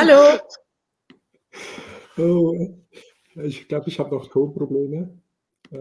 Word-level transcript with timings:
Hallo. 0.00 0.40
Oh, 2.16 2.74
ich 3.34 3.68
glaube, 3.68 3.90
ich 3.90 3.98
habe 3.98 4.14
noch 4.14 4.30
Tonprobleme. 4.30 5.20
Äh. 5.70 5.76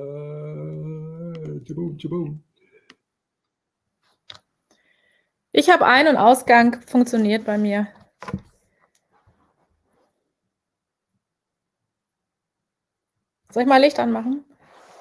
Ich 5.54 5.70
habe 5.70 5.86
Ein- 5.86 6.10
und 6.10 6.18
Ausgang 6.18 6.82
funktioniert 6.82 7.46
bei 7.46 7.58
mir. 7.58 7.88
Soll 13.54 13.64
ich 13.64 13.70
mal 13.70 13.78
Licht 13.78 14.00
anmachen? 14.00 14.44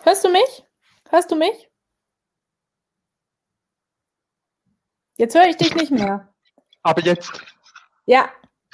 Hörst 0.04 0.24
du 0.24 0.28
mich? 0.28 0.64
Hörst 1.10 1.32
du 1.32 1.34
mich? 1.34 1.68
Jetzt 5.16 5.34
höre 5.34 5.48
ich 5.48 5.56
dich 5.56 5.74
nicht 5.74 5.90
mehr. 5.90 6.32
Aber 6.84 7.02
jetzt. 7.02 7.32
Ja. 8.06 8.30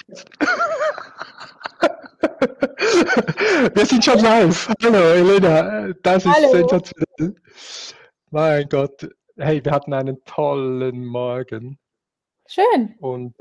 Wir 3.74 3.86
sind 3.86 4.04
schon 4.04 4.18
live. 4.18 4.68
Hallo, 4.82 4.98
Elena. 4.98 5.92
Das 6.02 6.26
ist 6.26 6.34
Hallo. 6.34 6.50
sensationell. 6.50 7.36
Mein 8.30 8.68
Gott. 8.68 9.08
Hey, 9.36 9.64
wir 9.64 9.72
hatten 9.72 9.94
einen 9.94 10.22
tollen 10.24 11.04
Morgen. 11.04 11.78
Schön. 12.46 12.94
Und, 12.98 13.34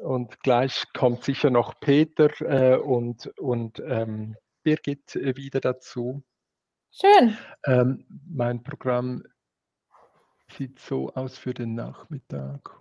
und 0.00 0.40
gleich 0.42 0.84
kommt 0.94 1.24
sicher 1.24 1.50
noch 1.50 1.78
Peter 1.80 2.30
äh, 2.40 2.76
und, 2.76 3.26
und 3.38 3.82
ähm, 3.84 4.36
Birgit 4.62 5.14
wieder 5.14 5.60
dazu. 5.60 6.22
Schön. 6.92 7.36
Ähm, 7.66 8.06
mein 8.28 8.62
Programm 8.62 9.24
sieht 10.56 10.78
so 10.78 11.12
aus 11.14 11.36
für 11.36 11.54
den 11.54 11.74
Nachmittag. 11.74 12.80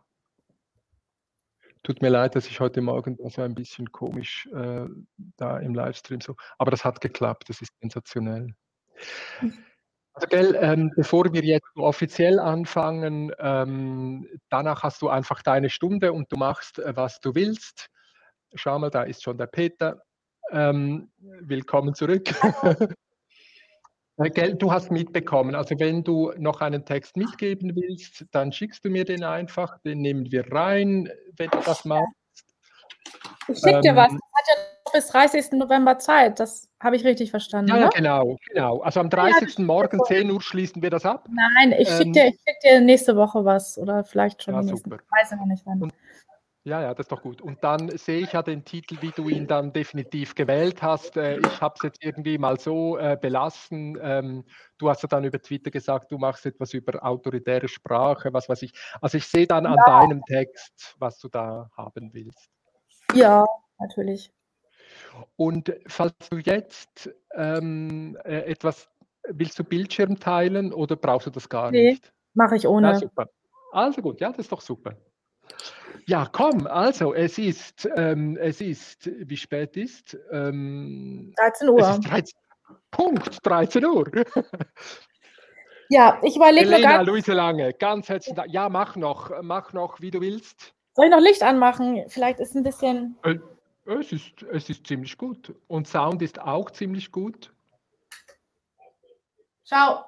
Tut 1.90 2.04
mir 2.04 2.10
leid, 2.10 2.36
dass 2.36 2.46
ich 2.46 2.60
heute 2.60 2.82
Morgen 2.82 3.18
da 3.18 3.32
so 3.32 3.42
ein 3.42 3.56
bisschen 3.56 3.92
komisch 3.92 4.48
äh, 4.54 4.86
da 5.38 5.58
im 5.58 5.74
Livestream 5.74 6.22
so, 6.22 6.36
aber 6.60 6.70
das 6.70 6.86
hat 6.86 7.02
geklappt, 7.02 7.50
das 7.50 7.64
ist 7.64 7.72
sensationell. 7.82 8.54
Also, 10.14 10.28
gell, 10.30 10.56
ähm, 10.62 10.92
bevor 10.96 11.34
wir 11.34 11.44
jetzt 11.44 11.66
offiziell 11.76 12.40
anfangen, 12.40 13.32
ähm, 13.40 14.28
danach 14.50 14.84
hast 14.84 15.02
du 15.02 15.10
einfach 15.10 15.42
deine 15.42 15.72
Stunde 15.72 16.14
und 16.14 16.32
du 16.32 16.38
machst, 16.38 16.78
äh, 16.78 16.96
was 16.96 17.22
du 17.22 17.34
willst. 17.34 17.88
Schau 18.54 18.78
mal, 18.78 18.92
da 18.92 19.02
ist 19.02 19.24
schon 19.24 19.40
der 19.40 19.48
Peter. 19.48 20.04
Ähm, 20.52 21.12
willkommen 21.18 21.96
zurück. 21.96 22.30
Äh, 24.20 24.30
Gell, 24.32 24.56
du 24.56 24.72
hast 24.72 24.92
mitbekommen, 24.92 25.56
also 25.56 25.80
wenn 25.80 26.04
du 26.04 26.34
noch 26.38 26.60
einen 26.62 26.86
Text 26.86 27.16
mitgeben 27.16 27.76
willst, 27.76 28.26
dann 28.32 28.52
schickst 28.52 28.84
du 28.84 28.90
mir 28.90 29.06
den 29.06 29.24
einfach, 29.24 29.80
den 29.80 30.00
nehmen 30.02 30.30
wir 30.32 30.52
rein, 30.52 31.10
wenn 31.38 31.50
du 31.50 31.60
das 31.60 31.86
machst. 31.86 32.08
Ich 33.48 33.60
schicke 33.60 33.82
dir 33.82 33.96
was. 33.96 34.12
Ähm, 34.12 34.20
Das 34.20 34.34
hat 34.34 34.48
ja 34.48 34.64
noch 34.86 34.94
bis 34.94 35.08
30. 35.08 35.52
November 35.58 35.98
Zeit. 35.98 36.40
Das 36.40 36.70
habe 36.80 36.96
ich 36.96 37.04
richtig 37.06 37.32
verstanden. 37.32 37.70
Ja, 37.70 37.78
ja, 37.78 37.84
ne? 37.86 37.90
genau, 37.96 38.38
genau. 38.48 38.80
Also 38.82 39.00
am 39.00 39.10
Ja, 39.10 39.30
das 39.30 39.40
30. 39.40 39.60
Morgen 39.66 40.00
10 40.06 40.30
Uhr 40.32 40.42
schließen 40.42 40.82
wir 40.82 40.90
das 40.90 41.06
ab. 41.06 41.28
Nein, 41.30 41.72
ich 41.78 41.88
schicke 41.90 42.04
Ähm, 42.04 42.14
dir, 42.14 42.28
ich 42.28 42.36
schick 42.36 42.60
dir 42.64 42.82
nächste 42.82 43.16
Woche 43.16 43.44
was 43.46 43.78
oder 43.78 44.04
vielleicht 44.04 44.44
schon 44.44 44.54
Ja, 44.54 44.64
super. 44.64 44.98
Ich 44.98 45.12
weiß 45.22 45.32
ja 45.32 45.38
noch 45.38 45.46
nicht 45.46 45.66
wann. 45.66 45.82
Und- 45.84 45.94
Ja, 46.70 46.82
ja, 46.84 46.94
das 46.94 47.06
ist 47.06 47.12
doch 47.12 47.24
gut. 47.24 47.42
Und 47.42 47.64
dann 47.64 47.98
sehe 47.98 48.20
ich 48.20 48.34
ja 48.34 48.44
den 48.44 48.64
Titel, 48.64 48.96
wie 49.02 49.10
du 49.10 49.28
ihn 49.28 49.48
dann 49.48 49.74
definitiv 49.74 50.36
gewählt 50.36 50.84
hast. 50.84 51.18
Äh, 51.18 51.40
Ich 51.40 51.62
habe 51.62 51.74
es 51.78 51.82
jetzt 51.82 52.04
irgendwie 52.04 52.38
mal 52.38 52.60
so 52.60 52.96
äh, 52.98 53.18
belassen. 53.20 53.98
Ähm, 54.00 54.46
Du 54.78 54.88
hast 54.88 55.02
ja 55.02 55.10
dann 55.10 55.26
über 55.26 55.42
Twitter 55.42 55.72
gesagt, 55.72 56.12
du 56.12 56.18
machst 56.18 56.46
etwas 56.46 56.74
über 56.74 57.04
autoritäre 57.04 57.68
Sprache, 57.68 58.32
was 58.32 58.48
weiß 58.48 58.62
ich. 58.62 58.72
Also 59.02 59.18
ich 59.18 59.26
sehe 59.26 59.46
dann 59.46 59.66
an 59.66 59.80
deinem 59.86 60.24
Text, 60.26 60.96
was 61.00 61.20
du 61.20 61.28
da 61.28 61.70
haben 61.76 62.14
willst. 62.14 62.50
Ja, 63.14 63.46
natürlich. 63.78 64.32
Und 65.36 65.74
falls 65.88 66.14
du 66.30 66.38
jetzt 66.38 67.10
ähm, 67.34 68.18
äh, 68.24 68.44
etwas, 68.44 68.88
willst 69.28 69.58
du 69.60 69.64
Bildschirm 69.64 70.20
teilen 70.20 70.72
oder 70.72 70.96
brauchst 70.96 71.28
du 71.28 71.32
das 71.32 71.50
gar 71.50 71.72
Nee, 71.72 71.92
nicht? 71.92 72.14
Mache 72.36 72.56
ich 72.56 72.64
Ja, 72.64 72.70
ohne. 72.70 72.96
super. 72.96 73.28
Also 73.72 74.02
gut, 74.02 74.22
ja, 74.22 74.30
das 74.30 74.40
ist 74.40 74.52
doch 74.52 74.62
super. 74.62 74.96
Ja, 76.10 76.26
komm, 76.32 76.66
also 76.66 77.14
es 77.14 77.38
ist, 77.38 77.88
ähm, 77.96 78.36
es 78.42 78.62
ist, 78.62 79.12
wie 79.30 79.38
spät 79.38 79.78
ist? 79.78 80.18
Ähm, 80.32 81.36
13 81.38 81.68
es 81.68 81.72
Uhr. 81.72 81.90
ist 81.92 82.00
13, 82.10 82.40
Punkt 82.90 83.38
13 83.46 83.86
Uhr. 83.86 84.06
Ja, 85.92 86.20
ich 86.24 86.36
überlege 86.36 86.68
Elena, 86.68 86.98
ganz, 86.98 87.08
Luise 87.08 87.34
Lange, 87.34 87.74
ganz 87.74 88.10
herzlichen 88.10 88.36
Dank. 88.36 88.52
Ja, 88.52 88.70
mach 88.70 88.96
noch, 88.96 89.32
mach 89.42 89.74
noch, 89.74 90.00
wie 90.02 90.10
du 90.12 90.22
willst. 90.22 90.74
soll 90.96 91.06
ich 91.06 91.12
noch 91.12 91.20
Licht 91.20 91.42
anmachen? 91.42 92.04
Vielleicht 92.10 92.40
ist 92.40 92.56
ein 92.56 92.62
bisschen. 92.64 93.18
Äh, 93.24 93.38
Es 93.86 94.12
ist, 94.12 94.44
es 94.52 94.70
ist 94.70 94.86
ziemlich 94.86 95.18
gut. 95.18 95.52
Und 95.68 95.88
Sound 95.88 96.22
ist 96.22 96.40
auch 96.40 96.70
ziemlich 96.72 97.12
gut. 97.12 97.52
Schau. 99.64 100.06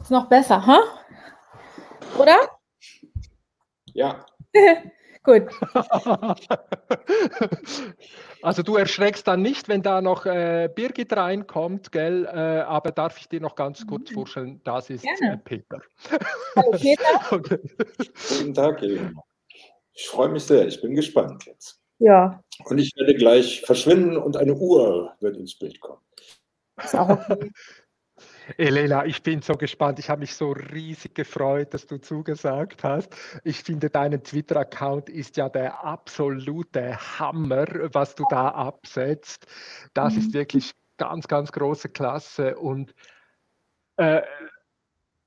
Ist 0.00 0.10
noch 0.12 0.28
besser, 0.28 0.64
hä? 0.64 0.78
Oder? 2.20 2.55
Ja, 3.96 4.24
Gut. 5.22 5.48
Also 8.42 8.62
du 8.62 8.76
erschreckst 8.76 9.26
dann 9.26 9.42
nicht, 9.42 9.68
wenn 9.68 9.82
da 9.82 10.00
noch 10.00 10.24
äh, 10.24 10.70
Birgit 10.72 11.16
reinkommt, 11.16 11.90
gell? 11.90 12.26
Äh, 12.26 12.60
aber 12.60 12.92
darf 12.92 13.18
ich 13.18 13.28
dir 13.28 13.40
noch 13.40 13.56
ganz 13.56 13.84
kurz 13.86 14.10
vorstellen, 14.10 14.60
das 14.62 14.88
ist 14.90 15.02
Gerne. 15.02 15.34
äh, 15.34 15.38
Peter. 15.38 15.80
Hallo 16.54 16.70
Peter. 16.70 17.02
Okay. 17.32 17.58
guten 18.28 18.54
Tag, 18.54 18.80
Elena. 18.82 19.20
Ich 19.94 20.06
freue 20.06 20.28
mich 20.28 20.44
sehr, 20.44 20.68
ich 20.68 20.80
bin 20.80 20.94
gespannt 20.94 21.44
jetzt. 21.46 21.80
Ja, 21.98 22.40
Und 22.66 22.78
ich 22.78 22.92
werde 22.96 23.14
gleich 23.16 23.62
verschwinden 23.62 24.16
und 24.16 24.36
eine 24.36 24.54
Uhr 24.54 25.12
wird 25.18 25.36
ins 25.38 25.58
Bild 25.58 25.80
kommen. 25.80 26.02
ist 26.84 26.94
auch 26.94 27.08
okay. 27.08 27.50
Elena, 28.56 29.04
ich 29.04 29.22
bin 29.22 29.42
so 29.42 29.54
gespannt. 29.54 29.98
Ich 29.98 30.08
habe 30.08 30.20
mich 30.20 30.34
so 30.34 30.52
riesig 30.52 31.14
gefreut, 31.14 31.74
dass 31.74 31.86
du 31.86 31.98
zugesagt 31.98 32.84
hast. 32.84 33.14
Ich 33.44 33.62
finde, 33.62 33.90
dein 33.90 34.22
Twitter-Account 34.22 35.08
ist 35.10 35.36
ja 35.36 35.48
der 35.48 35.84
absolute 35.84 36.96
Hammer, 37.18 37.66
was 37.92 38.14
du 38.14 38.24
da 38.30 38.48
absetzt. 38.48 39.46
Das 39.94 40.14
Mhm. 40.14 40.20
ist 40.20 40.34
wirklich 40.34 40.72
ganz, 40.96 41.28
ganz 41.28 41.52
große 41.52 41.88
Klasse. 41.88 42.56
Und 42.56 42.94
äh, 43.96 44.22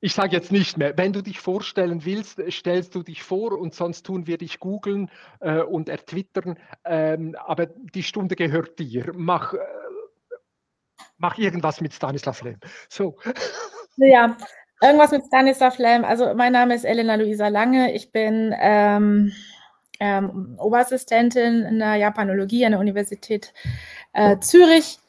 ich 0.01 0.13
sage 0.13 0.35
jetzt 0.35 0.51
nicht 0.51 0.77
mehr, 0.77 0.97
wenn 0.97 1.11
du 1.11 1.21
dich 1.21 1.39
vorstellen 1.39 2.05
willst, 2.05 2.41
stellst 2.49 2.95
du 2.95 3.03
dich 3.03 3.21
vor 3.21 3.59
und 3.59 3.73
sonst 3.75 4.05
tun 4.05 4.27
wir 4.27 4.37
dich 4.37 4.59
googeln 4.59 5.11
äh, 5.41 5.59
und 5.61 5.89
ertwittern. 5.89 6.57
Ähm, 6.85 7.35
aber 7.35 7.65
die 7.65 8.03
Stunde 8.03 8.37
gehört 8.37 8.79
dir. 8.79 9.11
Mach, 9.13 9.53
äh, 9.53 9.57
mach 11.17 11.37
irgendwas 11.37 11.81
mit 11.81 11.93
Stanislav 11.93 12.41
Lem. 12.41 12.59
So. 12.89 13.17
Ja, 14.01 14.37
irgendwas 14.81 15.11
mit 15.11 15.25
Stanislav 15.25 15.77
Lem. 15.77 16.05
Also 16.05 16.33
mein 16.33 16.53
Name 16.53 16.73
ist 16.73 16.85
Elena 16.85 17.15
Luisa 17.15 17.49
Lange. 17.49 17.93
Ich 17.93 18.13
bin 18.13 18.55
ähm, 18.57 19.33
ähm, 19.99 20.55
Oberassistentin 20.57 21.65
in 21.65 21.79
der 21.79 21.95
Japanologie 21.95 22.65
an 22.65 22.71
der 22.71 22.79
Universität 22.79 23.53
äh, 24.13 24.39
Zürich. 24.39 24.99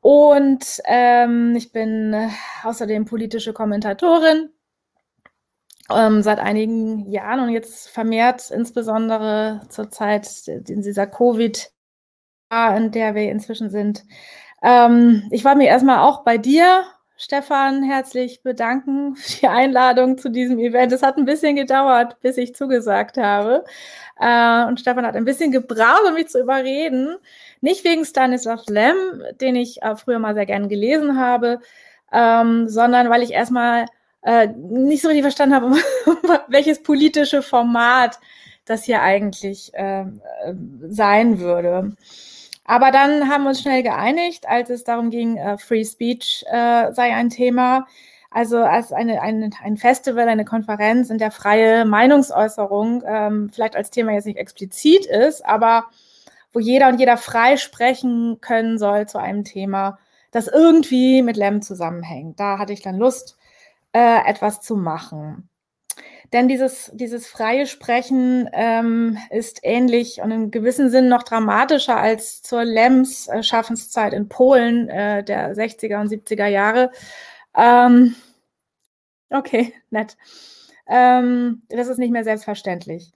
Und 0.00 0.80
ähm, 0.84 1.56
ich 1.56 1.72
bin 1.72 2.14
außerdem 2.62 3.06
politische 3.06 3.54
Kommentatorin 3.54 4.50
ähm, 5.90 6.22
seit 6.22 6.38
einigen 6.38 7.10
Jahren 7.10 7.40
und 7.40 7.50
jetzt 7.50 7.88
vermehrt 7.88 8.50
insbesondere 8.50 9.62
zur 9.70 9.90
Zeit 9.90 10.28
in 10.46 10.82
dieser 10.82 11.06
Covid, 11.06 11.70
in 12.76 12.90
der 12.92 13.14
wir 13.14 13.30
inzwischen 13.30 13.70
sind. 13.70 14.04
Ähm, 14.62 15.28
ich 15.30 15.44
wollte 15.44 15.58
mich 15.58 15.68
erstmal 15.68 15.98
auch 15.98 16.24
bei 16.24 16.38
dir, 16.38 16.84
Stefan, 17.16 17.82
herzlich 17.82 18.42
bedanken 18.42 19.16
für 19.16 19.40
die 19.40 19.48
Einladung 19.48 20.18
zu 20.18 20.28
diesem 20.30 20.58
Event. 20.58 20.92
Es 20.92 21.02
hat 21.02 21.16
ein 21.16 21.24
bisschen 21.24 21.56
gedauert, 21.56 22.20
bis 22.20 22.36
ich 22.36 22.54
zugesagt 22.54 23.16
habe. 23.16 23.64
Äh, 24.20 24.64
und 24.66 24.80
Stefan 24.80 25.06
hat 25.06 25.16
ein 25.16 25.24
bisschen 25.24 25.50
gebraucht, 25.52 26.04
um 26.06 26.14
mich 26.14 26.28
zu 26.28 26.40
überreden. 26.40 27.16
Nicht 27.60 27.84
wegen 27.84 28.04
Stanislav 28.04 28.62
Lem, 28.68 28.96
den 29.40 29.56
ich 29.56 29.82
äh, 29.82 29.96
früher 29.96 30.18
mal 30.18 30.34
sehr 30.34 30.46
gern 30.46 30.68
gelesen 30.68 31.18
habe, 31.18 31.60
ähm, 32.12 32.68
sondern 32.68 33.10
weil 33.10 33.22
ich 33.22 33.32
erstmal 33.32 33.86
äh, 34.22 34.48
nicht 34.48 35.02
so 35.02 35.08
richtig 35.08 35.22
verstanden 35.22 35.54
habe, 35.54 35.76
welches 36.48 36.82
politische 36.82 37.42
Format 37.42 38.18
das 38.64 38.84
hier 38.84 39.02
eigentlich 39.02 39.72
äh, 39.74 40.02
äh, 40.02 40.06
sein 40.88 41.40
würde. 41.40 41.96
Aber 42.68 42.90
dann 42.90 43.30
haben 43.30 43.44
wir 43.44 43.48
uns 43.48 43.62
schnell 43.62 43.82
geeinigt, 43.82 44.46
als 44.46 44.68
es 44.68 44.84
darum 44.84 45.08
ging, 45.08 45.38
äh, 45.38 45.56
Free 45.56 45.86
Speech 45.86 46.44
äh, 46.50 46.92
sei 46.92 47.14
ein 47.14 47.30
Thema. 47.30 47.86
Also 48.30 48.58
als 48.58 48.92
eine, 48.92 49.22
eine, 49.22 49.48
ein 49.64 49.78
Festival, 49.78 50.28
eine 50.28 50.44
Konferenz, 50.44 51.08
in 51.08 51.16
der 51.16 51.30
freie 51.30 51.86
Meinungsäußerung 51.86 53.02
ähm, 53.06 53.48
vielleicht 53.50 53.74
als 53.74 53.88
Thema 53.88 54.12
jetzt 54.12 54.26
nicht 54.26 54.36
explizit 54.36 55.06
ist, 55.06 55.46
aber 55.46 55.86
wo 56.52 56.60
jeder 56.60 56.88
und 56.88 57.00
jeder 57.00 57.16
frei 57.16 57.56
sprechen 57.56 58.38
können 58.42 58.78
soll 58.78 59.08
zu 59.08 59.16
einem 59.18 59.44
Thema, 59.44 59.98
das 60.30 60.46
irgendwie 60.46 61.22
mit 61.22 61.38
Lem 61.38 61.62
zusammenhängt. 61.62 62.38
Da 62.38 62.58
hatte 62.58 62.74
ich 62.74 62.82
dann 62.82 62.98
Lust, 62.98 63.38
äh, 63.94 64.28
etwas 64.28 64.60
zu 64.60 64.76
machen. 64.76 65.48
Denn 66.32 66.46
dieses, 66.48 66.90
dieses 66.94 67.26
freie 67.26 67.66
Sprechen 67.66 68.50
ähm, 68.52 69.16
ist 69.30 69.60
ähnlich 69.62 70.20
und 70.20 70.30
in 70.30 70.50
gewissem 70.50 70.90
Sinn 70.90 71.08
noch 71.08 71.22
dramatischer 71.22 71.96
als 71.96 72.42
zur 72.42 72.64
Lems 72.64 73.28
äh, 73.28 73.42
Schaffenszeit 73.42 74.12
in 74.12 74.28
Polen 74.28 74.88
äh, 74.90 75.24
der 75.24 75.54
60er 75.54 76.00
und 76.00 76.10
70er 76.10 76.46
Jahre. 76.46 76.90
Ähm, 77.56 78.14
okay, 79.30 79.72
nett. 79.90 80.16
Ähm, 80.86 81.62
das 81.68 81.88
ist 81.88 81.98
nicht 81.98 82.12
mehr 82.12 82.24
selbstverständlich. 82.24 83.12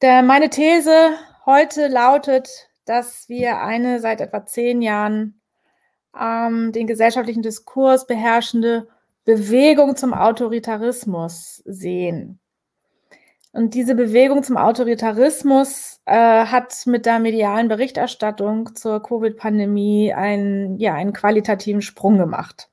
Der, 0.00 0.22
meine 0.22 0.48
These 0.48 1.10
heute 1.44 1.88
lautet, 1.88 2.68
dass 2.86 3.28
wir 3.28 3.60
eine 3.60 4.00
seit 4.00 4.22
etwa 4.22 4.46
zehn 4.46 4.80
Jahren 4.80 5.40
ähm, 6.18 6.72
den 6.72 6.86
gesellschaftlichen 6.86 7.42
Diskurs 7.42 8.06
beherrschende 8.06 8.88
Bewegung 9.28 9.94
zum 9.94 10.14
Autoritarismus 10.14 11.62
sehen. 11.66 12.40
Und 13.52 13.74
diese 13.74 13.94
Bewegung 13.94 14.42
zum 14.42 14.56
Autoritarismus 14.56 16.00
äh, 16.06 16.14
hat 16.14 16.86
mit 16.86 17.04
der 17.04 17.18
medialen 17.18 17.68
Berichterstattung 17.68 18.74
zur 18.74 19.02
Covid-Pandemie 19.02 20.14
einen, 20.14 20.78
ja, 20.78 20.94
einen 20.94 21.12
qualitativen 21.12 21.82
Sprung 21.82 22.16
gemacht. 22.16 22.70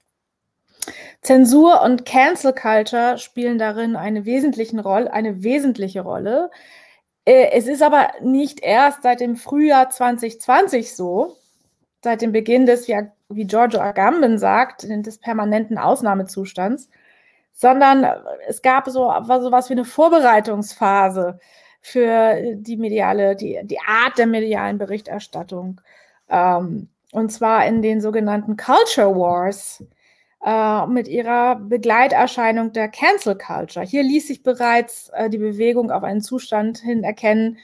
Zensur 1.22 1.81
und 1.81 2.06
Cancel 2.06 2.54
Culture 2.54 3.18
spielen 3.18 3.57
darin 3.57 3.98
eine, 3.98 4.24
wesentlichen 4.24 4.80
Rolle, 4.80 5.12
eine 5.12 5.44
wesentliche 5.44 6.04
Rolle. 6.04 6.52
Äh, 7.25 7.52
es 7.52 7.68
ist 7.68 7.84
aber 7.84 8.13
nicht 8.22 8.62
erst 8.63 9.04
seit 9.04 9.19
dem 9.19 9.36
Frühjahr 9.36 9.90
2020 9.90 10.96
so, 10.96 11.36
seit 12.02 12.22
dem 12.22 12.31
Beginn 12.31 12.66
des, 12.66 12.88
wie 13.30 13.45
Giorgio 13.45 13.80
Agamben 13.80 14.38
sagt, 14.38 14.83
des 14.83 15.18
permanenten 15.18 15.77
Ausnahmezustands, 15.77 16.89
sondern 17.54 18.06
es 18.48 18.62
gab 18.62 18.88
so, 18.88 19.12
so 19.24 19.51
was 19.51 19.69
wie 19.69 19.74
eine 19.74 19.86
Vorbereitungsphase 19.86 21.39
für 21.81 22.56
die 22.56 22.77
mediale, 22.77 23.36
die, 23.36 23.60
die 23.63 23.80
Art 23.80 24.18
der 24.18 24.27
medialen 24.27 24.77
Berichterstattung. 24.77 25.81
Ähm, 26.30 26.89
und 27.12 27.31
zwar 27.31 27.66
in 27.66 27.81
den 27.81 28.01
sogenannten 28.01 28.57
Culture 28.57 29.16
Wars 29.16 29.83
äh, 30.44 30.88
mit 30.88 31.07
ihrer 31.07 31.56
Begleiterscheinung 31.56 32.74
der 32.74 32.89
Cancel 32.89 33.38
Culture. 33.38 33.86
Hier 33.86 34.04
ließ 34.04 34.28
sich 34.28 34.44
bereits 34.44 35.10
äh, 35.10 35.30
die 35.30 35.38
Bewegung 35.38 35.92
auf 35.92 36.04
einen 36.04 36.21
Zustand 36.21 36.80
hin 36.80 37.04
erkennen, 37.04 37.57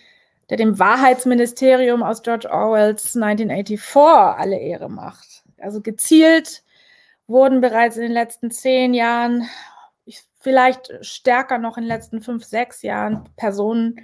der 0.50 0.58
dem 0.58 0.80
Wahrheitsministerium 0.80 2.04
aus 2.04 2.24
George 2.24 2.50
Orwells 2.50 3.16
1984 3.16 3.96
alle 3.96 4.58
Ehre 4.58 4.90
macht. 4.90 5.31
Also 5.62 5.82
gezielt 5.82 6.64
wurden 7.28 7.62
bereits 7.62 7.96
in 7.96 8.04
den 8.04 8.12
letzten 8.12 8.52
zehn 8.52 8.94
Jahren, 8.94 9.48
vielleicht 10.40 10.92
stärker 11.02 11.58
noch 11.58 11.78
in 11.78 11.84
den 11.84 11.90
letzten 11.90 12.22
fünf, 12.22 12.44
sechs 12.44 12.82
Jahren 12.82 13.30
Personen 13.36 14.02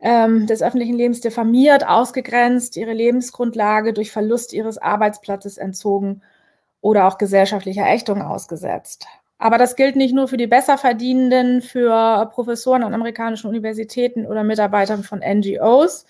ähm, 0.00 0.46
des 0.46 0.62
öffentlichen 0.62 0.96
Lebens 0.96 1.20
diffamiert, 1.20 1.86
ausgegrenzt, 1.86 2.76
ihre 2.76 2.92
Lebensgrundlage 2.92 3.92
durch 3.92 4.10
Verlust 4.10 4.52
ihres 4.52 4.78
Arbeitsplatzes 4.78 5.58
entzogen 5.58 6.22
oder 6.80 7.06
auch 7.06 7.18
gesellschaftlicher 7.18 7.86
Ächtung 7.86 8.22
ausgesetzt. 8.22 9.06
Aber 9.38 9.56
das 9.56 9.76
gilt 9.76 9.96
nicht 9.96 10.14
nur 10.14 10.28
für 10.28 10.36
die 10.36 10.46
Besserverdienenden, 10.46 11.62
für 11.62 12.30
Professoren 12.32 12.82
an 12.82 12.94
amerikanischen 12.94 13.48
Universitäten 13.48 14.26
oder 14.26 14.44
Mitarbeitern 14.44 15.02
von 15.02 15.20
NGOs, 15.20 16.04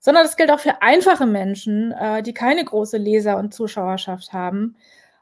sondern 0.00 0.24
das 0.24 0.36
gilt 0.36 0.50
auch 0.50 0.60
für 0.60 0.82
einfache 0.82 1.26
Menschen, 1.26 1.92
äh, 1.92 2.22
die 2.22 2.34
keine 2.34 2.64
große 2.64 2.96
Leser- 2.96 3.36
und 3.38 3.54
Zuschauerschaft 3.54 4.32
haben 4.32 4.76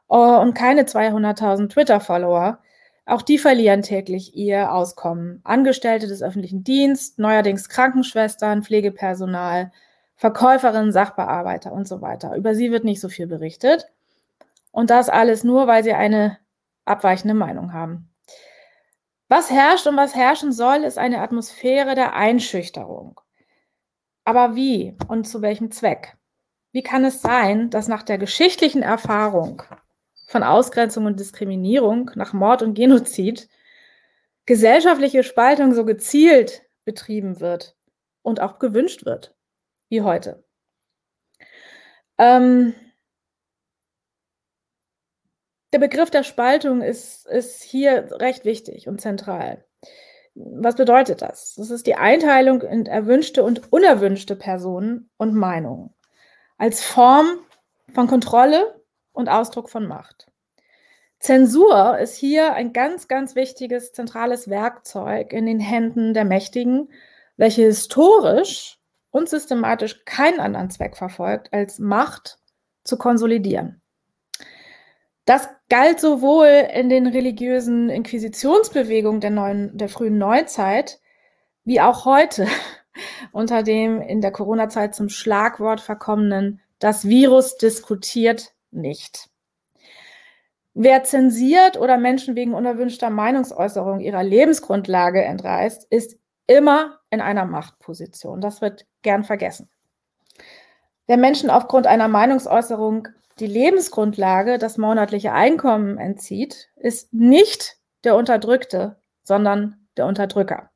äh, 0.09 0.15
und 0.15 0.53
keine 0.55 0.83
200.000 0.83 1.69
Twitter-Follower. 1.69 2.59
Auch 3.05 3.21
die 3.21 3.37
verlieren 3.37 3.81
täglich 3.81 4.35
ihr 4.35 4.71
Auskommen. 4.71 5.41
Angestellte 5.43 6.07
des 6.07 6.23
öffentlichen 6.23 6.63
Dienstes, 6.63 7.17
neuerdings 7.17 7.67
Krankenschwestern, 7.67 8.63
Pflegepersonal, 8.63 9.71
Verkäuferinnen, 10.15 10.91
Sachbearbeiter 10.91 11.71
und 11.71 11.87
so 11.87 12.01
weiter. 12.01 12.35
Über 12.35 12.55
sie 12.55 12.71
wird 12.71 12.83
nicht 12.83 13.01
so 13.01 13.09
viel 13.09 13.27
berichtet. 13.27 13.87
Und 14.71 14.91
das 14.91 15.09
alles 15.09 15.43
nur, 15.43 15.67
weil 15.67 15.83
sie 15.83 15.93
eine 15.93 16.37
abweichende 16.85 17.33
Meinung 17.33 17.73
haben. 17.73 18.09
Was 19.27 19.49
herrscht 19.49 19.87
und 19.87 19.97
was 19.97 20.15
herrschen 20.15 20.51
soll, 20.51 20.83
ist 20.83 20.97
eine 20.97 21.21
Atmosphäre 21.21 21.95
der 21.95 22.13
Einschüchterung. 22.15 23.19
Aber 24.29 24.55
wie 24.55 24.95
und 25.07 25.27
zu 25.27 25.41
welchem 25.41 25.71
Zweck? 25.71 26.15
Wie 26.71 26.83
kann 26.83 27.03
es 27.03 27.23
sein, 27.23 27.71
dass 27.71 27.87
nach 27.87 28.03
der 28.03 28.19
geschichtlichen 28.19 28.83
Erfahrung 28.83 29.63
von 30.27 30.43
Ausgrenzung 30.43 31.07
und 31.07 31.19
Diskriminierung, 31.19 32.11
nach 32.13 32.31
Mord 32.31 32.61
und 32.61 32.75
Genozid, 32.75 33.49
gesellschaftliche 34.45 35.23
Spaltung 35.23 35.73
so 35.73 35.83
gezielt 35.83 36.61
betrieben 36.85 37.39
wird 37.39 37.75
und 38.21 38.39
auch 38.39 38.59
gewünscht 38.59 39.03
wird, 39.03 39.33
wie 39.89 40.03
heute? 40.03 40.43
Ähm, 42.19 42.75
der 45.73 45.79
Begriff 45.79 46.11
der 46.11 46.23
Spaltung 46.23 46.83
ist, 46.83 47.25
ist 47.25 47.63
hier 47.63 48.07
recht 48.19 48.45
wichtig 48.45 48.87
und 48.87 49.01
zentral. 49.01 49.65
Was 50.41 50.75
bedeutet 50.75 51.21
das? 51.21 51.55
Das 51.55 51.69
ist 51.69 51.85
die 51.85 51.95
Einteilung 51.95 52.61
in 52.61 52.85
erwünschte 52.85 53.43
und 53.43 53.73
unerwünschte 53.73 54.37
Personen 54.37 55.09
und 55.17 55.35
Meinungen 55.35 55.93
als 56.57 56.81
Form 56.81 57.39
von 57.93 58.07
Kontrolle 58.07 58.83
und 59.11 59.27
Ausdruck 59.29 59.69
von 59.69 59.87
Macht. 59.87 60.27
Zensur 61.19 61.97
ist 61.97 62.15
hier 62.15 62.53
ein 62.53 62.71
ganz, 62.71 63.09
ganz 63.09 63.35
wichtiges 63.35 63.91
zentrales 63.91 64.49
Werkzeug 64.49 65.33
in 65.33 65.45
den 65.45 65.59
Händen 65.59 66.13
der 66.13 66.23
Mächtigen, 66.23 66.89
welche 67.35 67.63
historisch 67.63 68.79
und 69.11 69.27
systematisch 69.27 70.05
keinen 70.05 70.39
anderen 70.39 70.69
Zweck 70.69 70.95
verfolgt, 70.95 71.51
als 71.51 71.79
Macht 71.79 72.37
zu 72.85 72.97
konsolidieren. 72.97 73.78
Das 75.29 75.47
galt 75.69 75.99
sowohl 75.99 76.47
in 76.73 76.89
den 76.89 77.05
religiösen 77.05 77.91
Inquisitionsbewegungen 77.91 79.21
der, 79.21 79.29
neuen, 79.29 79.77
der 79.77 79.87
frühen 79.87 80.17
Neuzeit 80.17 80.99
wie 81.63 81.79
auch 81.79 82.05
heute 82.05 82.47
unter 83.31 83.61
dem 83.61 84.01
in 84.01 84.21
der 84.21 84.31
Corona-Zeit 84.31 84.95
zum 84.95 85.07
Schlagwort 85.07 85.81
verkommenen 85.81 86.61
Das 86.79 87.07
Virus 87.07 87.57
diskutiert 87.57 88.55
nicht. 88.71 89.29
Wer 90.73 91.03
zensiert 91.03 91.77
oder 91.77 91.99
Menschen 91.99 92.35
wegen 92.35 92.55
unerwünschter 92.55 93.11
Meinungsäußerung 93.11 93.99
ihrer 93.99 94.23
Lebensgrundlage 94.23 95.23
entreißt, 95.23 95.85
ist 95.91 96.17
immer 96.47 97.01
in 97.11 97.21
einer 97.21 97.45
Machtposition. 97.45 98.41
Das 98.41 98.61
wird 98.61 98.87
gern 99.03 99.23
vergessen. 99.23 99.69
Wer 101.05 101.17
Menschen 101.17 101.51
aufgrund 101.51 101.85
einer 101.85 102.07
Meinungsäußerung 102.07 103.09
die 103.39 103.47
Lebensgrundlage, 103.47 104.57
das 104.57 104.77
monatliche 104.77 105.33
Einkommen 105.33 105.97
entzieht, 105.97 106.69
ist 106.75 107.13
nicht 107.13 107.77
der 108.03 108.15
Unterdrückte, 108.15 108.97
sondern 109.23 109.87
der 109.97 110.05
Unterdrücker. 110.05 110.69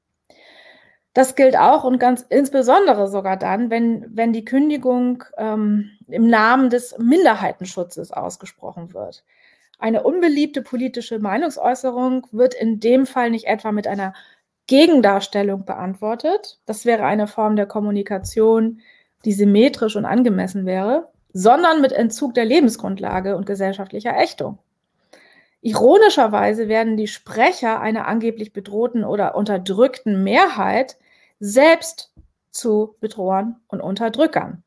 Das 1.13 1.35
gilt 1.35 1.55
auch 1.55 1.83
und 1.83 1.99
ganz 1.99 2.25
insbesondere 2.27 3.07
sogar 3.07 3.37
dann, 3.37 3.69
wenn, 3.69 4.05
wenn 4.09 4.33
die 4.33 4.45
Kündigung 4.45 5.23
ähm, 5.37 5.91
im 6.07 6.27
Namen 6.27 6.71
des 6.71 6.97
Minderheitenschutzes 6.97 8.11
ausgesprochen 8.11 8.93
wird. 8.93 9.23
Eine 9.77 10.03
unbeliebte 10.03 10.63
politische 10.63 11.19
Meinungsäußerung 11.19 12.27
wird 12.31 12.55
in 12.55 12.79
dem 12.79 13.05
Fall 13.05 13.29
nicht 13.29 13.45
etwa 13.45 13.71
mit 13.71 13.85
einer 13.85 14.13
Gegendarstellung 14.65 15.65
beantwortet. 15.65 16.59
Das 16.65 16.85
wäre 16.85 17.03
eine 17.03 17.27
Form 17.27 17.57
der 17.57 17.67
Kommunikation, 17.67 18.81
die 19.25 19.33
symmetrisch 19.33 19.95
und 19.95 20.05
angemessen 20.05 20.65
wäre, 20.65 21.12
sondern 21.33 21.81
mit 21.81 21.91
Entzug 21.91 22.33
der 22.35 22.45
Lebensgrundlage 22.45 23.35
und 23.35 23.45
gesellschaftlicher 23.45 24.15
Ächtung. 24.15 24.59
Ironischerweise 25.61 26.67
werden 26.67 26.97
die 26.97 27.07
Sprecher 27.07 27.79
einer 27.79 28.07
angeblich 28.07 28.53
bedrohten 28.53 29.03
oder 29.03 29.35
unterdrückten 29.35 30.23
Mehrheit 30.23 30.97
selbst 31.39 32.13
zu 32.51 32.95
Bedrohern 32.99 33.57
und 33.67 33.81
Unterdrückern. 33.81 34.63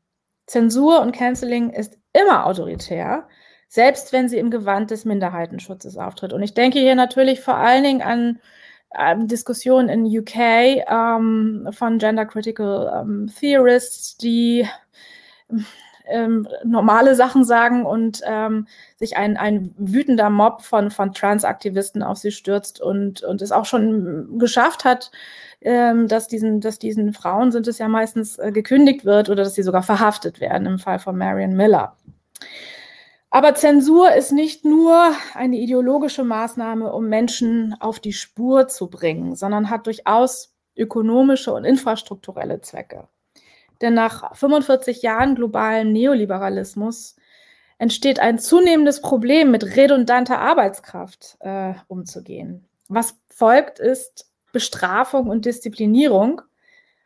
Zensur 0.47 1.01
und 1.01 1.11
Canceling 1.11 1.69
ist 1.69 1.97
immer 2.13 2.45
autoritär, 2.45 3.27
selbst 3.67 4.11
wenn 4.11 4.27
sie 4.27 4.37
im 4.37 4.49
Gewand 4.49 4.91
des 4.91 5.05
Minderheitenschutzes 5.05 5.97
auftritt. 5.97 6.33
Und 6.33 6.41
ich 6.41 6.53
denke 6.53 6.79
hier 6.79 6.95
natürlich 6.95 7.41
vor 7.41 7.55
allen 7.55 7.83
Dingen 7.83 8.01
an 8.01 8.39
ähm, 8.97 9.27
Diskussionen 9.27 9.89
in 9.89 10.19
UK 10.19 10.35
ähm, 10.89 11.67
von 11.71 11.99
Gender 11.99 12.25
Critical 12.25 13.01
ähm, 13.01 13.31
Theorists, 13.39 14.17
die 14.17 14.67
ähm, 16.09 16.47
normale 16.63 17.15
Sachen 17.15 17.43
sagen 17.43 17.85
und 17.85 18.21
ähm, 18.25 18.67
sich 18.95 19.17
ein, 19.17 19.37
ein 19.37 19.73
wütender 19.77 20.29
Mob 20.29 20.61
von, 20.61 20.91
von 20.91 21.13
Transaktivisten 21.13 22.03
auf 22.03 22.17
sie 22.17 22.31
stürzt 22.31 22.81
und, 22.81 23.23
und 23.23 23.41
es 23.41 23.51
auch 23.51 23.65
schon 23.65 24.39
geschafft 24.39 24.85
hat, 24.85 25.11
ähm, 25.61 26.07
dass, 26.07 26.27
diesen, 26.27 26.61
dass 26.61 26.79
diesen 26.79 27.13
Frauen 27.13 27.51
sind 27.51 27.67
es 27.67 27.77
ja 27.77 27.87
meistens 27.87 28.37
äh, 28.37 28.51
gekündigt 28.51 29.05
wird 29.05 29.29
oder 29.29 29.43
dass 29.43 29.55
sie 29.55 29.63
sogar 29.63 29.83
verhaftet 29.83 30.39
werden 30.39 30.67
im 30.67 30.79
Fall 30.79 30.99
von 30.99 31.17
Marion 31.17 31.55
Miller. 31.55 31.95
Aber 33.29 33.55
Zensur 33.55 34.13
ist 34.13 34.31
nicht 34.31 34.63
nur 34.63 35.11
eine 35.33 35.57
ideologische 35.57 36.23
Maßnahme, 36.23 36.91
um 36.93 37.09
Menschen 37.09 37.75
auf 37.79 37.99
die 37.99 38.13
Spur 38.13 38.67
zu 38.67 38.89
bringen, 38.89 39.35
sondern 39.35 39.69
hat 39.69 39.85
durchaus 39.85 40.55
ökonomische 40.75 41.53
und 41.53 41.65
infrastrukturelle 41.65 42.61
Zwecke. 42.61 43.07
Denn 43.81 43.93
nach 43.93 44.35
45 44.35 45.01
Jahren 45.01 45.35
globalen 45.35 45.91
Neoliberalismus 45.91 47.15
entsteht 47.77 48.19
ein 48.19 48.39
zunehmendes 48.39 49.01
Problem, 49.01 49.51
mit 49.51 49.75
redundanter 49.75 50.39
Arbeitskraft 50.39 51.37
äh, 51.41 51.73
umzugehen. 51.87 52.65
Was 52.87 53.15
folgt, 53.29 53.79
ist 53.79 54.31
Bestrafung 54.51 55.27
und 55.27 55.45
Disziplinierung 55.45 56.41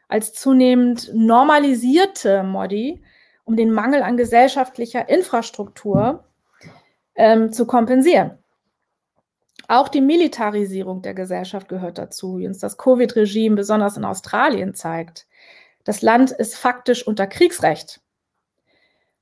als 0.07 0.33
zunehmend 0.33 1.11
normalisierte 1.13 2.43
Modi, 2.43 3.01
um 3.43 3.55
den 3.55 3.71
Mangel 3.71 4.03
an 4.03 4.17
gesellschaftlicher 4.17 5.09
Infrastruktur 5.09 6.25
ähm, 7.15 7.51
zu 7.51 7.65
kompensieren. 7.65 8.37
Auch 9.67 9.87
die 9.87 10.01
Militarisierung 10.01 11.01
der 11.01 11.13
Gesellschaft 11.13 11.69
gehört 11.69 11.97
dazu, 11.97 12.39
wie 12.39 12.47
uns 12.47 12.59
das 12.59 12.77
Covid-Regime 12.77 13.55
besonders 13.55 13.95
in 13.95 14.03
Australien 14.03 14.73
zeigt. 14.75 15.27
Das 15.83 16.01
Land 16.01 16.31
ist 16.31 16.55
faktisch 16.55 17.05
unter 17.05 17.27
Kriegsrecht. 17.27 18.01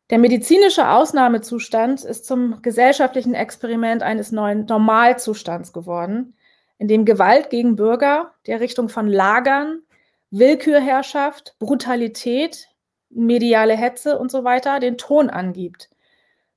Der 0.09 0.17
medizinische 0.17 0.89
Ausnahmezustand 0.89 2.03
ist 2.03 2.25
zum 2.25 2.61
gesellschaftlichen 2.61 3.35
Experiment 3.35 4.01
eines 4.01 4.31
neuen 4.31 4.65
Normalzustands 4.65 5.71
geworden, 5.71 6.35
in 6.79 6.87
dem 6.87 7.05
Gewalt 7.05 7.49
gegen 7.51 7.75
Bürger 7.75 8.33
der 8.47 8.59
Richtung 8.59 8.89
von 8.89 9.07
Lagern, 9.07 9.83
Willkürherrschaft, 10.31 11.55
Brutalität, 11.59 12.69
mediale 13.09 13.75
Hetze 13.75 14.17
und 14.17 14.31
so 14.31 14.43
weiter 14.43 14.79
den 14.79 14.97
Ton 14.97 15.29
angibt, 15.29 15.89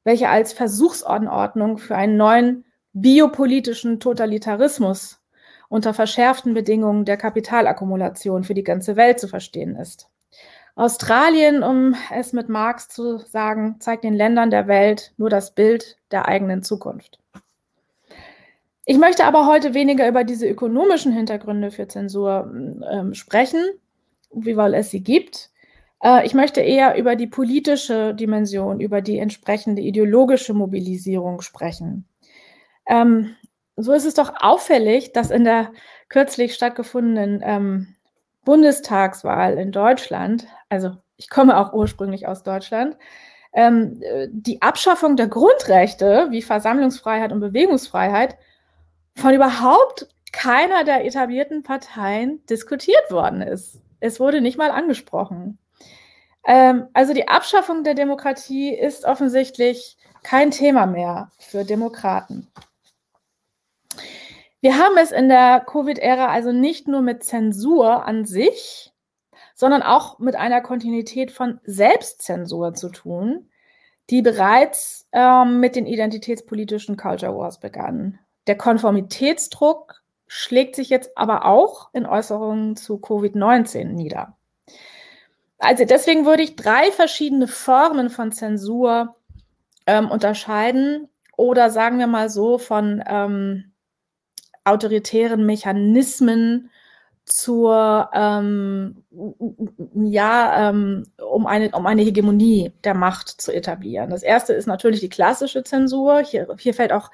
welche 0.05 0.29
als 0.29 0.53
Versuchsanordnung 0.53 1.79
für 1.79 1.97
einen 1.97 2.17
neuen 2.17 2.65
biopolitischen 2.93 4.01
Totalitarismus 4.01 5.22
unter 5.73 5.95
verschärften 5.95 6.53
Bedingungen 6.53 7.07
der 7.07 7.17
Kapitalakkumulation 7.17 8.45
für 8.45 8.53
die 8.53 8.63
ganze 8.63 8.95
Welt 8.95 9.19
zu 9.19 9.27
verstehen 9.27 9.75
ist. 9.75 10.07
Australien, 10.75 11.63
um 11.63 11.95
es 12.15 12.35
mit 12.35 12.51
Marx 12.51 12.89
zu 12.89 13.17
sagen, 13.17 13.77
zeigt 13.81 14.05
den 14.05 14.13
Ländern 14.13 14.51
der 14.51 14.69
Welt 14.69 15.15
nur 15.17 15.31
das 15.31 15.55
Bild 15.55 15.97
der 16.11 16.29
eigenen 16.29 16.63
Zukunft. 16.63 17.19
Ich 18.85 18.99
möchte 18.99 19.25
aber 19.25 19.47
heute 19.47 19.73
weniger 19.73 20.07
über 20.07 20.25
diese 20.25 20.47
ökonomischen 20.47 21.11
Hintergründe 21.11 21.71
für 21.71 21.89
Zensur 21.89 22.53
äh, 22.83 23.15
sprechen, 23.15 23.65
wie 24.31 24.59
weil 24.59 24.75
es 24.75 24.91
sie 24.91 25.03
gibt. 25.03 25.53
Äh, 26.03 26.27
ich 26.27 26.35
möchte 26.35 26.61
eher 26.61 26.99
über 26.99 27.17
die 27.17 27.29
politische 27.29 28.15
Dimension, 28.15 28.79
über 28.79 29.01
die 29.01 29.19
entsprechende 29.19 29.81
ideologische 29.81 30.53
Mobilisierung 30.53 31.41
sprechen. 31.41 32.05
Ähm, 32.87 33.37
so 33.77 33.93
ist 33.93 34.05
es 34.05 34.15
doch 34.15 34.33
auffällig, 34.41 35.13
dass 35.13 35.31
in 35.31 35.45
der 35.45 35.73
kürzlich 36.09 36.55
stattgefundenen 36.55 37.41
ähm, 37.45 37.95
Bundestagswahl 38.45 39.59
in 39.59 39.73
Deutschland, 39.73 40.47
also 40.69 40.97
ich 41.17 41.31
komme 41.31 41.57
auch 41.57 41.73
ursprünglich 41.73 42.27
aus 42.27 42.43
Deutschland, 42.43 42.97
ähm, 43.53 44.01
die 44.31 44.63
Abschaffung 44.63 45.17
der 45.17 45.29
Grundrechte 45.29 46.29
wie 46.31 46.43
Versammlungsfreiheit 46.43 47.33
und 47.33 47.41
Bewegungsfreiheit 47.41 48.37
von 49.15 49.35
überhaupt 49.35 50.09
keiner 50.33 50.85
der 50.85 51.05
etablierten 51.05 51.63
Parteien 51.63 52.45
diskutiert 52.47 53.11
worden 53.11 53.43
ist. 53.43 53.81
Es 54.01 54.19
wurde 54.19 54.41
nicht 54.41 54.59
mal 54.59 54.71
angesprochen. 54.71 55.59
Ähm, 56.47 56.89
also 56.95 57.13
die 57.15 57.29
Abschaffung 57.29 57.85
der 57.85 57.95
Demokratie 57.95 58.75
ist 58.75 59.05
offensichtlich 59.05 59.97
kein 60.23 60.51
Thema 60.51 60.87
mehr 60.87 61.31
für 61.39 61.65
Demokraten. 61.65 62.49
Wir 64.63 64.79
haben 64.79 64.97
es 64.97 65.11
in 65.11 65.29
der 65.29 65.59
Covid-Ära 65.59 66.29
also 66.29 66.53
nicht 66.53 66.87
nur 66.87 67.03
mit 67.03 67.25
Zensur 67.25 68.07
an 68.07 68.25
sich, 68.25 68.93
sondern 69.57 69.83
auch 69.83 70.21
mit 70.21 70.37
einer 70.37 70.61
Kontinuität 70.61 71.33
von 71.33 71.61
Selbstzensur 71.65 72.73
zu 72.73 72.91
tun, 72.91 73.51
die 74.09 74.23
bereits 74.23 75.09
ähm, 75.11 75.59
mit 75.59 75.75
den 75.75 75.87
identitätspolitischen 75.87 76.97
Culture 76.97 77.37
Wars 77.37 77.59
begann. 77.59 78.21
Der 78.47 78.57
Konformitätsdruck 78.57 80.01
schlägt 80.29 80.77
sich 80.77 80.91
jetzt 80.91 81.11
aber 81.19 81.45
auch 81.45 81.91
in 81.93 82.07
Äußerungen 82.07 82.77
zu 82.77 82.99
Covid-19 82.99 83.87
nieder. 83.87 84.37
Also 85.59 85.85
deswegen 85.85 86.25
würde 86.25 86.45
ich 86.45 86.55
drei 86.55 86.93
verschiedene 86.93 87.49
Formen 87.49 88.11
von 88.11 88.31
Zensur 88.31 89.17
ähm, 89.89 90.09
unterscheiden 90.09 91.09
oder 91.37 91.69
sagen 91.71 91.99
wir 91.99 92.07
mal 92.07 92.31
so 92.31 92.59
von 92.59 93.03
ähm, 93.09 93.72
autoritären 94.65 95.45
Mechanismen 95.47 96.71
zur, 97.25 98.11
ähm, 98.13 99.05
ja, 99.95 100.71
ähm, 100.71 101.07
um, 101.19 101.47
eine, 101.47 101.71
um 101.71 101.87
eine 101.87 102.03
Hegemonie 102.03 102.73
der 102.85 102.95
Macht 102.95 103.29
zu 103.29 103.53
etablieren. 103.53 104.11
Das 104.11 104.23
erste 104.23 104.53
ist 104.53 104.67
natürlich 104.67 105.01
die 105.01 105.09
klassische 105.09 105.63
Zensur. 105.63 106.21
Hier, 106.21 106.49
hier 106.59 106.75
fällt 106.75 106.93
auch 106.93 107.11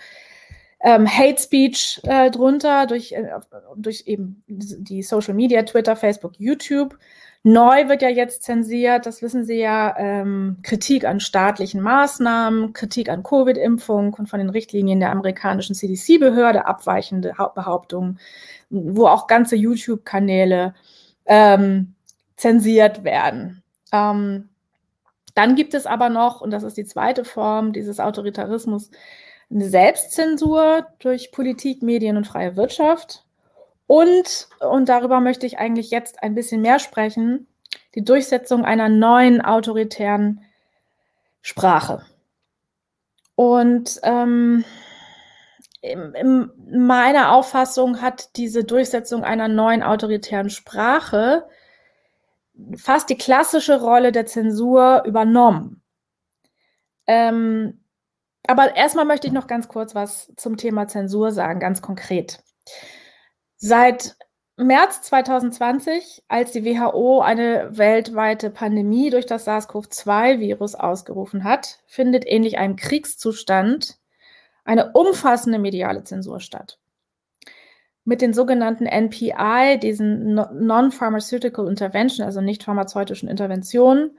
ähm, 0.81 1.07
Hate 1.07 1.41
Speech 1.41 2.01
äh, 2.05 2.31
drunter 2.31 2.87
durch, 2.87 3.13
äh, 3.13 3.27
durch 3.77 4.05
eben 4.07 4.43
die 4.47 5.03
Social 5.03 5.35
Media, 5.35 5.63
Twitter, 5.63 5.97
Facebook, 5.97 6.35
YouTube. 6.39 6.99
Neu 7.45 7.89
wird 7.89 8.03
ja 8.03 8.09
jetzt 8.09 8.43
zensiert, 8.43 9.07
das 9.07 9.23
wissen 9.23 9.45
Sie 9.45 9.61
ja, 9.61 9.97
ähm, 9.97 10.59
Kritik 10.63 11.05
an 11.05 11.21
staatlichen 11.21 11.81
Maßnahmen, 11.81 12.73
Kritik 12.73 13.09
an 13.09 13.23
Covid-Impfung 13.23 14.13
und 14.15 14.29
von 14.29 14.41
den 14.41 14.51
Richtlinien 14.51 15.01
der 15.01 15.13
amerikanischen 15.13 15.75
CDC-Behörde 15.75 16.67
abweichende 16.67 17.35
Behauptungen, 17.55 18.19
wo 18.71 19.07
auch 19.07 19.29
ganze 19.29 19.57
YouTube-Kanäle 19.57 20.75
ähm, 21.27 21.95
zensiert 22.37 23.05
werden. 23.05 23.63
Ähm, 23.93 24.49
dann 25.35 25.55
gibt 25.55 25.75
es 25.75 25.87
aber 25.87 26.09
noch, 26.09 26.41
und 26.41 26.51
das 26.51 26.65
ist 26.65 26.77
die 26.77 26.85
zweite 26.85 27.25
Form 27.25 27.73
dieses 27.73 28.01
Autoritarismus, 28.01 28.91
eine 29.51 29.69
Selbstzensur 29.69 30.89
durch 30.99 31.31
Politik, 31.31 31.83
Medien 31.83 32.17
und 32.17 32.27
freie 32.27 32.57
Wirtschaft. 32.57 33.25
Und, 33.89 34.49
und 34.61 34.89
darüber 34.89 35.19
möchte 35.21 35.47
ich 35.47 35.59
eigentlich 35.59 35.91
jetzt 35.91 36.23
ein 36.23 36.35
bisschen 36.35 36.61
mehr 36.61 36.79
sprechen, 36.79 37.49
die 37.95 38.05
Durchsetzung 38.05 38.65
einer 38.65 38.91
neuen 38.91 39.41
autoritären 39.41 40.45
Sprache. 41.41 42.05
Und 43.35 43.99
ähm, 44.03 44.65
in, 45.81 46.13
in 46.15 46.87
meiner 46.87 47.33
Auffassung 47.33 48.03
hat 48.03 48.37
diese 48.37 48.63
Durchsetzung 48.63 49.25
einer 49.25 49.49
neuen 49.49 49.83
autoritären 49.83 50.51
Sprache 50.51 51.49
fast 52.77 53.09
die 53.09 53.17
klassische 53.17 53.81
Rolle 53.81 54.13
der 54.13 54.27
Zensur 54.27 55.05
übernommen. 55.07 55.83
Ähm, 57.07 57.85
aber 58.47 58.77
erstmal 58.77 59.07
möchte 59.07 59.29
ich 59.29 59.33
noch 59.33 59.47
ganz 59.47 59.69
kurz 59.69 59.95
was 59.95 60.31
zum 60.37 60.59
Thema 60.59 60.89
Zensur 60.89 61.33
sagen, 61.33 61.59
ganz 61.59 61.81
konkret. 61.81 62.43
Seit 63.61 64.17
März 64.57 65.03
2020, 65.03 66.23
als 66.29 66.53
die 66.53 66.65
WHO 66.65 67.21
eine 67.21 67.77
weltweite 67.77 68.51
Pandemie 68.51 69.11
durch 69.11 69.27
das 69.27 69.47
SARS-CoV-2-Virus 69.47 70.77
ausgerufen 70.77 71.43
hat, 71.43 71.81
findet 71.87 72.25
ähnlich 72.25 72.59
einem 72.59 72.77
Kriegszustand 72.77 73.99
eine 74.65 74.93
umfassende 74.93 75.59
mediale 75.59 76.05
Zensur 76.05 76.39
statt. 76.39 76.79
Mit 78.05 78.23
den 78.23 78.33
sogenannten 78.33 78.87
NPI, 78.87 79.79
diesen 79.83 80.35
Non-Pharmaceutical 80.35 81.67
Intervention, 81.67 82.25
also 82.25 82.41
nicht 82.41 82.63
pharmazeutischen 82.63 83.29
Interventionen, 83.29 84.19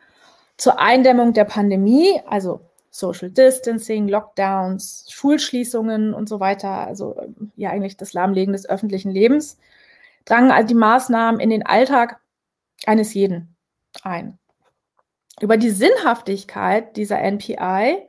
zur 0.57 0.79
Eindämmung 0.79 1.31
der 1.31 1.45
Pandemie, 1.45 2.21
also 2.27 2.68
Social 2.91 3.29
Distancing, 3.29 4.07
Lockdowns, 4.07 5.05
Schulschließungen 5.09 6.13
und 6.13 6.27
so 6.27 6.39
weiter, 6.39 6.87
also 6.87 7.15
ja 7.55 7.69
eigentlich 7.69 7.97
das 7.97 8.13
Lahmlegen 8.13 8.53
des 8.53 8.67
öffentlichen 8.67 9.11
Lebens, 9.11 9.57
drangen 10.25 10.51
all 10.51 10.65
die 10.65 10.75
Maßnahmen 10.75 11.39
in 11.39 11.49
den 11.49 11.65
Alltag 11.65 12.19
eines 12.85 13.13
jeden 13.13 13.55
ein. 14.03 14.37
Über 15.41 15.57
die 15.57 15.69
Sinnhaftigkeit 15.69 16.97
dieser 16.97 17.19
NPI 17.19 18.07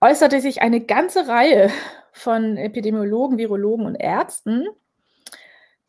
äußerte 0.00 0.40
sich 0.40 0.62
eine 0.62 0.80
ganze 0.80 1.26
Reihe 1.26 1.70
von 2.12 2.56
Epidemiologen, 2.56 3.38
Virologen 3.38 3.86
und 3.86 3.96
Ärzten, 3.96 4.66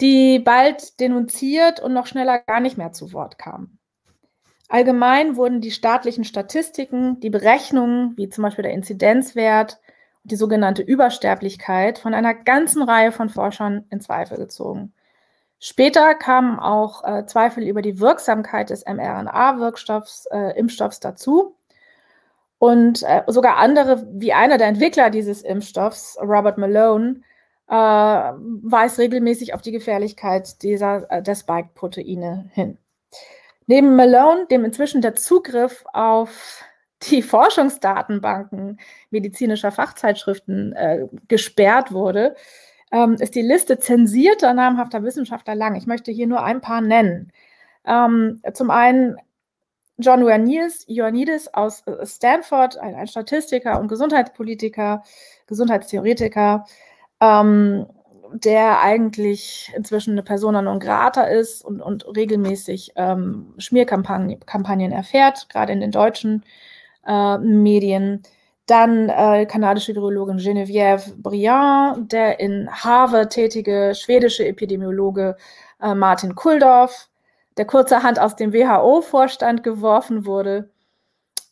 die 0.01 0.39
bald 0.39 0.99
denunziert 0.99 1.79
und 1.79 1.93
noch 1.93 2.07
schneller 2.07 2.39
gar 2.39 2.59
nicht 2.59 2.77
mehr 2.77 2.93
zu 2.93 3.13
Wort 3.13 3.37
kamen. 3.37 3.79
Allgemein 4.67 5.35
wurden 5.35 5.61
die 5.61 5.71
staatlichen 5.71 6.23
Statistiken, 6.23 7.19
die 7.19 7.29
Berechnungen, 7.29 8.17
wie 8.17 8.29
zum 8.29 8.43
Beispiel 8.43 8.63
der 8.63 8.73
Inzidenzwert 8.73 9.79
die 10.23 10.35
sogenannte 10.35 10.81
Übersterblichkeit, 10.81 11.99
von 11.99 12.15
einer 12.15 12.33
ganzen 12.33 12.81
Reihe 12.81 13.11
von 13.11 13.29
Forschern 13.29 13.85
in 13.91 14.01
Zweifel 14.01 14.37
gezogen. 14.37 14.91
Später 15.59 16.15
kamen 16.15 16.59
auch 16.59 17.03
äh, 17.03 17.25
Zweifel 17.25 17.63
über 17.63 17.81
die 17.81 17.99
Wirksamkeit 17.99 18.69
des 18.71 18.85
mRNA-Wirkstoffs, 18.85 20.25
äh, 20.31 20.57
Impfstoffs 20.57 20.99
dazu. 20.99 21.55
Und 22.57 23.03
äh, 23.03 23.23
sogar 23.27 23.57
andere, 23.57 24.07
wie 24.11 24.33
einer 24.33 24.57
der 24.57 24.67
Entwickler 24.67 25.09
dieses 25.09 25.43
Impfstoffs, 25.43 26.17
Robert 26.21 26.57
Malone, 26.57 27.21
äh, 27.67 27.73
weist 27.73 28.99
regelmäßig 28.99 29.53
auf 29.53 29.61
die 29.61 29.71
Gefährlichkeit 29.71 30.61
dieser, 30.63 31.09
äh, 31.11 31.21
der 31.21 31.35
Spike-Proteine 31.35 32.49
hin. 32.53 32.77
Neben 33.67 33.95
Malone, 33.95 34.45
dem 34.47 34.63
inzwischen 34.65 35.01
der 35.01 35.15
Zugriff 35.15 35.85
auf 35.93 36.63
die 37.03 37.21
Forschungsdatenbanken 37.23 38.79
medizinischer 39.09 39.71
Fachzeitschriften 39.71 40.73
äh, 40.73 41.07
gesperrt 41.27 41.91
wurde, 41.91 42.35
ähm, 42.91 43.15
ist 43.15 43.35
die 43.35 43.41
Liste 43.41 43.79
zensierter 43.79 44.53
namhafter 44.53 45.03
Wissenschaftler 45.03 45.55
lang. 45.55 45.75
Ich 45.75 45.87
möchte 45.87 46.11
hier 46.11 46.27
nur 46.27 46.43
ein 46.43 46.61
paar 46.61 46.81
nennen. 46.81 47.31
Ähm, 47.85 48.41
zum 48.53 48.69
einen 48.71 49.17
John 49.97 50.21
Ioannidis 50.21 51.47
aus 51.53 51.81
äh, 51.87 52.05
Stanford, 52.05 52.77
ein, 52.77 52.95
ein, 52.95 53.07
Statistiker 53.07 53.79
und 53.79 53.87
Gesundheitspolitiker, 53.87 55.03
Gesundheitstheoretiker, 55.47 56.65
ähm, 57.21 57.85
der 58.33 58.81
eigentlich 58.81 59.71
inzwischen 59.75 60.11
eine 60.11 60.23
Persona 60.23 60.61
non 60.61 60.79
grata 60.79 61.23
ist 61.23 61.63
und, 61.63 61.81
und 61.81 62.05
regelmäßig 62.15 62.93
ähm, 62.95 63.53
Schmierkampagnen 63.57 64.91
erfährt, 64.91 65.49
gerade 65.49 65.73
in 65.73 65.79
den 65.79 65.91
deutschen 65.91 66.43
äh, 67.05 67.37
Medien. 67.37 68.23
Dann 68.67 69.09
äh, 69.09 69.45
kanadische 69.45 69.93
Virologin 69.93 70.37
Geneviève 70.37 71.13
Briand, 71.21 72.11
der 72.11 72.39
in 72.39 72.67
Harvard 72.71 73.31
tätige 73.31 73.93
schwedische 73.95 74.45
Epidemiologe 74.45 75.37
äh, 75.81 75.93
Martin 75.93 76.35
Kuldorf, 76.35 77.09
der 77.57 77.65
kurzerhand 77.65 78.19
aus 78.19 78.35
dem 78.35 78.53
WHO-Vorstand 78.53 79.63
geworfen 79.63 80.25
wurde. 80.25 80.69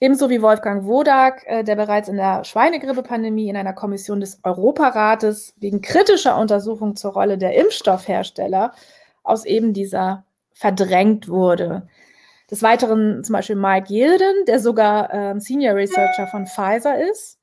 Ebenso 0.03 0.29
wie 0.29 0.41
Wolfgang 0.41 0.83
Wodak, 0.83 1.45
äh, 1.47 1.63
der 1.63 1.77
bereits 1.77 2.09
in 2.09 2.17
der 2.17 2.43
Schweinegrippe-Pandemie 2.43 3.47
in 3.47 3.55
einer 3.55 3.71
Kommission 3.71 4.19
des 4.19 4.37
Europarates 4.43 5.53
wegen 5.61 5.79
kritischer 5.79 6.37
Untersuchungen 6.37 6.97
zur 6.97 7.13
Rolle 7.13 7.37
der 7.37 7.55
Impfstoffhersteller 7.55 8.73
aus 9.23 9.45
eben 9.45 9.71
dieser 9.71 10.25
verdrängt 10.51 11.29
wurde. 11.29 11.87
Des 12.51 12.61
Weiteren 12.61 13.23
zum 13.23 13.31
Beispiel 13.31 13.55
Mike 13.55 13.93
Yilden, 13.93 14.43
der 14.45 14.59
sogar 14.59 15.13
ähm, 15.13 15.39
Senior 15.39 15.75
Researcher 15.75 16.27
von 16.27 16.47
Pfizer 16.47 16.99
ist. 17.09 17.39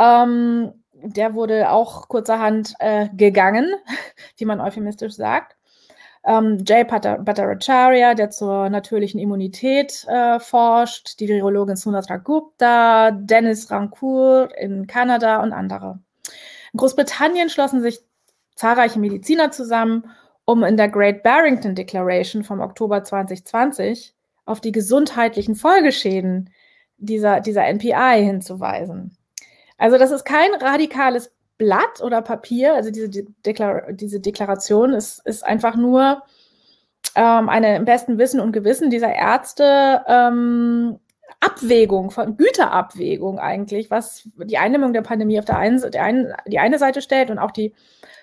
Ähm, 0.00 0.82
der 0.92 1.34
wurde 1.34 1.70
auch 1.70 2.08
kurzerhand 2.08 2.74
äh, 2.80 3.10
gegangen, 3.14 3.72
wie 4.36 4.44
man 4.44 4.60
euphemistisch 4.60 5.14
sagt. 5.14 5.55
Ähm, 6.26 6.64
Jay 6.66 6.82
Bhattacharya, 6.84 8.14
der 8.14 8.30
zur 8.30 8.68
natürlichen 8.68 9.20
Immunität 9.20 10.04
äh, 10.08 10.40
forscht, 10.40 11.20
die 11.20 11.28
Virologin 11.28 11.76
Sunatra 11.76 12.16
Gupta, 12.16 13.12
Dennis 13.12 13.70
Rancourt 13.70 14.52
in 14.58 14.88
Kanada 14.88 15.40
und 15.42 15.52
andere. 15.52 16.00
In 16.72 16.78
Großbritannien 16.78 17.48
schlossen 17.48 17.80
sich 17.80 18.00
zahlreiche 18.56 18.98
Mediziner 18.98 19.52
zusammen, 19.52 20.10
um 20.44 20.64
in 20.64 20.76
der 20.76 20.88
Great 20.88 21.22
Barrington 21.22 21.76
Declaration 21.76 22.42
vom 22.42 22.60
Oktober 22.60 23.04
2020 23.04 24.14
auf 24.46 24.60
die 24.60 24.72
gesundheitlichen 24.72 25.54
Folgeschäden 25.54 26.50
dieser, 26.98 27.40
dieser 27.40 27.66
NPI 27.66 28.24
hinzuweisen. 28.24 29.16
Also 29.78 29.98
das 29.98 30.10
ist 30.10 30.24
kein 30.24 30.54
radikales 30.54 31.32
Blatt 31.58 32.02
oder 32.02 32.22
Papier, 32.22 32.74
also 32.74 32.90
diese, 32.90 33.08
Deklar 33.08 33.92
diese 33.92 34.20
Deklaration 34.20 34.92
ist, 34.92 35.26
ist 35.26 35.44
einfach 35.44 35.76
nur 35.76 36.22
ähm, 37.14 37.48
eine 37.48 37.76
im 37.76 37.84
besten 37.84 38.18
Wissen 38.18 38.40
und 38.40 38.52
Gewissen 38.52 38.90
dieser 38.90 39.14
Ärzte 39.14 40.02
ähm, 40.06 40.98
Abwägung, 41.40 42.10
von 42.10 42.36
Güterabwägung 42.36 43.38
eigentlich, 43.38 43.90
was 43.90 44.28
die 44.36 44.58
Eindämmung 44.58 44.92
der 44.92 45.02
Pandemie 45.02 45.38
auf 45.38 45.44
der 45.44 45.58
einen, 45.58 45.80
der 45.90 46.02
einen, 46.02 46.32
die 46.46 46.58
eine 46.58 46.78
Seite 46.78 47.02
stellt 47.02 47.30
und 47.30 47.38
auch 47.38 47.50
die, 47.50 47.74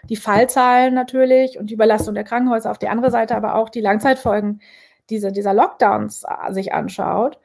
die 0.09 0.15
Fallzahlen 0.15 0.93
natürlich 0.93 1.59
und 1.59 1.69
die 1.69 1.75
Überlastung 1.75 2.15
der 2.15 2.23
Krankenhäuser 2.23 2.71
auf 2.71 2.79
die 2.79 2.87
andere 2.87 3.11
Seite, 3.11 3.35
aber 3.35 3.55
auch 3.55 3.69
die 3.69 3.81
Langzeitfolgen 3.81 4.61
diese, 5.09 5.31
dieser 5.31 5.53
Lockdowns 5.53 6.23
äh, 6.23 6.53
sich 6.53 6.73
anschaut. 6.73 7.39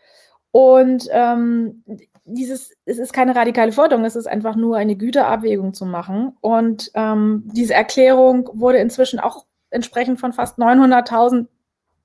Und 0.50 1.08
ähm, 1.12 1.84
dieses, 2.28 2.72
es 2.84 2.98
ist 2.98 3.12
keine 3.12 3.34
radikale 3.34 3.72
Forderung, 3.72 4.04
es 4.04 4.16
ist 4.16 4.26
einfach 4.26 4.56
nur 4.56 4.76
eine 4.76 4.96
Güterabwägung 4.96 5.74
zu 5.74 5.86
machen. 5.86 6.36
Und 6.40 6.90
ähm, 6.94 7.44
diese 7.52 7.74
Erklärung 7.74 8.48
wurde 8.52 8.78
inzwischen 8.78 9.18
auch 9.18 9.46
entsprechend 9.70 10.20
von 10.20 10.32
fast 10.32 10.58
900.000 10.58 11.46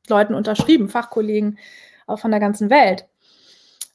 Leuten 0.10 0.34
unterschrieben, 0.34 0.90
Fachkollegen 0.90 1.58
auch 2.08 2.20
von 2.20 2.32
der 2.32 2.40
ganzen 2.40 2.70
Welt. 2.70 3.08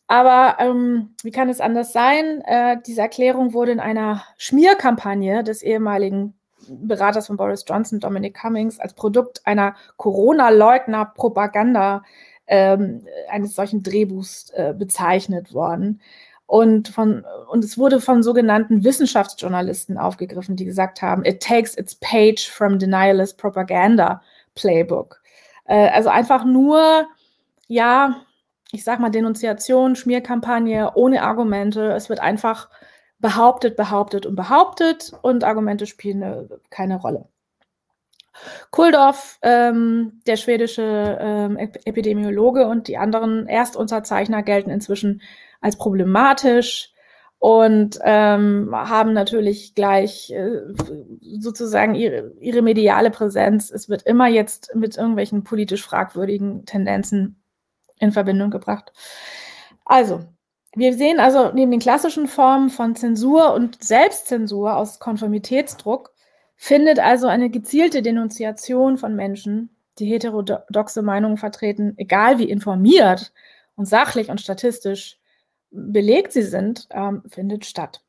Aber 0.07 0.57
ähm, 0.59 1.15
wie 1.23 1.31
kann 1.31 1.51
es 1.51 1.61
anders 1.61 1.93
sein? 1.93 2.41
Äh, 2.47 2.79
diese 2.87 3.03
Erklärung 3.03 3.53
wurde 3.53 3.73
in 3.73 3.81
einer 3.81 4.25
Schmierkampagne 4.39 5.45
des 5.45 5.63
ehemaligen 5.63 6.35
Beraters 6.67 7.27
von 7.27 7.37
Boris 7.37 7.65
Johnson, 7.67 8.01
Dominic 8.01 8.41
Cummings, 8.41 8.81
als 8.81 8.95
Produkt 8.95 9.47
einer 9.47 9.75
Corona-Leugner-Propaganda 9.97 12.03
ähm, 12.49 13.07
eines 13.31 13.55
solchen 13.55 13.83
Drehbuchs 13.83 14.51
äh, 14.51 14.75
bezeichnet 14.77 15.55
worden. 15.55 16.01
Und, 16.47 16.89
von, 16.89 17.25
und 17.51 17.63
es 17.63 17.77
wurde 17.77 18.01
von 18.01 18.23
sogenannten 18.23 18.83
Wissenschaftsjournalisten 18.83 19.99
aufgegriffen, 19.99 20.57
die 20.57 20.65
gesagt 20.65 21.03
haben, 21.03 21.25
it 21.27 21.43
takes 21.43 21.77
its 21.77 21.95
page 21.97 22.51
from 22.51 22.79
denialist 22.79 23.37
propaganda 23.37 24.23
playbook. 24.55 25.21
Äh, 25.67 25.91
also 25.91 26.09
einfach 26.09 26.45
nur, 26.47 27.07
ja, 27.67 28.23
ich 28.73 28.83
sag 28.85 28.99
mal, 28.99 29.11
Denunziation, 29.11 29.95
Schmierkampagne 29.95 30.93
ohne 30.95 31.23
Argumente. 31.23 31.93
Es 31.93 32.09
wird 32.09 32.21
einfach 32.21 32.71
behauptet, 33.19 33.77
behauptet 33.77 34.27
und 34.27 34.37
behauptet 34.37 35.13
und 35.23 35.45
Argumente 35.45 35.87
spielen 35.87 36.23
eine, 36.23 36.49
keine 36.71 36.97
Rolle. 36.97 37.29
Kuldorf, 38.71 39.39
ähm, 39.43 40.21
der 40.27 40.37
schwedische 40.37 41.19
ähm, 41.21 41.57
Epidemiologe 41.57 42.67
und 42.67 42.89
die 42.89 42.99
anderen 42.99 43.47
Erstunterzeichner 43.47 44.43
gelten 44.43 44.71
inzwischen 44.71 45.23
als 45.61 45.77
problematisch 45.77 46.93
und 47.39 47.99
ähm, 48.03 48.71
haben 48.73 49.13
natürlich 49.13 49.75
gleich 49.75 50.31
äh, 50.31 50.61
sozusagen 51.39 51.95
ihre, 51.95 52.33
ihre 52.41 52.63
mediale 52.63 53.11
Präsenz. 53.11 53.71
Es 53.71 53.89
wird 53.89 54.03
immer 54.03 54.27
jetzt 54.27 54.75
mit 54.75 54.97
irgendwelchen 54.97 55.45
politisch 55.45 55.85
fragwürdigen 55.85 56.67
Tendenzen 56.67 57.41
in 58.01 58.13
Verbindung 58.13 58.51
gebracht. 58.51 58.93
Also, 59.85 60.21
wir 60.75 60.95
sehen 60.95 61.21
also 61.21 61.51
neben 61.55 61.71
den 61.71 61.81
klassischen 61.81 62.27
Formen 62.27 62.71
von 62.71 62.95
Zensur 62.95 63.55
und 63.55 63.83
Selbstzensur 63.83 64.77
aus 64.77 64.99
Konformitätsdruck 64.99 66.13
findet 66.59 66.99
also 66.99 67.29
eine 67.29 67.49
gezielte 67.49 68.03
Denunziation 68.03 68.99
von 68.99 69.15
Menschen, 69.15 69.71
die 69.99 70.07
heterodoxe 70.07 71.03
Meinungen 71.03 71.39
vertreten, 71.39 71.95
egal 71.97 72.39
wie 72.39 72.51
informiert 72.51 73.33
und 73.77 73.87
sachlich 73.87 74.29
und 74.29 74.41
statistisch 74.41 75.19
belegt 75.71 76.33
sie 76.33 76.43
sind, 76.43 76.89
ähm, 76.91 77.23
findet 77.29 77.65
statt. 77.65 78.03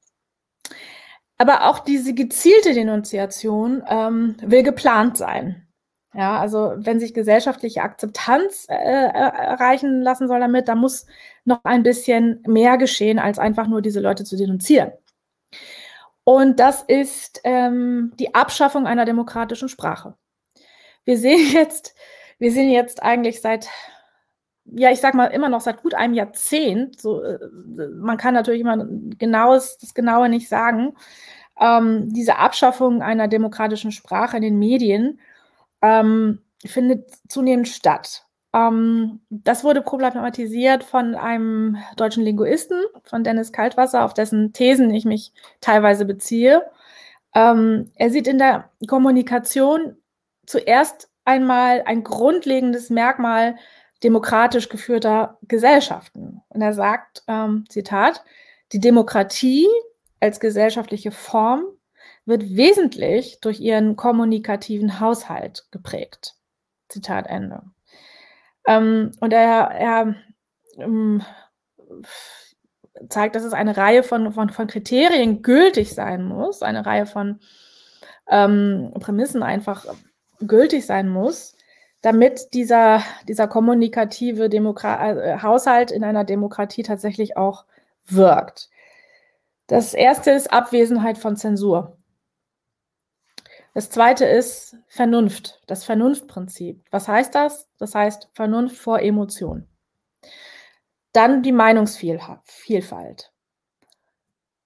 Aber 1.38 1.70
auch 1.70 1.80
diese 1.80 2.14
gezielte 2.14 2.74
Denunziation 2.74 3.84
ähm, 3.88 4.36
will 4.42 4.64
geplant 4.64 5.16
sein. 5.16 5.68
Ja, 6.16 6.40
also 6.40 6.74
wenn 6.78 7.00
sich 7.00 7.14
gesellschaftliche 7.14 7.84
Akzeptanz 7.84 8.66
äh, 8.68 8.74
erreichen 8.74 10.02
lassen 10.02 10.28
soll 10.28 10.40
damit, 10.40 10.68
da 10.68 10.74
muss 10.74 11.06
noch 11.46 11.64
ein 11.64 11.84
bisschen 11.84 12.44
mehr 12.48 12.78
geschehen, 12.78 13.20
als 13.20 13.38
einfach 13.38 13.68
nur 13.68 13.84
diese 13.84 14.00
Leute 14.00 14.24
zu 14.24 14.36
denunzieren. 14.36 14.92
Und 16.30 16.60
das 16.60 16.84
ist 16.84 17.42
ähm, 17.44 18.12
die 18.20 18.36
Abschaffung 18.36 18.86
einer 18.86 19.06
demokratischen 19.06 19.68
Sprache. 19.68 20.14
Wir 21.04 21.18
sehen 21.18 21.40
jetzt, 21.54 21.96
wir 22.38 22.52
sehen 22.52 22.70
jetzt 22.70 23.02
eigentlich 23.02 23.42
seit, 23.42 23.68
ja, 24.66 24.92
ich 24.92 25.00
sag 25.00 25.16
mal 25.16 25.26
immer 25.26 25.50
noch 25.50 25.62
seit 25.62 25.82
gut 25.82 25.96
einem 25.96 26.14
Jahrzehnt, 26.14 27.02
so, 27.02 27.24
äh, 27.24 27.40
man 27.96 28.18
kann 28.18 28.36
natürlich 28.36 28.62
immer 28.62 28.78
genaues, 29.18 29.80
das 29.80 29.96
Genaue 29.96 30.30
nicht 30.30 30.48
sagen, 30.48 30.94
ähm, 31.60 32.14
diese 32.14 32.38
Abschaffung 32.38 33.02
einer 33.02 33.28
demokratischen 33.28 33.92
Sprache 33.92 34.38
in 34.38 34.44
den 34.44 34.60
Medien 34.60 35.20
ähm, 35.82 36.44
findet 36.64 37.10
zunehmend 37.28 37.70
statt. 37.70 38.28
Ähm, 38.54 39.22
das 39.30 39.64
wurde 39.64 39.82
problematisiert 39.82 40.84
von 40.84 41.16
einem 41.16 41.78
deutschen 41.98 42.24
Linguisten, 42.24 42.84
von 43.04 43.24
Dennis 43.24 43.52
Kaltwasser, 43.52 44.04
auf 44.06 44.14
dessen 44.14 44.54
Thesen 44.54 44.94
ich 44.94 45.06
mich 45.06 45.34
teilweise 45.62 46.06
beziehe. 46.06 46.64
Ähm, 47.36 47.92
er 47.96 48.10
sieht 48.10 48.28
in 48.28 48.40
der 48.40 48.70
Kommunikation 48.88 49.98
zuerst 50.46 51.10
einmal 51.26 51.84
ein 51.86 52.04
grundlegendes 52.04 52.90
Merkmal 52.90 53.56
demokratisch 54.04 54.70
geführter 54.70 55.38
Gesellschaften. 55.44 56.42
Und 56.50 56.62
er 56.62 56.74
sagt, 56.74 57.24
ähm, 57.28 57.66
Zitat, 57.70 58.24
die 58.72 58.80
Demokratie 58.80 59.68
als 60.20 60.40
gesellschaftliche 60.40 61.12
Form 61.12 61.64
wird 62.26 62.56
wesentlich 62.56 63.40
durch 63.42 63.60
ihren 63.60 63.96
kommunikativen 63.96 65.00
Haushalt 65.00 65.66
geprägt. 65.72 66.36
Zitat 66.88 67.28
Ende. 67.28 67.64
Ähm, 68.68 69.12
und 69.20 69.34
er, 69.34 69.72
er 69.72 70.16
ähm, 70.78 71.24
zeigt, 73.10 73.36
dass 73.36 73.44
es 73.44 73.54
eine 73.54 73.78
Reihe 73.78 74.04
von, 74.04 74.34
von, 74.34 74.50
von 74.50 74.68
Kriterien 74.68 75.42
gültig 75.42 75.94
sein 75.94 76.24
muss, 76.24 76.62
eine 76.62 76.86
Reihe 76.86 77.06
von 77.06 77.40
ähm, 78.30 78.94
Prämissen 79.00 79.44
einfach 79.44 79.86
gültig 80.40 80.86
sein 80.86 81.10
muss, 81.10 81.56
damit 82.02 82.54
dieser, 82.54 83.02
dieser 83.28 83.48
kommunikative 83.48 84.50
Demokra 84.50 85.12
äh, 85.12 85.42
Haushalt 85.42 85.92
in 85.92 86.04
einer 86.04 86.24
Demokratie 86.24 86.84
tatsächlich 86.84 87.38
auch 87.38 87.66
wirkt. 88.06 88.70
Das 89.68 89.94
erste 89.94 90.32
ist 90.32 90.52
Abwesenheit 90.52 91.18
von 91.18 91.36
Zensur. 91.36 91.99
Das 93.74 93.90
zweite 93.90 94.26
ist 94.26 94.78
Vernunft, 94.88 95.62
das 95.68 95.84
Vernunftprinzip. 95.84 96.84
Was 96.92 97.08
heißt 97.08 97.36
das? 97.36 97.70
Das 97.78 97.96
heißt 97.96 98.30
Vernunft 98.34 98.78
vor 98.78 99.00
Emotion. 99.00 99.68
Dann 101.14 101.44
die 101.44 101.52
Meinungsvielfalt. 101.52 103.32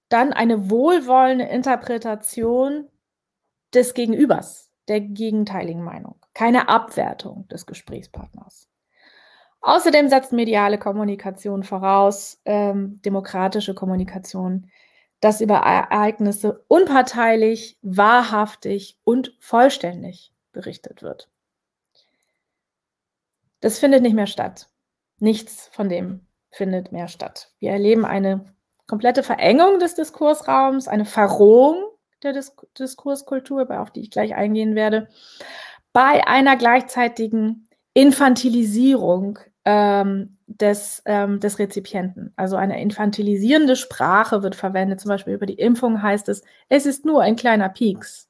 Dann 0.10 0.34
eine 0.34 0.70
wohlwollende 0.70 1.46
Interpretation 1.46 2.88
des 3.74 3.94
Gegenübers, 3.94 4.72
der 4.88 5.02
gegenteiligen 5.02 5.84
Meinung. 5.84 6.16
Keine 6.34 6.70
Abwertung 6.70 7.48
des 7.48 7.66
Gesprächspartners. 7.66 8.70
Außerdem 9.62 10.10
setzt 10.10 10.34
mediale 10.34 10.78
Kommunikation 10.78 11.64
voraus, 11.64 12.42
ähm, 12.44 13.02
demokratische 13.04 13.74
Kommunikation, 13.74 14.70
dass 15.24 15.40
über 15.40 15.60
Ereignisse 15.60 16.66
unparteilich, 16.68 17.78
wahrhaftig 17.82 18.98
und 19.06 19.34
vollständig 19.40 20.34
berichtet 20.52 21.02
wird. 21.02 21.30
Das 23.62 23.80
findet 23.80 24.02
nicht 24.02 24.16
mehr 24.16 24.28
statt. 24.28 24.68
Nichts 25.20 25.70
von 25.72 25.88
dem 25.88 26.28
findet 26.52 26.92
mehr 26.92 27.08
statt. 27.08 27.54
Wir 27.60 27.72
erleben 27.72 28.04
eine 28.04 28.54
komplette 28.86 29.24
Verengung 29.24 29.80
des 29.80 29.96
Diskursraums, 29.96 30.90
eine 30.90 31.06
Verrohung 31.06 31.82
der 32.22 32.34
Dis 32.34 32.54
Diskurskultur, 32.78 33.70
auf 33.80 33.92
die 33.92 34.02
ich 34.02 34.12
gleich 34.12 34.36
eingehen 34.36 34.76
werde, 34.76 35.08
bei 35.94 36.28
einer 36.28 36.58
gleichzeitigen 36.58 37.70
Infantilisierung 37.94 39.40
ähm, 39.64 40.38
des, 40.60 41.02
ähm, 41.06 41.40
des 41.40 41.60
Rezipienten. 41.60 42.34
Also 42.36 42.56
eine 42.56 42.82
infantilisierende 42.82 43.76
Sprache 43.76 44.44
wird 44.44 44.56
verwendet. 44.56 45.02
Zum 45.02 45.10
Beispiel 45.10 45.34
über 45.34 45.46
die 45.46 45.60
Impfung 45.60 46.02
heißt 46.02 46.30
es, 46.30 46.44
es 46.70 46.86
ist 46.86 47.06
nur 47.06 47.22
ein 47.22 47.36
kleiner 47.36 47.70
Pieks. 47.70 48.30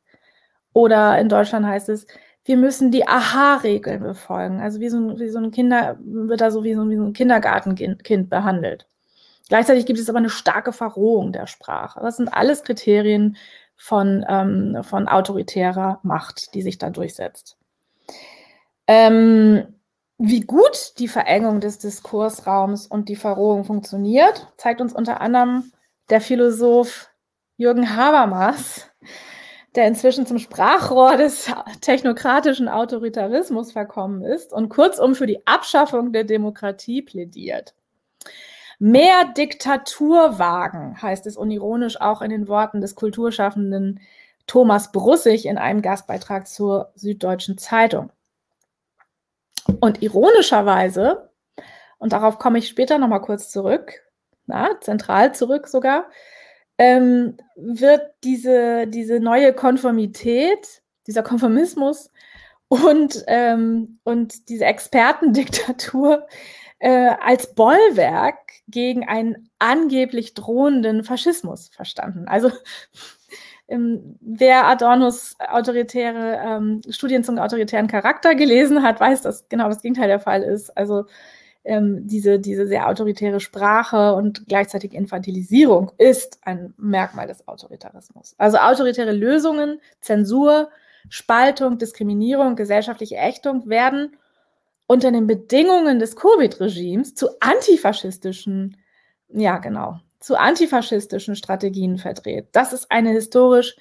Oder 0.73 1.19
in 1.19 1.29
Deutschland 1.29 1.65
heißt 1.65 1.89
es, 1.89 2.07
wir 2.45 2.57
müssen 2.57 2.91
die 2.91 3.07
Aha-Regeln 3.07 4.01
befolgen. 4.01 4.59
Also 4.59 4.79
wie 4.79 4.89
so, 4.89 4.97
ein, 4.97 5.19
wie 5.19 5.29
so 5.29 5.39
ein 5.39 5.51
Kinder, 5.51 5.97
wird 6.03 6.41
da 6.41 6.51
so 6.51 6.63
wie 6.63 6.73
so, 6.73 6.89
wie 6.89 6.97
so 6.97 7.03
ein 7.03 7.13
Kindergartenkind 7.13 8.29
behandelt. 8.29 8.87
Gleichzeitig 9.49 9.85
gibt 9.85 9.99
es 9.99 10.09
aber 10.09 10.19
eine 10.19 10.29
starke 10.29 10.73
Verrohung 10.73 11.31
der 11.31 11.47
Sprache. 11.47 11.99
Das 12.01 12.17
sind 12.17 12.33
alles 12.33 12.63
Kriterien 12.63 13.37
von, 13.75 14.25
ähm, 14.27 14.79
von 14.83 15.07
autoritärer 15.07 15.99
Macht, 16.03 16.53
die 16.53 16.61
sich 16.61 16.77
da 16.77 16.89
durchsetzt. 16.89 17.57
Ähm, 18.87 19.65
wie 20.25 20.39
gut 20.39 20.93
die 20.99 21.09
Verengung 21.09 21.59
des 21.59 21.79
Diskursraums 21.79 22.87
und 22.87 23.09
die 23.09 23.17
Verrohung 23.17 23.65
funktioniert, 23.65 24.47
zeigt 24.55 24.79
uns 24.79 24.93
unter 24.93 25.19
anderem 25.19 25.73
der 26.09 26.21
Philosoph 26.21 27.09
Jürgen 27.57 27.97
Habermas, 27.97 28.89
der 29.75 29.85
inzwischen 29.85 30.25
zum 30.25 30.39
Sprachrohr 30.39 31.17
des 31.17 31.51
technokratischen 31.81 32.69
Autoritarismus 32.69 33.73
verkommen 33.73 34.23
ist 34.23 34.53
und 34.53 34.69
kurzum 34.69 35.13
für 35.13 35.27
die 35.27 35.45
Abschaffung 35.45 36.13
der 36.13 36.23
Demokratie 36.23 37.01
plädiert. 37.01 37.75
Mehr 38.79 39.25
Diktatur 39.35 40.39
wagen, 40.39 41.01
heißt 41.01 41.27
es 41.27 41.35
unironisch 41.35 41.99
auch 41.99 42.21
in 42.21 42.29
den 42.29 42.47
Worten 42.47 42.79
des 42.79 42.95
Kulturschaffenden 42.95 43.99
Thomas 44.47 44.93
Brussig 44.93 45.45
in 45.47 45.57
einem 45.57 45.81
Gastbeitrag 45.81 46.47
zur 46.47 46.93
Süddeutschen 46.95 47.57
Zeitung. 47.57 48.09
Und 49.79 50.01
ironischerweise, 50.01 51.29
und 51.97 52.13
darauf 52.13 52.39
komme 52.39 52.59
ich 52.59 52.67
später 52.67 52.97
nochmal 52.97 53.21
kurz 53.21 53.49
zurück, 53.49 53.93
na, 54.45 54.79
zentral 54.81 55.33
zurück 55.33 55.67
sogar, 55.67 56.09
ähm, 56.77 57.37
wird 57.55 58.01
diese, 58.23 58.87
diese 58.87 59.19
neue 59.19 59.53
Konformität, 59.53 60.81
dieser 61.07 61.23
Konformismus 61.23 62.09
und, 62.67 63.23
ähm, 63.27 63.99
und 64.03 64.49
diese 64.49 64.65
Expertendiktatur 64.65 66.27
äh, 66.79 67.11
als 67.21 67.53
Bollwerk 67.53 68.39
gegen 68.67 69.07
einen 69.07 69.49
angeblich 69.59 70.33
drohenden 70.33 71.03
Faschismus 71.03 71.69
verstanden. 71.69 72.27
Also 72.27 72.51
ähm, 73.67 74.17
wer 74.21 74.67
Adornos 74.67 75.35
autoritäre 75.39 76.39
ähm, 76.45 76.81
Studien 76.89 77.23
zum 77.23 77.37
autoritären 77.37 77.87
Charakter 77.87 78.35
gelesen 78.35 78.83
hat, 78.83 78.99
weiß, 78.99 79.21
dass 79.21 79.47
genau 79.49 79.69
das 79.69 79.81
Gegenteil 79.81 80.07
der 80.07 80.19
Fall 80.19 80.43
ist. 80.43 80.75
Also 80.77 81.05
ähm, 81.63 82.05
diese, 82.07 82.39
diese 82.39 82.67
sehr 82.67 82.89
autoritäre 82.89 83.39
Sprache 83.39 84.15
und 84.15 84.47
gleichzeitig 84.47 84.93
Infantilisierung 84.93 85.91
ist 85.97 86.39
ein 86.43 86.73
Merkmal 86.77 87.27
des 87.27 87.47
Autoritarismus. 87.47 88.35
Also 88.37 88.57
autoritäre 88.57 89.13
Lösungen, 89.13 89.79
Zensur, 90.01 90.69
Spaltung, 91.09 91.77
Diskriminierung, 91.77 92.55
gesellschaftliche 92.55 93.15
Ächtung 93.15 93.67
werden 93.69 94.17
unter 94.87 95.11
den 95.11 95.27
Bedingungen 95.27 95.99
des 95.99 96.15
Covid-Regimes 96.15 97.15
zu 97.15 97.29
antifaschistischen, 97.39 98.77
ja 99.29 99.57
genau, 99.57 99.99
zu 100.23 100.39
antifaschistischen 100.39 101.35
Strategien 101.35 101.97
verdreht. 101.97 102.47
Das 102.53 102.73
ist 102.73 102.91
eine 102.91 103.11
historisch 103.11 103.75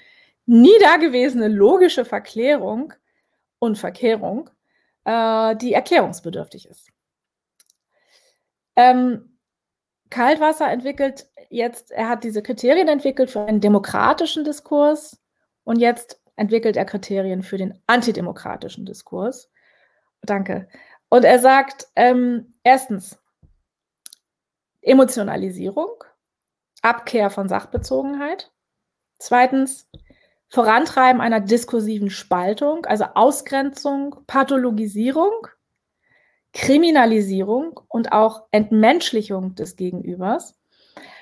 nie 0.44 0.76
dagewesene 0.80 1.48
logische 1.48 2.04
Verklärung 2.04 2.92
und 3.58 3.78
Verkehrung, 3.78 4.50
äh, 5.04 5.54
die 5.56 5.72
erklärungsbedürftig 5.72 6.68
ist. 6.68 6.88
Ähm, 8.74 9.38
Kaltwasser 10.10 10.70
entwickelt 10.70 11.28
jetzt, 11.48 11.92
er 11.92 12.08
hat 12.08 12.24
diese 12.24 12.42
Kriterien 12.42 12.88
entwickelt 12.88 13.30
für 13.30 13.46
einen 13.46 13.60
demokratischen 13.60 14.44
Diskurs 14.44 15.22
und 15.64 15.78
jetzt 15.78 16.20
entwickelt 16.36 16.76
er 16.76 16.84
Kriterien 16.84 17.42
für 17.42 17.56
den 17.56 17.78
antidemokratischen 17.86 18.84
Diskurs. 18.84 19.50
Danke. 20.22 20.68
Und 21.08 21.24
er 21.24 21.38
sagt, 21.38 21.88
ähm, 21.94 22.54
erstens, 22.64 23.18
Emotionalisierung. 24.80 26.02
Abkehr 26.82 27.30
von 27.30 27.48
Sachbezogenheit. 27.48 28.52
Zweitens, 29.18 29.88
Vorantreiben 30.48 31.22
einer 31.22 31.40
diskursiven 31.40 32.10
Spaltung, 32.10 32.84
also 32.84 33.04
Ausgrenzung, 33.14 34.16
Pathologisierung, 34.26 35.46
Kriminalisierung 36.52 37.80
und 37.88 38.12
auch 38.12 38.42
Entmenschlichung 38.50 39.54
des 39.54 39.76
Gegenübers. 39.76 40.54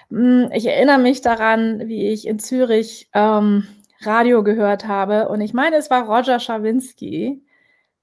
Hm, 0.08 0.50
ich 0.52 0.66
erinnere 0.66 0.98
mich 0.98 1.20
daran, 1.20 1.86
wie 1.86 2.08
ich 2.08 2.26
in 2.26 2.40
Zürich 2.40 3.08
ähm, 3.14 3.68
Radio 4.00 4.42
gehört 4.42 4.88
habe 4.88 5.28
und 5.28 5.40
ich 5.40 5.54
meine, 5.54 5.76
es 5.76 5.90
war 5.90 6.08
Roger 6.08 6.40
Schawinski, 6.40 7.40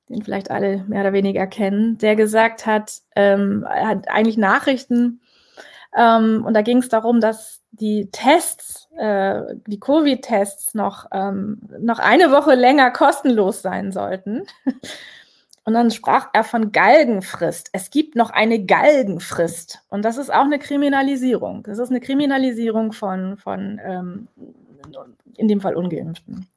den 0.08 0.22
vielleicht 0.22 0.52
alle 0.52 0.86
mehr 0.88 1.02
oder 1.02 1.12
weniger 1.12 1.48
kennen, 1.48 1.98
der 1.98 2.16
gesagt 2.16 2.66
hat, 2.66 3.02
ähm, 3.16 3.66
er 3.70 3.88
hat 3.88 4.08
eigentlich 4.08 4.38
Nachrichten 4.38 5.20
ähm, 5.96 6.44
und 6.46 6.54
da 6.54 6.62
ging 6.62 6.80
es 6.80 6.90
darum, 6.90 7.22
dass 7.22 7.62
die 7.72 8.10
Tests, 8.12 8.88
äh, 8.98 9.42
die 9.68 9.80
Covid-Tests 9.80 10.74
noch, 10.74 11.06
ähm, 11.12 11.62
noch 11.80 12.00
eine 12.00 12.32
Woche 12.32 12.56
länger 12.56 12.92
kostenlos 12.92 13.62
sein 13.62 13.92
sollten. 13.92 14.46
Und 15.64 15.74
dann 15.74 15.92
sprach 15.92 16.30
er 16.32 16.46
von 16.46 16.72
Galgenfrist. 16.72 17.72
Es 17.74 17.90
gibt 17.90 18.16
noch 18.16 18.30
eine 18.30 18.64
Galgenfrist. 18.64 19.84
Und 19.90 20.06
das 20.06 20.16
ist 20.18 20.34
auch 20.34 20.46
eine 20.46 20.60
Kriminalisierung. 20.60 21.64
Das 21.64 21.78
ist 21.78 21.90
eine 21.90 22.00
Kriminalisierung 22.00 22.94
von, 22.94 23.36
von 23.36 23.78
ähm, 23.84 24.30
in 25.36 25.50
dem 25.50 25.60
Fall 25.60 25.76
Ungeimpften. 25.76 26.48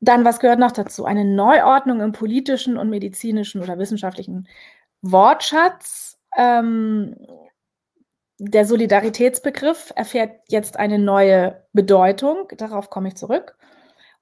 Dann, 0.00 0.24
was 0.24 0.40
gehört 0.40 0.58
noch 0.58 0.72
dazu? 0.72 1.04
Eine 1.04 1.26
Neuordnung 1.26 2.00
im 2.00 2.12
politischen 2.12 2.78
und 2.78 2.88
medizinischen 2.88 3.60
oder 3.60 3.78
wissenschaftlichen 3.78 4.48
Wortschatz. 5.02 6.18
Ähm, 6.38 7.16
der 8.42 8.64
Solidaritätsbegriff 8.64 9.92
erfährt 9.96 10.40
jetzt 10.48 10.78
eine 10.78 10.98
neue 10.98 11.62
Bedeutung. 11.74 12.48
Darauf 12.56 12.88
komme 12.88 13.08
ich 13.08 13.16
zurück. 13.16 13.54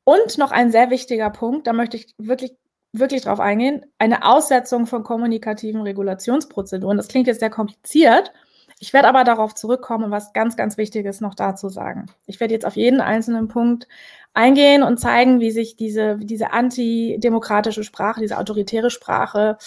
Und 0.03 0.39
noch 0.39 0.51
ein 0.51 0.73
sehr 0.73 0.91
wichtiger 0.91 1.31
Punkt, 1.31 1.69
da 1.69 1.73
möchte 1.73 1.97
ich 1.97 2.15
wirklich, 2.19 2.57
wirklich 2.93 3.23
drauf 3.23 3.39
eingehen, 3.39 3.87
eine 3.99 4.25
Aussetzung 4.25 4.87
von 4.87 5.05
kommunikativen 5.05 5.83
Regulationsprozeduren. 5.83 6.97
Das 6.97 7.09
klingt 7.09 7.29
jetzt 7.29 7.41
sehr 7.41 7.51
kompliziert, 7.51 8.33
Ich 8.81 8.93
werde 8.93 9.09
aber 9.09 9.25
darauf 9.25 9.55
zurückkommen, 9.55 10.11
was 10.11 10.33
ganz, 10.33 10.57
ganz 10.57 10.77
Wichtiges 10.79 11.21
noch 11.21 11.35
dazu 11.35 11.69
sagen. 11.69 12.07
Ich 12.27 12.41
werde 12.41 12.55
jetzt 12.55 12.67
auf 12.67 12.77
jeden 12.77 13.01
einzelnen 13.01 13.49
Punkt 13.49 13.89
eingehen 14.35 14.83
und 14.83 14.99
zeigen, 14.99 15.41
wie 15.41 15.51
sich 15.51 15.77
diese, 15.77 16.17
diese 16.17 16.53
antidemokratische 16.53 17.83
Sprache, 17.83 18.21
diese 18.21 18.39
autoritäre 18.39 18.91
Sprache 18.91 19.59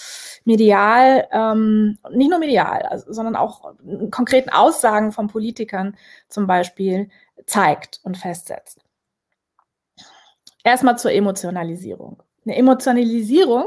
medial, 0.44 1.28
ähm, 1.30 1.98
nicht 2.10 2.30
nur 2.30 2.38
medial, 2.38 2.82
also, 2.82 3.12
sondern 3.12 3.36
auch 3.36 3.74
konkreten 4.10 4.50
Aussagen 4.50 5.12
von 5.12 5.28
Politikern 5.28 5.96
zum 6.28 6.46
Beispiel 6.46 7.10
zeigt 7.46 8.00
und 8.02 8.16
festsetzt. 8.16 8.80
Erstmal 10.64 10.96
zur 10.96 11.12
Emotionalisierung. 11.12 12.22
Eine 12.44 12.56
Emotionalisierung 12.56 13.66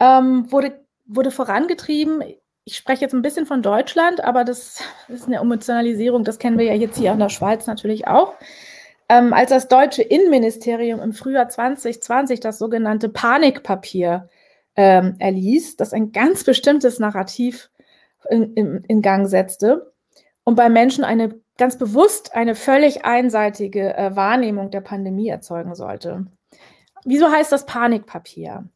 ähm, 0.00 0.50
wurde, 0.52 0.84
wurde 1.06 1.30
vorangetrieben. 1.30 2.22
Ich 2.64 2.76
spreche 2.76 3.02
jetzt 3.02 3.14
ein 3.14 3.22
bisschen 3.22 3.46
von 3.46 3.62
Deutschland, 3.62 4.22
aber 4.22 4.44
das 4.44 4.80
ist 5.08 5.26
eine 5.26 5.36
Emotionalisierung, 5.36 6.24
das 6.24 6.38
kennen 6.38 6.58
wir 6.58 6.66
ja 6.66 6.74
jetzt 6.74 6.98
hier 6.98 7.12
in 7.12 7.18
der 7.18 7.30
Schweiz 7.30 7.66
natürlich 7.66 8.06
auch. 8.06 8.34
Ähm, 9.08 9.32
als 9.32 9.50
das 9.50 9.68
deutsche 9.68 10.02
Innenministerium 10.02 11.00
im 11.00 11.12
Frühjahr 11.12 11.48
2020 11.48 12.40
das 12.40 12.58
sogenannte 12.58 13.08
Panikpapier 13.08 14.28
ähm, 14.76 15.16
erließ, 15.18 15.76
das 15.76 15.92
ein 15.92 16.12
ganz 16.12 16.44
bestimmtes 16.44 16.98
Narrativ 16.98 17.70
in, 18.28 18.54
in, 18.54 18.84
in, 18.86 19.02
Gang 19.02 19.26
setzte 19.26 19.92
und 20.44 20.56
bei 20.56 20.68
Menschen 20.68 21.04
eine 21.04 21.40
ganz 21.56 21.78
bewusst 21.78 22.34
eine 22.34 22.54
völlig 22.54 23.04
einseitige 23.04 23.96
äh, 23.96 24.14
Wahrnehmung 24.14 24.70
der 24.70 24.82
Pandemie 24.82 25.28
erzeugen 25.28 25.74
sollte. 25.74 26.26
Wieso 27.04 27.30
heißt 27.30 27.50
das 27.50 27.66
Panikpapier? 27.66 28.68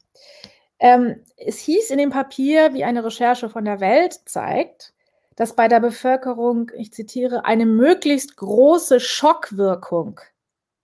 Ähm, 0.78 1.22
es 1.36 1.58
hieß 1.58 1.90
in 1.90 1.98
dem 1.98 2.10
Papier, 2.10 2.74
wie 2.74 2.84
eine 2.84 3.04
Recherche 3.04 3.48
von 3.50 3.64
der 3.64 3.80
Welt 3.80 4.18
zeigt, 4.24 4.94
dass 5.42 5.56
bei 5.56 5.66
der 5.66 5.80
Bevölkerung, 5.80 6.70
ich 6.76 6.92
zitiere, 6.92 7.44
eine 7.44 7.66
möglichst 7.66 8.36
große 8.36 9.00
Schockwirkung, 9.00 10.20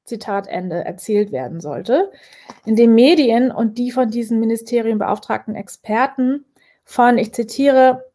Zitat 0.05 0.49
Ende, 0.49 0.85
erzielt 0.85 1.31
werden 1.31 1.61
sollte, 1.61 2.11
indem 2.65 2.97
Medien 2.97 3.53
und 3.53 3.79
die 3.79 3.93
von 3.93 4.11
diesen 4.11 4.41
Ministerien 4.41 4.99
beauftragten 4.99 5.55
Experten 5.55 6.45
von, 6.83 7.19
ich 7.19 7.33
zitiere, 7.33 8.11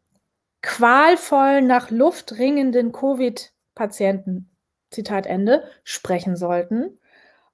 qualvoll 0.60 1.62
nach 1.62 1.90
Luft 1.90 2.38
ringenden 2.38 2.92
Covid-Patienten, 2.92 4.50
Zitat 4.90 5.24
Ende, 5.24 5.64
sprechen 5.82 6.36
sollten, 6.36 6.98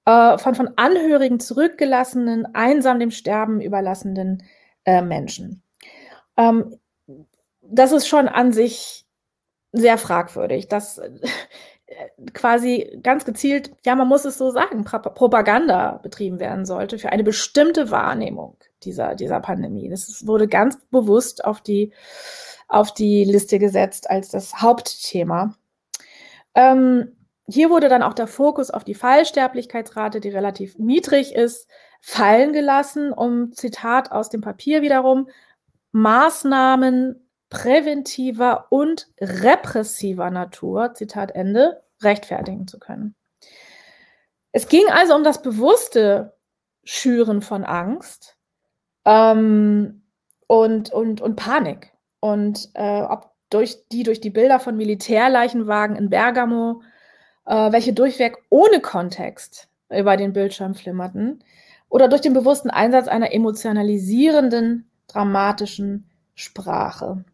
äh, 0.05 0.37
von 0.37 0.57
von 0.57 0.73
Angehörigen 0.75 1.39
zurückgelassenen, 1.39 2.57
einsam 2.57 2.99
dem 2.99 3.13
Sterben 3.13 3.61
überlassenen 3.61 4.43
äh, 4.85 5.01
Menschen. 5.01 5.63
Ähm, 6.37 6.77
das 7.71 7.93
ist 7.93 8.09
schon 8.09 8.29
an 8.29 8.53
sich 8.53 9.07
sehr 9.73 9.99
fragwürdig, 9.99 10.69
dass 10.69 10.99
äh, 10.99 11.11
quasi 12.35 12.99
ganz 13.03 13.25
gezielt, 13.25 13.73
ja, 13.85 13.95
man 13.95 14.09
muss 14.09 14.25
es 14.25 14.39
so 14.39 14.51
sagen, 14.51 14.85
Propaganda 14.85 15.99
betrieben 16.03 16.39
werden 16.39 16.65
sollte 16.65 16.99
für 16.99 17.11
eine 17.11 17.25
bestimmte 17.25 17.91
Wahrnehmung 17.91 18.57
dieser, 18.83 19.15
dieser 19.15 19.41
Pandemie. 19.41 19.89
Das 19.89 20.27
wurde 20.27 20.49
ganz 20.49 20.79
bewusst 20.91 21.45
auf 21.45 21.61
die, 21.61 21.93
auf 22.69 22.95
die 22.95 23.25
Liste 23.25 23.59
gesetzt 23.59 24.09
als 24.09 24.29
das 24.29 24.61
Hauptthema. 24.63 25.55
Ähm, 26.55 27.17
hier 27.49 27.71
wurde 27.71 27.89
dann 27.89 28.03
auch 28.03 28.15
der 28.15 28.29
Fokus 28.29 28.71
auf 28.71 28.85
die 28.85 28.95
Fallsterblichkeitsrate, 28.95 30.21
die 30.21 30.29
relativ 30.29 30.79
niedrig 30.79 31.35
ist, 31.35 31.69
fallen 32.01 32.53
gelassen, 32.53 33.13
um 33.13 33.53
Zitat 33.53 34.13
aus 34.13 34.31
dem 34.31 34.41
Papier 34.41 34.83
wiederum 34.83 35.29
Maßnahmen 35.93 37.20
präventiver 37.51 38.67
und 38.71 39.09
repressiver 39.21 40.31
Natur, 40.31 40.95
Zitat 40.95 41.33
Ende, 41.33 41.83
rechtfertigen 42.01 42.67
zu 42.67 42.79
können. 42.79 43.15
Es 44.53 44.69
ging 44.69 44.87
also 44.91 45.15
um 45.15 45.25
das 45.25 45.43
bewusste 45.43 46.37
Schüren 46.85 47.43
von 47.43 47.65
Angst 47.65 48.37
ähm, 49.05 50.03
und, 50.47 50.93
und, 50.93 51.21
und 51.21 51.37
Panik. 51.37 51.93
Und 52.21 52.71
äh, 52.75 53.03
ob 53.03 53.31
durch 53.51 53.89
die 53.91 54.05
durch 54.05 54.21
die 54.21 54.31
Bilder 54.31 54.61
von 54.61 54.77
Militärleichenwagen 54.77 55.97
in 55.97 56.11
Bergamo, 56.11 56.83
äh, 57.47 57.73
welche 57.73 57.93
durchweg 57.93 58.37
ohne 58.49 58.81
Kontext 58.81 59.69
über 59.91 60.17
den 60.17 60.33
Bildschirm 60.33 60.75
flimmerten, 60.75 61.43
oder 61.89 62.07
durch 62.07 62.21
den 62.21 62.33
bewussten 62.33 62.71
Einsatz 62.71 63.09
einer 63.09 63.33
emotionalisierenden, 63.33 64.89
dramatischen 65.09 66.09
Sprache. 66.35 67.25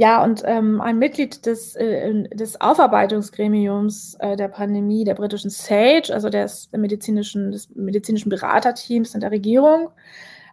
Ja, 0.00 0.22
und 0.22 0.42
ähm, 0.46 0.80
ein 0.80 0.98
Mitglied 0.98 1.44
des, 1.44 1.74
äh, 1.74 2.28
des 2.28 2.60
Aufarbeitungsgremiums 2.60 4.14
äh, 4.20 4.36
der 4.36 4.46
Pandemie, 4.46 5.02
der 5.02 5.14
britischen 5.14 5.50
SAGE, 5.50 6.14
also 6.14 6.28
des, 6.30 6.70
medizinischen, 6.70 7.50
des 7.50 7.68
medizinischen 7.74 8.28
Beraterteams 8.28 9.14
in 9.14 9.20
der 9.20 9.32
Regierung, 9.32 9.90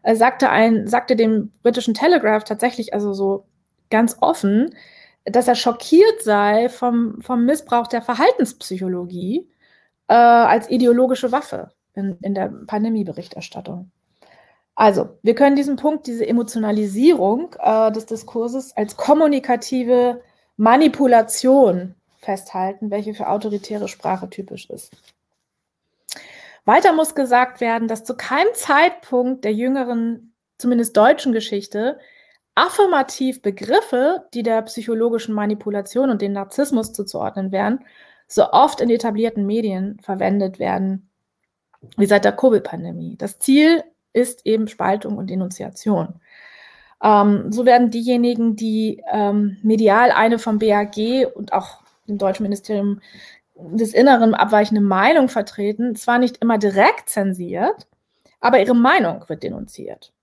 äh, 0.01 0.15
sagte, 0.15 0.49
ein, 0.49 0.87
sagte 0.87 1.15
dem 1.15 1.51
britischen 1.61 1.93
Telegraph 1.93 2.43
tatsächlich 2.43 2.95
also 2.95 3.13
so 3.13 3.45
ganz 3.91 4.17
offen, 4.19 4.73
dass 5.25 5.47
er 5.47 5.55
schockiert 5.55 6.23
sei 6.23 6.67
vom, 6.69 7.21
vom 7.21 7.45
Missbrauch 7.45 7.87
der 7.87 8.01
Verhaltenspsychologie 8.01 9.47
äh, 10.07 10.13
als 10.15 10.69
ideologische 10.71 11.31
Waffe 11.31 11.71
in, 11.93 12.17
in 12.23 12.33
der 12.33 12.47
Pandemieberichterstattung. 12.67 13.91
Also, 14.75 15.17
wir 15.23 15.35
können 15.35 15.55
diesen 15.55 15.77
Punkt, 15.77 16.05
diese 16.05 16.27
Emotionalisierung 16.27 17.55
äh, 17.59 17.91
des 17.93 18.05
Diskurses 18.05 18.75
als 18.75 18.97
kommunikative 18.97 20.21
Manipulation 20.57 21.95
festhalten, 22.17 22.91
welche 22.91 23.13
für 23.13 23.29
autoritäre 23.29 23.87
Sprache 23.87 24.29
typisch 24.29 24.69
ist. 24.69 24.91
Weiter 26.65 26.93
muss 26.93 27.15
gesagt 27.15 27.61
werden, 27.61 27.87
dass 27.87 28.03
zu 28.03 28.17
keinem 28.17 28.53
Zeitpunkt 28.53 29.45
der 29.45 29.53
jüngeren, 29.53 30.33
zumindest 30.57 30.97
deutschen 30.97 31.31
Geschichte, 31.31 31.99
affirmativ 32.55 33.41
Begriffe, 33.41 34.25
die 34.33 34.43
der 34.43 34.61
psychologischen 34.63 35.35
Manipulation 35.35 36.09
und 36.09 36.21
dem 36.21 36.33
Narzissmus 36.33 36.91
zuzuordnen 36.93 37.51
wären, 37.51 37.85
so 38.27 38.49
oft 38.51 38.81
in 38.81 38.89
etablierten 38.89 39.45
Medien 39.45 39.99
verwendet 40.01 40.57
werden 40.57 41.09
wie 41.97 42.07
seit 42.07 42.25
der 42.25 42.31
Covid-Pandemie. 42.31 43.15
Das 43.17 43.37
Ziel 43.37 43.83
ist 44.15 44.45
eben 44.45 44.67
Spaltung 44.67 45.17
und 45.17 45.29
Denunziation. 45.29 46.19
Ähm, 47.03 47.51
so 47.51 47.65
werden 47.65 47.91
diejenigen, 47.91 48.55
die 48.55 49.03
ähm, 49.11 49.57
medial 49.61 50.11
eine 50.11 50.39
vom 50.39 50.59
BAG 50.59 50.97
und 51.35 51.53
auch 51.53 51.83
dem 52.07 52.17
Deutschen 52.17 52.43
Ministerium 52.43 53.01
des 53.55 53.93
Inneren 53.93 54.33
abweichende 54.33 54.81
Meinung 54.81 55.29
vertreten, 55.29 55.95
zwar 55.95 56.17
nicht 56.17 56.37
immer 56.37 56.57
direkt 56.57 57.09
zensiert, 57.09 57.87
aber 58.39 58.59
ihre 58.59 58.75
Meinung 58.75 59.23
wird 59.27 59.43
denunziert. 59.43 60.13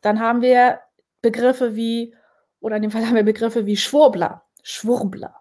Dann 0.00 0.20
haben 0.20 0.42
wir 0.42 0.80
Begriffe 1.20 1.76
wie, 1.76 2.14
oder 2.60 2.76
in 2.76 2.82
dem 2.82 2.90
Fall 2.90 3.06
haben 3.06 3.14
wir 3.14 3.22
Begriffe 3.22 3.66
wie 3.66 3.76
Schwurbler, 3.76 4.42
Schwurbler. 4.62 5.36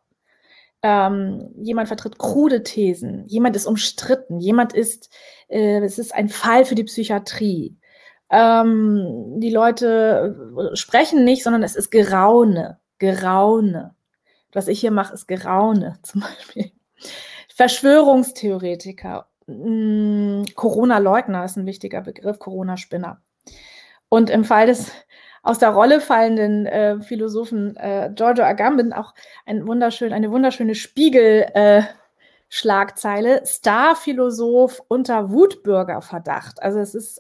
Ähm, 0.83 1.51
jemand 1.61 1.87
vertritt 1.87 2.17
krude 2.17 2.63
Thesen, 2.63 3.27
jemand 3.27 3.55
ist 3.55 3.67
umstritten, 3.67 4.39
jemand 4.39 4.73
ist, 4.73 5.11
äh, 5.47 5.79
es 5.79 5.99
ist 5.99 6.13
ein 6.13 6.29
Fall 6.29 6.65
für 6.65 6.73
die 6.73 6.85
Psychiatrie. 6.85 7.77
Ähm, 8.31 9.39
die 9.41 9.51
Leute 9.51 10.71
äh, 10.73 10.75
sprechen 10.75 11.25
nicht, 11.25 11.43
sondern 11.43 11.63
es 11.63 11.75
ist 11.75 11.91
Geraune. 11.91 12.79
Geraune. 12.97 13.93
Was 14.53 14.67
ich 14.67 14.79
hier 14.79 14.91
mache, 14.91 15.13
ist 15.13 15.27
Geraune 15.27 15.99
zum 16.03 16.21
Beispiel. 16.21 16.71
Verschwörungstheoretiker. 17.53 19.27
Hm, 19.47 20.45
Corona-Leugner 20.55 21.43
ist 21.43 21.57
ein 21.57 21.65
wichtiger 21.65 22.01
Begriff, 22.01 22.39
Corona-Spinner. 22.39 23.21
Und 24.09 24.29
im 24.29 24.45
Fall 24.45 24.67
des 24.67 24.91
aus 25.43 25.59
der 25.59 25.69
Rolle 25.69 26.01
fallenden 26.01 26.65
äh, 26.67 26.99
Philosophen 27.01 27.75
äh, 27.77 28.11
Giorgio 28.13 28.43
Agamben 28.45 28.93
auch 28.93 29.15
ein 29.45 29.65
wunderschön, 29.67 30.13
eine 30.13 30.31
wunderschöne 30.31 30.75
Spiegel-Schlagzeile. 30.75 33.41
Äh, 33.41 33.45
Star-Philosoph 33.45 34.83
unter 34.87 35.31
Wutbürgerverdacht. 35.31 36.61
Also 36.61 36.79
es 36.79 36.93
ist 36.93 37.19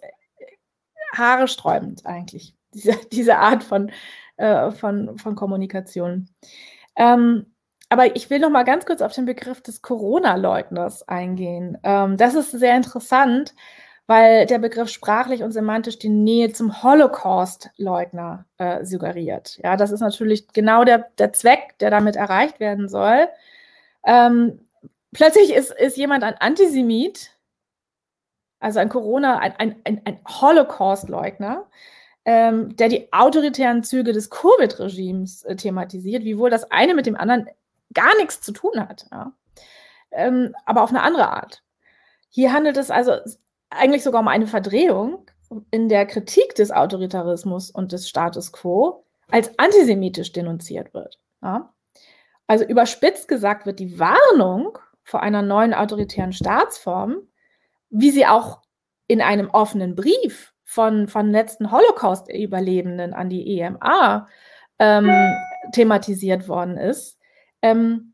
Haare 1.11 1.47
sträubend 1.47 2.05
eigentlich, 2.05 2.55
diese, 2.73 2.93
diese 3.11 3.37
Art 3.37 3.63
von, 3.63 3.91
äh, 4.37 4.71
von, 4.71 5.17
von 5.17 5.35
Kommunikation. 5.35 6.29
Ähm, 6.95 7.45
aber 7.89 8.15
ich 8.15 8.29
will 8.29 8.39
noch 8.39 8.49
mal 8.49 8.63
ganz 8.63 8.85
kurz 8.85 9.01
auf 9.01 9.13
den 9.13 9.25
Begriff 9.25 9.61
des 9.61 9.81
Corona-Leugners 9.81 11.07
eingehen. 11.09 11.77
Ähm, 11.83 12.15
das 12.15 12.35
ist 12.35 12.51
sehr 12.51 12.77
interessant, 12.77 13.53
weil 14.07 14.45
der 14.45 14.59
Begriff 14.59 14.89
sprachlich 14.89 15.43
und 15.43 15.51
semantisch 15.51 15.99
die 15.99 16.09
Nähe 16.09 16.53
zum 16.53 16.83
Holocaust-Leugner 16.83 18.45
äh, 18.57 18.85
suggeriert. 18.85 19.59
Ja, 19.63 19.77
das 19.77 19.91
ist 19.91 19.99
natürlich 19.99 20.47
genau 20.49 20.85
der, 20.85 21.07
der 21.17 21.33
Zweck, 21.33 21.77
der 21.79 21.91
damit 21.91 22.15
erreicht 22.15 22.59
werden 22.59 22.87
soll. 22.87 23.27
Ähm, 24.05 24.59
plötzlich 25.13 25.53
ist, 25.53 25.71
ist 25.71 25.97
jemand 25.97 26.23
ein 26.23 26.35
Antisemit 26.35 27.31
also 28.61 28.79
ein 28.79 28.89
Corona, 28.89 29.39
ein, 29.39 29.53
ein, 29.57 29.75
ein, 29.83 30.01
ein 30.05 30.19
Holocaust-Leugner, 30.25 31.67
ähm, 32.23 32.75
der 32.77 32.87
die 32.87 33.11
autoritären 33.11 33.83
Züge 33.83 34.13
des 34.13 34.29
Covid-Regimes 34.29 35.43
äh, 35.43 35.55
thematisiert, 35.55 36.23
wiewohl 36.23 36.49
das 36.49 36.69
eine 36.71 36.93
mit 36.93 37.07
dem 37.07 37.17
anderen 37.17 37.49
gar 37.93 38.15
nichts 38.17 38.39
zu 38.41 38.51
tun 38.53 38.79
hat, 38.79 39.07
ja? 39.11 39.33
ähm, 40.11 40.55
aber 40.65 40.83
auf 40.83 40.91
eine 40.91 41.01
andere 41.01 41.29
Art. 41.29 41.63
Hier 42.29 42.53
handelt 42.53 42.77
es 42.77 42.91
also 42.91 43.13
eigentlich 43.69 44.03
sogar 44.03 44.21
um 44.21 44.27
eine 44.27 44.47
Verdrehung 44.47 45.25
in 45.71 45.89
der 45.89 46.05
Kritik 46.05 46.55
des 46.55 46.71
Autoritarismus 46.71 47.71
und 47.71 47.91
des 47.91 48.07
Status 48.07 48.53
quo 48.53 49.03
als 49.29 49.57
antisemitisch 49.57 50.31
denunziert 50.31 50.93
wird. 50.93 51.19
Ja? 51.41 51.73
Also 52.47 52.65
überspitzt 52.65 53.27
gesagt 53.27 53.65
wird 53.65 53.79
die 53.79 53.99
Warnung 53.99 54.77
vor 55.03 55.21
einer 55.21 55.41
neuen 55.41 55.73
autoritären 55.73 56.33
Staatsform, 56.33 57.27
wie 57.91 58.11
sie 58.11 58.25
auch 58.25 58.61
in 59.07 59.21
einem 59.21 59.49
offenen 59.49 59.95
Brief 59.95 60.53
von, 60.63 61.07
von 61.07 61.31
letzten 61.31 61.71
Holocaust-Überlebenden 61.71 63.13
an 63.13 63.29
die 63.29 63.59
EMA 63.59 64.27
ähm, 64.79 65.11
thematisiert 65.73 66.47
worden 66.47 66.77
ist, 66.77 67.19
ähm, 67.61 68.13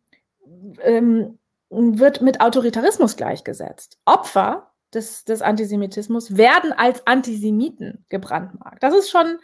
ähm, 0.82 1.38
wird 1.70 2.22
mit 2.22 2.42
Autoritarismus 2.42 3.16
gleichgesetzt. 3.16 4.00
Opfer 4.06 4.72
des, 4.94 5.24
des 5.24 5.42
Antisemitismus 5.42 6.36
werden 6.36 6.74
als 6.74 7.06
Antisemiten 7.06 8.06
gebrandmarkt. 8.10 8.82
Das 8.82 8.96
ist 8.96 9.10
schon 9.10 9.38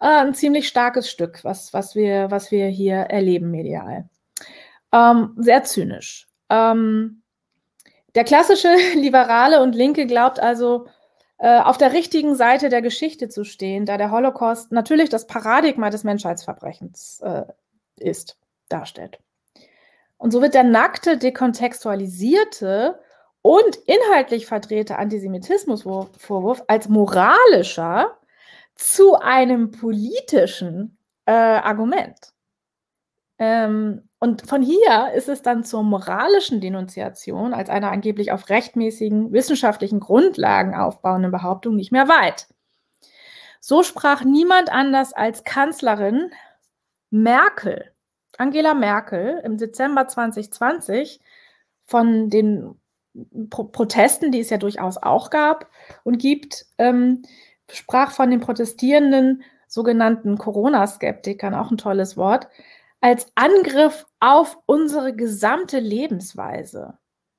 äh, 0.00 0.06
ein 0.06 0.34
ziemlich 0.34 0.68
starkes 0.68 1.10
Stück, 1.10 1.44
was, 1.44 1.72
was, 1.72 1.94
wir, 1.94 2.30
was 2.30 2.50
wir 2.50 2.66
hier 2.66 2.96
erleben 2.96 3.50
medial. 3.50 4.08
Ähm, 4.92 5.34
sehr 5.36 5.64
zynisch. 5.64 6.28
Ähm, 6.48 7.19
der 8.14 8.24
klassische 8.24 8.68
Liberale 8.94 9.62
und 9.62 9.74
Linke 9.74 10.06
glaubt 10.06 10.40
also, 10.40 10.86
äh, 11.38 11.60
auf 11.60 11.78
der 11.78 11.92
richtigen 11.92 12.34
Seite 12.34 12.68
der 12.68 12.82
Geschichte 12.82 13.28
zu 13.28 13.44
stehen, 13.44 13.86
da 13.86 13.96
der 13.96 14.10
Holocaust 14.10 14.72
natürlich 14.72 15.08
das 15.08 15.26
Paradigma 15.26 15.88
des 15.88 16.04
Menschheitsverbrechens 16.04 17.20
äh, 17.20 17.44
ist, 17.96 18.36
darstellt. 18.68 19.18
Und 20.18 20.32
so 20.32 20.42
wird 20.42 20.52
der 20.52 20.64
nackte, 20.64 21.16
dekontextualisierte 21.16 23.00
und 23.40 23.76
inhaltlich 23.86 24.44
verdrehte 24.44 24.98
Antisemitismusvorwurf 24.98 26.62
als 26.68 26.90
moralischer 26.90 28.18
zu 28.74 29.14
einem 29.14 29.70
politischen 29.70 30.98
äh, 31.24 31.32
Argument. 31.32 32.34
Ähm, 33.40 34.02
und 34.18 34.46
von 34.46 34.60
hier 34.60 35.12
ist 35.14 35.30
es 35.30 35.40
dann 35.40 35.64
zur 35.64 35.82
moralischen 35.82 36.60
Denunziation 36.60 37.54
als 37.54 37.70
einer 37.70 37.90
angeblich 37.90 38.32
auf 38.32 38.50
rechtmäßigen 38.50 39.32
wissenschaftlichen 39.32 39.98
Grundlagen 39.98 40.74
aufbauenden 40.74 41.32
Behauptung 41.32 41.74
nicht 41.74 41.90
mehr 41.90 42.06
weit. 42.06 42.48
So 43.58 43.82
sprach 43.82 44.24
niemand 44.24 44.70
anders 44.70 45.14
als 45.14 45.42
Kanzlerin 45.44 46.30
Merkel, 47.08 47.90
Angela 48.36 48.74
Merkel, 48.74 49.40
im 49.42 49.56
Dezember 49.56 50.06
2020 50.06 51.20
von 51.84 52.28
den 52.28 52.78
Pro 53.48 53.64
Protesten, 53.64 54.32
die 54.32 54.40
es 54.40 54.50
ja 54.50 54.58
durchaus 54.58 54.98
auch 54.98 55.30
gab 55.30 55.70
und 56.04 56.18
gibt, 56.18 56.66
ähm, 56.76 57.22
sprach 57.70 58.12
von 58.12 58.30
den 58.30 58.40
protestierenden 58.40 59.42
sogenannten 59.66 60.36
Corona-Skeptikern, 60.36 61.54
auch 61.54 61.70
ein 61.70 61.78
tolles 61.78 62.16
Wort, 62.16 62.48
als 63.00 63.26
Angriff 63.34 64.06
auf 64.20 64.58
unsere 64.66 65.14
gesamte 65.14 65.78
Lebensweise. 65.78 66.98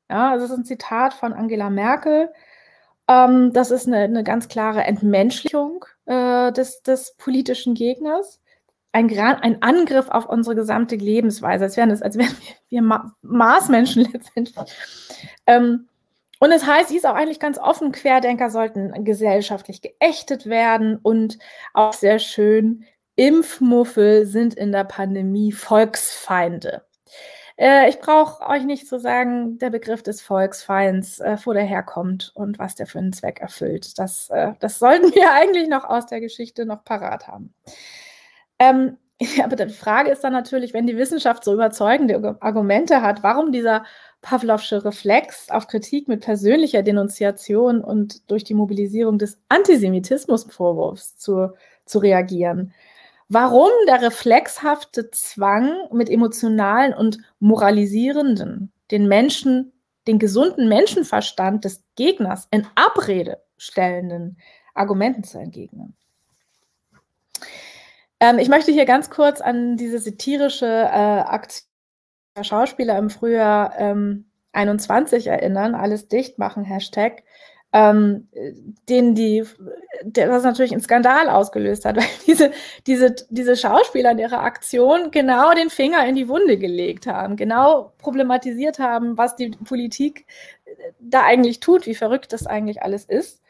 Ja, 0.09 0.35
das 0.35 0.49
ist 0.49 0.57
ein 0.57 0.65
Zitat 0.65 1.13
von 1.13 1.33
Angela 1.33 1.69
Merkel. 1.69 2.31
Ähm, 3.07 3.53
das 3.53 3.71
ist 3.71 3.87
eine, 3.87 3.99
eine, 3.99 4.23
ganz 4.23 4.47
klare 4.47 4.83
Entmenschlichung 4.83 5.85
äh, 6.05 6.51
des, 6.51 6.81
des 6.81 7.15
politischen 7.17 7.75
Gegners. 7.75 8.39
Ein, 8.93 9.09
ein, 9.17 9.61
Angriff 9.61 10.09
auf 10.09 10.27
unsere 10.27 10.55
gesamte 10.55 10.95
Lebensweise, 10.95 11.63
als 11.63 11.77
wären, 11.77 11.91
es, 11.91 12.01
als 12.01 12.17
wären 12.17 12.35
wir, 12.69 12.81
wir 12.81 13.11
Marsmenschen 13.21 14.05
letztendlich. 14.13 14.57
Ähm, 15.47 15.87
und 16.39 16.51
es 16.51 16.65
heißt, 16.65 16.89
hieß 16.89 17.05
auch 17.05 17.13
eigentlich 17.13 17.39
ganz 17.39 17.59
offen, 17.59 17.91
Querdenker 17.91 18.49
sollten 18.49 19.05
gesellschaftlich 19.05 19.81
geächtet 19.81 20.47
werden 20.47 20.97
und 21.01 21.37
auch 21.73 21.93
sehr 21.93 22.17
schön, 22.17 22.83
Impfmuffel 23.15 24.25
sind 24.25 24.53
in 24.53 24.71
der 24.71 24.83
Pandemie 24.83 25.51
Volksfeinde. 25.51 26.83
Äh, 27.57 27.89
ich 27.89 27.99
brauche 27.99 28.47
euch 28.49 28.63
nicht 28.63 28.87
zu 28.87 28.99
sagen, 28.99 29.59
der 29.59 29.69
Begriff 29.69 30.01
des 30.01 30.21
Volksfeinds, 30.21 31.19
äh, 31.19 31.37
wo 31.45 31.53
der 31.53 31.63
herkommt 31.63 32.31
und 32.33 32.57
was 32.57 32.75
der 32.75 32.87
für 32.87 32.99
einen 32.99 33.13
Zweck 33.13 33.39
erfüllt. 33.39 33.99
Das, 33.99 34.29
äh, 34.31 34.53
das 34.59 34.79
sollten 34.79 35.13
wir 35.13 35.31
eigentlich 35.33 35.67
noch 35.69 35.85
aus 35.85 36.07
der 36.07 36.21
Geschichte 36.21 36.65
noch 36.65 36.83
parat 36.83 37.27
haben. 37.27 37.53
Ähm, 38.59 38.97
aber 39.43 39.55
die 39.55 39.73
Frage 39.73 40.09
ist 40.09 40.23
dann 40.23 40.33
natürlich, 40.33 40.73
wenn 40.73 40.87
die 40.87 40.97
Wissenschaft 40.97 41.43
so 41.43 41.53
überzeugende 41.53 42.37
Argumente 42.41 43.01
hat, 43.01 43.23
warum 43.23 43.51
dieser 43.51 43.85
Pavlovsche 44.21 44.83
Reflex 44.83 45.49
auf 45.49 45.67
Kritik 45.67 46.07
mit 46.07 46.21
persönlicher 46.21 46.83
Denunziation 46.83 47.83
und 47.83 48.29
durch 48.31 48.43
die 48.43 48.53
Mobilisierung 48.53 49.17
des 49.19 49.39
Antisemitismusvorwurfs 49.49 51.17
zu, 51.17 51.53
zu 51.85 51.99
reagieren. 51.99 52.73
Warum 53.33 53.69
der 53.87 54.01
reflexhafte 54.01 55.09
Zwang 55.09 55.87
mit 55.93 56.09
emotionalen 56.09 56.93
und 56.93 57.19
moralisierenden, 57.39 58.73
den 58.91 59.07
Menschen, 59.07 59.71
den 60.05 60.19
gesunden 60.19 60.67
Menschenverstand 60.67 61.63
des 61.63 61.81
Gegners 61.95 62.49
in 62.51 62.67
Abrede 62.75 63.41
stellenden 63.55 64.37
Argumenten 64.73 65.23
zu 65.23 65.39
entgegnen? 65.39 65.95
Ähm, 68.19 68.37
ich 68.37 68.49
möchte 68.49 68.73
hier 68.73 68.83
ganz 68.83 69.09
kurz 69.09 69.39
an 69.39 69.77
diese 69.77 69.99
satirische 69.99 70.65
äh, 70.67 71.21
Aktion 71.21 71.69
Schauspieler 72.41 72.97
im 72.97 73.09
Frühjahr 73.09 73.79
ähm, 73.79 74.25
21 74.51 75.27
erinnern, 75.27 75.73
alles 75.73 76.09
dicht 76.09 76.37
machen, 76.37 76.65
Hashtag, 76.65 77.23
ähm, 77.73 78.27
den 78.89 79.15
die, 79.15 79.45
der 80.03 80.27
das 80.27 80.43
natürlich 80.43 80.73
einen 80.73 80.81
Skandal 80.81 81.29
ausgelöst 81.29 81.85
hat, 81.85 81.97
weil 81.97 82.05
diese, 82.27 82.51
diese, 82.87 83.15
diese 83.29 83.55
Schauspieler 83.55 84.11
in 84.11 84.19
ihrer 84.19 84.41
Aktion 84.41 85.11
genau 85.11 85.53
den 85.53 85.69
Finger 85.69 86.05
in 86.05 86.15
die 86.15 86.27
Wunde 86.27 86.57
gelegt 86.57 87.07
haben, 87.07 87.35
genau 87.35 87.93
problematisiert 87.97 88.79
haben, 88.79 89.17
was 89.17 89.35
die 89.35 89.51
Politik 89.51 90.25
da 90.99 91.23
eigentlich 91.23 91.59
tut, 91.59 91.85
wie 91.85 91.95
verrückt 91.95 92.33
das 92.33 92.47
eigentlich 92.47 92.81
alles 92.81 93.05
ist. 93.05 93.41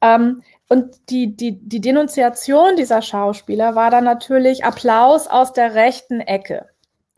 Ähm, 0.00 0.42
und 0.68 1.10
die, 1.10 1.36
die, 1.36 1.58
die 1.60 1.80
Denunziation 1.80 2.76
dieser 2.76 3.02
Schauspieler 3.02 3.74
war 3.74 3.90
dann 3.90 4.04
natürlich 4.04 4.64
Applaus 4.64 5.26
aus 5.26 5.52
der 5.52 5.74
rechten 5.74 6.20
Ecke. 6.20 6.69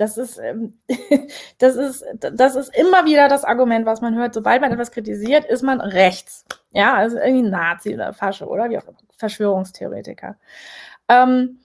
Das 0.02 0.18
ist, 0.18 0.36
ähm, 0.38 0.74
das, 1.58 1.76
ist, 1.76 2.04
das 2.18 2.56
ist 2.56 2.76
immer 2.76 3.04
wieder 3.04 3.28
das 3.28 3.44
Argument, 3.44 3.86
was 3.86 4.00
man 4.00 4.16
hört. 4.16 4.34
Sobald 4.34 4.60
man 4.60 4.72
etwas 4.72 4.90
kritisiert, 4.90 5.44
ist 5.44 5.62
man 5.62 5.80
rechts. 5.80 6.44
Ja, 6.72 6.94
also 6.94 7.18
irgendwie 7.18 7.48
Nazi 7.48 7.94
oder 7.94 8.12
Fasche 8.12 8.48
oder 8.48 8.68
wie 8.68 8.78
auch 8.78 8.84
Verschwörungstheoretiker. 9.16 10.36
Ähm, 11.08 11.60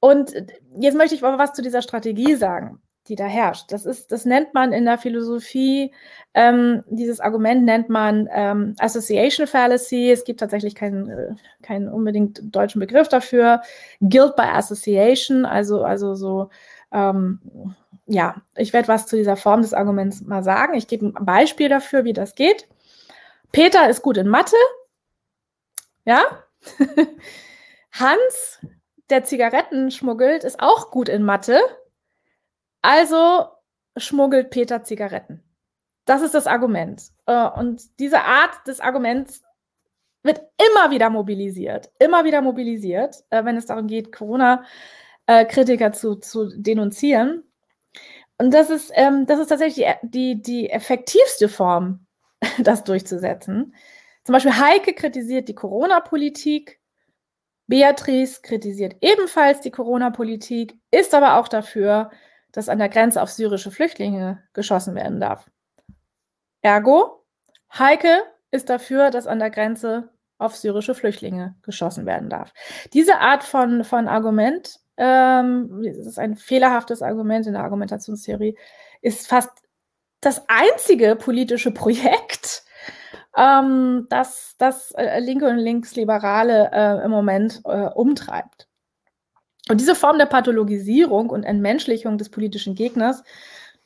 und 0.00 0.34
jetzt 0.80 0.96
möchte 0.96 1.14
ich 1.14 1.22
aber 1.22 1.38
was 1.38 1.52
zu 1.52 1.62
dieser 1.62 1.80
Strategie 1.80 2.34
sagen, 2.34 2.80
die 3.06 3.14
da 3.14 3.26
herrscht. 3.26 3.70
Das, 3.70 3.86
ist, 3.86 4.10
das 4.10 4.24
nennt 4.24 4.52
man 4.52 4.72
in 4.72 4.84
der 4.84 4.98
Philosophie, 4.98 5.92
ähm, 6.34 6.82
dieses 6.88 7.20
Argument 7.20 7.64
nennt 7.64 7.88
man 7.88 8.28
ähm, 8.32 8.74
Association 8.80 9.46
Fallacy. 9.46 10.10
Es 10.10 10.24
gibt 10.24 10.40
tatsächlich 10.40 10.74
keinen, 10.74 11.08
äh, 11.08 11.34
keinen 11.62 11.88
unbedingt 11.88 12.40
deutschen 12.42 12.80
Begriff 12.80 13.06
dafür. 13.06 13.62
Guilt 14.00 14.34
by 14.34 14.42
Association, 14.42 15.44
also, 15.44 15.84
also 15.84 16.16
so 16.16 16.50
ähm, 16.92 17.74
ja, 18.06 18.42
ich 18.56 18.72
werde 18.72 18.88
was 18.88 19.06
zu 19.06 19.16
dieser 19.16 19.36
Form 19.36 19.62
des 19.62 19.72
Arguments 19.72 20.20
mal 20.22 20.42
sagen. 20.42 20.74
Ich 20.74 20.88
gebe 20.88 21.06
ein 21.06 21.24
Beispiel 21.24 21.68
dafür, 21.68 22.04
wie 22.04 22.12
das 22.12 22.34
geht. 22.34 22.68
Peter 23.52 23.88
ist 23.88 24.02
gut 24.02 24.16
in 24.16 24.28
Mathe. 24.28 24.56
Ja. 26.04 26.22
Hans, 27.92 28.58
der 29.10 29.24
Zigaretten 29.24 29.90
schmuggelt, 29.90 30.44
ist 30.44 30.60
auch 30.60 30.90
gut 30.90 31.08
in 31.08 31.22
Mathe. 31.22 31.60
Also 32.82 33.46
schmuggelt 33.96 34.50
Peter 34.50 34.82
Zigaretten. 34.82 35.42
Das 36.04 36.22
ist 36.22 36.34
das 36.34 36.46
Argument. 36.46 37.02
Äh, 37.26 37.48
und 37.48 37.98
diese 38.00 38.22
Art 38.22 38.66
des 38.66 38.80
Arguments 38.80 39.42
wird 40.22 40.40
immer 40.58 40.90
wieder 40.90 41.10
mobilisiert. 41.10 41.90
Immer 41.98 42.24
wieder 42.24 42.42
mobilisiert, 42.42 43.24
äh, 43.30 43.44
wenn 43.44 43.56
es 43.56 43.66
darum 43.66 43.86
geht, 43.86 44.12
Corona 44.12 44.54
äh, 44.54 44.66
Kritiker 45.44 45.92
zu, 45.92 46.16
zu 46.16 46.50
denunzieren. 46.56 47.44
Und 48.38 48.52
das 48.54 48.70
ist, 48.70 48.90
ähm, 48.94 49.26
das 49.26 49.38
ist 49.38 49.48
tatsächlich 49.48 49.86
die, 50.02 50.40
die 50.40 50.70
effektivste 50.70 51.48
Form, 51.48 52.06
das 52.58 52.84
durchzusetzen. 52.84 53.74
Zum 54.24 54.32
Beispiel 54.32 54.56
Heike 54.56 54.94
kritisiert 54.94 55.48
die 55.48 55.54
Corona-Politik, 55.54 56.80
Beatrice 57.66 58.40
kritisiert 58.42 58.96
ebenfalls 59.00 59.60
die 59.60 59.70
Corona-Politik, 59.70 60.74
ist 60.90 61.14
aber 61.14 61.38
auch 61.38 61.48
dafür, 61.48 62.10
dass 62.52 62.68
an 62.68 62.78
der 62.78 62.88
Grenze 62.88 63.22
auf 63.22 63.30
syrische 63.30 63.70
Flüchtlinge 63.70 64.42
geschossen 64.52 64.94
werden 64.94 65.20
darf. 65.20 65.48
Ergo, 66.62 67.24
Heike 67.78 68.24
ist 68.50 68.68
dafür, 68.68 69.10
dass 69.10 69.26
an 69.26 69.38
der 69.38 69.50
Grenze 69.50 70.10
auf 70.38 70.56
syrische 70.56 70.94
Flüchtlinge 70.94 71.54
geschossen 71.62 72.06
werden 72.06 72.28
darf. 72.28 72.52
Diese 72.92 73.18
Art 73.18 73.44
von, 73.44 73.84
von 73.84 74.08
Argument, 74.08 74.80
ähm, 75.00 75.82
das 75.82 76.06
ist 76.06 76.18
ein 76.18 76.36
fehlerhaftes 76.36 77.00
Argument 77.00 77.46
in 77.46 77.54
der 77.54 77.64
Argumentationstheorie, 77.64 78.56
ist 79.00 79.26
fast 79.26 79.50
das 80.20 80.42
einzige 80.48 81.16
politische 81.16 81.70
Projekt, 81.70 82.64
ähm, 83.34 84.06
das, 84.10 84.56
das 84.58 84.90
äh, 84.92 85.18
Linke 85.20 85.48
und 85.48 85.56
Linksliberale 85.56 86.70
äh, 86.70 87.04
im 87.04 87.10
Moment 87.10 87.62
äh, 87.64 87.86
umtreibt. 87.86 88.68
Und 89.70 89.80
diese 89.80 89.94
Form 89.94 90.18
der 90.18 90.26
Pathologisierung 90.26 91.30
und 91.30 91.44
Entmenschlichung 91.44 92.18
des 92.18 92.28
politischen 92.28 92.74
Gegners 92.74 93.22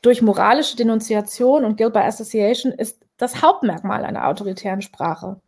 durch 0.03 0.21
moralische 0.21 0.77
Denunziation 0.77 1.65
und 1.65 1.77
Guilt 1.77 1.93
by 1.93 2.01
Association 2.01 2.73
ist 2.73 3.01
das 3.19 3.41
Hauptmerkmal 3.41 4.05
einer 4.05 4.27
autoritären 4.27 4.83
Sprache. 4.83 5.41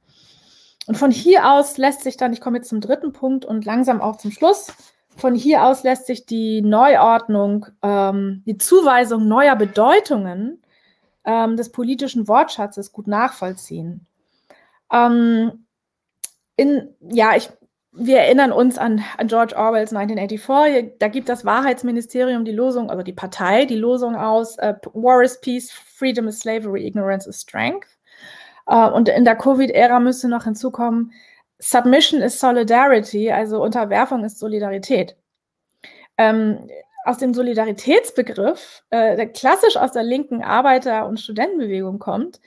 Und 0.86 0.96
von 0.96 1.10
hier 1.10 1.50
aus 1.50 1.76
lässt 1.76 2.02
sich 2.02 2.16
dann, 2.16 2.32
ich 2.32 2.40
komme 2.40 2.58
jetzt 2.58 2.68
zum 2.68 2.80
dritten 2.80 3.12
Punkt 3.12 3.44
und 3.44 3.64
langsam 3.64 4.00
auch 4.00 4.18
zum 4.18 4.30
Schluss, 4.30 4.72
von 5.16 5.34
hier 5.34 5.64
aus 5.64 5.82
lässt 5.82 6.06
sich 6.06 6.26
die 6.26 6.62
Neuordnung, 6.62 7.66
ähm, 7.82 8.42
die 8.46 8.58
Zuweisung 8.58 9.26
neuer 9.26 9.56
Bedeutungen 9.56 10.62
ähm, 11.24 11.56
des 11.56 11.72
politischen 11.72 12.28
Wortschatzes 12.28 12.92
gut 12.92 13.06
nachvollziehen. 13.06 14.06
Ähm, 14.92 15.64
in, 16.56 16.94
ja, 17.00 17.34
ich, 17.34 17.50
wir 17.92 18.18
erinnern 18.18 18.52
uns 18.52 18.76
an, 18.78 19.02
an 19.16 19.26
George 19.26 19.56
Orwells 19.56 19.92
1984. 19.92 20.98
Da 20.98 21.08
gibt 21.08 21.28
das 21.28 21.44
Wahrheitsministerium 21.44 22.44
die 22.44 22.52
Losung, 22.52 22.90
also 22.90 23.02
die 23.02 23.12
Partei, 23.12 23.64
die 23.64 23.76
Losung 23.76 24.16
aus: 24.16 24.58
uh, 24.58 24.74
War 24.92 25.22
is 25.22 25.40
Peace, 25.40 25.72
Freedom 25.72 26.28
is 26.28 26.40
Slavery, 26.40 26.86
Ignorance 26.86 27.28
is 27.28 27.40
Strength. 27.40 27.88
Uh, 28.68 28.90
und 28.92 29.08
in 29.08 29.24
der 29.24 29.36
Covid-Ära 29.36 29.98
müsste 30.00 30.28
noch 30.28 30.44
hinzukommen: 30.44 31.12
Submission 31.58 32.20
is 32.20 32.38
Solidarity, 32.38 33.30
also 33.30 33.62
Unterwerfung 33.62 34.24
ist 34.24 34.38
Solidarität. 34.38 35.16
Ähm, 36.18 36.68
aus 37.04 37.18
dem 37.18 37.34
Solidaritätsbegriff, 37.34 38.82
äh, 38.90 39.16
der 39.16 39.28
klassisch 39.28 39.76
aus 39.76 39.92
der 39.92 40.02
linken 40.02 40.42
Arbeiter- 40.42 41.06
und 41.06 41.20
Studentenbewegung 41.20 41.98
kommt, 41.98 42.40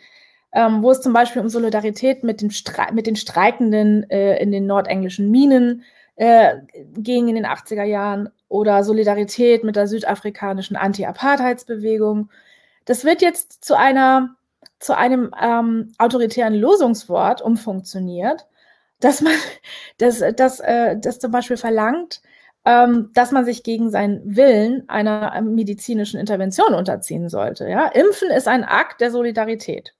ähm, 0.51 0.83
wo 0.83 0.91
es 0.91 1.01
zum 1.01 1.13
Beispiel 1.13 1.41
um 1.41 1.49
Solidarität 1.49 2.23
mit, 2.23 2.41
dem 2.41 2.49
Stre 2.49 2.87
mit 2.91 3.07
den 3.07 3.15
Streikenden 3.15 4.09
äh, 4.09 4.37
in 4.41 4.51
den 4.51 4.65
nordenglischen 4.65 5.31
Minen 5.31 5.83
äh, 6.15 6.57
ging 6.97 7.29
in 7.29 7.35
den 7.35 7.45
80er 7.45 7.83
Jahren 7.83 8.29
oder 8.49 8.83
Solidarität 8.83 9.63
mit 9.63 9.77
der 9.77 9.87
südafrikanischen 9.87 10.75
Anti-Apartheidsbewegung. 10.75 12.29
Das 12.85 13.05
wird 13.05 13.21
jetzt 13.21 13.63
zu 13.63 13.77
einer 13.77 14.35
zu 14.79 14.97
einem 14.97 15.33
ähm, 15.41 15.91
autoritären 15.97 16.55
Losungswort 16.55 17.41
umfunktioniert, 17.41 18.47
dass 18.99 19.21
man 19.21 19.33
das, 19.97 20.23
das, 20.35 20.59
äh, 20.59 20.97
das 20.97 21.19
zum 21.19 21.31
Beispiel 21.31 21.57
verlangt, 21.57 22.21
ähm, 22.65 23.11
dass 23.13 23.31
man 23.31 23.45
sich 23.45 23.63
gegen 23.63 23.89
seinen 23.89 24.35
Willen 24.35 24.87
einer 24.89 25.33
ähm, 25.35 25.55
medizinischen 25.55 26.19
Intervention 26.19 26.73
unterziehen 26.73 27.29
sollte. 27.29 27.67
Ja? 27.69 27.87
Impfen 27.87 28.29
ist 28.29 28.47
ein 28.47 28.63
Akt 28.63 29.01
der 29.01 29.11
Solidarität. 29.11 29.95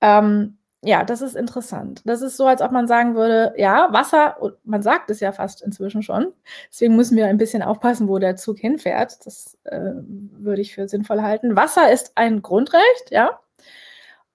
Ähm, 0.00 0.58
ja, 0.82 1.04
das 1.04 1.22
ist 1.22 1.34
interessant. 1.34 2.02
Das 2.04 2.22
ist 2.22 2.36
so, 2.36 2.46
als 2.46 2.62
ob 2.62 2.70
man 2.70 2.86
sagen 2.86 3.16
würde, 3.16 3.52
ja, 3.56 3.92
Wasser, 3.92 4.36
man 4.64 4.80
sagt 4.82 5.10
es 5.10 5.18
ja 5.18 5.32
fast 5.32 5.60
inzwischen 5.60 6.02
schon, 6.02 6.32
deswegen 6.70 6.94
müssen 6.94 7.16
wir 7.16 7.26
ein 7.26 7.36
bisschen 7.36 7.62
aufpassen, 7.62 8.08
wo 8.08 8.18
der 8.18 8.36
Zug 8.36 8.58
hinfährt. 8.58 9.26
Das 9.26 9.58
äh, 9.64 9.80
würde 9.80 10.62
ich 10.62 10.74
für 10.74 10.88
sinnvoll 10.88 11.22
halten. 11.22 11.56
Wasser 11.56 11.90
ist 11.90 12.12
ein 12.14 12.42
Grundrecht, 12.42 13.10
ja. 13.10 13.40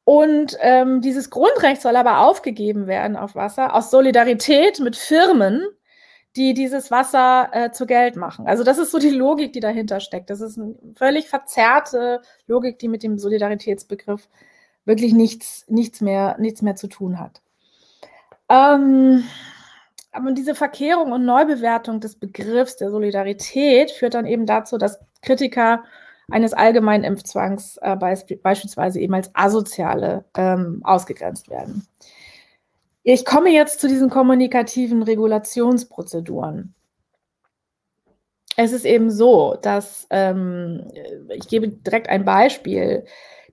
Und 0.05 0.57
ähm, 0.59 1.01
dieses 1.01 1.29
Grundrecht 1.29 1.81
soll 1.81 1.95
aber 1.95 2.19
aufgegeben 2.19 2.87
werden 2.87 3.15
auf 3.15 3.35
Wasser 3.35 3.73
aus 3.73 3.89
Solidarität 3.89 4.79
mit 4.79 4.97
Firmen, 4.97 5.65
die 6.35 6.53
dieses 6.53 6.91
Wasser 6.91 7.49
äh, 7.53 7.71
zu 7.71 7.85
Geld 7.85 8.15
machen. 8.15 8.47
Also 8.47 8.63
das 8.63 8.77
ist 8.79 8.91
so 8.91 8.99
die 8.99 9.11
Logik, 9.11 9.53
die 9.53 9.59
dahinter 9.59 9.99
steckt. 9.99 10.29
Das 10.29 10.41
ist 10.41 10.57
eine 10.57 10.75
völlig 10.95 11.29
verzerrte 11.29 12.21
Logik, 12.47 12.79
die 12.79 12.87
mit 12.87 13.03
dem 13.03 13.17
Solidaritätsbegriff 13.17 14.27
wirklich 14.85 15.13
nichts, 15.13 15.65
nichts, 15.69 16.01
mehr, 16.01 16.35
nichts 16.39 16.61
mehr 16.61 16.75
zu 16.75 16.87
tun 16.87 17.19
hat. 17.19 17.41
Ähm, 18.49 19.23
aber 20.11 20.31
diese 20.31 20.55
Verkehrung 20.55 21.11
und 21.11 21.25
Neubewertung 21.25 21.99
des 21.99 22.15
Begriffs 22.15 22.75
der 22.75 22.91
Solidarität 22.91 23.91
führt 23.91 24.15
dann 24.15 24.25
eben 24.25 24.45
dazu, 24.45 24.77
dass 24.77 24.99
Kritiker 25.21 25.83
eines 26.29 26.53
allgemeinen 26.53 27.03
Impfzwangs 27.03 27.77
äh, 27.81 27.95
beispielsweise 27.95 28.99
eben 28.99 29.13
als 29.13 29.31
asoziale 29.33 30.25
ähm, 30.35 30.81
ausgegrenzt 30.83 31.49
werden. 31.49 31.87
Ich 33.03 33.25
komme 33.25 33.49
jetzt 33.49 33.81
zu 33.81 33.87
diesen 33.87 34.09
kommunikativen 34.09 35.03
Regulationsprozeduren. 35.03 36.73
Es 38.55 38.71
ist 38.71 38.85
eben 38.85 39.09
so, 39.09 39.57
dass 39.61 40.07
ähm, 40.09 40.87
ich 41.29 41.47
gebe 41.47 41.67
direkt 41.67 42.07
ein 42.07 42.23
Beispiel. 42.23 43.05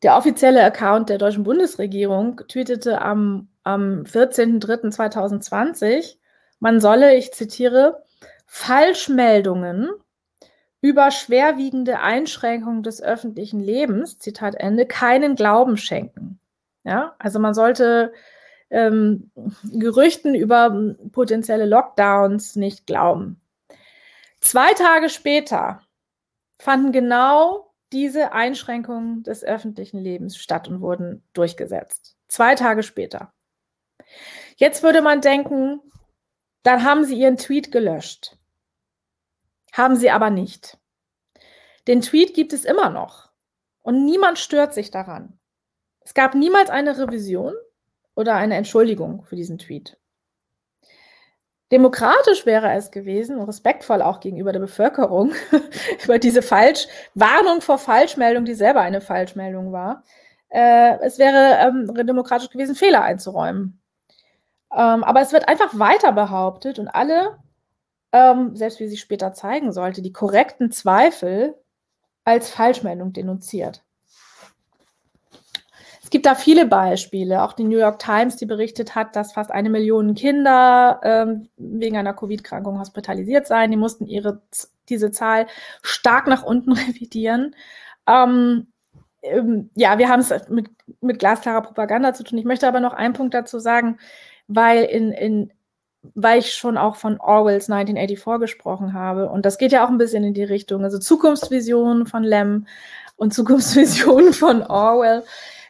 Der 0.03 0.16
offizielle 0.16 0.64
Account 0.64 1.09
der 1.09 1.18
deutschen 1.18 1.45
Bundesregierung 1.45 2.41
tweetete 2.49 3.03
am, 3.03 3.49
am 3.64 4.03
14.03.2020, 4.03 6.16
man 6.59 6.81
solle, 6.81 7.16
ich 7.16 7.33
zitiere, 7.33 8.05
Falschmeldungen 8.47 9.91
über 10.81 11.11
schwerwiegende 11.11 12.01
Einschränkungen 12.01 12.83
des 12.83 13.03
öffentlichen 13.03 13.61
Lebens, 13.61 14.18
Zitat 14.18 14.55
Ende, 14.55 14.87
keinen 14.87 15.37
Glauben 15.37 15.76
schenken. 15.76 16.41
Ja, 16.85 17.14
also 17.18 17.39
man 17.39 17.53
sollte 17.53 18.12
ähm, 18.70 19.31
Gerüchten 19.64 20.35
über 20.35 20.95
potenzielle 21.12 21.66
Lockdowns 21.66 22.57
nicht 22.57 22.87
glauben. 22.87 23.41
Zwei 24.41 24.72
Tage 24.72 25.11
später 25.11 25.83
fanden 26.59 26.93
genau 26.93 27.74
diese 27.93 28.33
Einschränkungen 28.33 29.22
des 29.22 29.45
öffentlichen 29.45 29.99
Lebens 29.99 30.37
statt 30.37 30.68
und 30.68 30.81
wurden 30.81 31.22
durchgesetzt. 31.33 32.16
Zwei 32.28 32.55
Tage 32.55 32.83
später. 32.83 33.33
Jetzt 34.57 34.83
würde 34.83 35.03
man 35.03 35.20
denken, 35.20 35.81
dann 36.62 36.85
haben 36.85 37.05
sie 37.05 37.18
ihren 37.18 37.37
Tweet 37.37 37.72
gelöscht. 37.72 38.39
Haben 39.73 39.97
sie 39.97 40.11
aber 40.11 40.31
nicht. 40.31 40.79
Den 41.87 42.03
Tweet 42.03 42.35
gibt 42.35 42.53
es 42.53 42.64
immer 42.64 42.91
noch 42.91 43.31
und 43.83 44.05
niemand 44.05 44.39
stört 44.39 44.75
sich 44.75 44.91
daran. 44.91 45.39
Es 46.01 46.14
gab 46.14 46.35
niemals 46.35 46.71
eine 46.71 46.99
Revision 46.99 47.55
oder 48.14 48.35
eine 48.35 48.57
Entschuldigung 48.57 49.25
für 49.25 49.37
diesen 49.37 49.59
Tweet. 49.59 49.97
Demokratisch 51.73 52.47
wäre 52.47 52.73
es 52.73 52.91
gewesen 52.91 53.39
und 53.39 53.47
respektvoll 53.47 54.03
auch 54.03 54.18
gegenüber 54.18 54.53
der 54.53 54.59
Bevölkerung 54.59 55.33
über 56.05 56.18
diese 56.18 56.43
Falsch 56.43 56.89
Warnung 57.14 57.61
vor 57.61 57.79
Falschmeldung, 57.79 58.45
die 58.45 58.55
selber 58.55 58.81
eine 58.81 59.01
Falschmeldung 59.01 59.73
war. 59.73 60.03
Äh, 60.49 60.99
es 61.03 61.18
wäre 61.18 61.59
ähm, 61.61 61.95
demokratisch 62.07 62.51
gewesen, 62.51 62.75
Fehler 62.75 63.03
einzuräumen. 63.03 63.81
Ähm, 64.73 65.05
aber 65.05 65.21
es 65.21 65.33
wird 65.33 65.49
einfach 65.49 65.79
weiter 65.79 66.12
behauptet 66.12 66.81
und 66.81 66.89
alle, 66.89 67.39
ähm, 68.12 68.56
selbst 68.56 68.80
wie 68.80 68.88
sich 68.88 69.00
später 69.00 69.32
zeigen 69.32 69.72
sollte, 69.72 70.02
die 70.02 70.12
korrekten 70.12 70.70
Zweifel 70.70 71.54
als 72.24 72.50
Falschmeldung 72.50 73.12
denunziert. 73.12 73.82
Es 76.02 76.11
gibt 76.11 76.26
da 76.26 76.34
viele 76.34 76.66
Beispiele, 76.66 77.42
auch 77.42 77.52
die 77.52 77.62
New 77.62 77.78
York 77.78 78.00
Times, 78.00 78.34
die 78.34 78.46
berichtet 78.46 78.96
hat, 78.96 79.14
dass 79.14 79.32
fast 79.32 79.52
eine 79.52 79.70
Million 79.70 80.14
Kinder 80.14 81.00
ähm, 81.04 81.48
wegen 81.56 81.96
einer 81.96 82.14
Covid-Krankung 82.14 82.80
hospitalisiert 82.80 83.46
seien. 83.46 83.70
Die 83.70 83.76
mussten 83.76 84.06
ihre, 84.06 84.42
diese 84.88 85.12
Zahl 85.12 85.46
stark 85.82 86.26
nach 86.26 86.42
unten 86.42 86.72
revidieren. 86.72 87.54
Ähm, 88.08 88.66
ähm, 89.22 89.70
ja, 89.76 89.98
wir 89.98 90.08
haben 90.08 90.18
es 90.18 90.48
mit, 90.48 90.70
mit 91.00 91.20
glasklarer 91.20 91.62
Propaganda 91.62 92.12
zu 92.12 92.24
tun. 92.24 92.38
Ich 92.38 92.44
möchte 92.44 92.66
aber 92.66 92.80
noch 92.80 92.94
einen 92.94 93.14
Punkt 93.14 93.32
dazu 93.32 93.61
sagen, 93.61 93.98
weil 94.48 94.82
in, 94.84 95.12
in 95.12 95.52
weil 96.03 96.38
ich 96.38 96.55
schon 96.55 96.78
auch 96.78 96.96
von 96.96 97.20
Orwells 97.20 97.70
1984 97.70 98.40
gesprochen 98.40 98.94
habe. 98.94 99.28
Und 99.28 99.44
das 99.44 99.59
geht 99.59 99.72
ja 99.72 99.84
auch 99.84 99.90
ein 99.90 99.98
bisschen 99.98 100.24
in 100.24 100.34
die 100.34 100.44
Richtung. 100.44 100.84
Also 100.84 100.98
Zukunftsvisionen 100.98 102.07
von 102.07 102.24
Lem 102.24 102.66
und 103.16 103.34
Zukunftsvisionen 103.34 104.32
von 104.32 104.62
Orwell. 104.62 105.24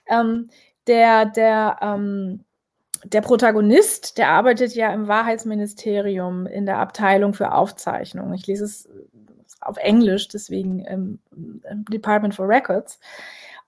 Ähm, 0.08 0.50
der, 0.86 1.26
der, 1.26 1.78
ähm, 1.82 2.44
der 3.04 3.20
Protagonist, 3.22 4.18
der 4.18 4.28
arbeitet 4.28 4.74
ja 4.74 4.92
im 4.92 5.08
Wahrheitsministerium 5.08 6.46
in 6.46 6.66
der 6.66 6.78
Abteilung 6.78 7.34
für 7.34 7.52
Aufzeichnung. 7.52 8.32
Ich 8.34 8.46
lese 8.46 8.64
es 8.64 8.88
auf 9.60 9.76
Englisch, 9.78 10.28
deswegen 10.28 10.84
ähm, 10.86 11.18
Department 11.90 12.34
for 12.34 12.48
Records. 12.48 12.98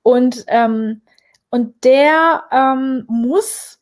Und, 0.02 0.44
ähm, 0.48 1.02
und 1.50 1.84
der 1.84 2.44
ähm, 2.50 3.04
muss 3.08 3.78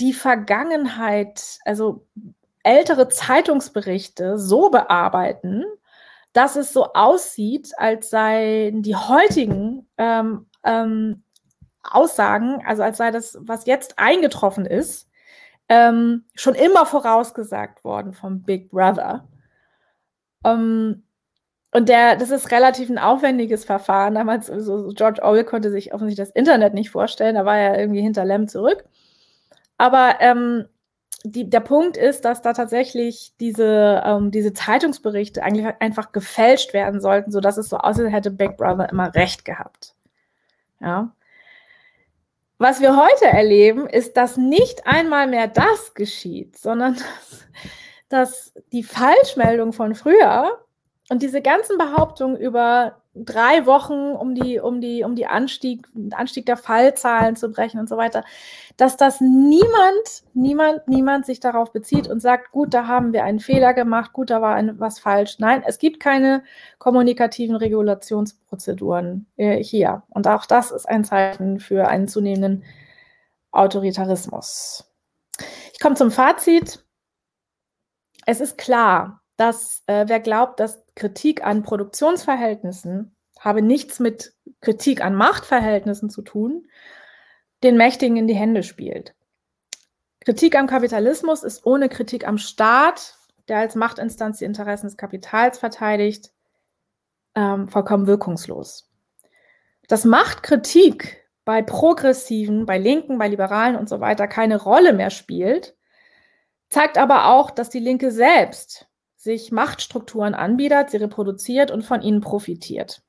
die 0.00 0.12
Vergangenheit, 0.12 1.58
also 1.64 2.06
ältere 2.62 3.08
Zeitungsberichte 3.08 4.38
so 4.38 4.70
bearbeiten, 4.70 5.64
dass 6.32 6.56
es 6.56 6.72
so 6.72 6.92
aussieht, 6.92 7.72
als 7.78 8.10
seien 8.10 8.82
die 8.82 8.96
heutigen 8.96 9.88
ähm, 9.96 10.46
ähm, 10.64 11.22
Aussagen, 11.82 12.62
also 12.66 12.82
als 12.82 12.98
sei 12.98 13.10
das, 13.10 13.38
was 13.40 13.66
jetzt 13.66 13.98
eingetroffen 13.98 14.66
ist, 14.66 15.08
ähm, 15.68 16.24
schon 16.34 16.54
immer 16.54 16.86
vorausgesagt 16.86 17.84
worden 17.84 18.12
vom 18.12 18.42
Big 18.42 18.70
Brother. 18.70 19.26
Ähm, 20.44 21.04
und 21.72 21.88
der, 21.88 22.16
das 22.16 22.30
ist 22.30 22.50
relativ 22.50 22.88
ein 22.90 22.98
aufwendiges 22.98 23.64
Verfahren. 23.64 24.14
Damals, 24.14 24.46
so 24.46 24.88
George 24.94 25.22
Orwell 25.22 25.44
konnte 25.44 25.70
sich 25.70 25.92
offensichtlich 25.92 26.28
das 26.28 26.34
Internet 26.34 26.74
nicht 26.74 26.90
vorstellen, 26.90 27.34
da 27.34 27.44
war 27.44 27.58
er 27.58 27.78
irgendwie 27.78 28.00
hinter 28.00 28.24
Lem 28.24 28.48
zurück. 28.48 28.84
Aber 29.78 30.16
ähm, 30.20 30.66
die, 31.24 31.50
der 31.50 31.60
Punkt 31.60 31.96
ist, 31.96 32.24
dass 32.24 32.42
da 32.42 32.52
tatsächlich 32.52 33.32
diese, 33.40 34.02
ähm, 34.04 34.30
diese 34.30 34.52
Zeitungsberichte 34.52 35.42
eigentlich 35.42 35.66
einfach 35.80 36.12
gefälscht 36.12 36.72
werden 36.72 37.00
sollten, 37.00 37.30
sodass 37.32 37.56
es 37.56 37.68
so 37.68 37.78
aussieht, 37.78 38.10
hätte 38.10 38.30
Big 38.30 38.56
Brother 38.56 38.88
immer 38.90 39.14
recht 39.14 39.44
gehabt. 39.44 39.94
Ja. 40.80 41.12
Was 42.58 42.80
wir 42.80 42.96
heute 42.96 43.26
erleben, 43.26 43.86
ist, 43.86 44.16
dass 44.16 44.36
nicht 44.36 44.86
einmal 44.86 45.26
mehr 45.26 45.48
das 45.48 45.94
geschieht, 45.94 46.56
sondern 46.56 46.94
dass, 48.08 48.52
dass 48.54 48.54
die 48.72 48.84
Falschmeldung 48.84 49.72
von 49.72 49.94
früher 49.94 50.58
und 51.08 51.22
diese 51.22 51.42
ganzen 51.42 51.76
Behauptungen 51.76 52.36
über 52.36 53.02
drei 53.24 53.66
Wochen, 53.66 54.12
um 54.12 54.34
die, 54.34 54.60
um 54.60 54.80
die, 54.80 55.02
um 55.02 55.14
die 55.14 55.26
Anstieg, 55.26 55.86
Anstieg 56.12 56.46
der 56.46 56.56
Fallzahlen 56.56 57.36
zu 57.36 57.50
brechen 57.50 57.80
und 57.80 57.88
so 57.88 57.96
weiter, 57.96 58.24
dass 58.76 58.96
das 58.96 59.20
niemand, 59.20 60.24
niemand, 60.34 60.86
niemand 60.86 61.24
sich 61.24 61.40
darauf 61.40 61.72
bezieht 61.72 62.08
und 62.08 62.20
sagt, 62.20 62.52
gut, 62.52 62.74
da 62.74 62.86
haben 62.86 63.12
wir 63.12 63.24
einen 63.24 63.40
Fehler 63.40 63.72
gemacht, 63.72 64.12
gut, 64.12 64.30
da 64.30 64.42
war 64.42 64.54
ein, 64.54 64.78
was 64.78 64.98
falsch. 64.98 65.38
Nein, 65.38 65.62
es 65.66 65.78
gibt 65.78 66.00
keine 66.00 66.42
kommunikativen 66.78 67.56
Regulationsprozeduren 67.56 69.26
äh, 69.36 69.62
hier. 69.62 70.02
Und 70.10 70.28
auch 70.28 70.44
das 70.44 70.70
ist 70.70 70.88
ein 70.88 71.04
Zeichen 71.04 71.58
für 71.58 71.88
einen 71.88 72.08
zunehmenden 72.08 72.64
Autoritarismus. 73.50 74.84
Ich 75.72 75.80
komme 75.80 75.94
zum 75.94 76.10
Fazit. 76.10 76.84
Es 78.26 78.40
ist 78.40 78.58
klar, 78.58 79.22
dass 79.36 79.82
äh, 79.86 80.04
wer 80.08 80.20
glaubt, 80.20 80.60
dass 80.60 80.82
Kritik 80.94 81.44
an 81.44 81.62
Produktionsverhältnissen 81.62 83.16
habe 83.38 83.62
nichts 83.62 84.00
mit 84.00 84.34
Kritik 84.60 85.04
an 85.04 85.14
Machtverhältnissen 85.14 86.10
zu 86.10 86.22
tun, 86.22 86.66
den 87.62 87.76
Mächtigen 87.76 88.16
in 88.16 88.26
die 88.26 88.34
Hände 88.34 88.62
spielt. 88.62 89.14
Kritik 90.20 90.56
am 90.56 90.66
Kapitalismus 90.66 91.42
ist 91.42 91.64
ohne 91.66 91.88
Kritik 91.88 92.26
am 92.26 92.38
Staat, 92.38 93.16
der 93.48 93.58
als 93.58 93.74
Machtinstanz 93.74 94.38
die 94.38 94.44
Interessen 94.44 94.86
des 94.86 94.96
Kapitals 94.96 95.58
verteidigt, 95.58 96.32
ähm, 97.34 97.68
vollkommen 97.68 98.06
wirkungslos. 98.06 98.90
Dass 99.88 100.04
Machtkritik 100.04 101.24
bei 101.44 101.62
Progressiven, 101.62 102.66
bei 102.66 102.78
Linken, 102.78 103.18
bei 103.18 103.28
Liberalen 103.28 103.76
und 103.76 103.88
so 103.88 104.00
weiter 104.00 104.26
keine 104.26 104.60
Rolle 104.60 104.92
mehr 104.92 105.10
spielt, 105.10 105.76
zeigt 106.70 106.98
aber 106.98 107.26
auch, 107.26 107.52
dass 107.52 107.70
die 107.70 107.78
Linke 107.78 108.10
selbst 108.10 108.85
sich 109.26 109.52
Machtstrukturen 109.52 110.34
anbietet, 110.34 110.90
sie 110.90 110.96
reproduziert 110.98 111.70
und 111.72 111.82
von 111.82 112.00
ihnen 112.00 112.20
profitiert. 112.20 113.02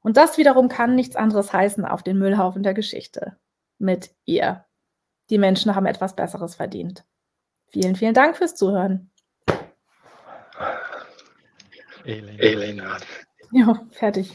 Und 0.00 0.16
das 0.16 0.38
wiederum 0.38 0.68
kann 0.68 0.94
nichts 0.94 1.16
anderes 1.16 1.52
heißen 1.52 1.84
auf 1.84 2.02
den 2.02 2.18
Müllhaufen 2.18 2.62
der 2.62 2.74
Geschichte 2.74 3.38
mit 3.78 4.10
ihr. 4.26 4.66
Die 5.30 5.38
Menschen 5.38 5.74
haben 5.74 5.86
etwas 5.86 6.14
Besseres 6.14 6.54
verdient. 6.54 7.04
Vielen, 7.66 7.96
vielen 7.96 8.14
Dank 8.14 8.36
fürs 8.36 8.54
Zuhören. 8.54 9.10
Elena. 12.04 12.38
Elena. 12.38 12.96
Ja, 13.50 13.86
fertig. 13.90 14.32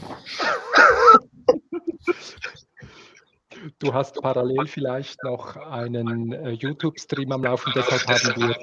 Du 3.80 3.94
hast 3.94 4.20
parallel 4.22 4.68
vielleicht 4.68 5.24
noch 5.24 5.56
einen 5.56 6.34
äh, 6.34 6.50
YouTube-Stream 6.50 7.32
am 7.32 7.44
Laufen, 7.44 7.72
deshalb 7.76 8.02
haben 8.08 8.42
wir 8.42 8.56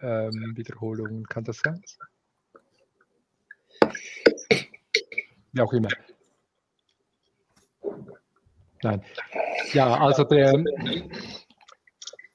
ähm, 0.00 0.52
Wiederholungen. 0.56 1.26
Kann 1.26 1.44
das 1.44 1.58
sein? 1.58 1.82
Wie 5.52 5.60
auch 5.60 5.72
immer. 5.72 5.88
Nein. 8.82 9.02
Ja, 9.72 10.00
also 10.00 10.24
der. 10.24 10.52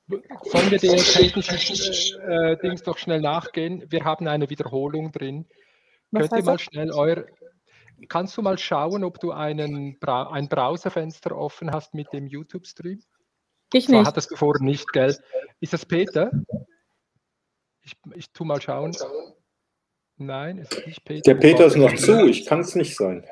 Sollen 0.07 0.69
wir 0.69 0.77
den 0.77 0.97
technischen 0.97 2.21
äh, 2.21 2.57
Dings 2.57 2.83
doch 2.83 2.97
schnell 2.97 3.21
nachgehen? 3.21 3.83
Wir 3.89 4.03
haben 4.03 4.27
eine 4.27 4.49
Wiederholung 4.49 5.11
drin. 5.11 5.47
Was 6.11 6.29
Könnt 6.29 6.41
ihr 6.41 6.45
mal 6.45 6.59
schnell 6.59 6.91
euer. 6.91 7.25
Kannst 8.09 8.37
du 8.37 8.41
mal 8.41 8.57
schauen, 8.57 9.03
ob 9.03 9.19
du 9.19 9.31
einen 9.31 9.97
Bra 9.99 10.29
ein 10.31 10.47
Browserfenster 10.47 11.35
offen 11.35 11.71
hast 11.71 11.93
mit 11.93 12.11
dem 12.13 12.27
YouTube-Stream? 12.27 13.01
Ich 13.73 13.89
nicht. 13.89 13.99
So 13.99 14.05
hattest 14.05 14.31
du 14.31 14.35
vorher 14.35 14.63
nicht, 14.63 14.91
gell? 14.91 15.17
Ist 15.59 15.73
das 15.73 15.85
Peter? 15.85 16.29
Ich, 17.85 17.95
ich 18.15 18.31
tu 18.31 18.43
mal 18.43 18.59
schauen. 18.61 18.95
Nein, 20.17 20.57
es 20.57 20.71
ist 20.71 20.87
nicht 20.87 21.05
Peter. 21.05 21.33
Der 21.33 21.39
Peter 21.39 21.65
ist 21.65 21.77
noch 21.77 21.95
zu, 21.95 22.25
ich 22.25 22.45
kann 22.45 22.61
es 22.61 22.73
nicht 22.73 22.95
sein. 22.95 23.25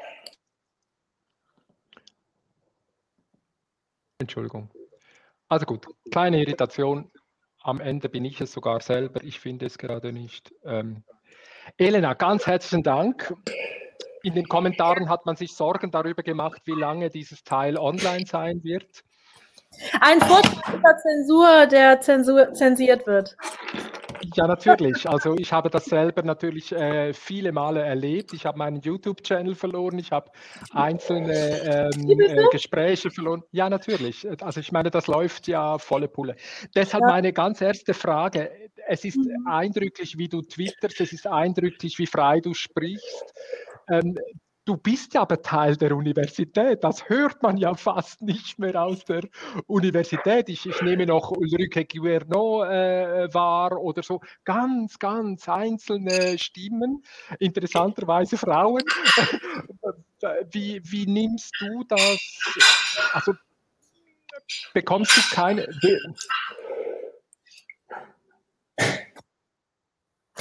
Entschuldigung. 4.20 4.70
Also 5.48 5.66
gut, 5.66 5.88
kleine 6.12 6.40
Irritation. 6.40 7.12
Am 7.62 7.80
Ende 7.80 8.10
bin 8.10 8.26
ich 8.26 8.42
es 8.42 8.52
sogar 8.52 8.80
selber. 8.82 9.24
Ich 9.24 9.40
finde 9.40 9.66
es 9.66 9.78
gerade 9.78 10.12
nicht. 10.12 10.54
Ähm, 10.64 11.04
Elena, 11.78 12.14
ganz 12.14 12.46
herzlichen 12.46 12.84
Dank. 12.84 13.34
In 14.22 14.36
den 14.36 14.48
Kommentaren 14.48 15.10
hat 15.10 15.26
man 15.26 15.36
sich 15.36 15.56
Sorgen 15.56 15.90
darüber 15.90 16.24
gemacht, 16.24 16.62
wie 16.66 16.80
lange 16.80 17.10
dieses 17.10 17.44
Teil 17.44 17.78
online 17.78 18.26
sein 18.26 18.64
wird. 18.64 19.04
Ein 20.00 20.22
Vortrag 20.22 20.74
über 20.74 20.98
Zensur, 20.98 21.66
der 21.68 22.00
Zensur, 22.02 22.54
zensiert 22.54 23.08
wird. 23.08 23.36
Ja, 24.36 24.48
natürlich. 24.48 25.08
Also 25.08 25.36
ich 25.38 25.52
habe 25.52 25.70
das 25.70 25.86
selber 25.86 26.24
natürlich 26.24 26.72
äh, 26.72 27.14
viele 27.14 27.52
Male 27.52 27.82
erlebt. 27.82 28.34
Ich 28.34 28.46
habe 28.46 28.58
meinen 28.58 28.82
YouTube-Channel 28.82 29.56
verloren. 29.56 30.00
Ich 30.00 30.12
habe 30.12 30.32
einzelne 30.72 31.92
ähm, 31.94 32.10
äh, 32.20 32.46
Gespräche 32.52 33.10
verloren. 33.12 33.44
Ja, 33.52 33.70
natürlich. 33.70 34.28
Also 34.42 34.60
ich 34.60 34.72
meine, 34.72 34.90
das 34.90 35.08
läuft 35.08 35.48
ja 35.48 35.78
volle 35.78 36.08
Pulle. 36.08 36.36
Deshalb 36.76 37.04
ja. 37.04 37.10
meine 37.10 37.34
ganz 37.34 37.62
erste 37.62 37.94
Frage. 37.94 38.52
Es 38.88 39.06
ist 39.06 39.18
mhm. 39.18 39.48
eindrücklich, 39.48 40.18
wie 40.18 40.28
du 40.28 40.42
twitterst. 40.42 41.02
Es 41.02 41.14
ist 41.14 41.28
eindrücklich, 41.28 41.98
wie 42.00 42.08
frei 42.08 42.40
du 42.40 42.54
sprichst. 42.54 43.34
Ähm, 43.90 44.18
du 44.66 44.78
bist 44.78 45.14
ja 45.14 45.22
aber 45.22 45.42
Teil 45.42 45.76
der 45.76 45.96
Universität. 45.96 46.84
Das 46.84 47.10
hört 47.10 47.42
man 47.44 47.58
ja 47.58 47.74
fast 47.76 48.22
nicht 48.22 48.60
mehr 48.60 48.82
aus 48.82 49.04
der 49.06 49.24
Universität. 49.68 50.50
Ich, 50.50 50.66
ich 50.66 50.82
nehme 50.82 51.06
noch 51.06 51.32
Ulrike 51.32 51.86
Guerno 51.86 52.64
äh, 52.64 53.34
wahr 53.34 53.80
oder 53.80 54.04
so. 54.04 54.22
Ganz, 54.44 55.00
ganz 55.00 55.50
einzelne 55.50 56.38
Stimmen, 56.38 57.04
interessanterweise 57.40 58.38
Frauen. 58.38 58.84
wie, 60.52 60.82
wie 60.84 61.06
nimmst 61.06 61.52
du 61.60 61.84
das? 61.88 62.20
Also 63.14 63.34
bekommst 64.74 65.18
du 65.18 65.22
keine. 65.36 65.68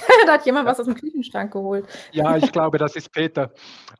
da 0.27 0.33
hat 0.33 0.47
jemand 0.47 0.67
was 0.67 0.81
aus 0.81 0.87
dem 0.87 0.95
Küchenschrank 0.95 1.53
geholt. 1.53 1.87
Ja, 2.13 2.37
ich 2.37 2.53
glaube, 2.53 2.79
das 2.79 2.97
ist 2.97 3.13
Peter. 3.13 3.51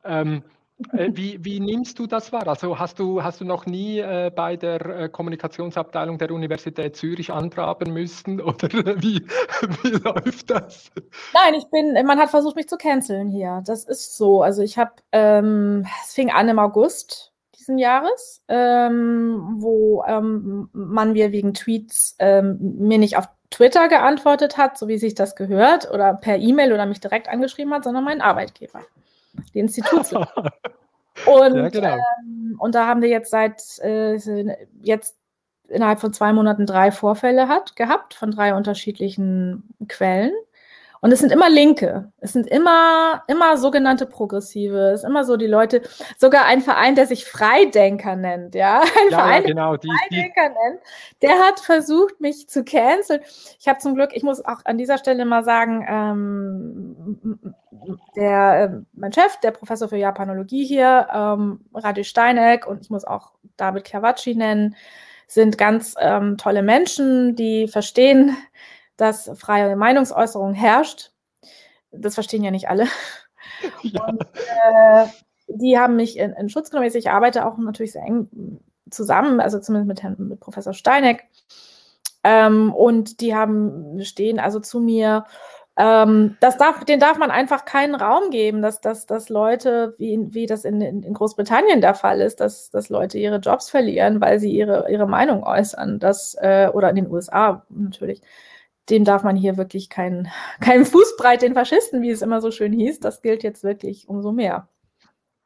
Ähm, 0.03 0.43
äh, 0.91 1.09
wie, 1.13 1.43
wie, 1.43 1.59
nimmst 1.59 1.99
du 1.99 2.07
das 2.07 2.31
wahr? 2.31 2.47
Also 2.47 2.77
hast 2.79 2.99
du, 2.99 3.23
hast 3.23 3.41
du 3.41 3.45
noch 3.45 3.65
nie 3.65 3.99
äh, 3.99 4.31
bei 4.35 4.57
der 4.57 4.85
äh, 4.85 5.09
Kommunikationsabteilung 5.09 6.17
der 6.17 6.31
Universität 6.31 6.95
Zürich 6.95 7.31
antraben 7.31 7.93
müssen 7.93 8.41
oder 8.41 8.69
wie, 9.01 9.25
wie 9.83 9.89
läuft 9.89 10.49
das? 10.49 10.91
Nein, 11.33 11.53
ich 11.55 11.65
bin, 11.69 11.93
man 12.05 12.19
hat 12.19 12.29
versucht, 12.29 12.55
mich 12.55 12.67
zu 12.67 12.77
canceln 12.77 13.29
hier. 13.29 13.61
Das 13.65 13.85
ist 13.85 14.17
so. 14.17 14.41
Also 14.41 14.61
ich 14.61 14.77
habe, 14.77 14.91
ähm, 15.11 15.85
es 16.03 16.13
fing 16.13 16.31
an 16.31 16.49
im 16.49 16.59
August 16.59 17.32
diesen 17.63 17.77
Jahres, 17.77 18.43
ähm, 18.49 19.55
wo 19.59 20.03
ähm, 20.05 20.69
man 20.73 21.13
mir 21.13 21.31
wegen 21.31 21.53
Tweets 21.53 22.15
ähm, 22.19 22.57
mir 22.77 22.97
nicht 22.97 23.17
auf 23.17 23.29
Twitter 23.49 23.87
geantwortet 23.87 24.57
hat, 24.57 24.77
so 24.77 24.89
wie 24.89 24.97
sich 24.97 25.15
das 25.15 25.35
gehört, 25.35 25.89
oder 25.89 26.13
per 26.13 26.37
E-Mail 26.37 26.73
oder 26.73 26.85
mich 26.85 26.99
direkt 26.99 27.29
angeschrieben 27.29 27.73
hat, 27.73 27.85
sondern 27.85 28.03
mein 28.03 28.21
Arbeitgeber, 28.21 28.81
die 29.53 29.59
Institutsleitung. 29.59 30.27
und, 31.25 31.55
ja, 31.55 31.69
genau. 31.69 31.95
ähm, 32.19 32.57
und 32.59 32.75
da 32.75 32.85
haben 32.85 33.01
wir 33.01 33.09
jetzt 33.09 33.31
seit 33.31 33.61
äh, 33.79 34.17
jetzt 34.81 35.15
innerhalb 35.69 36.01
von 36.01 36.11
zwei 36.11 36.33
Monaten 36.33 36.65
drei 36.65 36.91
Vorfälle 36.91 37.47
hat, 37.47 37.77
gehabt 37.77 38.13
von 38.13 38.31
drei 38.31 38.53
unterschiedlichen 38.55 39.63
Quellen. 39.87 40.33
Und 41.03 41.11
es 41.11 41.19
sind 41.19 41.33
immer 41.33 41.49
Linke. 41.49 42.13
Es 42.21 42.31
sind 42.31 42.47
immer, 42.47 43.23
immer 43.27 43.57
sogenannte 43.57 44.05
Progressive. 44.05 44.91
Es 44.93 45.01
ist 45.01 45.09
immer 45.09 45.25
so 45.25 45.35
die 45.35 45.47
Leute, 45.47 45.81
sogar 46.17 46.45
ein 46.45 46.61
Verein, 46.61 46.95
der 46.95 47.07
sich 47.07 47.25
Freidenker 47.25 48.15
nennt, 48.15 48.55
ja. 48.55 48.79
Ein 48.79 49.11
ja, 49.11 49.17
Verein, 49.17 49.41
ja, 49.41 49.47
genau, 49.49 49.75
die, 49.75 49.89
Freidenker 49.89 50.47
die. 50.47 50.69
nennt, 50.71 50.81
der 51.21 51.39
hat 51.39 51.59
versucht, 51.59 52.21
mich 52.21 52.47
zu 52.47 52.63
canceln. 52.63 53.19
Ich 53.59 53.67
habe 53.67 53.79
zum 53.79 53.95
Glück, 53.95 54.11
ich 54.13 54.23
muss 54.23 54.45
auch 54.45 54.61
an 54.63 54.77
dieser 54.77 54.97
Stelle 54.97 55.25
mal 55.25 55.43
sagen, 55.43 55.85
ähm, 55.89 57.53
der, 58.15 58.61
äh, 58.61 58.69
mein 58.93 59.11
Chef, 59.11 59.35
der 59.41 59.51
Professor 59.51 59.89
für 59.89 59.97
Japanologie 59.97 60.63
hier, 60.63 61.09
ähm, 61.13 61.65
Radi 61.73 62.05
Steineck, 62.05 62.65
und 62.65 62.79
ich 62.79 62.89
muss 62.89 63.03
auch 63.03 63.33
David 63.57 63.89
Chiavacci 63.89 64.35
nennen, 64.35 64.77
sind 65.27 65.57
ganz 65.57 65.95
ähm, 65.99 66.37
tolle 66.37 66.63
Menschen, 66.63 67.35
die 67.35 67.67
verstehen, 67.67 68.37
dass 68.97 69.31
freie 69.35 69.75
Meinungsäußerung 69.75 70.53
herrscht. 70.53 71.11
Das 71.91 72.15
verstehen 72.15 72.43
ja 72.43 72.51
nicht 72.51 72.69
alle. 72.69 72.87
Ja. 73.81 74.05
Und, 74.05 74.21
äh, 74.21 75.05
die 75.47 75.77
haben 75.77 75.95
mich 75.95 76.17
in, 76.17 76.31
in, 76.33 76.49
Schutz 76.49 76.69
genommen. 76.69 76.89
Ich 76.91 77.09
arbeite 77.09 77.45
auch 77.45 77.57
natürlich 77.57 77.91
sehr 77.91 78.03
eng 78.03 78.59
zusammen, 78.89 79.39
also 79.39 79.59
zumindest 79.59 79.87
mit, 79.87 80.03
Herrn, 80.03 80.15
mit 80.17 80.39
Professor 80.39 80.73
Steineck. 80.73 81.25
Ähm, 82.23 82.73
und 82.73 83.21
die 83.21 83.35
haben 83.35 84.03
stehen 84.03 84.39
also 84.39 84.59
zu 84.59 84.79
mir 84.79 85.25
ähm, 85.75 86.37
das 86.39 86.57
darf, 86.57 86.83
den 86.85 86.99
darf 86.99 87.17
man 87.17 87.31
einfach 87.31 87.65
keinen 87.65 87.95
Raum 87.95 88.29
geben, 88.29 88.61
dass, 88.61 88.79
dass, 88.79 89.07
dass 89.07 89.29
Leute, 89.29 89.95
wie, 89.97 90.19
wie 90.29 90.45
das 90.45 90.65
in, 90.65 90.81
in 90.81 91.13
Großbritannien 91.13 91.81
der 91.81 91.95
Fall 91.95 92.21
ist, 92.21 92.39
dass, 92.39 92.69
dass 92.69 92.89
Leute 92.89 93.17
ihre 93.17 93.37
Jobs 93.37 93.71
verlieren, 93.71 94.21
weil 94.21 94.39
sie 94.39 94.51
ihre, 94.51 94.91
ihre 94.91 95.07
Meinung 95.07 95.43
äußern. 95.43 95.97
Das, 95.99 96.35
äh, 96.39 96.69
oder 96.71 96.89
in 96.91 96.97
den 96.97 97.11
USA 97.11 97.65
natürlich. 97.69 98.21
Dem 98.89 99.05
darf 99.05 99.23
man 99.23 99.35
hier 99.35 99.57
wirklich 99.57 99.89
keinen 99.89 100.29
kein 100.59 100.85
Fußbreit 100.85 101.41
den 101.41 101.53
Faschisten, 101.53 102.01
wie 102.01 102.09
es 102.11 102.21
immer 102.21 102.41
so 102.41 102.51
schön 102.51 102.73
hieß. 102.73 102.99
Das 102.99 103.21
gilt 103.21 103.43
jetzt 103.43 103.63
wirklich 103.63 104.07
umso 104.09 104.31
mehr. 104.31 104.67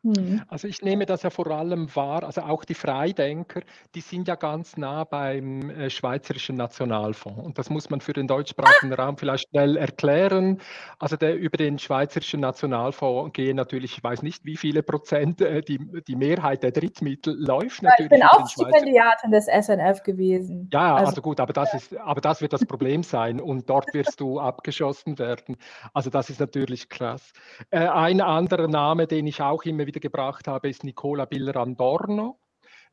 Mhm. 0.07 0.41
Also 0.47 0.67
ich 0.67 0.81
nehme 0.81 1.05
das 1.05 1.23
ja 1.23 1.29
vor 1.29 1.47
allem 1.47 1.93
wahr, 1.95 2.23
also 2.23 2.41
auch 2.41 2.63
die 2.63 2.73
Freidenker, 2.73 3.61
die 3.93 3.99
sind 3.99 4.27
ja 4.27 4.35
ganz 4.35 4.77
nah 4.77 5.03
beim 5.03 5.69
äh, 5.69 5.89
Schweizerischen 5.89 6.55
Nationalfonds. 6.55 7.43
Und 7.43 7.57
das 7.57 7.69
muss 7.69 7.89
man 7.89 7.99
für 7.99 8.13
den 8.13 8.27
deutschsprachigen 8.27 8.93
Raum 8.93 9.17
vielleicht 9.17 9.49
schnell 9.49 9.75
erklären. 9.75 10.61
Also 10.97 11.17
der, 11.17 11.35
über 11.35 11.57
den 11.57 11.77
Schweizerischen 11.77 12.39
Nationalfonds 12.39 13.33
gehen 13.33 13.57
natürlich, 13.57 13.97
ich 13.97 14.03
weiß 14.03 14.23
nicht, 14.23 14.45
wie 14.45 14.55
viele 14.55 14.81
Prozent, 14.81 15.41
äh, 15.41 15.61
die, 15.61 15.79
die 16.07 16.15
Mehrheit 16.15 16.63
der 16.63 16.71
Drittmittel 16.71 17.35
läuft 17.37 17.81
ja, 17.81 17.89
natürlich. 17.89 18.11
Ich 18.11 18.19
bin 18.19 18.23
auch 18.23 18.47
Stipendiatin 18.49 19.31
des 19.31 19.45
SNF 19.45 20.03
gewesen. 20.03 20.69
Ja, 20.71 20.95
also, 20.95 21.09
also 21.09 21.21
gut, 21.21 21.41
aber 21.41 21.51
das, 21.51 21.73
ist, 21.73 21.97
aber 21.97 22.21
das 22.21 22.41
wird 22.41 22.53
das 22.53 22.65
Problem 22.65 23.03
sein 23.03 23.41
und 23.41 23.69
dort 23.69 23.93
wirst 23.93 24.21
du 24.21 24.39
abgeschossen 24.39 25.19
werden. 25.19 25.57
Also 25.93 26.09
das 26.09 26.29
ist 26.29 26.39
natürlich 26.39 26.87
krass. 26.87 27.33
Äh, 27.71 27.87
ein 27.87 28.21
anderer 28.21 28.67
Name, 28.69 29.07
den 29.07 29.27
ich 29.27 29.41
auch 29.41 29.63
immer 29.63 29.85
wieder 29.85 29.96
gebracht 29.99 30.47
habe, 30.47 30.69
ist 30.69 30.83
Nicola 30.83 31.25
Biller-Andorno, 31.25 32.39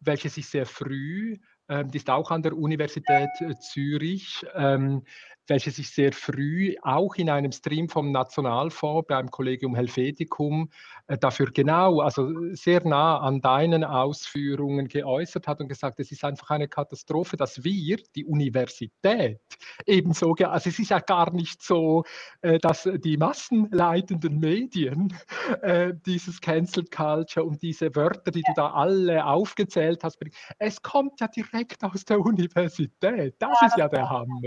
welche 0.01 0.29
sich 0.29 0.49
sehr 0.49 0.67
früh, 0.67 1.39
ähm, 1.69 1.91
die 1.91 1.99
ist 1.99 2.11
auch 2.11 2.31
an 2.31 2.43
der 2.43 2.57
Universität 2.57 3.31
äh, 3.41 3.55
Zürich, 3.59 4.45
ähm, 4.55 5.05
welche 5.47 5.71
sich 5.71 5.91
sehr 5.91 6.13
früh 6.13 6.75
auch 6.83 7.15
in 7.17 7.31
einem 7.31 7.53
Stream 7.53 7.89
vom 7.89 8.13
Nationalfonds 8.13 9.07
beim 9.09 9.31
Collegium 9.31 9.75
Helveticum 9.75 10.71
äh, 11.07 11.19
dafür 11.19 11.51
genau, 11.53 12.01
also 12.01 12.31
sehr 12.55 12.87
nah 12.87 13.19
an 13.19 13.41
deinen 13.41 13.85
Ausführungen 13.85 14.89
geäußert 14.89 15.47
hat 15.47 15.61
und 15.61 15.69
gesagt, 15.69 16.01
es 16.01 16.11
ist 16.13 16.25
einfach 16.25 16.51
eine 16.51 16.69
Katastrophe, 16.69 17.37
dass 17.37 17.63
wir, 17.63 17.99
die 18.15 18.25
Universität, 18.25 19.41
ebenso, 19.87 20.35
also 20.35 20.69
es 20.69 20.79
ist 20.79 20.91
ja 20.91 21.01
gar 21.01 21.33
nicht 21.33 21.63
so, 21.63 22.05
äh, 22.41 22.59
dass 22.59 22.89
die 22.97 23.17
massenleitenden 23.17 24.39
Medien 24.39 25.15
äh, 25.63 25.93
dieses 26.07 26.41
Cancel 26.41 26.85
Culture 26.87 27.45
und 27.45 27.63
diese 27.63 27.95
Wörter, 27.95 28.31
die 28.31 28.43
du 28.43 28.53
da 28.57 28.73
alle 28.73 29.25
aufgezählt 29.27 30.05
hast, 30.05 30.19
es 30.59 30.81
kommt 30.83 31.21
ja 31.21 31.29
direkt 31.29 31.83
aus 31.85 32.05
der 32.05 32.21
Universität. 32.21 33.35
Das 33.39 33.63
ist 33.63 33.77
ja 33.77 33.89
der 33.89 34.09
Hammer 34.09 34.41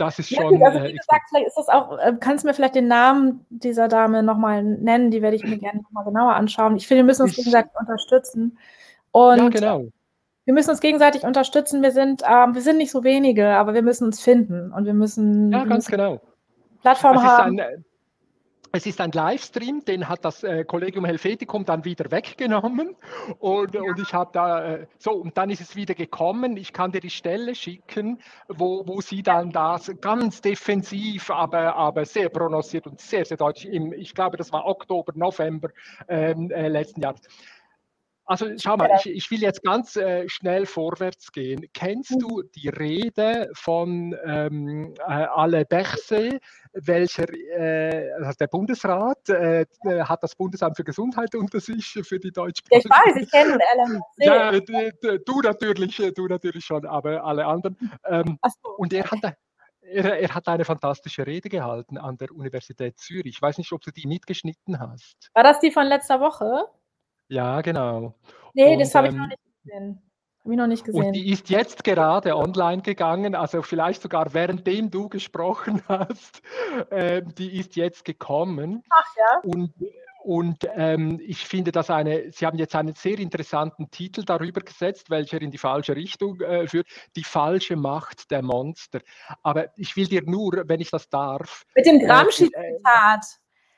das 0.00 0.18
ist 0.18 0.34
schon. 0.34 0.58
Ja, 0.58 0.68
also 0.68 0.82
wie 0.82 0.88
äh, 0.88 0.96
gesagt, 0.96 1.22
vielleicht 1.28 1.46
ist 1.46 1.56
das 1.56 1.68
auch, 1.68 1.98
äh, 1.98 2.14
kannst 2.18 2.44
du 2.44 2.48
mir 2.48 2.54
vielleicht 2.54 2.74
den 2.74 2.88
Namen 2.88 3.44
dieser 3.50 3.88
Dame 3.88 4.22
nochmal 4.22 4.62
nennen, 4.62 5.10
die 5.10 5.22
werde 5.22 5.36
ich 5.36 5.44
mir 5.44 5.58
gerne 5.58 5.82
nochmal 5.82 6.04
genauer 6.04 6.34
anschauen. 6.34 6.76
Ich 6.76 6.88
finde, 6.88 7.02
wir 7.02 7.06
müssen 7.06 7.22
uns 7.22 7.36
gegenseitig 7.36 7.72
unterstützen. 7.78 8.58
Und 9.12 9.38
ja, 9.38 9.48
genau. 9.48 9.84
Wir 10.46 10.54
müssen 10.54 10.70
uns 10.70 10.80
gegenseitig 10.80 11.24
unterstützen. 11.24 11.82
Wir 11.82 11.92
sind, 11.92 12.22
ähm, 12.28 12.54
wir 12.54 12.62
sind 12.62 12.78
nicht 12.78 12.90
so 12.90 13.04
wenige, 13.04 13.48
aber 13.48 13.74
wir 13.74 13.82
müssen 13.82 14.04
uns 14.04 14.20
finden 14.20 14.72
und 14.72 14.86
wir 14.86 14.94
müssen. 14.94 15.52
Ja, 15.52 15.64
ganz 15.64 15.88
müssen 15.88 15.90
genau. 15.90 16.20
Plattform 16.80 17.22
haben. 17.22 17.60
Ein, 17.60 17.84
es 18.72 18.86
ist 18.86 19.00
ein 19.00 19.10
Livestream, 19.12 19.84
den 19.84 20.08
hat 20.08 20.24
das 20.24 20.44
äh, 20.44 20.64
Collegium 20.64 21.04
Helveticum 21.04 21.64
dann 21.64 21.84
wieder 21.84 22.10
weggenommen. 22.10 22.94
Und, 23.38 23.74
ja. 23.74 23.82
und 23.82 23.98
ich 23.98 24.14
habe 24.14 24.30
da, 24.32 24.64
äh, 24.64 24.86
so, 24.98 25.12
und 25.12 25.36
dann 25.36 25.50
ist 25.50 25.60
es 25.60 25.74
wieder 25.74 25.94
gekommen. 25.94 26.56
Ich 26.56 26.72
kann 26.72 26.92
dir 26.92 27.00
die 27.00 27.10
Stelle 27.10 27.54
schicken, 27.54 28.20
wo, 28.48 28.86
wo 28.86 29.00
sie 29.00 29.22
dann 29.22 29.50
das 29.50 29.92
ganz 30.00 30.40
defensiv, 30.40 31.30
aber, 31.30 31.74
aber 31.74 32.04
sehr 32.04 32.28
prononciert 32.28 32.86
und 32.86 33.00
sehr, 33.00 33.24
sehr 33.24 33.36
deutlich, 33.36 33.72
im, 33.72 33.92
ich 33.92 34.14
glaube, 34.14 34.36
das 34.36 34.52
war 34.52 34.66
Oktober, 34.66 35.12
November 35.16 35.70
ähm, 36.08 36.50
äh, 36.50 36.68
letzten 36.68 37.02
Jahres. 37.02 37.20
Also 38.30 38.46
schau 38.58 38.76
mal, 38.76 38.92
ich, 38.96 39.10
ich 39.10 39.30
will 39.32 39.42
jetzt 39.42 39.64
ganz 39.64 39.96
äh, 39.96 40.28
schnell 40.28 40.64
vorwärts 40.64 41.32
gehen. 41.32 41.66
Kennst 41.74 42.12
du 42.12 42.42
die 42.54 42.68
Rede 42.68 43.50
von 43.54 44.16
ähm, 44.24 44.94
äh, 45.00 45.02
Ale 45.02 45.64
Berset, 45.64 46.40
welcher 46.72 47.28
äh, 47.28 48.12
also 48.12 48.30
der 48.38 48.46
Bundesrat 48.46 49.28
äh, 49.30 49.62
äh, 49.62 50.02
hat 50.04 50.22
das 50.22 50.36
Bundesamt 50.36 50.76
für 50.76 50.84
Gesundheit 50.84 51.34
unter 51.34 51.58
sich 51.58 51.98
für 52.04 52.20
die 52.20 52.30
deutsche 52.30 52.62
Ich 52.70 52.84
weiß, 52.84 53.16
ich 53.16 53.28
kenne 53.32 53.58
Alan 53.72 54.00
Ja, 54.18 54.52
du 54.52 55.40
natürlich, 55.40 55.96
du 56.14 56.26
natürlich 56.28 56.64
schon, 56.64 56.86
aber 56.86 57.24
alle 57.24 57.44
anderen. 57.44 57.76
Ähm, 58.04 58.38
so. 58.44 58.70
Und 58.76 58.92
er 58.92 59.10
hat 59.10 59.34
er, 59.82 60.20
er, 60.20 60.34
hat 60.36 60.46
eine 60.46 60.64
fantastische 60.64 61.26
Rede 61.26 61.48
gehalten 61.48 61.98
an 61.98 62.16
der 62.16 62.30
Universität 62.30 62.96
Zürich. 62.96 63.34
Ich 63.34 63.42
weiß 63.42 63.58
nicht, 63.58 63.72
ob 63.72 63.80
du 63.80 63.90
die 63.90 64.06
mitgeschnitten 64.06 64.78
hast. 64.78 65.30
War 65.34 65.42
das 65.42 65.58
die 65.58 65.72
von 65.72 65.86
letzter 65.86 66.20
Woche? 66.20 66.68
Ja, 67.30 67.60
genau. 67.60 68.14
Nee, 68.54 68.72
und, 68.72 68.80
das 68.80 68.94
habe 68.94 69.08
ich 69.08 69.14
noch 69.14 69.22
ähm, 69.22 69.28
nicht 69.28 69.40
gesehen. 69.62 70.02
Habe 70.42 70.52
ich 70.52 70.58
noch 70.58 70.66
nicht 70.66 70.84
gesehen. 70.84 71.04
Und 71.04 71.12
die 71.12 71.30
ist 71.30 71.48
jetzt 71.48 71.84
gerade 71.84 72.36
online 72.36 72.82
gegangen, 72.82 73.36
also 73.36 73.62
vielleicht 73.62 74.02
sogar 74.02 74.34
währenddem 74.34 74.90
du 74.90 75.08
gesprochen 75.08 75.80
hast. 75.88 76.42
Äh, 76.90 77.22
die 77.22 77.58
ist 77.58 77.76
jetzt 77.76 78.04
gekommen. 78.04 78.82
Ach 78.90 79.16
ja. 79.16 79.40
Und, 79.44 79.72
und 80.24 80.68
ähm, 80.74 81.20
ich 81.22 81.46
finde 81.46 81.70
das 81.70 81.88
eine, 81.88 82.32
Sie 82.32 82.46
haben 82.46 82.58
jetzt 82.58 82.74
einen 82.74 82.94
sehr 82.94 83.18
interessanten 83.20 83.90
Titel 83.92 84.24
darüber 84.24 84.60
gesetzt, 84.60 85.08
welcher 85.08 85.40
in 85.40 85.52
die 85.52 85.58
falsche 85.58 85.94
Richtung 85.94 86.40
äh, 86.40 86.66
führt, 86.66 86.88
die 87.14 87.24
falsche 87.24 87.76
Macht 87.76 88.32
der 88.32 88.42
Monster. 88.42 89.00
Aber 89.44 89.68
ich 89.76 89.94
will 89.96 90.08
dir 90.08 90.22
nur, 90.22 90.64
wenn 90.66 90.80
ich 90.80 90.90
das 90.90 91.08
darf. 91.08 91.64
Mit 91.76 91.86
dem 91.86 92.00
äh, 92.00 92.06
Gramsci-Zitat. 92.06 93.24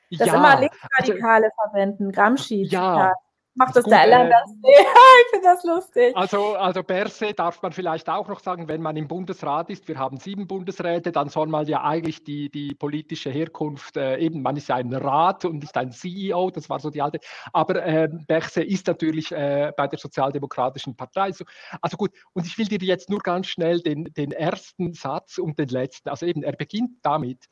Äh, 0.09 0.17
das 0.17 0.27
ja, 0.27 0.35
immer 0.35 0.59
Linksradikale 0.59 1.45
also, 1.45 1.71
verwenden, 1.71 2.11
Gramsci-Zitat. 2.11 2.71
Ja, 2.71 3.13
Macht 3.55 3.75
das, 3.75 3.85
der 3.85 3.99
Alan 4.01 4.29
das? 4.29 4.51
Ja, 4.63 4.79
ich 5.21 5.29
finde 5.31 5.45
das 5.45 5.63
lustig. 5.63 6.15
Also, 6.15 6.55
also 6.55 6.81
Berse 6.81 7.33
darf 7.33 7.61
man 7.61 7.71
vielleicht 7.71 8.09
auch 8.09 8.27
noch 8.27 8.39
sagen, 8.39 8.67
wenn 8.67 8.81
man 8.81 8.95
im 8.97 9.07
Bundesrat 9.07 9.69
ist, 9.69 9.87
wir 9.87 9.99
haben 9.99 10.17
sieben 10.17 10.47
Bundesräte, 10.47 11.11
dann 11.11 11.29
soll 11.29 11.47
man 11.47 11.67
ja 11.67 11.83
eigentlich 11.83 12.23
die, 12.23 12.49
die 12.49 12.73
politische 12.73 13.29
Herkunft, 13.29 13.95
äh, 13.97 14.17
eben, 14.17 14.41
man 14.41 14.57
ist 14.57 14.69
ja 14.69 14.75
ein 14.75 14.91
Rat 14.93 15.45
und 15.45 15.59
nicht 15.59 15.77
ein 15.77 15.91
CEO, 15.91 16.49
das 16.49 16.69
war 16.69 16.79
so 16.79 16.89
die 16.89 17.01
alte, 17.01 17.19
aber 17.51 17.83
äh, 17.85 18.09
Berse 18.27 18.63
ist 18.63 18.87
natürlich 18.87 19.31
äh, 19.31 19.71
bei 19.77 19.87
der 19.87 19.99
Sozialdemokratischen 19.99 20.95
Partei. 20.95 21.31
So, 21.31 21.45
also 21.81 21.95
gut, 21.97 22.11
und 22.33 22.47
ich 22.47 22.57
will 22.57 22.67
dir 22.67 22.79
jetzt 22.79 23.09
nur 23.09 23.19
ganz 23.19 23.47
schnell 23.47 23.81
den, 23.81 24.05
den 24.05 24.31
ersten 24.31 24.93
Satz 24.93 25.37
und 25.37 25.59
den 25.59 25.69
letzten, 25.69 26.09
also 26.09 26.25
eben, 26.25 26.41
er 26.41 26.53
beginnt 26.53 26.97
damit, 27.03 27.45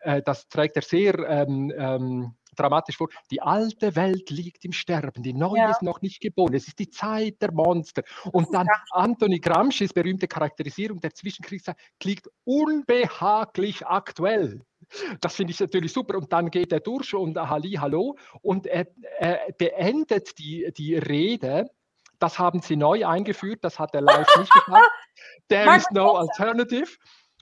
äh, 0.00 0.22
das 0.22 0.48
trägt 0.48 0.76
er 0.76 0.82
sehr 0.82 1.18
ähm, 1.28 1.72
ähm, 1.76 2.34
dramatisch 2.54 2.96
vor. 2.96 3.08
Die 3.30 3.40
alte 3.40 3.96
Welt 3.96 4.30
liegt 4.30 4.64
im 4.64 4.72
Sterben, 4.72 5.22
die 5.22 5.32
neue 5.32 5.58
ja. 5.58 5.70
ist 5.70 5.82
noch 5.82 6.00
nicht 6.02 6.20
geboren. 6.20 6.54
Es 6.54 6.68
ist 6.68 6.78
die 6.78 6.90
Zeit 6.90 7.40
der 7.40 7.52
Monster. 7.52 8.02
Und 8.32 8.52
dann 8.54 8.66
Anthony 8.90 9.40
Gramsci's 9.40 9.92
berühmte 9.92 10.28
Charakterisierung 10.28 11.00
der 11.00 11.14
Zwischenkriegszeit 11.14 11.76
klingt 11.98 12.28
unbehaglich 12.44 13.86
aktuell. 13.86 14.62
Das 15.20 15.34
finde 15.34 15.52
ich 15.52 15.60
natürlich 15.60 15.92
super. 15.92 16.18
Und 16.18 16.32
dann 16.32 16.50
geht 16.50 16.72
er 16.72 16.80
durch 16.80 17.14
und 17.14 17.36
Halli, 17.36 17.72
hallo. 17.72 18.16
Und 18.42 18.66
er, 18.66 18.86
er 19.18 19.40
beendet 19.56 20.38
die, 20.38 20.70
die 20.76 20.96
Rede. 20.96 21.70
Das 22.18 22.38
haben 22.38 22.60
sie 22.60 22.76
neu 22.76 23.06
eingeführt, 23.06 23.64
das 23.64 23.78
hat 23.78 23.94
er 23.94 24.00
live 24.00 24.36
nicht 24.38 24.52
gesagt. 24.52 24.90
There 25.48 25.76
is 25.76 25.86
no 25.90 26.12
alternative. 26.12 26.96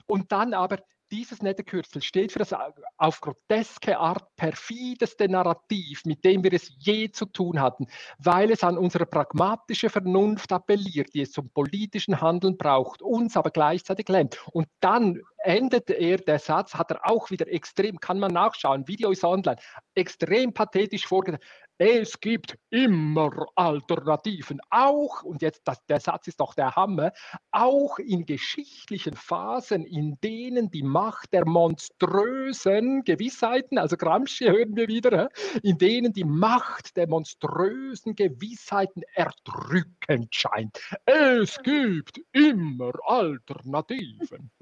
Und 0.07 0.31
dann 0.31 0.53
aber 0.53 0.79
dieses 1.13 1.43
nette 1.43 1.63
Kürzel 1.63 2.01
steht 2.01 2.31
für 2.31 2.39
das 2.39 2.55
auf 2.97 3.21
groteske 3.21 3.99
Art 3.99 4.35
perfideste 4.35 5.29
Narrativ, 5.29 6.01
mit 6.05 6.25
dem 6.25 6.43
wir 6.43 6.51
es 6.53 6.73
je 6.79 7.11
zu 7.11 7.27
tun 7.27 7.61
hatten, 7.61 7.85
weil 8.17 8.49
es 8.49 8.63
an 8.63 8.79
unsere 8.79 9.05
pragmatische 9.05 9.91
Vernunft 9.91 10.51
appelliert, 10.51 11.13
die 11.13 11.21
es 11.21 11.31
zum 11.31 11.51
politischen 11.51 12.19
Handeln 12.19 12.57
braucht, 12.57 13.03
uns 13.03 13.37
aber 13.37 13.51
gleichzeitig 13.51 14.09
lähmt. 14.09 14.39
Und 14.53 14.67
dann 14.79 15.21
endet 15.43 15.91
er, 15.91 16.17
der 16.17 16.39
Satz 16.39 16.73
hat 16.73 16.89
er 16.89 17.07
auch 17.07 17.29
wieder 17.29 17.47
extrem, 17.47 17.99
kann 17.99 18.17
man 18.17 18.33
nachschauen, 18.33 18.87
Video 18.87 19.11
ist 19.11 19.23
online, 19.23 19.57
extrem 19.93 20.51
pathetisch 20.51 21.05
vorgetragen 21.05 21.43
es 21.85 22.17
gibt 22.21 22.57
immer 22.69 23.29
Alternativen, 23.55 24.61
auch, 24.69 25.21
und 25.23 25.41
jetzt 25.41 25.63
das, 25.65 25.85
der 25.87 25.99
Satz 25.99 26.27
ist 26.27 26.39
doch 26.39 26.53
der 26.53 26.77
Hammer, 26.77 27.11
auch 27.51 27.99
in 27.99 28.25
geschichtlichen 28.25 29.15
Phasen, 29.15 29.83
in 29.83 30.17
denen 30.23 30.71
die 30.71 30.81
Macht 30.81 31.33
der 31.33 31.45
monströsen 31.45 33.03
Gewissheiten, 33.03 33.77
also 33.77 33.97
Gramsci 33.97 34.45
hören 34.45 34.77
wir 34.77 34.87
wieder, 34.87 35.29
in 35.61 35.77
denen 35.77 36.13
die 36.13 36.23
Macht 36.23 36.95
der 36.95 37.09
monströsen 37.09 38.15
Gewissheiten 38.15 39.03
erdrückend 39.15 40.33
scheint. 40.33 40.79
Es 41.03 41.61
gibt 41.63 42.21
immer 42.31 42.93
Alternativen. 43.05 44.51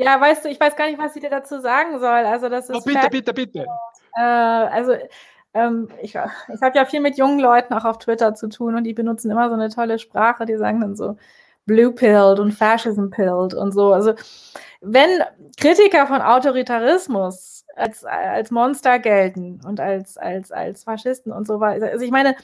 Ja, 0.00 0.20
weißt 0.20 0.44
du, 0.44 0.48
ich 0.48 0.60
weiß 0.60 0.76
gar 0.76 0.86
nicht, 0.86 1.00
was 1.00 1.16
ich 1.16 1.22
dir 1.22 1.28
dazu 1.28 1.58
sagen 1.58 1.98
soll. 1.98 2.06
Also 2.06 2.48
das 2.48 2.70
ist 2.70 2.76
oh, 2.76 2.84
bitte, 2.84 3.08
bitte, 3.10 3.34
bitte. 3.34 3.66
Äh, 4.14 4.20
also 4.20 4.96
ähm, 5.58 5.88
ich, 6.02 6.14
ich 6.14 6.62
habe 6.62 6.76
ja 6.76 6.84
viel 6.84 7.00
mit 7.00 7.18
jungen 7.18 7.40
Leuten 7.40 7.74
auch 7.74 7.84
auf 7.84 7.98
Twitter 7.98 8.34
zu 8.34 8.48
tun 8.48 8.76
und 8.76 8.84
die 8.84 8.94
benutzen 8.94 9.30
immer 9.30 9.48
so 9.48 9.54
eine 9.54 9.70
tolle 9.70 9.98
Sprache. 9.98 10.46
Die 10.46 10.56
sagen 10.56 10.80
dann 10.80 10.96
so 10.96 11.16
Blue 11.66 11.92
Pilled 11.92 12.38
und 12.38 12.52
Fascism 12.52 13.10
Pilled 13.10 13.54
und 13.54 13.72
so. 13.72 13.92
Also 13.92 14.14
wenn 14.80 15.22
Kritiker 15.58 16.06
von 16.06 16.22
Autoritarismus 16.22 17.64
als, 17.76 18.04
als 18.04 18.50
Monster 18.50 18.98
gelten 18.98 19.60
und 19.66 19.80
als, 19.80 20.16
als, 20.16 20.50
als 20.52 20.84
Faschisten 20.84 21.32
und 21.32 21.46
so 21.46 21.60
weiter, 21.60 21.90
also 21.90 22.04
ich 22.04 22.10
meine, 22.10 22.36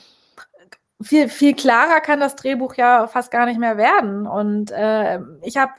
viel, 1.02 1.28
viel 1.28 1.54
klarer 1.54 2.00
kann 2.00 2.20
das 2.20 2.36
Drehbuch 2.36 2.74
ja 2.74 3.06
fast 3.06 3.30
gar 3.30 3.46
nicht 3.46 3.58
mehr 3.58 3.76
werden. 3.76 4.26
Und 4.26 4.70
äh, 4.70 5.20
ich 5.42 5.56
habe 5.56 5.72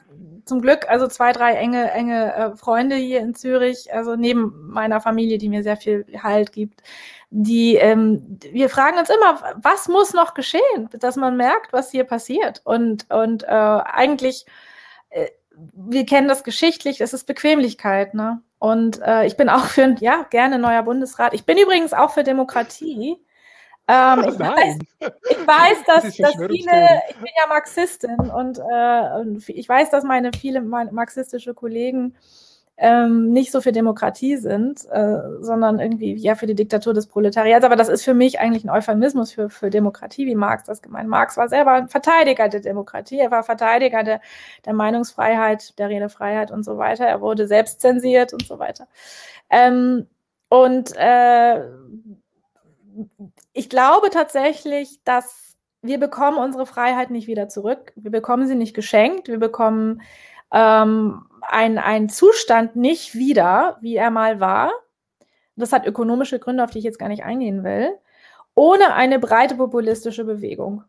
zum 0.44 0.60
Glück 0.60 0.88
also 0.88 1.08
zwei, 1.08 1.32
drei 1.32 1.54
enge, 1.54 1.90
enge 1.90 2.34
äh, 2.34 2.56
Freunde 2.56 2.96
hier 2.96 3.20
in 3.20 3.34
Zürich, 3.34 3.92
also 3.92 4.14
neben 4.16 4.68
meiner 4.68 5.00
Familie, 5.00 5.38
die 5.38 5.48
mir 5.48 5.62
sehr 5.62 5.76
viel 5.76 6.06
Halt 6.22 6.52
gibt. 6.52 6.82
Die, 7.30 7.74
ähm, 7.74 8.38
wir 8.52 8.68
fragen 8.68 8.98
uns 8.98 9.10
immer, 9.10 9.54
was 9.56 9.88
muss 9.88 10.14
noch 10.14 10.34
geschehen, 10.34 10.88
dass 10.92 11.16
man 11.16 11.36
merkt, 11.36 11.72
was 11.72 11.90
hier 11.90 12.04
passiert. 12.04 12.62
Und, 12.64 13.10
und 13.10 13.42
äh, 13.42 13.46
eigentlich, 13.48 14.46
äh, 15.10 15.28
wir 15.74 16.06
kennen 16.06 16.28
das 16.28 16.44
geschichtlich, 16.44 17.00
es 17.00 17.12
ist 17.12 17.24
Bequemlichkeit, 17.24 18.14
ne? 18.14 18.42
Und 18.58 19.00
äh, 19.02 19.26
ich 19.26 19.36
bin 19.36 19.48
auch 19.48 19.66
für, 19.66 19.94
ja, 20.00 20.26
gerne 20.30 20.58
neuer 20.58 20.82
Bundesrat. 20.82 21.34
Ich 21.34 21.44
bin 21.44 21.58
übrigens 21.58 21.92
auch 21.92 22.10
für 22.10 22.24
Demokratie. 22.24 23.18
Ähm, 23.88 24.24
ich, 24.28 24.38
weiß, 24.38 24.78
ich, 25.00 25.46
weiß, 25.46 25.78
dass, 25.86 26.02
das 26.04 26.16
dass 26.16 26.34
viele, 26.34 27.02
ich 27.08 27.16
bin 27.16 27.30
ja 27.38 27.46
Marxistin 27.48 28.18
und, 28.18 28.58
äh, 28.58 29.20
und 29.20 29.48
ich 29.48 29.68
weiß, 29.68 29.90
dass 29.90 30.02
meine 30.04 30.30
viele 30.32 30.60
marxistische 30.60 31.54
Kollegen 31.54 32.16
ähm, 32.78 33.32
nicht 33.32 33.52
so 33.52 33.60
für 33.60 33.72
Demokratie 33.72 34.36
sind, 34.36 34.84
äh, 34.90 35.18
sondern 35.40 35.80
irgendwie 35.80 36.14
ja 36.14 36.34
für 36.34 36.46
die 36.46 36.54
Diktatur 36.54 36.92
des 36.92 37.06
Proletariats. 37.06 37.64
Aber 37.64 37.76
das 37.76 37.88
ist 37.88 38.04
für 38.04 38.12
mich 38.12 38.38
eigentlich 38.38 38.64
ein 38.64 38.70
Euphemismus 38.70 39.32
für, 39.32 39.48
für 39.48 39.70
Demokratie, 39.70 40.26
wie 40.26 40.34
Marx 40.34 40.64
das 40.64 40.82
gemeint. 40.82 41.08
Marx 41.08 41.36
war 41.36 41.48
selber 41.48 41.72
ein 41.72 41.88
Verteidiger 41.88 42.48
der 42.48 42.60
Demokratie, 42.60 43.18
er 43.18 43.30
war 43.30 43.44
Verteidiger 43.44 44.02
der, 44.02 44.20
der 44.66 44.74
Meinungsfreiheit, 44.74 45.78
der 45.78 45.88
Redefreiheit 45.88 46.50
und 46.50 46.64
so 46.64 46.76
weiter. 46.76 47.06
Er 47.06 47.20
wurde 47.22 47.46
selbst 47.46 47.80
zensiert 47.80 48.32
und 48.34 48.46
so 48.46 48.58
weiter. 48.58 48.88
Ähm, 49.48 50.06
und 50.48 50.94
äh, 50.96 51.62
ich 53.52 53.68
glaube 53.70 54.10
tatsächlich, 54.10 55.00
dass 55.04 55.56
wir 55.82 55.98
bekommen 55.98 56.38
unsere 56.38 56.66
Freiheit 56.66 57.10
nicht 57.10 57.26
wieder 57.26 57.48
zurück. 57.48 57.92
Wir 57.96 58.10
bekommen 58.10 58.46
sie 58.46 58.54
nicht 58.54 58.74
geschenkt. 58.74 59.28
Wir 59.28 59.38
bekommen 59.38 60.02
ähm, 60.56 61.26
einen 61.42 62.08
Zustand 62.08 62.76
nicht 62.76 63.14
wieder, 63.14 63.76
wie 63.80 63.96
er 63.96 64.10
mal 64.10 64.40
war. 64.40 64.72
Das 65.54 65.72
hat 65.72 65.86
ökonomische 65.86 66.38
Gründe, 66.38 66.64
auf 66.64 66.70
die 66.70 66.78
ich 66.78 66.84
jetzt 66.84 66.98
gar 66.98 67.08
nicht 67.08 67.24
eingehen 67.24 67.62
will, 67.62 67.90
ohne 68.54 68.94
eine 68.94 69.18
breite 69.18 69.54
populistische 69.54 70.24
Bewegung. 70.24 70.82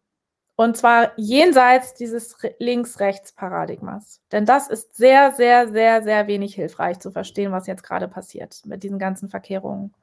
Und 0.55 0.75
zwar 0.75 1.11
jenseits 1.17 1.93
dieses 1.93 2.35
Links-Rechts-Paradigmas. 2.57 4.21
Denn 4.31 4.45
das 4.45 4.67
ist 4.69 4.95
sehr, 4.95 5.31
sehr, 5.33 5.67
sehr, 5.69 6.01
sehr 6.01 6.25
wenig 6.25 6.55
hilfreich 6.55 6.99
zu 6.99 7.11
verstehen, 7.11 7.51
was 7.51 7.67
jetzt 7.67 7.83
gerade 7.83 8.07
passiert 8.07 8.61
mit 8.65 8.81
diesen 8.81 8.97
ganzen 8.97 9.29
Verkehrungen. 9.29 9.93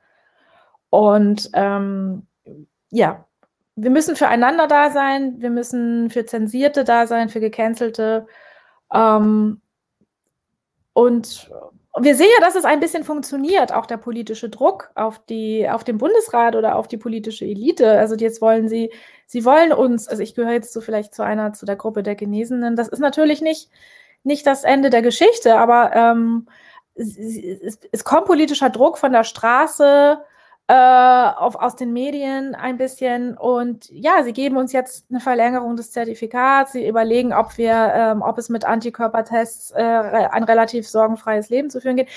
Und 0.90 1.50
ähm, 1.54 2.26
ja, 2.90 3.24
wir 3.74 3.90
müssen 3.90 4.14
füreinander 4.14 4.68
da 4.68 4.90
sein, 4.90 5.40
wir 5.40 5.50
müssen 5.50 6.10
für 6.10 6.24
Zensierte 6.24 6.84
da 6.84 7.08
sein, 7.08 7.28
für 7.28 7.40
Gecancelte. 7.40 8.28
Ähm, 8.95 9.61
und 10.92 11.51
wir 12.01 12.16
sehen 12.16 12.28
ja, 12.38 12.45
dass 12.45 12.57
es 12.57 12.64
ein 12.64 12.80
bisschen 12.80 13.05
funktioniert, 13.05 13.72
auch 13.72 13.86
der 13.86 13.99
politische 13.99 14.49
Druck 14.49 14.90
auf, 14.95 15.24
die, 15.26 15.68
auf 15.68 15.84
den 15.84 15.99
Bundesrat 15.99 16.57
oder 16.57 16.76
auf 16.76 16.88
die 16.88 16.97
politische 16.97 17.45
Elite. 17.45 17.99
Also 17.99 18.16
jetzt 18.16 18.40
wollen 18.40 18.68
sie, 18.68 18.92
sie 19.26 19.45
wollen 19.45 19.72
uns, 19.72 20.09
also 20.09 20.22
ich 20.22 20.34
gehöre 20.34 20.53
jetzt 20.53 20.72
so 20.72 20.80
vielleicht 20.80 21.14
zu 21.14 21.22
einer, 21.22 21.53
zu 21.53 21.66
der 21.66 21.76
Gruppe 21.76 22.03
der 22.03 22.16
Genesenen. 22.16 22.74
Das 22.74 22.88
ist 22.88 22.99
natürlich 22.99 23.42
nicht, 23.42 23.70
nicht 24.24 24.47
das 24.47 24.64
Ende 24.64 24.90
der 24.90 25.03
Geschichte, 25.03 25.57
aber 25.57 25.95
ähm, 25.95 26.49
es, 26.95 27.16
es, 27.16 27.78
es 27.92 28.05
kommt 28.05 28.26
politischer 28.26 28.70
Druck 28.70 28.99
von 28.99 29.12
der 29.12 29.24
Straße, 29.24 30.18
äh, 30.66 30.74
auf, 30.74 31.56
aus 31.56 31.76
den 31.76 31.92
Medien 31.92 32.54
ein 32.54 32.76
bisschen. 32.78 33.36
Und 33.36 33.90
ja, 33.90 34.22
sie 34.22 34.32
geben 34.32 34.56
uns 34.56 34.72
jetzt 34.72 35.06
eine 35.10 35.20
Verlängerung 35.20 35.76
des 35.76 35.92
Zertifikats. 35.92 36.72
Sie 36.72 36.88
überlegen, 36.88 37.32
ob 37.34 37.58
wir, 37.58 37.92
ähm, 37.94 38.22
ob 38.22 38.38
es 38.38 38.48
mit 38.48 38.64
Antikörpertests 38.64 39.72
äh, 39.72 39.82
ein 39.82 40.44
relativ 40.44 40.88
sorgenfreies 40.88 41.50
Leben 41.50 41.68
zu 41.70 41.80
führen 41.80 41.96
geht. 41.96 42.08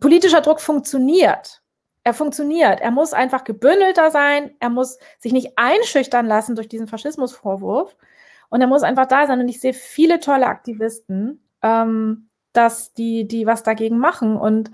Politischer 0.00 0.40
Druck 0.40 0.60
funktioniert. 0.60 1.62
Er 2.04 2.14
funktioniert. 2.14 2.80
Er 2.80 2.90
muss 2.90 3.12
einfach 3.12 3.44
gebündelter 3.44 4.10
sein. 4.10 4.56
Er 4.58 4.70
muss 4.70 4.98
sich 5.20 5.32
nicht 5.32 5.52
einschüchtern 5.54 6.26
lassen 6.26 6.56
durch 6.56 6.68
diesen 6.68 6.88
Faschismusvorwurf. 6.88 7.96
Und 8.48 8.60
er 8.60 8.66
muss 8.66 8.82
einfach 8.82 9.06
da 9.06 9.28
sein. 9.28 9.40
Und 9.40 9.48
ich 9.48 9.60
sehe 9.60 9.72
viele 9.72 10.18
tolle 10.18 10.46
Aktivisten, 10.46 11.48
ähm, 11.62 12.28
dass 12.52 12.92
die, 12.92 13.28
die 13.28 13.46
was 13.46 13.62
dagegen 13.62 13.98
machen. 13.98 14.36
Und 14.36 14.72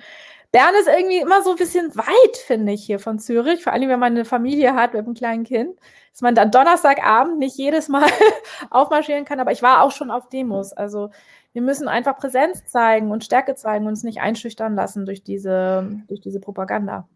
Bern 0.51 0.75
ist 0.81 0.89
irgendwie 0.89 1.19
immer 1.19 1.43
so 1.43 1.51
ein 1.51 1.57
bisschen 1.57 1.95
weit, 1.95 2.37
finde 2.47 2.73
ich, 2.73 2.85
hier 2.85 2.99
von 2.99 3.19
Zürich. 3.19 3.63
Vor 3.63 3.73
allem, 3.73 3.89
wenn 3.91 4.01
man 4.01 4.13
eine 4.13 4.25
Familie 4.25 4.75
hat 4.75 4.95
mit 4.95 5.05
einem 5.05 5.15
kleinen 5.15 5.45
Kind, 5.45 5.79
dass 6.13 6.23
man 6.23 6.35
dann 6.35 6.51
Donnerstagabend 6.51 7.39
nicht 7.39 7.57
jedes 7.59 7.89
Mal 7.89 8.09
aufmarschieren 8.71 9.27
kann. 9.27 9.41
Aber 9.41 9.53
ich 9.53 9.63
war 9.63 9.83
auch 9.83 9.93
schon 9.93 10.11
auf 10.11 10.29
Demos. 10.31 10.73
Also 10.73 11.11
wir 11.53 11.63
müssen 11.63 11.89
einfach 11.89 12.17
Präsenz 12.17 12.65
zeigen 12.67 13.11
und 13.11 13.25
Stärke 13.25 13.55
zeigen 13.57 13.85
und 13.85 13.91
uns 13.91 14.05
nicht 14.05 14.21
einschüchtern 14.21 14.75
lassen 14.75 15.05
durch 15.05 15.23
diese, 15.23 16.03
durch 16.09 16.21
diese 16.21 16.41
Propaganda. 16.41 17.09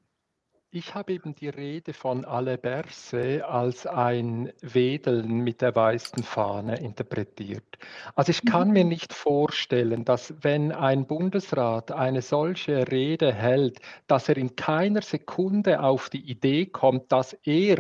Ich 0.75 0.95
habe 0.95 1.13
eben 1.13 1.35
die 1.35 1.51
Rede 1.51 1.93
von 1.93 2.25
Alle 2.25 2.57
Berse 2.57 3.47
als 3.47 3.87
ein 3.87 4.51
Wedeln 4.63 5.41
mit 5.41 5.61
der 5.61 5.77
weißen 5.77 6.23
Fahne 6.23 6.79
interpretiert. 6.79 7.77
Also 8.15 8.31
ich 8.31 8.43
kann 8.47 8.71
mir 8.71 8.85
mhm. 8.85 8.89
nicht 8.89 9.13
vorstellen, 9.13 10.07
dass 10.07 10.33
wenn 10.41 10.73
ein 10.73 11.07
Bundesrat 11.07 11.93
eine 11.93 12.23
solche 12.23 12.91
Rede 12.91 13.35
hält, 13.35 13.81
dass 14.07 14.31
er 14.31 14.39
in 14.39 14.57
keiner 14.57 15.03
Sekunde 15.03 15.83
auf 15.83 16.09
die 16.09 16.31
Idee 16.31 16.65
kommt, 16.65 17.13
dass 17.13 17.35
er 17.45 17.77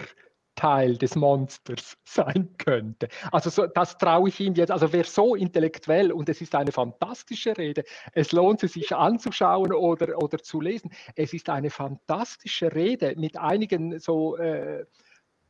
Teil 0.55 0.97
des 0.97 1.17
Monsters 1.17 1.97
sein 2.05 2.55
könnte. 2.59 3.09
Also 3.31 3.51
so, 3.51 3.67
das 3.67 3.99
traue 3.99 4.29
ich 4.29 4.41
ihm 4.41 4.55
jetzt. 4.55 4.71
Also 4.71 4.93
wer 4.93 5.05
so 5.05 5.35
intellektuell 5.35 6.13
und 6.13 6.29
es 6.29 6.41
ist 6.41 6.55
eine 6.55 6.73
fantastische 6.73 7.57
Rede, 7.57 7.85
es 8.13 8.33
lohnt 8.33 8.61
sich, 8.61 8.73
sich 8.73 8.95
anzuschauen 8.95 9.73
oder, 9.73 10.19
oder 10.23 10.39
zu 10.39 10.61
lesen. 10.61 10.93
Es 11.17 11.33
ist 11.33 11.49
eine 11.49 11.71
fantastische 11.71 12.75
Rede 12.75 13.15
mit 13.17 13.37
einigen 13.37 13.99
so 13.99 14.37
äh, 14.37 14.85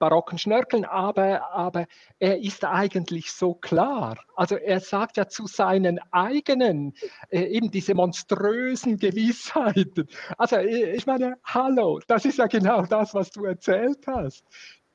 barocken 0.02 0.36
Schnörkeln, 0.36 0.84
aber, 0.84 1.52
aber 1.52 1.86
er 2.18 2.40
ist 2.40 2.64
eigentlich 2.64 3.30
so 3.30 3.54
klar. 3.54 4.18
Also 4.34 4.56
er 4.56 4.80
sagt 4.80 5.16
ja 5.16 5.28
zu 5.28 5.46
seinen 5.46 6.00
eigenen, 6.10 6.94
äh, 7.30 7.44
eben 7.44 7.70
diese 7.70 7.94
monströsen 7.94 8.96
Gewissheiten. 8.98 10.08
Also 10.36 10.56
ich 10.56 11.06
meine, 11.06 11.36
hallo, 11.44 12.00
das 12.08 12.24
ist 12.24 12.38
ja 12.38 12.48
genau 12.48 12.84
das, 12.84 13.14
was 13.14 13.30
du 13.30 13.44
erzählt 13.44 14.04
hast 14.08 14.44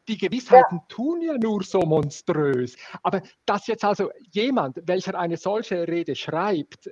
die 0.07 0.17
Gewissheiten 0.17 0.77
ja. 0.77 0.85
tun 0.87 1.21
ja 1.21 1.37
nur 1.37 1.63
so 1.63 1.81
monströs. 1.81 2.75
Aber 3.03 3.21
dass 3.45 3.67
jetzt 3.67 3.83
also 3.83 4.11
jemand, 4.31 4.79
welcher 4.87 5.17
eine 5.17 5.37
solche 5.37 5.87
Rede 5.87 6.15
schreibt, 6.15 6.89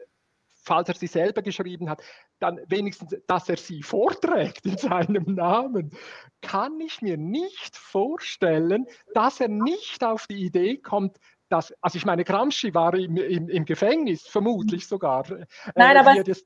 falls 0.66 0.90
er 0.90 0.96
sie 0.96 1.08
selber 1.08 1.42
geschrieben 1.42 1.90
hat, 1.90 2.02
dann 2.40 2.60
wenigstens, 2.68 3.16
dass 3.28 3.48
er 3.50 3.58
sie 3.58 3.84
vorträgt 3.84 4.66
in 4.66 4.78
seinem 4.78 5.36
Namen, 5.36 5.92
kann 6.42 6.80
ich 6.80 7.02
mir 7.02 7.18
nicht 7.18 7.78
vorstellen, 7.78 8.88
dass 9.14 9.40
er 9.40 9.48
nicht 9.48 10.04
auf 10.04 10.28
die 10.28 10.44
Idee 10.44 10.78
kommt, 10.78 11.18
dass, 11.50 11.74
also 11.82 11.98
ich 11.98 12.06
meine, 12.06 12.24
Gramsci 12.24 12.74
war 12.74 12.96
im, 12.96 13.18
im, 13.18 13.50
im 13.50 13.66
Gefängnis, 13.66 14.24
vermutlich 14.28 14.88
sogar. 14.88 15.26
Nein, 15.76 15.96
äh, 15.96 16.00
aber 16.00 16.24
das, 16.24 16.44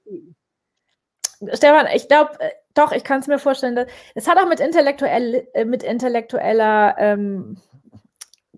Stefan, 1.54 1.88
ich 1.96 2.08
glaube, 2.08 2.38
äh, 2.40 2.52
doch, 2.74 2.92
ich 2.92 3.04
kann 3.04 3.20
es 3.20 3.28
mir 3.28 3.40
vorstellen. 3.40 3.86
Es 4.16 4.28
hat 4.28 4.38
auch 4.38 4.48
mit, 4.48 4.60
intellektuell, 4.60 5.48
äh, 5.54 5.66
mit 5.66 5.84
intellektueller 5.84 6.96
ähm, 6.98 7.58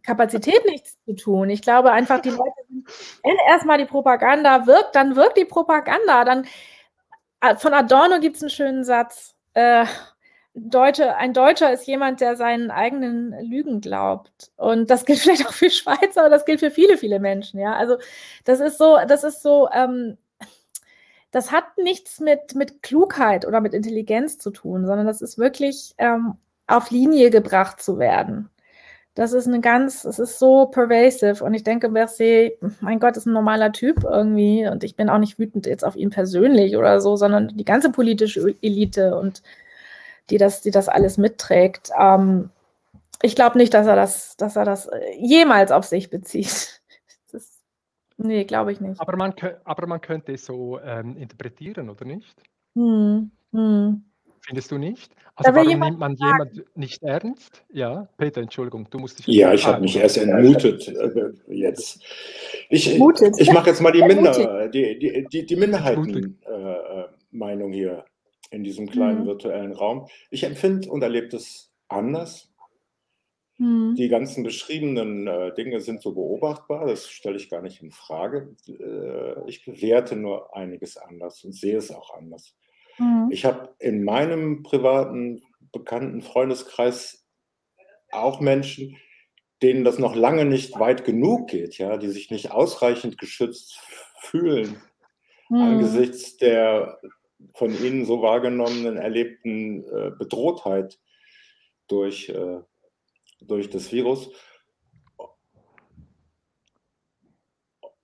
Kapazität 0.03 0.66
nichts 0.66 0.97
zu 1.05 1.16
tun. 1.16 1.49
Ich 1.49 1.62
glaube 1.62 1.91
einfach, 1.91 2.20
die 2.22 2.30
Leute 2.30 2.53
wenn 3.24 3.38
erstmal 3.47 3.78
die 3.78 3.86
Propaganda 3.86 4.66
wirkt, 4.66 4.95
dann 4.95 5.16
wirkt 5.16 5.38
die 5.38 5.45
Propaganda. 5.45 6.26
Dann, 6.26 6.45
äh, 7.41 7.55
von 7.55 7.74
Adorno 7.74 8.20
gibt 8.20 8.38
es 8.38 8.43
einen 8.43 8.49
schönen 8.49 8.84
Satz. 8.84 9.36
Äh, 9.53 9.86
Deutsche, 10.53 11.16
ein 11.16 11.34
Deutscher 11.34 11.72
ist 11.72 11.88
jemand, 11.88 12.20
der 12.20 12.36
seinen 12.36 12.72
eigenen 12.72 13.32
Lügen 13.45 13.80
glaubt. 13.80 14.51
Und 14.57 14.89
das 14.89 15.05
gilt 15.05 15.20
vielleicht 15.22 15.47
auch 15.47 15.53
für 15.53 15.70
Schweizer, 15.70 16.22
aber 16.22 16.30
das 16.30 16.45
gilt 16.45 16.59
für 16.59 16.72
viele, 16.72 16.97
viele 16.97 17.20
Menschen. 17.20 17.59
Ja, 17.59 17.76
also 17.76 17.97
das 18.45 18.59
ist 18.59 18.78
so, 18.78 18.97
das 19.07 19.24
ist 19.24 19.41
so, 19.41 19.70
ähm, 19.72 20.18
das 21.32 21.51
hat 21.51 21.77
nichts 21.77 22.19
mit, 22.19 22.55
mit 22.55 22.84
Klugheit 22.84 23.47
oder 23.47 23.61
mit 23.61 23.73
Intelligenz 23.73 24.38
zu 24.38 24.51
tun, 24.51 24.86
sondern 24.86 25.07
das 25.07 25.21
ist 25.21 25.38
wirklich 25.38 25.93
ähm, 25.97 26.36
auf 26.67 26.91
Linie 26.91 27.29
gebracht 27.29 27.82
zu 27.82 27.99
werden. 27.99 28.49
Das 29.15 29.34
ist 29.34 29.47
eine 29.47 29.59
ganz, 29.59 30.05
es 30.05 30.19
ist 30.19 30.39
so 30.39 30.67
pervasive 30.67 31.43
und 31.43 31.53
ich 31.53 31.63
denke, 31.63 31.89
Berset, 31.89 32.57
mein 32.82 32.99
Gott, 32.99 33.17
ist 33.17 33.25
ein 33.25 33.34
normaler 33.34 33.73
Typ 33.73 34.03
irgendwie 34.03 34.67
und 34.67 34.86
ich 34.86 34.95
bin 34.95 35.09
auch 35.09 35.17
nicht 35.17 35.38
wütend 35.38 35.65
jetzt 35.65 35.84
auf 35.84 35.97
ihn 35.97 36.11
persönlich 36.11 36.77
oder 36.77 37.01
so, 37.01 37.17
sondern 37.17 37.49
die 37.49 37.65
ganze 37.65 37.91
politische 37.91 38.55
Elite 38.61 39.17
und 39.17 39.41
die 40.29 40.38
das, 40.38 40.61
die 40.61 40.71
das 40.71 40.88
alles 40.88 41.17
mitträgt. 41.17 41.91
Ähm, 41.99 42.51
ich 43.21 43.36
glaube 43.36 43.57
nicht, 43.57 43.73
dass 43.73 43.88
er 43.88 43.95
das, 43.95 44.38
dass 44.38 44.55
er 44.55 44.65
das 44.65 44.89
jemals 45.19 45.71
auf 45.71 45.86
sich 45.86 46.09
bezieht. 46.09 46.80
Nee, 48.24 48.45
glaube 48.45 48.72
ich 48.72 48.80
nicht. 48.80 49.01
Aber 49.01 49.17
man, 49.17 49.34
aber 49.63 49.88
man 49.88 50.01
könnte 50.01 50.34
es 50.34 50.45
so 50.45 50.80
ähm, 50.80 51.17
interpretieren, 51.17 51.89
oder 51.89 52.05
nicht? 52.05 52.36
Hm, 52.76 53.32
hm. 53.51 54.03
Findest 54.41 54.72
du 54.72 54.78
nicht? 54.78 55.11
Also 55.36 55.55
warum 55.55 55.80
nimmt 55.80 55.99
man 55.99 56.15
jemanden 56.15 56.63
nicht 56.76 57.01
ernst? 57.03 57.63
Ja, 57.72 58.07
Peter, 58.17 58.41
Entschuldigung, 58.41 58.88
du 58.89 58.99
musst 58.99 59.19
dich. 59.19 59.28
Ja, 59.28 59.53
ich 59.53 59.65
habe 59.65 59.82
mich 59.82 59.95
erst 59.95 60.17
entmutet 60.17 60.88
äh, 60.88 61.32
jetzt. 61.47 62.03
Ich, 62.69 62.95
ich 62.95 63.53
mache 63.53 63.69
jetzt 63.69 63.82
mal 63.82 63.91
die, 63.91 64.03
Minder, 64.03 64.67
die, 64.69 64.97
die, 64.97 65.28
die, 65.32 65.45
die 65.45 65.55
Minderheitenmeinung 65.55 67.72
äh, 67.72 67.76
hier 67.76 68.03
in 68.49 68.63
diesem 68.63 68.89
kleinen 68.89 69.22
mhm. 69.22 69.28
virtuellen 69.28 69.74
Raum. 69.74 70.07
Ich 70.30 70.43
empfinde 70.43 70.89
und 70.89 71.03
erlebe 71.03 71.30
das 71.30 71.72
anders. 71.88 72.50
Mhm. 73.62 73.93
Die 73.93 74.07
ganzen 74.07 74.43
beschriebenen 74.43 75.28
äh, 75.28 75.53
Dinge 75.53 75.82
sind 75.82 76.01
so 76.01 76.14
beobachtbar, 76.14 76.88
das 76.88 77.07
stelle 77.07 77.38
ich 77.38 77.47
gar 77.47 77.62
nicht 77.62 77.84
in 77.84 77.91
Frage. 77.91 78.55
Äh, 78.68 79.47
ich 79.47 79.64
bewerte 79.64 80.16
nur 80.16 80.55
einiges 80.55 80.97
anders 80.97 81.43
und 81.43 81.53
sehe 81.53 81.78
es 81.78 81.91
auch 81.91 82.16
anders. 82.16 82.55
Mhm. 82.97 83.30
Ich 83.30 83.45
habe 83.45 83.76
in 83.78 84.03
meinem 84.03 84.64
privaten, 84.64 85.43
bekannten 85.72 86.24
Freundeskreis 86.24 87.24
auch 88.12 88.41
Menschen, 88.41 88.97
denen 89.62 89.84
das 89.84 89.99
noch 89.99 90.16
lange 90.16 90.45
nicht 90.45 90.80
weit 90.80 91.05
genug 91.05 91.51
geht, 91.51 91.78
ja, 91.78 91.97
die 91.97 92.09
sich 92.09 92.32
nicht 92.32 92.49
ausreichend 92.49 93.20
geschützt 93.20 93.80
fühlen 94.22 94.82
mhm. 95.51 95.62
angesichts 95.62 96.38
der 96.38 96.99
von 97.53 97.72
Ihnen 97.84 98.05
so 98.05 98.22
wahrgenommenen, 98.22 98.97
erlebten 98.97 99.84
äh, 99.84 100.12
Bedrohtheit 100.18 100.99
durch, 101.88 102.30
äh, 102.30 102.59
durch 103.41 103.69
das 103.69 103.91
Virus. 103.91 104.29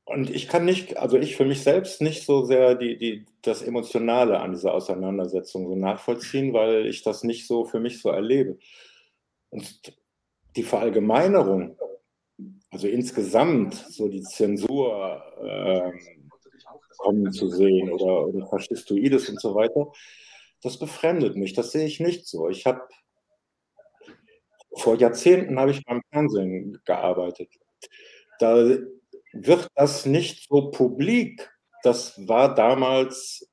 Und 0.06 0.30
ich 0.30 0.48
kann 0.48 0.66
nicht, 0.66 0.98
also 0.98 1.18
ich 1.18 1.36
für 1.36 1.46
mich 1.46 1.62
selbst 1.62 2.02
nicht 2.02 2.26
so 2.26 2.46
sehr 2.46 2.76
die, 2.76 2.98
die, 2.98 3.26
das 3.42 3.62
Emotionale 3.62 4.40
an 4.40 4.52
dieser 4.52 4.74
Auseinandersetzung 4.74 5.68
so 5.68 5.76
nachvollziehen, 5.76 6.54
weil 6.54 6.88
ich 6.88 7.04
das 7.04 7.24
nicht 7.24 7.46
so 7.46 7.66
für 7.66 7.80
mich 7.80 8.02
so 8.02 8.10
erlebe. 8.10 8.58
Und 9.50 9.98
die 10.56 10.64
Verallgemeinerung, 10.64 11.78
also 12.70 12.88
insgesamt 12.88 13.76
so 13.76 14.08
die 14.08 14.24
Zensur, 14.24 15.22
ähm, 15.44 16.28
kommen 16.98 17.32
zu 17.32 17.48
sehen 17.50 17.92
oder, 17.92 18.28
oder 18.28 18.48
Faschistoides 18.48 19.30
und 19.30 19.40
so 19.40 19.56
weiter. 19.56 19.92
Das 20.62 20.78
befremdet 20.78 21.36
mich, 21.36 21.54
das 21.54 21.72
sehe 21.72 21.86
ich 21.86 22.00
nicht 22.00 22.28
so. 22.28 22.50
Ich 22.50 22.66
habe 22.66 22.82
vor 24.78 24.96
Jahrzehnten 24.96 25.60
habe 25.60 25.72
ich 25.72 25.84
beim 25.86 26.02
Fernsehen 26.12 26.80
gearbeitet. 26.86 27.50
Da 28.40 28.78
wird 29.34 29.68
das 29.76 30.06
nicht 30.06 30.48
so 30.48 30.72
publik. 30.72 31.50
Das 31.84 32.28
war 32.28 32.56
damals 32.56 33.50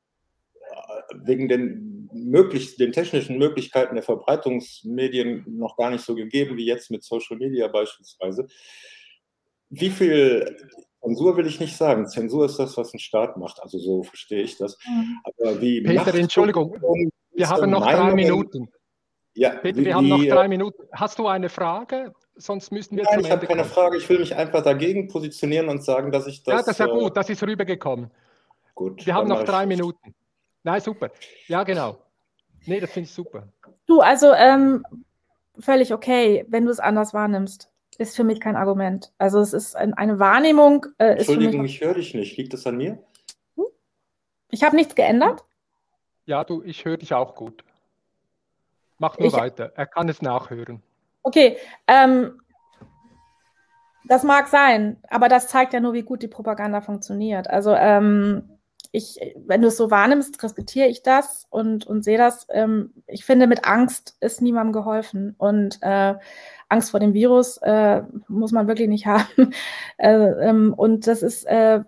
äh, 0.55 1.14
wegen 1.25 1.49
den, 1.49 2.09
möglich, 2.12 2.77
den 2.77 2.93
technischen 2.93 3.39
Möglichkeiten 3.39 3.95
der 3.95 4.05
Verbreitungsmedien 4.05 5.45
noch 5.47 5.77
gar 5.77 5.91
nicht 5.91 6.05
so 6.05 6.14
gegeben 6.14 6.57
wie 6.57 6.66
jetzt 6.66 6.91
mit 6.91 7.05
Social 7.05 7.37
Media 7.37 7.68
beispielsweise. 7.68 8.47
Wie 9.70 9.91
viel 9.91 10.57
Zensur 11.05 11.37
will 11.37 11.47
ich 11.47 11.61
nicht 11.61 11.77
sagen. 11.77 12.07
Zensur 12.07 12.47
ist 12.47 12.59
das, 12.59 12.77
was 12.77 12.95
ein 12.95 12.99
Staat 12.99 13.37
macht. 13.37 13.61
Also 13.62 13.79
so 13.79 14.03
verstehe 14.03 14.43
ich 14.43 14.57
das. 14.57 14.79
Mhm. 14.87 15.20
Aber 15.25 15.61
wie 15.61 15.83
Peter, 15.83 16.14
Entschuldigung, 16.14 16.75
wir 17.35 17.49
haben 17.49 17.70
noch 17.70 17.85
drei 17.85 18.14
Minuten. 18.14 18.68
Ja, 19.35 19.51
Peter, 19.51 19.78
wie, 19.78 19.85
wir 19.87 19.95
haben 19.95 20.09
noch 20.09 20.24
drei 20.24 20.49
Minuten. 20.49 20.82
Hast 20.93 21.18
du 21.18 21.26
eine 21.26 21.49
Frage? 21.49 22.14
Sonst 22.37 22.70
müssten 22.72 22.97
wir 22.97 23.05
Nein, 23.05 23.20
ich 23.20 23.30
habe 23.30 23.47
keine 23.47 23.62
kommen. 23.62 23.72
Frage. 23.72 23.97
Ich 23.97 24.09
will 24.09 24.18
mich 24.20 24.35
einfach 24.35 24.62
dagegen 24.62 25.09
positionieren 25.09 25.68
und 25.68 25.85
sagen, 25.85 26.12
dass 26.12 26.26
ich 26.26 26.43
das. 26.43 26.53
Ja, 26.53 26.59
das 26.59 26.68
ist 26.68 26.78
ja 26.78 26.87
äh, 26.87 26.99
gut. 26.99 27.16
Das 27.16 27.28
ist 27.30 27.43
rübergekommen. 27.43 28.11
Gut. 28.74 29.07
Wir 29.07 29.14
haben 29.14 29.28
noch 29.28 29.45
drei 29.45 29.66
Minuten. 29.66 30.14
Nein, 30.62 30.80
super. 30.80 31.11
Ja, 31.47 31.62
genau. 31.62 31.99
Nee, 32.66 32.80
das 32.80 32.91
finde 32.91 33.09
ich 33.09 33.14
super. 33.14 33.49
Du, 33.87 34.01
also 34.01 34.32
ähm, 34.32 34.85
völlig 35.59 35.93
okay, 35.93 36.45
wenn 36.49 36.64
du 36.64 36.70
es 36.70 36.80
anders 36.80 37.12
wahrnimmst 37.12 37.68
ist 37.99 38.16
für 38.16 38.24
mich 38.24 38.41
kein 38.41 38.57
Argument. 38.57 39.12
Also 39.18 39.41
es 39.41 39.53
ist 39.53 39.76
ein, 39.76 39.95
eine 39.95 40.18
Wahrnehmung. 40.18 40.87
Äh, 40.99 41.16
Entschuldigung, 41.16 41.64
ich 41.64 41.80
höre 41.80 41.95
dich 41.95 42.14
nicht. 42.14 42.37
Liegt 42.37 42.53
das 42.53 42.66
an 42.66 42.76
mir? 42.76 42.99
Hm? 43.57 43.64
Ich 44.51 44.62
habe 44.62 44.76
nichts 44.76 44.95
geändert. 44.95 45.45
Ja, 46.26 46.45
du, 46.45 46.62
ich 46.62 46.85
höre 46.85 46.97
dich 46.97 47.12
auch 47.14 47.35
gut. 47.35 47.64
Mach 48.99 49.18
nur 49.18 49.28
ich, 49.28 49.34
weiter. 49.34 49.72
Er 49.74 49.86
kann 49.86 50.09
es 50.09 50.22
nachhören. 50.22 50.82
Okay, 51.22 51.57
ähm, 51.86 52.40
das 54.07 54.22
mag 54.22 54.49
sein, 54.49 54.99
aber 55.09 55.28
das 55.28 55.49
zeigt 55.49 55.72
ja 55.72 55.80
nur, 55.80 55.95
wie 55.95 56.03
gut 56.03 56.22
die 56.22 56.28
Propaganda 56.28 56.80
funktioniert. 56.80 57.49
Also 57.49 57.74
ähm, 57.74 58.54
ich, 58.95 59.18
wenn 59.45 59.61
du 59.61 59.68
es 59.68 59.76
so 59.76 59.90
wahrnimmst, 59.90 60.40
respektiere 60.40 60.86
ich 60.86 61.03
das 61.03 61.49
und, 61.51 61.84
und 61.84 62.05
sehe 62.05 62.16
das. 62.16 62.47
Ähm, 62.51 62.92
ich 63.09 63.24
finde, 63.24 63.49
mit 63.49 63.64
Angst 63.64 64.16
ist 64.20 64.40
niemandem 64.40 64.72
geholfen. 64.72 65.34
Und 65.36 65.78
äh, 65.82 66.14
Angst 66.68 66.92
vor 66.92 67.01
dem 67.01 67.12
Virus 67.12 67.57
äh, 67.59 68.03
muss 68.28 68.53
man 68.53 68.68
wirklich 68.68 68.88
nicht 68.88 69.07
haben. 69.07 69.53
äh, 69.97 70.14
ähm, 70.49 70.74
und 70.74 71.09
das 71.09 71.24
ist, 71.24 71.45
äh, 71.45 71.80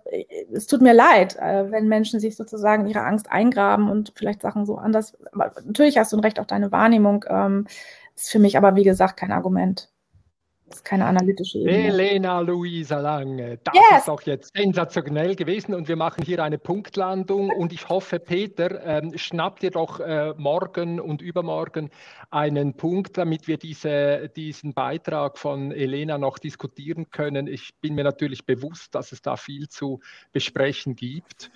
es 0.51 0.67
tut 0.67 0.81
mir 0.81 0.93
leid, 0.93 1.37
äh, 1.37 1.71
wenn 1.71 1.87
Menschen 1.87 2.19
sich 2.19 2.35
sozusagen 2.35 2.87
ihre 2.87 3.03
Angst 3.03 3.31
eingraben 3.31 3.89
und 3.89 4.11
vielleicht 4.13 4.41
Sachen 4.41 4.65
so 4.65 4.75
anders. 4.75 5.17
Natürlich 5.33 5.97
hast 5.97 6.11
du 6.11 6.17
ein 6.17 6.23
Recht 6.23 6.41
auf 6.41 6.47
deine 6.47 6.73
Wahrnehmung. 6.73 7.23
Ähm, 7.29 7.67
ist 8.15 8.31
für 8.31 8.39
mich 8.39 8.57
aber, 8.57 8.75
wie 8.75 8.83
gesagt, 8.83 9.15
kein 9.15 9.31
Argument. 9.31 9.89
Das 10.67 10.79
ist 10.79 10.83
keine 10.83 11.05
analytische 11.05 11.59
Ebene. 11.59 11.87
Elena 11.87 12.41
Luisa 12.41 12.99
Lange, 12.99 13.57
das 13.63 13.73
yes. 13.73 13.99
ist 13.99 14.07
doch 14.09 14.21
jetzt 14.23 14.53
sensationell 14.53 15.35
gewesen 15.35 15.73
und 15.73 15.87
wir 15.87 15.95
machen 15.95 16.25
hier 16.25 16.43
eine 16.43 16.57
Punktlandung 16.57 17.51
und 17.51 17.71
ich 17.71 17.87
hoffe, 17.87 18.19
Peter, 18.19 18.83
ähm, 18.83 19.17
schnappt 19.17 19.63
dir 19.63 19.71
doch 19.71 20.01
äh, 20.01 20.33
morgen 20.35 20.99
und 20.99 21.21
übermorgen 21.21 21.89
einen 22.31 22.73
Punkt, 22.73 23.17
damit 23.17 23.47
wir 23.47 23.57
diese, 23.57 24.27
diesen 24.35 24.73
Beitrag 24.73 25.37
von 25.37 25.71
Elena 25.71 26.17
noch 26.17 26.37
diskutieren 26.37 27.11
können. 27.11 27.47
Ich 27.47 27.79
bin 27.79 27.95
mir 27.95 28.03
natürlich 28.03 28.45
bewusst, 28.45 28.93
dass 28.93 29.13
es 29.13 29.21
da 29.21 29.37
viel 29.37 29.69
zu 29.69 30.01
besprechen 30.33 30.97
gibt. 30.97 31.49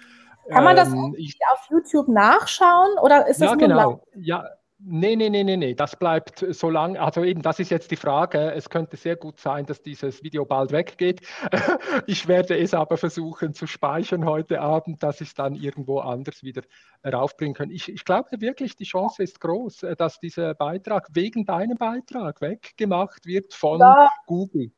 Kann 0.50 0.64
man 0.64 0.76
das 0.78 0.88
ähm, 0.88 1.16
ich, 1.18 1.38
auf 1.52 1.68
YouTube 1.70 2.08
nachschauen 2.08 2.98
oder 3.02 3.28
ist 3.28 3.42
das 3.42 3.50
ja, 3.50 3.56
nur 3.56 3.68
genau. 3.68 4.04
Ja, 4.16 4.46
Nee, 4.84 5.16
nee, 5.16 5.30
nee, 5.30 5.44
nee, 5.44 5.58
nee, 5.58 5.76
das 5.76 5.96
bleibt 5.96 6.44
so 6.50 6.70
lang. 6.72 6.98
Also 6.98 7.24
eben, 7.24 7.44
das 7.44 7.60
ist 7.60 7.70
jetzt 7.70 7.92
die 7.92 7.96
Frage. 7.96 8.52
Es 8.52 8.70
könnte 8.70 8.98
sehr 8.98 9.16
gut 9.16 9.40
sein, 9.40 9.66
dass 9.68 9.84
dieses 9.84 10.24
Video 10.24 10.46
bald 10.46 10.72
weggeht. 10.72 11.22
Ich 12.08 12.28
werde 12.28 12.58
es 12.58 12.74
aber 12.74 12.98
versuchen 12.98 13.54
zu 13.54 13.68
speichern 13.68 14.26
heute 14.26 14.60
Abend, 14.62 15.04
dass 15.04 15.22
ich 15.22 15.30
es 15.30 15.34
dann 15.36 15.56
irgendwo 15.56 16.00
anders 16.00 16.42
wieder 16.42 16.64
raufbringen 17.06 17.54
kann. 17.54 17.70
Ich, 17.70 17.90
ich 17.90 18.06
glaube 18.06 18.30
wirklich, 18.40 18.76
die 18.76 18.86
Chance 18.86 19.22
ist 19.22 19.40
groß, 19.40 19.86
dass 19.98 20.20
dieser 20.20 20.56
Beitrag 20.56 21.08
wegen 21.12 21.46
deinem 21.46 21.78
Beitrag 21.78 22.42
weggemacht 22.42 23.26
wird 23.26 23.54
von 23.54 23.80
ja. 23.80 24.10
Google. 24.26 24.72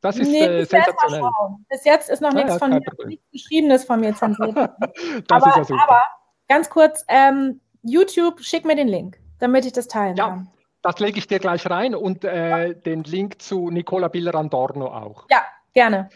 Das 0.00 0.18
ist 0.18 0.28
nee, 0.28 0.44
äh, 0.44 0.64
sensationell. 0.64 1.22
Bis 1.68 1.84
jetzt 1.84 2.10
ist 2.10 2.20
noch 2.20 2.30
ah, 2.30 2.34
nichts 2.34 2.52
ja, 2.52 2.58
von 2.58 2.70
mir, 2.70 2.80
nichts 3.06 3.30
Geschriebenes 3.32 3.84
von 3.84 4.00
mir 4.00 4.14
zensiert. 4.14 4.56
aber, 5.30 5.46
ja 5.46 5.76
aber, 5.82 6.02
ganz 6.48 6.68
kurz, 6.68 7.04
ähm, 7.08 7.60
YouTube, 7.82 8.40
schick 8.40 8.64
mir 8.64 8.76
den 8.76 8.88
Link 8.88 9.18
damit 9.38 9.66
ich 9.66 9.72
das 9.72 9.88
teilen 9.88 10.16
ja. 10.16 10.28
kann. 10.28 10.48
Das 10.82 11.00
lege 11.00 11.18
ich 11.18 11.26
dir 11.26 11.38
gleich 11.38 11.68
rein 11.68 11.94
und 11.94 12.24
äh, 12.24 12.74
den 12.74 13.02
Link 13.02 13.42
zu 13.42 13.70
Nicola 13.70 14.08
Biller-Andorno 14.08 14.86
auch. 14.86 15.26
Ja, 15.30 15.44
gerne. 15.72 16.08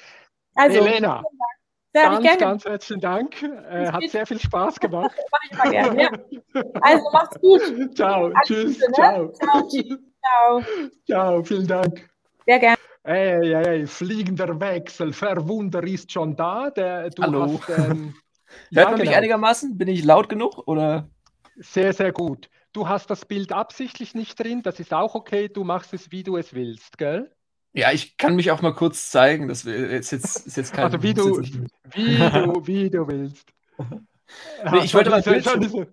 Also, 0.54 0.78
Elena, 0.78 1.22
ganz, 1.92 2.22
gerne. 2.22 2.38
ganz 2.38 2.64
herzlichen 2.64 3.00
Dank. 3.00 3.42
Äh, 3.42 3.90
hat 3.90 4.08
sehr 4.08 4.26
viel 4.26 4.38
Spaß 4.38 4.78
gemacht. 4.80 5.16
Mach 5.32 5.40
ich 5.50 5.58
mal 5.58 5.70
gerne, 5.70 6.02
ja. 6.02 6.10
Also, 6.82 7.10
macht's 7.12 7.40
gut. 7.40 7.62
Ciao, 7.96 8.26
Alles 8.26 8.36
tschüss. 8.46 8.80
Gute, 8.80 8.90
ne? 8.90 8.94
ciao. 8.94 9.32
Ciao, 9.32 9.68
ciao. 9.68 10.62
Ciao, 11.06 11.42
vielen 11.42 11.66
Dank. 11.66 12.08
Sehr 12.46 12.58
gerne. 12.58 12.76
Ey, 13.02 13.52
ey, 13.54 13.86
fliegender 13.86 14.60
Wechsel, 14.60 15.12
Verwunder 15.12 15.82
ist 15.82 16.12
schon 16.12 16.36
da. 16.36 16.70
Der, 16.70 17.10
Hallo. 17.18 17.58
Hast, 17.66 17.78
ähm, 17.78 18.14
Hört 18.50 18.70
ja, 18.70 18.84
man 18.84 18.94
genau. 18.96 19.10
mich 19.10 19.16
einigermaßen? 19.16 19.78
Bin 19.78 19.88
ich 19.88 20.04
laut 20.04 20.28
genug? 20.28 20.66
Oder? 20.66 21.08
Sehr, 21.56 21.92
sehr 21.92 22.12
gut. 22.12 22.48
Du 22.72 22.88
hast 22.88 23.10
das 23.10 23.24
Bild 23.24 23.52
absichtlich 23.52 24.14
nicht 24.14 24.38
drin, 24.38 24.62
das 24.62 24.80
ist 24.80 24.92
auch 24.92 25.14
okay, 25.14 25.48
du 25.48 25.64
machst 25.64 25.92
es, 25.94 26.10
wie 26.10 26.22
du 26.22 26.36
es 26.36 26.54
willst, 26.54 26.98
gell? 26.98 27.30
Ja, 27.72 27.92
ich 27.92 28.16
kann 28.16 28.34
mich 28.34 28.50
auch 28.50 28.62
mal 28.62 28.74
kurz 28.74 29.10
zeigen, 29.10 29.46
das 29.46 29.64
ist 29.64 30.10
jetzt, 30.10 30.46
ist 30.46 30.56
jetzt 30.56 30.72
kein... 30.72 30.86
Also 30.86 31.02
wie 31.02 31.14
du, 31.14 31.40
wie 31.92 32.16
du, 32.18 32.66
wie 32.66 32.90
du 32.90 33.06
willst. 33.06 33.46
nee, 33.78 34.84
ich 34.84 34.94
wollte 34.94 35.10
mal 35.10 35.22
Bildschirm, 35.22 35.86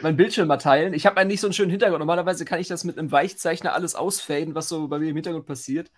mein 0.00 0.16
Bildschirm 0.16 0.48
mal 0.48 0.56
teilen. 0.56 0.94
Ich 0.94 1.04
habe 1.04 1.18
einen 1.18 1.28
nicht 1.28 1.40
so 1.40 1.46
einen 1.46 1.54
schönen 1.54 1.70
Hintergrund. 1.70 1.98
Normalerweise 1.98 2.44
kann 2.44 2.60
ich 2.60 2.68
das 2.68 2.84
mit 2.84 2.98
einem 2.98 3.12
Weichzeichner 3.12 3.74
alles 3.74 3.94
ausfaden, 3.94 4.54
was 4.54 4.68
so 4.68 4.88
bei 4.88 4.98
mir 4.98 5.10
im 5.10 5.16
Hintergrund 5.16 5.46
passiert. 5.46 5.90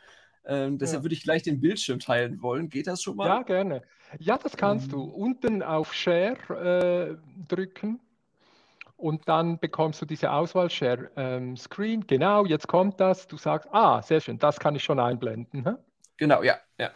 Ähm, 0.47 0.79
deshalb 0.79 1.01
ja. 1.01 1.05
würde 1.05 1.15
ich 1.15 1.23
gleich 1.23 1.43
den 1.43 1.61
Bildschirm 1.61 2.01
teilen 2.01 2.43
wollen. 2.43 2.69
Geht 2.69 2.87
das 2.87 3.03
schon 3.03 3.17
mal? 3.17 3.29
Ja, 3.29 3.43
gerne. 3.43 3.83
Ja, 4.19 4.37
das 4.39 4.57
kannst 4.57 4.87
ähm. 4.87 4.93
du. 4.93 5.03
Unten 5.05 5.63
auf 5.63 5.95
Share 5.95 7.19
äh, 7.19 7.47
drücken 7.49 8.01
und 8.97 9.29
dann 9.29 9.59
bekommst 9.59 10.01
du 10.01 10.07
diese 10.07 10.31
Auswahl-Share-Screen. 10.31 12.01
Ähm, 12.01 12.07
genau, 12.07 12.45
jetzt 12.47 12.69
kommt 12.69 13.01
das. 13.01 13.27
Du 13.27 13.37
sagst, 13.37 13.69
ah, 13.73 14.03
sehr 14.03 14.21
schön, 14.21 14.39
das 14.39 14.59
kann 14.61 14.75
ich 14.77 14.85
schon 14.85 15.01
einblenden. 15.01 15.65
Hä? 15.65 15.75
Genau, 16.17 16.43
ja, 16.43 16.59
ja. 16.79 16.91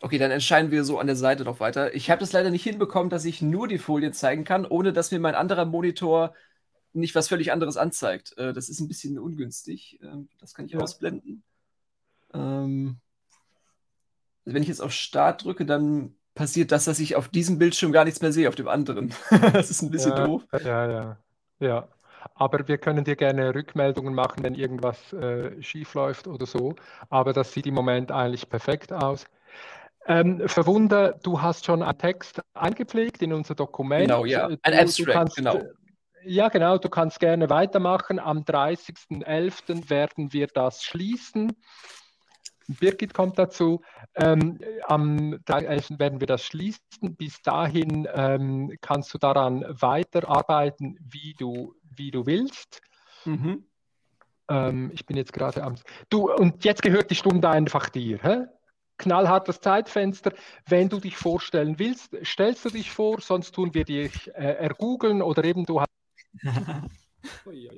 Okay, 0.00 0.18
dann 0.18 0.32
entscheiden 0.32 0.70
wir 0.70 0.82
so 0.82 0.98
an 0.98 1.06
der 1.06 1.16
Seite 1.16 1.44
noch 1.44 1.60
weiter. 1.60 1.94
Ich 1.94 2.10
habe 2.10 2.18
das 2.20 2.32
leider 2.32 2.50
nicht 2.50 2.64
hinbekommen, 2.64 3.08
dass 3.08 3.24
ich 3.24 3.40
nur 3.40 3.68
die 3.68 3.78
Folie 3.78 4.10
zeigen 4.10 4.42
kann, 4.44 4.66
ohne 4.66 4.92
dass 4.92 5.12
mir 5.12 5.20
mein 5.20 5.36
anderer 5.36 5.64
Monitor 5.64 6.34
nicht 6.92 7.14
was 7.14 7.28
völlig 7.28 7.52
anderes 7.52 7.76
anzeigt. 7.76 8.36
Äh, 8.36 8.52
das 8.52 8.68
ist 8.68 8.80
ein 8.80 8.88
bisschen 8.88 9.18
ungünstig. 9.18 10.00
Ähm, 10.02 10.28
das 10.40 10.54
kann 10.54 10.66
ich 10.66 10.72
ja. 10.72 10.80
ausblenden. 10.80 11.44
Ähm, 12.34 13.00
also 14.44 14.54
wenn 14.54 14.62
ich 14.62 14.68
jetzt 14.68 14.82
auf 14.82 14.92
Start 14.92 15.44
drücke, 15.44 15.64
dann 15.64 16.16
passiert 16.34 16.72
das, 16.72 16.84
dass 16.84 16.98
ich 16.98 17.16
auf 17.16 17.28
diesem 17.28 17.58
Bildschirm 17.58 17.92
gar 17.92 18.04
nichts 18.04 18.20
mehr 18.20 18.32
sehe, 18.32 18.48
auf 18.48 18.54
dem 18.54 18.68
anderen. 18.68 19.14
das 19.52 19.70
ist 19.70 19.82
ein 19.82 19.90
bisschen 19.90 20.12
ja, 20.12 20.26
doof. 20.26 20.42
Ja, 20.64 20.90
ja, 20.90 21.16
ja. 21.60 21.88
Aber 22.34 22.66
wir 22.68 22.78
können 22.78 23.04
dir 23.04 23.16
gerne 23.16 23.54
Rückmeldungen 23.54 24.14
machen, 24.14 24.44
wenn 24.44 24.54
irgendwas 24.54 25.12
äh, 25.12 25.60
schief 25.60 25.94
läuft 25.94 26.28
oder 26.28 26.46
so. 26.46 26.76
Aber 27.10 27.32
das 27.32 27.52
sieht 27.52 27.66
im 27.66 27.74
Moment 27.74 28.12
eigentlich 28.12 28.48
perfekt 28.48 28.92
aus. 28.92 29.26
Ähm, 30.06 30.48
Verwunder, 30.48 31.18
du 31.22 31.42
hast 31.42 31.64
schon 31.64 31.82
einen 31.82 31.98
Text 31.98 32.40
eingepflegt 32.54 33.22
in 33.22 33.32
unser 33.32 33.54
Dokument. 33.54 34.08
Genau, 34.08 34.24
ja. 34.24 34.48
Ein 34.62 34.74
Abstract, 34.74 35.12
kannst, 35.12 35.36
genau. 35.36 35.62
Ja, 36.24 36.48
genau, 36.48 36.78
du 36.78 36.88
kannst 36.88 37.20
gerne 37.20 37.50
weitermachen. 37.50 38.18
Am 38.18 38.38
30.11. 38.42 39.90
werden 39.90 40.32
wir 40.32 40.46
das 40.48 40.82
schließen. 40.84 41.52
Birgit 42.68 43.14
kommt 43.14 43.38
dazu. 43.38 43.80
Ähm, 44.14 44.58
am 44.86 45.38
30. 45.44 45.98
werden 45.98 46.20
wir 46.20 46.26
das 46.26 46.44
schließen. 46.44 47.16
Bis 47.16 47.40
dahin 47.42 48.08
ähm, 48.12 48.76
kannst 48.80 49.12
du 49.14 49.18
daran 49.18 49.64
weiterarbeiten, 49.68 50.98
wie 51.00 51.34
du, 51.38 51.74
wie 51.82 52.10
du 52.10 52.26
willst. 52.26 52.80
Mhm. 53.24 53.64
Ähm, 54.48 54.90
ich 54.92 55.06
bin 55.06 55.16
jetzt 55.16 55.32
gerade 55.32 55.62
am. 55.62 55.76
Du, 56.08 56.32
und 56.32 56.64
jetzt 56.64 56.82
gehört 56.82 57.10
die 57.10 57.14
Stunde 57.16 57.48
einfach 57.48 57.88
dir. 57.88 58.18
Hä? 58.22 58.46
knallhartes 58.98 59.60
Zeitfenster. 59.60 60.32
Wenn 60.66 60.88
du 60.88 61.00
dich 61.00 61.16
vorstellen 61.16 61.78
willst, 61.78 62.16
stellst 62.24 62.64
du 62.64 62.70
dich 62.70 62.90
vor, 62.90 63.20
sonst 63.20 63.52
tun 63.52 63.74
wir 63.74 63.84
dich 63.84 64.28
äh, 64.34 64.54
ergoogeln 64.54 65.22
oder 65.22 65.44
eben 65.44 65.64
du 65.64 65.80
hast. 65.80 65.90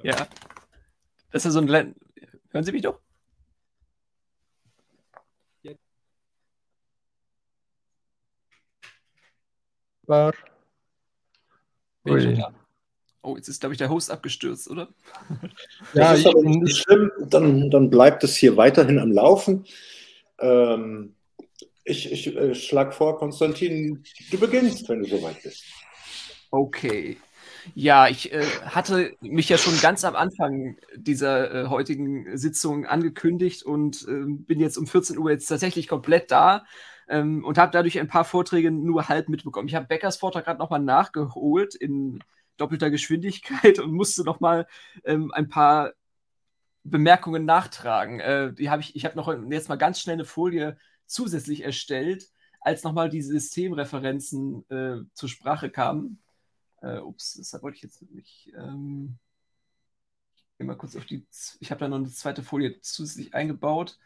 ja. 0.02 0.26
Das 1.30 1.44
ist 1.44 1.54
so 1.54 1.60
ein. 1.60 1.94
Hören 2.50 2.64
Sie 2.64 2.72
mich 2.72 2.82
doch? 2.82 3.00
War. 10.06 10.32
Oh, 13.22 13.36
jetzt 13.36 13.48
ist, 13.48 13.60
glaube 13.60 13.72
ich, 13.72 13.78
der 13.78 13.88
Host 13.88 14.10
abgestürzt, 14.10 14.68
oder? 14.70 14.88
Ja, 15.94 16.12
das 16.12 16.20
ist 16.20 16.26
aber 16.26 16.42
nicht 16.42 16.76
schlimm. 16.76 17.10
Dann, 17.30 17.70
dann 17.70 17.88
bleibt 17.88 18.22
es 18.24 18.36
hier 18.36 18.56
weiterhin 18.56 18.98
am 18.98 19.12
Laufen. 19.12 19.64
Ähm, 20.38 21.14
ich 21.84 22.10
ich 22.12 22.36
äh, 22.36 22.54
schlage 22.54 22.92
vor, 22.92 23.18
Konstantin, 23.18 24.04
du 24.30 24.38
beginnst, 24.38 24.88
wenn 24.88 25.02
du 25.02 25.08
soweit 25.08 25.42
bist. 25.42 25.64
Okay. 26.50 27.16
Ja, 27.74 28.08
ich 28.08 28.32
äh, 28.32 28.44
hatte 28.66 29.14
mich 29.20 29.48
ja 29.48 29.56
schon 29.56 29.80
ganz 29.80 30.04
am 30.04 30.16
Anfang 30.16 30.76
dieser 30.94 31.54
äh, 31.54 31.68
heutigen 31.68 32.36
Sitzung 32.36 32.84
angekündigt 32.84 33.62
und 33.62 34.04
ähm, 34.06 34.44
bin 34.44 34.60
jetzt 34.60 34.76
um 34.76 34.86
14 34.86 35.16
Uhr 35.16 35.30
jetzt 35.30 35.46
tatsächlich 35.46 35.88
komplett 35.88 36.30
da 36.30 36.64
ähm, 37.08 37.44
und 37.44 37.58
habe 37.58 37.72
dadurch 37.72 37.98
ein 37.98 38.08
paar 38.08 38.24
Vorträge 38.24 38.70
nur 38.70 39.08
halb 39.08 39.28
mitbekommen. 39.28 39.68
Ich 39.68 39.74
habe 39.74 39.86
Beckers 39.86 40.16
Vortrag 40.16 40.44
gerade 40.44 40.58
nochmal 40.58 40.80
nachgeholt 40.80 41.74
in 41.74 42.22
doppelter 42.56 42.90
Geschwindigkeit 42.90 43.78
und 43.78 43.92
musste 43.92 44.24
nochmal 44.24 44.66
ähm, 45.04 45.32
ein 45.32 45.48
paar 45.48 45.92
Bemerkungen 46.84 47.44
nachtragen. 47.44 48.20
Äh, 48.20 48.52
die 48.54 48.70
habe 48.70 48.82
ich, 48.82 48.94
ich 48.96 49.04
habe 49.04 49.16
noch 49.16 49.32
jetzt 49.50 49.68
mal 49.68 49.76
ganz 49.76 50.00
schnell 50.00 50.14
eine 50.14 50.24
Folie 50.24 50.76
zusätzlich 51.06 51.64
erstellt, 51.64 52.30
als 52.60 52.84
nochmal 52.84 53.08
die 53.08 53.22
Systemreferenzen 53.22 54.68
äh, 54.70 54.96
zur 55.14 55.28
Sprache 55.28 55.70
kamen. 55.70 56.22
Äh, 56.82 56.98
ups, 56.98 57.34
das 57.34 57.62
wollte 57.62 57.76
ich 57.76 57.82
jetzt 57.82 58.02
nicht. 58.10 58.52
Ähm, 58.56 59.18
mal 60.58 60.76
kurz 60.76 60.96
auf 60.96 61.04
die. 61.04 61.26
Ich 61.60 61.70
habe 61.70 61.80
da 61.80 61.88
noch 61.88 61.98
eine 61.98 62.10
zweite 62.10 62.42
Folie 62.42 62.80
zusätzlich 62.80 63.34
eingebaut. 63.34 63.98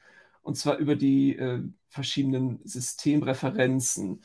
Und 0.49 0.55
zwar 0.55 0.78
über 0.78 0.96
die 0.96 1.36
äh, 1.36 1.62
verschiedenen 1.90 2.61
Systemreferenzen. 2.64 4.22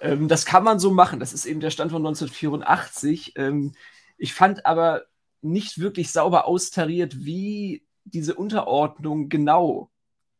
Ähm, 0.00 0.26
das 0.26 0.46
kann 0.46 0.64
man 0.64 0.78
so 0.78 0.90
machen. 0.90 1.20
Das 1.20 1.34
ist 1.34 1.44
eben 1.44 1.60
der 1.60 1.70
Stand 1.70 1.92
von 1.92 2.00
1984. 2.00 3.34
Ähm, 3.36 3.74
ich 4.16 4.32
fand 4.32 4.64
aber 4.64 5.02
nicht 5.42 5.78
wirklich 5.78 6.12
sauber 6.12 6.46
austariert, 6.46 7.26
wie 7.26 7.86
diese 8.04 8.34
Unterordnung 8.34 9.28
genau 9.28 9.90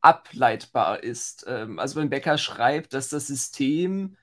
ableitbar 0.01 1.03
ist. 1.03 1.45
Ähm, 1.47 1.79
also 1.79 2.01
wenn 2.01 2.09
Becker 2.09 2.39
schreibt, 2.39 2.95
dass 2.95 3.11
das 3.11 3.27
System 3.27 4.17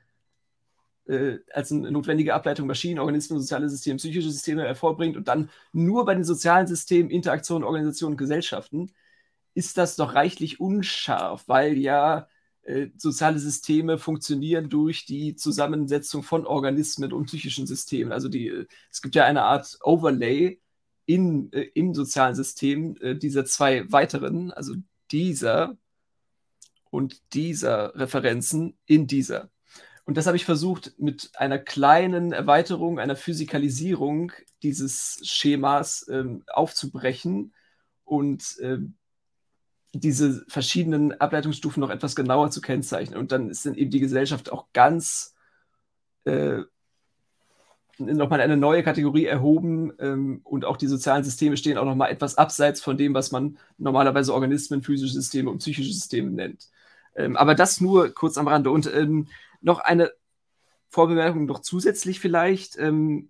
äh, 1.05 1.38
als 1.53 1.72
eine 1.72 1.91
notwendige 1.91 2.34
Ableitung 2.34 2.66
Maschinen, 2.66 2.97
Organismen, 2.97 3.39
soziale 3.39 3.70
Systeme, 3.70 3.97
psychische 3.97 4.32
Systeme 4.32 4.64
hervorbringt 4.64 5.16
und 5.16 5.28
dann 5.28 5.51
nur 5.74 6.05
bei 6.05 6.16
den 6.16 6.24
sozialen 6.24 6.66
Systemen, 6.66 7.11
Interaktionen, 7.11 7.64
Organisationen, 7.64 8.18
Gesellschaften, 8.18 8.91
ist 9.54 9.78
das 9.78 9.95
doch 9.95 10.16
reichlich 10.16 10.60
unscharf, 10.60 11.43
weil 11.47 11.78
ja 11.78 12.28
äh, 12.64 12.88
soziale 12.97 13.39
Systeme 13.39 13.97
funktionieren 13.97 14.70
durch 14.70 15.06
die 15.06 15.36
Zusammensetzung 15.36 16.24
von 16.24 16.45
Organismen 16.45 17.12
und 17.14 17.26
psychischen 17.26 17.68
Systemen. 17.68 18.14
Also 18.14 18.30
die, 18.30 18.47
äh, 18.47 18.68
es 18.91 19.01
gibt 19.01 19.16
ja 19.16 19.26
eine 19.26 19.43
Art 19.43 19.78
Overlay 19.84 20.62
in, 21.06 21.51
äh, 21.51 21.64
im 21.74 21.93
sozialen 21.93 22.36
System 22.36 22.95
äh, 23.01 23.16
dieser 23.16 23.45
zwei 23.45 23.91
weiteren, 23.91 24.51
also 24.51 24.76
dieser 25.12 25.78
und 26.89 27.34
dieser 27.34 27.95
Referenzen 27.95 28.78
in 28.86 29.08
dieser. 29.08 29.49
Und 30.06 30.18
das 30.18 30.28
habe 30.28 30.38
ich 30.38 30.45
versucht 30.45 30.93
mit 30.97 31.32
einer 31.36 31.60
kleinen 31.60 32.34
Erweiterung, 32.34 32.99
einer 32.99 33.16
Physikalisierung 33.16 34.32
dieses 34.62 35.20
Schemas 35.24 36.06
ähm, 36.10 36.43
aufzubrechen 36.47 37.54
und 38.04 38.58
äh, 38.60 38.80
diese 39.94 40.44
verschiedenen 40.48 41.20
Ableitungsstufen 41.20 41.80
noch 41.80 41.91
etwas 41.91 42.16
genauer 42.16 42.50
zu 42.50 42.62
kennzeichnen. 42.62 43.20
Und 43.20 43.32
dann 43.32 43.50
ist 43.50 43.66
dann 43.66 43.76
eben 43.76 43.91
die 43.91 44.00
Gesellschaft 44.00 44.52
auch 44.52 44.68
ganz 44.74 45.36
äh, 46.26 46.62
nochmal 48.00 48.41
eine 48.41 48.58
neue 48.58 48.82
Kategorie 48.82 49.26
erhoben 49.26 49.94
ähm, 50.00 50.41
und 50.44 50.66
auch 50.66 50.78
die 50.78 50.88
sozialen 50.88 51.24
Systeme 51.24 51.58
stehen 51.58 51.78
auch 51.78 51.86
nochmal 51.86 52.12
etwas 52.12 52.38
abseits 52.38 52.82
von 52.82 52.98
dem, 52.98 53.14
was 53.14 53.32
man 53.32 53.60
normalerweise 53.78 54.34
Organismen, 54.34 54.82
physische 54.82 55.14
Systeme 55.14 55.52
und 55.52 55.60
psychische 55.60 55.94
Systeme 55.94 56.32
nennt. 56.32 56.70
Ähm, 57.16 57.38
aber 57.38 57.54
das 57.54 57.80
nur 57.80 58.10
kurz 58.10 58.38
am 58.39 58.48
Rande. 58.48 58.72
Und 58.72 58.91
ähm, 58.91 59.28
noch 59.62 59.80
eine 59.80 60.12
Vorbemerkung 60.89 61.46
noch 61.46 61.60
zusätzlich 61.60 62.20
vielleicht. 62.20 62.78
Ähm, 62.80 63.30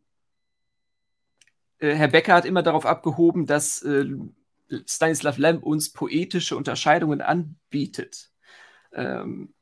äh, 1.80 1.94
Herr 1.94 2.08
Becker 2.08 2.36
hat 2.36 2.46
immer 2.46 2.64
darauf 2.64 2.86
abgehoben, 2.86 3.46
dass 3.46 3.82
äh, 3.82 4.06
Stanislav 4.86 5.38
Lem 5.38 5.60
uns 5.60 5.92
poetische 5.92 6.58
Unterscheidungen 6.58 7.22
anbietet. 7.22 8.32
Ähm, 8.94 9.54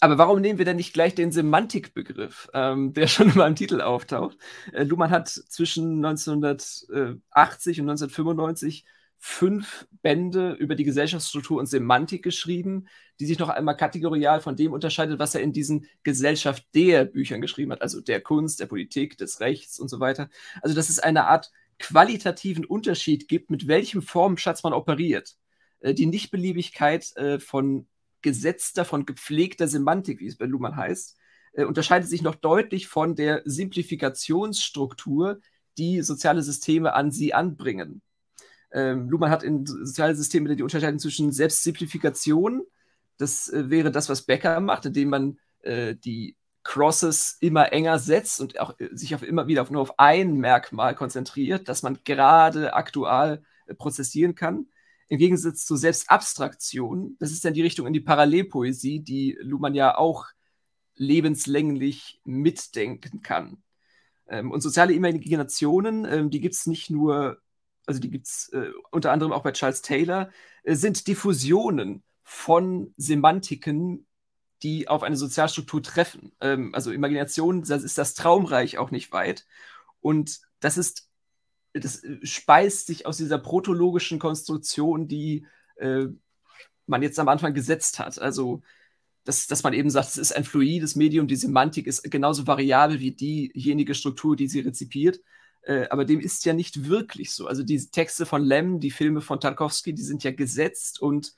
aber 0.00 0.18
warum 0.18 0.40
nehmen 0.40 0.58
wir 0.58 0.66
denn 0.66 0.76
nicht 0.76 0.92
gleich 0.92 1.14
den 1.14 1.32
Semantikbegriff, 1.32 2.48
ähm, 2.52 2.92
der 2.92 3.06
schon 3.08 3.30
in 3.30 3.36
meinem 3.36 3.56
Titel 3.56 3.80
auftaucht? 3.80 4.36
Äh, 4.72 4.84
Luhmann 4.84 5.10
hat 5.10 5.28
zwischen 5.28 6.04
1980 6.04 7.80
und 7.80 7.88
1995 7.90 8.84
fünf 9.18 9.88
Bände 10.02 10.52
über 10.52 10.74
die 10.74 10.84
Gesellschaftsstruktur 10.84 11.58
und 11.58 11.66
Semantik 11.66 12.22
geschrieben, 12.22 12.86
die 13.18 13.26
sich 13.26 13.38
noch 13.38 13.48
einmal 13.48 13.76
kategorial 13.76 14.40
von 14.40 14.56
dem 14.56 14.72
unterscheidet, 14.72 15.18
was 15.18 15.34
er 15.34 15.40
in 15.40 15.52
diesen 15.52 15.86
Gesellschaft 16.02 16.64
der 16.74 17.06
Büchern 17.06 17.40
geschrieben 17.40 17.72
hat, 17.72 17.82
also 17.82 18.00
der 18.00 18.20
Kunst, 18.20 18.60
der 18.60 18.66
Politik, 18.66 19.16
des 19.16 19.40
Rechts 19.40 19.78
und 19.78 19.88
so 19.88 20.00
weiter. 20.00 20.28
Also, 20.60 20.76
dass 20.76 20.90
es 20.90 20.98
eine 20.98 21.26
Art 21.26 21.50
qualitativen 21.78 22.64
Unterschied 22.64 23.28
gibt, 23.28 23.50
mit 23.50 23.68
welchem 23.68 24.02
Formschatz 24.02 24.62
man 24.62 24.72
operiert. 24.72 25.36
Äh, 25.80 25.94
die 25.94 26.06
Nichtbeliebigkeit 26.06 27.16
äh, 27.16 27.38
von 27.38 27.86
gesetzter, 28.22 28.84
von 28.84 29.06
gepflegter 29.06 29.68
Semantik, 29.68 30.20
wie 30.20 30.26
es 30.26 30.36
bei 30.36 30.46
Luhmann 30.46 30.76
heißt, 30.76 31.16
äh, 31.52 31.64
unterscheidet 31.64 32.08
sich 32.08 32.22
noch 32.22 32.34
deutlich 32.34 32.88
von 32.88 33.14
der 33.14 33.42
Simplifikationsstruktur, 33.44 35.40
die 35.78 36.02
soziale 36.02 36.42
Systeme 36.42 36.94
an 36.94 37.10
sie 37.10 37.34
anbringen. 37.34 38.02
Ähm, 38.72 39.08
Luhmann 39.10 39.30
hat 39.30 39.42
in 39.42 39.66
soziale 39.66 40.14
Systeme 40.14 40.56
die 40.56 40.62
Unterscheidung 40.62 40.98
zwischen 40.98 41.32
Selbstsimplifikation, 41.32 42.62
das 43.18 43.50
wäre 43.50 43.90
das, 43.90 44.08
was 44.10 44.22
Becker 44.22 44.60
macht, 44.60 44.84
indem 44.84 45.08
man 45.08 45.38
die 45.64 46.36
Crosses 46.66 47.36
immer 47.40 47.72
enger 47.72 47.98
setzt 47.98 48.40
und 48.40 48.58
auch 48.58 48.78
äh, 48.80 48.88
sich 48.92 49.14
auf 49.14 49.22
immer 49.22 49.46
wieder 49.46 49.66
nur 49.70 49.82
auf 49.82 49.98
ein 49.98 50.34
Merkmal 50.34 50.94
konzentriert, 50.94 51.68
das 51.68 51.82
man 51.82 52.00
gerade 52.04 52.74
aktuell 52.74 53.42
äh, 53.66 53.74
prozessieren 53.74 54.34
kann. 54.34 54.66
Im 55.08 55.18
Gegensatz 55.18 55.64
zur 55.64 55.78
Selbstabstraktion, 55.78 57.16
das 57.20 57.30
ist 57.30 57.44
dann 57.44 57.54
die 57.54 57.62
Richtung 57.62 57.86
in 57.86 57.92
die 57.92 58.00
Parallelpoesie, 58.00 59.00
die 59.00 59.38
Luhmann 59.40 59.74
ja 59.74 59.96
auch 59.96 60.26
lebenslänglich 60.96 62.20
mitdenken 62.24 63.22
kann. 63.22 63.62
Ähm, 64.28 64.50
und 64.50 64.60
soziale 64.60 64.92
Imaginationen, 64.92 66.04
ähm, 66.04 66.30
die 66.30 66.40
gibt 66.40 66.56
es 66.56 66.66
nicht 66.66 66.90
nur, 66.90 67.38
also 67.86 68.00
die 68.00 68.10
gibt 68.10 68.26
es 68.26 68.48
äh, 68.52 68.72
unter 68.90 69.12
anderem 69.12 69.32
auch 69.32 69.44
bei 69.44 69.52
Charles 69.52 69.82
Taylor, 69.82 70.30
sind 70.64 71.06
Diffusionen 71.06 72.02
von 72.24 72.92
Semantiken, 72.96 74.06
die 74.62 74.88
auf 74.88 75.02
eine 75.02 75.16
Sozialstruktur 75.16 75.82
treffen. 75.82 76.32
Ähm, 76.40 76.74
also 76.74 76.92
Imagination, 76.92 77.62
das 77.62 77.82
ist 77.82 77.98
das 77.98 78.14
Traumreich 78.14 78.78
auch 78.78 78.90
nicht 78.90 79.12
weit. 79.12 79.46
Und 80.00 80.40
das 80.60 80.78
ist, 80.78 81.08
das 81.72 82.02
speist 82.22 82.86
sich 82.86 83.06
aus 83.06 83.18
dieser 83.18 83.38
protologischen 83.38 84.18
Konstruktion, 84.18 85.08
die 85.08 85.46
äh, 85.76 86.06
man 86.86 87.02
jetzt 87.02 87.18
am 87.18 87.28
Anfang 87.28 87.54
gesetzt 87.54 87.98
hat. 87.98 88.18
Also 88.18 88.62
dass, 89.26 89.48
dass 89.48 89.62
man 89.64 89.72
eben 89.72 89.90
sagt, 89.90 90.08
es 90.08 90.18
ist 90.18 90.34
ein 90.34 90.44
fluides 90.44 90.94
Medium, 90.94 91.26
die 91.26 91.36
Semantik 91.36 91.86
ist 91.86 92.08
genauso 92.10 92.46
variabel 92.46 93.00
wie 93.00 93.10
diejenige 93.10 93.94
Struktur, 93.94 94.36
die 94.36 94.46
sie 94.46 94.60
rezipiert. 94.60 95.20
Äh, 95.62 95.88
aber 95.90 96.04
dem 96.04 96.20
ist 96.20 96.44
ja 96.44 96.52
nicht 96.54 96.88
wirklich 96.88 97.32
so. 97.32 97.48
Also 97.48 97.64
die 97.64 97.90
Texte 97.90 98.24
von 98.24 98.44
Lem, 98.44 98.78
die 98.78 98.92
Filme 98.92 99.20
von 99.20 99.40
Tarkovsky, 99.40 99.92
die 99.92 100.02
sind 100.02 100.22
ja 100.22 100.30
gesetzt 100.30 101.02
und 101.02 101.34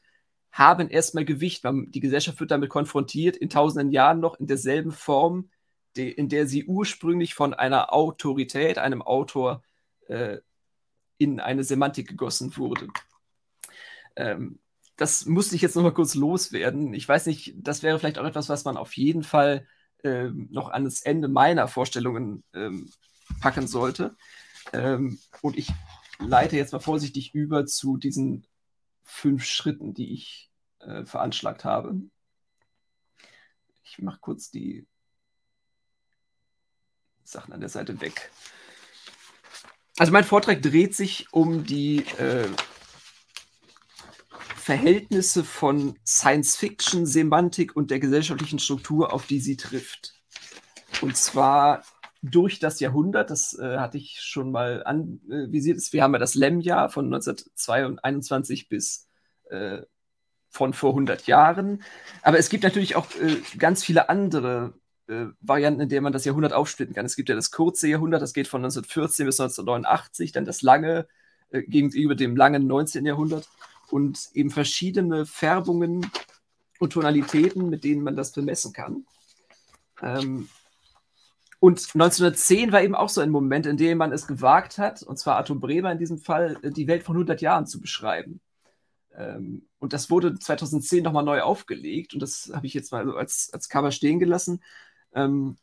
haben 0.52 0.88
erstmal 0.88 1.24
Gewicht. 1.24 1.64
Die 1.64 2.00
Gesellschaft 2.00 2.40
wird 2.40 2.50
damit 2.50 2.70
konfrontiert, 2.70 3.36
in 3.36 3.48
tausenden 3.48 3.90
Jahren 3.92 4.20
noch 4.20 4.38
in 4.38 4.46
derselben 4.46 4.92
Form, 4.92 5.50
die, 5.96 6.10
in 6.10 6.28
der 6.28 6.46
sie 6.46 6.64
ursprünglich 6.64 7.34
von 7.34 7.54
einer 7.54 7.92
Autorität, 7.92 8.78
einem 8.78 9.02
Autor, 9.02 9.62
äh, 10.08 10.38
in 11.18 11.40
eine 11.40 11.64
Semantik 11.64 12.08
gegossen 12.08 12.56
wurde. 12.56 12.88
Ähm, 14.16 14.60
das 14.96 15.26
musste 15.26 15.54
ich 15.54 15.62
jetzt 15.62 15.76
noch 15.76 15.82
mal 15.82 15.94
kurz 15.94 16.14
loswerden. 16.14 16.94
Ich 16.94 17.08
weiß 17.08 17.26
nicht, 17.26 17.54
das 17.56 17.82
wäre 17.82 17.98
vielleicht 17.98 18.18
auch 18.18 18.24
etwas, 18.24 18.48
was 18.48 18.64
man 18.64 18.76
auf 18.76 18.96
jeden 18.96 19.22
Fall 19.22 19.66
äh, 20.02 20.28
noch 20.28 20.70
an 20.70 20.84
das 20.84 21.02
Ende 21.02 21.28
meiner 21.28 21.68
Vorstellungen 21.68 22.42
ähm, 22.54 22.90
packen 23.40 23.66
sollte. 23.66 24.16
Ähm, 24.72 25.18
und 25.42 25.56
ich 25.56 25.72
leite 26.18 26.56
jetzt 26.56 26.72
mal 26.72 26.80
vorsichtig 26.80 27.34
über 27.34 27.66
zu 27.66 27.96
diesen 27.96 28.44
fünf 29.08 29.44
Schritten, 29.44 29.94
die 29.94 30.12
ich 30.12 30.50
äh, 30.80 31.04
veranschlagt 31.04 31.64
habe. 31.64 31.94
Ich 33.82 33.98
mache 33.98 34.18
kurz 34.20 34.50
die 34.50 34.86
Sachen 37.24 37.52
an 37.52 37.60
der 37.60 37.70
Seite 37.70 38.00
weg. 38.00 38.30
Also 39.96 40.12
mein 40.12 40.24
Vortrag 40.24 40.62
dreht 40.62 40.94
sich 40.94 41.32
um 41.32 41.64
die 41.64 42.04
äh, 42.18 42.48
Verhältnisse 44.56 45.42
von 45.42 45.98
Science-Fiction, 46.06 47.06
Semantik 47.06 47.74
und 47.74 47.90
der 47.90 47.98
gesellschaftlichen 47.98 48.58
Struktur, 48.58 49.12
auf 49.12 49.26
die 49.26 49.40
sie 49.40 49.56
trifft. 49.56 50.14
Und 51.00 51.16
zwar 51.16 51.82
durch 52.30 52.58
das 52.58 52.80
Jahrhundert, 52.80 53.30
das 53.30 53.58
äh, 53.58 53.78
hatte 53.78 53.98
ich 53.98 54.20
schon 54.20 54.50
mal 54.50 54.82
anvisiert. 54.84 55.80
wir 55.92 56.02
haben 56.02 56.12
ja 56.12 56.18
das 56.18 56.34
Lem-Jahr 56.34 56.90
von 56.90 57.06
1921 57.06 58.68
bis 58.68 59.08
äh, 59.50 59.82
von 60.50 60.72
vor 60.72 60.90
100 60.90 61.26
Jahren. 61.26 61.82
Aber 62.22 62.38
es 62.38 62.48
gibt 62.48 62.64
natürlich 62.64 62.96
auch 62.96 63.06
äh, 63.16 63.36
ganz 63.58 63.84
viele 63.84 64.08
andere 64.08 64.74
äh, 65.08 65.26
Varianten, 65.40 65.80
in 65.80 65.88
denen 65.88 66.04
man 66.04 66.12
das 66.12 66.24
Jahrhundert 66.24 66.52
aufsplitten 66.52 66.94
kann. 66.94 67.06
Es 67.06 67.16
gibt 67.16 67.28
ja 67.28 67.34
das 67.34 67.50
kurze 67.50 67.88
Jahrhundert, 67.88 68.22
das 68.22 68.32
geht 68.32 68.48
von 68.48 68.60
1914 68.62 69.26
bis 69.26 69.40
1989, 69.40 70.32
dann 70.32 70.44
das 70.44 70.62
lange 70.62 71.06
äh, 71.50 71.62
gegenüber 71.62 72.14
dem 72.14 72.36
langen 72.36 72.66
19. 72.66 73.06
Jahrhundert 73.06 73.48
und 73.90 74.28
eben 74.34 74.50
verschiedene 74.50 75.26
Färbungen 75.26 76.10
und 76.78 76.92
Tonalitäten, 76.92 77.68
mit 77.68 77.84
denen 77.84 78.02
man 78.02 78.16
das 78.16 78.32
bemessen 78.32 78.72
kann. 78.72 79.04
Ähm, 80.02 80.48
und 81.60 81.78
1910 81.80 82.72
war 82.72 82.82
eben 82.82 82.94
auch 82.94 83.08
so 83.08 83.20
ein 83.20 83.30
Moment, 83.30 83.66
in 83.66 83.76
dem 83.76 83.98
man 83.98 84.12
es 84.12 84.26
gewagt 84.26 84.78
hat, 84.78 85.02
und 85.02 85.18
zwar 85.18 85.36
Arthur 85.36 85.58
Bremer 85.58 85.92
in 85.92 85.98
diesem 85.98 86.18
Fall, 86.18 86.56
die 86.62 86.86
Welt 86.86 87.02
von 87.02 87.16
100 87.16 87.40
Jahren 87.40 87.66
zu 87.66 87.80
beschreiben. 87.80 88.40
Ähm, 89.16 89.66
und 89.78 89.92
das 89.92 90.10
wurde 90.10 90.38
2010 90.38 91.02
nochmal 91.02 91.24
neu 91.24 91.40
aufgelegt, 91.40 92.14
und 92.14 92.20
das 92.20 92.50
habe 92.54 92.66
ich 92.66 92.74
jetzt 92.74 92.92
mal 92.92 93.10
als, 93.16 93.50
als 93.52 93.68
Cover 93.68 93.90
stehen 93.90 94.20
gelassen, 94.20 94.62
ähm, 95.14 95.56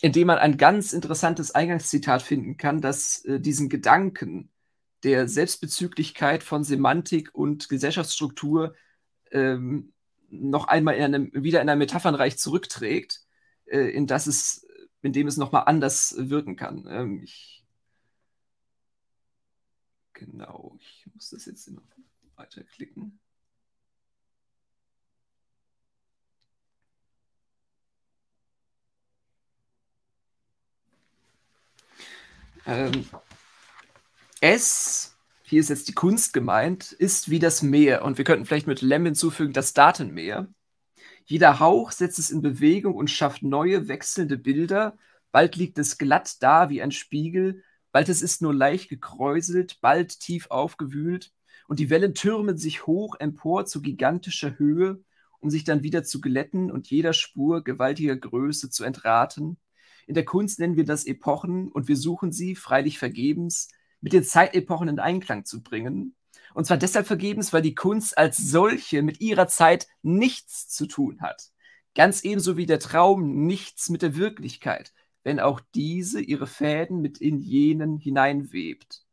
indem 0.00 0.28
man 0.28 0.38
ein 0.38 0.56
ganz 0.56 0.92
interessantes 0.92 1.52
Eingangszitat 1.52 2.22
finden 2.22 2.56
kann, 2.56 2.80
das 2.80 3.24
äh, 3.24 3.40
diesen 3.40 3.68
Gedanken 3.68 4.50
der 5.04 5.28
Selbstbezüglichkeit 5.28 6.42
von 6.42 6.64
Semantik 6.64 7.34
und 7.34 7.68
Gesellschaftsstruktur 7.68 8.74
ähm, 9.30 9.92
noch 10.30 10.68
einmal 10.68 10.96
in 10.96 11.02
einem, 11.04 11.30
wieder 11.32 11.60
in 11.62 11.68
ein 11.68 11.78
Metaphernreich 11.78 12.38
zurückträgt, 12.38 13.22
äh, 13.66 13.90
in 13.90 14.06
das 14.06 14.26
es, 14.26 14.66
in 15.02 15.12
dem 15.12 15.26
es 15.26 15.36
nochmal 15.36 15.64
anders 15.66 16.14
wirken 16.18 16.56
kann. 16.56 16.86
Ähm, 16.88 17.22
ich, 17.22 17.64
genau, 20.12 20.76
ich 20.80 21.06
muss 21.14 21.30
das 21.30 21.46
jetzt 21.46 21.66
immer 21.68 21.82
weiterklicken. 22.36 23.18
Ähm, 32.66 33.08
es, 34.40 35.16
hier 35.42 35.60
ist 35.60 35.70
jetzt 35.70 35.88
die 35.88 35.94
Kunst 35.94 36.32
gemeint, 36.34 36.92
ist 36.92 37.30
wie 37.30 37.38
das 37.38 37.62
Meer. 37.62 38.04
Und 38.04 38.18
wir 38.18 38.24
könnten 38.24 38.44
vielleicht 38.44 38.66
mit 38.66 38.82
Lem 38.82 39.06
hinzufügen, 39.06 39.52
das 39.54 39.72
Datenmeer. 39.72 40.48
Jeder 41.30 41.60
Hauch 41.60 41.92
setzt 41.92 42.18
es 42.18 42.30
in 42.30 42.40
Bewegung 42.40 42.94
und 42.94 43.10
schafft 43.10 43.42
neue, 43.42 43.86
wechselnde 43.86 44.38
Bilder. 44.38 44.96
Bald 45.30 45.56
liegt 45.56 45.76
es 45.78 45.98
glatt 45.98 46.42
da 46.42 46.70
wie 46.70 46.80
ein 46.80 46.90
Spiegel, 46.90 47.62
bald 47.92 48.08
es 48.08 48.22
ist 48.22 48.40
nur 48.40 48.54
leicht 48.54 48.88
gekräuselt, 48.88 49.78
bald 49.82 50.20
tief 50.20 50.46
aufgewühlt. 50.50 51.34
Und 51.66 51.80
die 51.80 51.90
Wellen 51.90 52.14
türmen 52.14 52.56
sich 52.56 52.86
hoch 52.86 53.14
empor 53.18 53.66
zu 53.66 53.82
gigantischer 53.82 54.58
Höhe, 54.58 55.04
um 55.38 55.50
sich 55.50 55.64
dann 55.64 55.82
wieder 55.82 56.02
zu 56.02 56.22
glätten 56.22 56.70
und 56.70 56.88
jeder 56.88 57.12
Spur 57.12 57.62
gewaltiger 57.62 58.16
Größe 58.16 58.70
zu 58.70 58.84
entraten. 58.84 59.58
In 60.06 60.14
der 60.14 60.24
Kunst 60.24 60.58
nennen 60.58 60.76
wir 60.76 60.86
das 60.86 61.04
Epochen 61.04 61.70
und 61.70 61.88
wir 61.88 61.96
suchen 61.96 62.32
sie, 62.32 62.54
freilich 62.54 62.98
vergebens, 62.98 63.68
mit 64.00 64.14
den 64.14 64.24
Zeitepochen 64.24 64.88
in 64.88 64.98
Einklang 64.98 65.44
zu 65.44 65.62
bringen. 65.62 66.16
Und 66.58 66.64
zwar 66.64 66.76
deshalb 66.76 67.06
vergebens, 67.06 67.52
weil 67.52 67.62
die 67.62 67.76
Kunst 67.76 68.18
als 68.18 68.36
solche 68.36 69.02
mit 69.02 69.20
ihrer 69.20 69.46
Zeit 69.46 69.86
nichts 70.02 70.66
zu 70.66 70.86
tun 70.86 71.20
hat. 71.20 71.52
Ganz 71.94 72.24
ebenso 72.24 72.56
wie 72.56 72.66
der 72.66 72.80
Traum 72.80 73.46
nichts 73.46 73.90
mit 73.90 74.02
der 74.02 74.16
Wirklichkeit, 74.16 74.92
wenn 75.22 75.38
auch 75.38 75.60
diese 75.76 76.20
ihre 76.20 76.48
Fäden 76.48 77.00
mit 77.00 77.18
in 77.18 77.38
jenen 77.38 77.96
hineinwebt. 77.96 79.04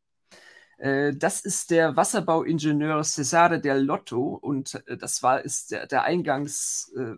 Äh, 0.80 1.14
das 1.16 1.42
ist 1.42 1.70
der 1.70 1.96
Wasserbauingenieur 1.96 3.04
Cesare 3.04 3.62
del 3.62 3.78
Lotto 3.78 4.24
und 4.42 4.82
äh, 4.88 4.98
das 4.98 5.22
war 5.22 5.46
ist 5.46 5.70
der, 5.70 5.86
der 5.86 6.02
Eingangs, 6.02 6.92
äh, 6.98 7.14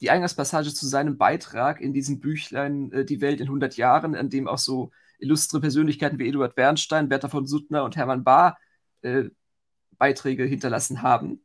die 0.00 0.10
Eingangspassage 0.10 0.74
zu 0.74 0.88
seinem 0.88 1.16
Beitrag 1.16 1.80
in 1.80 1.92
diesem 1.92 2.18
Büchlein 2.18 2.90
Die 3.06 3.20
Welt 3.20 3.38
in 3.38 3.46
100 3.46 3.76
Jahren, 3.76 4.16
an 4.16 4.30
dem 4.30 4.48
auch 4.48 4.58
so 4.58 4.90
illustre 5.20 5.60
Persönlichkeiten 5.60 6.18
wie 6.18 6.26
Eduard 6.26 6.56
Bernstein, 6.56 7.08
Bertha 7.08 7.28
von 7.28 7.46
Suttner 7.46 7.84
und 7.84 7.94
Hermann 7.94 8.24
Bahr 8.24 8.58
Beiträge 9.96 10.44
hinterlassen 10.44 11.02
haben. 11.02 11.44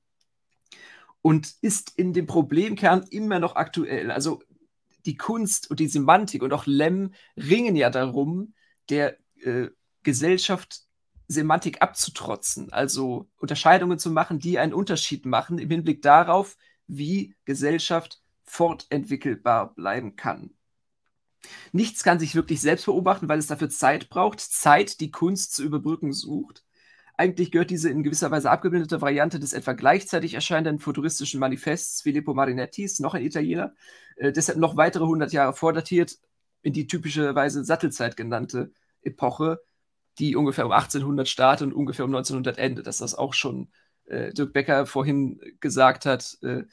Und 1.22 1.54
ist 1.62 1.98
in 1.98 2.14
dem 2.14 2.28
Problemkern 2.28 3.04
immer 3.10 3.40
noch 3.40 3.56
aktuell. 3.56 4.10
Also 4.12 4.42
die 5.06 5.18
Kunst 5.18 5.70
und 5.70 5.80
die 5.80 5.88
Semantik 5.88 6.42
und 6.44 6.54
auch 6.54 6.66
Lem 6.66 7.14
ringen 7.36 7.76
ja 7.76 7.90
darum, 7.90 8.54
der 8.90 9.18
äh, 9.42 9.68
Gesellschaft 10.04 10.82
Semantik 11.28 11.82
abzutrotzen, 11.82 12.74
also 12.74 13.30
Unterscheidungen 13.38 14.00
zu 14.00 14.10
machen, 14.10 14.40
die 14.40 14.58
einen 14.58 14.74
Unterschied 14.74 15.26
machen 15.26 15.60
im 15.60 15.70
Hinblick 15.70 16.02
darauf, 16.02 16.58
wie 16.88 17.36
Gesellschaft 17.46 18.22
fortentwickelbar 18.44 19.76
bleiben 19.76 20.16
kann. 20.16 20.50
Nichts 21.72 22.04
kann 22.04 22.20
sich 22.20 22.36
wirklich 22.36 22.62
selbst 22.62 22.86
beobachten, 22.86 23.30
weil 23.30 23.40
es 23.40 23.48
dafür 23.48 23.70
Zeit 23.70 24.10
braucht. 24.10 24.40
Zeit, 24.40 25.00
die 25.00 25.12
Kunst 25.12 25.54
zu 25.54 25.64
überbrücken 25.64 26.14
sucht. 26.14 26.64
Eigentlich 27.20 27.52
gehört 27.52 27.70
diese 27.70 27.90
in 27.90 28.02
gewisser 28.02 28.32
Weise 28.32 28.50
abgebildete 28.50 29.02
Variante 29.02 29.42
des 29.42 29.52
etwa 29.52 29.74
gleichzeitig 29.74 30.36
erscheinenden 30.36 30.80
futuristischen 30.80 31.42
Manifests 31.42 32.02
Filippo 32.02 32.34
Marinettis, 32.34 33.02
noch 33.02 33.14
ein 33.14 33.26
Italiener, 33.26 33.76
äh, 34.16 34.32
deshalb 34.32 34.58
noch 34.58 34.78
weitere 34.78 35.04
100 35.04 35.34
Jahre 35.34 35.52
vordatiert, 35.52 36.18
in 36.62 36.72
die 36.72 36.88
typischerweise 36.88 37.66
Sattelzeit 37.66 38.16
genannte 38.16 38.72
Epoche, 39.02 39.60
die 40.18 40.38
ungefähr 40.38 40.66
um 40.66 40.72
1800 40.72 41.28
startet 41.28 41.68
und 41.68 41.74
ungefähr 41.74 42.06
um 42.06 42.12
1900 42.12 42.58
endet. 42.58 42.88
Dass 42.88 43.00
das 43.00 43.16
auch 43.16 43.34
schon 43.34 43.70
äh, 44.06 44.32
Dirk 44.32 44.54
Becker 44.54 44.86
vorhin 44.86 45.42
gesagt 45.60 46.06
hat, 46.06 46.38
äh, 46.42 46.64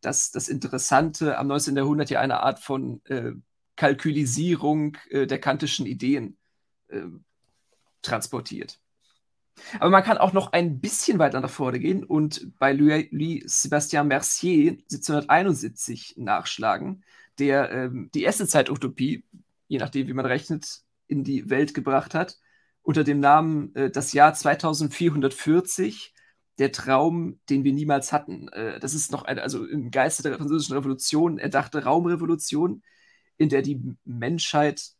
dass 0.00 0.32
das 0.32 0.48
Interessante 0.48 1.38
am 1.38 1.46
19. 1.46 1.76
Jahrhundert 1.76 2.10
ja 2.10 2.18
eine 2.18 2.40
Art 2.40 2.58
von 2.58 3.02
äh, 3.04 3.34
Kalkulisierung 3.76 4.96
äh, 5.10 5.28
der 5.28 5.38
kantischen 5.38 5.86
Ideen 5.86 6.38
äh, 6.88 7.02
transportiert. 8.02 8.81
Aber 9.78 9.90
man 9.90 10.02
kann 10.02 10.18
auch 10.18 10.32
noch 10.32 10.52
ein 10.52 10.80
bisschen 10.80 11.18
weiter 11.18 11.40
nach 11.40 11.50
vorne 11.50 11.78
gehen 11.78 12.04
und 12.04 12.58
bei 12.58 12.72
Louis-Sébastien 12.72 14.04
Mercier 14.04 14.72
1771 14.90 16.14
nachschlagen, 16.16 17.04
der 17.38 17.70
ähm, 17.70 18.10
die 18.14 18.22
erste 18.22 18.46
Zeitutopie, 18.46 19.24
je 19.68 19.78
nachdem 19.78 20.06
wie 20.06 20.12
man 20.12 20.26
rechnet, 20.26 20.80
in 21.06 21.24
die 21.24 21.50
Welt 21.50 21.74
gebracht 21.74 22.14
hat, 22.14 22.38
unter 22.82 23.04
dem 23.04 23.20
Namen 23.20 23.74
äh, 23.74 23.90
Das 23.90 24.12
Jahr 24.12 24.34
2440, 24.34 26.14
der 26.58 26.72
Traum, 26.72 27.40
den 27.48 27.64
wir 27.64 27.72
niemals 27.72 28.12
hatten. 28.12 28.48
Äh, 28.48 28.80
das 28.80 28.94
ist 28.94 29.12
noch 29.12 29.24
eine, 29.24 29.42
also 29.42 29.64
im 29.64 29.90
Geiste 29.90 30.22
der 30.22 30.36
französischen 30.36 30.74
Revolution 30.74 31.38
erdachte 31.38 31.84
Raumrevolution, 31.84 32.82
in 33.36 33.48
der 33.48 33.62
die 33.62 33.80
Menschheit 34.04 34.92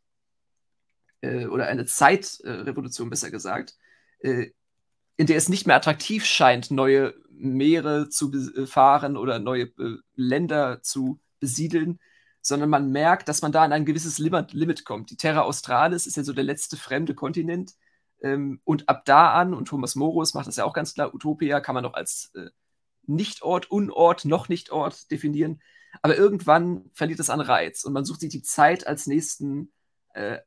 äh, 1.21 1.47
oder 1.47 1.67
eine 1.67 1.87
Zeitrevolution 1.87 3.11
besser 3.11 3.31
gesagt, 3.31 3.77
in 4.23 5.27
der 5.27 5.37
es 5.37 5.49
nicht 5.49 5.67
mehr 5.67 5.77
attraktiv 5.77 6.25
scheint, 6.25 6.71
neue 6.71 7.15
Meere 7.31 8.09
zu 8.09 8.31
befahren 8.31 9.17
oder 9.17 9.39
neue 9.39 9.65
äh, 9.65 9.97
Länder 10.15 10.81
zu 10.83 11.21
besiedeln, 11.41 11.99
sondern 12.41 12.71
man 12.71 12.91
merkt, 12.91 13.29
dass 13.29 13.43
man 13.43 13.53
da 13.53 13.63
an 13.63 13.73
ein 13.73 13.85
gewisses 13.85 14.19
Limit, 14.19 14.53
Limit 14.53 14.85
kommt. 14.85 15.11
Die 15.11 15.17
Terra 15.17 15.43
Australis 15.43 16.07
ist 16.07 16.17
ja 16.17 16.25
so 16.25 16.33
der 16.33 16.45
letzte 16.45 16.77
fremde 16.77 17.15
Kontinent. 17.15 17.73
Ähm, 18.21 18.61
und 18.65 18.89
ab 18.89 19.05
da 19.05 19.33
an, 19.33 19.55
und 19.55 19.67
Thomas 19.67 19.97
Morus 19.97 20.35
macht 20.35 20.47
das 20.47 20.57
ja 20.57 20.65
auch 20.65 20.73
ganz 20.73 20.95
klar, 20.95 21.15
Utopia 21.15 21.61
kann 21.61 21.75
man 21.75 21.83
noch 21.83 21.95
als 21.95 22.31
äh, 22.35 22.51
Nichtort, 23.07 23.71
Unort, 23.71 24.25
noch 24.25 24.49
Nichtort 24.49 25.11
definieren. 25.11 25.61
Aber 26.01 26.17
irgendwann 26.17 26.91
verliert 26.95 27.21
es 27.21 27.31
an 27.31 27.41
Reiz 27.41 27.85
und 27.85 27.93
man 27.93 28.05
sucht 28.05 28.21
sich 28.21 28.31
die 28.31 28.43
Zeit 28.43 28.87
als 28.87 29.07
nächsten, 29.07 29.73
äh, 30.15 30.39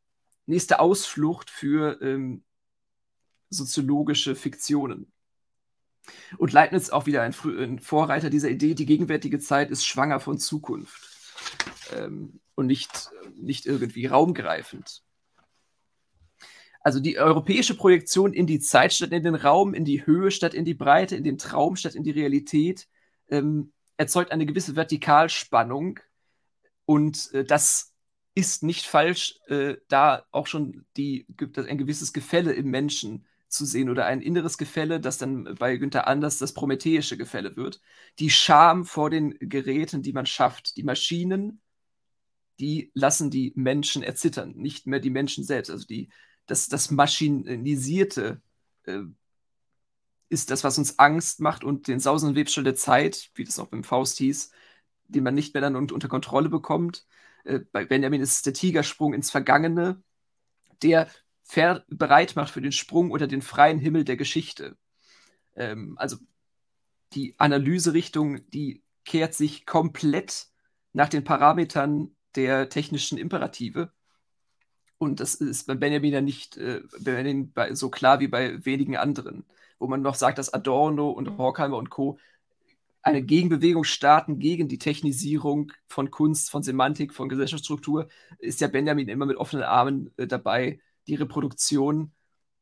nächste 0.45 0.79
Ausflucht 0.79 1.49
für 1.49 2.01
ähm, 2.01 2.43
soziologische 3.55 4.35
Fiktionen. 4.35 5.11
Und 6.37 6.53
Leibniz 6.53 6.89
auch 6.89 7.05
wieder 7.05 7.23
ein, 7.23 7.33
ein, 7.43 7.79
Vorreiter 7.79 8.29
dieser 8.29 8.49
Idee, 8.49 8.75
die 8.75 8.85
gegenwärtige 8.85 9.39
Zeit 9.39 9.71
ist 9.71 9.85
schwanger 9.85 10.19
von 10.19 10.37
Zukunft 10.37 11.09
ähm, 11.95 12.39
und 12.53 12.67
nicht, 12.67 13.09
nicht 13.35 13.65
irgendwie 13.65 14.05
raumgreifend. 14.05 15.01
Also 16.81 16.99
die 16.99 17.17
europäische 17.17 17.75
Projektion 17.75 18.33
in 18.33 18.45
die 18.45 18.59
Zeit 18.59 18.93
statt 18.93 19.11
in 19.11 19.23
den 19.23 19.33
Raum, 19.33 19.73
in 19.73 19.85
die 19.85 20.05
Höhe 20.05 20.29
statt 20.29 20.53
in 20.53 20.65
die 20.65 20.75
Breite, 20.75 21.15
in 21.15 21.23
den 21.23 21.39
Traum 21.39 21.75
statt 21.75 21.95
in 21.95 22.03
die 22.03 22.11
Realität, 22.11 22.87
ähm, 23.29 23.73
erzeugt 23.97 24.31
eine 24.31 24.45
gewisse 24.45 24.75
Vertikalspannung 24.75 25.99
und 26.85 27.33
äh, 27.33 27.43
das 27.43 27.95
ist 28.35 28.63
nicht 28.63 28.85
falsch, 28.85 29.39
äh, 29.47 29.77
da 29.87 30.25
auch 30.31 30.45
schon 30.45 30.85
die, 30.97 31.25
ein 31.55 31.77
gewisses 31.77 32.13
Gefälle 32.13 32.53
im 32.53 32.69
Menschen 32.69 33.25
zu 33.47 33.65
sehen 33.65 33.89
oder 33.89 34.05
ein 34.05 34.21
inneres 34.21 34.57
Gefälle, 34.57 34.99
das 34.99 35.17
dann 35.17 35.55
bei 35.55 35.77
Günther 35.77 36.07
Anders 36.07 36.37
das 36.37 36.53
prometheische 36.53 37.17
Gefälle 37.17 37.55
wird. 37.55 37.81
Die 38.19 38.29
Scham 38.29 38.85
vor 38.85 39.09
den 39.09 39.37
Geräten, 39.39 40.01
die 40.01 40.13
man 40.13 40.25
schafft, 40.25 40.77
die 40.77 40.83
Maschinen, 40.83 41.61
die 42.59 42.91
lassen 42.93 43.29
die 43.31 43.53
Menschen 43.55 44.03
erzittern, 44.03 44.53
nicht 44.55 44.87
mehr 44.87 44.99
die 44.99 45.09
Menschen 45.09 45.43
selbst. 45.43 45.69
Also 45.69 45.85
die, 45.85 46.09
das, 46.45 46.67
das 46.67 46.91
Maschinisierte 46.91 48.41
äh, 48.83 49.01
ist 50.29 50.51
das, 50.51 50.63
was 50.63 50.77
uns 50.77 50.99
Angst 50.99 51.39
macht 51.39 51.63
und 51.63 51.87
den 51.87 51.99
sausenden 51.99 52.35
Webstuhl 52.35 52.63
der 52.63 52.75
Zeit, 52.75 53.29
wie 53.35 53.43
das 53.43 53.59
auch 53.59 53.67
beim 53.67 53.83
Faust 53.83 54.17
hieß, 54.17 54.51
den 55.07 55.23
man 55.23 55.35
nicht 55.35 55.53
mehr 55.53 55.61
dann 55.61 55.75
unter 55.75 56.07
Kontrolle 56.07 56.49
bekommt. 56.49 57.05
Äh, 57.43 57.59
bei 57.71 57.85
Benjamin 57.85 58.21
ist 58.21 58.31
es 58.31 58.41
der 58.41 58.53
Tigersprung 58.53 59.13
ins 59.13 59.31
Vergangene, 59.31 60.01
der 60.81 61.09
bereit 61.87 62.35
macht 62.35 62.51
für 62.51 62.61
den 62.61 62.71
Sprung 62.71 63.11
unter 63.11 63.27
den 63.27 63.41
freien 63.41 63.79
Himmel 63.79 64.03
der 64.03 64.17
Geschichte. 64.17 64.77
Ähm, 65.55 65.95
also 65.97 66.17
die 67.13 67.35
Analyserichtung, 67.37 68.49
die 68.49 68.83
kehrt 69.05 69.33
sich 69.33 69.65
komplett 69.65 70.47
nach 70.93 71.09
den 71.09 71.23
Parametern 71.23 72.15
der 72.35 72.69
technischen 72.69 73.17
Imperative. 73.17 73.91
Und 74.97 75.19
das 75.19 75.35
ist 75.35 75.67
bei 75.67 75.75
Benjamin 75.75 76.13
ja 76.13 76.21
nicht 76.21 76.57
äh, 76.57 76.81
Benjamin 76.99 77.53
so 77.71 77.89
klar 77.89 78.19
wie 78.19 78.27
bei 78.27 78.65
wenigen 78.65 78.97
anderen, 78.97 79.45
wo 79.77 79.87
man 79.87 80.01
noch 80.01 80.15
sagt, 80.15 80.37
dass 80.37 80.53
Adorno 80.53 81.09
und 81.09 81.37
Horkheimer 81.37 81.77
und 81.77 81.89
Co. 81.89 82.17
eine 83.01 83.21
Gegenbewegung 83.21 83.83
starten 83.83 84.39
gegen 84.39 84.67
die 84.67 84.79
Technisierung 84.79 85.71
von 85.87 86.11
Kunst, 86.11 86.49
von 86.49 86.63
Semantik, 86.63 87.13
von 87.13 87.29
Gesellschaftsstruktur, 87.29 88.07
ist 88.39 88.61
ja 88.61 88.67
Benjamin 88.67 89.09
immer 89.09 89.25
mit 89.25 89.37
offenen 89.37 89.63
Armen 89.63 90.11
äh, 90.17 90.27
dabei, 90.27 90.79
die 91.07 91.15
Reproduktion 91.15 92.11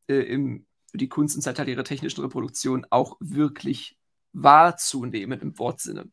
äh, 0.07 0.15
im, 0.15 0.65
die 0.93 1.09
Kunst- 1.09 1.35
und 1.35 1.41
Zeitalter 1.41 1.71
ihrer 1.71 1.83
technischen 1.83 2.21
Reproduktion 2.21 2.85
auch 2.89 3.17
wirklich 3.19 3.97
wahrzunehmen 4.33 5.39
im 5.41 5.57
Wortsinne. 5.57 6.09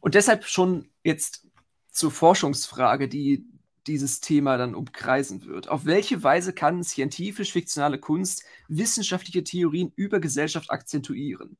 Und 0.00 0.14
deshalb 0.14 0.44
schon 0.44 0.88
jetzt 1.04 1.46
zur 1.90 2.10
Forschungsfrage, 2.10 3.08
die 3.08 3.44
dieses 3.86 4.20
Thema 4.20 4.56
dann 4.56 4.74
umkreisen 4.74 5.44
wird. 5.44 5.68
Auf 5.68 5.84
welche 5.84 6.22
Weise 6.22 6.52
kann 6.52 6.84
scientifisch-fiktionale 6.84 7.98
Kunst 7.98 8.44
wissenschaftliche 8.68 9.42
Theorien 9.42 9.92
über 9.96 10.20
Gesellschaft 10.20 10.70
akzentuieren? 10.70 11.56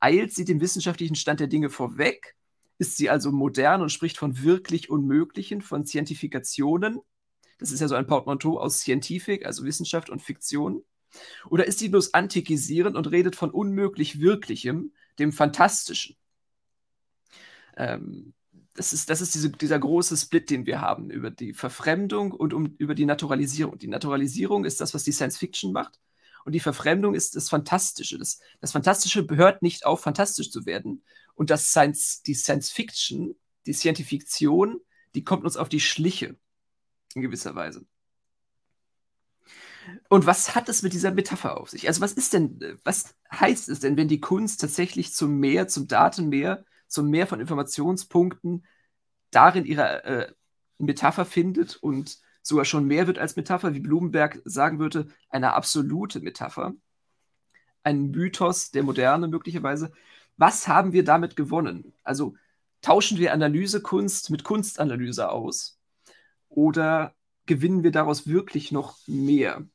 Eilt 0.00 0.32
sie 0.32 0.44
dem 0.44 0.60
wissenschaftlichen 0.60 1.14
Stand 1.14 1.40
der 1.40 1.46
Dinge 1.46 1.70
vorweg? 1.70 2.36
Ist 2.78 2.96
sie 2.96 3.10
also 3.10 3.32
modern 3.32 3.82
und 3.82 3.90
spricht 3.90 4.16
von 4.16 4.42
wirklich 4.42 4.88
Unmöglichen, 4.88 5.60
von 5.60 5.84
Scientifikationen, 5.84 7.00
das 7.58 7.72
ist 7.72 7.80
ja 7.80 7.88
so 7.88 7.94
ein 7.94 8.06
Portmanteau 8.06 8.58
aus 8.58 8.80
Scientific, 8.80 9.44
also 9.44 9.64
Wissenschaft 9.64 10.10
und 10.10 10.22
Fiktion. 10.22 10.84
Oder 11.48 11.66
ist 11.66 11.78
sie 11.78 11.88
bloß 11.88 12.14
antikisierend 12.14 12.96
und 12.96 13.10
redet 13.10 13.36
von 13.36 13.50
unmöglich 13.50 14.20
Wirklichem, 14.20 14.92
dem 15.18 15.32
Fantastischen? 15.32 16.16
Ähm, 17.76 18.34
das 18.74 18.92
ist, 18.92 19.10
das 19.10 19.20
ist 19.20 19.34
diese, 19.34 19.50
dieser 19.50 19.78
große 19.78 20.16
Split, 20.16 20.50
den 20.50 20.66
wir 20.66 20.80
haben 20.80 21.10
über 21.10 21.30
die 21.30 21.52
Verfremdung 21.52 22.30
und 22.30 22.54
um, 22.54 22.76
über 22.78 22.94
die 22.94 23.06
Naturalisierung. 23.06 23.76
Die 23.78 23.88
Naturalisierung 23.88 24.64
ist 24.64 24.80
das, 24.80 24.94
was 24.94 25.02
die 25.02 25.12
Science 25.12 25.36
Fiction 25.36 25.72
macht. 25.72 25.98
Und 26.44 26.52
die 26.52 26.60
Verfremdung 26.60 27.14
ist 27.14 27.34
das 27.34 27.48
Fantastische. 27.48 28.18
Das, 28.18 28.40
das 28.60 28.72
Fantastische 28.72 29.26
hört 29.30 29.62
nicht 29.62 29.84
auf, 29.84 30.00
fantastisch 30.00 30.50
zu 30.50 30.64
werden. 30.64 31.02
Und 31.34 31.50
das 31.50 31.68
Science, 31.68 32.22
die 32.22 32.34
Science 32.34 32.70
Fiction, 32.70 33.34
die 33.66 33.72
Scientifiktion, 33.72 34.80
die 35.14 35.24
kommt 35.24 35.44
uns 35.44 35.56
auf 35.56 35.68
die 35.68 35.80
Schliche 35.80 36.36
in 37.14 37.22
gewisser 37.22 37.54
Weise. 37.54 37.84
Und 40.08 40.26
was 40.26 40.54
hat 40.54 40.68
es 40.68 40.82
mit 40.82 40.92
dieser 40.92 41.10
Metapher 41.10 41.58
auf 41.58 41.70
sich? 41.70 41.86
Also 41.88 42.00
was 42.00 42.12
ist 42.12 42.32
denn, 42.32 42.78
was 42.84 43.14
heißt 43.32 43.68
es 43.68 43.80
denn, 43.80 43.96
wenn 43.96 44.08
die 44.08 44.20
Kunst 44.20 44.60
tatsächlich 44.60 45.12
zum 45.12 45.38
Mehr, 45.38 45.68
zum 45.68 45.88
Datenmeer, 45.88 46.64
zum 46.86 47.08
Mehr 47.10 47.26
von 47.26 47.40
Informationspunkten 47.40 48.66
darin 49.30 49.64
ihre 49.64 50.04
äh, 50.04 50.32
Metapher 50.78 51.24
findet 51.24 51.76
und 51.76 52.18
sogar 52.42 52.64
schon 52.64 52.86
mehr 52.86 53.06
wird 53.06 53.18
als 53.18 53.36
Metapher, 53.36 53.74
wie 53.74 53.80
Blumenberg 53.80 54.40
sagen 54.44 54.78
würde, 54.78 55.08
eine 55.28 55.54
absolute 55.54 56.20
Metapher, 56.20 56.74
ein 57.82 58.10
Mythos 58.10 58.70
der 58.70 58.82
Moderne 58.82 59.28
möglicherweise. 59.28 59.92
Was 60.36 60.68
haben 60.68 60.92
wir 60.92 61.04
damit 61.04 61.36
gewonnen? 61.36 61.94
Also 62.04 62.36
tauschen 62.80 63.18
wir 63.18 63.32
Analysekunst 63.32 64.30
mit 64.30 64.44
Kunstanalyse 64.44 65.30
aus? 65.30 65.77
Oder 66.48 67.14
gewinnen 67.46 67.82
wir 67.82 67.90
daraus 67.90 68.26
wirklich 68.26 68.72
noch 68.72 68.98
mehr? 69.06 69.66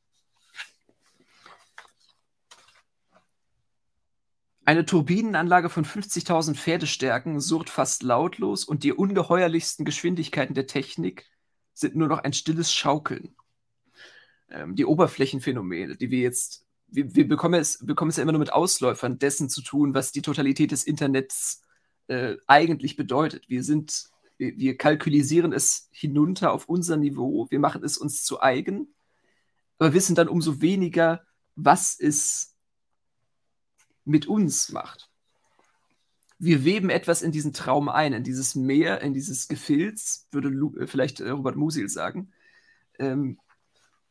Eine 4.66 4.86
Turbinenanlage 4.86 5.68
von 5.68 5.84
50.000 5.84 6.54
Pferdestärken 6.54 7.38
surrt 7.40 7.68
fast 7.68 8.02
lautlos 8.02 8.64
und 8.64 8.82
die 8.82 8.94
ungeheuerlichsten 8.94 9.84
Geschwindigkeiten 9.84 10.54
der 10.54 10.66
Technik 10.66 11.26
sind 11.74 11.96
nur 11.96 12.08
noch 12.08 12.20
ein 12.20 12.32
stilles 12.32 12.72
Schaukeln. 12.72 13.36
Ähm, 14.48 14.74
die 14.74 14.86
Oberflächenphänomene, 14.86 15.96
die 15.96 16.10
wir 16.10 16.20
jetzt, 16.20 16.64
wir, 16.86 17.14
wir, 17.14 17.28
bekommen, 17.28 17.60
es, 17.60 17.84
bekommen 17.84 18.08
es 18.08 18.16
ja 18.16 18.22
immer 18.22 18.32
nur 18.32 18.38
mit 18.38 18.54
Ausläufern 18.54 19.18
dessen 19.18 19.50
zu 19.50 19.60
tun, 19.60 19.92
was 19.92 20.12
die 20.12 20.22
Totalität 20.22 20.70
des 20.70 20.84
Internets 20.84 21.62
äh, 22.06 22.36
eigentlich 22.46 22.96
bedeutet. 22.96 23.50
Wir 23.50 23.62
sind 23.62 24.08
wir, 24.36 24.56
wir 24.58 24.76
kalkulisieren 24.76 25.52
es 25.52 25.88
hinunter 25.92 26.52
auf 26.52 26.68
unser 26.68 26.96
Niveau, 26.96 27.46
wir 27.50 27.58
machen 27.58 27.84
es 27.84 27.98
uns 27.98 28.24
zu 28.24 28.40
eigen, 28.40 28.94
aber 29.78 29.94
wissen 29.94 30.14
dann 30.14 30.28
umso 30.28 30.60
weniger, 30.60 31.24
was 31.56 31.98
es 31.98 32.54
mit 34.04 34.26
uns 34.26 34.70
macht. 34.70 35.10
Wir 36.38 36.64
weben 36.64 36.90
etwas 36.90 37.22
in 37.22 37.32
diesen 37.32 37.52
Traum 37.52 37.88
ein, 37.88 38.12
in 38.12 38.24
dieses 38.24 38.54
Meer, 38.54 39.00
in 39.00 39.14
dieses 39.14 39.48
Gefilz, 39.48 40.26
würde 40.30 40.48
Lu 40.48 40.76
äh, 40.76 40.86
vielleicht 40.86 41.20
äh, 41.20 41.30
Robert 41.30 41.56
Musil 41.56 41.88
sagen. 41.88 42.32
Ähm, 42.98 43.38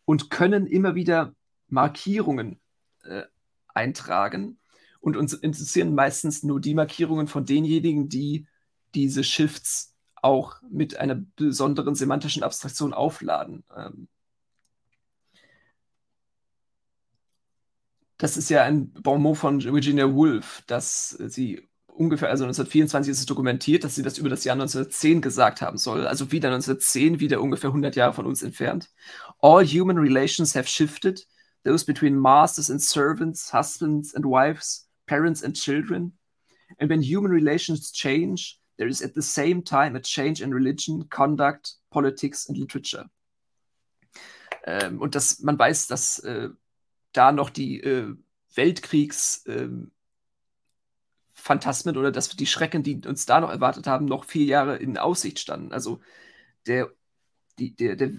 und 0.05 0.29
können 0.29 0.67
immer 0.67 0.95
wieder 0.95 1.35
Markierungen 1.67 2.59
äh, 3.03 3.23
eintragen. 3.67 4.59
Und 4.99 5.17
uns 5.17 5.33
interessieren 5.33 5.95
meistens 5.95 6.43
nur 6.43 6.59
die 6.59 6.73
Markierungen 6.73 7.27
von 7.27 7.45
denjenigen, 7.45 8.09
die 8.09 8.47
diese 8.95 9.23
Shifts 9.23 9.92
auch 10.23 10.55
mit 10.69 10.97
einer 10.97 11.15
besonderen 11.35 11.95
semantischen 11.95 12.43
Abstraktion 12.43 12.93
aufladen. 12.93 13.63
Ähm, 13.75 14.07
das 18.17 18.37
ist 18.37 18.49
ja 18.49 18.63
ein 18.63 18.93
Bonmot 18.93 19.37
von 19.37 19.61
Virginia 19.61 20.13
Woolf, 20.13 20.63
dass 20.67 21.09
sie 21.09 21.67
ungefähr, 21.87 22.29
also 22.29 22.45
1924 22.45 23.11
ist 23.11 23.19
es 23.19 23.25
dokumentiert, 23.25 23.83
dass 23.83 23.95
sie 23.95 24.01
das 24.01 24.17
über 24.17 24.29
das 24.29 24.45
Jahr 24.45 24.53
1910 24.53 25.21
gesagt 25.21 25.61
haben 25.61 25.77
soll. 25.77 26.07
Also 26.07 26.31
wieder 26.31 26.49
1910, 26.49 27.19
wieder 27.19 27.41
ungefähr 27.41 27.69
100 27.69 27.95
Jahre 27.95 28.13
von 28.13 28.25
uns 28.25 28.41
entfernt. 28.41 28.89
All 29.41 29.65
human 29.65 29.97
relations 29.97 30.55
have 30.55 30.67
shifted, 30.67 31.27
those 31.65 31.85
between 31.85 32.17
masters 32.17 32.69
and 32.69 32.81
servants, 32.81 33.53
husbands 33.53 34.15
and 34.15 34.25
wives, 34.25 34.87
parents 35.05 35.43
and 35.43 35.55
children. 35.55 36.17
And 36.79 36.89
when 36.89 37.01
human 37.01 37.31
relations 37.31 37.91
change, 37.91 38.57
there 38.77 38.89
is 38.89 39.01
at 39.01 39.13
the 39.15 39.21
same 39.21 39.63
time 39.63 39.95
a 39.95 40.01
change 40.01 40.41
in 40.41 40.53
religion, 40.53 41.07
conduct, 41.09 41.75
politics 41.89 42.47
and 42.47 42.57
literature. 42.57 43.09
Ähm, 44.65 45.01
und 45.01 45.15
dass 45.15 45.39
man 45.39 45.59
weiß, 45.59 45.87
dass 45.87 46.19
äh, 46.19 46.49
da 47.11 47.31
noch 47.31 47.49
die 47.49 47.81
äh, 47.81 48.15
Weltkriegs 48.55 49.45
äh, 49.45 49.69
Phantasmen 51.33 51.97
oder 51.97 52.11
dass 52.11 52.29
die 52.29 52.47
Schrecken, 52.47 52.83
die 52.83 53.01
uns 53.05 53.25
da 53.25 53.41
noch 53.41 53.49
erwartet 53.49 53.87
haben, 53.87 54.05
noch 54.05 54.23
vier 54.23 54.45
Jahre 54.45 54.77
in 54.77 54.97
Aussicht 54.97 55.39
standen. 55.39 55.73
Also 55.73 55.99
der, 56.67 56.89
die, 57.59 57.75
der, 57.75 57.97
der 57.97 58.11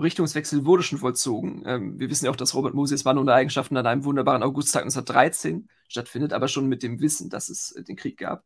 Richtungswechsel 0.00 0.64
wurde 0.64 0.84
schon 0.84 0.98
vollzogen. 0.98 1.64
Ähm, 1.66 1.98
wir 1.98 2.08
wissen 2.08 2.26
ja 2.26 2.30
auch, 2.30 2.36
dass 2.36 2.54
Robert 2.54 2.74
Moses 2.74 3.04
Eigenschaften 3.04 3.76
an 3.76 3.86
einem 3.86 4.04
wunderbaren 4.04 4.44
Augusttag 4.44 4.82
1913 4.82 5.68
stattfindet, 5.88 6.32
aber 6.32 6.46
schon 6.46 6.68
mit 6.68 6.84
dem 6.84 7.00
Wissen, 7.00 7.30
dass 7.30 7.48
es 7.48 7.72
äh, 7.72 7.82
den 7.82 7.96
Krieg 7.96 8.18
gab. 8.18 8.44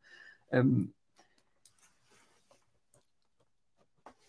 Ähm, 0.51 0.95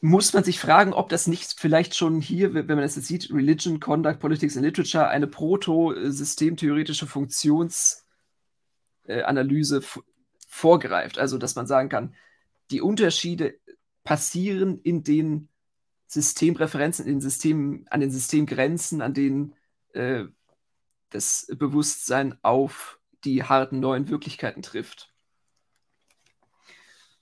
muss 0.03 0.33
man 0.33 0.43
sich 0.43 0.59
fragen, 0.59 0.91
ob 0.91 1.07
das 1.07 1.27
nicht 1.27 1.57
vielleicht 1.57 1.95
schon 1.95 2.19
hier, 2.19 2.53
wenn 2.53 2.67
man 2.67 2.79
das 2.79 2.97
jetzt 2.97 3.07
sieht, 3.07 3.31
Religion, 3.31 3.79
Conduct, 3.79 4.19
Politics 4.19 4.57
and 4.57 4.65
Literature, 4.65 5.07
eine 5.07 5.27
proto-systemtheoretische 5.27 7.07
Funktionsanalyse 7.07 9.77
äh, 9.77 10.01
vorgreift. 10.49 11.17
Also, 11.17 11.37
dass 11.37 11.55
man 11.55 11.67
sagen 11.67 11.87
kann, 11.87 12.15
die 12.69 12.81
Unterschiede 12.81 13.57
passieren 14.03 14.81
in 14.81 15.05
den 15.05 15.47
Systemreferenzen, 16.07 17.05
in 17.05 17.13
den 17.13 17.21
Systemen, 17.21 17.87
an 17.89 18.01
den 18.01 18.11
Systemgrenzen, 18.11 19.01
an 19.01 19.13
denen 19.13 19.55
äh, 19.93 20.25
das 21.11 21.47
Bewusstsein 21.57 22.37
auf 22.41 22.99
die 23.23 23.43
harten 23.43 23.79
neuen 23.79 24.09
Wirklichkeiten 24.09 24.63
trifft. 24.63 25.13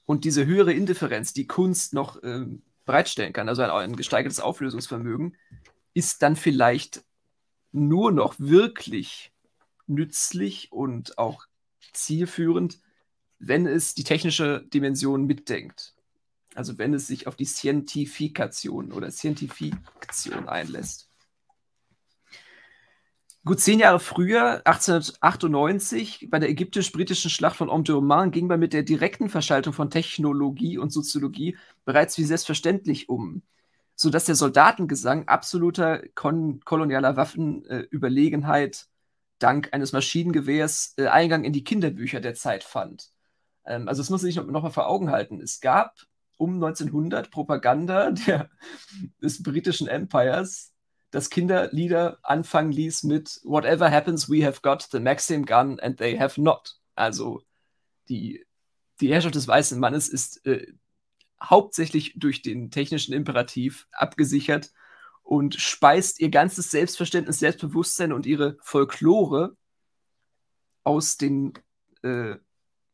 Und 0.06 0.26
diese 0.26 0.48
höhere 0.48 0.74
Indifferenz, 0.74 1.32
die 1.32 1.45
Kunst 1.45 1.94
noch 1.94 2.24
ähm, 2.24 2.64
bereitstellen 2.86 3.34
kann, 3.34 3.49
also 3.49 3.64
ein, 3.64 3.70
ein 3.70 3.95
gesteigertes 3.95 4.40
Auflösungsvermögen, 4.40 5.38
ist 5.94 6.22
dann 6.22 6.36
vielleicht 6.36 7.03
nur 7.72 8.12
noch 8.12 8.36
wirklich 8.38 9.32
nützlich 9.88 10.72
und 10.72 11.18
auch 11.18 11.45
zielführend, 11.94 12.80
wenn 13.40 13.66
es 13.66 13.95
die 13.95 14.03
technische 14.03 14.64
Dimension 14.74 15.26
mitdenkt. 15.26 15.95
Also 16.53 16.78
wenn 16.78 16.94
es 16.94 17.08
sich 17.08 17.28
auf 17.28 17.36
die 17.36 17.45
Scientifikation 17.45 18.91
oder 18.91 19.10
Scientifikation 19.10 20.49
einlässt. 20.49 21.11
Gut 23.43 23.59
zehn 23.59 23.80
Jahre 23.80 23.99
früher, 23.99 24.61
1898, 24.68 26.27
bei 26.30 26.38
der 26.38 26.49
ägyptisch-britischen 26.49 27.31
Schlacht 27.31 27.55
von 27.55 27.69
Omdurman, 27.69 28.30
ging 28.30 28.45
man 28.45 28.59
mit 28.59 28.72
der 28.72 28.84
direkten 28.84 29.30
Verschaltung 29.30 29.73
von 29.73 29.89
Technologie 29.89 30.77
und 30.77 30.93
Soziologie 30.93 31.57
bereits 31.84 32.19
wie 32.19 32.23
selbstverständlich 32.23 33.09
um, 33.09 33.41
sodass 33.95 34.26
der 34.26 34.35
Soldatengesang 34.35 35.27
absoluter 35.27 36.03
kolonialer 36.13 37.15
Waffenüberlegenheit 37.15 38.85
dank 39.39 39.69
eines 39.72 39.91
Maschinengewehrs 39.91 40.93
äh, 40.97 41.07
Eingang 41.07 41.43
in 41.43 41.53
die 41.53 41.63
Kinderbücher 41.63 42.19
der 42.22 42.35
Zeit 42.35 42.63
fand. 42.63 43.11
Ähm, 43.65 43.88
also 43.88 44.03
das 44.03 44.11
muss 44.11 44.22
man 44.22 44.27
sich 44.27 44.35
noch, 44.35 44.45
noch 44.45 44.61
mal 44.61 44.69
vor 44.69 44.88
Augen 44.88 45.09
halten. 45.09 45.41
Es 45.41 45.61
gab 45.61 45.95
um 46.38 46.55
1900 46.55 47.31
Propaganda 47.31 48.11
der, 48.11 48.51
des 49.19 49.41
britischen 49.41 49.88
Empires, 49.88 50.70
das 51.12 51.30
Kinderlieder 51.30 52.20
anfangen 52.24 52.72
ließ 52.72 53.04
mit 53.04 53.40
Whatever 53.44 53.92
happens, 53.92 54.30
we 54.30 54.46
have 54.46 54.62
got 54.62 54.88
the 54.92 55.00
Maxim 55.00 55.46
gun 55.46 55.80
and 55.80 55.98
they 55.98 56.18
have 56.18 56.42
not. 56.42 56.78
Also 56.96 57.44
die, 58.10 58.46
die 59.00 59.12
Herrschaft 59.12 59.36
des 59.36 59.48
weißen 59.48 59.80
Mannes 59.80 60.10
ist 60.10 60.46
äh, 60.46 60.68
hauptsächlich 61.42 62.14
durch 62.18 62.42
den 62.42 62.72
technischen 62.72 63.14
Imperativ 63.14 63.88
abgesichert 63.92 64.72
und 65.24 65.56
speist 65.56 66.20
ihr 66.20 66.30
ganzes 66.30 66.72
Selbstverständnis, 66.72 67.40
Selbstbewusstsein 67.40 68.14
und 68.14 68.26
ihre 68.26 68.58
Folklore 68.62 69.56
aus 70.84 71.18
den 71.18 71.54
äh, 72.04 72.36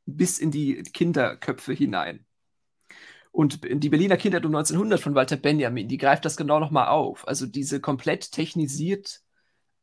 bis 0.05 0.39
in 0.39 0.51
die 0.51 0.83
Kinderköpfe 0.83 1.73
hinein. 1.73 2.26
Und 3.37 3.59
die 3.83 3.89
Berliner 3.89 4.17
Kindheit 4.17 4.47
um 4.47 4.55
1900 4.55 4.99
von 4.99 5.13
Walter 5.13 5.37
Benjamin, 5.37 5.87
die 5.87 5.99
greift 5.99 6.25
das 6.25 6.37
genau 6.37 6.59
nochmal 6.59 6.87
auf. 6.87 7.27
Also 7.27 7.45
diese 7.45 7.79
komplett 7.79 8.31
technisiert, 8.31 9.21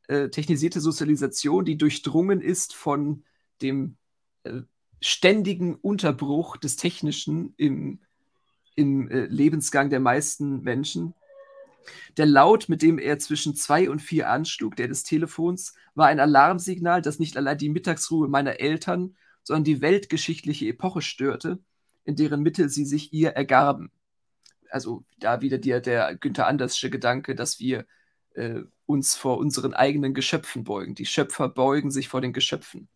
äh, 0.08 0.28
technisierte 0.28 0.80
Sozialisation, 0.80 1.64
die 1.64 1.78
durchdrungen 1.78 2.40
ist 2.40 2.74
von 2.74 3.22
dem 3.62 3.96
äh, 4.42 4.62
ständigen 5.00 5.76
Unterbruch 5.76 6.56
des 6.56 6.74
Technischen 6.74 7.54
im, 7.56 8.00
im 8.74 9.08
äh, 9.08 9.26
Lebensgang 9.26 9.88
der 9.88 10.00
meisten 10.00 10.62
Menschen. 10.62 11.14
Der 12.16 12.26
Laut, 12.26 12.68
mit 12.68 12.82
dem 12.82 12.98
er 12.98 13.20
zwischen 13.20 13.54
zwei 13.54 13.88
und 13.88 14.02
vier 14.02 14.30
anschlug, 14.30 14.74
der 14.74 14.88
des 14.88 15.04
Telefons, 15.04 15.74
war 15.94 16.08
ein 16.08 16.18
Alarmsignal, 16.18 17.02
das 17.02 17.20
nicht 17.20 17.36
allein 17.36 17.56
die 17.56 17.68
Mittagsruhe 17.68 18.26
meiner 18.26 18.58
Eltern, 18.58 19.14
sondern 19.44 19.62
die 19.62 19.80
weltgeschichtliche 19.80 20.66
Epoche 20.66 21.02
störte 21.02 21.60
in 22.04 22.16
deren 22.16 22.42
Mitte 22.42 22.68
sie 22.68 22.84
sich 22.84 23.12
ihr 23.12 23.30
ergaben. 23.30 23.90
Also 24.70 25.04
da 25.18 25.40
wieder 25.40 25.58
der, 25.58 25.80
der 25.80 26.16
Günther 26.16 26.46
Andersche 26.46 26.90
Gedanke, 26.90 27.34
dass 27.34 27.60
wir 27.60 27.86
äh, 28.34 28.60
uns 28.86 29.14
vor 29.14 29.38
unseren 29.38 29.74
eigenen 29.74 30.14
Geschöpfen 30.14 30.64
beugen. 30.64 30.94
Die 30.94 31.06
Schöpfer 31.06 31.48
beugen 31.48 31.90
sich 31.90 32.08
vor 32.08 32.20
den 32.20 32.32
Geschöpfen. 32.32 32.88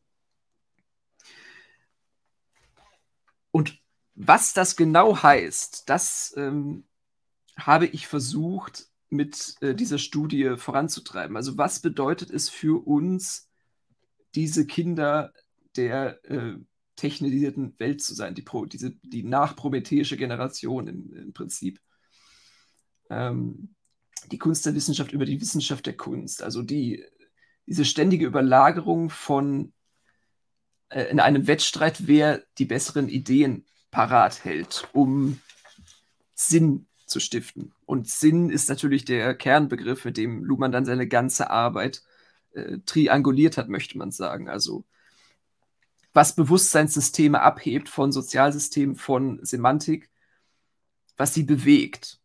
Und 3.50 3.80
was 4.14 4.52
das 4.52 4.76
genau 4.76 5.22
heißt, 5.22 5.88
das 5.88 6.34
ähm, 6.36 6.84
habe 7.56 7.86
ich 7.86 8.06
versucht 8.06 8.88
mit 9.10 9.56
äh, 9.60 9.74
dieser 9.74 9.98
Studie 9.98 10.56
voranzutreiben. 10.56 11.36
Also 11.36 11.56
was 11.56 11.80
bedeutet 11.80 12.30
es 12.30 12.48
für 12.48 12.86
uns, 12.86 13.48
diese 14.34 14.66
Kinder 14.66 15.32
der 15.76 16.22
äh, 16.24 16.56
technisierten 16.98 17.78
Welt 17.78 18.02
zu 18.02 18.14
sein, 18.14 18.34
die, 18.34 18.42
Pro, 18.42 18.66
diese, 18.66 18.90
die 19.02 19.22
nachprometheische 19.22 20.16
Generation 20.16 20.88
im, 20.88 21.12
im 21.14 21.32
Prinzip. 21.32 21.80
Ähm, 23.08 23.74
die 24.30 24.38
Kunst 24.38 24.66
der 24.66 24.74
Wissenschaft 24.74 25.12
über 25.12 25.24
die 25.24 25.40
Wissenschaft 25.40 25.86
der 25.86 25.96
Kunst, 25.96 26.42
also 26.42 26.62
die, 26.62 27.04
diese 27.66 27.84
ständige 27.84 28.26
Überlagerung 28.26 29.10
von 29.10 29.72
äh, 30.90 31.04
in 31.04 31.20
einem 31.20 31.46
Wettstreit, 31.46 32.06
wer 32.06 32.42
die 32.58 32.64
besseren 32.64 33.08
Ideen 33.08 33.64
parat 33.90 34.44
hält, 34.44 34.88
um 34.92 35.40
Sinn 36.34 36.86
zu 37.06 37.20
stiften. 37.20 37.72
Und 37.86 38.08
Sinn 38.08 38.50
ist 38.50 38.68
natürlich 38.68 39.04
der 39.04 39.34
Kernbegriff, 39.34 40.04
mit 40.04 40.16
dem 40.16 40.44
Luhmann 40.44 40.72
dann 40.72 40.84
seine 40.84 41.08
ganze 41.08 41.48
Arbeit 41.50 42.02
äh, 42.52 42.78
trianguliert 42.84 43.56
hat, 43.56 43.68
möchte 43.68 43.96
man 43.96 44.10
sagen. 44.10 44.48
Also 44.48 44.84
was 46.18 46.34
Bewusstseinssysteme 46.34 47.40
abhebt 47.40 47.88
von 47.88 48.10
Sozialsystemen, 48.10 48.96
von 48.96 49.38
Semantik, 49.44 50.10
was 51.16 51.32
sie 51.32 51.44
bewegt. 51.44 52.18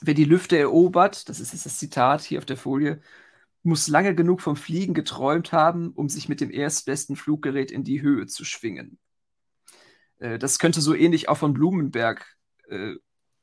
Wer 0.00 0.14
die 0.14 0.24
Lüfte 0.24 0.56
erobert, 0.56 1.28
das 1.28 1.38
ist 1.38 1.52
jetzt 1.52 1.66
das 1.66 1.76
Zitat 1.76 2.22
hier 2.22 2.38
auf 2.38 2.46
der 2.46 2.56
Folie, 2.56 3.02
muss 3.62 3.86
lange 3.88 4.14
genug 4.14 4.40
vom 4.40 4.56
Fliegen 4.56 4.94
geträumt 4.94 5.52
haben, 5.52 5.90
um 5.90 6.08
sich 6.08 6.30
mit 6.30 6.40
dem 6.40 6.50
erstbesten 6.50 7.16
Fluggerät 7.16 7.70
in 7.70 7.84
die 7.84 8.00
Höhe 8.00 8.28
zu 8.28 8.46
schwingen. 8.46 8.98
Äh, 10.18 10.38
das 10.38 10.58
könnte 10.58 10.80
so 10.80 10.94
ähnlich 10.94 11.28
auch 11.28 11.36
von 11.36 11.52
Blumenberg 11.52 12.24
äh, 12.70 12.94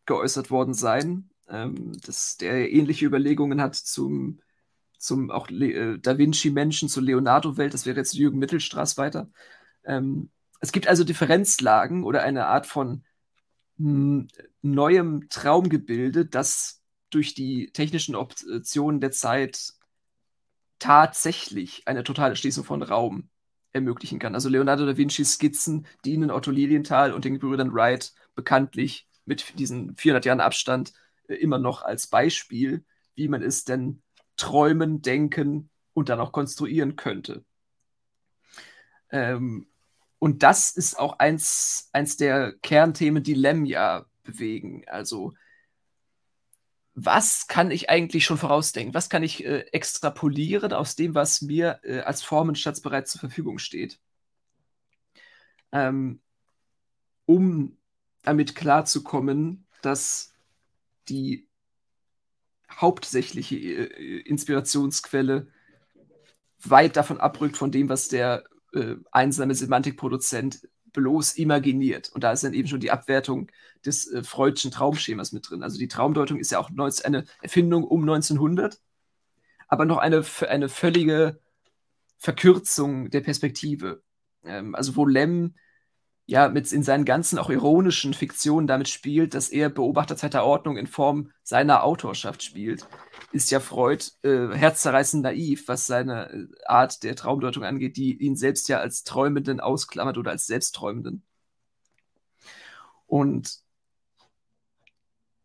geäußert 0.08 0.50
worden 0.50 0.74
sein, 0.74 1.30
ähm, 1.48 1.92
dass 2.02 2.38
der 2.38 2.72
ähnliche 2.72 3.06
Überlegungen 3.06 3.62
hat 3.62 3.76
zum 3.76 4.42
zum 5.04 5.32
auch 5.32 5.50
Le 5.50 5.74
äh, 5.74 6.00
Da 6.00 6.18
Vinci-Menschen 6.18 6.90
zur 6.90 7.04
Leonardo-Welt, 7.04 7.74
das 7.74 7.86
wäre 7.86 7.98
jetzt 7.98 8.14
Jürgen 8.14 8.40
Mittelstraß 8.40 8.98
weiter. 8.98 9.30
Ähm, 9.84 10.30
es 10.60 10.72
gibt 10.72 10.88
also 10.88 11.04
Differenzlagen 11.04 12.04
oder 12.04 12.24
eine 12.24 12.48
Art 12.48 12.66
von 12.68 13.04
hm, 13.78 14.28
neuem 14.62 15.28
Traumgebilde, 15.30 16.26
das 16.26 16.82
durch 17.10 17.34
die 17.34 17.72
technischen 17.74 18.16
Optionen 18.16 19.02
der 19.02 19.12
Zeit 19.12 19.74
tatsächlich 20.80 21.84
eine 21.88 22.04
totale 22.04 22.36
Schließung 22.36 22.64
von 22.64 22.82
Raum 22.82 23.30
ermöglichen 23.74 24.20
kann. 24.20 24.36
Also 24.36 24.50
Leonardo 24.50 24.86
da 24.86 24.98
Vinci's 24.98 25.34
Skizzen 25.34 25.86
dienen 26.06 26.32
Otto 26.32 26.52
Lilienthal 26.52 27.14
und 27.14 27.26
den 27.26 27.40
Brüdern 27.40 27.74
Wright 27.74 28.14
bekanntlich 28.36 29.08
mit 29.26 29.58
diesen 29.60 29.96
400 29.96 30.26
Jahren 30.26 30.42
Abstand 30.42 30.94
äh, 31.28 31.36
immer 31.36 31.60
noch 31.60 31.84
als 31.84 32.08
Beispiel, 32.08 32.86
wie 33.16 33.28
man 33.28 33.42
es 33.42 33.64
denn 33.66 34.03
träumen, 34.36 35.02
denken 35.02 35.70
und 35.94 36.10
dann 36.10 36.20
auch 36.20 36.32
konstruieren 36.32 36.96
könnte. 36.96 37.44
Ähm, 39.10 39.68
und 40.20 40.44
das 40.44 40.72
ist 40.72 40.98
auch 40.98 41.20
eins, 41.20 41.90
eins 41.92 42.18
der 42.18 42.54
Kernthemen, 42.62 43.24
die 43.24 43.34
Lem 43.34 43.66
ja 43.66 44.06
bewegen. 44.24 44.84
Also 44.88 45.34
was 46.96 47.48
kann 47.48 47.72
ich 47.72 47.90
eigentlich 47.90 48.24
schon 48.24 48.38
vorausdenken? 48.38 48.94
Was 48.94 49.10
kann 49.10 49.24
ich 49.24 49.44
äh, 49.44 49.66
extrapolieren 49.72 50.74
aus 50.74 50.96
dem, 50.96 51.16
was 51.16 51.42
mir 51.42 51.80
äh, 51.84 52.02
als 52.02 52.22
Formenschatz 52.22 52.82
bereits 52.82 53.12
zur 53.12 53.20
Verfügung 53.20 53.58
steht? 53.58 54.00
Ähm, 55.72 56.22
um 57.26 57.78
damit 58.22 58.56
klarzukommen, 58.56 59.66
dass 59.82 60.34
die 61.10 61.48
hauptsächliche 62.80 63.56
äh, 63.56 64.20
Inspirationsquelle 64.22 65.48
weit 66.60 66.96
davon 66.96 67.20
abrückt 67.20 67.58
von 67.58 67.72
dem, 67.72 67.90
was 67.90 68.08
der 68.08 68.44
äh, 68.74 68.96
einsame 69.12 69.56
Semantikproduzent 69.56 70.68
bloß 70.94 71.36
imaginiert. 71.38 72.10
Und 72.14 72.24
da 72.24 72.32
ist 72.32 72.44
dann 72.44 72.54
eben 72.54 72.68
schon 72.68 72.80
die 72.80 72.92
Abwertung 72.92 73.52
des 73.86 74.10
äh, 74.12 74.24
Freudschen 74.24 74.72
Traumschemas 74.72 75.32
mit 75.32 75.50
drin. 75.50 75.64
Also 75.64 75.78
die 75.78 75.88
Traumdeutung 75.88 76.40
ist 76.40 76.52
ja 76.52 76.60
auch 76.60 76.70
eine 77.04 77.26
Erfindung 77.42 77.84
um 77.84 78.02
1900, 78.02 78.80
aber 79.68 79.86
noch 79.86 79.98
eine, 79.98 80.24
eine 80.48 80.70
völlige 80.70 81.40
Verkürzung 82.18 83.10
der 83.10 83.22
Perspektive. 83.22 84.04
Ähm, 84.44 84.76
also 84.76 84.96
wo 84.96 85.06
Lem 85.06 85.56
ja 86.26 86.48
mit 86.48 86.72
in 86.72 86.84
seinen 86.84 87.06
ganzen 87.06 87.38
auch 87.38 87.50
ironischen 87.50 88.14
Fiktionen 88.14 88.68
damit 88.68 88.88
spielt, 88.88 89.34
dass 89.34 89.50
er 89.50 89.70
Beobachter 89.70 90.16
zweiter 90.16 90.46
Ordnung 90.46 90.78
in 90.78 90.88
Form 90.88 91.32
seiner 91.44 91.84
Autorschaft 91.84 92.44
spielt, 92.44 92.88
ist 93.34 93.52
ja 93.52 93.60
Freud 93.60 94.06
äh, 94.24 94.56
herzzerreißend 94.56 95.24
naiv, 95.24 95.68
was 95.68 95.86
seine 95.86 96.32
äh, 96.32 96.48
Art 96.66 97.04
der 97.04 97.16
Traumdeutung 97.16 97.64
angeht, 97.64 97.98
die 97.98 98.18
ihn 98.18 98.36
selbst 98.36 98.70
ja 98.70 98.80
als 98.80 99.04
Träumenden 99.04 99.60
ausklammert 99.60 100.18
oder 100.18 100.32
als 100.32 100.48
Selbstträumenden. 100.48 101.24
Und 103.06 103.64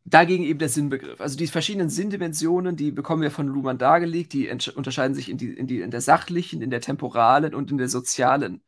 dagegen 0.04 0.44
eben 0.44 0.58
der 0.58 0.68
Sinnbegriff. 0.68 1.20
Also 1.20 1.36
die 1.36 1.46
verschiedenen 1.48 1.90
Sinndimensionen, 1.90 2.76
die 2.76 2.92
bekommen 2.92 3.22
wir 3.22 3.30
von 3.30 3.46
Luhmann 3.46 3.78
dargelegt, 3.78 4.32
die 4.32 4.48
unterscheiden 4.48 5.14
sich 5.14 5.28
in, 5.28 5.38
die, 5.38 5.52
in, 5.52 5.66
die, 5.66 5.80
in 5.80 5.90
der 5.90 6.00
sachlichen, 6.00 6.62
in 6.62 6.70
der 6.70 6.80
temporalen 6.80 7.54
und 7.54 7.70
in 7.70 7.78
der 7.78 7.88
sozialen 7.88 8.62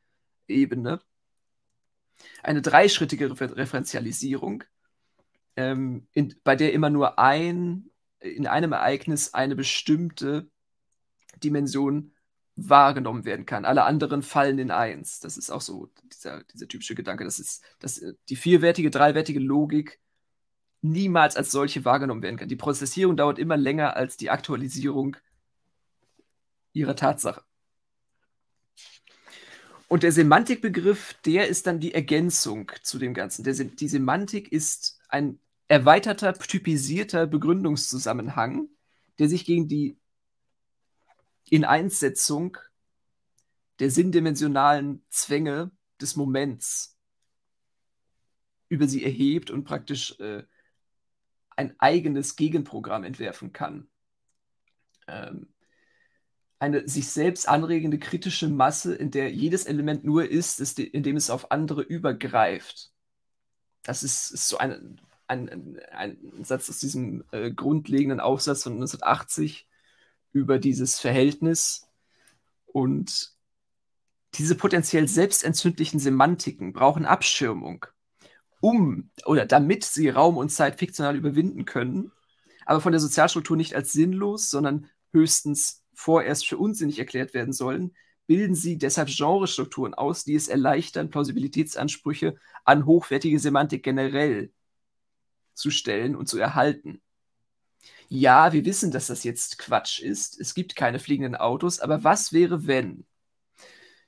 Ebene 0.48 1.00
eine 2.42 2.62
dreischrittige 2.62 3.30
Refer 3.30 3.56
Referenzialisierung, 3.56 4.64
ähm, 5.56 6.06
in, 6.12 6.34
bei 6.44 6.56
der 6.56 6.72
immer 6.72 6.90
nur 6.90 7.18
ein, 7.18 7.90
in 8.20 8.46
einem 8.46 8.72
Ereignis 8.72 9.34
eine 9.34 9.56
bestimmte 9.56 10.48
Dimension 11.42 12.12
wahrgenommen 12.56 13.24
werden 13.24 13.46
kann. 13.46 13.64
Alle 13.64 13.84
anderen 13.84 14.22
fallen 14.22 14.58
in 14.58 14.70
eins. 14.70 15.20
Das 15.20 15.36
ist 15.36 15.50
auch 15.50 15.60
so 15.60 15.90
dieser, 16.12 16.44
dieser 16.44 16.68
typische 16.68 16.94
Gedanke. 16.94 17.24
Dass 17.24 17.98
äh, 17.98 18.14
die 18.28 18.36
vierwertige, 18.36 18.90
dreiwertige 18.90 19.40
Logik 19.40 20.00
niemals 20.82 21.36
als 21.36 21.50
solche 21.50 21.84
wahrgenommen 21.84 22.22
werden 22.22 22.36
kann. 22.36 22.48
Die 22.48 22.56
Prozessierung 22.56 23.16
dauert 23.16 23.38
immer 23.38 23.56
länger 23.56 23.96
als 23.96 24.16
die 24.16 24.30
Aktualisierung 24.30 25.16
ihrer 26.72 26.96
Tatsache. 26.96 27.42
Und 29.90 30.04
der 30.04 30.12
Semantikbegriff, 30.12 31.14
der 31.24 31.48
ist 31.48 31.66
dann 31.66 31.80
die 31.80 31.92
Ergänzung 31.92 32.70
zu 32.80 32.96
dem 33.00 33.12
Ganzen. 33.12 33.42
Der, 33.42 33.54
die 33.54 33.88
Semantik 33.88 34.52
ist 34.52 35.00
ein 35.08 35.40
erweiterter, 35.66 36.32
typisierter 36.32 37.26
Begründungszusammenhang, 37.26 38.68
der 39.18 39.28
sich 39.28 39.44
gegen 39.44 39.66
die 39.66 39.98
Ineinssetzung 41.48 42.56
der 43.80 43.90
sinndimensionalen 43.90 45.04
Zwänge 45.08 45.72
des 46.00 46.14
Moments 46.14 46.96
über 48.68 48.86
sie 48.86 49.02
erhebt 49.02 49.50
und 49.50 49.64
praktisch 49.64 50.20
äh, 50.20 50.44
ein 51.56 51.74
eigenes 51.80 52.36
Gegenprogramm 52.36 53.02
entwerfen 53.02 53.52
kann. 53.52 53.88
Ähm, 55.08 55.52
eine 56.60 56.86
sich 56.86 57.08
selbst 57.08 57.48
anregende 57.48 57.98
kritische 57.98 58.46
Masse, 58.48 58.94
in 58.94 59.10
der 59.10 59.32
jedes 59.32 59.64
Element 59.64 60.04
nur 60.04 60.30
ist, 60.30 60.60
ist 60.60 60.78
indem 60.78 61.16
es 61.16 61.30
auf 61.30 61.50
andere 61.50 61.80
übergreift. 61.80 62.92
Das 63.82 64.02
ist, 64.02 64.30
ist 64.30 64.46
so 64.46 64.58
ein, 64.58 65.00
ein, 65.26 65.80
ein, 65.90 66.44
Satz 66.44 66.68
aus 66.68 66.78
diesem 66.78 67.24
äh, 67.32 67.50
grundlegenden 67.50 68.20
Aufsatz 68.20 68.62
von 68.62 68.74
1980 68.74 69.66
über 70.32 70.58
dieses 70.58 71.00
Verhältnis. 71.00 71.88
Und 72.66 73.32
diese 74.34 74.54
potenziell 74.54 75.08
selbstentzündlichen 75.08 75.98
Semantiken 75.98 76.74
brauchen 76.74 77.06
Abschirmung, 77.06 77.86
um 78.60 79.10
oder 79.24 79.46
damit 79.46 79.84
sie 79.84 80.10
Raum 80.10 80.36
und 80.36 80.50
Zeit 80.50 80.78
fiktional 80.78 81.16
überwinden 81.16 81.64
können, 81.64 82.12
aber 82.66 82.82
von 82.82 82.92
der 82.92 83.00
Sozialstruktur 83.00 83.56
nicht 83.56 83.74
als 83.74 83.92
sinnlos, 83.92 84.50
sondern 84.50 84.90
höchstens 85.10 85.79
vorerst 86.00 86.48
für 86.48 86.56
unsinnig 86.56 86.98
erklärt 86.98 87.34
werden 87.34 87.52
sollen, 87.52 87.94
bilden 88.26 88.54
sie 88.54 88.78
deshalb 88.78 89.08
Genrestrukturen 89.08 89.92
aus, 89.92 90.24
die 90.24 90.34
es 90.34 90.48
erleichtern, 90.48 91.10
Plausibilitätsansprüche 91.10 92.36
an 92.64 92.86
hochwertige 92.86 93.38
Semantik 93.38 93.82
generell 93.82 94.50
zu 95.52 95.70
stellen 95.70 96.16
und 96.16 96.26
zu 96.26 96.38
erhalten. 96.38 97.02
Ja, 98.08 98.52
wir 98.52 98.64
wissen, 98.64 98.90
dass 98.90 99.08
das 99.08 99.24
jetzt 99.24 99.58
Quatsch 99.58 100.00
ist. 100.00 100.40
Es 100.40 100.54
gibt 100.54 100.74
keine 100.74 100.98
fliegenden 100.98 101.36
Autos, 101.36 101.80
aber 101.80 102.02
was 102.02 102.32
wäre, 102.32 102.66
wenn? 102.66 103.04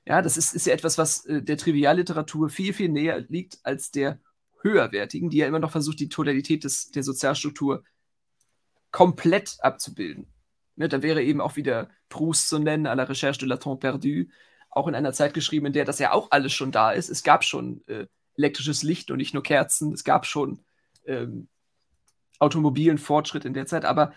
Ja, 0.05 0.21
das 0.21 0.35
ist, 0.35 0.53
ist 0.53 0.65
ja 0.65 0.73
etwas, 0.73 0.97
was 0.97 1.25
äh, 1.25 1.43
der 1.43 1.57
Trivialliteratur 1.57 2.49
viel, 2.49 2.73
viel 2.73 2.89
näher 2.89 3.23
liegt 3.29 3.59
als 3.63 3.91
der 3.91 4.19
höherwertigen, 4.61 5.29
die 5.29 5.37
ja 5.37 5.47
immer 5.47 5.59
noch 5.59 5.71
versucht, 5.71 5.99
die 5.99 6.09
Totalität 6.09 6.63
des, 6.63 6.89
der 6.91 7.03
Sozialstruktur 7.03 7.83
komplett 8.91 9.57
abzubilden. 9.59 10.32
Ne, 10.75 10.89
da 10.89 11.03
wäre 11.03 11.21
eben 11.21 11.41
auch 11.41 11.55
wieder 11.55 11.89
Proust 12.09 12.49
zu 12.49 12.59
nennen, 12.59 12.87
à 12.87 12.95
la 12.95 13.03
recherche 13.03 13.39
de 13.39 13.47
la 13.47 13.57
temps 13.57 13.79
perdu, 13.79 14.25
auch 14.71 14.87
in 14.87 14.95
einer 14.95 15.13
Zeit 15.13 15.33
geschrieben, 15.33 15.67
in 15.67 15.73
der 15.73 15.85
das 15.85 15.99
ja 15.99 16.11
auch 16.13 16.31
alles 16.31 16.53
schon 16.53 16.71
da 16.71 16.91
ist. 16.91 17.09
Es 17.09 17.23
gab 17.23 17.43
schon 17.43 17.83
äh, 17.87 18.07
elektrisches 18.35 18.81
Licht 18.83 19.11
und 19.11 19.17
nicht 19.17 19.33
nur 19.33 19.43
Kerzen, 19.43 19.93
es 19.93 20.03
gab 20.03 20.25
schon 20.25 20.59
ähm, 21.05 21.47
automobilen 22.39 22.97
Fortschritt 22.97 23.45
in 23.45 23.53
der 23.53 23.67
Zeit, 23.67 23.85
aber 23.85 24.13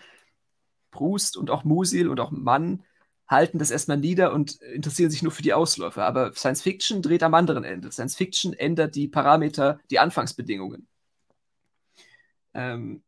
Proust 0.91 1.37
und 1.37 1.51
auch 1.51 1.63
Musil 1.63 2.09
und 2.09 2.19
auch 2.19 2.31
Mann 2.31 2.83
halten 3.27 3.59
das 3.59 3.71
erstmal 3.71 3.97
nieder 3.97 4.33
und 4.33 4.61
interessieren 4.61 5.11
sich 5.11 5.21
nur 5.21 5.31
für 5.31 5.43
die 5.43 5.53
Ausläufer. 5.53 6.05
Aber 6.05 6.33
Science 6.33 6.61
Fiction 6.61 7.01
dreht 7.01 7.23
am 7.23 7.33
anderen 7.33 7.63
Ende. 7.63 7.91
Science 7.91 8.15
Fiction 8.15 8.53
ändert 8.53 8.95
die 8.95 9.07
Parameter, 9.07 9.79
die 9.91 9.99
Anfangsbedingungen. 9.99 10.87
Ähm, 12.53 13.03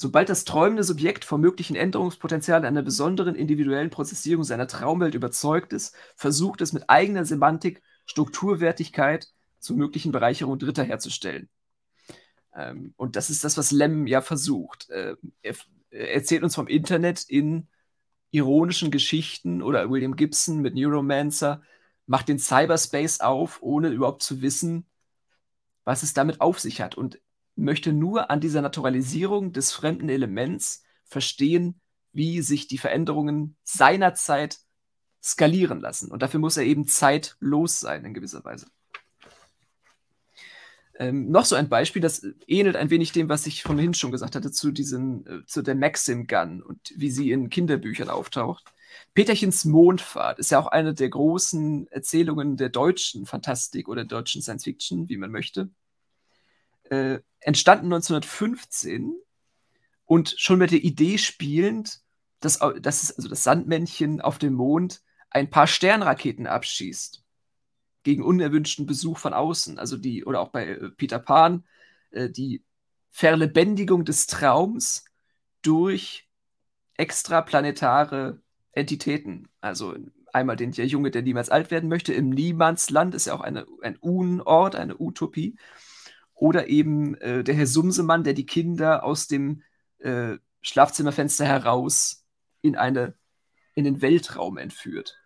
Sobald 0.00 0.28
das 0.28 0.44
träumende 0.44 0.84
Subjekt 0.84 1.24
vom 1.24 1.40
möglichen 1.40 1.74
Änderungspotenzial 1.74 2.64
einer 2.64 2.82
besonderen 2.82 3.34
individuellen 3.34 3.90
Prozessierung 3.90 4.44
seiner 4.44 4.68
Traumwelt 4.68 5.16
überzeugt 5.16 5.72
ist, 5.72 5.92
versucht 6.14 6.60
es 6.60 6.72
mit 6.72 6.88
eigener 6.88 7.24
Semantik 7.24 7.82
Strukturwertigkeit 8.06 9.26
zur 9.58 9.76
möglichen 9.76 10.12
Bereicherung 10.12 10.56
Dritter 10.56 10.84
herzustellen. 10.84 11.48
Ähm, 12.54 12.94
und 12.96 13.16
das 13.16 13.28
ist 13.28 13.42
das, 13.42 13.56
was 13.56 13.72
Lem 13.72 14.06
ja 14.06 14.20
versucht. 14.20 14.88
Äh, 14.88 15.16
er, 15.42 15.56
er 15.90 16.14
erzählt 16.14 16.44
uns 16.44 16.54
vom 16.54 16.68
Internet 16.68 17.24
in 17.24 17.66
ironischen 18.30 18.92
Geschichten 18.92 19.62
oder 19.62 19.90
William 19.90 20.14
Gibson 20.14 20.60
mit 20.60 20.76
Neuromancer 20.76 21.60
macht 22.06 22.28
den 22.28 22.38
Cyberspace 22.38 23.18
auf, 23.18 23.58
ohne 23.62 23.88
überhaupt 23.88 24.22
zu 24.22 24.42
wissen, 24.42 24.86
was 25.82 26.04
es 26.04 26.14
damit 26.14 26.40
auf 26.40 26.60
sich 26.60 26.80
hat. 26.80 26.94
Und 26.94 27.18
möchte 27.58 27.92
nur 27.92 28.30
an 28.30 28.40
dieser 28.40 28.62
Naturalisierung 28.62 29.52
des 29.52 29.72
fremden 29.72 30.08
Elements 30.08 30.84
verstehen, 31.04 31.80
wie 32.12 32.40
sich 32.42 32.68
die 32.68 32.78
Veränderungen 32.78 33.56
seiner 33.64 34.14
Zeit 34.14 34.58
skalieren 35.22 35.80
lassen. 35.80 36.10
Und 36.10 36.22
dafür 36.22 36.40
muss 36.40 36.56
er 36.56 36.64
eben 36.64 36.86
zeitlos 36.86 37.80
sein 37.80 38.04
in 38.04 38.14
gewisser 38.14 38.44
Weise. 38.44 38.66
Ähm, 40.98 41.30
noch 41.30 41.44
so 41.44 41.54
ein 41.54 41.68
Beispiel, 41.68 42.02
das 42.02 42.26
ähnelt 42.46 42.74
ein 42.74 42.90
wenig 42.90 43.12
dem, 43.12 43.28
was 43.28 43.46
ich 43.46 43.62
vorhin 43.62 43.94
schon 43.94 44.10
gesagt 44.10 44.34
hatte, 44.34 44.50
zu, 44.50 44.72
diesen, 44.72 45.26
äh, 45.26 45.46
zu 45.46 45.62
der 45.62 45.76
Maxim 45.76 46.26
Gun 46.26 46.60
und 46.60 46.92
wie 46.96 47.10
sie 47.10 47.30
in 47.30 47.50
Kinderbüchern 47.50 48.08
auftaucht. 48.08 48.64
Peterchens 49.14 49.64
Mondfahrt 49.64 50.40
ist 50.40 50.50
ja 50.50 50.58
auch 50.58 50.66
eine 50.66 50.94
der 50.94 51.08
großen 51.08 51.86
Erzählungen 51.88 52.56
der 52.56 52.68
deutschen 52.68 53.26
Fantastik 53.26 53.88
oder 53.88 54.04
deutschen 54.04 54.42
Science 54.42 54.64
Fiction, 54.64 55.08
wie 55.08 55.16
man 55.16 55.30
möchte. 55.30 55.70
Äh, 56.90 57.20
entstanden 57.40 57.86
1915 57.86 59.14
und 60.04 60.34
schon 60.38 60.58
mit 60.58 60.70
der 60.70 60.82
Idee 60.82 61.18
spielend, 61.18 62.00
dass, 62.40 62.58
dass 62.58 63.12
also 63.12 63.28
das 63.28 63.44
Sandmännchen 63.44 64.20
auf 64.20 64.38
dem 64.38 64.54
Mond 64.54 65.02
ein 65.30 65.50
paar 65.50 65.66
Sternraketen 65.66 66.46
abschießt 66.46 67.22
gegen 68.02 68.22
unerwünschten 68.22 68.86
Besuch 68.86 69.18
von 69.18 69.34
außen. 69.34 69.78
Also 69.78 69.96
die, 69.96 70.24
oder 70.24 70.40
auch 70.40 70.48
bei 70.48 70.66
äh, 70.68 70.90
Peter 70.90 71.18
Pan, 71.18 71.64
äh, 72.10 72.30
die 72.30 72.64
Verlebendigung 73.10 74.04
des 74.04 74.26
Traums 74.26 75.04
durch 75.62 76.28
extraplanetare 76.94 78.40
Entitäten. 78.72 79.48
Also 79.60 79.94
einmal 80.32 80.56
den 80.56 80.72
der 80.72 80.86
Junge, 80.86 81.10
der 81.10 81.22
niemals 81.22 81.50
alt 81.50 81.70
werden 81.70 81.88
möchte, 81.88 82.12
im 82.12 82.30
Niemandsland 82.30 83.14
ist 83.14 83.26
ja 83.26 83.34
auch 83.34 83.40
eine, 83.40 83.66
ein 83.82 83.96
Unort, 83.96 84.76
eine 84.76 84.98
Utopie. 84.98 85.56
Oder 86.38 86.68
eben 86.68 87.16
äh, 87.16 87.42
der 87.42 87.56
Herr 87.56 87.66
Sumsemann, 87.66 88.22
der 88.22 88.32
die 88.32 88.46
Kinder 88.46 89.02
aus 89.02 89.26
dem 89.26 89.62
äh, 89.98 90.36
Schlafzimmerfenster 90.60 91.44
heraus 91.44 92.24
in, 92.62 92.76
eine, 92.76 93.14
in 93.74 93.82
den 93.82 94.02
Weltraum 94.02 94.56
entführt. 94.56 95.18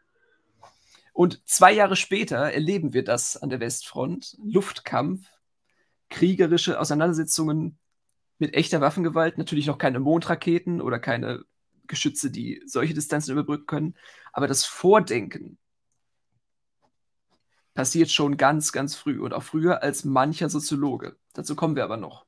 Und 1.13 1.47
zwei 1.47 1.71
Jahre 1.73 1.97
später 1.97 2.51
erleben 2.51 2.95
wir 2.95 3.05
das 3.05 3.37
an 3.37 3.51
der 3.51 3.61
Westfront. 3.61 4.39
Luftkampf, 4.43 5.29
kriegerische 6.09 6.81
Auseinandersetzungen 6.81 7.79
mit 8.39 8.55
echter 8.55 8.81
Waffengewalt, 8.81 9.37
natürlich 9.37 9.67
noch 9.67 9.77
keine 9.77 10.01
Mondraketen 10.01 10.81
oder 10.81 10.99
keine 10.99 11.45
Geschütze, 11.89 12.31
die 12.31 12.63
solche 12.65 12.95
Distanzen 12.95 13.33
überbrücken 13.33 13.67
können. 13.67 13.95
Aber 14.33 14.47
das 14.47 14.65
Vordenken 14.65 15.59
passiert 17.75 18.11
schon 18.11 18.37
ganz, 18.37 18.73
ganz 18.73 18.95
früh 18.95 19.21
und 19.21 19.33
auch 19.33 19.43
früher 19.43 19.83
als 19.83 20.05
mancher 20.05 20.49
Soziologe. 20.49 21.17
Dazu 21.33 21.57
kommen 21.57 21.77
wir 21.77 21.85
aber 21.85 21.97
noch. 21.97 22.27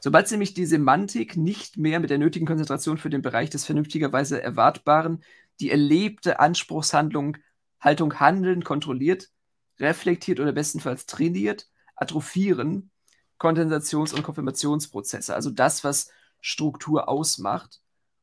Sobald 0.00 0.30
nämlich 0.30 0.54
die 0.54 0.66
Semantik 0.66 1.36
nicht 1.36 1.76
mehr 1.76 2.00
mit 2.00 2.10
der 2.10 2.18
nötigen 2.18 2.46
Konzentration 2.46 2.98
für 2.98 3.10
den 3.10 3.22
Bereich 3.22 3.50
des 3.50 3.64
vernünftigerweise 3.64 4.42
Erwartbaren 4.42 5.22
die 5.60 5.70
erlebte 5.70 6.40
Anspruchshandlung, 6.40 7.38
Haltung 7.80 8.18
Handeln 8.20 8.64
kontrolliert, 8.64 9.30
reflektiert 9.78 10.40
oder 10.40 10.52
bestenfalls 10.52 11.06
trainiert, 11.06 11.68
atrophieren 11.94 12.90
Kondensations- 13.38 14.14
und 14.14 14.22
Konfirmationsprozesse, 14.22 15.34
also 15.34 15.50
das, 15.50 15.84
was 15.84 16.10
Struktur 16.40 17.08
ausmacht 17.08 17.81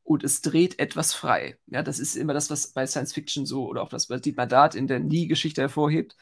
und 0.09 0.23
es 0.23 0.41
dreht 0.41 0.79
etwas 0.79 1.13
frei. 1.13 1.59
Ja, 1.67 1.83
das 1.83 1.99
ist 1.99 2.15
immer 2.15 2.33
das, 2.33 2.49
was 2.49 2.69
bei 2.69 2.87
Science 2.87 3.13
Fiction 3.13 3.45
so 3.45 3.67
oder 3.67 3.83
auch 3.83 3.89
das, 3.89 4.09
was 4.09 4.21
Dietmar 4.21 4.47
Dart 4.47 4.73
in 4.73 4.87
der 4.87 4.99
Nie-Geschichte 4.99 5.61
hervorhebt. 5.61 6.17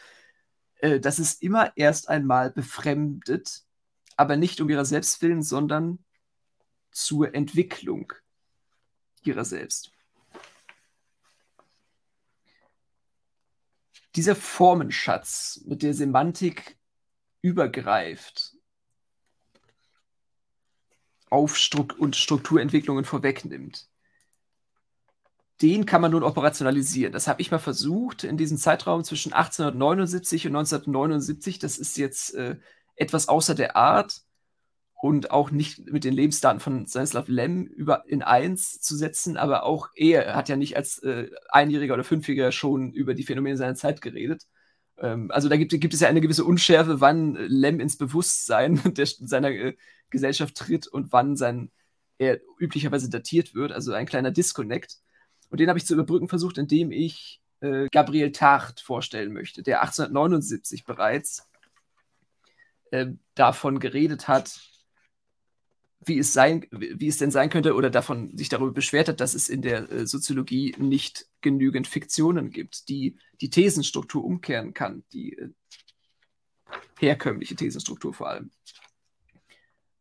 Äh, 0.76 1.00
das 1.00 1.20
ist 1.20 1.42
immer 1.42 1.72
erst 1.78 2.10
einmal 2.10 2.52
befremdet, 2.52 3.64
aber 4.18 4.36
nicht 4.36 4.60
um 4.60 4.70
ihrer 4.70 4.84
selbst 4.84 5.22
willen, 5.22 5.42
sondern 5.42 6.00
zur 6.92 7.34
Entwicklung 7.34 8.12
ihrer 9.24 9.46
selbst. 9.46 9.94
Dieser 14.18 14.36
Formenschatz 14.36 15.62
mit 15.66 15.82
der 15.82 15.94
Semantik 15.94 16.78
übergreift 17.42 18.57
auf 21.30 21.58
Struk 21.58 21.95
und 21.98 22.16
Strukturentwicklungen 22.16 23.06
vorwegnimmt, 23.06 23.88
den 25.62 25.86
kann 25.86 26.02
man 26.02 26.12
nun 26.12 26.24
operationalisieren. 26.24 27.14
Das 27.14 27.28
habe 27.28 27.41
ich 27.41 27.52
mal 27.52 27.58
versucht 27.60 28.24
in 28.24 28.38
diesem 28.38 28.58
Zeitraum 28.58 29.04
zwischen 29.04 29.34
1879 29.34 30.45
und 30.48 30.56
1979. 30.56 31.60
Das 31.60 31.78
ist 31.78 31.98
jetzt 31.98 32.36
äh, 32.36 32.58
etwas 32.95 33.28
außer 33.28 33.56
der 33.56 33.76
Art 33.76 34.22
und 34.99 35.32
auch 35.32 35.52
nicht 35.52 35.91
mit 35.91 36.04
den 36.04 36.14
Lebensdaten 36.14 36.60
von 36.60 36.86
Stanislav 36.88 37.28
Lem 37.28 37.66
über 37.66 38.04
in 38.08 38.24
eins 38.24 38.82
zu 38.82 38.95
setzen, 38.95 39.38
aber 39.38 39.64
auch 39.64 39.90
er 39.95 40.36
hat 40.36 40.49
ja 40.49 40.56
nicht 40.56 40.76
als 40.76 40.99
äh, 40.99 41.30
Einjähriger 41.49 41.94
oder 41.95 42.04
Fünfjähriger 42.04 42.52
schon 42.52 42.91
über 42.91 43.14
die 43.14 43.24
Phänomene 43.24 43.58
seiner 43.58 43.76
Zeit 43.76 44.02
geredet. 44.02 44.44
Ähm, 44.99 45.32
also 45.32 45.49
da 45.49 45.57
gibt, 45.57 45.72
gibt, 45.72 45.94
es 45.94 45.99
ja 45.99 46.10
eine 46.10 46.22
gewisse 46.22 46.45
Unschärfe, 46.45 47.02
wann 47.02 47.36
Lem 47.36 47.80
ins 47.80 47.98
Bewusstsein 47.98 48.82
der, 48.94 49.06
seiner 49.06 49.49
äh, 49.49 49.76
Gesellschaft 50.10 50.56
tritt 50.56 50.88
und 50.88 51.11
wann 51.11 51.36
sein 51.36 51.72
er 52.19 52.40
üblicherweise 52.60 53.10
datiert 53.10 53.53
wird, 53.53 53.72
also 53.72 53.94
ein 53.94 54.07
kleiner 54.07 54.32
Disconnect. 54.32 54.98
Und 55.49 55.60
den 55.60 55.69
habe 55.69 55.78
ich 55.78 55.86
zu 55.86 55.94
überbrücken 55.94 56.28
versucht, 56.28 56.57
indem 56.57 56.91
ich 56.91 57.41
äh, 57.61 57.88
Gabriel 57.91 58.32
Tacht 58.32 58.82
vorstellen 58.82 59.34
möchte, 59.34 59.61
der 59.64 59.82
1879 59.82 60.84
bereits 60.84 61.48
äh, 62.91 63.07
davon 63.36 63.80
geredet 63.80 64.28
hat, 64.28 64.60
wie 65.99 66.19
es 66.19 66.34
sein, 66.34 66.65
wie 66.72 67.07
es 67.07 67.18
denn 67.18 67.32
sein 67.32 67.49
könnte 67.49 67.74
oder 67.76 67.90
davon 67.90 68.38
sich 68.38 68.49
darüber 68.49 68.72
beschwert 68.72 69.10
hat, 69.10 69.19
dass 69.19 69.34
es 69.34 69.49
in 69.49 69.61
der 69.61 69.91
äh, 69.91 70.07
Soziologie 70.07 70.76
nicht 70.78 71.28
genügend 71.41 71.88
Fiktionen 71.88 72.49
gibt, 72.52 72.88
die 72.90 73.18
die 73.41 73.49
Thesenstruktur 73.49 74.24
umkehren 74.24 74.74
kann, 74.74 75.03
die 75.11 75.38
äh, 75.38 75.49
herkömmliche 76.99 77.56
Thesenstruktur 77.56 78.14
vor 78.14 78.30
allem. 78.30 78.52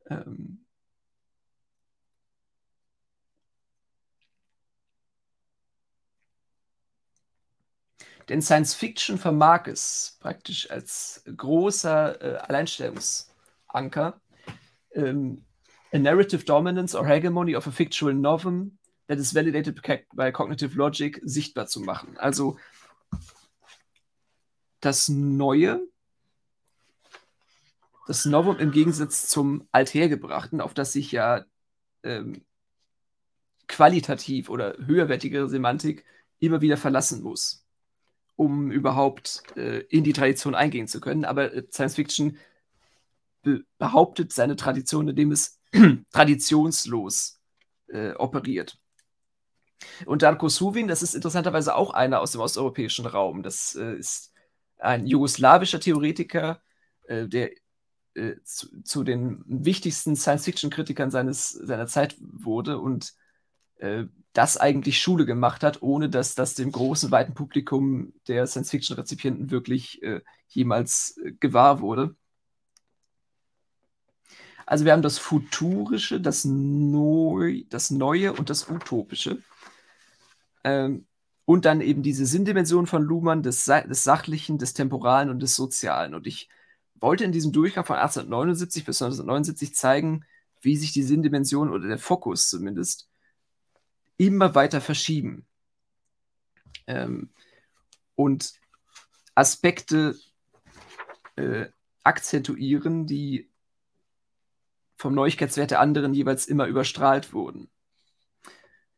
Ähm, 0.09 0.67
Denn 8.29 8.43
Science 8.43 8.75
Fiction 8.75 9.19
vermag 9.19 9.69
es 9.69 10.17
praktisch 10.21 10.69
als 10.71 11.23
großer 11.37 12.21
äh, 12.21 12.37
Alleinstellungsanker 12.39 14.21
ähm, 14.93 15.45
a 15.93 15.99
narrative 15.99 16.45
dominance 16.45 16.95
or 16.95 17.07
hegemony 17.07 17.55
of 17.55 17.67
a 17.67 17.71
fictional 17.71 18.15
novel 18.15 18.71
that 19.09 19.19
is 19.19 19.33
validated 19.33 19.81
by 20.15 20.31
cognitive 20.31 20.77
logic 20.77 21.21
sichtbar 21.25 21.67
zu 21.67 21.81
machen. 21.81 22.17
Also 22.19 22.59
das 24.81 25.09
Neue, 25.09 25.81
das 28.07 28.25
Novum 28.25 28.59
im 28.59 28.71
Gegensatz 28.71 29.29
zum 29.29 29.67
Althergebrachten, 29.73 30.61
auf 30.61 30.75
das 30.75 30.93
sich 30.93 31.13
ja 31.13 31.45
ähm, 32.03 32.45
qualitativ 33.69 34.49
oder 34.49 34.77
höherwertigere 34.79 35.49
Semantik 35.49 36.05
immer 36.39 36.61
wieder 36.61 36.77
verlassen 36.77 37.23
muss, 37.23 37.65
um 38.37 38.71
überhaupt 38.71 39.43
äh, 39.57 39.81
in 39.89 40.05
die 40.05 40.13
Tradition 40.13 40.55
eingehen 40.55 40.89
zu 40.89 41.01
können. 41.01 41.25
Aber 41.25 41.53
äh, 41.53 41.65
Science 41.71 41.97
Fiction 41.97 42.39
be 43.43 43.65
behauptet 43.79 44.33
seine 44.33 44.57
Tradition, 44.57 45.09
indem 45.09 45.33
es 45.33 45.56
traditionslos 46.13 47.41
äh, 47.89 48.13
operiert. 48.13 48.79
Und 50.07 50.23
Darko 50.23 50.49
Suvin, 50.49 50.89
das 50.89 51.03
ist 51.03 51.15
interessanterweise 51.15 51.75
auch 51.75 51.93
einer 51.93 52.21
aus 52.21 52.33
dem 52.33 52.41
osteuropäischen 52.41 53.07
Raum. 53.07 53.43
Das 53.43 53.75
äh, 53.75 53.97
ist 53.97 54.33
ein 54.79 55.07
jugoslawischer 55.07 55.81
Theoretiker, 55.81 56.61
äh, 57.05 57.29
der 57.29 57.51
äh, 58.15 58.37
zu, 58.45 58.83
zu, 58.83 59.05
den 59.05 59.43
wichtigsten 59.47 60.17
Science-Fiction-Kritikern 60.17 61.11
seiner 61.11 61.87
Zeit 61.87 62.17
wurde 62.21 62.79
und 62.79 63.15
äh, 63.77 64.05
das 64.33 64.57
eigentlich 64.57 65.01
Schule 65.01 65.25
gemacht 65.25 65.63
hat, 65.63 65.83
ohne 65.83 66.09
dass 66.11 66.35
das 66.35 66.55
dem 66.55 66.73
großen, 66.73 67.11
weiten 67.11 67.35
Publikum 67.35 68.13
der 68.29 68.47
Science-Fiction-Rezipienten 68.47 69.51
wirklich 69.51 70.03
äh, 70.03 70.21
jemals 70.49 71.19
äh, 71.23 71.33
gewahr 71.33 71.81
wurde. 71.81 72.17
Also 74.67 74.85
wir 74.85 74.93
haben 74.93 75.03
das 75.03 75.19
Futurische, 75.19 76.21
das, 76.21 76.45
Neu 76.45 77.63
das 77.71 77.91
Neue 77.91 78.33
und 78.33 78.51
das 78.51 78.69
Utopische. 78.69 79.43
Ähm, 80.65 81.07
und 81.45 81.65
dann 81.65 81.81
eben 81.81 82.03
diese 82.03 82.27
Sinndimension 82.27 82.89
von 82.89 83.05
Luhmann 83.05 83.45
des, 83.45 83.65
des 83.65 84.03
Sachlichen, 84.03 84.59
des 84.59 84.75
Temporalen 84.75 85.31
und 85.31 85.39
des 85.39 85.55
Sozialen. 85.55 86.15
Und 86.15 86.27
ich 86.27 86.49
wollte 86.97 87.25
in 87.25 87.31
diesem 87.31 87.53
Durchgang 87.53 87.85
von 87.85 87.97
1879 87.97 88.85
bis 88.85 89.01
1979 89.01 89.73
zeigen, 89.75 90.25
wie 90.61 90.77
sich 90.77 90.93
die 90.93 91.05
Sinndimension 91.05 91.71
oder 91.71 91.87
der 91.87 91.99
Fokus 91.99 92.51
zumindest 92.51 93.09
immer 94.17 94.57
weiter 94.57 94.81
verschieben. 94.81 95.47
Ähm, 96.89 97.31
und 98.17 98.55
Aspekte 99.37 100.17
äh, 101.37 101.67
akzentuieren, 102.03 103.07
die 103.07 103.49
vom 104.97 105.15
Neuigkeitswert 105.15 105.71
der 105.71 105.81
anderen 105.81 106.15
jeweils 106.15 106.47
immer 106.47 106.67
überstrahlt 106.67 107.33
wurden. 107.33 107.69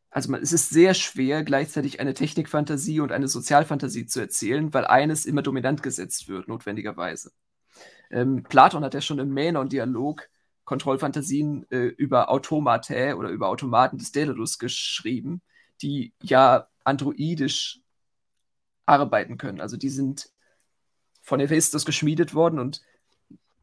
Also 0.09 0.31
man, 0.31 0.41
es 0.41 0.51
ist 0.53 0.69
sehr 0.69 0.93
schwer, 0.93 1.43
gleichzeitig 1.43 1.99
eine 1.99 2.13
Technikfantasie 2.13 2.99
und 2.99 3.11
eine 3.11 3.27
Sozialfantasie 3.27 4.07
zu 4.07 4.19
erzählen, 4.19 4.73
weil 4.73 4.85
eines 4.85 5.25
immer 5.25 5.43
dominant 5.43 5.83
gesetzt 5.83 6.27
wird, 6.27 6.47
notwendigerweise. 6.47 7.31
Ähm, 8.09 8.43
Platon 8.43 8.83
hat 8.83 8.93
ja 8.95 9.01
schon 9.01 9.19
im 9.19 9.33
Mänon-Dialog 9.33 10.27
Kontrollfantasien 10.65 11.69
äh, 11.71 11.85
über 11.85 12.29
Automatae 12.29 13.15
oder 13.15 13.29
über 13.29 13.49
Automaten 13.49 13.97
des 13.97 14.11
Daedalus 14.11 14.59
geschrieben, 14.59 15.41
die 15.81 16.13
ja 16.21 16.67
androidisch 16.83 17.81
arbeiten 18.85 19.37
können. 19.37 19.61
Also 19.61 19.77
die 19.77 19.89
sind 19.89 20.29
von 21.21 21.39
Hephaistos 21.39 21.85
geschmiedet 21.85 22.33
worden 22.33 22.59
und 22.59 22.81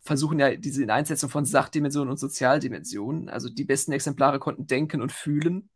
versuchen 0.07 0.39
ja 0.39 0.57
diese 0.57 0.91
Einsetzung 0.93 1.31
von 1.31 1.45
Sachdimensionen 1.45 2.11
und 2.11 2.19
Sozialdimensionen. 2.19 3.29
Also 3.29 3.49
die 3.49 3.65
besten 3.65 3.93
Exemplare 3.93 4.39
konnten 4.39 4.67
denken 4.67 5.03
und 5.03 5.13
fühlen. 5.13 5.69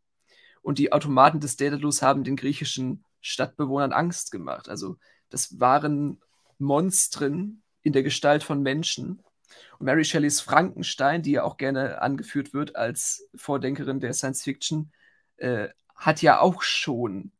Und 0.61 0.79
die 0.79 0.91
Automaten 0.91 1.39
des 1.39 1.57
Daedalus 1.57 2.01
haben 2.01 2.23
den 2.23 2.35
griechischen 2.35 3.03
Stadtbewohnern 3.21 3.93
Angst 3.93 4.31
gemacht. 4.31 4.69
Also 4.69 4.97
das 5.29 5.59
waren 5.59 6.21
Monstren 6.57 7.63
in 7.81 7.93
der 7.93 8.03
Gestalt 8.03 8.43
von 8.43 8.61
Menschen. 8.61 9.23
Und 9.79 9.85
Mary 9.85 10.05
Shelleys 10.05 10.41
Frankenstein, 10.41 11.23
die 11.23 11.31
ja 11.31 11.43
auch 11.43 11.57
gerne 11.57 12.01
angeführt 12.01 12.53
wird 12.53 12.75
als 12.75 13.27
Vordenkerin 13.35 13.99
der 13.99 14.13
Science 14.13 14.43
Fiction, 14.43 14.91
äh, 15.37 15.69
hat 15.95 16.21
ja 16.21 16.39
auch 16.39 16.61
schon 16.61 17.31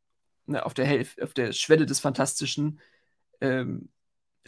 ne, 0.46 0.64
auf, 0.64 0.74
der 0.74 1.04
auf 1.20 1.34
der 1.34 1.52
Schwelle 1.52 1.86
des 1.86 2.00
Fantastischen 2.00 2.80
ähm, 3.40 3.88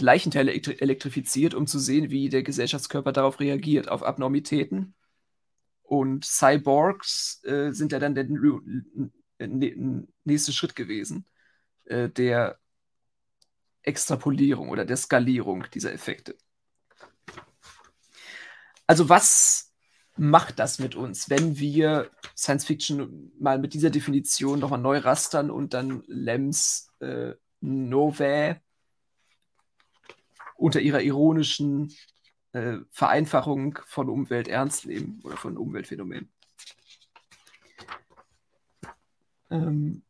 Leichenteile 0.01 0.53
elektrifiziert, 0.53 1.55
um 1.55 1.67
zu 1.67 1.79
sehen, 1.79 2.11
wie 2.11 2.29
der 2.29 2.43
Gesellschaftskörper 2.43 3.13
darauf 3.13 3.41
reagiert, 3.41 3.89
auf 3.89 4.03
Abnormitäten. 4.03 4.95
Und 5.83 6.25
Cyborgs 6.25 7.43
äh, 7.45 7.73
sind 7.73 7.93
ja 7.93 7.99
dann 7.99 8.15
der 8.15 8.27
nächste 9.39 10.53
Schritt 10.53 10.75
gewesen, 10.75 11.27
äh, 11.85 12.09
der 12.09 12.59
Extrapolierung 13.83 14.71
oder 14.71 14.85
der 14.85 14.97
Skalierung 14.97 15.67
dieser 15.73 15.93
Effekte. 15.93 16.37
Also 18.87 19.09
was 19.09 19.73
macht 20.17 20.59
das 20.59 20.79
mit 20.79 20.95
uns, 20.95 21.29
wenn 21.29 21.59
wir 21.59 22.11
Science 22.37 22.65
Fiction 22.65 23.33
mal 23.39 23.59
mit 23.59 23.75
dieser 23.75 23.91
Definition 23.91 24.59
nochmal 24.59 24.81
neu 24.81 24.99
rastern 24.99 25.51
und 25.51 25.75
dann 25.75 26.03
Lems 26.07 26.89
äh, 27.01 27.33
Novae 27.61 28.61
unter 30.65 30.81
ihrer 30.81 31.03
ironischen 31.03 31.95
äh, 32.53 32.79
Vereinfachung 32.91 33.79
von 33.87 34.09
Umwelt 34.09 34.49
ernst 34.49 34.87
nehmen 34.87 35.21
oder 35.23 35.37
von 35.37 35.59
Umweltphänomenen. 35.59 36.31
Ähm 39.51 40.03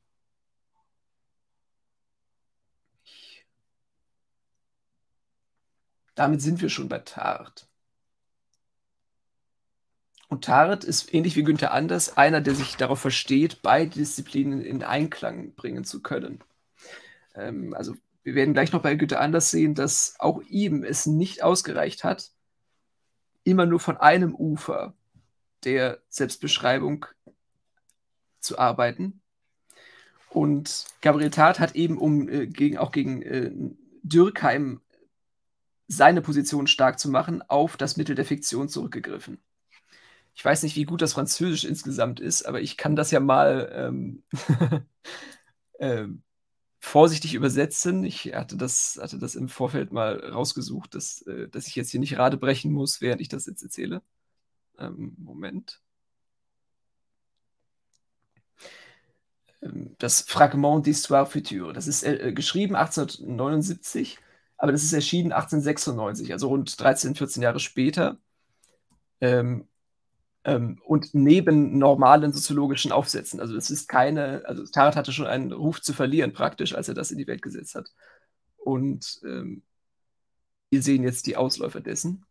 damit 6.14 6.40
sind 6.40 6.62
wir 6.62 6.68
schon 6.68 6.88
bei 6.88 7.00
Tart. 7.00 7.68
Und 10.28 10.44
Tart 10.44 10.84
ist 10.84 11.12
ähnlich 11.12 11.34
wie 11.34 11.42
Günther 11.42 11.72
Anders 11.72 12.16
einer, 12.16 12.40
der 12.40 12.54
sich 12.54 12.76
darauf 12.76 13.00
versteht, 13.00 13.60
beide 13.62 13.90
Disziplinen 13.90 14.62
in 14.62 14.84
Einklang 14.84 15.52
bringen 15.56 15.84
zu 15.84 16.00
können. 16.00 16.44
Ähm, 17.34 17.74
also 17.74 17.96
wir 18.24 18.34
werden 18.34 18.54
gleich 18.54 18.72
noch 18.72 18.82
bei 18.82 18.94
Günther 18.94 19.20
Anders 19.20 19.50
sehen, 19.50 19.74
dass 19.74 20.16
auch 20.18 20.42
ihm 20.48 20.82
es 20.82 21.06
nicht 21.06 21.42
ausgereicht 21.42 22.04
hat, 22.04 22.30
immer 23.44 23.66
nur 23.66 23.80
von 23.80 23.98
einem 23.98 24.34
Ufer 24.34 24.94
der 25.64 26.02
Selbstbeschreibung 26.08 27.06
zu 28.40 28.58
arbeiten. 28.58 29.20
Und 30.30 30.86
Gabriel 31.00 31.30
Tart 31.30 31.60
hat 31.60 31.74
eben, 31.76 31.98
um 31.98 32.28
äh, 32.28 32.46
gegen, 32.46 32.78
auch 32.78 32.90
gegen 32.90 33.22
äh, 33.22 33.52
Dürkheim 34.02 34.80
seine 35.86 36.22
Position 36.22 36.66
stark 36.66 36.98
zu 36.98 37.10
machen, 37.10 37.42
auf 37.42 37.76
das 37.76 37.96
Mittel 37.96 38.14
der 38.16 38.24
Fiktion 38.24 38.68
zurückgegriffen. 38.68 39.38
Ich 40.34 40.44
weiß 40.44 40.62
nicht, 40.64 40.76
wie 40.76 40.84
gut 40.84 41.02
das 41.02 41.12
Französisch 41.12 41.64
insgesamt 41.64 42.20
ist, 42.20 42.42
aber 42.42 42.60
ich 42.60 42.76
kann 42.76 42.96
das 42.96 43.10
ja 43.10 43.20
mal 43.20 43.70
ähm, 43.72 44.22
ähm, 45.78 46.22
vorsichtig 46.84 47.34
übersetzen. 47.34 48.04
Ich 48.04 48.34
hatte 48.34 48.56
das, 48.56 48.98
hatte 49.00 49.18
das 49.18 49.34
im 49.36 49.48
Vorfeld 49.48 49.92
mal 49.92 50.18
rausgesucht, 50.32 50.94
dass, 50.94 51.22
äh, 51.22 51.48
dass 51.48 51.66
ich 51.66 51.74
jetzt 51.76 51.90
hier 51.90 52.00
nicht 52.00 52.14
gerade 52.14 52.36
brechen 52.36 52.72
muss, 52.72 53.00
während 53.00 53.20
ich 53.20 53.28
das 53.28 53.46
jetzt 53.46 53.62
erzähle. 53.62 54.02
Ähm, 54.78 55.14
Moment. 55.18 55.80
Ähm, 59.62 59.96
das 59.98 60.22
Fragment 60.22 60.86
d'Histoire 60.86 61.26
Future. 61.26 61.72
Das 61.72 61.86
ist 61.86 62.02
äh, 62.04 62.32
geschrieben 62.34 62.76
1879, 62.76 64.18
aber 64.58 64.72
das 64.72 64.82
ist 64.82 64.92
erschienen 64.92 65.32
1896, 65.32 66.32
also 66.32 66.48
rund 66.48 66.78
13, 66.80 67.14
14 67.14 67.42
Jahre 67.42 67.60
später. 67.60 68.18
Ähm, 69.20 69.68
ähm, 70.44 70.80
und 70.84 71.14
neben 71.14 71.78
normalen 71.78 72.32
soziologischen 72.32 72.92
Aufsätzen. 72.92 73.40
Also 73.40 73.54
das 73.54 73.70
ist 73.70 73.88
keine, 73.88 74.42
also 74.46 74.64
Tarot 74.64 74.96
hatte 74.96 75.12
schon 75.12 75.26
einen 75.26 75.52
Ruf 75.52 75.80
zu 75.80 75.92
verlieren 75.92 76.32
praktisch, 76.32 76.74
als 76.74 76.88
er 76.88 76.94
das 76.94 77.10
in 77.10 77.18
die 77.18 77.26
Welt 77.26 77.42
gesetzt 77.42 77.74
hat. 77.74 77.90
Und 78.56 79.20
ähm, 79.24 79.62
wir 80.70 80.82
sehen 80.82 81.02
jetzt 81.02 81.26
die 81.26 81.36
Ausläufer 81.36 81.80
dessen. 81.80 82.26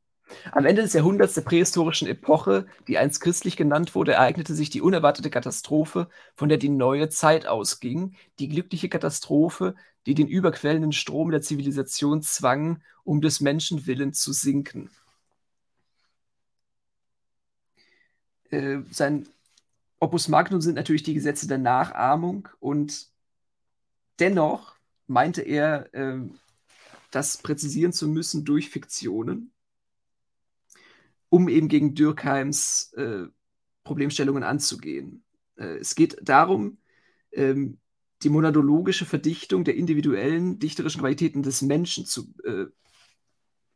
Am 0.51 0.65
Ende 0.65 0.81
des 0.81 0.93
Jahrhunderts 0.93 1.33
der 1.33 1.41
prähistorischen 1.41 2.07
Epoche, 2.07 2.65
die 2.87 2.97
einst 2.97 3.21
christlich 3.21 3.57
genannt 3.57 3.93
wurde, 3.93 4.13
ereignete 4.13 4.53
sich 4.53 4.69
die 4.69 4.81
unerwartete 4.81 5.29
Katastrophe, 5.29 6.07
von 6.33 6.49
der 6.49 6.57
die 6.57 6.69
neue 6.69 7.09
Zeit 7.09 7.45
ausging, 7.45 8.15
die 8.39 8.47
glückliche 8.47 8.89
Katastrophe, 8.89 9.75
die 10.05 10.15
den 10.15 10.27
überquellenden 10.27 10.91
Strom 10.91 11.31
der 11.31 11.41
Zivilisation 11.41 12.21
zwang, 12.21 12.81
um 13.03 13.21
des 13.21 13.41
Menschen 13.41 13.85
willen 13.85 14.13
zu 14.13 14.33
sinken. 14.33 14.89
Äh, 18.53 18.83
sein 18.91 19.27
Opus 19.99 20.27
Magnum 20.27 20.61
sind 20.61 20.75
natürlich 20.75 21.03
die 21.03 21.13
Gesetze 21.13 21.47
der 21.47 21.57
Nachahmung 21.57 22.47
und 22.59 23.07
dennoch 24.19 24.75
meinte 25.07 25.41
er, 25.41 25.93
äh, 25.93 26.19
das 27.09 27.37
präzisieren 27.37 27.93
zu 27.93 28.07
müssen 28.07 28.45
durch 28.45 28.69
Fiktionen, 28.69 29.51
um 31.29 31.49
eben 31.49 31.67
gegen 31.67 31.95
Dürkheims 31.95 32.93
äh, 32.93 33.25
Problemstellungen 33.83 34.43
anzugehen. 34.43 35.23
Äh, 35.55 35.77
es 35.77 35.95
geht 35.95 36.17
darum, 36.21 36.77
ähm, 37.31 37.79
die 38.21 38.29
monadologische 38.29 39.05
Verdichtung 39.05 39.63
der 39.63 39.75
individuellen 39.75 40.59
dichterischen 40.59 41.01
Qualitäten 41.01 41.43
des 41.43 41.61
Menschen 41.61 42.05
zu 42.05 42.33
äh, 42.43 42.65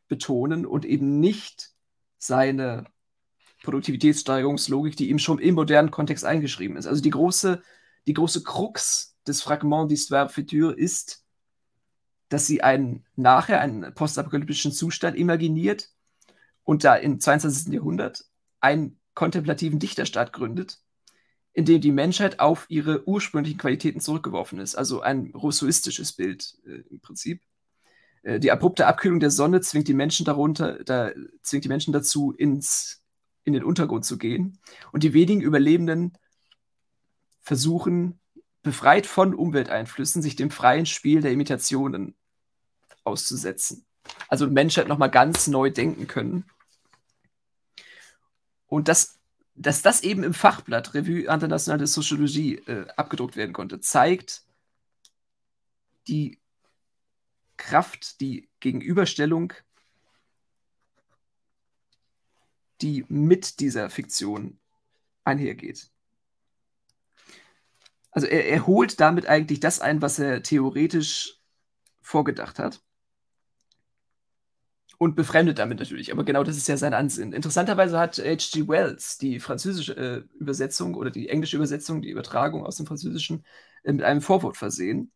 betonen 0.07 0.65
und 0.65 0.85
eben 0.85 1.19
nicht 1.19 1.73
seine 2.17 2.85
Produktivitätssteigerungslogik, 3.67 4.95
die 4.95 5.09
ihm 5.09 5.19
schon 5.19 5.39
im 5.39 5.55
modernen 5.55 5.91
Kontext 5.91 6.23
eingeschrieben 6.23 6.77
ist. 6.77 6.87
Also 6.87 7.01
die 7.01 7.09
große, 7.09 7.61
die 8.07 8.13
große 8.13 8.43
Krux 8.43 9.17
des 9.27 9.41
Fragment 9.41 9.91
d'Histoire 9.91 10.29
Future 10.29 10.73
ist, 10.73 11.25
dass 12.29 12.47
sie 12.47 12.63
einen 12.63 13.05
nachher 13.17 13.59
einen 13.59 13.93
postapokalyptischen 13.93 14.71
Zustand 14.71 15.17
imaginiert 15.17 15.89
und 16.63 16.85
da 16.85 16.95
im 16.95 17.19
22. 17.19 17.73
Jahrhundert 17.73 18.23
einen 18.61 19.01
kontemplativen 19.15 19.79
Dichterstaat 19.79 20.31
gründet, 20.31 20.79
in 21.51 21.65
dem 21.65 21.81
die 21.81 21.91
Menschheit 21.91 22.39
auf 22.39 22.67
ihre 22.69 23.05
ursprünglichen 23.05 23.57
Qualitäten 23.57 23.99
zurückgeworfen 23.99 24.59
ist. 24.59 24.75
Also 24.75 25.01
ein 25.01 25.33
rousseauistisches 25.35 26.13
Bild 26.13 26.55
äh, 26.65 26.83
im 26.89 27.01
Prinzip. 27.01 27.41
Äh, 28.23 28.39
die 28.39 28.51
abrupte 28.53 28.87
Abkühlung 28.87 29.19
der 29.19 29.31
Sonne 29.31 29.59
zwingt 29.59 29.89
die 29.89 29.93
Menschen 29.93 30.25
darunter, 30.25 30.81
da, 30.85 31.11
zwingt 31.41 31.65
die 31.65 31.69
Menschen 31.69 31.91
dazu, 31.91 32.31
ins 32.31 33.03
in 33.47 33.53
den 33.53 33.63
Untergrund 33.63 34.03
zu 34.03 34.17
gehen. 34.17 34.59
Und 34.91 35.03
die 35.03 35.13
wenigen 35.13 35.39
Überlebenden 35.39 36.17
versuchen, 37.39 38.19
befreit 38.61 39.07
von 39.07 39.33
Umwelteinflüssen, 39.33 40.21
sich 40.21 40.35
dem 40.35 40.51
freien 40.51 40.85
Spiel 40.85 41.21
der 41.21 41.31
Imitationen 41.31 42.13
auszusetzen. 43.05 43.85
Also 44.27 44.47
Menschheit 44.47 44.89
nochmal 44.89 45.09
ganz 45.09 45.47
neu 45.47 45.69
denken 45.69 46.07
können. 46.07 46.43
Und 48.65 48.89
das, 48.89 49.17
dass 49.55 49.81
das 49.81 50.03
eben 50.03 50.23
im 50.23 50.33
Fachblatt 50.33 50.93
Revue 50.93 51.21
Internationale 51.21 51.79
de 51.79 51.87
Soziologie 51.87 52.55
äh, 52.55 52.85
abgedruckt 52.97 53.37
werden 53.37 53.53
konnte, 53.53 53.79
zeigt 53.79 54.43
die 56.09 56.41
Kraft, 57.55 58.19
die 58.19 58.49
Gegenüberstellung 58.59 59.53
die 62.81 63.05
mit 63.09 63.59
dieser 63.59 63.89
Fiktion 63.89 64.59
einhergeht. 65.23 65.89
Also 68.11 68.27
er, 68.27 68.47
er 68.47 68.65
holt 68.65 68.99
damit 68.99 69.27
eigentlich 69.27 69.59
das 69.59 69.79
ein, 69.79 70.01
was 70.01 70.17
er 70.19 70.41
theoretisch 70.41 71.39
vorgedacht 72.01 72.59
hat. 72.59 72.81
Und 74.99 75.15
befremdet 75.15 75.59
damit 75.59 75.77
natürlich, 75.77 76.11
aber 76.11 76.23
genau 76.23 76.43
das 76.43 76.57
ist 76.57 76.67
ja 76.67 76.75
sein 76.75 76.95
Ansinn. 76.95 77.31
Interessanterweise 77.31 77.99
hat 77.99 78.17
H.G. 78.17 78.67
Wells 78.67 79.19
die 79.19 79.39
französische 79.39 79.95
äh, 79.95 80.23
Übersetzung 80.39 80.95
oder 80.95 81.11
die 81.11 81.29
englische 81.29 81.57
Übersetzung, 81.57 82.01
die 82.01 82.09
Übertragung 82.09 82.65
aus 82.65 82.77
dem 82.77 82.87
Französischen, 82.87 83.45
äh, 83.83 83.93
mit 83.93 84.03
einem 84.03 84.21
Vorwort 84.21 84.57
versehen. 84.57 85.11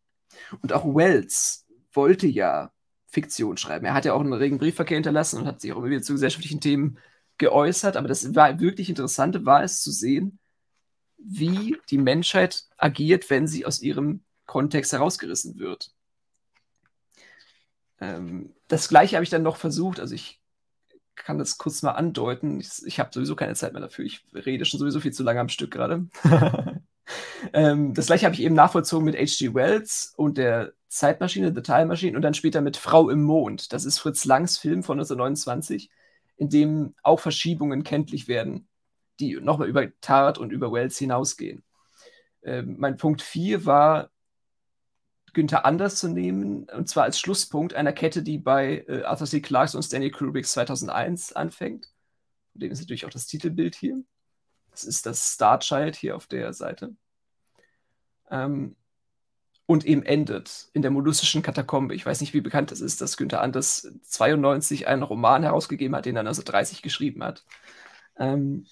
Und 0.62 0.72
auch 0.72 0.86
Wells 0.86 1.66
wollte 1.94 2.28
ja 2.28 2.72
Fiktion 3.08 3.58
schreiben. 3.58 3.86
Er 3.86 3.96
hat 3.96 4.06
ja 4.06 4.14
auch 4.14 4.22
einen 4.22 4.34
regen 4.34 4.60
Briefverkehr 4.60 4.98
hinterlassen 4.98 5.40
und 5.40 5.48
hat 5.48 5.62
sich 5.62 5.74
auch 5.74 5.78
immer 5.78 5.90
wieder 5.90 6.04
zu 6.04 6.14
gesellschaftlichen 6.14 6.62
Themen 6.62 7.00
geäußert, 7.38 7.98
aber 7.98 8.08
das 8.08 8.36
war 8.36 8.60
wirklich 8.60 8.90
interessante 8.90 9.46
war 9.46 9.64
es 9.64 9.82
zu 9.82 9.92
sehen, 9.92 10.40
wie 11.18 11.78
die 11.90 11.98
Menschheit 11.98 12.66
agiert, 12.78 13.30
wenn 13.30 13.48
sie 13.48 13.66
aus 13.66 13.82
ihrem 13.82 14.24
Kontext 14.46 14.92
herausgerissen 14.94 15.60
wird. 15.60 15.92
Ähm, 18.00 18.54
das 18.68 18.90
gleiche 18.90 19.16
habe 19.16 19.24
ich 19.24 19.30
dann 19.30 19.44
noch 19.44 19.58
versucht, 19.58 20.00
also 20.00 20.16
ich 20.16 20.42
kann 21.16 21.38
das 21.38 21.58
kurz 21.58 21.84
mal 21.84 21.92
andeuten. 21.92 22.60
Ich, 22.60 22.86
ich 22.86 23.00
habe 23.00 23.12
sowieso 23.14 23.36
keine 23.36 23.54
Zeit 23.54 23.74
mehr 23.74 23.82
dafür. 23.82 24.06
Ich 24.06 24.24
rede 24.34 24.66
schon 24.66 24.80
sowieso 24.80 25.00
viel 25.00 25.14
zu 25.14 25.24
lange 25.24 25.40
am 25.40 25.50
Stück 25.50 25.72
gerade. 25.72 26.08
ähm, 27.54 27.94
das 27.94 28.08
gleiche 28.08 28.26
habe 28.26 28.36
ich 28.36 28.42
eben 28.42 28.56
nachvollzogen 28.56 29.06
mit 29.06 29.16
H.G. 29.16 29.54
Wells 29.54 30.14
und 30.18 30.38
der 30.38 30.74
Zeitmaschine, 30.88 31.54
The 31.54 31.62
Time 31.62 31.86
Machine 31.86 32.16
und 32.16 32.24
dann 32.24 32.34
später 32.34 32.62
mit 32.62 32.76
Frau 32.76 33.10
im 33.10 33.24
Mond. 33.24 33.72
Das 33.72 33.86
ist 33.86 34.00
Fritz 34.00 34.26
Langs 34.26 34.58
Film 34.58 34.84
von 34.84 35.00
1929, 35.00 35.90
in 36.42 36.50
dem 36.50 36.96
auch 37.04 37.20
Verschiebungen 37.20 37.84
kenntlich 37.84 38.28
werden, 38.28 38.68
die 39.20 39.36
nochmal 39.36 39.68
über 39.68 39.88
Tart 40.02 40.40
und 40.40 40.52
über 40.52 40.72
Wells 40.72 40.98
hinausgehen. 40.98 41.64
Ähm, 42.42 42.78
mein 42.80 42.98
Punkt 42.98 43.22
4 43.22 43.68
war 43.68 44.10
Günther 45.34 45.66
Anders 45.66 45.98
zu 45.98 46.10
nehmen, 46.10 46.64
und 46.64 46.90
zwar 46.90 47.04
als 47.04 47.20
Schlusspunkt 47.20 47.76
einer 47.76 47.94
Kette, 47.94 48.24
die 48.24 48.40
bei 48.40 48.84
äh, 48.88 49.04
Arthur 49.04 49.28
C. 49.28 49.40
Clarke 49.40 49.78
und 49.78 49.84
Stanley 49.84 50.10
Kubricks 50.10 50.54
2001 50.54 51.34
anfängt. 51.34 51.94
Und 52.56 52.64
dem 52.64 52.72
ist 52.72 52.80
natürlich 52.80 53.06
auch 53.06 53.12
das 53.12 53.28
Titelbild 53.28 53.76
hier. 53.76 54.02
Das 54.72 54.84
ist 54.84 55.06
das 55.06 55.36
Starchild 55.36 55.96
hier 55.96 56.16
auf 56.16 56.26
der 56.26 56.54
Seite. 56.54 56.96
Ähm, 58.32 58.76
und 59.72 59.86
eben 59.86 60.04
endet 60.04 60.68
in 60.74 60.82
der 60.82 60.92
mollussischen 60.92 61.42
Katakombe. 61.42 61.96
Ich 61.96 62.06
weiß 62.06 62.20
nicht, 62.20 62.34
wie 62.34 62.42
bekannt 62.42 62.72
das 62.72 62.82
ist, 62.82 63.00
dass 63.00 63.16
Günther 63.16 63.42
Anders 63.42 63.88
92 64.04 64.86
einen 64.86 65.02
Roman 65.02 65.44
herausgegeben 65.44 65.96
hat, 65.96 66.06
den 66.06 66.18
er 66.18 66.22
1930 66.22 66.82
geschrieben 66.82 67.24
hat. 67.24 67.46
Ähm, 68.20 68.66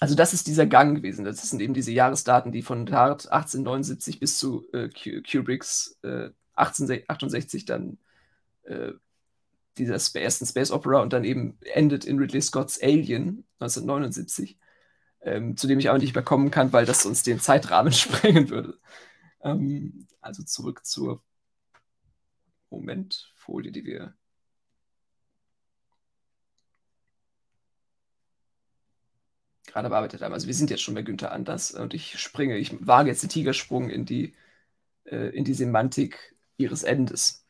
also 0.00 0.14
das 0.14 0.32
ist 0.32 0.46
dieser 0.46 0.64
Gang 0.64 0.96
gewesen. 0.96 1.26
Das 1.26 1.42
sind 1.42 1.60
eben 1.60 1.74
diese 1.74 1.92
Jahresdaten, 1.92 2.52
die 2.52 2.62
von 2.62 2.90
Hart 2.90 3.30
1879 3.30 4.18
bis 4.18 4.38
zu 4.38 4.66
äh, 4.72 4.88
Kubricks 4.88 5.98
äh, 6.04 6.30
1868 6.54 7.66
dann 7.66 7.98
äh, 8.62 8.92
dieser 9.76 9.98
ersten 10.18 10.46
Space 10.46 10.70
Opera 10.70 11.02
und 11.02 11.12
dann 11.12 11.24
eben 11.24 11.58
endet 11.74 12.06
in 12.06 12.18
Ridley 12.18 12.40
Scott's 12.40 12.80
Alien 12.82 13.44
1979, 13.58 14.58
ähm, 15.20 15.54
zu 15.58 15.66
dem 15.66 15.78
ich 15.78 15.90
aber 15.90 15.98
nicht 15.98 16.14
mehr 16.14 16.24
kommen 16.24 16.50
kann, 16.50 16.72
weil 16.72 16.86
das 16.86 17.04
uns 17.04 17.22
den 17.22 17.40
Zeitrahmen 17.40 17.92
sprengen 17.92 18.48
würde. 18.48 18.78
Ähm, 19.42 20.06
also 20.20 20.42
zurück 20.42 20.84
zur 20.84 21.22
Momentfolie, 22.70 23.72
die 23.72 23.84
wir 23.84 24.14
gerade 29.66 29.88
bearbeitet 29.88 30.22
haben. 30.22 30.32
Also 30.32 30.46
wir 30.46 30.54
sind 30.54 30.70
jetzt 30.70 30.82
schon 30.82 30.94
bei 30.94 31.02
Günther 31.02 31.32
Anders 31.32 31.70
und 31.72 31.94
ich 31.94 32.18
springe, 32.18 32.56
ich 32.56 32.86
wage 32.86 33.08
jetzt 33.08 33.22
den 33.22 33.30
Tigersprung 33.30 33.88
in 33.88 34.04
die, 34.04 34.34
äh, 35.04 35.30
in 35.30 35.44
die 35.44 35.54
Semantik 35.54 36.34
ihres 36.56 36.82
Endes. 36.82 37.44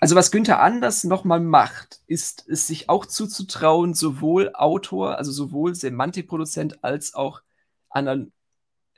Also 0.00 0.14
was 0.14 0.30
Günther 0.30 0.60
Anders 0.60 1.04
nochmal 1.04 1.40
macht, 1.40 2.00
ist 2.06 2.48
es 2.48 2.66
sich 2.66 2.88
auch 2.88 3.04
zuzutrauen, 3.06 3.94
sowohl 3.94 4.54
Autor, 4.54 5.18
also 5.18 5.32
sowohl 5.32 5.74
Semantikproduzent 5.74 6.84
als 6.84 7.14
auch 7.14 7.42
Anal 7.90 8.30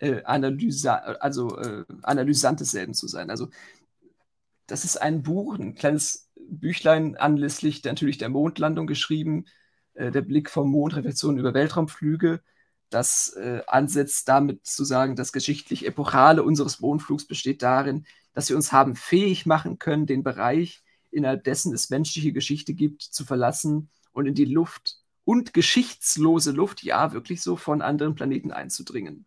äh, 0.01 0.23
Analysa 0.25 0.95
also, 0.95 1.59
äh, 1.59 1.85
Analysant 2.03 2.61
desselben 2.61 2.95
zu 2.95 3.07
sein. 3.07 3.31
Also 3.31 3.49
das 4.67 4.85
ist 4.85 4.97
ein 4.97 5.23
Buch, 5.23 5.59
ein 5.59 5.75
kleines 5.75 6.31
Büchlein 6.37 7.17
anlässlich 7.17 7.83
der, 7.83 7.93
natürlich 7.93 8.19
der 8.19 8.29
Mondlandung 8.29 8.87
geschrieben, 8.87 9.45
äh, 9.95 10.11
der 10.11 10.23
Blick 10.23 10.51
vom 10.51 10.71
Mond, 10.71 10.97
Reflexion 10.97 11.39
über 11.39 11.55
Weltraumflüge, 11.55 12.41
das 12.89 13.35
äh, 13.35 13.62
ansetzt 13.67 14.29
damit 14.29 14.67
zu 14.67 14.85
sagen, 14.85 15.17
das 15.17 15.33
geschichtlich 15.33 15.87
Epochale 15.87 16.43
unseres 16.43 16.81
Mondflugs 16.81 17.27
besteht 17.27 17.62
darin, 17.62 18.07
dass 18.33 18.49
wir 18.49 18.57
uns 18.57 18.73
haben 18.73 18.97
fähig 18.97 19.47
machen 19.47 19.79
können, 19.79 20.07
den 20.07 20.23
Bereich, 20.23 20.83
innerhalb 21.11 21.45
dessen 21.45 21.73
es 21.75 21.91
menschliche 21.91 22.33
Geschichte 22.33 22.75
gibt, 22.75 23.03
zu 23.03 23.25
verlassen 23.25 23.91
und 24.12 24.27
in 24.27 24.35
die 24.35 24.45
Luft 24.45 24.99
und 25.25 25.53
geschichtslose 25.55 26.53
Luft, 26.53 26.83
ja, 26.83 27.13
wirklich 27.13 27.43
so, 27.43 27.57
von 27.57 27.83
anderen 27.83 28.15
Planeten 28.15 28.53
einzudringen 28.53 29.27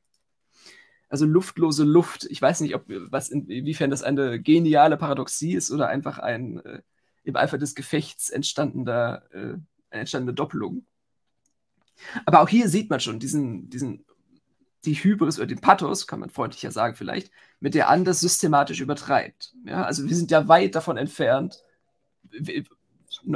also 1.13 1.27
luftlose 1.27 1.83
Luft. 1.83 2.25
Ich 2.31 2.41
weiß 2.41 2.61
nicht, 2.61 2.73
ob 2.73 2.85
was 2.87 3.29
inwiefern 3.29 3.91
das 3.91 4.01
eine 4.01 4.41
geniale 4.41 4.97
Paradoxie 4.97 5.53
ist 5.53 5.69
oder 5.69 5.87
einfach 5.87 6.17
ein 6.17 6.57
äh, 6.65 6.81
im 7.23 7.35
Eifer 7.35 7.59
des 7.59 7.75
Gefechts 7.75 8.31
entstandener, 8.31 9.21
äh, 9.31 9.53
entstandene 9.91 10.33
Doppelung. 10.33 10.87
Aber 12.25 12.41
auch 12.41 12.49
hier 12.49 12.67
sieht 12.67 12.89
man 12.89 12.99
schon 12.99 13.19
diesen, 13.19 13.69
diesen, 13.69 14.05
die 14.85 14.95
Hybris 14.95 15.37
oder 15.37 15.45
den 15.45 15.61
Pathos, 15.61 16.07
kann 16.07 16.19
man 16.19 16.31
freundlicher 16.31 16.71
sagen 16.71 16.95
vielleicht, 16.95 17.31
mit 17.59 17.75
der 17.75 17.89
Anders 17.89 18.19
systematisch 18.19 18.81
übertreibt. 18.81 19.53
Ja, 19.65 19.83
also 19.83 20.09
wir 20.09 20.15
sind 20.15 20.31
ja 20.31 20.47
weit 20.47 20.73
davon 20.73 20.97
entfernt, 20.97 21.61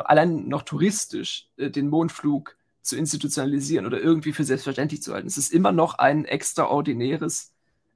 allein 0.04 0.48
noch 0.48 0.64
touristisch 0.64 1.50
äh, 1.58 1.70
den 1.70 1.90
Mondflug 1.90 2.58
zu 2.82 2.96
institutionalisieren 2.96 3.86
oder 3.86 4.00
irgendwie 4.00 4.34
für 4.34 4.44
selbstverständlich 4.44 5.02
zu 5.04 5.14
halten. 5.14 5.28
Es 5.28 5.38
ist 5.38 5.52
immer 5.52 5.72
noch 5.72 5.96
ein 5.96 6.26
extraordinäres 6.26 7.54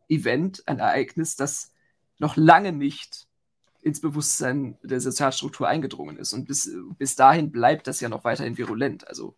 Event, 0.10 0.68
ein 0.68 0.80
Ereignis, 0.80 1.36
das 1.36 1.72
noch 2.20 2.36
lange 2.36 2.74
nicht 2.74 3.28
ins 3.82 4.02
Bewusstsein 4.02 4.78
der 4.84 5.00
Sozialstruktur 5.00 5.68
eingedrungen 5.68 6.18
ist. 6.18 6.34
Und 6.34 6.46
bis, 6.46 6.70
bis 6.98 7.16
dahin 7.16 7.52
bleibt 7.52 7.88
das 7.88 8.00
ja 8.00 8.10
noch 8.10 8.24
weiterhin 8.24 8.58
virulent. 8.58 9.08
Also 9.08 9.36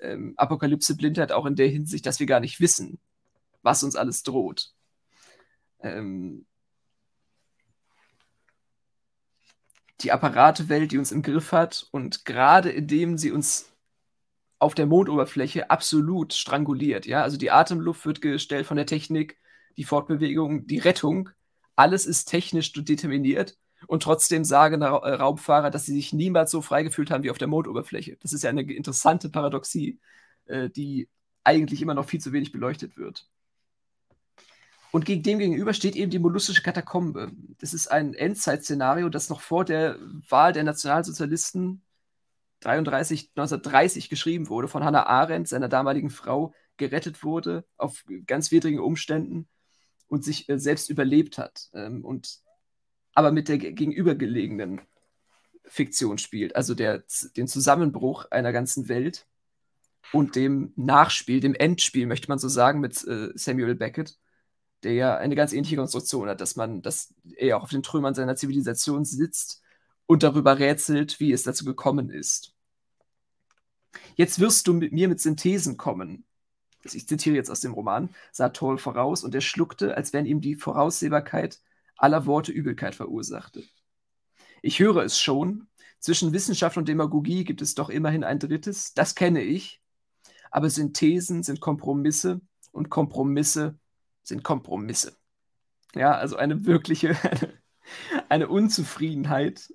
ähm, 0.00 0.34
Apokalypse 0.36 0.96
blindert 0.96 1.32
auch 1.32 1.46
in 1.46 1.54
der 1.54 1.68
Hinsicht, 1.68 2.06
dass 2.06 2.18
wir 2.18 2.26
gar 2.26 2.40
nicht 2.40 2.60
wissen, 2.60 2.98
was 3.62 3.84
uns 3.84 3.94
alles 3.94 4.22
droht. 4.22 4.72
Ähm, 5.80 6.46
die 10.00 10.12
Apparatewelt, 10.12 10.92
die 10.92 10.98
uns 10.98 11.12
im 11.12 11.22
Griff 11.22 11.52
hat 11.52 11.86
und 11.90 12.24
gerade 12.24 12.70
indem 12.70 13.16
sie 13.16 13.30
uns 13.30 13.72
auf 14.58 14.74
der 14.74 14.86
Mondoberfläche 14.86 15.70
absolut 15.70 16.32
stranguliert. 16.34 17.06
Ja? 17.06 17.22
Also 17.22 17.36
die 17.36 17.50
Atemluft 17.50 18.06
wird 18.06 18.20
gestellt 18.20 18.66
von 18.66 18.76
der 18.76 18.86
Technik, 18.86 19.38
die 19.76 19.84
Fortbewegung, 19.84 20.66
die 20.66 20.78
Rettung, 20.78 21.30
alles 21.76 22.06
ist 22.06 22.26
technisch 22.26 22.72
determiniert 22.72 23.56
und 23.86 24.02
trotzdem 24.02 24.44
sagen 24.44 24.82
äh, 24.82 24.86
Raumfahrer, 24.86 25.70
dass 25.70 25.84
sie 25.84 25.94
sich 25.94 26.12
niemals 26.12 26.50
so 26.50 26.62
frei 26.62 26.82
gefühlt 26.82 27.10
haben 27.10 27.24
wie 27.24 27.30
auf 27.30 27.38
der 27.38 27.48
Mondoberfläche. 27.48 28.16
Das 28.20 28.32
ist 28.32 28.42
ja 28.44 28.50
eine 28.50 28.62
interessante 28.62 29.28
Paradoxie, 29.28 29.98
äh, 30.46 30.70
die 30.70 31.08
eigentlich 31.42 31.82
immer 31.82 31.94
noch 31.94 32.08
viel 32.08 32.20
zu 32.20 32.32
wenig 32.32 32.52
beleuchtet 32.52 32.96
wird. 32.96 33.28
Und 34.94 35.06
gegen 35.06 35.24
dem 35.24 35.40
gegenüber 35.40 35.74
steht 35.74 35.96
eben 35.96 36.12
die 36.12 36.20
mollustische 36.20 36.62
Katakombe. 36.62 37.32
Das 37.58 37.74
ist 37.74 37.88
ein 37.88 38.14
Endzeitszenario, 38.14 39.08
das 39.08 39.28
noch 39.28 39.40
vor 39.40 39.64
der 39.64 39.98
Wahl 40.28 40.52
der 40.52 40.62
Nationalsozialisten 40.62 41.82
33, 42.60 43.30
1930 43.30 44.08
geschrieben 44.08 44.48
wurde 44.48 44.68
von 44.68 44.84
Hannah 44.84 45.06
Arendt, 45.06 45.48
seiner 45.48 45.68
damaligen 45.68 46.10
Frau, 46.10 46.54
gerettet 46.76 47.24
wurde 47.24 47.64
auf 47.76 48.04
ganz 48.26 48.52
widrigen 48.52 48.78
Umständen 48.78 49.48
und 50.06 50.22
sich 50.22 50.48
äh, 50.48 50.60
selbst 50.60 50.88
überlebt 50.88 51.38
hat 51.38 51.70
ähm, 51.74 52.04
und 52.04 52.38
aber 53.14 53.32
mit 53.32 53.48
der 53.48 53.58
gegenübergelegenen 53.58 54.80
Fiktion 55.64 56.18
spielt, 56.18 56.54
also 56.54 56.72
der, 56.76 57.02
den 57.36 57.48
Zusammenbruch 57.48 58.26
einer 58.30 58.52
ganzen 58.52 58.88
Welt 58.88 59.26
und 60.12 60.36
dem 60.36 60.72
Nachspiel, 60.76 61.40
dem 61.40 61.56
Endspiel, 61.56 62.06
möchte 62.06 62.28
man 62.28 62.38
so 62.38 62.46
sagen, 62.46 62.78
mit 62.78 63.04
äh, 63.08 63.32
Samuel 63.34 63.74
Beckett, 63.74 64.18
der 64.84 64.92
ja 64.92 65.16
eine 65.16 65.34
ganz 65.34 65.52
ähnliche 65.52 65.76
Konstruktion 65.76 66.28
hat, 66.28 66.40
dass 66.40 66.56
man, 66.56 66.82
dass 66.82 67.14
er 67.36 67.56
auch 67.56 67.62
auf 67.62 67.70
den 67.70 67.82
Trümmern 67.82 68.14
seiner 68.14 68.36
Zivilisation 68.36 69.04
sitzt 69.04 69.62
und 70.06 70.22
darüber 70.22 70.58
rätselt, 70.58 71.18
wie 71.20 71.32
es 71.32 71.42
dazu 71.42 71.64
gekommen 71.64 72.10
ist. 72.10 72.54
Jetzt 74.16 74.38
wirst 74.40 74.66
du 74.66 74.74
mit 74.74 74.92
mir 74.92 75.08
mit 75.08 75.20
Synthesen 75.20 75.76
kommen, 75.76 76.24
ich 76.92 77.08
zitiere 77.08 77.36
jetzt 77.36 77.50
aus 77.50 77.60
dem 77.60 77.72
Roman, 77.72 78.10
sah 78.32 78.50
Toll 78.50 78.76
voraus 78.76 79.24
und 79.24 79.34
er 79.34 79.40
schluckte, 79.40 79.96
als 79.96 80.12
wenn 80.12 80.26
ihm 80.26 80.40
die 80.40 80.56
Voraussehbarkeit 80.56 81.60
aller 81.96 82.26
Worte 82.26 82.52
Übelkeit 82.52 82.94
verursachte. 82.94 83.64
Ich 84.60 84.80
höre 84.80 85.02
es 85.02 85.18
schon, 85.18 85.68
zwischen 85.98 86.34
Wissenschaft 86.34 86.76
und 86.76 86.88
Demagogie 86.88 87.44
gibt 87.44 87.62
es 87.62 87.74
doch 87.74 87.88
immerhin 87.88 88.24
ein 88.24 88.38
drittes, 88.38 88.92
das 88.92 89.14
kenne 89.14 89.42
ich, 89.42 89.80
aber 90.50 90.68
Synthesen 90.68 91.42
sind 91.42 91.60
Kompromisse 91.60 92.40
und 92.72 92.90
Kompromisse 92.90 93.78
sind 94.24 94.42
Kompromisse. 94.42 95.16
Ja, 95.94 96.12
also 96.12 96.36
eine 96.36 96.64
wirkliche, 96.64 97.16
eine, 98.28 98.48
Unzufriedenheit 98.48 99.72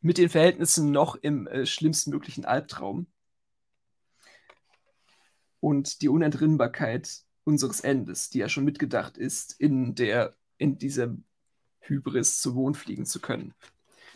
mit 0.00 0.18
den 0.18 0.28
Verhältnissen 0.28 0.90
noch 0.90 1.16
im 1.16 1.46
äh, 1.46 1.64
schlimmstmöglichen 1.64 2.44
Albtraum 2.44 3.06
und 5.60 6.02
die 6.02 6.08
Unentrinnbarkeit 6.08 7.22
unseres 7.44 7.80
Endes, 7.80 8.30
die 8.30 8.38
ja 8.38 8.48
schon 8.48 8.64
mitgedacht 8.64 9.16
ist, 9.16 9.58
in 9.58 9.94
der, 9.94 10.34
in 10.58 10.78
diesem 10.78 11.24
Hybris 11.80 12.40
zu 12.40 12.52
Mond 12.52 12.76
fliegen 12.76 13.06
zu 13.06 13.20
können. 13.20 13.54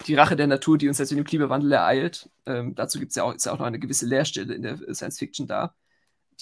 Die 0.06 0.14
Rache 0.14 0.36
der 0.36 0.46
Natur, 0.46 0.76
die 0.76 0.88
uns 0.88 0.98
jetzt 0.98 1.10
in 1.10 1.16
dem 1.16 1.24
Klimawandel 1.24 1.72
ereilt, 1.72 2.28
ähm, 2.44 2.74
dazu 2.74 2.98
gibt 2.98 3.10
es 3.10 3.16
ja 3.16 3.24
auch, 3.24 3.34
ja 3.38 3.52
auch 3.52 3.58
noch 3.58 3.66
eine 3.66 3.78
gewisse 3.78 4.06
Leerstelle 4.06 4.54
in 4.54 4.62
der 4.62 4.94
Science 4.94 5.18
Fiction 5.18 5.46
da, 5.46 5.74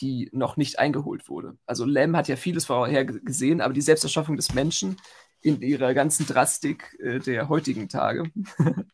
die 0.01 0.29
noch 0.33 0.57
nicht 0.57 0.79
eingeholt 0.79 1.29
wurde. 1.29 1.57
Also 1.66 1.85
Lem 1.85 2.16
hat 2.16 2.29
ja 2.29 2.37
vieles 2.37 2.66
vorher 2.66 3.05
gesehen, 3.05 3.61
aber 3.61 3.75
die 3.75 3.81
Selbsterschaffung 3.81 4.37
des 4.37 4.55
Menschen 4.55 4.97
in 5.41 5.61
ihrer 5.62 5.95
ganzen 5.95 6.27
Drastik 6.27 6.97
äh, 7.01 7.19
der 7.21 7.49
heutigen 7.49 7.89
Tage. 7.89 8.25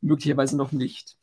Möglicherweise 0.00 0.56
noch 0.56 0.72
nicht. 0.72 1.16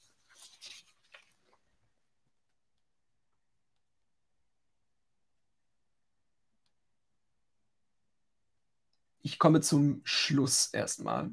Ich 9.21 9.39
komme 9.39 9.61
zum 9.61 10.01
Schluss 10.03 10.67
erstmal 10.73 11.31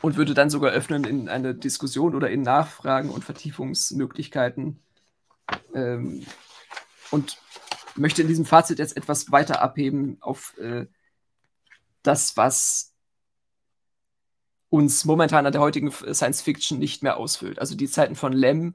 und 0.00 0.16
würde 0.16 0.34
dann 0.34 0.50
sogar 0.50 0.72
öffnen 0.72 1.04
in 1.04 1.28
eine 1.28 1.54
Diskussion 1.54 2.14
oder 2.14 2.30
in 2.30 2.42
Nachfragen 2.42 3.10
und 3.10 3.24
Vertiefungsmöglichkeiten. 3.24 4.78
Ähm, 5.74 6.26
und 7.10 7.38
möchte 7.96 8.22
in 8.22 8.28
diesem 8.28 8.44
Fazit 8.44 8.78
jetzt 8.78 8.96
etwas 8.96 9.30
weiter 9.32 9.60
abheben 9.60 10.16
auf 10.20 10.56
äh, 10.58 10.86
das, 12.02 12.36
was 12.36 12.94
uns 14.70 15.04
momentan 15.04 15.44
an 15.44 15.52
der 15.52 15.60
heutigen 15.60 15.90
Science 15.90 16.40
Fiction 16.40 16.78
nicht 16.78 17.02
mehr 17.02 17.18
ausfüllt. 17.18 17.58
Also 17.58 17.76
die 17.76 17.88
Zeiten 17.88 18.16
von 18.16 18.32
Lem 18.32 18.74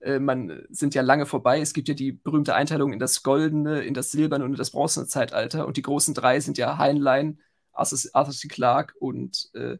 äh, 0.00 0.18
man, 0.18 0.66
sind 0.70 0.94
ja 0.94 1.02
lange 1.02 1.26
vorbei. 1.26 1.60
Es 1.60 1.72
gibt 1.72 1.88
ja 1.88 1.94
die 1.94 2.12
berühmte 2.12 2.54
Einteilung 2.54 2.92
in 2.92 2.98
das 2.98 3.22
goldene, 3.22 3.82
in 3.82 3.94
das 3.94 4.10
silberne 4.10 4.44
und 4.44 4.52
in 4.52 4.56
das 4.56 4.70
bronzene 4.70 5.06
Zeitalter. 5.06 5.66
Und 5.66 5.76
die 5.76 5.82
großen 5.82 6.14
drei 6.14 6.40
sind 6.40 6.58
ja 6.58 6.78
Heinlein, 6.78 7.40
Arthur, 7.72 7.98
Arthur 8.12 8.34
C. 8.34 8.48
Clarke 8.48 8.94
und 8.98 9.50
äh, 9.54 9.78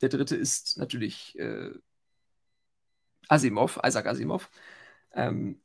der 0.00 0.08
dritte 0.08 0.36
ist 0.36 0.78
natürlich 0.78 1.38
äh, 1.38 1.70
Asimov, 3.28 3.80
Isaac 3.84 4.06
Asimov. 4.06 4.50
Ähm, 5.14 5.60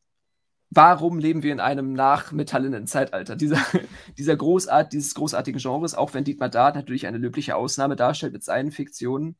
warum 0.69 1.19
leben 1.19 1.43
wir 1.43 1.53
in 1.53 1.59
einem 1.59 1.93
nachmetallenen 1.93 2.87
Zeitalter 2.87 3.35
dieser, 3.35 3.63
dieser 4.17 4.35
Großart, 4.35 4.93
dieses 4.93 5.15
großartigen 5.15 5.59
Genres, 5.59 5.95
auch 5.95 6.13
wenn 6.13 6.23
Dietmar 6.23 6.49
Dart 6.49 6.75
natürlich 6.75 7.07
eine 7.07 7.17
löbliche 7.17 7.55
Ausnahme 7.55 7.95
darstellt 7.95 8.33
mit 8.33 8.43
seinen 8.43 8.71
Fiktionen. 8.71 9.37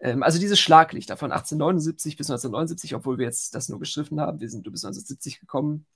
Ähm, 0.00 0.22
also 0.22 0.38
dieses 0.38 0.60
Schlaglichter 0.60 1.16
von 1.16 1.32
1879 1.32 2.16
bis 2.16 2.28
1979, 2.30 2.94
obwohl 2.94 3.18
wir 3.18 3.26
jetzt 3.26 3.54
das 3.54 3.68
nur 3.68 3.78
geschriffen 3.78 4.20
haben, 4.20 4.40
wir 4.40 4.50
sind 4.50 4.64
bis 4.64 4.84
1970 4.84 5.40
gekommen, 5.40 5.86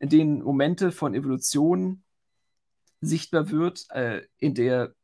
in 0.00 0.08
denen 0.08 0.42
Momente 0.42 0.90
von 0.90 1.14
Evolution 1.14 2.02
sichtbar 3.00 3.50
wird, 3.50 3.86
äh, 3.90 4.22
in 4.38 4.54
der 4.54 4.94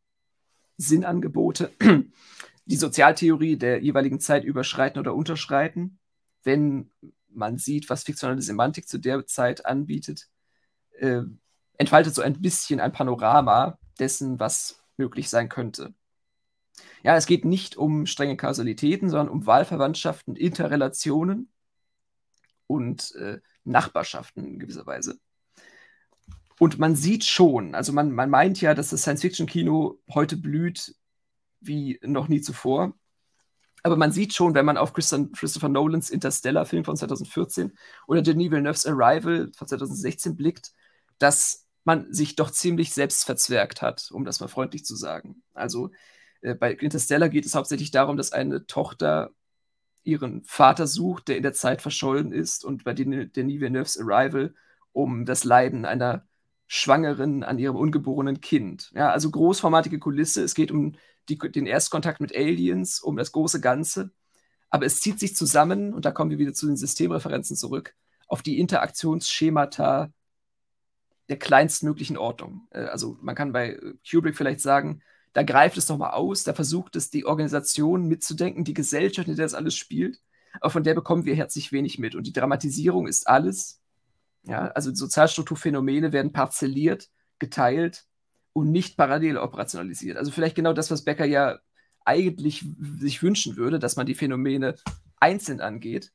Sinnangebote 0.76 1.70
die 2.66 2.76
Sozialtheorie 2.76 3.56
der 3.56 3.82
jeweiligen 3.82 4.20
Zeit 4.20 4.44
überschreiten 4.44 5.00
oder 5.00 5.14
unterschreiten, 5.14 5.98
wenn 6.44 6.90
man 7.38 7.58
sieht, 7.58 7.88
was 7.88 8.02
fiktionale 8.02 8.42
Semantik 8.42 8.88
zu 8.88 8.98
der 8.98 9.26
Zeit 9.26 9.64
anbietet, 9.64 10.28
äh, 10.98 11.22
entfaltet 11.78 12.14
so 12.14 12.22
ein 12.22 12.40
bisschen 12.40 12.80
ein 12.80 12.92
Panorama 12.92 13.78
dessen, 13.98 14.38
was 14.38 14.82
möglich 14.96 15.30
sein 15.30 15.48
könnte. 15.48 15.94
Ja, 17.02 17.16
es 17.16 17.26
geht 17.26 17.44
nicht 17.44 17.76
um 17.76 18.06
strenge 18.06 18.36
Kausalitäten, 18.36 19.08
sondern 19.08 19.28
um 19.28 19.46
Wahlverwandtschaften, 19.46 20.36
Interrelationen 20.36 21.50
und 22.66 23.14
äh, 23.14 23.38
Nachbarschaften 23.64 24.44
in 24.44 24.58
gewisser 24.58 24.86
Weise. 24.86 25.18
Und 26.58 26.78
man 26.78 26.96
sieht 26.96 27.24
schon, 27.24 27.74
also 27.74 27.92
man, 27.92 28.10
man 28.10 28.30
meint 28.30 28.60
ja, 28.60 28.74
dass 28.74 28.90
das 28.90 29.02
Science-Fiction-Kino 29.02 30.00
heute 30.12 30.36
blüht 30.36 30.96
wie 31.60 31.98
noch 32.02 32.28
nie 32.28 32.40
zuvor. 32.40 32.97
Aber 33.82 33.96
man 33.96 34.12
sieht 34.12 34.34
schon, 34.34 34.54
wenn 34.54 34.64
man 34.64 34.76
auf 34.76 34.92
Christopher 34.92 35.68
Nolans 35.68 36.10
Interstellar-Film 36.10 36.84
von 36.84 36.96
2014 36.96 37.72
oder 38.06 38.22
Denis 38.22 38.50
Villeneuve's 38.50 38.86
Arrival 38.86 39.50
von 39.54 39.68
2016 39.68 40.36
blickt, 40.36 40.72
dass 41.18 41.66
man 41.84 42.12
sich 42.12 42.36
doch 42.36 42.50
ziemlich 42.50 42.92
selbst 42.92 43.24
verzwergt 43.24 43.80
hat, 43.80 44.10
um 44.12 44.24
das 44.24 44.40
mal 44.40 44.48
freundlich 44.48 44.84
zu 44.84 44.94
sagen. 44.94 45.42
Also 45.54 45.90
äh, 46.42 46.54
bei 46.54 46.72
Interstellar 46.72 47.28
geht 47.28 47.46
es 47.46 47.54
hauptsächlich 47.54 47.90
darum, 47.90 48.16
dass 48.16 48.32
eine 48.32 48.66
Tochter 48.66 49.30
ihren 50.04 50.44
Vater 50.44 50.86
sucht, 50.86 51.28
der 51.28 51.36
in 51.36 51.42
der 51.42 51.54
Zeit 51.54 51.82
verschollen 51.82 52.32
ist, 52.32 52.64
und 52.64 52.84
bei 52.84 52.92
Denis 52.94 53.32
Villeneuve's 53.34 53.98
Arrival 53.98 54.54
um 54.92 55.24
das 55.24 55.44
Leiden 55.44 55.84
einer 55.84 56.27
Schwangeren 56.68 57.42
an 57.42 57.58
ihrem 57.58 57.76
ungeborenen 57.76 58.40
Kind. 58.40 58.92
Ja, 58.94 59.10
also 59.10 59.30
großformatige 59.30 59.98
Kulisse. 59.98 60.44
Es 60.44 60.54
geht 60.54 60.70
um 60.70 60.94
die, 61.28 61.38
den 61.38 61.66
Erstkontakt 61.66 62.20
mit 62.20 62.36
Aliens, 62.36 63.00
um 63.00 63.16
das 63.16 63.32
große 63.32 63.60
Ganze. 63.60 64.10
Aber 64.70 64.84
es 64.84 65.00
zieht 65.00 65.18
sich 65.18 65.34
zusammen, 65.34 65.94
und 65.94 66.04
da 66.04 66.10
kommen 66.10 66.30
wir 66.30 66.38
wieder 66.38 66.52
zu 66.52 66.66
den 66.66 66.76
Systemreferenzen 66.76 67.56
zurück, 67.56 67.94
auf 68.26 68.42
die 68.42 68.58
Interaktionsschemata 68.58 70.12
der 71.30 71.38
kleinstmöglichen 71.38 72.18
Ordnung. 72.18 72.68
Äh, 72.70 72.80
also 72.80 73.16
man 73.22 73.34
kann 73.34 73.52
bei 73.52 73.78
Kubrick 74.08 74.36
vielleicht 74.36 74.60
sagen, 74.60 75.02
da 75.32 75.42
greift 75.42 75.78
es 75.78 75.88
nochmal 75.88 76.12
aus, 76.12 76.44
da 76.44 76.52
versucht 76.52 76.96
es, 76.96 77.10
die 77.10 77.24
Organisation 77.24 78.06
mitzudenken, 78.06 78.64
die 78.64 78.74
Gesellschaft, 78.74 79.28
in 79.28 79.36
der 79.36 79.46
das 79.46 79.54
alles 79.54 79.74
spielt, 79.74 80.20
aber 80.60 80.70
von 80.70 80.82
der 80.82 80.94
bekommen 80.94 81.24
wir 81.24 81.34
herzlich 81.34 81.72
wenig 81.72 81.98
mit. 81.98 82.14
Und 82.14 82.26
die 82.26 82.32
Dramatisierung 82.32 83.06
ist 83.06 83.28
alles. 83.28 83.77
Ja, 84.44 84.68
also 84.68 84.94
Sozialstrukturphänomene 84.94 86.12
werden 86.12 86.32
parzelliert, 86.32 87.08
geteilt 87.38 88.06
und 88.52 88.70
nicht 88.70 88.96
parallel 88.96 89.36
operationalisiert. 89.36 90.16
Also 90.16 90.30
vielleicht 90.30 90.56
genau 90.56 90.72
das, 90.72 90.90
was 90.90 91.04
Becker 91.04 91.24
ja 91.24 91.58
eigentlich 92.04 92.64
sich 92.98 93.22
wünschen 93.22 93.56
würde, 93.56 93.78
dass 93.78 93.96
man 93.96 94.06
die 94.06 94.14
Phänomene 94.14 94.76
einzeln 95.20 95.60
angeht, 95.60 96.12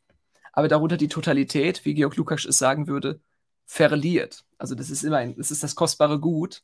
aber 0.52 0.68
darunter 0.68 0.98
die 0.98 1.08
Totalität, 1.08 1.86
wie 1.86 1.94
Georg 1.94 2.16
Lukács 2.16 2.46
es 2.46 2.58
sagen 2.58 2.88
würde, 2.88 3.22
verliert. 3.66 4.46
Also 4.58 4.76
das 4.76 4.90
ist 4.90 5.04
immer 5.04 5.18
ein, 5.18 5.36
das 5.36 5.52
ist 5.52 5.64
das 5.64 5.76
kostbare 5.76 6.20
Gut. 6.20 6.64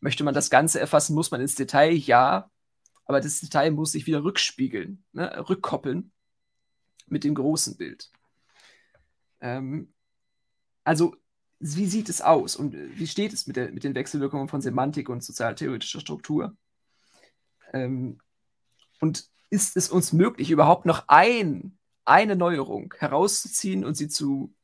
Möchte 0.00 0.24
man 0.24 0.34
das 0.34 0.50
Ganze 0.50 0.78
erfassen, 0.78 1.14
muss 1.14 1.30
man 1.30 1.40
ins 1.40 1.54
Detail, 1.54 1.92
ja, 1.92 2.50
aber 3.06 3.20
das 3.20 3.40
Detail 3.40 3.70
muss 3.70 3.92
sich 3.92 4.06
wieder 4.06 4.24
rückspiegeln, 4.24 5.04
ne, 5.12 5.48
rückkoppeln 5.48 6.12
mit 7.06 7.24
dem 7.24 7.34
großen 7.34 7.76
Bild. 7.76 8.10
Ähm, 9.40 9.92
also 10.86 11.16
wie 11.58 11.86
sieht 11.86 12.08
es 12.08 12.20
aus 12.20 12.54
und 12.54 12.74
äh, 12.74 12.88
wie 12.96 13.06
steht 13.06 13.32
es 13.32 13.46
mit, 13.46 13.56
der, 13.56 13.72
mit 13.72 13.84
den 13.84 13.94
Wechselwirkungen 13.94 14.48
von 14.48 14.60
Semantik 14.60 15.08
und 15.08 15.24
sozialtheoretischer 15.24 16.00
Struktur? 16.00 16.56
Ähm, 17.72 18.20
und 19.00 19.28
ist 19.50 19.76
es 19.76 19.88
uns 19.88 20.12
möglich, 20.12 20.50
überhaupt 20.50 20.86
noch 20.86 21.04
ein, 21.08 21.76
eine 22.04 22.36
Neuerung 22.36 22.94
herauszuziehen 22.98 23.84
und 23.84 23.96
sie 23.96 24.08
zu 24.08 24.54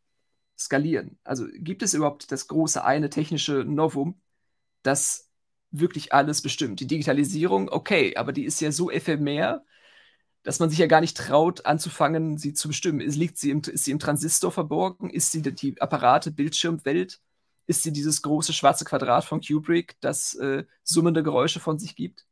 skalieren? 0.56 1.18
Also 1.24 1.46
gibt 1.54 1.82
es 1.82 1.92
überhaupt 1.92 2.30
das 2.30 2.46
große 2.46 2.84
eine 2.84 3.10
technische 3.10 3.64
Novum, 3.64 4.20
das 4.82 5.28
wirklich 5.72 6.12
alles 6.12 6.40
bestimmt? 6.40 6.78
Die 6.78 6.86
Digitalisierung, 6.86 7.68
okay, 7.68 8.16
aber 8.16 8.32
die 8.32 8.44
ist 8.44 8.60
ja 8.60 8.70
so 8.70 8.90
ephemer, 8.90 9.64
dass 10.42 10.58
man 10.58 10.70
sich 10.70 10.78
ja 10.78 10.86
gar 10.86 11.00
nicht 11.00 11.16
traut, 11.16 11.66
anzufangen, 11.66 12.36
sie 12.36 12.52
zu 12.52 12.68
bestimmen. 12.68 13.00
Ist, 13.00 13.16
liegt 13.16 13.38
sie 13.38 13.50
im, 13.50 13.60
ist 13.60 13.84
sie 13.84 13.92
im 13.92 13.98
Transistor 13.98 14.50
verborgen? 14.50 15.10
Ist 15.10 15.30
sie 15.32 15.42
die 15.42 15.80
Apparate, 15.80 16.30
Bildschirmwelt? 16.30 17.20
Ist 17.66 17.82
sie 17.84 17.92
dieses 17.92 18.22
große 18.22 18.52
schwarze 18.52 18.84
Quadrat 18.84 19.24
von 19.24 19.40
Kubrick, 19.40 19.96
das 20.00 20.34
äh, 20.34 20.64
summende 20.82 21.22
Geräusche 21.22 21.60
von 21.60 21.78
sich 21.78 21.94
gibt? 21.94 22.26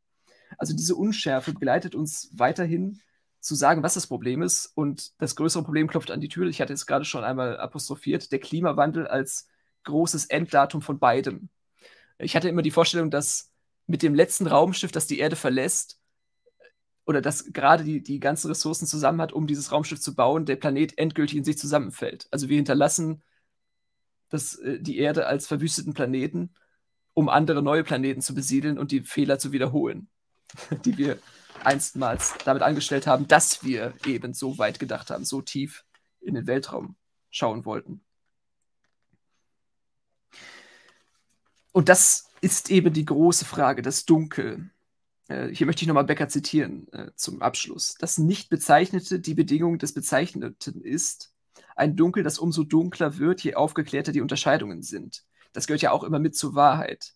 Also 0.57 0.75
diese 0.75 0.95
Unschärfe 0.95 1.53
begleitet 1.53 1.95
uns 1.95 2.29
weiterhin 2.33 2.99
zu 3.39 3.55
sagen, 3.55 3.81
was 3.81 3.93
das 3.93 4.07
Problem 4.07 4.41
ist. 4.41 4.71
Und 4.75 5.13
das 5.19 5.37
größere 5.37 5.63
Problem 5.63 5.87
klopft 5.87 6.11
an 6.11 6.19
die 6.19 6.27
Tür. 6.27 6.47
Ich 6.47 6.61
hatte 6.61 6.73
es 6.73 6.85
gerade 6.85 7.05
schon 7.05 7.23
einmal 7.23 7.57
apostrophiert, 7.57 8.31
der 8.33 8.39
Klimawandel 8.39 9.07
als 9.07 9.47
großes 9.83 10.25
Enddatum 10.25 10.81
von 10.81 10.99
beidem. 10.99 11.49
Ich 12.19 12.35
hatte 12.35 12.49
immer 12.49 12.61
die 12.61 12.71
Vorstellung, 12.71 13.09
dass 13.09 13.51
mit 13.87 14.03
dem 14.03 14.13
letzten 14.13 14.47
Raumschiff, 14.47 14.91
das 14.91 15.07
die 15.07 15.19
Erde 15.19 15.35
verlässt, 15.35 16.00
oder 17.05 17.21
dass 17.21 17.51
gerade 17.51 17.83
die, 17.83 18.01
die 18.01 18.19
ganzen 18.19 18.47
Ressourcen 18.47 18.85
zusammen 18.85 19.21
hat, 19.21 19.33
um 19.33 19.47
dieses 19.47 19.71
Raumschiff 19.71 19.99
zu 19.99 20.15
bauen, 20.15 20.45
der 20.45 20.55
Planet 20.55 20.97
endgültig 20.97 21.37
in 21.37 21.43
sich 21.43 21.57
zusammenfällt. 21.57 22.27
Also 22.31 22.49
wir 22.49 22.55
hinterlassen 22.55 23.23
das, 24.29 24.55
äh, 24.55 24.79
die 24.79 24.97
Erde 24.97 25.27
als 25.27 25.47
verwüsteten 25.47 25.93
Planeten, 25.93 26.53
um 27.13 27.29
andere 27.29 27.61
neue 27.61 27.83
Planeten 27.83 28.21
zu 28.21 28.33
besiedeln 28.33 28.77
und 28.77 28.91
die 28.91 29.01
Fehler 29.01 29.39
zu 29.39 29.51
wiederholen, 29.51 30.09
die 30.85 30.97
wir 30.97 31.19
einstmals 31.63 32.35
damit 32.45 32.63
angestellt 32.63 33.07
haben, 33.07 33.27
dass 33.27 33.63
wir 33.63 33.93
eben 34.05 34.33
so 34.33 34.57
weit 34.57 34.79
gedacht 34.79 35.09
haben, 35.09 35.25
so 35.25 35.41
tief 35.41 35.85
in 36.19 36.35
den 36.35 36.47
Weltraum 36.47 36.95
schauen 37.29 37.65
wollten. 37.65 38.01
Und 41.71 41.89
das 41.89 42.29
ist 42.41 42.69
eben 42.69 42.93
die 42.93 43.05
große 43.05 43.45
Frage, 43.45 43.81
das 43.81 44.05
Dunkel, 44.05 44.71
hier 45.53 45.65
möchte 45.65 45.83
ich 45.83 45.87
nochmal 45.87 46.05
Becker 46.05 46.29
zitieren 46.29 46.91
äh, 46.93 47.11
zum 47.15 47.41
Abschluss. 47.41 47.95
Das 47.99 48.17
Nicht-Bezeichnete 48.17 49.19
die 49.19 49.33
Bedingung 49.33 49.77
des 49.77 49.93
Bezeichneten 49.93 50.81
ist, 50.81 51.33
ein 51.75 51.95
Dunkel, 51.95 52.23
das 52.23 52.39
umso 52.39 52.63
dunkler 52.63 53.17
wird, 53.17 53.41
je 53.41 53.55
aufgeklärter 53.55 54.11
die 54.11 54.21
Unterscheidungen 54.21 54.81
sind. 54.83 55.23
Das 55.53 55.67
gehört 55.67 55.81
ja 55.81 55.91
auch 55.91 56.03
immer 56.03 56.19
mit 56.19 56.35
zur 56.35 56.55
Wahrheit. 56.55 57.13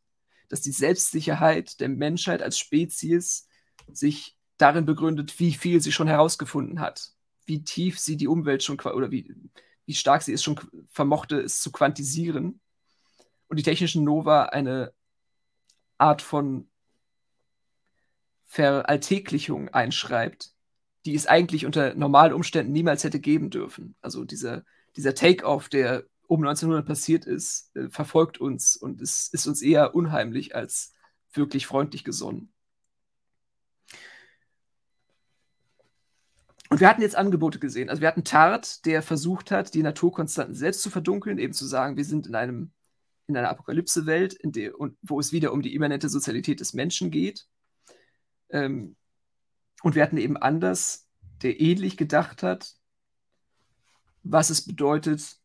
Dass 0.50 0.62
die 0.62 0.72
Selbstsicherheit 0.72 1.80
der 1.80 1.90
Menschheit 1.90 2.42
als 2.42 2.58
Spezies 2.60 3.48
sich 3.92 4.38
darin 4.58 4.86
begründet, 4.86 5.40
wie 5.40 5.54
viel 5.54 5.82
sie 5.82 5.92
schon 5.92 6.08
herausgefunden 6.08 6.80
hat, 6.80 7.12
wie 7.46 7.64
tief 7.64 8.00
sie 8.00 8.18
die 8.18 8.28
Umwelt 8.28 8.64
schon 8.64 8.80
oder 8.80 9.12
wie, 9.12 9.34
wie 9.86 9.94
stark 9.94 10.22
sie 10.22 10.34
es 10.34 10.44
schon 10.44 10.60
vermochte, 10.90 11.40
es 11.40 11.62
zu 11.62 11.72
quantisieren. 11.72 12.60
Und 13.48 13.58
die 13.58 13.64
technischen 13.64 14.04
Nova 14.04 14.46
eine 14.46 14.94
Art 15.98 16.22
von 16.22 16.68
Veralltäglichung 18.46 19.70
einschreibt, 19.70 20.52
die 21.06 21.16
es 21.16 21.28
eigentlich 21.28 21.66
unter 21.66 21.94
normalen 21.96 22.34
Umständen 22.34 22.72
niemals 22.72 23.04
hätte 23.04 23.20
geben 23.20 23.50
dürfen. 23.50 23.96
Also 24.02 24.24
dieser, 24.24 24.64
dieser 24.96 25.16
Take-off, 25.16 25.70
der 25.70 26.06
um 26.28 26.42
1900 26.42 26.86
passiert 26.86 27.26
ist, 27.26 27.76
äh, 27.76 27.90
verfolgt 27.90 28.40
uns 28.40 28.76
und 28.76 29.02
es 29.02 29.28
ist 29.32 29.48
uns 29.48 29.62
eher 29.62 29.94
unheimlich 29.94 30.56
als 30.56 30.94
wirklich 31.34 31.68
freundlich 31.68 32.04
gesonnen. 32.04 32.52
Und 36.70 36.80
wir 36.80 36.90
hatten 36.90 37.04
jetzt 37.04 37.16
Angebote 37.16 37.60
gesehen. 37.60 37.90
Also 37.90 38.02
wir 38.02 38.08
hatten 38.08 38.24
Tart, 38.24 38.86
der 38.86 39.02
versucht 39.02 39.52
hat, 39.52 39.76
die 39.76 39.84
Naturkonstanten 39.84 40.56
selbst 40.56 40.82
zu 40.82 40.90
verdunkeln, 40.90 41.38
eben 41.38 41.54
zu 41.54 41.66
sagen, 41.66 41.96
wir 41.96 42.06
sind 42.06 42.28
in 42.28 42.36
einem 42.36 42.72
in 43.28 43.36
einer 43.36 43.50
Apokalypse-Welt, 43.50 44.38
wo 45.02 45.20
es 45.20 45.32
wieder 45.32 45.52
um 45.52 45.62
die 45.62 45.74
immanente 45.74 46.10
Sozialität 46.10 46.60
des 46.60 46.74
Menschen 46.74 47.10
geht. 47.10 47.48
Ähm, 48.50 48.96
und 49.84 49.96
wir 49.96 50.04
hatten 50.04 50.18
eben 50.18 50.38
Anders, 50.38 51.08
der 51.42 51.60
ähnlich 51.60 51.98
gedacht 51.98 52.44
hat, 52.44 52.76
was 54.24 54.50
es 54.50 54.66
bedeutet, 54.66 55.38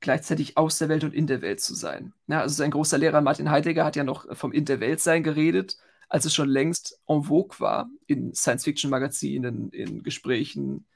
gleichzeitig 0.00 0.56
aus 0.56 0.78
der 0.78 0.88
Welt 0.88 1.04
und 1.04 1.14
in 1.14 1.26
der 1.26 1.40
Welt 1.40 1.60
zu 1.60 1.74
sein. 1.74 2.12
Ja, 2.26 2.40
also 2.40 2.54
sein 2.54 2.70
großer 2.70 2.98
Lehrer 2.98 3.20
Martin 3.20 3.50
Heidegger 3.50 3.84
hat 3.84 3.96
ja 3.96 4.04
noch 4.04 4.36
vom 4.36 4.52
In 4.52 4.64
der 4.64 4.80
Welt 4.80 5.00
sein 5.00 5.22
geredet, 5.22 5.78
als 6.08 6.24
es 6.26 6.34
schon 6.34 6.48
längst 6.48 7.00
en 7.06 7.24
vogue 7.24 7.58
war 7.60 7.88
in 8.06 8.34
Science-Fiction-Magazinen, 8.34 9.70
in 9.70 10.02
Gesprächen, 10.02 10.86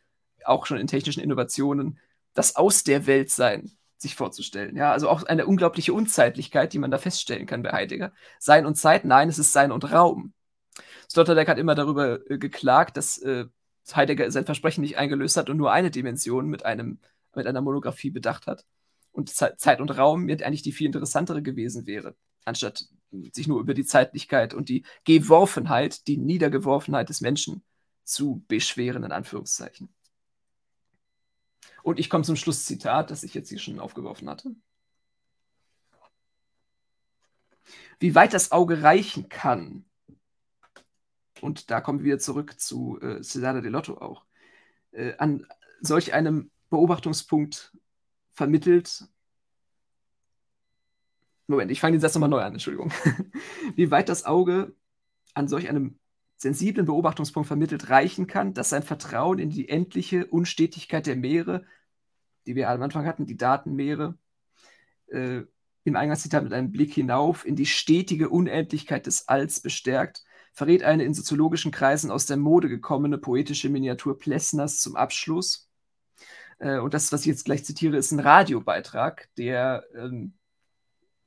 auch 0.45 0.67
schon 0.67 0.79
in 0.79 0.87
technischen 0.87 1.23
Innovationen, 1.23 1.99
das 2.35 2.57
Aus 2.57 2.85
der 2.85 3.07
Welt 3.07 3.31
sein 3.31 3.71
sich 3.97 4.15
vorzustellen. 4.15 4.77
Ja, 4.77 4.93
also 4.93 5.09
auch 5.09 5.25
eine 5.25 5.47
unglaubliche 5.47 5.93
Unzeitlichkeit, 5.93 6.73
die 6.73 6.79
man 6.79 6.91
da 6.91 6.99
feststellen 6.99 7.47
kann 7.47 7.63
bei 7.63 7.73
Heidegger. 7.73 8.13
Sein 8.39 8.65
und 8.65 8.77
Zeit, 8.77 9.05
nein, 9.05 9.29
es 9.29 9.39
ist 9.39 9.53
Sein 9.53 9.73
und 9.73 9.91
Raum. 9.91 10.33
Sloterdijk 11.11 11.49
hat 11.49 11.59
immer 11.59 11.75
darüber 11.75 12.31
äh, 12.31 12.39
geklagt, 12.39 12.97
dass 12.97 13.19
äh, 13.19 13.47
Heidegger 13.95 14.31
sein 14.31 14.45
Versprechen 14.45 14.83
nicht 14.83 14.99
eingelöst 14.99 15.37
hat 15.37 15.49
und 15.51 15.57
nur 15.57 15.73
eine 15.73 15.91
Dimension 15.91 16.49
mit, 16.49 16.65
einem, 16.65 16.99
mit 17.35 17.47
einer 17.47 17.61
Monographie 17.61 18.11
bedacht 18.11 18.47
hat. 18.47 18.65
Und 19.13 19.31
Zeit 19.31 19.81
und 19.81 19.91
Raum 19.91 20.25
mir 20.25 20.45
eigentlich 20.45 20.63
die 20.63 20.73
viel 20.73 20.87
interessantere 20.87 21.43
gewesen 21.43 21.87
wäre, 21.87 22.15
anstatt 22.45 22.85
sich 23.33 23.49
nur 23.49 23.61
über 23.61 23.75
die 23.75 23.85
Zeitlichkeit 23.85 24.55
und 24.55 24.69
die 24.69 24.85
Geworfenheit, 25.05 26.07
die 26.07 26.19
Niedergeworfenheit 26.19 27.09
des 27.09 27.21
Menschen 27.21 27.63
zu 28.05 28.45
beschweren, 28.47 29.03
in 29.05 29.13
Anführungszeichen. 29.13 29.89
Und 31.83 31.99
ich 31.99 32.11
komme 32.11 32.25
zum 32.25 32.37
Schlusszitat, 32.37 33.11
das 33.11 33.23
ich 33.23 33.35
jetzt 33.35 33.49
hier 33.49 33.59
schon 33.59 33.81
aufgeworfen 33.81 34.29
hatte. 34.29 34.55
Wie 37.99 38.15
weit 38.15 38.35
das 38.35 38.53
Auge 38.53 38.83
reichen 38.83 39.29
kann, 39.29 39.85
und 41.43 41.71
da 41.71 41.81
kommen 41.81 42.03
wir 42.05 42.19
zurück 42.19 42.59
zu 42.59 42.99
äh, 43.01 43.23
Cesare 43.23 43.63
de 43.63 43.71
Lotto 43.71 43.99
auch, 43.99 44.25
äh, 44.93 45.15
an 45.19 45.47
solch 45.81 46.13
einem 46.13 46.51
Beobachtungspunkt 46.71 47.77
vermittelt. 48.33 49.05
Moment, 51.47 51.71
ich 51.71 51.81
fange 51.81 51.97
den 51.97 52.01
Satz 52.01 52.15
nochmal 52.15 52.29
neu 52.29 52.41
an, 52.41 52.53
Entschuldigung. 52.53 52.93
Wie 53.77 53.91
weit 53.91 54.09
das 54.09 54.25
Auge 54.25 54.75
an 55.35 55.49
solch 55.49 55.69
einem 55.69 55.99
sensiblen 56.37 56.87
Beobachtungspunkt 56.87 57.49
vermittelt 57.49 57.91
reichen 57.91 58.27
kann, 58.27 58.55
dass 58.55 58.71
sein 58.71 58.83
Vertrauen 58.83 59.39
in 59.39 59.51
die 59.51 59.69
endliche 59.69 60.27
Unstetigkeit 60.27 61.07
der 61.07 61.17
Meere, 61.17 61.65
die 62.47 62.55
wir 62.55 62.71
am 62.71 62.83
Anfang 62.83 63.07
hatten, 63.07 63.27
die 63.27 63.37
Datenmeere, 63.37 64.17
äh, 65.09 65.43
im 65.85 65.97
Eingangszitat 65.97 66.45
mit 66.45 66.53
einem 66.53 66.71
Blick 66.71 66.93
hinauf 66.93 67.45
in 67.47 67.57
die 67.57 67.67
stetige 67.67 68.29
Unendlichkeit 68.29 69.07
des 69.07 69.27
Alls 69.27 69.61
bestärkt, 69.61 70.23
verrät 70.59 70.83
eine 70.83 71.05
in 71.05 71.15
soziologischen 71.15 71.71
Kreisen 71.71 72.11
aus 72.11 72.27
der 72.27 72.37
Mode 72.37 72.69
gekommene 72.69 73.17
poetische 73.17 73.69
Miniatur 73.69 74.19
Plessners 74.19 74.81
zum 74.81 74.97
Abschluss. 74.97 75.71
Äh, 76.59 76.79
und 76.79 76.95
das, 76.95 77.13
was 77.13 77.21
ich 77.21 77.29
jetzt 77.29 77.45
gleich 77.45 77.65
zitiere, 77.65 77.97
ist 77.97 78.11
ein 78.11 78.19
Radiobeitrag, 78.19 79.29
der 79.37 79.85
ähm, 79.95 80.35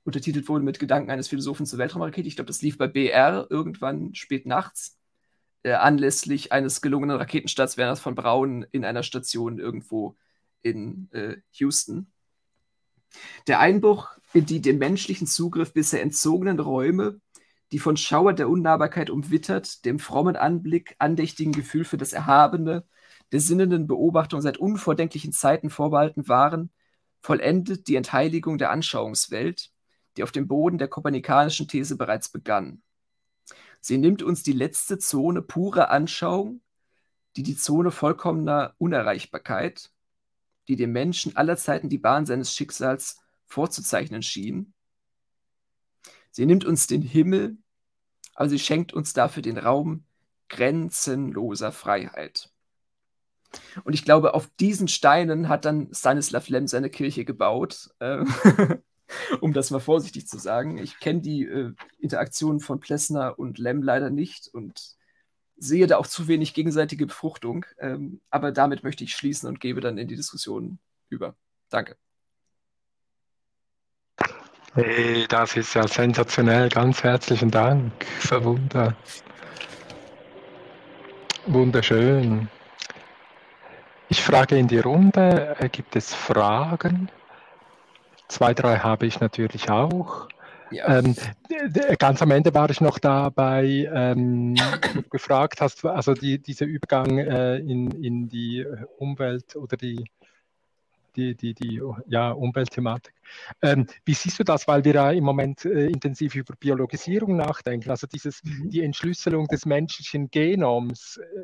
untertitelt 0.04 0.50
wurde 0.50 0.66
mit 0.66 0.80
Gedanken 0.80 1.12
eines 1.12 1.30
Philosophen 1.30 1.66
zur 1.66 1.80
Weltraumrakete. 1.80 2.28
Ich 2.28 2.36
glaube, 2.36 2.48
das 2.48 2.62
lief 2.62 2.78
bei 2.78 2.88
BR 2.88 3.48
irgendwann 3.50 4.14
spät 4.16 4.46
nachts 4.46 5.00
äh, 5.64 5.72
anlässlich 5.72 6.52
eines 6.52 6.82
gelungenen 6.82 7.16
Raketenstarts 7.16 7.78
Werners 7.78 8.02
von 8.02 8.16
Braun 8.16 8.66
in 8.72 8.84
einer 8.84 9.04
Station 9.04 9.60
irgendwo 9.60 10.18
in 10.62 11.10
äh, 11.14 11.38
Houston. 11.54 12.12
Der 13.48 13.62
Einbruch 13.62 14.10
in 14.34 14.46
die 14.46 14.60
dem 14.60 14.78
menschlichen 14.78 15.26
Zugriff 15.26 15.72
bisher 15.72 16.02
entzogenen 16.02 16.60
Räume, 16.60 17.22
die 17.72 17.80
von 17.80 17.98
Schauer 17.98 18.34
der 18.34 18.50
Unnahbarkeit 18.50 19.10
umwittert, 19.10 19.86
dem 19.86 20.00
frommen 20.00 20.36
Anblick, 20.36 20.96
andächtigen 21.00 21.54
Gefühl 21.54 21.86
für 21.86 21.98
das 21.98 22.14
Erhabene, 22.14 22.86
der 23.32 23.40
sinnenden 23.40 23.88
Beobachtung 23.88 24.42
seit 24.42 24.58
unvordenklichen 24.58 25.32
Zeiten 25.32 25.70
vorbehalten 25.70 26.28
waren, 26.28 26.70
vollendet 27.22 27.88
die 27.88 27.96
Entheiligung 27.96 28.58
der 28.58 28.72
Anschauungswelt, 28.72 29.72
die 30.18 30.24
auf 30.24 30.32
dem 30.32 30.48
Boden 30.48 30.78
der 30.78 30.90
kopernikanischen 30.90 31.68
These 31.68 31.96
bereits 31.96 32.30
begann. 32.30 32.82
Sie 33.80 33.98
nimmt 33.98 34.22
uns 34.22 34.44
die 34.44 34.54
letzte 34.54 35.00
Zone 35.00 35.42
purer 35.42 35.90
Anschauung, 35.90 36.62
die 37.36 37.44
die 37.44 37.56
Zone 37.56 37.92
vollkommener 37.92 38.76
Unerreichbarkeit, 38.78 39.92
die 40.68 40.76
dem 40.76 40.92
Menschen 40.92 41.38
aller 41.38 41.58
Zeiten 41.58 41.90
die 41.90 41.98
Bahn 41.98 42.26
seines 42.26 42.54
Schicksals 42.54 43.20
vorzuzeichnen 43.46 44.22
schien. 44.22 44.74
Sie 46.32 46.46
nimmt 46.46 46.66
uns 46.66 46.88
den 46.88 47.02
Himmel, 47.02 47.58
aber 48.34 48.50
sie 48.50 48.60
schenkt 48.60 48.94
uns 48.94 49.14
dafür 49.14 49.44
den 49.44 49.58
Raum 49.58 50.06
grenzenloser 50.50 51.72
Freiheit. 51.72 52.50
Und 53.84 53.94
ich 53.94 54.06
glaube, 54.06 54.34
auf 54.34 54.50
diesen 54.60 54.88
Steinen 54.88 55.50
hat 55.50 55.66
dann 55.66 55.94
Stanislav 55.94 56.48
Lem 56.50 56.68
seine 56.68 56.90
Kirche 56.90 57.26
gebaut. 57.26 57.90
Äh, 58.00 58.24
um 59.42 59.54
das 59.54 59.72
mal 59.72 59.80
vorsichtig 59.80 60.28
zu 60.28 60.38
sagen. 60.38 60.78
Ich 60.78 61.00
kenne 61.00 61.22
die 61.22 61.44
äh, 61.44 61.74
Interaktion 62.00 62.60
von 62.60 62.80
Plessner 62.80 63.38
und 63.38 63.58
Lem 63.58 63.84
leider 63.84 64.10
nicht 64.10 64.50
und 64.54 64.96
sehe 65.58 65.88
da 65.88 65.98
auch 65.98 66.08
zu 66.08 66.28
wenig 66.28 66.54
gegenseitige 66.54 67.06
Befruchtung. 67.06 67.66
Ähm, 67.78 68.22
aber 68.30 68.52
damit 68.52 68.84
möchte 68.84 69.04
ich 69.04 69.16
schließen 69.16 69.48
und 69.48 69.60
gebe 69.60 69.82
dann 69.82 69.98
in 69.98 70.08
die 70.08 70.16
Diskussion 70.16 70.80
über. 71.10 71.36
Danke. 71.70 71.98
Hey, 74.74 75.26
das 75.28 75.58
ist 75.58 75.74
ja 75.74 75.86
sensationell. 75.86 76.70
Ganz 76.70 77.04
herzlichen 77.04 77.52
Dank. 77.52 77.92
So 78.22 78.42
wunder. 78.42 78.96
Wunderschön. 81.46 82.48
Ich 84.08 84.22
frage 84.22 84.58
in 84.58 84.70
die 84.70 84.80
Runde, 84.80 85.58
äh, 85.60 85.68
gibt 85.68 85.98
es 85.98 86.14
Fragen? 86.14 87.10
Zwei, 88.30 88.54
drei 88.54 88.78
habe 88.78 89.08
ich 89.08 89.20
natürlich 89.20 89.70
auch. 89.70 90.30
Ja. 90.72 91.00
Ähm, 91.00 91.16
ganz 92.00 92.22
am 92.22 92.32
Ende 92.32 92.54
war 92.54 92.70
ich 92.70 92.80
noch 92.80 92.98
dabei, 92.98 93.90
ähm, 93.94 94.56
du 94.56 95.04
gefragt 95.10 95.60
hast, 95.60 95.84
also 95.84 96.14
die, 96.14 96.42
dieser 96.42 96.66
Übergang 96.66 97.18
äh, 97.18 97.58
in, 97.58 97.92
in 98.02 98.30
die 98.30 98.66
Umwelt 98.98 99.58
oder 99.58 99.76
die, 99.76 100.06
die, 101.16 101.36
die, 101.36 101.54
die 101.54 101.82
ja, 102.08 102.32
Umweltthematik. 102.32 103.14
Ähm, 103.62 103.88
wie 104.06 104.14
siehst 104.14 104.40
du 104.40 104.44
das, 104.44 104.68
weil 104.68 104.84
wir 104.84 104.94
ja 104.94 105.12
im 105.12 105.24
Moment 105.24 105.66
äh, 105.66 105.88
intensiv 105.88 106.36
über 106.36 106.56
Biologisierung 106.56 107.36
nachdenken, 107.36 107.90
also 107.90 108.08
dieses, 108.08 108.44
mhm. 108.44 108.70
die 108.70 108.82
Entschlüsselung 108.82 109.48
des 109.48 109.66
menschlichen 109.66 110.30
Genoms, 110.30 111.18
äh, 111.18 111.44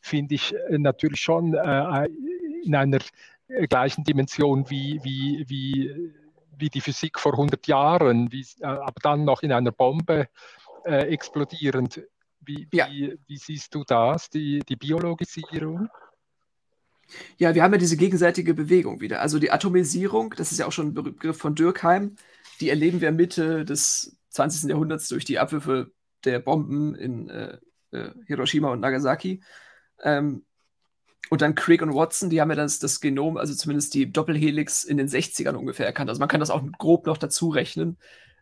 finde 0.00 0.34
ich 0.34 0.54
äh, 0.54 0.78
natürlich 0.78 1.20
schon 1.20 1.54
äh, 1.54 2.08
in 2.64 2.74
einer 2.74 2.98
äh, 3.48 3.66
gleichen 3.66 4.04
Dimension 4.04 4.68
wie, 4.70 5.00
wie, 5.02 5.44
wie 5.48 6.12
wie 6.58 6.70
die 6.70 6.80
Physik 6.80 7.18
vor 7.18 7.32
100 7.32 7.66
Jahren, 7.66 8.30
wie, 8.32 8.46
äh, 8.60 8.66
aber 8.66 9.00
dann 9.02 9.24
noch 9.24 9.42
in 9.42 9.52
einer 9.52 9.72
Bombe 9.72 10.28
äh, 10.84 11.08
explodierend. 11.08 12.02
Wie, 12.40 12.68
ja. 12.72 12.88
wie, 12.90 13.18
wie, 13.26 13.36
siehst 13.36 13.74
du 13.74 13.84
das, 13.84 14.28
die, 14.28 14.60
die 14.60 14.76
Biologisierung? 14.76 15.88
Ja, 17.38 17.54
wir 17.54 17.62
haben 17.62 17.72
ja 17.72 17.78
diese 17.78 17.96
gegenseitige 17.96 18.54
Bewegung 18.54 19.00
wieder. 19.00 19.20
Also 19.20 19.38
die 19.38 19.50
Atomisierung, 19.50 20.34
das 20.36 20.52
ist 20.52 20.58
ja 20.58 20.66
auch 20.66 20.72
schon 20.72 20.88
ein 20.88 20.94
Begriff 20.94 21.38
von 21.38 21.54
Dürkheim, 21.54 22.16
die 22.60 22.70
erleben 22.70 23.00
wir 23.00 23.12
Mitte 23.12 23.64
des 23.64 24.16
20. 24.30 24.70
Jahrhunderts 24.70 25.08
durch 25.08 25.24
die 25.24 25.38
Abwürfe 25.38 25.92
der 26.24 26.38
Bomben 26.40 26.94
in 26.94 27.28
äh, 27.28 27.58
äh, 27.92 28.10
Hiroshima 28.26 28.70
und 28.70 28.80
Nagasaki. 28.80 29.42
Ähm, 30.02 30.44
und 31.30 31.40
dann 31.40 31.54
Crick 31.54 31.82
und 31.82 31.94
Watson, 31.94 32.30
die 32.30 32.40
haben 32.40 32.50
ja 32.50 32.56
das, 32.56 32.78
das 32.78 33.00
Genom, 33.00 33.36
also 33.36 33.54
zumindest 33.54 33.94
die 33.94 34.12
Doppelhelix 34.12 34.84
in 34.84 34.98
den 34.98 35.08
60ern 35.08 35.54
ungefähr 35.54 35.86
erkannt. 35.86 36.10
Also 36.10 36.20
man 36.20 36.28
kann 36.28 36.40
das 36.40 36.50
auch 36.50 36.62
grob 36.78 37.06
noch 37.06 37.16
dazu 37.16 37.48
rechnen, 37.48 37.96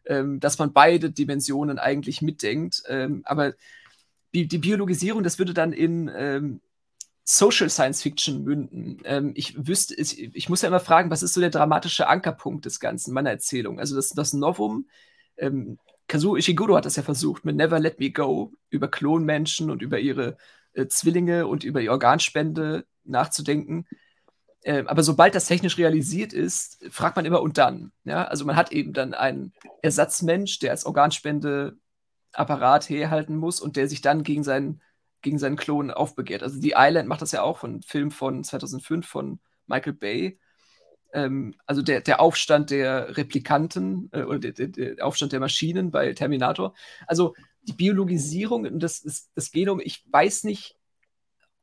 ähm, 0.05 0.41
dass 0.41 0.59
man 0.59 0.73
beide 0.73 1.11
Dimensionen 1.11 1.79
eigentlich 1.79 2.23
mitdenkt. 2.23 2.83
Ähm, 2.89 3.23
aber 3.25 3.55
die, 4.35 4.49
die, 4.49 4.59
Biologisierung, 4.59 5.23
das 5.23 5.39
würde 5.39 5.55
dann 5.55 5.73
in 5.73 6.11
ähm, 6.15 6.61
Social 7.25 7.71
Science 7.71 8.03
Fiction 8.03 8.43
münden. 8.43 9.01
Ähm, 9.05 9.33
ich 9.35 9.67
wüsste, 9.67 9.95
ich, 9.95 10.35
ich, 10.35 10.49
muss 10.49 10.63
ja 10.63 10.69
immer 10.69 10.81
fragen, 10.81 11.11
was 11.11 11.23
ist 11.23 11.35
so 11.35 11.41
der 11.41 11.51
dramatische 11.51 12.09
Ankerpunkt 12.09 12.65
des 12.65 12.81
Ganzen, 12.81 13.15
meiner 13.15 13.31
Erzählung? 13.31 13.79
Also 13.79 13.95
das, 13.95 14.11
das 14.11 14.33
Novum, 14.33 14.89
ähm, 15.37 15.79
Kazuo 16.09 16.37
Ishiguro 16.37 16.77
hat 16.77 16.85
das 16.85 16.97
ja 16.97 17.03
versucht 17.03 17.45
mit 17.45 17.57
Never 17.57 17.79
Let 17.79 18.01
Me 18.01 18.11
Go 18.11 18.53
über 18.71 18.89
Klonmenschen 18.89 19.71
und 19.71 19.83
über 19.83 19.99
ihre 19.99 20.37
äh, 20.75 20.87
Zwillinge 20.87 21.47
und 21.47 21.65
über 21.65 21.81
die 21.81 21.91
Organspende 21.91 22.85
nachzudenken. 23.05 23.87
Äh, 24.63 24.85
aber 24.87 25.03
sobald 25.03 25.35
das 25.35 25.47
technisch 25.47 25.79
realisiert 25.79 26.33
ist, 26.33 26.85
fragt 26.91 27.17
man 27.17 27.25
immer 27.25 27.43
und 27.43 27.59
dann. 27.59 27.93
Ja? 28.05 28.25
Also 28.25 28.45
man 28.45 28.57
hat 28.57 28.73
eben 28.73 28.93
dann 28.93 29.15
einen 29.15 29.53
Ersatzmensch, 29.81 30.59
der 30.59 30.73
als 30.73 30.87
Organspendeapparat 30.87 32.89
herhalten 32.89 33.37
muss 33.37 33.61
und 33.61 33.77
der 33.77 33.89
sich 33.89 34.01
dann 34.01 34.23
gegen 34.23 34.45
seinen, 34.45 34.81
gegen 35.23 35.39
seinen 35.39 35.57
Klon 35.57 35.91
aufbegehrt. 35.91 36.43
Also 36.43 36.61
The 36.61 36.75
Island 36.77 37.09
macht 37.09 37.23
das 37.23 37.33
ja 37.33 37.43
auch, 37.43 37.59
von 37.59 37.83
Film 37.83 38.11
von 38.11 38.45
2005 38.45 39.07
von 39.07 39.41
Michael 39.67 39.95
Bay. 39.95 40.39
Ähm, 41.13 41.55
also 41.67 41.83
der, 41.83 42.01
der 42.01 42.21
Aufstand 42.21 42.71
der 42.71 43.17
Replikanten 43.17 44.11
äh, 44.13 44.23
oder 44.23 44.39
der, 44.39 44.53
der, 44.53 44.69
der, 44.69 45.07
Aufstand 45.07 45.33
der 45.33 45.41
Maschinen 45.41 45.91
bei 45.91 46.13
Terminator. 46.13 46.75
Also 47.07 47.35
die 47.63 47.73
Biologisierung 47.73 48.67
und 48.67 48.81
das, 48.81 49.03
das, 49.03 49.31
das 49.35 49.51
Genom, 49.53 49.81
ich 49.83 50.05
weiß 50.11 50.45
nicht, 50.45 50.77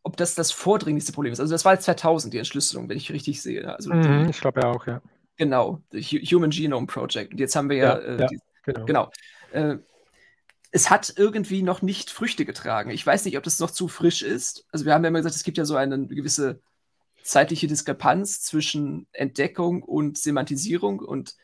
ob 0.04 0.18
das 0.18 0.36
das 0.36 0.52
vordringlichste 0.52 1.12
Problem 1.12 1.34
ist. 1.34 1.40
Also 1.40 1.54
das 1.54 1.66
war 1.66 1.74
jetzt 1.74 1.86
2000, 1.86 2.34
die 2.34 2.38
Entschlüsselung, 2.38 2.88
wenn 2.90 2.98
ich 2.98 3.12
richtig 3.12 3.42
sehe. 3.42 3.76
Also 3.76 3.94
mhm, 3.94 4.26
die, 4.26 4.30
ich 4.30 4.40
glaube 4.40 4.62
ja 4.62 4.70
auch, 4.70 4.88
ja. 4.88 5.02
Genau, 5.36 5.82
Human 5.94 6.50
Genome 6.50 6.88
Project. 6.88 7.34
Und 7.34 7.40
jetzt 7.40 7.56
haben 7.56 7.70
wir 7.70 7.78
ja, 7.78 8.00
ja, 8.00 8.06
äh, 8.06 8.20
ja 8.20 8.28
die, 8.28 8.40
genau. 8.64 8.86
genau. 8.86 9.12
Äh, 9.52 9.78
es 10.72 10.90
hat 10.90 11.14
irgendwie 11.16 11.64
noch 11.64 11.82
nicht 11.82 12.12
Früchte 12.12 12.46
getragen. 12.46 12.92
Ich 12.92 13.06
weiß 13.06 13.26
nicht, 13.26 13.38
ob 13.38 13.44
das 13.44 13.60
noch 13.60 13.72
zu 13.72 13.88
frisch 13.88 14.22
ist. 14.22 14.66
Also 14.72 14.86
wir 14.86 14.94
haben 14.94 15.04
ja 15.04 15.10
immer 15.10 15.20
gesagt, 15.20 15.36
es 15.36 15.44
gibt 15.44 15.58
ja 15.58 15.66
so 15.66 15.76
eine 15.76 16.08
gewisse 16.08 16.62
zeitliche 17.24 17.68
Diskrepanz 17.68 18.42
zwischen 18.42 19.08
Entdeckung 19.12 19.84
und 19.84 20.18
Semantisierung 20.18 21.00
und 21.00 21.36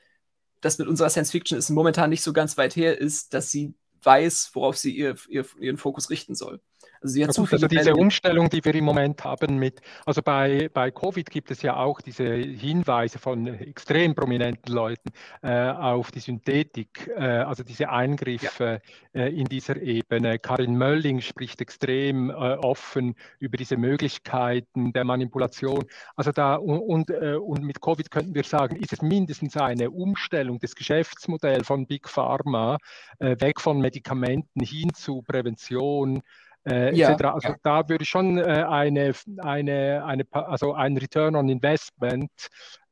das 0.62 0.78
mit 0.78 0.88
unserer 0.88 1.10
Science 1.10 1.32
Fiction 1.32 1.58
ist 1.58 1.70
momentan 1.70 2.10
nicht 2.10 2.24
so 2.24 2.34
ganz 2.34 2.58
weit 2.58 2.76
her 2.76 2.98
ist, 2.98 3.34
dass 3.34 3.52
sie 3.52 3.76
weiß, 4.02 4.52
worauf 4.54 4.78
sie 4.78 4.96
ihr, 4.96 5.16
ihr, 5.28 5.46
ihren 5.60 5.78
Fokus 5.78 6.10
richten 6.10 6.36
soll. 6.36 6.62
Also, 7.06 7.20
ja, 7.20 7.28
gut, 7.28 7.54
also 7.54 7.68
diese 7.68 7.94
Umstellung, 7.94 8.50
die 8.50 8.66
wir 8.66 8.74
im 8.74 8.84
Moment 8.84 9.24
haben 9.24 9.58
mit, 9.60 9.80
also 10.08 10.24
bei, 10.24 10.72
bei 10.74 10.90
Covid 10.90 11.30
gibt 11.30 11.52
es 11.52 11.62
ja 11.62 11.76
auch 11.76 12.02
diese 12.02 12.26
Hinweise 12.26 13.20
von 13.20 13.46
extrem 13.46 14.16
prominenten 14.16 14.74
Leuten 14.74 15.12
äh, 15.44 15.70
auf 15.70 16.12
die 16.12 16.20
Synthetik, 16.20 17.12
äh, 17.16 17.22
also 17.22 17.64
diese 17.64 17.90
Eingriffe 17.90 18.82
ja. 19.14 19.22
äh, 19.22 19.30
in 19.30 19.46
dieser 19.46 19.80
Ebene. 19.80 20.40
Karin 20.40 20.76
Mölling 20.76 21.22
spricht 21.22 21.62
extrem 21.62 22.32
äh, 22.32 22.34
offen 22.34 23.14
über 23.38 23.58
diese 23.58 23.78
Möglichkeiten 23.78 24.92
der 24.92 25.04
Manipulation. 25.04 25.86
Also 26.16 26.32
da 26.32 26.56
und, 26.56 26.80
und, 26.80 27.10
äh, 27.12 27.36
und 27.36 27.64
mit 27.64 27.82
Covid 27.82 28.10
könnten 28.10 28.34
wir 28.34 28.44
sagen, 28.44 28.78
ist 28.78 28.94
es 28.94 29.04
mindestens 29.04 29.56
eine 29.58 29.92
Umstellung 29.92 30.58
des 30.58 30.74
Geschäftsmodells 30.74 31.68
von 31.68 31.86
Big 31.86 32.10
Pharma 32.10 32.78
äh, 33.20 33.36
weg 33.40 33.62
von 33.62 33.80
Medikamenten 33.80 34.62
hin 34.62 34.92
zu 34.96 35.22
Prävention 35.22 36.24
äh, 36.68 36.96
ja, 36.96 37.16
Also 37.16 37.50
ja. 37.50 37.56
da 37.64 37.90
würde 37.90 38.04
ich 38.04 38.10
schon 38.10 38.38
äh, 38.38 38.44
eine, 38.44 39.14
eine, 39.38 40.04
eine, 40.06 40.26
also 40.32 40.74
ein 40.74 40.98
Return 40.98 41.36
on 41.36 41.50
Investment 41.50 42.32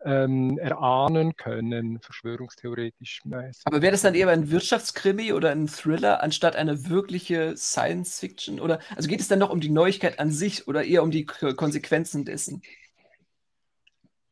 ähm, 0.06 0.58
erahnen 0.60 1.36
können, 1.36 2.00
verschwörungstheoretisch. 2.02 3.22
Aber 3.66 3.82
wäre 3.82 3.92
das 3.92 4.02
dann 4.02 4.16
eher 4.16 4.30
ein 4.30 4.52
Wirtschaftskrimi 4.52 5.34
oder 5.34 5.52
ein 5.52 5.68
Thriller 5.68 6.22
anstatt 6.22 6.56
eine 6.56 6.90
wirkliche 6.90 7.56
Science 7.58 8.20
Fiction? 8.20 8.60
Oder 8.60 8.80
also 8.96 9.08
geht 9.10 9.22
es 9.22 9.28
dann 9.28 9.40
noch 9.40 9.50
um 9.50 9.62
die 9.62 9.70
Neuigkeit 9.70 10.20
an 10.20 10.32
sich 10.32 10.68
oder 10.68 10.84
eher 10.84 11.04
um 11.04 11.12
die 11.12 11.26
Konsequenzen 11.26 12.26
dessen? 12.26 12.62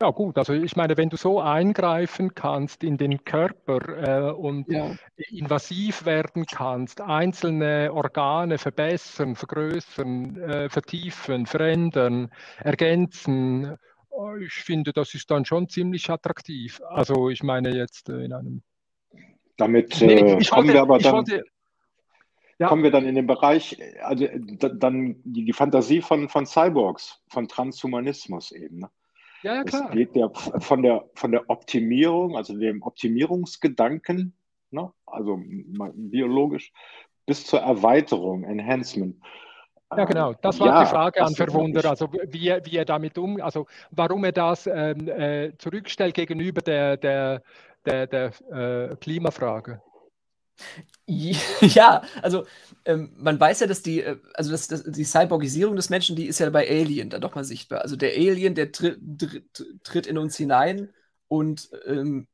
Ja 0.02 0.10
gut, 0.10 0.36
also 0.36 0.52
ich 0.52 0.74
meine, 0.74 0.96
wenn 0.96 1.10
du 1.10 1.16
so 1.16 1.38
eingreifen 1.38 2.34
kannst 2.34 2.82
in 2.82 2.96
den 2.96 3.24
Körper 3.24 4.30
äh, 4.30 4.32
und 4.32 4.68
ja. 4.68 4.96
invasiv 5.30 6.04
werden 6.04 6.44
kannst, 6.44 7.00
einzelne 7.00 7.92
Organe 7.94 8.58
verbessern, 8.58 9.36
vergrößern, 9.36 10.36
äh, 10.38 10.68
vertiefen, 10.68 11.46
verändern, 11.46 12.32
ergänzen, 12.58 13.76
oh, 14.10 14.34
ich 14.34 14.54
finde, 14.54 14.92
das 14.92 15.14
ist 15.14 15.30
dann 15.30 15.44
schon 15.44 15.68
ziemlich 15.68 16.10
attraktiv. 16.10 16.80
Also 16.88 17.30
ich 17.30 17.44
meine 17.44 17.70
jetzt 17.72 18.08
äh, 18.08 18.24
in 18.24 18.32
einem... 18.32 18.62
Damit 19.56 20.00
nee, 20.00 20.14
äh, 20.14 20.44
kommen 20.44 20.66
wollte, 20.66 20.72
wir 20.72 20.82
aber 20.82 20.98
dann... 20.98 21.14
Wollte, 21.14 21.44
ja. 22.58 22.66
Kommen 22.66 22.82
wir 22.82 22.90
dann 22.90 23.06
in 23.06 23.14
den 23.14 23.28
Bereich, 23.28 23.78
also 24.02 24.26
dann 24.58 25.22
die, 25.22 25.44
die 25.44 25.52
Fantasie 25.52 26.02
von, 26.02 26.28
von 26.28 26.44
Cyborgs, 26.44 27.22
von 27.28 27.46
Transhumanismus 27.46 28.50
eben. 28.50 28.80
Ne? 28.80 28.90
Ja, 29.42 29.56
ja, 29.56 29.64
klar. 29.64 29.86
Es 29.88 29.90
geht 29.92 30.16
ja 30.16 30.28
von 30.30 30.82
der, 30.82 31.04
von 31.14 31.32
der 31.32 31.48
Optimierung, 31.50 32.36
also 32.36 32.56
dem 32.56 32.82
Optimierungsgedanken, 32.82 34.34
ne? 34.70 34.92
also 35.06 35.40
biologisch, 35.94 36.72
bis 37.26 37.46
zur 37.46 37.60
Erweiterung, 37.60 38.44
Enhancement. 38.44 39.16
Ja, 39.96 40.04
genau. 40.04 40.32
Das 40.40 40.58
war 40.58 40.66
ja, 40.68 40.84
die 40.84 40.90
Frage 40.90 41.22
an 41.22 41.34
Verwunder, 41.34 41.88
also 41.88 42.10
wie, 42.12 42.56
wie 42.64 42.76
er 42.76 42.84
damit 42.84 43.18
um, 43.18 43.40
also 43.40 43.66
warum 43.90 44.24
er 44.24 44.32
das 44.32 44.66
ähm, 44.66 45.06
äh, 45.08 45.52
zurückstellt 45.58 46.14
gegenüber 46.14 46.62
der, 46.62 46.96
der, 46.96 47.42
der, 47.84 48.06
der 48.06 48.32
äh, 48.50 48.96
Klimafrage. 48.96 49.82
Ja, 51.60 52.02
also 52.22 52.46
ähm, 52.84 53.12
man 53.16 53.38
weiß 53.38 53.60
ja, 53.60 53.66
dass 53.66 53.82
die, 53.82 54.02
äh, 54.02 54.18
also 54.34 54.50
das, 54.50 54.68
das, 54.68 54.84
die 54.84 55.04
Cyborgisierung 55.04 55.76
des 55.76 55.90
Menschen, 55.90 56.16
die 56.16 56.26
ist 56.26 56.38
ja 56.38 56.50
bei 56.50 56.68
Alien 56.68 57.10
dann 57.10 57.20
doch 57.20 57.34
mal 57.34 57.44
sichtbar. 57.44 57.82
Also 57.82 57.96
der 57.96 58.12
Alien, 58.12 58.54
der 58.54 58.72
tritt, 58.72 58.98
tritt, 59.18 59.84
tritt 59.84 60.06
in 60.06 60.18
uns 60.18 60.36
hinein 60.36 60.90
und 61.28 61.70
ähm, 61.86 62.26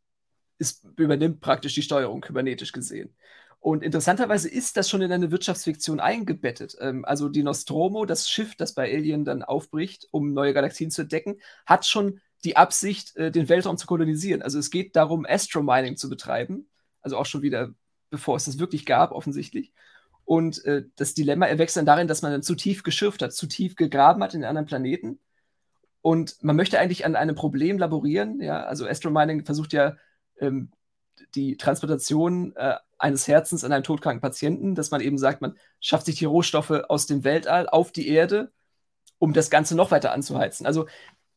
ist, 0.58 0.84
übernimmt 0.96 1.40
praktisch 1.40 1.74
die 1.74 1.82
Steuerung, 1.82 2.20
kybernetisch 2.20 2.72
gesehen. 2.72 3.14
Und 3.60 3.82
interessanterweise 3.82 4.48
ist 4.48 4.76
das 4.76 4.88
schon 4.88 5.02
in 5.02 5.12
eine 5.12 5.30
Wirtschaftsfiktion 5.30 6.00
eingebettet. 6.00 6.76
Ähm, 6.80 7.04
also 7.04 7.28
die 7.28 7.42
Nostromo, 7.42 8.04
das 8.06 8.28
Schiff, 8.30 8.54
das 8.56 8.74
bei 8.74 8.92
Alien 8.92 9.24
dann 9.24 9.42
aufbricht, 9.42 10.06
um 10.12 10.32
neue 10.32 10.54
Galaxien 10.54 10.90
zu 10.90 11.02
entdecken, 11.02 11.40
hat 11.66 11.86
schon 11.86 12.20
die 12.44 12.56
Absicht, 12.56 13.16
äh, 13.16 13.30
den 13.32 13.48
Weltraum 13.48 13.76
zu 13.76 13.86
kolonisieren. 13.86 14.42
Also 14.42 14.58
es 14.58 14.70
geht 14.70 14.94
darum, 14.96 15.26
Astromining 15.28 15.96
zu 15.96 16.08
betreiben. 16.08 16.68
Also 17.02 17.16
auch 17.16 17.26
schon 17.26 17.42
wieder 17.42 17.74
bevor 18.10 18.36
es 18.36 18.44
das 18.44 18.58
wirklich 18.58 18.86
gab, 18.86 19.12
offensichtlich. 19.12 19.72
Und 20.24 20.64
äh, 20.64 20.84
das 20.96 21.14
Dilemma 21.14 21.46
erwächst 21.46 21.76
dann 21.76 21.86
darin, 21.86 22.06
dass 22.06 22.22
man 22.22 22.32
dann 22.32 22.42
zu 22.42 22.54
tief 22.54 22.82
geschürft 22.82 23.22
hat, 23.22 23.32
zu 23.32 23.46
tief 23.46 23.76
gegraben 23.76 24.22
hat 24.22 24.34
in 24.34 24.40
den 24.40 24.48
anderen 24.48 24.66
Planeten. 24.66 25.20
Und 26.02 26.36
man 26.42 26.56
möchte 26.56 26.78
eigentlich 26.78 27.04
an 27.04 27.16
einem 27.16 27.34
Problem 27.34 27.78
laborieren. 27.78 28.40
Ja? 28.40 28.64
Also 28.64 28.86
Astromining 28.86 29.44
versucht 29.44 29.72
ja 29.72 29.96
ähm, 30.38 30.70
die 31.34 31.56
Transportation 31.56 32.54
äh, 32.56 32.76
eines 32.98 33.26
Herzens 33.28 33.64
an 33.64 33.72
einem 33.72 33.84
todkranken 33.84 34.20
Patienten, 34.20 34.74
dass 34.74 34.90
man 34.90 35.00
eben 35.00 35.18
sagt, 35.18 35.40
man 35.40 35.56
schafft 35.80 36.06
sich 36.06 36.16
die 36.16 36.24
Rohstoffe 36.24 36.70
aus 36.70 37.06
dem 37.06 37.24
Weltall 37.24 37.68
auf 37.68 37.92
die 37.92 38.08
Erde, 38.08 38.52
um 39.18 39.32
das 39.32 39.50
Ganze 39.50 39.76
noch 39.76 39.90
weiter 39.90 40.12
anzuheizen. 40.12 40.66
Also, 40.66 40.86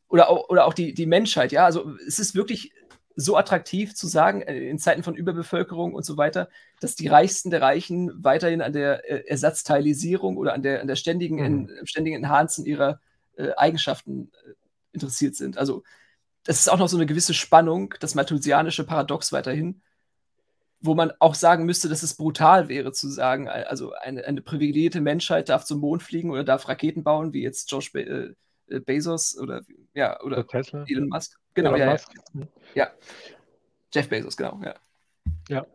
oder, 0.08 0.50
oder 0.50 0.66
auch 0.66 0.74
die, 0.74 0.92
die 0.92 1.06
Menschheit, 1.06 1.52
ja. 1.52 1.64
Also 1.64 1.96
es 2.06 2.18
ist 2.18 2.34
wirklich 2.34 2.74
so 3.16 3.36
attraktiv 3.36 3.94
zu 3.94 4.06
sagen, 4.06 4.42
äh, 4.42 4.68
in 4.68 4.78
Zeiten 4.78 5.02
von 5.02 5.14
Überbevölkerung 5.14 5.94
und 5.94 6.04
so 6.04 6.16
weiter, 6.16 6.48
dass 6.80 6.96
die 6.96 7.08
Reichsten 7.08 7.50
der 7.50 7.62
Reichen 7.62 8.12
weiterhin 8.22 8.62
an 8.62 8.72
der 8.72 9.08
äh, 9.10 9.26
Ersatzteilisierung 9.26 10.36
oder 10.36 10.54
an 10.54 10.62
der, 10.62 10.80
an 10.80 10.86
der 10.86 10.96
ständigen, 10.96 11.36
mhm. 11.36 11.70
ständigen 11.84 12.16
Enhancen 12.16 12.64
ihrer 12.64 13.00
äh, 13.36 13.50
Eigenschaften 13.56 14.30
äh, 14.46 14.52
interessiert 14.92 15.36
sind. 15.36 15.58
Also 15.58 15.82
das 16.44 16.58
ist 16.58 16.68
auch 16.68 16.78
noch 16.78 16.88
so 16.88 16.96
eine 16.96 17.06
gewisse 17.06 17.34
Spannung, 17.34 17.94
das 18.00 18.14
malthusianische 18.14 18.84
Paradox 18.84 19.32
weiterhin, 19.32 19.80
wo 20.80 20.94
man 20.94 21.12
auch 21.20 21.34
sagen 21.34 21.64
müsste, 21.64 21.88
dass 21.88 22.02
es 22.02 22.14
brutal 22.14 22.68
wäre 22.68 22.92
zu 22.92 23.08
sagen, 23.08 23.48
also 23.48 23.92
eine, 23.92 24.24
eine 24.24 24.42
privilegierte 24.42 25.00
Menschheit 25.00 25.48
darf 25.48 25.64
zum 25.64 25.78
Mond 25.78 26.02
fliegen 26.02 26.30
oder 26.30 26.42
darf 26.42 26.68
Raketen 26.68 27.04
bauen, 27.04 27.32
wie 27.32 27.42
jetzt 27.42 27.70
Josh 27.70 27.92
Be 27.92 28.02
äh, 28.02 28.34
äh, 28.74 28.80
Bezos 28.80 29.38
oder 29.38 29.62
ja 29.94 30.20
oder 30.22 30.46
Tesla. 30.46 30.84
Elon 30.88 31.08
Musk. 31.08 31.38
Genau, 31.54 31.76
ja, 31.76 31.94
ja. 31.94 31.98
ja. 32.74 32.90
Jeff 33.92 34.08
Bezos, 34.08 34.36
genau, 34.36 34.60
ja. 34.64 34.74
Ja. 35.48 35.66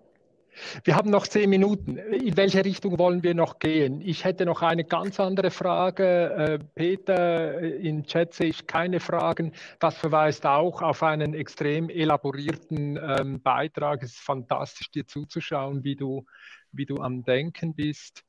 Wir 0.84 0.96
haben 0.96 1.10
noch 1.10 1.28
zehn 1.28 1.50
Minuten. 1.50 1.98
In 1.98 2.36
welche 2.36 2.64
Richtung 2.66 2.98
wollen 2.98 3.24
wir 3.24 3.36
noch 3.36 3.60
gehen? 3.60 4.02
Ich 4.02 4.26
hätte 4.26 4.46
noch 4.46 4.62
eine 4.62 4.84
ganz 4.84 5.20
andere 5.20 5.52
Frage. 5.52 6.32
Äh, 6.32 6.60
Peter, 6.76 7.62
äh, 7.62 7.88
im 7.88 8.04
Chat 8.06 8.34
sehe 8.34 8.48
ich 8.48 8.66
keine 8.66 9.00
Fragen. 9.00 9.54
Das 9.80 9.98
verweist 9.98 10.46
auch 10.46 10.82
auf 10.82 11.04
einen 11.04 11.34
extrem 11.34 11.90
elaborierten 11.90 13.00
ähm, 13.02 13.42
Beitrag. 13.42 14.04
Es 14.04 14.14
ist 14.14 14.20
fantastisch, 14.20 14.92
dir 14.92 15.06
zuzuschauen, 15.06 15.84
wie 15.84 15.96
du, 15.96 16.26
wie 16.72 16.86
du 16.86 16.98
am 16.98 17.24
Denken 17.24 17.76
bist. 17.76 18.24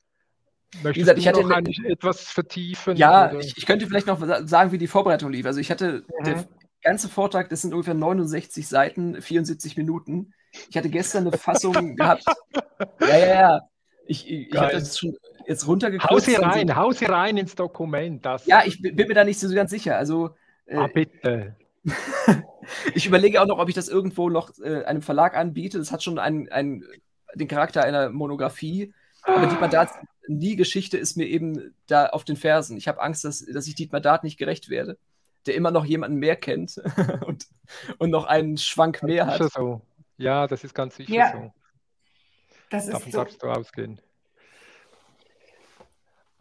Möchtest 0.83 0.95
wie 0.95 0.99
gesagt, 0.99 1.19
ich 1.19 1.27
hatte 1.27 1.89
etwas 1.89 2.29
vertiefen? 2.29 2.95
Ja, 2.95 3.33
ich, 3.33 3.57
ich, 3.57 3.65
könnte 3.65 3.87
vielleicht 3.87 4.05
noch 4.05 4.19
sagen, 4.45 4.71
wie 4.71 4.77
die 4.77 4.85
Vorbereitung 4.85 5.31
lief. 5.31 5.47
Also 5.47 5.59
ich 5.59 5.71
hatte 5.71 6.03
mhm. 6.19 6.23
der 6.23 6.45
ganze 6.81 7.09
Vortrag, 7.09 7.49
das 7.49 7.61
sind 7.61 7.73
ungefähr 7.73 7.93
69 7.93 8.67
Seiten, 8.67 9.21
74 9.21 9.77
Minuten. 9.77 10.33
Ich 10.69 10.77
hatte 10.77 10.89
gestern 10.89 11.27
eine 11.27 11.37
Fassung 11.37 11.95
gehabt. 11.95 12.23
Ja, 13.01 13.17
ja, 13.17 13.27
ja. 13.27 13.61
Ich, 14.07 14.29
ich, 14.29 14.57
habe 14.57 14.71
das 14.71 14.97
schon 14.97 15.15
jetzt 15.45 15.67
runtergekürzt. 15.67 16.09
Hau 16.09 16.19
sie 16.19 16.35
rein, 16.35 16.67
so. 16.67 16.75
hau 16.75 16.91
sie 16.91 17.05
rein 17.05 17.37
ins 17.37 17.55
Dokument. 17.55 18.25
Das 18.25 18.45
ja, 18.47 18.63
ich 18.65 18.81
bin 18.81 18.95
mir 18.95 19.13
da 19.13 19.23
nicht 19.23 19.39
so 19.39 19.53
ganz 19.53 19.69
sicher. 19.69 19.97
Also, 19.97 20.31
äh, 20.65 20.77
ah, 20.77 20.87
bitte. 20.87 21.55
ich 22.95 23.05
überlege 23.05 23.41
auch 23.41 23.45
noch, 23.45 23.59
ob 23.59 23.69
ich 23.69 23.75
das 23.75 23.87
irgendwo 23.87 24.29
noch 24.29 24.51
äh, 24.59 24.83
einem 24.85 25.03
Verlag 25.03 25.37
anbiete. 25.37 25.77
Das 25.77 25.91
hat 25.91 26.03
schon 26.03 26.17
einen, 26.17 26.49
einen 26.49 26.83
den 27.35 27.47
Charakter 27.47 27.83
einer 27.83 28.09
Monographie. 28.09 28.93
Aber 29.23 29.45
Dietmar 29.45 29.69
Darts 29.69 29.93
nie 30.27 30.55
Geschichte 30.55 30.97
ist 30.97 31.17
mir 31.17 31.25
eben 31.25 31.75
da 31.87 32.07
auf 32.07 32.23
den 32.23 32.35
Fersen. 32.35 32.77
Ich 32.77 32.87
habe 32.87 33.01
Angst, 33.01 33.25
dass, 33.25 33.45
dass 33.45 33.67
ich 33.67 33.75
Dietmar 33.75 34.01
Dart 34.01 34.23
nicht 34.23 34.37
gerecht 34.37 34.69
werde, 34.69 34.97
der 35.45 35.55
immer 35.55 35.71
noch 35.71 35.85
jemanden 35.85 36.19
mehr 36.19 36.35
kennt 36.35 36.77
und, 37.25 37.45
und 37.97 38.09
noch 38.09 38.25
einen 38.25 38.57
Schwank 38.57 39.03
mehr 39.03 39.27
hat. 39.27 39.51
So. 39.51 39.81
Ja, 40.17 40.47
das 40.47 40.63
ist 40.63 40.73
ganz 40.73 40.95
sicher 40.95 41.13
ja. 41.13 41.31
so. 41.31 41.53
Das 42.69 42.85
ist 42.85 42.93
Davon 42.93 43.11
so. 43.11 43.17
darfst 43.17 43.43
du 43.43 43.47
ausgehen. 43.47 44.01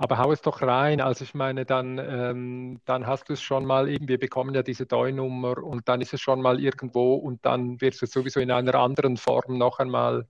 Aber 0.00 0.18
hau 0.18 0.30
es 0.30 0.42
doch 0.42 0.62
rein. 0.62 1.00
Also 1.00 1.24
ich 1.24 1.34
meine, 1.34 1.64
dann, 1.64 1.98
ähm, 1.98 2.80
dann 2.84 3.06
hast 3.06 3.28
du 3.28 3.32
es 3.32 3.42
schon 3.42 3.64
mal 3.64 3.88
eben, 3.88 4.06
wir 4.06 4.18
bekommen 4.18 4.54
ja 4.54 4.62
diese 4.62 4.86
DOI-Nummer 4.86 5.58
und 5.58 5.88
dann 5.88 6.00
ist 6.00 6.14
es 6.14 6.20
schon 6.20 6.40
mal 6.40 6.60
irgendwo 6.60 7.14
und 7.14 7.44
dann 7.44 7.80
wird 7.80 8.00
es 8.00 8.12
sowieso 8.12 8.38
in 8.38 8.52
einer 8.52 8.76
anderen 8.76 9.16
Form 9.16 9.58
noch 9.58 9.80
einmal 9.80 10.28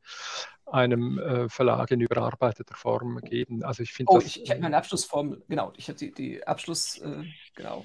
einem 0.64 1.18
äh, 1.18 1.48
Verlag 1.50 1.90
in 1.90 2.00
überarbeiteter 2.00 2.74
Form 2.74 3.20
geben. 3.20 3.62
Also 3.62 3.82
ich 3.82 3.92
finde 3.92 4.12
oh, 4.12 4.14
das. 4.16 4.26
Ich, 4.26 4.42
ich 4.42 4.50
habe 4.50 4.60
meine 4.60 4.76
Abschlussform, 4.76 5.42
genau, 5.48 5.72
ich 5.76 5.88
habe 5.88 5.98
die, 5.98 6.12
die 6.12 6.46
Abschluss, 6.46 6.98
äh, 6.98 7.24
genau, 7.54 7.84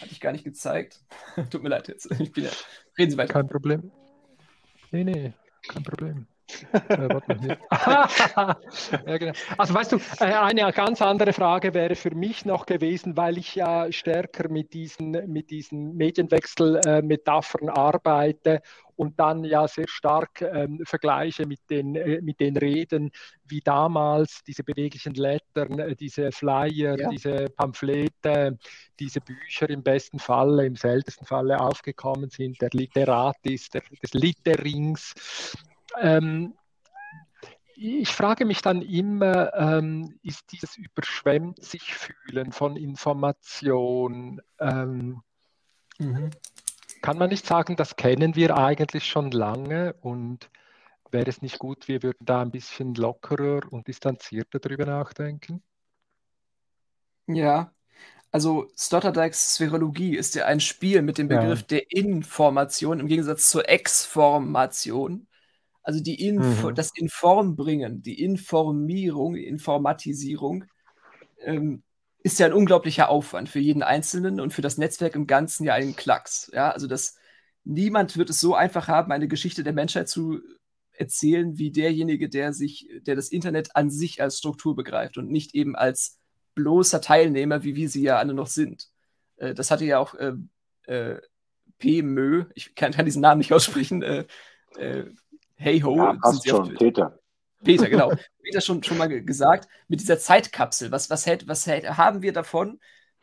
hatte 0.00 0.12
ich 0.12 0.20
gar 0.20 0.32
nicht 0.32 0.44
gezeigt. 0.44 1.00
Tut 1.50 1.62
mir 1.62 1.68
leid 1.68 1.88
jetzt. 1.88 2.10
Ich 2.20 2.32
bin 2.32 2.44
ja, 2.44 2.50
reden 2.98 3.10
Sie 3.10 3.18
weiter. 3.18 3.32
Kein 3.32 3.48
Problem. 3.48 3.90
Nee, 4.90 5.04
nee, 5.04 5.32
kein 5.66 5.82
Problem 5.82 6.26
äh, 6.88 7.08
ja, 9.06 9.18
genau. 9.18 9.32
Also 9.58 9.74
weißt 9.74 9.92
du, 9.92 9.96
äh, 10.20 10.24
eine 10.24 10.72
ganz 10.72 11.02
andere 11.02 11.32
Frage 11.32 11.74
wäre 11.74 11.94
für 11.94 12.14
mich 12.14 12.44
noch 12.44 12.66
gewesen, 12.66 13.16
weil 13.16 13.38
ich 13.38 13.54
ja 13.54 13.90
stärker 13.90 14.48
mit 14.48 14.72
diesen, 14.72 15.10
mit 15.10 15.50
diesen 15.50 15.96
Medienwechsel-Metaphern 15.96 17.68
arbeite 17.68 18.62
und 18.96 19.20
dann 19.20 19.44
ja 19.44 19.68
sehr 19.68 19.88
stark 19.88 20.40
ähm, 20.40 20.80
vergleiche 20.84 21.46
mit 21.46 21.60
den, 21.70 21.94
äh, 21.94 22.20
mit 22.22 22.40
den 22.40 22.56
Reden, 22.56 23.10
wie 23.44 23.60
damals 23.60 24.42
diese 24.44 24.64
beweglichen 24.64 25.14
Lettern, 25.14 25.78
äh, 25.78 25.94
diese 25.94 26.32
Flyer, 26.32 26.98
ja. 26.98 27.10
diese 27.10 27.46
Pamphlete, 27.50 28.58
diese 28.98 29.20
Bücher 29.20 29.68
im 29.68 29.82
besten 29.82 30.18
Falle, 30.18 30.64
im 30.66 30.76
seltensten 30.76 31.26
Falle 31.26 31.60
aufgekommen 31.60 32.30
sind, 32.30 32.60
der 32.60 32.70
Literatis, 32.72 33.68
der, 33.68 33.82
des 34.02 34.14
Litterings 34.14 35.14
ähm, 36.00 36.54
ich 37.76 38.08
frage 38.08 38.46
mich 38.46 38.62
dann 38.62 38.80
immer, 38.80 39.52
ähm, 39.54 40.18
ist 40.22 40.50
dieses 40.52 40.76
überschwemmt 40.76 41.62
sich 41.62 41.94
fühlen 41.94 42.52
von 42.52 42.76
Information, 42.76 44.40
ähm, 44.58 45.22
mhm. 45.98 46.30
kann 47.02 47.18
man 47.18 47.28
nicht 47.28 47.46
sagen, 47.46 47.76
das 47.76 47.96
kennen 47.96 48.34
wir 48.34 48.56
eigentlich 48.56 49.04
schon 49.04 49.30
lange 49.30 49.94
und 50.00 50.48
wäre 51.10 51.28
es 51.28 51.42
nicht 51.42 51.58
gut, 51.58 51.86
wir 51.86 52.02
würden 52.02 52.24
da 52.24 52.40
ein 52.40 52.50
bisschen 52.50 52.94
lockerer 52.94 53.60
und 53.70 53.86
distanzierter 53.88 54.58
drüber 54.58 54.86
nachdenken? 54.86 55.62
Ja, 57.26 57.72
also 58.32 58.68
Sloterdijks 58.76 59.56
Spherologie 59.56 60.16
ist 60.16 60.34
ja 60.34 60.46
ein 60.46 60.60
Spiel 60.60 61.02
mit 61.02 61.18
dem 61.18 61.28
Begriff 61.28 61.60
ja. 61.60 61.66
der 61.68 61.90
Information 61.90 63.00
im 63.00 63.06
Gegensatz 63.06 63.48
zur 63.48 63.68
Exformation. 63.68 65.26
Also 65.86 66.02
die 66.02 66.26
Info, 66.26 66.70
mhm. 66.70 66.74
das 66.74 66.90
Informbringen, 66.96 68.02
die 68.02 68.20
Informierung, 68.20 69.34
die 69.34 69.46
Informatisierung 69.46 70.64
ähm, 71.44 71.84
ist 72.24 72.40
ja 72.40 72.46
ein 72.46 72.52
unglaublicher 72.52 73.08
Aufwand 73.08 73.48
für 73.48 73.60
jeden 73.60 73.84
Einzelnen 73.84 74.40
und 74.40 74.52
für 74.52 74.62
das 74.62 74.78
Netzwerk 74.78 75.14
im 75.14 75.28
Ganzen 75.28 75.62
ja 75.62 75.74
ein 75.74 75.94
Klacks. 75.94 76.50
Ja, 76.52 76.72
also 76.72 76.88
das, 76.88 77.14
niemand 77.62 78.16
wird 78.16 78.30
es 78.30 78.40
so 78.40 78.56
einfach 78.56 78.88
haben, 78.88 79.12
eine 79.12 79.28
Geschichte 79.28 79.62
der 79.62 79.74
Menschheit 79.74 80.08
zu 80.08 80.40
erzählen, 80.90 81.56
wie 81.56 81.70
derjenige, 81.70 82.28
der 82.28 82.52
sich, 82.52 82.88
der 83.02 83.14
das 83.14 83.28
Internet 83.28 83.76
an 83.76 83.88
sich 83.88 84.20
als 84.20 84.38
Struktur 84.38 84.74
begreift 84.74 85.18
und 85.18 85.30
nicht 85.30 85.54
eben 85.54 85.76
als 85.76 86.18
bloßer 86.56 87.00
Teilnehmer, 87.00 87.62
wie 87.62 87.76
wir 87.76 87.88
sie 87.88 88.02
ja 88.02 88.18
alle 88.18 88.34
noch 88.34 88.48
sind. 88.48 88.88
Äh, 89.36 89.54
das 89.54 89.70
hatte 89.70 89.84
ja 89.84 90.00
auch 90.00 90.14
äh, 90.14 90.32
äh, 90.88 91.20
P. 91.78 92.02
Mö, 92.02 92.46
ich 92.56 92.74
kann, 92.74 92.90
kann, 92.90 93.04
diesen 93.04 93.22
Namen 93.22 93.38
nicht 93.38 93.52
aussprechen, 93.52 94.02
äh, 94.02 94.24
äh, 94.76 95.04
Hey 95.56 95.80
ho. 95.80 95.96
Ja, 95.96 96.14
passt 96.14 96.48
schon, 96.48 96.74
Peter. 96.74 97.18
Peter, 97.64 97.88
genau. 97.88 98.12
Peter 98.42 98.60
schon, 98.60 98.82
schon 98.82 98.98
mal 98.98 99.08
gesagt, 99.08 99.68
mit 99.88 100.00
dieser 100.00 100.18
Zeitkapsel, 100.18 100.92
was, 100.92 101.10
was, 101.10 101.26
hält, 101.26 101.48
was 101.48 101.66
hält, 101.66 101.88
haben 101.96 102.22
wir 102.22 102.32
davon? 102.32 102.78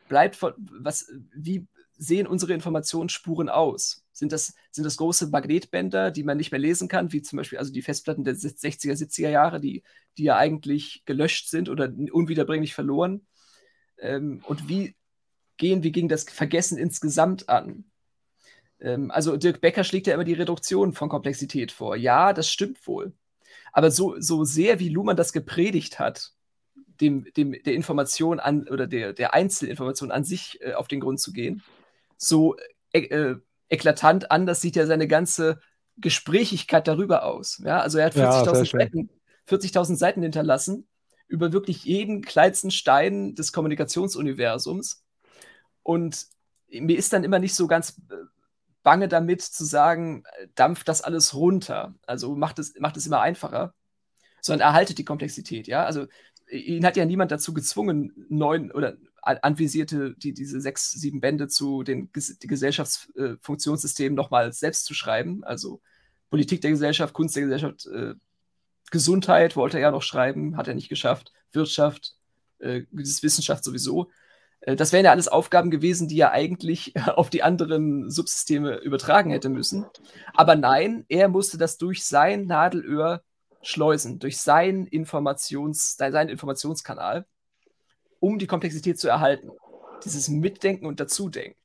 Bleibt 0.08 0.36
von, 0.36 0.52
was, 0.58 1.10
wie 1.34 1.66
sehen 1.96 2.26
unsere 2.26 2.52
Informationsspuren 2.52 3.48
aus? 3.48 4.04
Sind 4.12 4.32
das, 4.32 4.54
sind 4.70 4.84
das 4.84 4.96
große 4.96 5.28
Magnetbänder, 5.28 6.10
die 6.10 6.24
man 6.24 6.36
nicht 6.36 6.50
mehr 6.50 6.60
lesen 6.60 6.88
kann, 6.88 7.12
wie 7.12 7.22
zum 7.22 7.36
Beispiel 7.38 7.58
also 7.58 7.72
die 7.72 7.82
Festplatten 7.82 8.24
der 8.24 8.34
60er, 8.34 8.92
70er 8.92 9.30
Jahre, 9.30 9.60
die, 9.60 9.82
die 10.18 10.24
ja 10.24 10.36
eigentlich 10.36 11.02
gelöscht 11.04 11.48
sind 11.48 11.68
oder 11.68 11.92
unwiederbringlich 12.12 12.74
verloren? 12.74 13.26
Ähm, 13.98 14.42
und 14.46 14.68
wie 14.68 14.96
gehen 15.56 15.82
wir 15.82 15.90
gegen 15.90 16.08
das 16.08 16.24
Vergessen 16.24 16.78
insgesamt 16.78 17.48
an? 17.48 17.84
Ähm, 18.80 19.10
also 19.10 19.36
Dirk 19.36 19.60
Becker 19.60 19.84
schlägt 19.84 20.06
ja 20.06 20.14
immer 20.14 20.24
die 20.24 20.34
Reduktion 20.34 20.92
von 20.92 21.08
Komplexität 21.08 21.72
vor. 21.72 21.96
Ja, 21.96 22.32
das 22.32 22.48
stimmt 22.48 22.86
wohl. 22.86 23.12
Aber 23.72 23.90
so, 23.90 24.20
so 24.20 24.44
sehr 24.44 24.78
wie 24.78 24.88
Luhmann 24.88 25.16
das 25.16 25.32
gepredigt 25.32 25.98
hat, 25.98 26.32
dem, 27.00 27.26
dem, 27.36 27.52
der 27.52 27.74
Information 27.74 28.38
an 28.38 28.68
oder 28.68 28.86
der, 28.86 29.12
der 29.12 29.34
Einzelinformation 29.34 30.10
an 30.10 30.24
sich 30.24 30.60
äh, 30.60 30.74
auf 30.74 30.88
den 30.88 31.00
Grund 31.00 31.20
zu 31.20 31.32
gehen, 31.32 31.62
so 32.16 32.56
äh, 32.92 33.00
äh, 33.00 33.36
eklatant 33.68 34.30
anders 34.30 34.60
sieht 34.60 34.76
ja 34.76 34.86
seine 34.86 35.08
ganze 35.08 35.60
Gesprächigkeit 35.96 36.86
darüber 36.86 37.24
aus. 37.24 37.60
Ja, 37.64 37.80
also 37.80 37.98
er 37.98 38.06
hat 38.06 38.14
40.000 38.14 38.54
ja, 38.54 38.64
Seiten, 38.64 39.10
40 39.46 39.98
Seiten 39.98 40.22
hinterlassen 40.22 40.86
über 41.26 41.52
wirklich 41.52 41.84
jeden 41.84 42.22
kleinsten 42.22 42.70
Stein 42.70 43.34
des 43.34 43.52
Kommunikationsuniversums. 43.52 45.04
Und 45.82 46.26
mir 46.68 46.96
ist 46.96 47.12
dann 47.12 47.24
immer 47.24 47.38
nicht 47.38 47.54
so 47.54 47.66
ganz 47.66 48.00
äh, 48.10 48.14
bange 48.84 49.08
damit 49.08 49.42
zu 49.42 49.64
sagen, 49.64 50.22
äh, 50.38 50.46
dampft 50.54 50.86
das 50.86 51.02
alles 51.02 51.34
runter. 51.34 51.96
Also 52.06 52.36
macht 52.36 52.60
es, 52.60 52.78
macht 52.78 52.96
es 52.96 53.06
immer 53.06 53.20
einfacher, 53.20 53.74
sondern 54.40 54.68
erhaltet 54.68 54.98
die 54.98 55.04
Komplexität, 55.04 55.66
ja. 55.66 55.84
Also 55.84 56.06
ihn 56.48 56.86
hat 56.86 56.96
ja 56.96 57.04
niemand 57.04 57.32
dazu 57.32 57.52
gezwungen, 57.52 58.12
neun 58.28 58.70
oder 58.70 58.96
anvisierte 59.22 60.14
die, 60.18 60.34
diese 60.34 60.60
sechs, 60.60 60.92
sieben 60.92 61.20
Bände 61.20 61.48
zu 61.48 61.82
den 61.82 62.10
Gesellschaftsfunktionssystemen 62.12 64.16
äh, 64.16 64.20
nochmal 64.20 64.52
selbst 64.52 64.84
zu 64.84 64.92
schreiben. 64.92 65.42
Also 65.44 65.80
Politik 66.28 66.60
der 66.60 66.70
Gesellschaft, 66.70 67.14
Kunst 67.14 67.34
der 67.34 67.44
Gesellschaft, 67.44 67.86
äh, 67.86 68.14
Gesundheit 68.90 69.56
wollte 69.56 69.78
er 69.78 69.84
ja 69.84 69.90
noch 69.90 70.02
schreiben, 70.02 70.58
hat 70.58 70.68
er 70.68 70.74
nicht 70.74 70.90
geschafft. 70.90 71.32
Wirtschaft, 71.52 72.16
äh, 72.58 72.82
Wissenschaft 72.90 73.64
sowieso. 73.64 74.10
Äh, 74.64 74.76
das 74.76 74.92
wären 74.92 75.04
ja 75.04 75.10
alles 75.10 75.28
Aufgaben 75.28 75.70
gewesen, 75.70 76.08
die 76.08 76.18
er 76.18 76.32
eigentlich 76.32 76.94
auf 77.06 77.30
die 77.30 77.42
anderen 77.42 78.10
Subsysteme 78.10 78.76
übertragen 78.78 79.30
hätte 79.30 79.48
müssen. 79.48 79.86
Aber 80.34 80.56
nein, 80.56 81.04
er 81.08 81.28
musste 81.28 81.58
das 81.58 81.78
durch 81.78 82.04
sein 82.04 82.46
Nadelöhr 82.46 83.22
schleusen, 83.62 84.18
durch 84.18 84.38
seinen, 84.40 84.86
Informations, 84.86 85.96
seinen 85.96 86.28
Informationskanal, 86.28 87.26
um 88.20 88.38
die 88.38 88.46
Komplexität 88.46 88.98
zu 88.98 89.08
erhalten. 89.08 89.50
Dieses 90.04 90.28
Mitdenken 90.28 90.86
und 90.86 91.00
Dazudenken. 91.00 91.58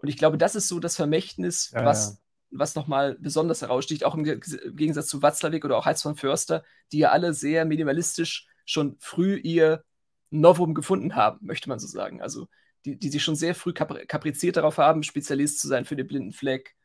Und 0.00 0.08
ich 0.08 0.16
glaube, 0.16 0.38
das 0.38 0.54
ist 0.54 0.68
so 0.68 0.78
das 0.78 0.96
Vermächtnis, 0.96 1.72
ja, 1.72 1.84
was, 1.84 2.10
ja. 2.10 2.16
was 2.58 2.74
nochmal 2.74 3.16
besonders 3.20 3.60
heraussticht, 3.60 4.04
auch 4.04 4.14
im 4.14 4.24
Gegensatz 4.24 5.08
zu 5.08 5.20
Watzlawick 5.20 5.64
oder 5.64 5.76
auch 5.76 5.84
Heinz 5.84 6.02
von 6.02 6.16
Förster, 6.16 6.64
die 6.92 6.98
ja 6.98 7.10
alle 7.10 7.34
sehr 7.34 7.64
minimalistisch 7.64 8.46
schon 8.64 8.96
früh 9.00 9.36
ihr 9.36 9.84
Novum 10.30 10.74
gefunden 10.74 11.14
haben, 11.16 11.38
möchte 11.46 11.68
man 11.68 11.78
so 11.78 11.86
sagen. 11.86 12.20
Also 12.20 12.48
die, 12.84 12.98
die 12.98 13.08
sich 13.08 13.22
schon 13.22 13.36
sehr 13.36 13.54
früh 13.54 13.72
kapriziert 13.72 14.56
darauf 14.56 14.78
haben, 14.78 15.02
Spezialist 15.02 15.60
zu 15.60 15.68
sein 15.68 15.84
für 15.84 15.96
den 15.96 16.06
blinden 16.06 16.32
Fleck, 16.32 16.76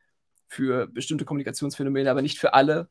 für 0.48 0.88
bestimmte 0.88 1.26
Kommunikationsphänomene, 1.26 2.10
aber 2.10 2.22
nicht 2.22 2.40
für 2.40 2.54
alle. 2.54 2.90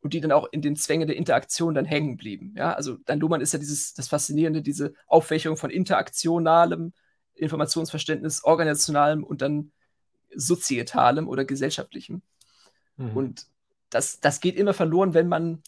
Und 0.00 0.12
die 0.12 0.20
dann 0.20 0.32
auch 0.32 0.46
in 0.52 0.62
den 0.62 0.76
Zwängen 0.76 1.08
der 1.08 1.16
Interaktion 1.16 1.74
dann 1.74 1.84
hängen 1.84 2.16
blieben. 2.16 2.54
Ja, 2.56 2.74
also 2.74 2.96
Dan 3.06 3.18
Luhmann 3.18 3.40
ist 3.40 3.52
ja 3.52 3.58
dieses, 3.58 3.94
das 3.94 4.08
Faszinierende, 4.08 4.62
diese 4.62 4.94
Aufwächung 5.06 5.56
von 5.56 5.70
interaktionalem 5.70 6.92
Informationsverständnis, 7.34 8.44
organisationalem 8.44 9.24
und 9.24 9.42
dann 9.42 9.72
sozietalem 10.34 11.28
oder 11.28 11.44
gesellschaftlichem. 11.44 12.22
Mhm. 12.96 13.16
Und 13.16 13.46
das, 13.90 14.20
das 14.20 14.40
geht 14.40 14.56
immer 14.56 14.74
verloren, 14.74 15.14
wenn 15.14 15.28
man 15.28 15.62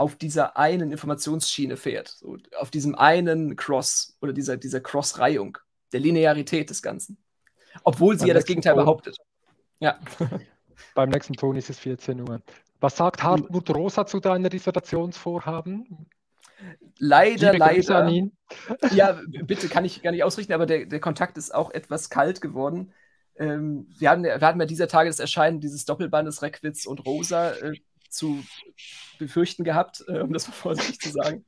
auf 0.00 0.16
dieser 0.16 0.56
einen 0.56 0.92
Informationsschiene 0.92 1.76
fährt, 1.76 2.08
so 2.08 2.38
auf 2.58 2.70
diesem 2.70 2.94
einen 2.94 3.54
Cross 3.54 4.16
oder 4.22 4.32
dieser, 4.32 4.56
dieser 4.56 4.80
Cross-Reihung, 4.80 5.58
der 5.92 6.00
Linearität 6.00 6.70
des 6.70 6.80
Ganzen. 6.80 7.18
Obwohl 7.84 8.14
sie 8.14 8.20
Beim 8.20 8.28
ja 8.28 8.34
das 8.34 8.46
Gegenteil 8.46 8.72
Ton. 8.72 8.84
behauptet. 8.84 9.18
Ja. 9.78 10.00
Beim 10.94 11.10
nächsten 11.10 11.34
Ton 11.34 11.54
ist 11.56 11.68
es 11.68 11.78
14 11.80 12.18
Uhr. 12.26 12.40
Was 12.80 12.96
sagt 12.96 13.22
Hartmut 13.22 13.68
Rosa 13.68 14.06
zu 14.06 14.20
deiner 14.20 14.48
Dissertationsvorhaben? 14.48 16.08
Leider, 16.98 17.52
leider. 17.52 18.10
Ja, 18.92 19.20
bitte, 19.44 19.68
kann 19.68 19.84
ich 19.84 20.00
gar 20.02 20.12
nicht 20.12 20.24
ausrichten, 20.24 20.54
aber 20.54 20.64
der, 20.64 20.86
der 20.86 21.00
Kontakt 21.00 21.36
ist 21.36 21.54
auch 21.54 21.70
etwas 21.70 22.08
kalt 22.08 22.40
geworden. 22.40 22.94
Ähm, 23.36 23.86
wir, 23.98 24.08
hatten, 24.08 24.24
wir 24.24 24.40
hatten 24.40 24.60
ja 24.60 24.66
dieser 24.66 24.88
Tage 24.88 25.10
das 25.10 25.20
Erscheinen 25.20 25.60
dieses 25.60 25.84
Doppelbandes 25.84 26.40
Reckwitz 26.40 26.86
und 26.86 27.04
Rosa. 27.04 27.52
Äh, 27.52 27.74
zu 28.10 28.44
befürchten 29.18 29.64
gehabt, 29.64 30.04
äh, 30.08 30.20
um 30.20 30.32
das 30.32 30.48
mal 30.48 30.54
vorsichtig 30.54 31.00
zu 31.00 31.10
sagen. 31.10 31.44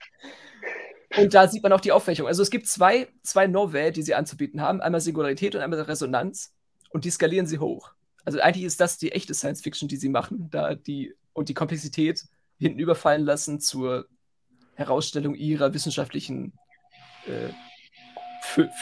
Und 1.17 1.35
da 1.35 1.47
sieht 1.47 1.63
man 1.63 1.73
auch 1.73 1.81
die 1.81 1.93
Aufwächung. 1.93 2.27
Also 2.27 2.43
es 2.43 2.51
gibt 2.51 2.67
zwei, 2.67 3.09
zwei 3.23 3.47
Novel, 3.47 3.93
die 3.93 4.03
sie 4.03 4.15
anzubieten 4.15 4.63
haben. 4.63 4.81
Einmal 4.81 5.01
Singularität 5.01 5.55
und 5.55 5.61
einmal 5.61 5.81
Resonanz. 5.83 6.55
Und 6.91 7.05
die 7.05 7.11
skalieren 7.11 7.47
sie 7.47 7.59
hoch. 7.59 7.93
Also 8.25 8.41
eigentlich 8.41 8.65
ist 8.65 8.81
das 8.81 8.99
die 8.99 9.13
echte 9.13 9.35
Science 9.35 9.63
Fiction, 9.63 9.89
die 9.89 9.97
sie 9.97 10.09
machen, 10.09 10.49
da 10.51 10.75
die 10.75 11.15
und 11.33 11.49
die 11.49 11.55
Komplexität 11.55 12.25
hinten 12.59 12.79
überfallen 12.79 13.25
lassen 13.25 13.61
zur 13.61 14.07
Herausstellung 14.75 15.35
ihrer 15.35 15.75
wissenschaftlichen 15.75 16.53
äh, 17.27 17.51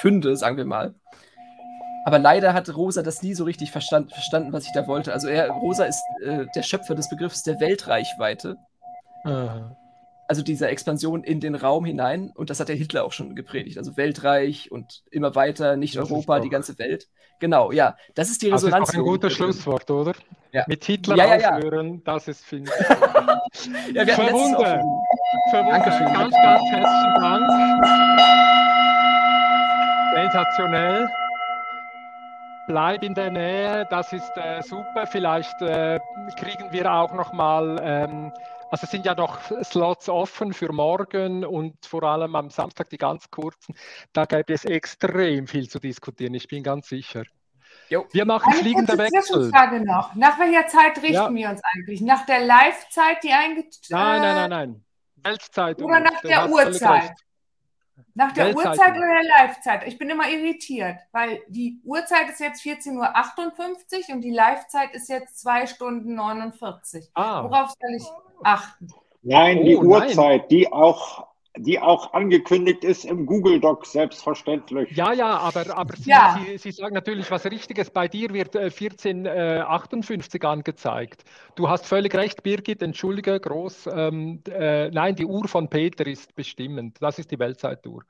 Fünde, 0.01 0.37
sagen 0.37 0.57
wir 0.57 0.65
mal. 0.65 0.95
Aber 2.05 2.19
leider 2.19 2.55
hat 2.55 2.75
Rosa 2.75 3.03
das 3.03 3.23
nie 3.23 3.35
so 3.35 3.45
richtig 3.45 3.71
verstand, 3.71 4.13
verstanden, 4.13 4.53
was 4.53 4.65
ich 4.65 4.73
da 4.73 4.87
wollte. 4.87 5.13
Also 5.13 5.29
er, 5.29 5.51
Rosa 5.51 5.85
ist 5.85 6.03
äh, 6.23 6.47
der 6.55 6.63
Schöpfer 6.63 6.95
des 6.95 7.11
Begriffs 7.11 7.43
der 7.43 7.61
Weltreichweite. 7.61 8.57
Aha. 9.25 9.77
Also 10.27 10.43
dieser 10.43 10.71
Expansion 10.71 11.25
in 11.25 11.41
den 11.41 11.55
Raum 11.55 11.85
hinein. 11.85 12.31
Und 12.35 12.51
das 12.51 12.61
hat 12.61 12.69
der 12.69 12.77
Hitler 12.77 13.05
auch 13.05 13.13
schon 13.13 13.35
gepredigt. 13.35 13.79
Also 13.79 13.97
Weltreich 13.97 14.71
und 14.71 15.03
immer 15.11 15.35
weiter, 15.35 15.77
nicht 15.77 15.97
das 15.97 16.11
Europa, 16.11 16.41
die 16.41 16.49
ganze 16.49 16.79
Welt. 16.79 17.09
Genau, 17.41 17.73
ja. 17.73 17.97
Das 18.15 18.31
ist 18.31 18.43
die 18.43 18.51
Resonanz. 18.51 18.89
Das 18.89 18.95
ist 18.95 19.01
ein 19.01 19.05
gutes 19.05 19.33
Schlusswort, 19.33 19.91
oder? 19.91 20.13
Ja. 20.53 20.65
Mit 20.69 20.85
Hitler 20.85 21.17
ja, 21.17 21.37
ja, 21.37 21.57
aufhören, 21.57 22.03
das 22.05 22.29
ist, 22.29 22.45
finde 22.45 22.71
ich. 22.71 22.89
ja, 23.95 24.07
Verwunder. 24.07 24.83
Verwunder. 25.51 25.79
Ganz, 25.79 26.33
ganz 26.33 26.65
herzlichen 26.65 27.15
Dank. 27.21 27.45
Sensationell 30.15 31.09
bleib 32.67 33.03
in 33.03 33.15
der 33.15 33.31
Nähe, 33.31 33.87
das 33.91 34.13
ist 34.13 34.31
äh, 34.37 34.63
super. 34.63 35.07
Vielleicht 35.07 35.61
äh, 35.63 35.99
kriegen 36.39 36.71
wir 36.73 36.93
auch 36.93 37.13
noch 37.13 37.33
mal, 37.33 37.79
ähm, 37.83 38.33
also 38.71 38.85
es 38.85 38.91
sind 38.91 39.05
ja 39.07 39.15
noch 39.15 39.41
Slots 39.65 40.09
offen 40.09 40.53
für 40.53 40.73
morgen 40.73 41.45
und 41.45 41.85
vor 41.85 42.03
allem 42.03 42.35
am 42.37 42.51
Samstag 42.51 42.91
die 42.91 42.99
ganz 42.99 43.31
kurzen. 43.31 43.75
Da 44.13 44.25
gäbe 44.25 44.53
es 44.53 44.65
extrem 44.65 45.47
viel 45.47 45.69
zu 45.69 45.79
diskutieren, 45.79 46.35
ich 46.35 46.49
bin 46.49 46.63
ganz 46.63 46.89
sicher. 46.89 47.25
Jo. 47.89 48.07
Wir 48.13 48.25
machen 48.25 48.53
Eine 48.53 48.63
fliegende 48.63 48.97
Wechsel. 48.97 49.23
Zwischenfrage 49.23 49.85
noch. 49.85 50.15
Nach 50.15 50.39
welcher 50.39 50.67
Zeit 50.69 50.97
richten 50.99 51.15
ja. 51.15 51.35
wir 51.35 51.51
uns 51.51 51.61
eigentlich? 51.75 52.01
Nach 52.01 52.25
der 52.25 52.45
Live-Zeit, 52.45 53.23
die 53.25 53.33
eingetragen 53.33 53.73
Nein, 53.91 54.23
nein, 54.23 54.35
nein, 54.35 54.51
nein. 54.51 54.85
Weltzeit. 55.23 55.83
Oder 55.83 56.01
nach 56.01 56.21
der 56.21 56.49
Uhrzeit? 56.49 57.13
Nach 58.15 58.33
der 58.33 58.55
Uhrzeit 58.55 58.97
oder 58.97 59.21
der 59.23 59.25
Live-Zeit? 59.25 59.87
Ich 59.87 59.99
bin 59.99 60.11
immer 60.11 60.29
irritiert, 60.29 60.99
weil 61.13 61.41
die 61.49 61.81
Uhrzeit 61.85 62.29
ist 62.31 62.41
jetzt 62.41 62.63
14.58 62.63 64.09
Uhr 64.09 64.15
und 64.15 64.21
die 64.23 64.31
Live-Zeit 64.31 64.95
ist 64.95 65.09
jetzt 65.09 65.41
2 65.41 65.67
Stunden 65.67 66.15
49. 66.15 67.11
Ah. 67.15 67.45
Worauf 67.45 67.71
soll 67.81 67.95
ich 67.97 68.07
achten? 68.43 68.89
Nein, 69.23 69.65
die 69.65 69.77
oh, 69.77 69.83
Uhrzeit, 69.83 70.17
nein. 70.17 70.49
die 70.51 70.73
auch 70.73 71.30
die 71.57 71.81
auch 71.81 72.13
angekündigt 72.13 72.85
ist 72.85 73.05
im 73.05 73.27
Google 73.27 73.61
Doc, 73.61 73.85
selbstverständlich. 73.85 74.91
Ja, 74.93 75.13
ja, 75.13 75.37
aber, 75.39 75.77
aber 75.77 75.97
Sie, 75.97 76.11
ja. 76.11 76.39
Sie, 76.47 76.59
Sie, 76.59 76.73
sagen 76.73 76.95
natürlich 76.95 77.31
was 77.31 77.45
Richtiges. 77.45 77.91
Bei 77.91 78.07
dir 78.09 78.33
wird 78.33 78.55
äh, 78.55 78.71
1458 78.71 80.43
äh, 80.43 80.47
angezeigt. 80.47 81.25
Du 81.57 81.69
hast 81.69 81.87
völlig 81.87 82.15
recht, 82.15 82.43
Birgit, 82.43 82.83
entschuldige, 82.83 83.39
groß. 83.41 83.89
Ähm, 83.93 84.43
äh, 84.49 84.91
nein, 84.91 85.17
die 85.17 85.27
Uhr 85.27 85.49
von 85.49 85.69
Peter 85.69 86.07
ist 86.07 86.35
bestimmend. 86.35 86.99
Das 87.01 87.19
ist 87.19 87.31
die 87.31 87.39
Weltzeituhr. 87.39 88.05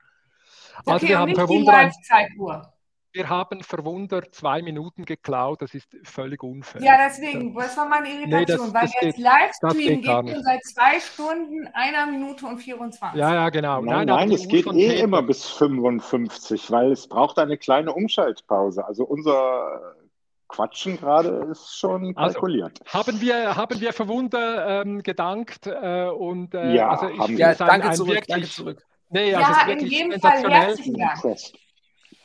Also 0.85 0.97
okay, 0.97 1.09
wir 1.09 1.19
haben 1.19 1.31
nicht 1.31 1.49
die 1.49 1.63
Live-Zeituhr 1.63 2.73
wir 3.13 3.29
haben 3.29 3.63
verwundert 3.63 4.33
zwei 4.33 4.61
Minuten 4.61 5.05
geklaut, 5.05 5.61
das 5.61 5.73
ist 5.73 5.87
völlig 6.03 6.43
unfair. 6.43 6.81
Ja, 6.81 7.07
deswegen, 7.07 7.53
das 7.53 7.75
war 7.77 7.87
meine 7.87 8.09
Irritation, 8.09 8.39
nee, 8.39 8.45
das, 8.45 8.73
weil 8.73 8.81
das 8.81 8.93
jetzt 9.01 9.15
geht, 9.15 9.25
Livestream 9.25 10.01
geht, 10.01 10.03
geht 10.03 10.35
schon 10.35 10.43
seit 10.43 10.63
zwei 10.63 10.99
Stunden, 10.99 11.67
einer 11.73 12.05
Minute 12.05 12.45
und 12.45 12.59
24. 12.59 13.19
Ja, 13.19 13.33
ja, 13.33 13.49
genau. 13.49 13.81
Nein, 13.81 14.05
nein, 14.05 14.29
nein 14.29 14.31
es 14.31 14.47
geht 14.47 14.67
eh 14.67 14.89
Peter. 14.89 15.03
immer 15.03 15.21
bis 15.21 15.45
55, 15.45 16.71
weil 16.71 16.91
es 16.91 17.07
braucht 17.07 17.37
eine 17.39 17.57
kleine 17.57 17.93
Umschaltpause. 17.93 18.85
Also 18.85 19.03
unser 19.03 19.95
Quatschen 20.47 20.97
gerade 20.97 21.47
ist 21.51 21.77
schon 21.77 22.15
also, 22.15 22.33
kalkuliert. 22.33 22.79
Also, 22.81 22.93
haben, 22.93 23.21
wir, 23.21 23.55
haben 23.55 23.81
wir 23.81 23.93
Verwunder 23.93 24.81
ähm, 24.81 25.01
gedankt 25.01 25.67
äh, 25.67 26.07
und 26.07 26.53
äh, 26.53 26.75
ja, 26.75 26.89
also 26.89 27.09
ich 27.09 27.19
haben 27.19 27.37
ja, 27.37 27.55
danke, 27.55 27.89
ein 27.89 27.95
zurück, 27.95 28.09
wirklich, 28.09 28.27
danke 28.27 28.49
zurück. 28.49 28.85
Nee, 29.09 29.33
also 29.33 29.51
ja, 29.51 29.67
in 29.67 29.87
jedem 29.87 30.19
Fall 30.21 30.49
herzlichen 30.49 30.97
Dank 30.97 31.21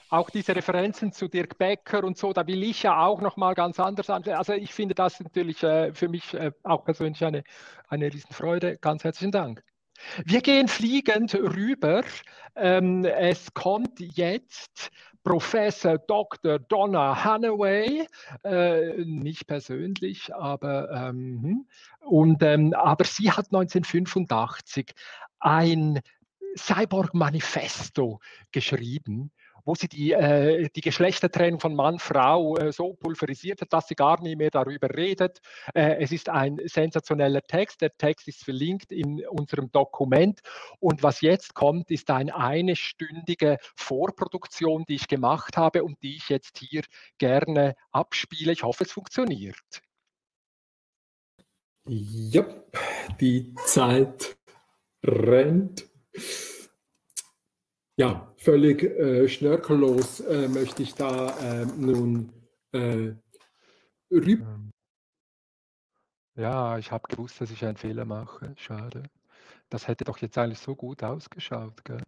auch 0.09 0.31
diese 0.31 0.55
Referenzen 0.55 1.13
zu 1.13 1.29
Dirk 1.29 1.59
Becker 1.59 2.05
und 2.05 2.17
so, 2.17 2.33
da 2.33 2.47
will 2.47 2.63
ich 2.63 2.83
ja 2.83 3.05
auch 3.05 3.21
nochmal 3.21 3.55
ganz 3.55 3.81
anders 3.81 4.11
an. 4.11 4.25
Also 4.29 4.53
ich 4.53 4.73
finde 4.73 4.95
das 4.95 5.21
natürlich 5.21 5.63
äh, 5.63 5.93
für 5.93 6.09
mich 6.09 6.35
äh, 6.35 6.53
auch 6.63 6.85
persönlich 6.85 7.25
eine, 7.25 7.43
eine 7.89 8.13
Riesenfreude. 8.13 8.79
Ganz 8.79 9.05
herzlichen 9.05 9.33
Dank. 9.33 9.63
Wir 10.25 10.43
gehen 10.43 10.69
fliegend 10.69 11.35
rüber. 11.35 12.03
Ähm, 12.55 13.05
es 13.05 13.53
kommt 13.55 13.99
jetzt 13.99 14.91
Professor 15.25 15.99
Dr. 15.99 16.61
Donna 16.61 17.25
Hanaway, 17.25 18.07
äh, 18.45 19.05
nicht 19.05 19.47
persönlich, 19.49 20.33
aber, 20.33 20.91
ähm, 20.91 21.43
hm. 21.43 21.67
und, 22.01 22.43
ähm, 22.45 22.73
aber 22.75 23.05
sie 23.05 23.33
hat 23.33 23.47
1985 23.47 24.95
ein 25.41 26.01
Cyborg-Manifesto 26.57 28.21
geschrieben 28.53 29.33
wo 29.67 29.75
sie 29.75 29.89
die, 29.89 30.13
äh, 30.13 30.69
die 30.75 30.81
Geschlechtertrennung 30.81 31.61
von 31.61 31.75
Mann, 31.75 31.99
Frau 31.99 32.57
äh, 32.57 32.73
so 32.73 32.95
pulverisiert 32.95 33.61
hat, 33.61 33.73
dass 33.73 33.89
sie 33.89 33.97
gar 33.97 34.23
nie 34.23 34.37
mehr 34.37 34.51
darüber 34.51 34.89
redet. 34.89 35.41
Äh, 35.75 35.97
es 36.03 36.13
ist 36.13 36.29
ein 36.29 36.61
sensationeller 36.65 37.43
Text. 37.43 37.83
Der 37.83 37.95
Text 37.97 38.29
ist 38.29 38.45
verlinkt 38.45 38.93
in 38.93 39.27
unserem 39.27 39.71
Dokument. 39.73 40.41
Und 40.79 41.03
was 41.03 41.21
jetzt 41.21 41.55
kommt, 41.55 41.91
ist 41.91 42.09
eine 42.11 42.35
einstündige 42.37 43.59
Vorproduktion, 43.75 44.85
die 44.89 44.95
ich 44.95 45.09
gemacht 45.09 45.57
habe 45.57 45.83
und 45.83 46.01
die 46.03 46.17
ich 46.17 46.29
jetzt 46.29 46.59
hier 46.59 46.83
gerne 47.19 47.75
abspiele. 47.91 48.53
Ich 48.53 48.63
hoffe, 48.63 48.85
es 48.85 48.93
funktioniert. 48.93 49.83
Ja, 51.89 52.45
die 53.21 53.53
Zeit 53.65 54.37
rennt. 55.05 55.89
Ja, 57.99 58.31
völlig 58.37 58.83
äh, 58.83 59.27
schnörkellos 59.27 60.21
äh, 60.21 60.49
möchte 60.49 60.83
ich 60.83 60.95
da 60.95 61.31
äh, 61.39 61.65
nun 61.65 62.31
äh, 62.73 63.15
rüber. 64.11 64.47
Ähm, 64.47 64.73
ja, 66.35 66.77
ich 66.77 66.93
habe 66.93 67.09
gewusst, 67.09 67.41
dass 67.41 67.51
ich 67.51 67.65
einen 67.65 67.79
Fehler 67.79 68.05
mache. 68.05 68.55
Schade. 68.59 69.05
Das 69.71 69.89
hätte 69.89 70.05
doch 70.05 70.19
jetzt 70.19 70.37
eigentlich 70.37 70.59
so 70.59 70.77
gut 70.77 71.03
ausgeschaut. 71.03 71.85
Gell? 71.87 72.03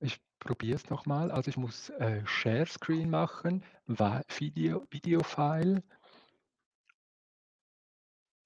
Ich 0.00 0.18
probiere 0.38 0.76
es 0.76 0.88
nochmal. 0.88 1.30
Also 1.30 1.50
ich 1.50 1.58
muss 1.58 1.90
äh, 1.90 2.24
Share 2.24 2.64
Screen 2.64 3.10
machen, 3.10 3.62
Video, 3.86 4.86
Video-File. 4.90 5.82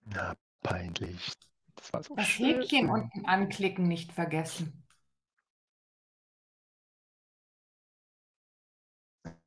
Na, 0.06 0.34
peinlich. 0.62 1.32
Das, 1.76 1.92
war 1.92 2.02
so 2.02 2.16
das 2.16 2.26
Häkchen 2.26 2.90
unten 2.90 3.24
anklicken 3.26 3.86
nicht 3.86 4.12
vergessen. 4.12 4.82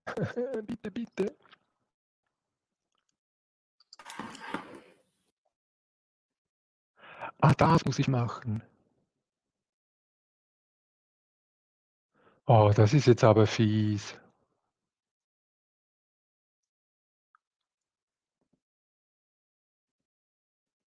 bitte, 0.68 0.92
bitte. 0.92 1.36
Ah, 7.42 7.54
das 7.54 7.86
muss 7.86 8.00
ich 8.00 8.08
machen. 8.08 8.64
Oh, 12.48 12.72
das 12.76 12.94
ist 12.94 13.08
jetzt 13.08 13.24
aber 13.24 13.48
fies. 13.48 14.16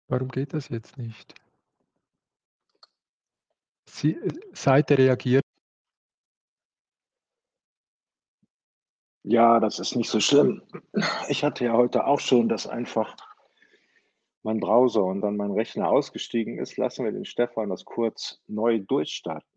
Warum 0.09 0.29
geht 0.29 0.53
das 0.55 0.69
jetzt 0.69 0.97
nicht? 0.99 1.35
Sie, 3.89 4.13
äh, 4.17 4.29
Seite 4.55 4.99
reagiert 4.99 5.45
Ja, 9.27 9.59
das 9.59 9.79
ist 9.79 9.97
nicht 9.97 10.11
so 10.11 10.21
schlimm. 10.21 10.63
Ich 11.29 11.45
hatte 11.45 11.65
ja 11.65 11.73
heute 11.73 12.07
auch 12.07 12.21
schon, 12.21 12.47
dass 12.49 12.67
einfach 12.67 13.17
mein 14.43 14.61
Browser 14.61 15.03
und 15.03 15.23
dann 15.23 15.39
mein 15.39 15.51
Rechner 15.53 15.89
ausgestiegen 15.89 16.59
ist. 16.59 16.77
Lassen 16.77 17.07
wir 17.07 17.13
den 17.13 17.25
Stefan 17.25 17.71
das 17.71 17.87
kurz 17.87 18.43
neu 18.47 18.81
durchstarten. 18.81 19.49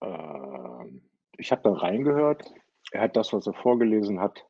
Ähm, 0.00 1.02
ich 1.36 1.52
habe 1.52 1.62
da 1.64 1.72
reingehört. 1.72 2.50
Er 2.92 3.02
hat 3.02 3.16
das, 3.16 3.34
was 3.34 3.46
er 3.46 3.52
vorgelesen 3.52 4.18
hat, 4.18 4.46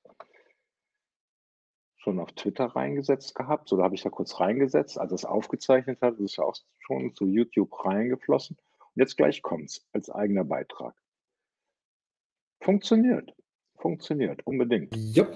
schon 1.96 2.20
auf 2.20 2.30
Twitter 2.32 2.66
reingesetzt 2.66 3.34
gehabt. 3.34 3.68
So, 3.68 3.76
da 3.76 3.82
habe 3.82 3.96
ich 3.96 4.02
da 4.02 4.10
kurz 4.10 4.38
reingesetzt, 4.38 5.00
als 5.00 5.10
er 5.10 5.16
es 5.16 5.24
aufgezeichnet 5.24 6.00
hat. 6.00 6.14
Das 6.14 6.20
ist 6.20 6.36
ja 6.36 6.44
auch 6.44 6.54
schon 6.78 7.12
zu 7.16 7.26
YouTube 7.26 7.84
reingeflossen. 7.84 8.56
Und 8.56 9.00
jetzt 9.00 9.16
gleich 9.16 9.42
kommt 9.42 9.70
es 9.70 9.84
als 9.92 10.10
eigener 10.10 10.44
Beitrag. 10.44 10.94
Funktioniert. 12.66 13.32
Funktioniert, 13.76 14.44
unbedingt. 14.44 14.92
Ja, 14.96 15.28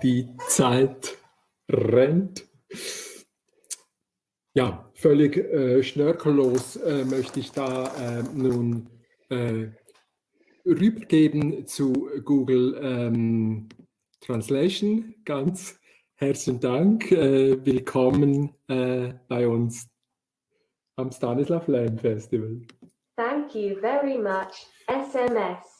die 0.00 0.28
Zeit 0.46 1.18
rennt. 1.68 2.46
Ja, 4.54 4.88
völlig 4.94 5.38
äh, 5.38 5.82
schnörkellos 5.82 6.76
äh, 6.76 7.04
möchte 7.04 7.40
ich 7.40 7.50
da 7.50 7.86
äh, 7.96 8.22
nun 8.32 8.88
äh, 9.28 9.70
rübergeben 10.64 11.66
zu 11.66 12.08
Google 12.24 12.78
ähm, 12.80 13.68
Translation. 14.20 15.16
Ganz 15.24 15.80
herzlichen 16.14 16.60
Dank. 16.60 17.10
Äh, 17.10 17.66
willkommen 17.66 18.54
äh, 18.68 19.14
bei 19.26 19.48
uns 19.48 19.88
am 20.94 21.10
Stanislav 21.10 21.66
Lem 21.66 21.98
Festival. 21.98 22.60
Thank 23.16 23.52
you 23.56 23.74
very 23.80 24.16
much, 24.16 24.68
SMS. 24.86 25.71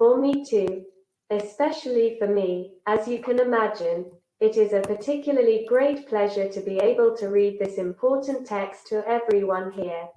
For 0.00 0.16
me 0.16 0.46
too, 0.46 0.86
especially 1.28 2.16
for 2.18 2.26
me, 2.26 2.72
as 2.86 3.06
you 3.06 3.18
can 3.18 3.38
imagine, 3.38 4.10
it 4.40 4.56
is 4.56 4.72
a 4.72 4.80
particularly 4.80 5.66
great 5.68 6.08
pleasure 6.08 6.48
to 6.48 6.60
be 6.62 6.78
able 6.78 7.14
to 7.18 7.28
read 7.28 7.58
this 7.58 7.76
important 7.76 8.46
text 8.46 8.86
to 8.86 9.06
everyone 9.06 9.72
here. 9.72 10.08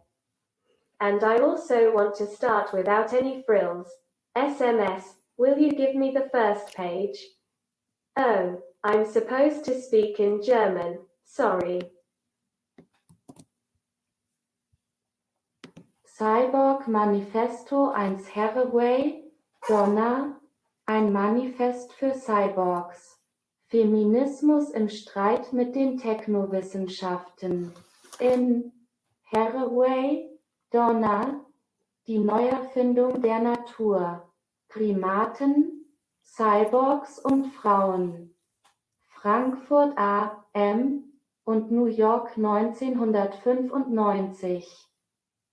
And 1.01 1.22
I 1.22 1.39
also 1.39 1.93
want 1.93 2.15
to 2.15 2.27
start 2.27 2.72
without 2.72 3.11
any 3.11 3.43
frills. 3.45 3.89
SMS, 4.38 5.03
will 5.35 5.57
you 5.57 5.73
give 5.73 5.95
me 5.95 6.11
the 6.11 6.30
first 6.31 6.73
page? 6.73 7.18
Oh, 8.15 8.61
I'm 8.85 9.05
supposed 9.05 9.65
to 9.65 9.81
speak 9.81 10.18
in 10.18 10.41
German, 10.41 10.99
sorry. 11.26 11.81
Cyborg 16.18 16.88
Manifesto 16.88 17.91
1 17.91 18.23
Hathaway, 18.34 19.23
Donna, 19.65 20.41
ein 20.85 21.14
Manifest 21.14 21.94
für 21.94 22.14
Cyborgs. 22.14 23.22
Feminismus 23.68 24.72
im 24.72 24.90
Streit 24.90 25.53
mit 25.53 25.73
den 25.73 25.98
Technowissenschaften. 25.98 27.73
In 28.19 28.73
Hathaway, 29.31 30.30
Donna, 30.69 31.45
die 32.07 32.19
Neuerfindung 32.19 33.22
der 33.22 33.40
Natur. 33.40 34.30
Primaten, 34.68 35.85
Cyborgs 36.26 37.19
und 37.19 37.53
Frauen. 37.53 38.35
Frankfurt 39.07 39.98
A.M. 39.98 41.22
und 41.45 41.72
New 41.72 41.85
York 41.85 42.35
1995. 42.35 44.90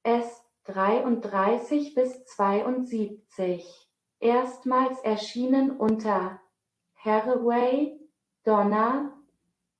S. 0.02 0.42
33 0.64 1.94
bis 1.94 2.24
72. 2.24 3.89
Erstmals 4.20 5.02
erschienen 5.02 5.78
unter 5.78 6.40
Hathaway, 6.94 7.98
Donna, 8.44 9.16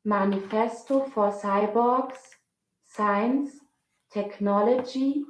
Manifesto 0.02 1.04
for 1.04 1.30
Cyborgs, 1.30 2.38
Science, 2.86 3.60
Technology 4.08 5.26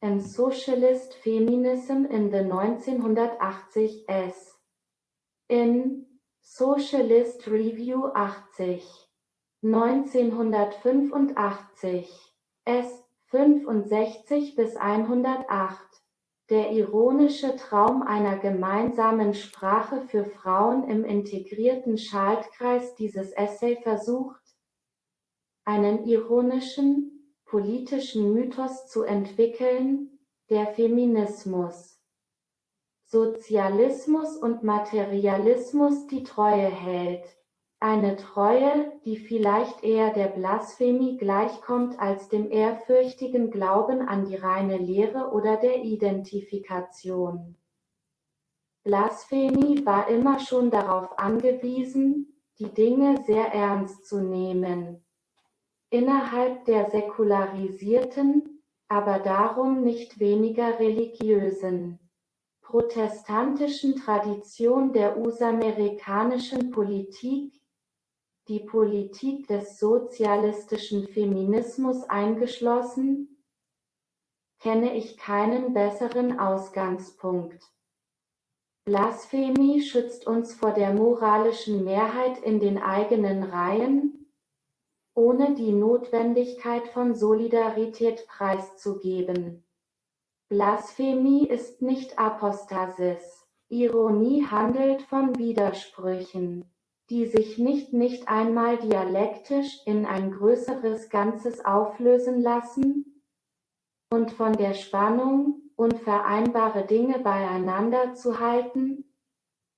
and 0.00 0.22
Socialist 0.22 1.12
Feminism 1.22 2.06
in 2.06 2.30
the 2.30 2.42
1980 2.42 4.06
s. 4.08 4.56
In 5.48 6.06
Socialist 6.40 7.46
Review 7.46 8.10
80. 8.16 8.82
1985 9.60 12.08
s. 12.66 13.02
65 13.30 14.56
bis 14.56 14.74
108. 14.76 16.03
Der 16.50 16.72
ironische 16.72 17.56
Traum 17.56 18.02
einer 18.02 18.38
gemeinsamen 18.38 19.32
Sprache 19.32 20.02
für 20.02 20.26
Frauen 20.26 20.88
im 20.90 21.04
integrierten 21.04 21.96
Schaltkreis 21.96 22.94
Dieses 22.96 23.32
Essay 23.32 23.80
versucht, 23.82 24.42
einen 25.64 26.04
ironischen, 26.04 27.34
politischen 27.46 28.34
Mythos 28.34 28.88
zu 28.88 29.04
entwickeln, 29.04 30.18
der 30.50 30.66
Feminismus, 30.74 31.98
Sozialismus 33.06 34.36
und 34.36 34.62
Materialismus 34.62 36.06
die 36.08 36.24
Treue 36.24 36.68
hält 36.68 37.24
eine 37.84 38.16
Treue, 38.16 38.98
die 39.04 39.18
vielleicht 39.18 39.84
eher 39.84 40.10
der 40.10 40.28
Blasphemie 40.28 41.18
gleichkommt 41.18 42.00
als 42.00 42.30
dem 42.30 42.50
ehrfürchtigen 42.50 43.50
Glauben 43.50 44.00
an 44.00 44.24
die 44.24 44.36
reine 44.36 44.78
Lehre 44.78 45.32
oder 45.32 45.58
der 45.58 45.84
Identifikation. 45.84 47.56
Blasphemie 48.84 49.84
war 49.84 50.08
immer 50.08 50.38
schon 50.38 50.70
darauf 50.70 51.18
angewiesen, 51.18 52.40
die 52.58 52.72
Dinge 52.72 53.22
sehr 53.26 53.52
ernst 53.52 54.06
zu 54.06 54.18
nehmen. 54.22 55.04
Innerhalb 55.90 56.64
der 56.64 56.88
säkularisierten, 56.88 58.62
aber 58.88 59.18
darum 59.18 59.82
nicht 59.82 60.18
weniger 60.20 60.78
religiösen, 60.78 61.98
protestantischen 62.62 63.96
Tradition 63.96 64.94
der 64.94 65.18
US-amerikanischen 65.18 66.70
Politik 66.70 67.60
die 68.48 68.60
Politik 68.60 69.48
des 69.48 69.78
sozialistischen 69.78 71.08
Feminismus 71.08 72.04
eingeschlossen, 72.04 73.42
kenne 74.60 74.96
ich 74.96 75.16
keinen 75.16 75.72
besseren 75.72 76.38
Ausgangspunkt. 76.38 77.72
Blasphemie 78.84 79.80
schützt 79.80 80.26
uns 80.26 80.54
vor 80.54 80.72
der 80.72 80.92
moralischen 80.92 81.84
Mehrheit 81.84 82.38
in 82.42 82.60
den 82.60 82.76
eigenen 82.76 83.42
Reihen, 83.42 84.30
ohne 85.14 85.54
die 85.54 85.72
Notwendigkeit 85.72 86.88
von 86.88 87.14
Solidarität 87.14 88.26
preiszugeben. 88.26 89.64
Blasphemie 90.50 91.48
ist 91.48 91.80
nicht 91.80 92.18
Apostasis. 92.18 93.46
Ironie 93.68 94.44
handelt 94.44 95.00
von 95.02 95.38
Widersprüchen 95.38 96.73
die 97.10 97.26
sich 97.26 97.58
nicht 97.58 97.92
nicht 97.92 98.28
einmal 98.28 98.78
dialektisch 98.78 99.80
in 99.86 100.06
ein 100.06 100.30
größeres 100.30 101.10
Ganzes 101.10 101.64
auflösen 101.64 102.40
lassen, 102.40 103.14
und 104.14 104.30
von 104.32 104.52
der 104.52 104.74
Spannung, 104.74 105.60
unvereinbare 105.76 106.86
Dinge 106.86 107.18
beieinander 107.18 108.14
zu 108.14 108.38
halten, 108.38 109.12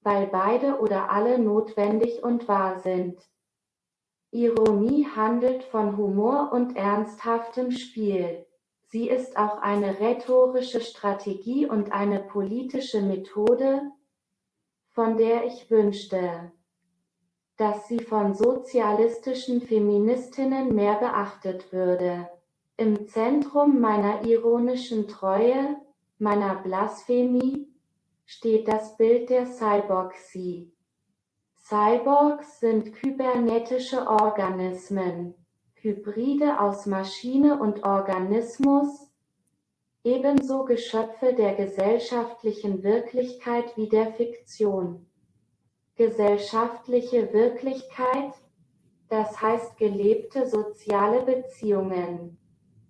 weil 0.03 0.27
beide 0.27 0.79
oder 0.79 1.11
alle 1.11 1.39
notwendig 1.39 2.23
und 2.23 2.47
wahr 2.47 2.79
sind. 2.81 3.19
Ironie 4.31 5.07
handelt 5.07 5.65
von 5.65 5.97
Humor 5.97 6.51
und 6.53 6.77
ernsthaftem 6.77 7.71
Spiel. 7.71 8.47
Sie 8.89 9.09
ist 9.09 9.37
auch 9.39 9.59
eine 9.63 9.99
rhetorische 9.99 10.81
Strategie 10.81 11.67
und 11.67 11.93
eine 11.93 12.21
politische 12.21 13.01
Methode, 13.01 13.91
von 14.91 15.17
der 15.17 15.47
ich 15.47 15.71
wünschte, 15.71 16.53
dass 17.57 17.89
sie 17.89 18.01
von 18.01 18.35
sozialistischen 18.35 19.63
Feministinnen 19.63 20.75
mehr 20.75 20.97
beachtet 20.97 21.73
würde. 21.73 22.29
Im 22.77 23.09
Zentrum 23.09 23.81
meiner 23.81 24.25
ironischen 24.27 25.09
Treue, 25.09 25.77
meiner 26.19 26.57
Blasphemie, 26.57 27.69
steht 28.27 28.69
das 28.69 28.97
Bild 28.99 29.31
der 29.31 29.47
Cyborg-Sie. 29.47 30.71
Cyborgs 31.57 32.61
sind 32.61 32.93
kybernetische 32.93 34.07
Organismen, 34.07 35.35
Hybride 35.77 36.61
aus 36.61 36.87
Maschine 36.87 37.59
und 37.59 37.85
Organismus, 37.85 39.11
ebenso 40.05 40.65
Geschöpfe 40.65 41.33
der 41.33 41.55
gesellschaftlichen 41.55 42.83
Wirklichkeit 42.83 43.77
wie 43.77 43.89
der 43.89 44.13
Fiktion 44.13 45.06
gesellschaftliche 45.97 47.33
Wirklichkeit, 47.33 48.33
das 49.09 49.41
heißt 49.41 49.77
gelebte 49.79 50.47
soziale 50.49 51.23
Beziehungen, 51.23 52.39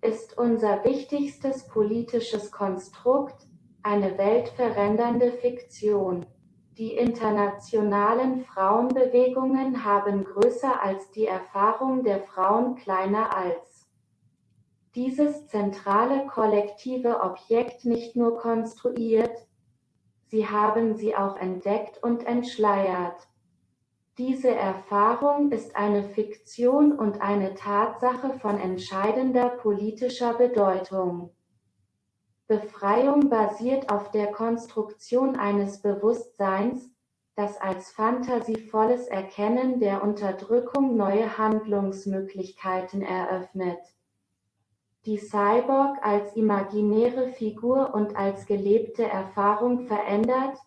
ist 0.01 0.37
unser 0.37 0.83
wichtigstes 0.83 1.67
politisches 1.67 2.51
Konstrukt, 2.51 3.47
eine 3.81 4.17
weltverändernde 4.17 5.31
Fiktion. 5.31 6.25
Die 6.77 6.93
internationalen 6.95 8.43
Frauenbewegungen 8.45 9.83
haben 9.83 10.25
größer 10.25 10.81
als 10.81 11.09
die 11.11 11.25
Erfahrung 11.25 12.03
der 12.03 12.21
Frauen 12.21 12.75
kleiner 12.75 13.35
als 13.35 13.87
dieses 14.97 15.47
zentrale 15.47 16.25
kollektive 16.25 17.21
Objekt 17.21 17.85
nicht 17.85 18.15
nur 18.15 18.39
konstruiert, 18.39 19.46
Sie 20.27 20.47
haben 20.47 20.95
sie 20.95 21.15
auch 21.15 21.37
entdeckt 21.37 22.03
und 22.03 22.25
entschleiert. 22.25 23.27
Diese 24.17 24.49
Erfahrung 24.49 25.51
ist 25.51 25.75
eine 25.75 26.03
Fiktion 26.03 26.91
und 26.97 27.21
eine 27.21 27.53
Tatsache 27.53 28.33
von 28.39 28.59
entscheidender 28.59 29.49
politischer 29.49 30.33
Bedeutung. 30.33 31.29
Befreiung 32.47 33.29
basiert 33.29 33.89
auf 33.89 34.11
der 34.11 34.31
Konstruktion 34.31 35.35
eines 35.35 35.81
Bewusstseins, 35.81 36.89
das 37.35 37.61
als 37.61 37.91
fantasievolles 37.91 39.07
Erkennen 39.07 39.79
der 39.79 40.01
Unterdrückung 40.01 40.97
neue 40.97 41.37
Handlungsmöglichkeiten 41.37 43.03
eröffnet. 43.03 43.79
Die 45.07 45.19
Cyborg 45.19 46.05
als 46.05 46.35
imaginäre 46.35 47.29
Figur 47.29 47.93
und 47.93 48.17
als 48.17 48.45
gelebte 48.45 49.05
Erfahrung 49.05 49.87
verändert, 49.87 50.57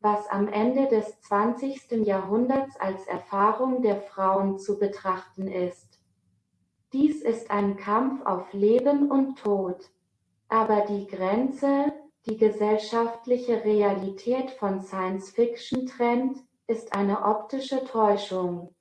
was 0.00 0.28
am 0.28 0.48
Ende 0.48 0.86
des 0.88 1.18
20. 1.22 2.04
Jahrhunderts 2.06 2.78
als 2.78 3.06
Erfahrung 3.06 3.80
der 3.80 4.02
Frauen 4.02 4.58
zu 4.58 4.78
betrachten 4.78 5.46
ist. 5.48 5.98
Dies 6.92 7.22
ist 7.22 7.50
ein 7.50 7.78
Kampf 7.78 8.22
auf 8.26 8.52
Leben 8.52 9.10
und 9.10 9.38
Tod, 9.38 9.78
aber 10.50 10.82
die 10.82 11.06
Grenze, 11.06 11.90
die 12.26 12.36
gesellschaftliche 12.36 13.64
Realität 13.64 14.50
von 14.50 14.82
Science-Fiction 14.82 15.86
trennt, 15.86 16.36
ist 16.66 16.94
eine 16.94 17.24
optische 17.24 17.82
Täuschung. 17.86 18.74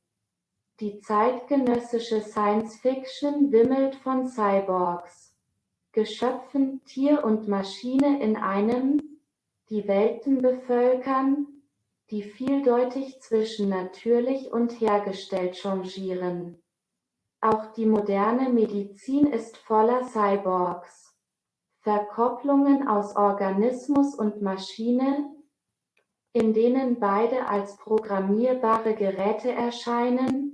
Die 0.80 0.99
zeitgenössische 1.02 2.22
Science-Fiction 2.22 3.52
wimmelt 3.52 3.95
von 3.95 4.27
Cyborgs, 4.27 5.35
Geschöpfen, 5.91 6.84
Tier 6.85 7.23
und 7.23 7.48
Maschine 7.48 8.22
in 8.22 8.38
einem, 8.38 9.19
die 9.69 9.88
Welten 9.88 10.41
bevölkern, 10.41 11.48
die 12.10 12.23
vieldeutig 12.23 13.22
zwischen 13.22 13.69
natürlich 13.69 14.52
und 14.52 14.81
hergestellt 14.81 15.56
changieren. 15.56 16.61
Auch 17.39 17.73
die 17.73 17.85
moderne 17.85 18.49
Medizin 18.49 19.27
ist 19.27 19.57
voller 19.57 20.03
Cyborgs. 20.03 21.15
Verkopplungen 21.80 22.88
aus 22.88 23.15
Organismus 23.15 24.14
und 24.14 24.41
Maschine, 24.41 25.34
in 26.34 26.53
denen 26.53 26.99
beide 26.99 27.48
als 27.48 27.77
programmierbare 27.77 28.93
Geräte 28.93 29.52
erscheinen, 29.52 30.51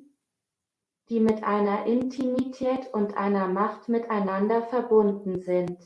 die 1.10 1.20
mit 1.20 1.44
einer 1.44 1.86
Intimität 1.86 2.94
und 2.94 3.16
einer 3.18 3.48
Macht 3.48 3.88
miteinander 3.88 4.64
verbunden 4.64 5.40
sind. 5.40 5.78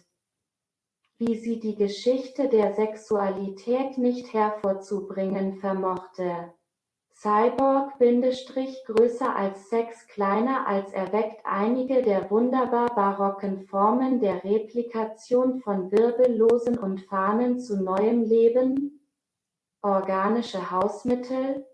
Wie 1.17 1.35
sie 1.35 1.59
die 1.59 1.75
Geschichte 1.75 2.49
der 2.49 2.73
Sexualität 2.73 3.97
nicht 3.97 4.33
hervorzubringen 4.33 5.57
vermochte. 5.57 6.53
Cyborg 7.13 7.99
Bindestrich 7.99 8.83
größer 8.87 9.35
als 9.35 9.69
Sex 9.69 10.07
kleiner 10.07 10.67
als 10.67 10.91
erweckt 10.91 11.45
einige 11.45 12.01
der 12.01 12.31
wunderbar 12.31 12.95
barocken 12.95 13.67
Formen 13.67 14.19
der 14.19 14.43
Replikation 14.43 15.59
von 15.59 15.91
Wirbellosen 15.91 16.79
und 16.79 17.01
Fahnen 17.01 17.59
zu 17.59 17.79
neuem 17.79 18.23
Leben, 18.23 19.07
organische 19.83 20.71
Hausmittel, 20.71 21.67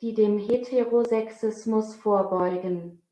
die 0.00 0.14
dem 0.14 0.38
Heterosexismus 0.38 1.94
vorbeugen. 1.94 3.02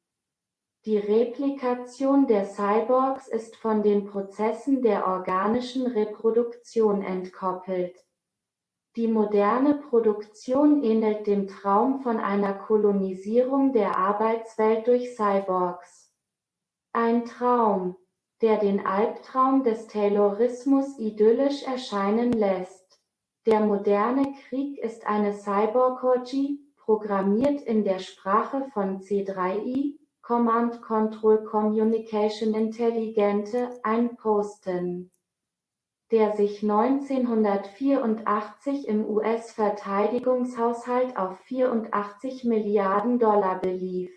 Die 0.84 0.98
Replikation 0.98 2.26
der 2.26 2.46
Cyborgs 2.46 3.28
ist 3.28 3.56
von 3.56 3.82
den 3.82 4.06
Prozessen 4.06 4.82
der 4.82 5.06
organischen 5.06 5.86
Reproduktion 5.86 7.02
entkoppelt 7.02 8.08
die 8.98 9.06
moderne 9.06 9.76
Produktion 9.76 10.82
ähnelt 10.82 11.28
dem 11.28 11.46
Traum 11.46 12.00
von 12.00 12.18
einer 12.18 12.52
Kolonisierung 12.52 13.72
der 13.72 13.96
Arbeitswelt 13.96 14.88
durch 14.88 15.14
Cyborgs. 15.14 16.12
Ein 16.92 17.24
Traum, 17.24 17.94
der 18.42 18.56
den 18.56 18.84
Albtraum 18.84 19.62
des 19.62 19.86
Taylorismus 19.86 20.98
idyllisch 20.98 21.62
erscheinen 21.62 22.32
lässt. 22.32 23.00
Der 23.46 23.60
moderne 23.60 24.34
Krieg 24.48 24.78
ist 24.78 25.06
eine 25.06 25.32
Cyborg-Orgie, 25.32 26.67
programmiert 26.88 27.60
in 27.60 27.84
der 27.84 27.98
Sprache 27.98 28.66
von 28.72 29.02
C3I, 29.02 29.98
Command 30.22 30.80
Control 30.80 31.44
Communication 31.44 32.54
Intelligente, 32.54 33.78
ein 33.82 34.16
Posten 34.16 35.10
der 36.10 36.34
sich 36.36 36.62
1984 36.62 38.88
im 38.88 39.06
US-Verteidigungshaushalt 39.06 41.18
auf 41.18 41.38
84 41.40 42.44
Milliarden 42.44 43.18
Dollar 43.18 43.60
belief. 43.60 44.10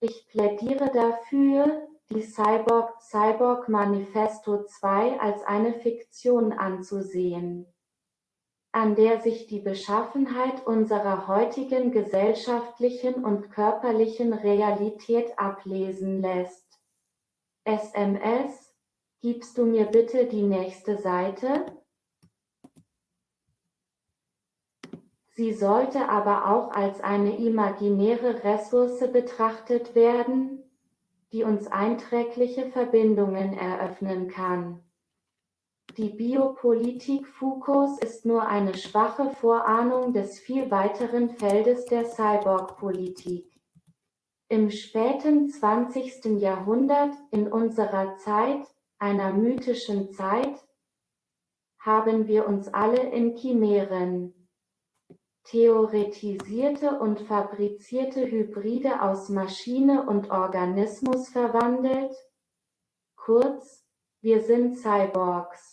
Ich 0.00 0.28
plädiere 0.28 0.90
dafür, 0.92 1.88
die 2.10 2.20
Cyborg 2.20 3.00
Cyborg 3.00 3.70
Manifesto 3.70 4.64
2 4.64 5.18
als 5.18 5.42
eine 5.44 5.72
Fiktion 5.72 6.52
anzusehen, 6.52 7.72
an 8.72 8.94
der 8.94 9.20
sich 9.20 9.46
die 9.46 9.60
Beschaffenheit 9.60 10.66
unserer 10.66 11.28
heutigen 11.28 11.92
gesellschaftlichen 11.92 13.24
und 13.24 13.50
körperlichen 13.50 14.32
Realität 14.32 15.38
ablesen 15.38 16.20
lässt. 16.20 16.80
SMS 17.64 18.72
Gibst 19.24 19.56
du 19.56 19.64
mir 19.64 19.84
bitte 19.84 20.26
die 20.26 20.42
nächste 20.42 20.98
Seite? 20.98 21.64
Sie 25.28 25.52
sollte 25.52 26.08
aber 26.08 26.50
auch 26.50 26.72
als 26.72 27.00
eine 27.00 27.36
imaginäre 27.36 28.42
Ressource 28.42 28.98
betrachtet 29.12 29.94
werden, 29.94 30.64
die 31.30 31.44
uns 31.44 31.68
einträgliche 31.68 32.68
Verbindungen 32.72 33.56
eröffnen 33.56 34.26
kann. 34.26 34.82
Die 35.98 36.08
Biopolitik 36.08 37.26
Foucaults 37.26 37.98
ist 37.98 38.24
nur 38.24 38.46
eine 38.46 38.74
schwache 38.74 39.28
Vorahnung 39.28 40.14
des 40.14 40.38
viel 40.38 40.70
weiteren 40.70 41.28
Feldes 41.28 41.84
der 41.84 42.06
Cyborg-Politik. 42.06 43.60
Im 44.48 44.70
späten 44.70 45.50
20. 45.50 46.40
Jahrhundert, 46.40 47.14
in 47.30 47.52
unserer 47.52 48.16
Zeit, 48.16 48.66
einer 48.98 49.34
mythischen 49.34 50.12
Zeit, 50.12 50.66
haben 51.78 52.26
wir 52.26 52.46
uns 52.46 52.72
alle 52.72 53.10
in 53.10 53.36
Chimären, 53.36 54.48
theoretisierte 55.44 57.00
und 57.00 57.20
fabrizierte 57.20 58.30
Hybride 58.30 59.02
aus 59.02 59.28
Maschine 59.28 60.06
und 60.06 60.30
Organismus 60.30 61.28
verwandelt, 61.28 62.16
kurz, 63.14 63.84
wir 64.22 64.40
sind 64.40 64.78
Cyborgs. 64.78 65.71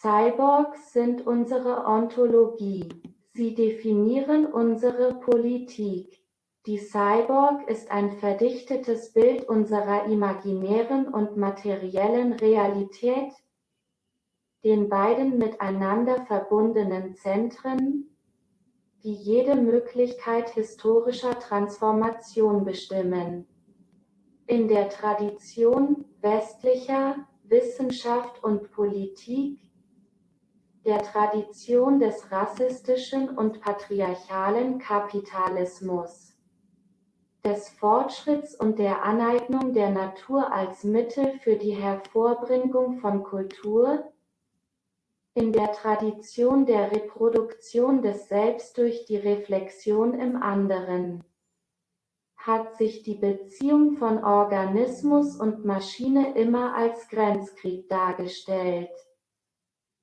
Cyborgs 0.00 0.92
sind 0.92 1.26
unsere 1.26 1.84
Ontologie, 1.84 2.88
sie 3.32 3.52
definieren 3.56 4.46
unsere 4.46 5.14
Politik, 5.14 6.24
die 6.66 6.78
Cyborg 6.78 7.68
ist 7.68 7.90
ein 7.90 8.12
verdichtetes 8.12 9.12
Bild 9.12 9.48
unserer 9.48 10.04
imaginären 10.04 11.08
und 11.08 11.36
materiellen 11.36 12.34
Realität, 12.34 13.32
den 14.62 14.88
beiden 14.88 15.36
miteinander 15.36 16.24
verbundenen 16.26 17.16
Zentren, 17.16 18.16
die 19.02 19.14
jede 19.14 19.56
Möglichkeit 19.56 20.50
historischer 20.50 21.40
Transformation 21.40 22.64
bestimmen. 22.64 23.48
In 24.46 24.68
der 24.68 24.90
Tradition 24.90 26.04
westlicher 26.20 27.16
Wissenschaft 27.42 28.44
und 28.44 28.70
Politik, 28.70 29.67
der 30.88 31.02
Tradition 31.02 32.00
des 32.00 32.32
rassistischen 32.32 33.36
und 33.36 33.60
patriarchalen 33.60 34.78
Kapitalismus 34.78 36.34
des 37.44 37.68
Fortschritts 37.68 38.54
und 38.54 38.78
der 38.78 39.02
Aneignung 39.02 39.74
der 39.74 39.90
Natur 39.90 40.50
als 40.50 40.84
Mittel 40.84 41.38
für 41.40 41.56
die 41.56 41.72
Hervorbringung 41.72 43.00
von 43.00 43.22
Kultur, 43.22 44.10
in 45.34 45.52
der 45.52 45.72
Tradition 45.72 46.64
der 46.64 46.90
Reproduktion 46.90 48.00
des 48.00 48.26
Selbst 48.28 48.78
durch 48.78 49.04
die 49.04 49.18
Reflexion 49.18 50.14
im 50.18 50.42
anderen, 50.42 51.22
hat 52.38 52.78
sich 52.78 53.02
die 53.02 53.16
Beziehung 53.16 53.98
von 53.98 54.24
Organismus 54.24 55.36
und 55.36 55.66
Maschine 55.66 56.34
immer 56.34 56.74
als 56.74 57.08
Grenzkrieg 57.08 57.90
dargestellt. 57.90 59.07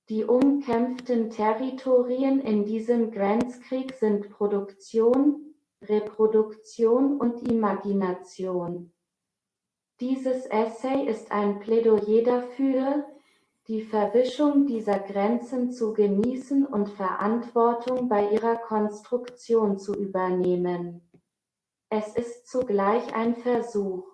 Die 0.10 0.24
umkämpften 0.24 1.32
Territorien 1.32 2.40
in 2.40 2.64
diesem 2.64 3.10
Grenzkrieg 3.10 3.94
sind 3.96 4.30
Produktion, 4.30 5.56
Reproduktion 5.82 7.18
und 7.18 7.42
Imagination. 7.50 8.94
Dieses 10.00 10.46
Essay 10.46 11.08
ist 11.08 11.32
ein 11.32 11.60
Plädoyer 11.60 12.22
dafür, 12.24 13.06
die 13.68 13.82
Verwischung 13.82 14.68
dieser 14.68 15.00
Grenzen 15.00 15.72
zu 15.72 15.94
genießen 15.94 16.68
und 16.68 16.90
Verantwortung 16.90 18.08
bei 18.08 18.30
ihrer 18.30 18.58
Konstruktion 18.58 19.80
zu 19.80 19.96
übernehmen. 19.96 21.02
Es 21.90 22.16
ist 22.16 22.48
zugleich 22.48 23.16
ein 23.16 23.36
Versuch, 23.38 24.06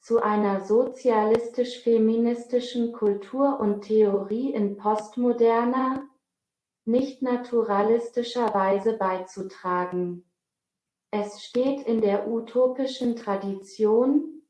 zu 0.00 0.22
einer 0.22 0.64
sozialistisch-feministischen 0.64 2.92
Kultur 2.92 3.60
und 3.60 3.82
Theorie 3.82 4.52
in 4.52 4.76
postmoderner, 4.76 6.08
nicht 6.86 7.22
naturalistischer 7.22 8.54
Weise 8.54 8.94
beizutragen. 8.94 10.24
Es 11.10 11.42
steht 11.42 11.82
in 11.82 12.00
der 12.00 12.28
utopischen 12.28 13.16
Tradition, 13.16 14.42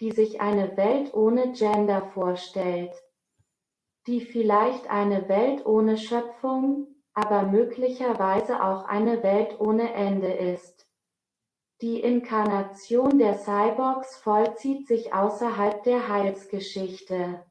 die 0.00 0.10
sich 0.10 0.40
eine 0.40 0.76
Welt 0.76 1.14
ohne 1.14 1.52
Gender 1.52 2.02
vorstellt, 2.14 2.92
die 4.06 4.20
vielleicht 4.20 4.88
eine 4.88 5.28
Welt 5.28 5.66
ohne 5.66 5.98
Schöpfung, 5.98 6.88
aber 7.14 7.42
möglicherweise 7.42 8.62
auch 8.62 8.86
eine 8.86 9.22
Welt 9.22 9.60
ohne 9.60 9.94
Ende 9.94 10.32
ist. 10.32 10.83
Die 11.80 12.00
Inkarnation 12.00 13.18
der 13.18 13.38
Cyborgs 13.38 14.16
vollzieht 14.16 14.86
sich 14.86 15.12
außerhalb 15.12 15.82
der 15.82 16.08
Heilsgeschichte. 16.08 17.44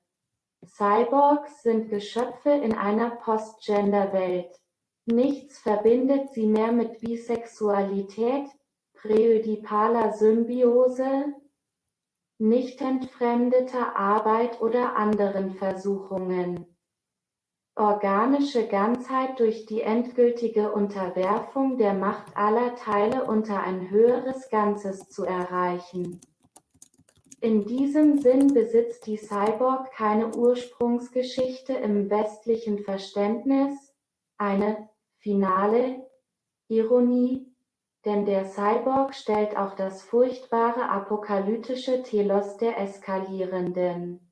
Cyborgs 0.66 1.62
sind 1.62 1.90
Geschöpfe 1.90 2.52
in 2.52 2.74
einer 2.74 3.12
Post-Gender-Welt. 3.12 4.60
Nichts 5.06 5.60
verbindet 5.60 6.34
sie 6.34 6.48
mehr 6.48 6.72
mit 6.72 7.02
Bisexualität, 7.02 8.48
präödipaler 8.94 10.14
Symbiose, 10.14 11.34
nicht 12.40 12.82
entfremdeter 12.82 13.98
Arbeit 13.98 14.62
oder 14.62 14.96
anderen 14.96 15.56
Versuchungen. 15.56 16.73
Organische 17.76 18.68
Ganzheit 18.68 19.40
durch 19.40 19.66
die 19.66 19.82
endgültige 19.82 20.72
Unterwerfung 20.72 21.78
der 21.78 21.96
Macht 21.96 22.38
aller 22.38 22.76
Teile 22.76 23.24
unter 23.24 23.62
ein 23.62 23.90
höheres 23.90 24.50
Ganzes 24.52 25.10
zu 25.10 25.24
erreichen. 25.24 26.22
In 27.42 27.66
diesem 27.66 28.20
Sinn 28.20 28.54
besitzt 28.54 29.08
die 29.08 29.18
Cyborg 29.18 29.92
keine 29.92 30.36
Ursprungsgeschichte 30.36 31.74
im 31.74 32.12
westlichen 32.12 32.78
Verständnis, 32.78 33.74
eine 34.38 34.90
finale 35.18 36.08
Ironie, 36.68 37.52
denn 38.06 38.26
der 38.26 38.46
Cyborg 38.46 39.16
stellt 39.16 39.58
auch 39.58 39.76
das 39.76 40.04
furchtbare 40.04 40.90
apokalyptische 40.90 42.04
Telos 42.04 42.58
der 42.58 42.80
eskalierenden 42.80 44.32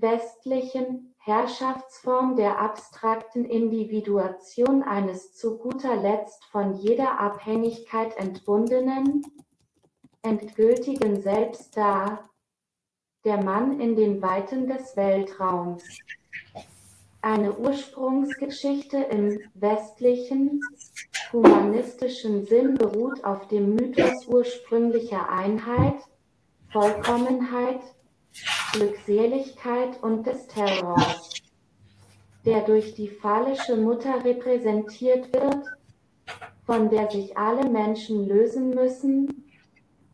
westlichen 0.00 1.14
Herrschaftsform 1.28 2.36
der 2.36 2.58
abstrakten 2.58 3.44
Individuation 3.44 4.82
eines 4.82 5.34
zu 5.34 5.58
guter 5.58 5.94
Letzt 5.94 6.42
von 6.46 6.72
jeder 6.72 7.20
Abhängigkeit 7.20 8.16
entbundenen, 8.16 9.26
endgültigen 10.22 11.20
Selbst 11.20 11.76
dar, 11.76 12.30
der 13.26 13.44
Mann 13.44 13.78
in 13.78 13.94
den 13.94 14.22
Weiten 14.22 14.68
des 14.68 14.96
Weltraums. 14.96 15.84
Eine 17.20 17.58
Ursprungsgeschichte 17.58 18.96
im 18.96 19.38
westlichen, 19.52 20.62
humanistischen 21.30 22.46
Sinn 22.46 22.76
beruht 22.76 23.22
auf 23.22 23.48
dem 23.48 23.74
Mythos 23.74 24.26
ursprünglicher 24.28 25.28
Einheit, 25.28 25.96
Vollkommenheit, 26.72 27.82
Glückseligkeit 28.72 30.02
und 30.02 30.26
des 30.26 30.46
Terrors, 30.46 31.30
der 32.44 32.62
durch 32.62 32.94
die 32.94 33.08
phallische 33.08 33.76
Mutter 33.76 34.24
repräsentiert 34.24 35.32
wird, 35.32 35.64
von 36.66 36.90
der 36.90 37.10
sich 37.10 37.36
alle 37.36 37.68
Menschen 37.68 38.28
lösen 38.28 38.70
müssen, 38.70 39.48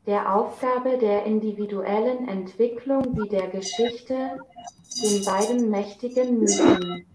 der 0.07 0.35
Aufgabe 0.35 0.99
der 0.99 1.25
individuellen 1.25 2.29
Entwicklung 2.29 3.17
wie 3.17 3.29
der 3.29 3.49
Geschichte, 3.49 4.39
den 5.03 5.25
beiden 5.25 5.71
mächtigen 5.71 6.39
Mythen, 6.39 7.07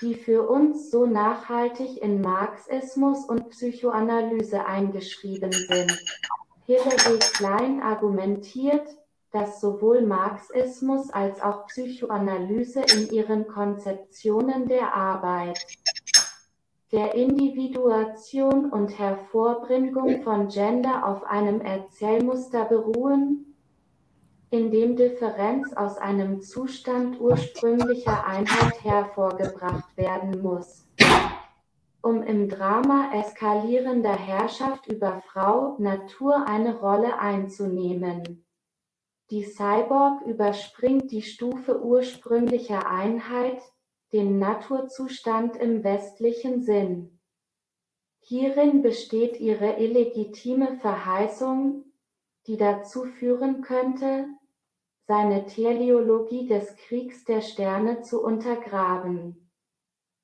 die 0.00 0.14
für 0.14 0.48
uns 0.48 0.90
so 0.90 1.06
nachhaltig 1.06 2.02
in 2.02 2.20
Marxismus 2.20 3.24
und 3.24 3.50
Psychoanalyse 3.50 4.64
eingeschrieben 4.64 5.52
sind. 5.52 6.04
Hilary 6.66 7.18
Klein 7.18 7.82
argumentiert, 7.82 8.86
dass 9.34 9.60
sowohl 9.60 10.02
Marxismus 10.02 11.10
als 11.10 11.42
auch 11.42 11.66
Psychoanalyse 11.66 12.82
in 12.82 13.10
ihren 13.10 13.48
Konzeptionen 13.48 14.68
der 14.68 14.94
Arbeit 14.94 15.58
der 16.92 17.16
Individuation 17.16 18.70
und 18.70 18.96
Hervorbringung 18.96 20.22
von 20.22 20.46
Gender 20.46 21.04
auf 21.04 21.24
einem 21.24 21.60
Erzählmuster 21.60 22.66
beruhen, 22.66 23.56
in 24.50 24.70
dem 24.70 24.94
Differenz 24.94 25.72
aus 25.72 25.98
einem 25.98 26.40
Zustand 26.40 27.20
ursprünglicher 27.20 28.24
Einheit 28.24 28.84
hervorgebracht 28.84 29.96
werden 29.96 30.42
muss, 30.42 30.86
um 32.02 32.22
im 32.22 32.48
Drama 32.48 33.10
eskalierender 33.12 34.14
Herrschaft 34.14 34.86
über 34.86 35.20
Frau 35.26 35.74
Natur 35.80 36.46
eine 36.46 36.76
Rolle 36.76 37.18
einzunehmen. 37.18 38.43
Die 39.34 39.42
Cyborg 39.42 40.24
überspringt 40.26 41.10
die 41.10 41.22
Stufe 41.22 41.82
ursprünglicher 41.82 42.88
Einheit, 42.88 43.60
den 44.12 44.38
Naturzustand 44.38 45.56
im 45.56 45.82
westlichen 45.82 46.62
Sinn. 46.62 47.18
Hierin 48.20 48.80
besteht 48.80 49.40
ihre 49.40 49.80
illegitime 49.80 50.78
Verheißung, 50.78 51.82
die 52.46 52.56
dazu 52.56 53.06
führen 53.06 53.62
könnte, 53.62 54.28
seine 55.08 55.46
Teleologie 55.46 56.46
des 56.46 56.76
Kriegs 56.76 57.24
der 57.24 57.40
Sterne 57.40 58.02
zu 58.02 58.22
untergraben. 58.22 59.50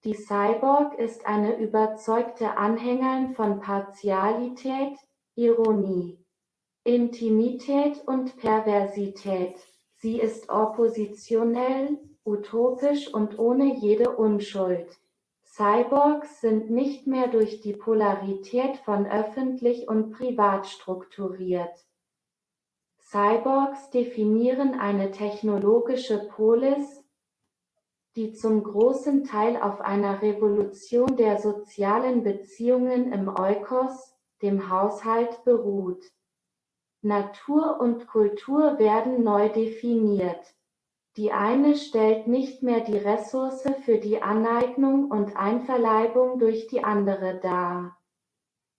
Die 0.05 0.15
Cyborg 0.15 0.97
ist 1.01 1.27
eine 1.27 1.57
überzeugte 1.57 2.57
Anhängerin 2.57 3.33
von 3.33 3.59
Partialität, 3.59 4.97
Ironie, 5.35 6.20
Intimität 6.85 8.03
und 8.07 8.39
Perversität. 8.39 9.55
Sie 9.99 10.19
ist 10.19 10.49
oppositionell, 10.49 11.99
utopisch 12.25 13.13
und 13.13 13.39
ohne 13.39 13.77
jede 13.77 14.17
Unschuld. 14.17 14.89
Cyborgs 15.45 16.41
sind 16.41 16.71
nicht 16.71 17.07
mehr 17.07 17.29
durch 17.29 17.61
die 17.61 17.75
Polarität 17.75 18.79
von 18.79 19.07
öffentlich 19.07 19.89
und 19.89 20.13
privat 20.13 20.67
strukturiert. 20.69 21.85
Cyborgs 22.99 23.91
definieren 23.91 24.73
eine 24.73 25.11
technologische 25.11 26.29
Polis, 26.35 27.05
die 28.17 28.33
zum 28.33 28.63
großen 28.63 29.25
Teil 29.25 29.59
auf 29.59 29.83
einer 29.83 30.23
Revolution 30.23 31.15
der 31.19 31.39
sozialen 31.39 32.23
Beziehungen 32.23 33.13
im 33.13 33.29
Eukos, 33.29 34.15
dem 34.41 34.71
Haushalt, 34.71 35.45
beruht. 35.45 36.05
Natur 37.03 37.81
und 37.81 38.07
Kultur 38.07 38.79
werden 38.79 39.25
neu 39.25 39.49
definiert. 39.49 40.55
Die 41.17 41.33
eine 41.33 41.75
stellt 41.77 42.29
nicht 42.29 42.63
mehr 42.63 42.81
die 42.81 42.97
Ressource 42.97 43.65
für 43.85 43.99
die 43.99 44.23
Aneignung 44.23 45.11
und 45.11 45.37
Einverleibung 45.37 46.39
durch 46.39 46.67
die 46.67 46.85
andere 46.85 47.41
dar. 47.41 47.97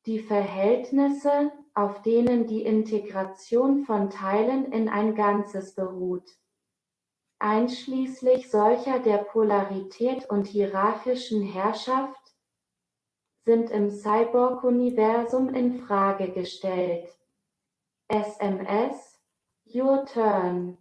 Die 0.06 0.20
Verhältnisse, 0.20 1.52
auf 1.74 2.02
denen 2.04 2.48
die 2.48 2.64
Integration 2.64 3.86
von 3.86 4.10
Teilen 4.10 4.72
in 4.72 4.88
ein 4.88 5.16
Ganzes 5.16 5.76
beruht, 5.76 6.30
einschließlich 7.40 8.52
solcher 8.52 9.00
der 9.00 9.18
Polarität 9.18 10.30
und 10.30 10.46
hierarchischen 10.48 11.42
Herrschaft, 11.42 12.22
sind 13.46 13.72
im 13.72 13.90
Cyborg-Universum 13.90 15.54
in 15.54 15.80
Frage 15.80 16.32
gestellt. 16.32 17.10
SMS 18.12 19.22
Your 19.74 20.06
Turn 20.06 20.78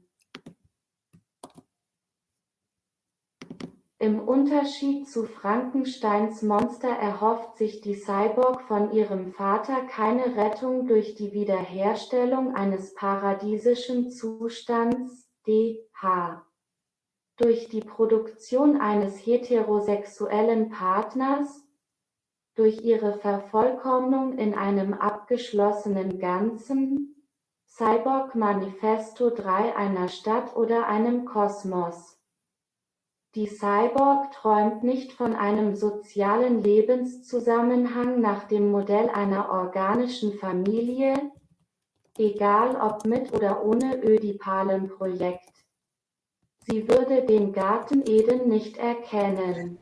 Im 4.01 4.19
Unterschied 4.19 5.09
zu 5.09 5.27
Frankensteins 5.27 6.43
Monster 6.43 6.89
erhofft 6.89 7.57
sich 7.57 7.83
die 7.83 7.95
Cyborg 7.95 8.63
von 8.63 8.91
ihrem 8.91 9.33
Vater 9.33 9.83
keine 9.83 10.37
Rettung 10.37 10.89
durch 10.89 11.15
die 11.15 11.33
Wiederherstellung 11.33 12.57
eines 12.57 12.95
paradiesischen 12.95 14.11
Zustands 14.11 15.31
(DH). 15.47 16.45
Durch 17.37 17.69
die 17.69 17.83
Produktion 17.83 18.81
eines 18.81 19.25
heterosexuellen 19.25 20.71
Partners, 20.71 21.65
durch 22.57 22.81
ihre 22.81 23.21
Vervollkommnung 23.21 24.37
in 24.37 24.55
einem 24.55 24.95
abgeschlossenen 24.95 26.19
Ganzen 26.19 27.20
(Cyborg 27.81 28.35
Manifesto 28.35 29.31
3) 29.31 29.75
einer 29.75 30.09
Stadt 30.09 30.55
oder 30.55 30.87
einem 30.87 31.25
Kosmos 31.25 32.21
die 33.37 33.47
Cyborg 33.47 34.33
träumt 34.33 34.83
nicht 34.83 35.13
von 35.13 35.37
einem 35.37 35.77
sozialen 35.77 36.65
Lebenszusammenhang 36.65 38.21
nach 38.21 38.49
dem 38.49 38.73
Modell 38.73 39.09
einer 39.09 39.51
organischen 39.51 40.33
Familie, 40.33 41.15
egal 42.19 42.75
ob 42.75 43.07
mit 43.07 43.33
oder 43.33 43.65
ohne 43.65 44.03
Ödipalen-Projekt. 44.03 45.49
Sie 46.67 46.89
würde 46.89 47.23
den 47.23 47.53
Garten 47.53 48.03
Eden 48.05 48.49
nicht 48.49 48.79
erkennen. 48.79 49.79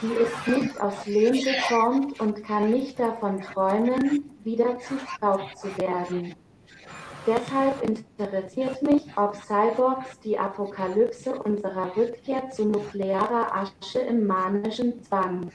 Sie 0.00 0.12
ist 0.12 0.48
nicht 0.48 0.80
aus 0.80 1.06
Lehm 1.06 1.34
geformt 1.34 2.18
und 2.18 2.42
kann 2.42 2.70
nicht 2.70 2.98
davon 2.98 3.40
träumen, 3.42 4.28
wieder 4.42 4.76
zu 4.80 4.98
Staub 4.98 5.56
zu 5.56 5.68
werden. 5.78 6.34
Deshalb 7.26 7.82
interessiert 7.82 8.82
mich, 8.82 9.04
ob 9.16 9.34
Cyborgs 9.34 10.20
die 10.20 10.38
Apokalypse 10.38 11.36
unserer 11.42 11.96
Rückkehr 11.96 12.50
zu 12.50 12.66
nuklearer 12.66 13.52
Asche 13.52 13.98
im 13.98 14.28
manischen 14.28 15.02
Zwang, 15.02 15.50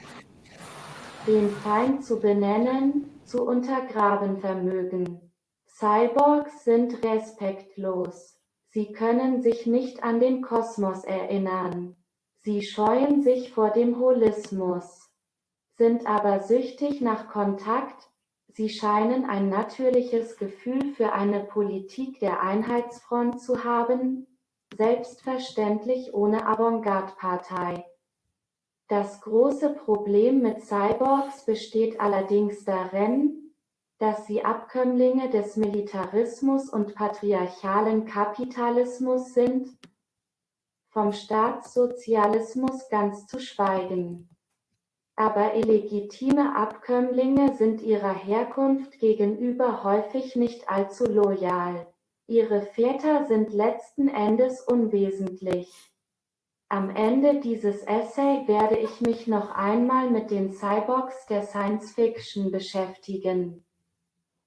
den 1.26 1.48
Feind 1.48 2.04
zu 2.04 2.20
benennen, 2.20 3.18
zu 3.24 3.46
untergraben 3.46 4.38
vermögen. 4.38 5.32
Cyborgs 5.66 6.64
sind 6.64 7.02
respektlos. 7.02 8.38
Sie 8.68 8.92
können 8.92 9.42
sich 9.42 9.64
nicht 9.66 10.04
an 10.04 10.20
den 10.20 10.42
Kosmos 10.42 11.04
erinnern. 11.04 11.96
Sie 12.42 12.60
scheuen 12.62 13.22
sich 13.22 13.52
vor 13.52 13.70
dem 13.70 13.98
Holismus, 13.98 15.10
sind 15.78 16.06
aber 16.06 16.40
süchtig 16.40 17.00
nach 17.00 17.28
Kontakt, 17.28 18.11
Sie 18.54 18.68
scheinen 18.68 19.24
ein 19.24 19.48
natürliches 19.48 20.36
Gefühl 20.36 20.92
für 20.94 21.12
eine 21.12 21.40
Politik 21.40 22.20
der 22.20 22.42
Einheitsfront 22.42 23.40
zu 23.40 23.64
haben, 23.64 24.26
selbstverständlich 24.76 26.12
ohne 26.12 26.46
Avantgarde-Partei. 26.46 27.86
Das 28.88 29.22
große 29.22 29.70
Problem 29.70 30.42
mit 30.42 30.62
Cyborgs 30.62 31.46
besteht 31.46 31.98
allerdings 31.98 32.64
darin, 32.64 33.54
dass 33.98 34.26
sie 34.26 34.44
Abkömmlinge 34.44 35.30
des 35.30 35.56
Militarismus 35.56 36.68
und 36.68 36.94
patriarchalen 36.94 38.04
Kapitalismus 38.04 39.32
sind, 39.32 39.78
vom 40.90 41.12
Staatssozialismus 41.14 42.90
ganz 42.90 43.26
zu 43.26 43.38
schweigen 43.38 44.28
aber 45.16 45.54
illegitime 45.54 46.56
Abkömmlinge 46.56 47.54
sind 47.54 47.82
ihrer 47.82 48.14
Herkunft 48.14 48.98
gegenüber 48.98 49.84
häufig 49.84 50.36
nicht 50.36 50.68
allzu 50.68 51.04
loyal. 51.04 51.86
Ihre 52.26 52.62
Väter 52.62 53.26
sind 53.26 53.52
letzten 53.52 54.08
Endes 54.08 54.62
unwesentlich. 54.62 55.70
Am 56.68 56.88
Ende 56.88 57.40
dieses 57.40 57.82
Essay 57.82 58.48
werde 58.48 58.78
ich 58.78 59.02
mich 59.02 59.26
noch 59.26 59.50
einmal 59.50 60.08
mit 60.08 60.30
den 60.30 60.52
Cyborgs 60.52 61.26
der 61.26 61.42
Science 61.42 61.92
Fiction 61.92 62.50
beschäftigen. 62.50 63.66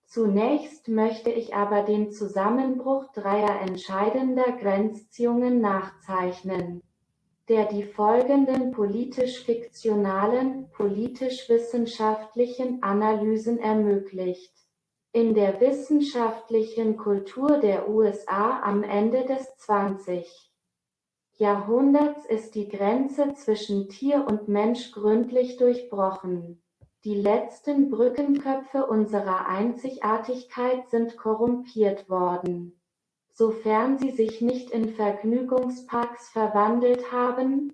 Zunächst 0.07 0.87
möchte 0.87 1.29
ich 1.29 1.53
aber 1.53 1.83
den 1.83 2.11
Zusammenbruch 2.11 3.11
dreier 3.13 3.61
entscheidender 3.61 4.53
Grenzziehungen 4.53 5.61
nachzeichnen 5.61 6.81
der 7.47 7.65
die 7.65 7.83
folgenden 7.83 8.71
politisch-fiktionalen, 8.71 10.71
politisch-wissenschaftlichen 10.71 12.81
Analysen 12.81 13.59
ermöglicht. 13.59 14.51
In 15.11 15.35
der 15.35 15.61
wissenschaftlichen 15.61 16.97
Kultur 16.97 17.59
der 17.59 17.87
USA 17.87 18.61
am 18.61 18.81
Ende 18.83 19.25
des 19.25 19.55
20. 19.57 20.51
Jahrhunderts 21.37 22.25
ist 22.25 22.55
die 22.55 22.67
Grenze 22.67 23.35
zwischen 23.35 23.89
Tier 23.89 24.25
und 24.27 24.47
Mensch 24.47 24.91
gründlich 24.91 25.57
durchbrochen. 25.57 26.63
Die 27.03 27.15
letzten 27.15 27.91
Brückenköpfe 27.91 28.87
unserer 28.87 29.47
Einzigartigkeit 29.47 30.89
sind 30.89 31.15
korrumpiert 31.17 32.09
worden 32.09 32.81
sofern 33.35 33.97
sie 33.97 34.11
sich 34.11 34.39
nicht 34.39 34.71
in 34.71 34.95
Vergnügungsparks 34.95 36.29
verwandelt 36.29 37.11
haben, 37.11 37.73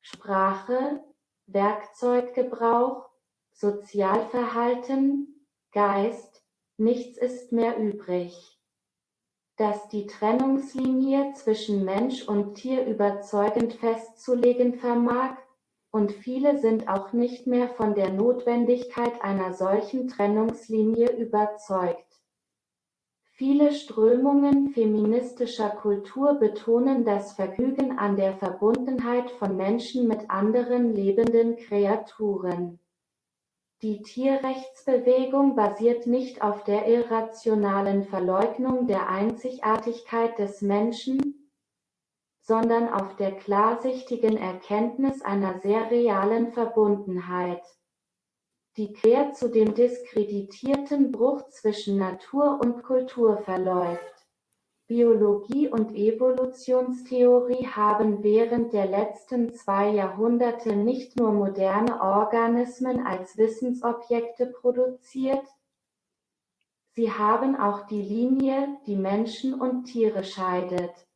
Sprache, 0.00 1.00
Werkzeuggebrauch, 1.46 3.08
Sozialverhalten, 3.52 5.46
Geist, 5.70 6.42
nichts 6.76 7.18
ist 7.18 7.52
mehr 7.52 7.78
übrig. 7.78 8.58
Dass 9.56 9.88
die 9.90 10.08
Trennungslinie 10.08 11.34
zwischen 11.34 11.84
Mensch 11.84 12.26
und 12.26 12.56
Tier 12.56 12.84
überzeugend 12.84 13.74
festzulegen 13.74 14.74
vermag, 14.74 15.36
und 15.92 16.12
viele 16.12 16.58
sind 16.58 16.88
auch 16.88 17.12
nicht 17.12 17.46
mehr 17.46 17.68
von 17.68 17.94
der 17.94 18.10
Notwendigkeit 18.10 19.22
einer 19.22 19.52
solchen 19.52 20.08
Trennungslinie 20.08 21.10
überzeugt. 21.10 22.09
Viele 23.40 23.72
Strömungen 23.72 24.68
feministischer 24.74 25.70
Kultur 25.70 26.34
betonen 26.34 27.06
das 27.06 27.32
Vergnügen 27.32 27.98
an 27.98 28.16
der 28.16 28.34
Verbundenheit 28.36 29.30
von 29.30 29.56
Menschen 29.56 30.06
mit 30.06 30.28
anderen 30.28 30.94
lebenden 30.94 31.56
Kreaturen. 31.56 32.80
Die 33.80 34.02
Tierrechtsbewegung 34.02 35.56
basiert 35.56 36.06
nicht 36.06 36.42
auf 36.42 36.64
der 36.64 36.86
irrationalen 36.86 38.04
Verleugnung 38.04 38.86
der 38.86 39.08
Einzigartigkeit 39.08 40.38
des 40.38 40.60
Menschen, 40.60 41.50
sondern 42.42 42.90
auf 42.90 43.16
der 43.16 43.38
klarsichtigen 43.38 44.36
Erkenntnis 44.36 45.22
einer 45.22 45.60
sehr 45.60 45.90
realen 45.90 46.52
Verbundenheit 46.52 47.62
die 48.76 48.92
quer 48.92 49.32
zu 49.32 49.48
dem 49.48 49.74
diskreditierten 49.74 51.10
Bruch 51.10 51.48
zwischen 51.48 51.98
Natur 51.98 52.60
und 52.62 52.82
Kultur 52.82 53.38
verläuft. 53.38 54.20
Biologie 54.90 55.68
und 55.68 55.94
Evolutionstheorie 55.94 57.68
haben 57.68 58.24
während 58.24 58.72
der 58.72 58.86
letzten 58.86 59.54
zwei 59.54 59.90
Jahrhunderte 59.90 60.74
nicht 60.74 61.16
nur 61.16 61.30
moderne 61.30 62.00
Organismen 62.00 63.06
als 63.06 63.36
Wissensobjekte 63.36 64.46
produziert, 64.46 65.46
sie 66.94 67.12
haben 67.12 67.54
auch 67.54 67.86
die 67.86 68.02
Linie, 68.02 68.78
die 68.88 68.96
Menschen 68.96 69.54
und 69.54 69.84
Tiere 69.84 70.24
scheidet, 70.24 71.06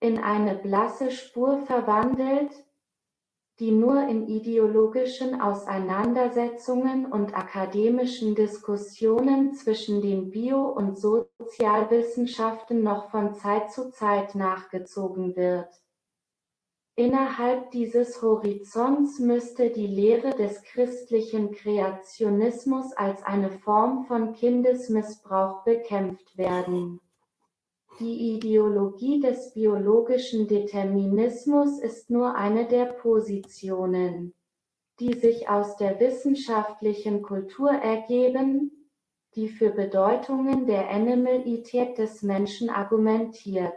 in 0.00 0.18
eine 0.18 0.54
blasse 0.54 1.10
Spur 1.10 1.62
verwandelt, 1.62 2.65
die 3.58 3.70
nur 3.70 4.06
in 4.06 4.28
ideologischen 4.28 5.40
Auseinandersetzungen 5.40 7.06
und 7.06 7.34
akademischen 7.34 8.34
Diskussionen 8.34 9.54
zwischen 9.54 10.02
den 10.02 10.30
Bio- 10.30 10.68
und 10.68 10.98
Sozialwissenschaften 10.98 12.82
noch 12.82 13.10
von 13.10 13.34
Zeit 13.34 13.72
zu 13.72 13.90
Zeit 13.90 14.34
nachgezogen 14.34 15.36
wird. 15.36 15.68
Innerhalb 16.96 17.70
dieses 17.70 18.20
Horizonts 18.22 19.18
müsste 19.18 19.70
die 19.70 19.86
Lehre 19.86 20.30
des 20.30 20.62
christlichen 20.62 21.52
Kreationismus 21.52 22.92
als 22.92 23.22
eine 23.22 23.50
Form 23.50 24.04
von 24.04 24.32
Kindesmissbrauch 24.34 25.64
bekämpft 25.64 26.36
werden 26.36 27.00
die 27.98 28.34
Ideologie 28.34 29.20
des 29.20 29.52
biologischen 29.54 30.46
Determinismus 30.46 31.78
ist 31.78 32.10
nur 32.10 32.34
eine 32.34 32.66
der 32.66 32.86
Positionen, 32.86 34.34
die 35.00 35.14
sich 35.14 35.48
aus 35.48 35.76
der 35.76 35.98
wissenschaftlichen 35.98 37.22
Kultur 37.22 37.70
ergeben, 37.70 38.90
die 39.34 39.48
für 39.48 39.70
Bedeutungen 39.70 40.66
der 40.66 40.90
Animalität 40.90 41.98
des 41.98 42.22
Menschen 42.22 42.70
argumentiert. 42.70 43.76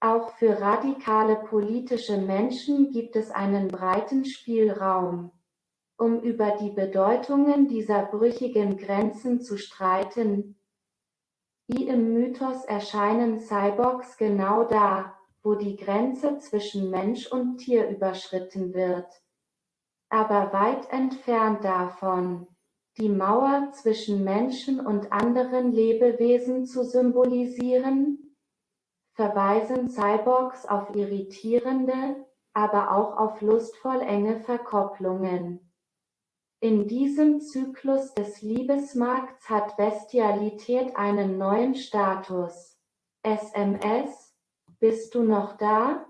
Auch 0.00 0.30
für 0.36 0.60
radikale 0.60 1.36
politische 1.36 2.18
Menschen 2.18 2.90
gibt 2.90 3.16
es 3.16 3.30
einen 3.30 3.68
breiten 3.68 4.24
Spielraum, 4.24 5.30
um 5.96 6.20
über 6.20 6.56
die 6.60 6.70
Bedeutungen 6.70 7.68
dieser 7.68 8.06
brüchigen 8.06 8.76
Grenzen 8.76 9.40
zu 9.40 9.56
streiten, 9.56 10.56
wie 11.66 11.88
im 11.88 12.12
Mythos 12.12 12.64
erscheinen 12.64 13.40
Cyborgs 13.40 14.16
genau 14.16 14.64
da, 14.64 15.14
wo 15.42 15.54
die 15.54 15.76
Grenze 15.76 16.38
zwischen 16.38 16.90
Mensch 16.90 17.30
und 17.30 17.58
Tier 17.58 17.88
überschritten 17.88 18.74
wird. 18.74 19.06
Aber 20.10 20.52
weit 20.52 20.90
entfernt 20.90 21.64
davon, 21.64 22.46
die 22.98 23.08
Mauer 23.08 23.70
zwischen 23.72 24.22
Menschen 24.22 24.84
und 24.84 25.10
anderen 25.12 25.72
Lebewesen 25.72 26.66
zu 26.66 26.84
symbolisieren, 26.84 28.36
verweisen 29.14 29.88
Cyborgs 29.88 30.66
auf 30.66 30.94
irritierende, 30.94 32.26
aber 32.52 32.92
auch 32.92 33.16
auf 33.16 33.40
lustvoll 33.40 34.00
enge 34.00 34.40
Verkopplungen. 34.40 35.63
In 36.64 36.88
diesem 36.88 37.42
Zyklus 37.42 38.14
des 38.14 38.40
Liebesmarkts 38.40 39.50
hat 39.50 39.76
Bestialität 39.76 40.96
einen 40.96 41.36
neuen 41.36 41.74
Status. 41.74 42.78
SMS, 43.22 44.34
bist 44.80 45.14
du 45.14 45.24
noch 45.24 45.58
da? 45.58 46.06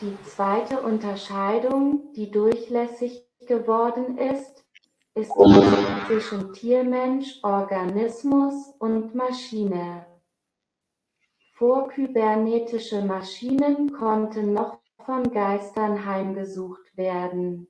Die 0.00 0.16
zweite 0.26 0.80
Unterscheidung, 0.82 2.12
die 2.12 2.30
durchlässig 2.30 3.26
geworden 3.48 4.16
ist, 4.16 4.64
ist 5.14 5.32
die 5.36 6.06
zwischen 6.06 6.52
Tiermensch, 6.52 7.38
Organismus 7.42 8.74
und 8.78 9.14
Maschine. 9.14 10.06
Vorkybernetische 11.54 13.04
Maschinen 13.04 13.92
konnten 13.92 14.52
noch 14.54 14.78
von 15.04 15.30
Geistern 15.30 16.04
heimgesucht 16.06 16.96
werden. 16.96 17.68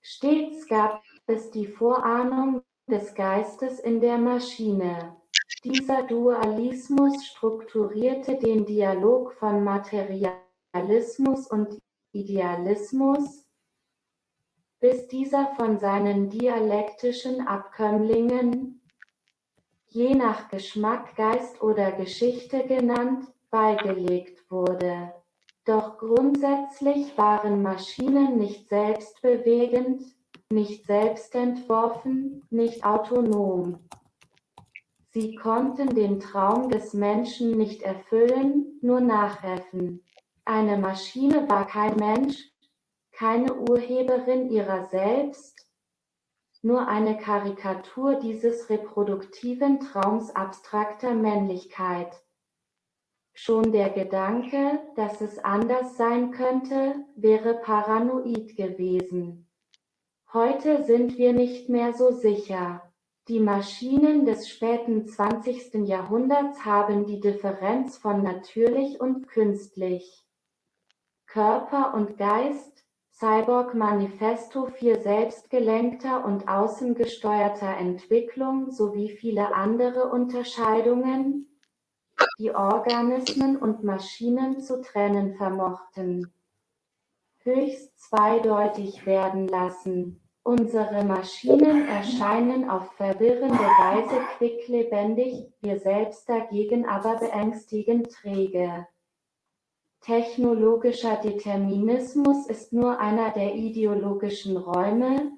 Stets 0.00 0.66
gab 0.66 1.02
es 1.26 1.50
die 1.50 1.66
Vorahnung 1.66 2.62
des 2.88 3.14
Geistes 3.14 3.78
in 3.78 4.00
der 4.00 4.18
Maschine. 4.18 5.16
Dieser 5.64 6.02
Dualismus 6.02 7.24
strukturierte 7.24 8.36
den 8.36 8.66
Dialog 8.66 9.34
von 9.34 9.62
Materialismus 9.62 11.46
und 11.46 11.78
Idealismus, 12.12 13.46
bis 14.82 15.06
dieser 15.06 15.46
von 15.54 15.78
seinen 15.78 16.28
dialektischen 16.28 17.46
Abkömmlingen, 17.46 18.82
je 19.86 20.12
nach 20.14 20.48
Geschmack 20.48 21.14
Geist 21.14 21.62
oder 21.62 21.92
Geschichte 21.92 22.66
genannt, 22.66 23.28
beigelegt 23.48 24.50
wurde. 24.50 25.14
Doch 25.64 25.98
grundsätzlich 25.98 27.16
waren 27.16 27.62
Maschinen 27.62 28.38
nicht 28.38 28.68
selbstbewegend, 28.68 30.02
nicht 30.50 30.84
selbstentworfen, 30.86 32.42
nicht 32.50 32.84
autonom. 32.84 33.78
Sie 35.10 35.36
konnten 35.36 35.94
den 35.94 36.18
Traum 36.18 36.70
des 36.70 36.92
Menschen 36.92 37.56
nicht 37.56 37.82
erfüllen, 37.82 38.80
nur 38.82 39.00
nachäffen. 39.00 40.02
Eine 40.44 40.76
Maschine 40.76 41.48
war 41.48 41.68
kein 41.68 41.94
Mensch, 41.94 42.51
keine 43.22 43.54
Urheberin 43.54 44.50
ihrer 44.50 44.86
selbst, 44.86 45.68
nur 46.60 46.88
eine 46.88 47.16
Karikatur 47.16 48.16
dieses 48.16 48.68
reproduktiven 48.68 49.78
Traums 49.78 50.34
abstrakter 50.34 51.14
Männlichkeit. 51.14 52.20
Schon 53.32 53.70
der 53.70 53.90
Gedanke, 53.90 54.80
dass 54.96 55.20
es 55.20 55.38
anders 55.38 55.96
sein 55.96 56.32
könnte, 56.32 56.96
wäre 57.14 57.54
paranoid 57.54 58.56
gewesen. 58.56 59.48
Heute 60.32 60.82
sind 60.82 61.16
wir 61.16 61.32
nicht 61.32 61.68
mehr 61.68 61.94
so 61.94 62.10
sicher. 62.10 62.92
Die 63.28 63.38
Maschinen 63.38 64.26
des 64.26 64.48
späten 64.48 65.06
20. 65.06 65.86
Jahrhunderts 65.86 66.64
haben 66.64 67.06
die 67.06 67.20
Differenz 67.20 67.98
von 67.98 68.24
natürlich 68.24 69.00
und 69.00 69.28
künstlich. 69.28 70.26
Körper 71.26 71.94
und 71.94 72.18
Geist, 72.18 72.81
Cyborg 73.22 73.74
Manifesto 73.74 74.66
für 74.66 75.00
selbstgelenkter 75.00 76.24
und 76.24 76.48
außengesteuerter 76.48 77.76
Entwicklung 77.76 78.72
sowie 78.72 79.10
viele 79.10 79.54
andere 79.54 80.10
Unterscheidungen, 80.10 81.46
die 82.40 82.52
Organismen 82.52 83.56
und 83.56 83.84
Maschinen 83.84 84.60
zu 84.60 84.82
trennen 84.82 85.36
vermochten, 85.36 86.32
höchst 87.44 87.96
zweideutig 87.96 89.06
werden 89.06 89.46
lassen. 89.46 90.20
Unsere 90.42 91.04
Maschinen 91.04 91.86
erscheinen 91.86 92.68
auf 92.68 92.90
verwirrende 92.94 93.54
Weise 93.54 94.20
quicklebendig, 94.36 95.46
wir 95.60 95.78
selbst 95.78 96.28
dagegen 96.28 96.88
aber 96.88 97.20
beängstigend 97.20 98.10
träge. 98.10 98.88
Technologischer 100.02 101.16
Determinismus 101.16 102.48
ist 102.48 102.72
nur 102.72 102.98
einer 102.98 103.30
der 103.30 103.54
ideologischen 103.54 104.56
Räume, 104.56 105.32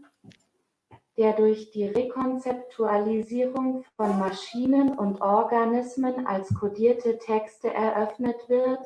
der 1.16 1.34
durch 1.34 1.70
die 1.70 1.84
Rekonzeptualisierung 1.84 3.84
von 3.96 4.18
Maschinen 4.18 4.98
und 4.98 5.20
Organismen 5.20 6.26
als 6.26 6.52
kodierte 6.54 7.18
Texte 7.18 7.72
eröffnet 7.72 8.48
wird, 8.48 8.84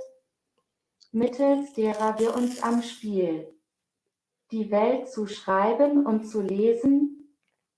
mittels 1.12 1.72
derer 1.74 2.18
wir 2.18 2.36
uns 2.36 2.62
am 2.62 2.82
Spiel 2.82 3.54
die 4.50 4.70
Welt 4.70 5.10
zu 5.10 5.26
schreiben 5.26 6.06
und 6.06 6.26
zu 6.26 6.40
lesen, 6.40 7.34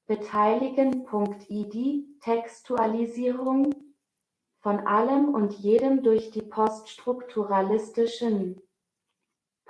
beteiligen.id 0.06 2.20
Textualisierung 2.20 3.74
von 4.60 4.86
allem 4.86 5.34
und 5.34 5.54
jedem 5.54 6.02
durch 6.02 6.30
die 6.30 6.42
poststrukturalistischen 6.42 8.60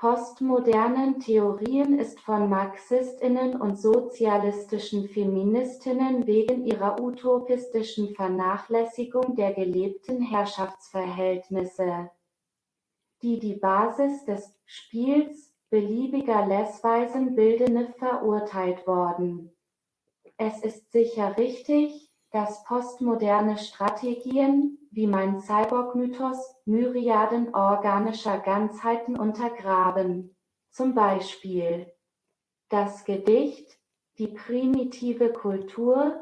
postmodernen 0.00 1.20
Theorien 1.20 1.98
ist 1.98 2.20
von 2.20 2.48
Marxistinnen 2.48 3.60
und 3.60 3.78
sozialistischen 3.78 5.10
Feministinnen 5.10 6.26
wegen 6.26 6.64
ihrer 6.64 6.98
utopistischen 6.98 8.14
Vernachlässigung 8.14 9.36
der 9.36 9.52
gelebten 9.52 10.22
Herrschaftsverhältnisse, 10.22 12.10
die 13.20 13.38
die 13.38 13.56
Basis 13.56 14.24
des 14.24 14.58
Spiels 14.64 15.52
beliebiger 15.68 16.46
Lessweisen 16.46 17.34
bildende 17.34 17.92
verurteilt 17.98 18.86
worden. 18.86 19.54
Es 20.38 20.62
ist 20.62 20.90
sicher 20.92 21.36
richtig, 21.36 22.10
dass 22.30 22.64
postmoderne 22.64 23.58
Strategien, 23.58 24.78
wie 24.90 25.06
mein 25.06 25.40
Cyborg-Mythos, 25.40 26.56
Myriaden 26.64 27.54
organischer 27.54 28.38
Ganzheiten 28.38 29.16
untergraben. 29.16 30.36
Zum 30.70 30.94
Beispiel 30.94 31.92
das 32.68 33.04
Gedicht, 33.04 33.78
die 34.18 34.28
primitive 34.28 35.32
Kultur, 35.32 36.20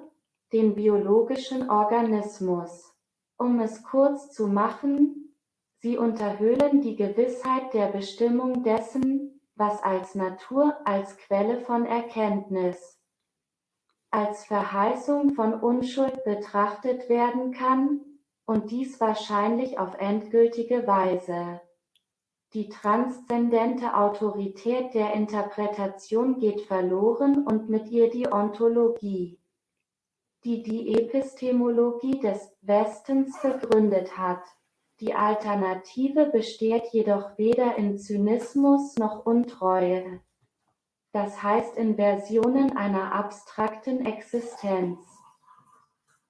den 0.52 0.74
biologischen 0.74 1.68
Organismus. 1.68 2.94
Um 3.36 3.60
es 3.60 3.82
kurz 3.82 4.30
zu 4.32 4.46
machen, 4.46 5.34
sie 5.78 5.98
unterhöhlen 5.98 6.80
die 6.80 6.96
Gewissheit 6.96 7.72
der 7.74 7.86
Bestimmung 7.88 8.62
dessen, 8.62 9.40
was 9.54 9.82
als 9.82 10.14
Natur, 10.14 10.76
als 10.84 11.16
Quelle 11.18 11.60
von 11.60 11.84
Erkenntnis, 11.84 13.00
als 14.10 14.44
Verheißung 14.46 15.34
von 15.34 15.54
Unschuld 15.54 16.24
betrachtet 16.24 17.08
werden 17.08 17.52
kann, 17.52 18.00
und 18.48 18.70
dies 18.70 18.98
wahrscheinlich 18.98 19.78
auf 19.78 19.94
endgültige 19.98 20.86
Weise. 20.86 21.60
Die 22.54 22.70
transzendente 22.70 23.94
Autorität 23.94 24.94
der 24.94 25.12
Interpretation 25.12 26.38
geht 26.38 26.62
verloren 26.62 27.46
und 27.46 27.68
mit 27.68 27.90
ihr 27.90 28.08
die 28.08 28.32
Ontologie, 28.32 29.38
die 30.44 30.62
die 30.62 30.94
Epistemologie 30.94 32.20
des 32.20 32.56
Westens 32.62 33.38
begründet 33.42 34.16
hat. 34.16 34.42
Die 35.00 35.14
Alternative 35.14 36.24
besteht 36.24 36.86
jedoch 36.92 37.36
weder 37.36 37.76
in 37.76 37.98
Zynismus 37.98 38.96
noch 38.96 39.26
Untreue, 39.26 40.22
das 41.12 41.42
heißt 41.42 41.76
in 41.76 41.96
Versionen 41.96 42.74
einer 42.78 43.12
abstrakten 43.12 44.06
Existenz, 44.06 45.07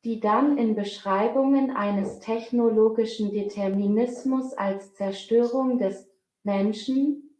die 0.09 0.21
dann 0.21 0.57
in 0.57 0.75
Beschreibungen 0.75 1.71
eines 1.71 2.19
technologischen 2.21 3.31
Determinismus 3.31 4.55
als 4.55 4.95
Zerstörung 4.95 5.77
des 5.77 6.09
Menschen 6.45 7.37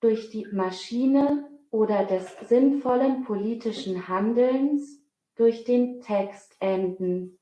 durch 0.00 0.28
die 0.28 0.44
Maschine 0.50 1.48
oder 1.70 2.04
des 2.04 2.36
sinnvollen 2.48 3.22
politischen 3.22 4.08
Handelns 4.08 5.04
durch 5.36 5.62
den 5.62 6.00
Text 6.00 6.56
enden. 6.58 7.38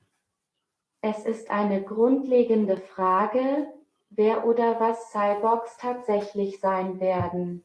Es 1.00 1.24
ist 1.24 1.50
eine 1.50 1.82
grundlegende 1.82 2.76
Frage, 2.76 3.68
wer 4.10 4.46
oder 4.46 4.78
was 4.78 5.12
Cyborgs 5.12 5.78
tatsächlich 5.78 6.60
sein 6.60 7.00
werden. 7.00 7.64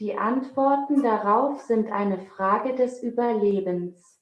Die 0.00 0.18
Antworten 0.18 1.04
darauf 1.04 1.60
sind 1.60 1.92
eine 1.92 2.18
Frage 2.18 2.74
des 2.74 3.00
Überlebens. 3.00 4.13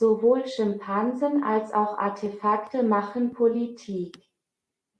Sowohl 0.00 0.46
Schimpansen 0.46 1.44
als 1.44 1.74
auch 1.74 1.98
Artefakte 1.98 2.82
machen 2.82 3.34
Politik. 3.34 4.16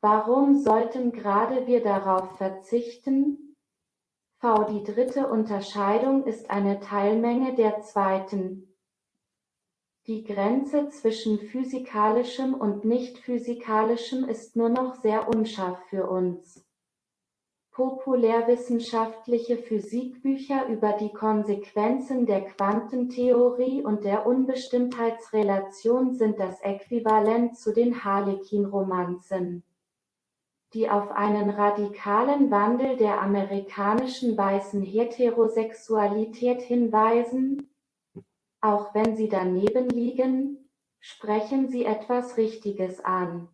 Warum 0.02 0.58
sollten 0.58 1.10
gerade 1.10 1.66
wir 1.66 1.82
darauf 1.82 2.36
verzichten? 2.36 3.56
V. 4.42 4.64
Die 4.64 4.82
dritte 4.82 5.26
Unterscheidung 5.26 6.26
ist 6.26 6.50
eine 6.50 6.80
Teilmenge 6.80 7.54
der 7.54 7.80
zweiten, 7.80 8.70
die 10.06 10.22
Grenze 10.22 10.90
zwischen 10.90 11.38
Physikalischem 11.38 12.52
und 12.52 12.84
Nicht-Physikalischem 12.84 14.28
ist 14.28 14.54
nur 14.54 14.68
noch 14.68 14.96
sehr 14.96 15.28
unscharf 15.28 15.78
für 15.88 16.10
uns. 16.10 16.69
Populärwissenschaftliche 17.72 19.56
Physikbücher 19.56 20.66
über 20.66 20.92
die 20.94 21.12
Konsequenzen 21.12 22.26
der 22.26 22.42
Quantentheorie 22.42 23.82
und 23.82 24.04
der 24.04 24.26
Unbestimmtheitsrelation 24.26 26.14
sind 26.14 26.40
das 26.40 26.60
Äquivalent 26.62 27.56
zu 27.56 27.72
den 27.72 28.04
Harlequin-Romanzen, 28.04 29.62
die 30.74 30.90
auf 30.90 31.10
einen 31.12 31.50
radikalen 31.50 32.50
Wandel 32.50 32.96
der 32.96 33.20
amerikanischen 33.22 34.36
weißen 34.36 34.82
Heterosexualität 34.82 36.62
hinweisen 36.62 37.70
Auch 38.60 38.94
wenn 38.94 39.16
sie 39.16 39.28
daneben 39.28 39.88
liegen, 39.88 40.68
sprechen 40.98 41.68
sie 41.68 41.84
etwas 41.86 42.36
Richtiges 42.36 43.00
an. 43.00 43.48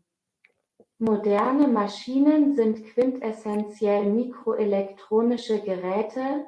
Moderne 0.99 1.69
Maschinen 1.69 2.57
sind 2.57 2.83
quintessentiell 2.87 4.07
mikroelektronische 4.07 5.61
Geräte, 5.61 6.47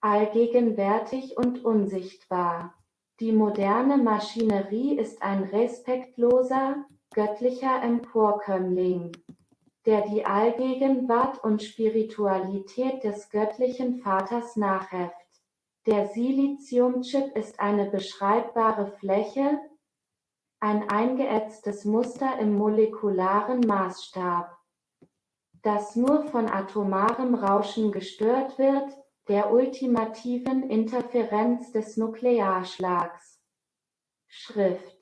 allgegenwärtig 0.00 1.36
und 1.36 1.64
unsichtbar. 1.64 2.74
Die 3.20 3.30
moderne 3.30 3.96
Maschinerie 3.96 4.98
ist 4.98 5.22
ein 5.22 5.44
respektloser, 5.44 6.84
göttlicher 7.14 7.82
Emporkömmling, 7.84 9.12
der 9.86 10.00
die 10.08 10.26
Allgegenwart 10.26 11.44
und 11.44 11.62
Spiritualität 11.62 13.04
des 13.04 13.30
göttlichen 13.30 13.98
Vaters 13.98 14.56
nachäfft. 14.56 15.14
Der 15.86 16.08
Siliziumchip 16.08 17.36
ist 17.36 17.60
eine 17.60 17.88
beschreibbare 17.88 18.88
Fläche, 18.98 19.60
ein 20.64 20.88
eingeätztes 20.88 21.84
Muster 21.84 22.38
im 22.38 22.56
molekularen 22.56 23.60
Maßstab, 23.60 24.56
das 25.60 25.94
nur 25.94 26.24
von 26.28 26.48
atomarem 26.48 27.34
Rauschen 27.34 27.92
gestört 27.92 28.58
wird, 28.58 28.96
der 29.28 29.52
ultimativen 29.52 30.70
Interferenz 30.70 31.70
des 31.72 31.98
Nuklearschlags. 31.98 33.42
Schrift 34.26 34.96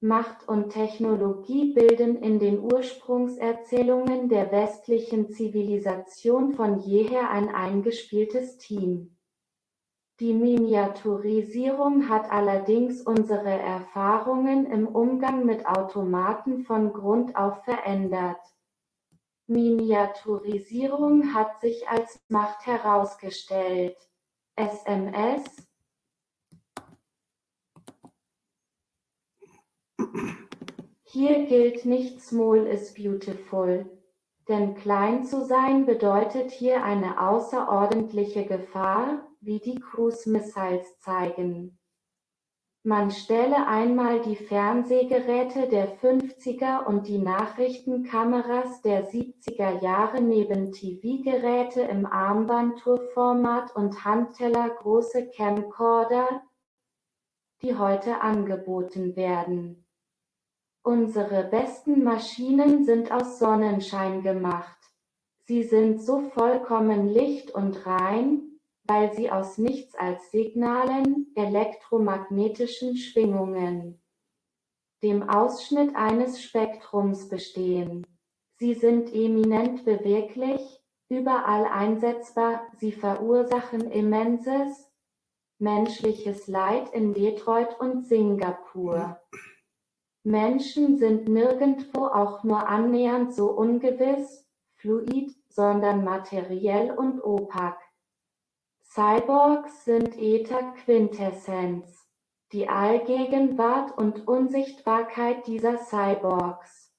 Macht 0.00 0.48
und 0.48 0.70
Technologie 0.70 1.74
bilden 1.74 2.16
in 2.16 2.38
den 2.38 2.58
Ursprungserzählungen 2.60 4.30
der 4.30 4.50
westlichen 4.52 5.28
Zivilisation 5.28 6.54
von 6.54 6.80
jeher 6.80 7.28
ein 7.28 7.50
eingespieltes 7.50 8.56
Team. 8.56 9.13
Die 10.20 10.32
Miniaturisierung 10.32 12.08
hat 12.08 12.30
allerdings 12.30 13.02
unsere 13.02 13.50
Erfahrungen 13.50 14.64
im 14.66 14.86
Umgang 14.86 15.44
mit 15.44 15.66
Automaten 15.66 16.64
von 16.64 16.92
Grund 16.92 17.34
auf 17.34 17.64
verändert. 17.64 18.40
Miniaturisierung 19.48 21.34
hat 21.34 21.60
sich 21.60 21.88
als 21.88 22.20
Macht 22.28 22.64
herausgestellt. 22.64 23.96
SMS 24.54 25.44
Hier 31.02 31.46
gilt 31.46 31.84
nicht 31.84 32.20
Small 32.20 32.66
is 32.66 32.94
beautiful, 32.94 33.86
denn 34.48 34.74
klein 34.74 35.24
zu 35.24 35.44
sein 35.44 35.86
bedeutet 35.86 36.52
hier 36.52 36.84
eine 36.84 37.20
außerordentliche 37.20 38.46
Gefahr, 38.46 39.26
wie 39.44 39.60
die 39.60 39.80
Cruise 39.80 40.28
Missiles 40.30 40.98
zeigen. 41.00 41.78
Man 42.86 43.10
stelle 43.10 43.66
einmal 43.66 44.20
die 44.20 44.36
Fernsehgeräte 44.36 45.68
der 45.68 45.96
50er 46.00 46.84
und 46.84 47.08
die 47.08 47.16
Nachrichtenkameras 47.16 48.82
der 48.82 49.10
70er 49.10 49.82
Jahre 49.82 50.20
neben 50.20 50.70
TV-Geräte 50.70 51.80
im 51.80 52.04
Armbanduhrformat 52.04 53.74
und 53.74 54.04
handtellergroße 54.04 55.30
Camcorder, 55.30 56.42
die 57.62 57.74
heute 57.74 58.20
angeboten 58.20 59.16
werden. 59.16 59.86
Unsere 60.82 61.44
besten 61.44 62.04
Maschinen 62.04 62.84
sind 62.84 63.10
aus 63.10 63.38
Sonnenschein 63.38 64.22
gemacht. 64.22 64.78
Sie 65.46 65.62
sind 65.62 66.02
so 66.02 66.20
vollkommen 66.20 67.08
licht 67.08 67.50
und 67.50 67.86
rein, 67.86 68.53
weil 68.84 69.12
sie 69.14 69.30
aus 69.30 69.58
nichts 69.58 69.94
als 69.94 70.30
Signalen, 70.30 71.32
elektromagnetischen 71.34 72.96
Schwingungen, 72.96 74.00
dem 75.02 75.28
Ausschnitt 75.28 75.96
eines 75.96 76.42
Spektrums 76.42 77.28
bestehen. 77.28 78.06
Sie 78.58 78.74
sind 78.74 79.12
eminent 79.12 79.84
beweglich, 79.84 80.80
überall 81.08 81.64
einsetzbar, 81.66 82.66
sie 82.78 82.92
verursachen 82.92 83.90
immenses 83.90 84.90
menschliches 85.58 86.46
Leid 86.46 86.90
in 86.92 87.14
Detroit 87.14 87.78
und 87.80 88.06
Singapur. 88.06 89.20
Menschen 90.24 90.96
sind 90.96 91.28
nirgendwo 91.28 92.06
auch 92.06 92.44
nur 92.44 92.66
annähernd 92.66 93.34
so 93.34 93.50
ungewiss, 93.50 94.46
fluid, 94.76 95.34
sondern 95.48 96.02
materiell 96.02 96.92
und 96.92 97.22
opak. 97.22 97.78
Cyborgs 98.94 99.84
sind 99.84 100.16
Ether-Quintessenz, 100.16 102.06
die 102.52 102.68
Allgegenwart 102.68 103.98
und 103.98 104.28
Unsichtbarkeit 104.28 105.48
dieser 105.48 105.78
Cyborgs, 105.78 106.94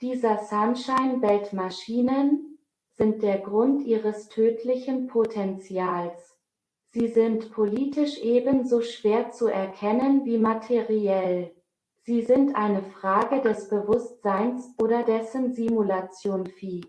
dieser 0.00 0.38
Sunshine-Belt-Maschinen, 0.38 2.58
sind 2.92 3.22
der 3.22 3.40
Grund 3.40 3.82
ihres 3.82 4.30
tödlichen 4.30 5.06
Potentials. 5.06 6.34
Sie 6.92 7.08
sind 7.08 7.52
politisch 7.52 8.16
ebenso 8.22 8.80
schwer 8.80 9.30
zu 9.30 9.48
erkennen 9.48 10.24
wie 10.24 10.38
materiell. 10.38 11.54
Sie 12.04 12.22
sind 12.22 12.56
eine 12.56 12.80
Frage 12.80 13.42
des 13.42 13.68
Bewusstseins 13.68 14.72
oder 14.78 15.02
dessen 15.02 15.52
Simulation 15.52 16.46
Phi. 16.46 16.80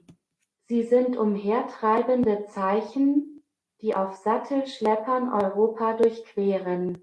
Sie 0.70 0.84
sind 0.84 1.18
umhertreibende 1.18 2.46
Zeichen, 2.46 3.35
die 3.82 3.96
auf 3.96 4.16
Sattelschleppern 4.16 5.32
Europa 5.32 5.94
durchqueren. 5.94 7.02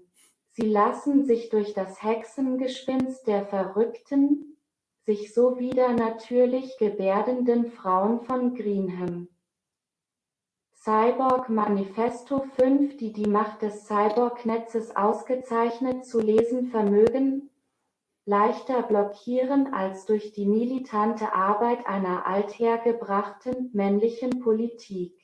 Sie 0.51 0.67
lassen 0.67 1.25
sich 1.25 1.49
durch 1.49 1.73
das 1.73 2.03
Hexengespinst 2.03 3.27
der 3.27 3.45
verrückten, 3.45 4.57
sich 5.05 5.33
so 5.33 5.57
wieder 5.59 5.93
natürlich 5.93 6.77
gebärdenden 6.77 7.71
Frauen 7.71 8.21
von 8.21 8.53
Greenham. 8.55 9.27
Cyborg 10.73 11.49
Manifesto 11.49 12.43
5 12.57 12.97
die 12.97 13.13
die 13.13 13.29
Macht 13.29 13.61
des 13.61 13.85
Cyborg-Netzes 13.87 14.95
ausgezeichnet 14.95 16.05
zu 16.05 16.19
lesen 16.19 16.67
vermögen, 16.67 17.49
leichter 18.25 18.83
blockieren 18.83 19.73
als 19.73 20.05
durch 20.05 20.33
die 20.33 20.45
militante 20.45 21.33
Arbeit 21.33 21.85
einer 21.87 22.27
althergebrachten 22.27 23.69
männlichen 23.73 24.41
Politik 24.41 25.22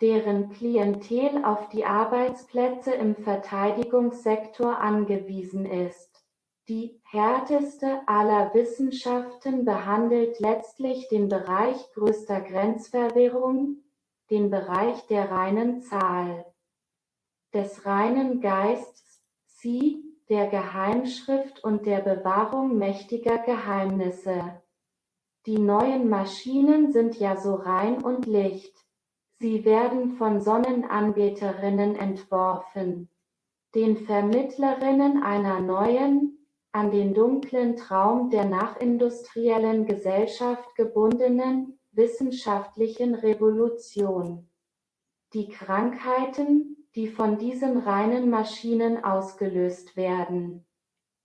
deren 0.00 0.50
Klientel 0.50 1.44
auf 1.44 1.68
die 1.68 1.84
Arbeitsplätze 1.84 2.92
im 2.92 3.16
Verteidigungssektor 3.16 4.78
angewiesen 4.78 5.66
ist. 5.66 6.08
Die 6.68 7.00
härteste 7.10 8.00
aller 8.06 8.54
Wissenschaften 8.54 9.64
behandelt 9.64 10.38
letztlich 10.40 11.08
den 11.08 11.28
Bereich 11.28 11.76
größter 11.94 12.40
Grenzverwirrung, 12.40 13.82
den 14.30 14.50
Bereich 14.50 15.06
der 15.08 15.30
reinen 15.30 15.82
Zahl, 15.82 16.46
des 17.52 17.84
reinen 17.84 18.40
Geistes, 18.40 19.20
sie, 19.46 20.04
der 20.28 20.46
Geheimschrift 20.46 21.64
und 21.64 21.86
der 21.86 22.00
Bewahrung 22.00 22.78
mächtiger 22.78 23.38
Geheimnisse. 23.38 24.62
Die 25.46 25.58
neuen 25.58 26.08
Maschinen 26.08 26.92
sind 26.92 27.18
ja 27.18 27.36
so 27.36 27.56
rein 27.56 28.04
und 28.04 28.26
licht 28.26 28.79
Sie 29.42 29.64
werden 29.64 30.16
von 30.18 30.42
Sonnenanbeterinnen 30.42 31.96
entworfen, 31.96 33.08
den 33.74 33.96
Vermittlerinnen 33.96 35.22
einer 35.22 35.60
neuen, 35.60 36.46
an 36.72 36.90
den 36.90 37.14
dunklen 37.14 37.76
Traum 37.76 38.28
der 38.28 38.44
nachindustriellen 38.44 39.86
Gesellschaft 39.86 40.76
gebundenen, 40.76 41.78
wissenschaftlichen 41.92 43.14
Revolution. 43.14 44.46
Die 45.32 45.48
Krankheiten, 45.48 46.86
die 46.94 47.08
von 47.08 47.38
diesen 47.38 47.78
reinen 47.78 48.28
Maschinen 48.28 49.02
ausgelöst 49.02 49.96
werden, 49.96 50.66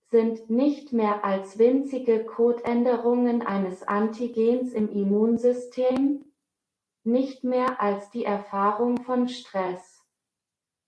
sind 0.10 0.50
nicht 0.50 0.94
mehr 0.94 1.26
als 1.26 1.60
winzige 1.60 2.24
Codänderungen 2.24 3.42
eines 3.42 3.84
Antigens 3.84 4.72
im 4.72 4.90
Immunsystem, 4.90 6.25
nicht 7.06 7.44
mehr 7.44 7.82
als 7.82 8.10
die 8.10 8.26
Erfahrung 8.26 9.04
von 9.04 9.28
Stress. 9.28 10.02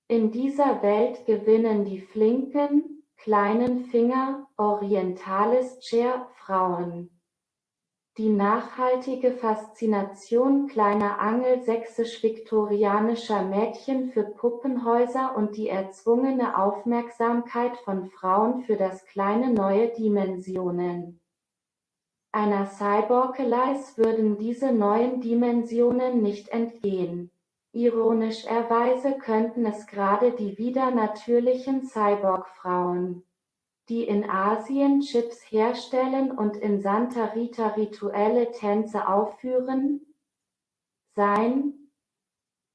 In 0.07 0.31
dieser 0.31 0.81
Welt 0.81 1.25
gewinnen 1.25 1.85
die 1.85 2.01
flinken, 2.01 3.03
kleinen 3.17 3.85
Finger 3.85 4.47
Orientalis 4.57 5.79
Chair 5.79 6.27
Frauen. 6.35 7.11
Die 8.17 8.29
nachhaltige 8.29 9.33
Faszination 9.33 10.67
kleiner 10.67 11.19
angelsächsisch-viktorianischer 11.19 13.43
Mädchen 13.43 14.11
für 14.11 14.23
Puppenhäuser 14.23 15.35
und 15.35 15.55
die 15.55 15.69
erzwungene 15.69 16.57
Aufmerksamkeit 16.57 17.77
von 17.77 18.09
Frauen 18.09 18.63
für 18.63 18.75
das 18.75 19.05
kleine 19.05 19.53
neue 19.53 19.89
Dimensionen 19.89 21.21
einer 22.37 22.67
Cyborg-Alice 22.67 23.97
würden 23.97 24.37
diese 24.37 24.71
neuen 24.71 25.21
Dimensionen 25.21 26.21
nicht 26.21 26.49
entgehen. 26.49 27.31
Ironischerweise 27.71 29.17
könnten 29.17 29.65
es 29.65 29.87
gerade 29.87 30.31
die 30.33 30.55
wieder 30.59 30.91
natürlichen 30.91 31.81
Cyborg-Frauen, 31.81 33.23
die 33.89 34.03
in 34.03 34.29
Asien 34.29 35.01
Chips 35.01 35.41
herstellen 35.49 36.29
und 36.29 36.57
in 36.57 36.79
Santa 36.79 37.25
Rita 37.25 37.69
rituelle 37.69 38.51
Tänze 38.51 39.07
aufführen, 39.07 40.05
sein, 41.15 41.73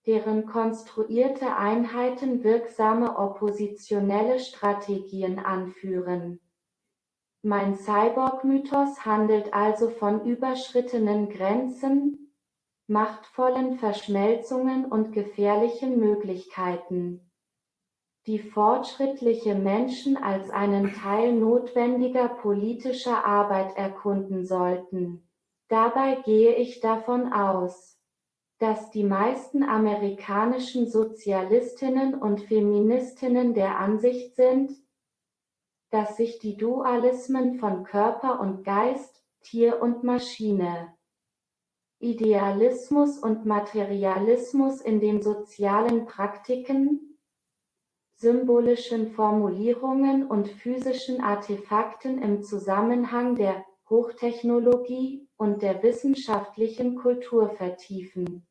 deren 0.06 0.44
konstruierte 0.44 1.54
Einheiten 1.56 2.42
wirksame 2.42 3.16
oppositionelle 3.16 4.40
Strategien 4.40 5.38
anführen. 5.38 6.40
Mein 7.44 7.74
Cyborg-Mythos 7.74 9.04
handelt 9.04 9.52
also 9.52 9.90
von 9.90 10.24
überschrittenen 10.24 11.28
Grenzen, 11.28 12.32
machtvollen 12.86 13.78
Verschmelzungen 13.78 14.84
und 14.84 15.12
gefährlichen 15.12 15.98
Möglichkeiten, 15.98 17.32
die 18.28 18.38
fortschrittliche 18.38 19.56
Menschen 19.56 20.16
als 20.16 20.50
einen 20.50 20.94
Teil 20.94 21.32
notwendiger 21.32 22.28
politischer 22.28 23.24
Arbeit 23.24 23.76
erkunden 23.76 24.46
sollten. 24.46 25.28
Dabei 25.66 26.22
gehe 26.24 26.54
ich 26.54 26.78
davon 26.78 27.32
aus, 27.32 27.98
dass 28.60 28.90
die 28.90 29.02
meisten 29.02 29.64
amerikanischen 29.64 30.86
Sozialistinnen 30.86 32.14
und 32.14 32.42
Feministinnen 32.42 33.54
der 33.54 33.80
Ansicht 33.80 34.36
sind, 34.36 34.70
dass 35.92 36.16
sich 36.16 36.38
die 36.38 36.56
Dualismen 36.56 37.58
von 37.58 37.84
Körper 37.84 38.40
und 38.40 38.64
Geist, 38.64 39.22
Tier 39.42 39.82
und 39.82 40.02
Maschine, 40.02 40.94
Idealismus 41.98 43.18
und 43.18 43.44
Materialismus 43.44 44.80
in 44.80 45.00
den 45.00 45.20
sozialen 45.20 46.06
Praktiken, 46.06 47.18
symbolischen 48.14 49.12
Formulierungen 49.12 50.26
und 50.26 50.48
physischen 50.48 51.20
Artefakten 51.20 52.22
im 52.22 52.42
Zusammenhang 52.42 53.36
der 53.36 53.64
Hochtechnologie 53.90 55.28
und 55.36 55.60
der 55.60 55.82
wissenschaftlichen 55.82 56.96
Kultur 56.96 57.50
vertiefen. 57.50 58.46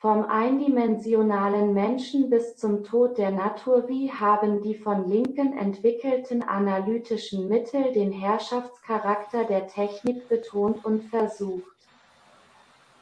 Vom 0.00 0.24
eindimensionalen 0.24 1.74
Menschen 1.74 2.30
bis 2.30 2.56
zum 2.56 2.84
Tod 2.84 3.18
der 3.18 3.30
Natur 3.30 3.86
wie 3.86 4.10
haben 4.10 4.62
die 4.62 4.74
von 4.74 5.06
Linken 5.06 5.52
entwickelten 5.52 6.42
analytischen 6.42 7.48
Mittel 7.48 7.92
den 7.92 8.10
Herrschaftscharakter 8.10 9.44
der 9.44 9.66
Technik 9.66 10.26
betont 10.30 10.82
und 10.86 11.02
versucht, 11.02 11.76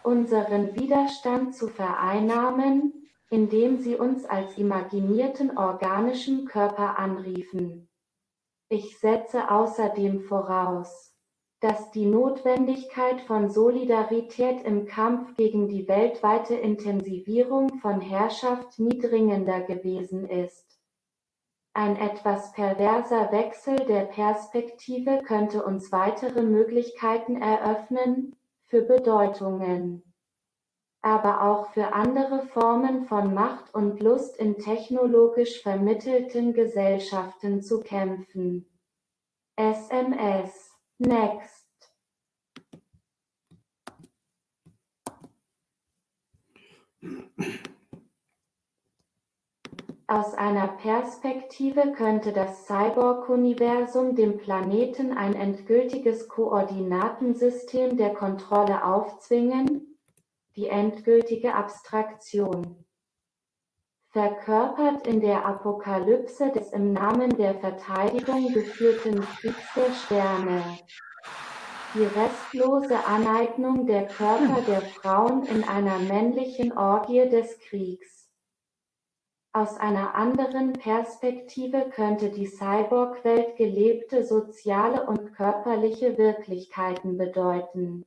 unseren 0.03 0.75
Widerstand 0.75 1.55
zu 1.55 1.69
vereinnahmen, 1.69 3.09
indem 3.31 3.79
sie 3.79 3.95
uns 3.95 4.25
als 4.25 4.59
imaginierten 4.59 5.57
organischen 5.57 6.47
Körper 6.47 6.99
anriefen. 6.99 7.89
Ich 8.71 8.99
setze 8.99 9.53
außerdem 9.53 10.23
voraus, 10.23 11.15
dass 11.61 11.91
die 11.91 12.07
Notwendigkeit 12.07 13.21
von 13.23 13.51
Solidarität 13.51 14.65
im 14.65 14.87
Kampf 14.87 15.37
gegen 15.37 15.69
die 15.69 15.89
weltweite 15.89 16.55
Intensivierung 16.55 17.79
von 17.81 18.01
Herrschaft 18.01 18.79
nie 18.79 18.99
dringender 18.99 19.63
gewesen 19.63 20.29
ist. 20.29 20.79
Ein 21.75 21.97
etwas 21.97 22.53
perverser 22.53 23.33
Wechsel 23.33 23.77
der 23.87 24.05
Perspektive 24.05 25.23
könnte 25.25 25.65
uns 25.65 25.93
weitere 25.93 26.43
Möglichkeiten 26.43 27.41
eröffnen, 27.41 28.35
für 28.69 28.83
Bedeutungen, 28.83 30.03
aber 31.01 31.43
auch 31.43 31.71
für 31.73 31.93
andere 31.95 32.43
Formen 32.49 33.07
von 33.07 33.33
Macht 33.33 33.75
und 33.75 34.01
Lust 34.01 34.37
in 34.37 34.59
technologisch 34.59 35.63
vermittelten 35.63 36.53
Gesellschaften 36.53 37.63
zu 37.63 37.81
kämpfen. 37.81 38.69
SMS 39.57 40.68
Next. 40.99 41.69
Aus 50.09 50.35
einer 50.35 50.69
Perspektive 50.69 51.93
könnte 51.93 52.33
das 52.33 52.67
Cyborg-Universum 52.67 54.17
dem 54.17 54.39
Planeten 54.39 55.13
ein 55.17 55.35
endgültiges 55.35 56.29
Koordinatensystem 56.29 57.97
der 57.97 58.15
Kontrolle 58.15 58.85
aufzwingen, 58.85 59.99
die 60.57 60.67
endgültige 60.67 61.55
Abstraktion 61.55 62.88
verkörpert 64.11 65.07
in 65.07 65.21
der 65.21 65.45
Apokalypse 65.45 66.51
des 66.51 66.73
im 66.73 66.93
Namen 66.93 67.37
der 67.37 67.55
Verteidigung 67.55 68.53
geführten 68.53 69.21
Kriegs 69.21 69.75
der 69.77 69.93
Sterne. 69.93 70.63
Die 71.95 72.05
restlose 72.05 73.05
Aneignung 73.07 73.87
der 73.87 74.07
Körper 74.07 74.61
der 74.67 74.81
Frauen 74.81 75.45
in 75.45 75.65
einer 75.65 75.99
männlichen 75.99 76.77
Orgie 76.77 77.29
des 77.29 77.59
Kriegs. 77.61 78.31
Aus 79.53 79.77
einer 79.79 80.15
anderen 80.15 80.75
Perspektive 80.75 81.91
könnte 81.91 82.31
die 82.31 82.47
Cyborg-Welt 82.47 83.57
gelebte 83.57 84.25
soziale 84.25 85.07
und 85.07 85.35
körperliche 85.35 86.17
Wirklichkeiten 86.17 87.17
bedeuten 87.19 88.05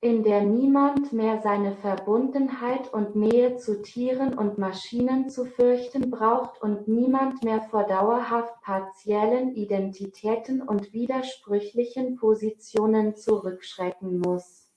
in 0.00 0.22
der 0.22 0.42
niemand 0.42 1.12
mehr 1.12 1.40
seine 1.42 1.74
Verbundenheit 1.74 2.92
und 2.94 3.16
Nähe 3.16 3.56
zu 3.56 3.82
Tieren 3.82 4.38
und 4.38 4.56
Maschinen 4.56 5.28
zu 5.28 5.44
fürchten 5.44 6.10
braucht 6.10 6.62
und 6.62 6.86
niemand 6.86 7.42
mehr 7.42 7.62
vor 7.62 7.82
dauerhaft 7.82 8.60
partiellen 8.62 9.56
Identitäten 9.56 10.62
und 10.62 10.92
widersprüchlichen 10.92 12.14
Positionen 12.14 13.16
zurückschrecken 13.16 14.20
muss. 14.20 14.72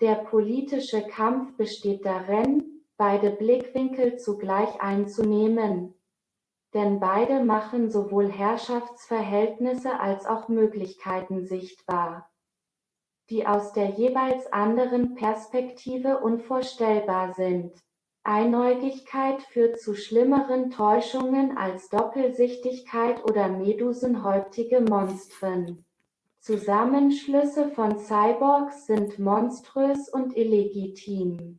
Der 0.00 0.16
politische 0.16 1.02
Kampf 1.06 1.56
besteht 1.56 2.04
darin, 2.04 2.82
beide 2.96 3.30
Blickwinkel 3.30 4.16
zugleich 4.16 4.80
einzunehmen, 4.80 5.94
denn 6.74 6.98
beide 6.98 7.44
machen 7.44 7.88
sowohl 7.88 8.28
Herrschaftsverhältnisse 8.28 10.00
als 10.00 10.26
auch 10.26 10.48
Möglichkeiten 10.48 11.46
sichtbar 11.46 12.28
die 13.30 13.46
aus 13.46 13.72
der 13.72 13.90
jeweils 13.90 14.52
anderen 14.52 15.14
Perspektive 15.14 16.18
unvorstellbar 16.18 17.34
sind. 17.34 17.72
Einäugigkeit 18.24 19.42
führt 19.42 19.80
zu 19.80 19.94
schlimmeren 19.94 20.70
Täuschungen 20.70 21.56
als 21.56 21.88
Doppelsichtigkeit 21.88 23.24
oder 23.24 23.48
medusenhäuptige 23.48 24.80
Monstren. 24.80 25.84
Zusammenschlüsse 26.40 27.70
von 27.70 27.98
Cyborgs 27.98 28.86
sind 28.86 29.18
monströs 29.18 30.08
und 30.08 30.36
illegitim. 30.36 31.58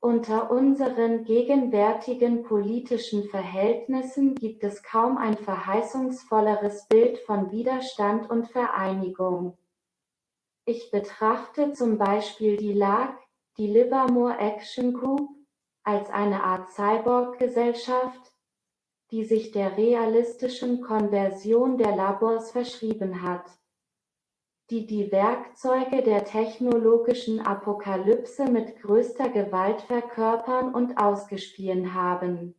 Unter 0.00 0.50
unseren 0.52 1.24
gegenwärtigen 1.24 2.44
politischen 2.44 3.24
Verhältnissen 3.24 4.36
gibt 4.36 4.62
es 4.62 4.82
kaum 4.84 5.18
ein 5.18 5.36
verheißungsvolleres 5.36 6.86
Bild 6.86 7.18
von 7.20 7.50
Widerstand 7.50 8.30
und 8.30 8.48
Vereinigung. 8.48 9.56
Ich 10.68 10.90
betrachte 10.90 11.72
zum 11.72 11.96
Beispiel 11.96 12.58
die 12.58 12.74
LAG, 12.74 13.16
die 13.56 13.68
Livermore 13.68 14.36
Action 14.36 14.92
Group, 14.92 15.30
als 15.82 16.10
eine 16.10 16.44
Art 16.44 16.68
Cyborg-Gesellschaft, 16.68 18.34
die 19.10 19.24
sich 19.24 19.50
der 19.50 19.78
realistischen 19.78 20.82
Konversion 20.82 21.78
der 21.78 21.96
Labors 21.96 22.50
verschrieben 22.50 23.22
hat, 23.22 23.50
die 24.68 24.86
die 24.86 25.10
Werkzeuge 25.10 26.02
der 26.02 26.26
technologischen 26.26 27.40
Apokalypse 27.40 28.44
mit 28.44 28.78
größter 28.82 29.30
Gewalt 29.30 29.80
verkörpern 29.80 30.74
und 30.74 30.98
ausgespien 30.98 31.94
haben. 31.94 32.54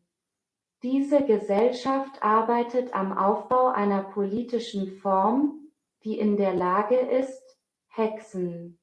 Diese 0.81 1.23
Gesellschaft 1.25 2.23
arbeitet 2.23 2.91
am 2.91 3.15
Aufbau 3.15 3.67
einer 3.67 4.01
politischen 4.01 4.97
Form, 4.97 5.69
die 6.03 6.17
in 6.17 6.37
der 6.37 6.55
Lage 6.55 6.95
ist, 6.95 7.48
Hexen, 7.99 8.79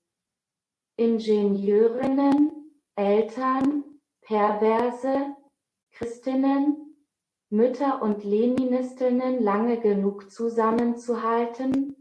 Ingenieurinnen, 0.99 2.53
Eltern, 2.97 3.83
Perverse, 4.21 5.35
Christinnen, 5.93 6.95
Mütter 7.49 8.03
und 8.03 8.25
Leninistinnen 8.25 9.43
lange 9.43 9.81
genug 9.81 10.31
zusammenzuhalten, 10.31 11.97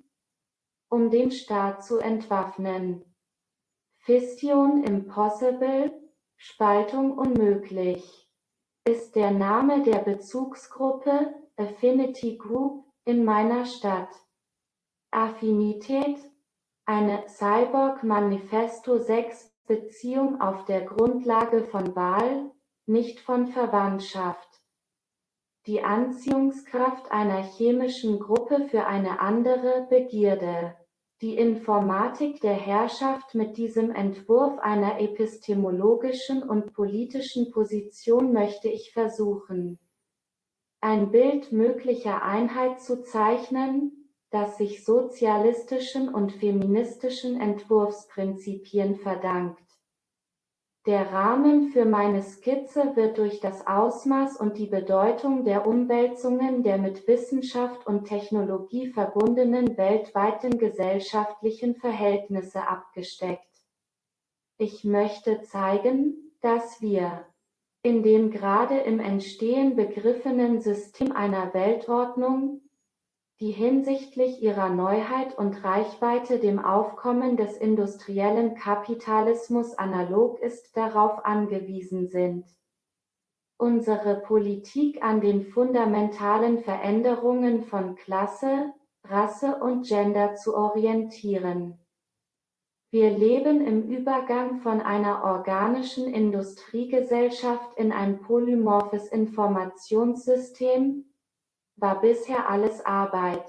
um 0.89 1.09
den 1.09 1.31
Staat 1.31 1.85
zu 1.85 1.99
entwaffnen. 1.99 3.05
Fission 3.99 4.83
impossible, 4.83 5.97
Spaltung 6.35 7.17
unmöglich, 7.17 8.29
ist 8.85 9.15
der 9.15 9.31
Name 9.31 9.83
der 9.83 9.99
Bezugsgruppe 9.99 11.33
Affinity 11.55 12.37
Group 12.37 12.85
in 13.05 13.23
meiner 13.23 13.65
Stadt. 13.65 14.13
Affinität 15.11 16.19
eine 16.85 17.27
Cyborg 17.27 18.03
Manifesto 18.03 18.99
sechs 18.99 19.51
Beziehung 19.67 20.39
auf 20.39 20.65
der 20.65 20.81
Grundlage 20.81 21.63
von 21.63 21.95
Wahl, 21.95 22.51
nicht 22.85 23.19
von 23.19 23.47
Verwandtschaft. 23.47 24.47
Die 25.65 25.83
Anziehungskraft 25.83 27.11
einer 27.11 27.41
chemischen 27.41 28.19
Gruppe 28.19 28.67
für 28.69 28.85
eine 28.85 29.19
andere 29.19 29.87
Begierde. 29.89 30.75
Die 31.21 31.35
Informatik 31.37 32.41
der 32.41 32.53
Herrschaft 32.53 33.33
mit 33.33 33.57
diesem 33.57 33.89
Entwurf 33.89 34.59
einer 34.59 34.99
epistemologischen 34.99 36.43
und 36.43 36.73
politischen 36.73 37.51
Position 37.51 38.31
möchte 38.31 38.67
ich 38.67 38.91
versuchen, 38.93 39.79
ein 40.81 41.09
Bild 41.09 41.51
möglicher 41.51 42.21
Einheit 42.21 42.79
zu 42.79 43.01
zeichnen, 43.01 44.04
das 44.35 44.57
sich 44.57 44.83
sozialistischen 44.83 46.13
und 46.13 46.33
feministischen 46.33 47.39
Entwurfsprinzipien 47.39 48.97
verdankt. 48.97 49.63
Der 50.85 51.13
Rahmen 51.13 51.69
für 51.69 51.85
meine 51.85 52.21
Skizze 52.21 52.97
wird 52.97 53.17
durch 53.17 53.39
das 53.39 53.65
Ausmaß 53.65 54.35
und 54.35 54.57
die 54.57 54.67
Bedeutung 54.67 55.45
der 55.45 55.65
Umwälzungen 55.65 56.63
der 56.63 56.77
mit 56.77 57.07
Wissenschaft 57.07 57.87
und 57.87 58.09
Technologie 58.09 58.89
verbundenen 58.89 59.77
weltweiten 59.77 60.57
gesellschaftlichen 60.57 61.75
Verhältnisse 61.75 62.67
abgesteckt. 62.67 63.47
Ich 64.57 64.83
möchte 64.83 65.43
zeigen, 65.43 66.33
dass 66.41 66.81
wir 66.81 67.25
in 67.83 68.03
dem 68.03 68.31
gerade 68.31 68.79
im 68.79 68.99
Entstehen 68.99 69.77
begriffenen 69.77 70.59
System 70.59 71.13
einer 71.13 71.53
Weltordnung, 71.53 72.64
die 73.41 73.51
hinsichtlich 73.51 74.41
ihrer 74.41 74.69
Neuheit 74.69 75.37
und 75.37 75.63
Reichweite 75.63 76.39
dem 76.39 76.63
Aufkommen 76.63 77.35
des 77.35 77.57
industriellen 77.57 78.55
Kapitalismus 78.55 79.77
analog 79.77 80.39
ist, 80.39 80.77
darauf 80.77 81.25
angewiesen 81.25 82.07
sind, 82.07 82.45
unsere 83.57 84.21
Politik 84.21 85.03
an 85.03 85.19
den 85.19 85.45
fundamentalen 85.47 86.59
Veränderungen 86.59 87.63
von 87.63 87.95
Klasse, 87.95 88.73
Rasse 89.03 89.57
und 89.57 89.85
Gender 89.85 90.35
zu 90.35 90.55
orientieren. 90.55 91.77
Wir 92.91 93.09
leben 93.09 93.59
im 93.59 93.89
Übergang 93.89 94.61
von 94.61 94.79
einer 94.79 95.25
organischen 95.25 96.07
Industriegesellschaft 96.07 97.77
in 97.77 97.91
ein 97.91 98.21
polymorphes 98.21 99.09
Informationssystem, 99.09 101.03
war 101.75 102.01
bisher 102.01 102.49
alles 102.49 102.85
Arbeit, 102.85 103.45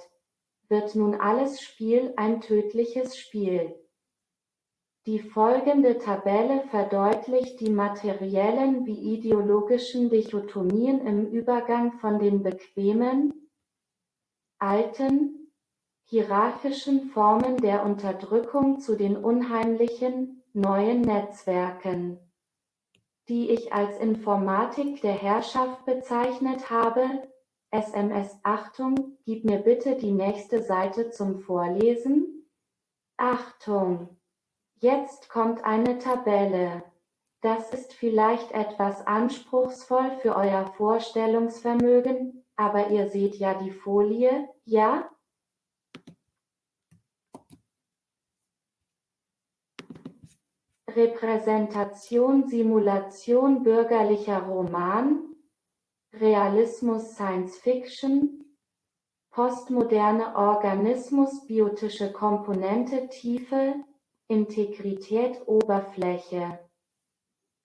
wird 0.69 0.95
nun 0.95 1.15
alles 1.15 1.61
Spiel 1.61 2.13
ein 2.17 2.41
tödliches 2.41 3.17
Spiel. 3.17 3.75
Die 5.07 5.21
folgende 5.21 5.99
Tabelle 5.99 6.65
verdeutlicht 6.69 7.61
die 7.61 7.71
materiellen 7.71 8.87
wie 8.87 9.15
ideologischen 9.15 10.11
Dichotomien 10.11 11.07
im 11.07 11.27
Übergang 11.27 11.93
von 12.01 12.19
den 12.19 12.43
bequemen, 12.43 13.49
alten, 14.59 15.53
hierarchischen 16.07 17.11
Formen 17.11 17.59
der 17.59 17.85
Unterdrückung 17.85 18.81
zu 18.81 18.97
den 18.97 19.17
unheimlichen, 19.17 20.43
neuen 20.53 21.03
Netzwerken, 21.03 22.19
die 23.29 23.51
ich 23.51 23.73
als 23.73 23.99
Informatik 23.99 25.03
der 25.03 25.13
Herrschaft 25.13 25.85
bezeichnet 25.85 26.71
habe. 26.71 27.29
SMS 27.70 28.39
Achtung, 28.43 29.19
gib 29.25 29.45
mir 29.45 29.59
bitte 29.59 29.97
die 29.97 30.12
nächste 30.12 30.62
Seite 30.62 31.11
zum 31.11 31.41
Vorlesen. 31.41 32.49
Achtung! 33.17 34.09
Jetzt 34.78 35.28
kommt 35.31 35.65
eine 35.65 35.99
Tabelle. 35.99 36.83
Das 37.41 37.73
ist 37.73 37.93
vielleicht 37.93 38.53
etwas 38.53 39.07
anspruchsvoll 39.07 40.11
für 40.20 40.36
euer 40.36 40.67
Vorstellungsvermögen, 40.77 42.45
aber 42.57 42.91
ihr 42.91 43.09
seht 43.09 43.36
ja 43.36 43.55
die 43.55 43.70
Folie, 43.70 44.49
ja? 44.65 45.11
Repräsentation 50.89 52.49
Simulation 52.49 53.62
bürgerlicher 53.62 54.43
Roman 54.43 55.36
Realismus 56.20 57.15
Science 57.15 57.59
Fiction 57.59 58.43
Postmoderne 59.31 60.35
Organismus 60.35 61.47
Biotische 61.47 62.11
Komponente 62.11 63.09
Tiefe 63.09 63.75
Integrität 64.27 65.47
Oberfläche. 65.47 66.61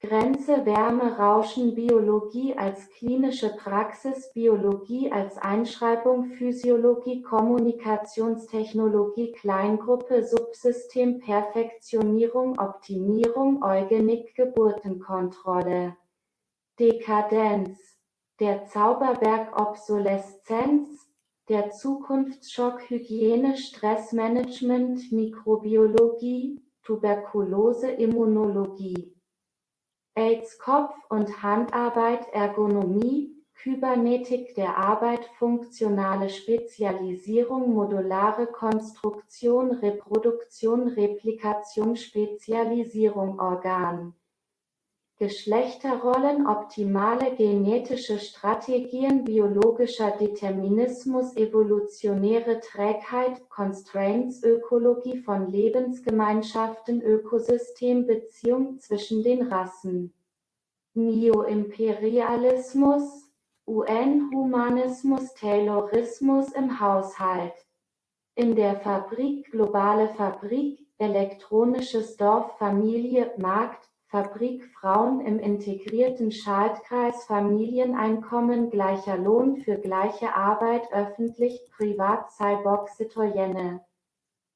Grenze 0.02 0.66
Wärme 0.66 1.18
Rauschen 1.18 1.76
Biologie 1.76 2.54
als 2.58 2.90
klinische 2.90 3.56
Praxis 3.56 4.34
Biologie 4.34 5.10
als 5.10 5.38
Einschreibung 5.38 6.32
Physiologie 6.32 7.22
Kommunikationstechnologie 7.22 9.32
Kleingruppe 9.32 10.26
Subsystem 10.26 11.20
Perfektionierung 11.20 12.60
Optimierung 12.60 13.64
Eugenik 13.64 14.36
Geburtenkontrolle 14.36 15.96
Dekadenz 16.78 17.91
der 18.42 18.66
Zauberberg 18.66 19.56
Obsoleszenz 19.56 21.08
der 21.48 21.70
Zukunftsschock 21.70 22.90
Hygiene 22.90 23.56
Stressmanagement 23.56 25.12
Mikrobiologie 25.12 26.60
Tuberkulose 26.82 27.92
Immunologie. 27.92 29.16
Aids 30.16 30.58
Kopf- 30.58 31.06
und 31.10 31.44
Handarbeit 31.44 32.28
Ergonomie 32.34 33.32
Kybernetik 33.54 34.56
der 34.56 34.76
Arbeit 34.76 35.24
Funktionale 35.38 36.28
Spezialisierung 36.28 37.72
Modulare 37.72 38.48
Konstruktion 38.48 39.70
Reproduktion 39.70 40.88
Replikation 40.88 41.96
Spezialisierung 41.96 43.40
Organ 43.40 44.16
Geschlechterrollen 45.22 46.48
optimale 46.48 47.36
genetische 47.36 48.18
Strategien 48.18 49.24
biologischer 49.24 50.10
Determinismus 50.18 51.36
evolutionäre 51.36 52.60
Trägheit 52.60 53.48
Constraints 53.48 54.42
Ökologie 54.42 55.20
von 55.20 55.46
Lebensgemeinschaften 55.46 57.04
Ökosystembeziehung 57.04 58.80
zwischen 58.80 59.22
den 59.22 59.44
Rassen. 59.44 60.12
Neoimperialismus 60.96 63.32
UN-Humanismus 63.68 65.36
Taylorismus 65.36 66.52
im 66.54 66.80
Haushalt. 66.80 67.54
In 68.34 68.56
der 68.56 68.78
Fabrik 68.78 69.52
globale 69.52 70.10
Fabrik 70.16 70.80
elektronisches 70.98 72.18
Dorf 72.18 72.58
Familie 72.58 73.32
Markt 73.38 73.91
Fabrik 74.12 74.66
Frauen 74.66 75.22
im 75.22 75.40
integrierten 75.40 76.34
Schaltkreis 76.34 77.24
Familieneinkommen 77.24 78.70
gleicher 78.70 79.16
Lohn 79.16 79.56
für 79.56 79.78
gleiche 79.78 80.36
Arbeit 80.36 80.92
öffentlich-privat 80.92 82.30
Cyborg 82.30 82.90
Citoyenne. 82.90 83.86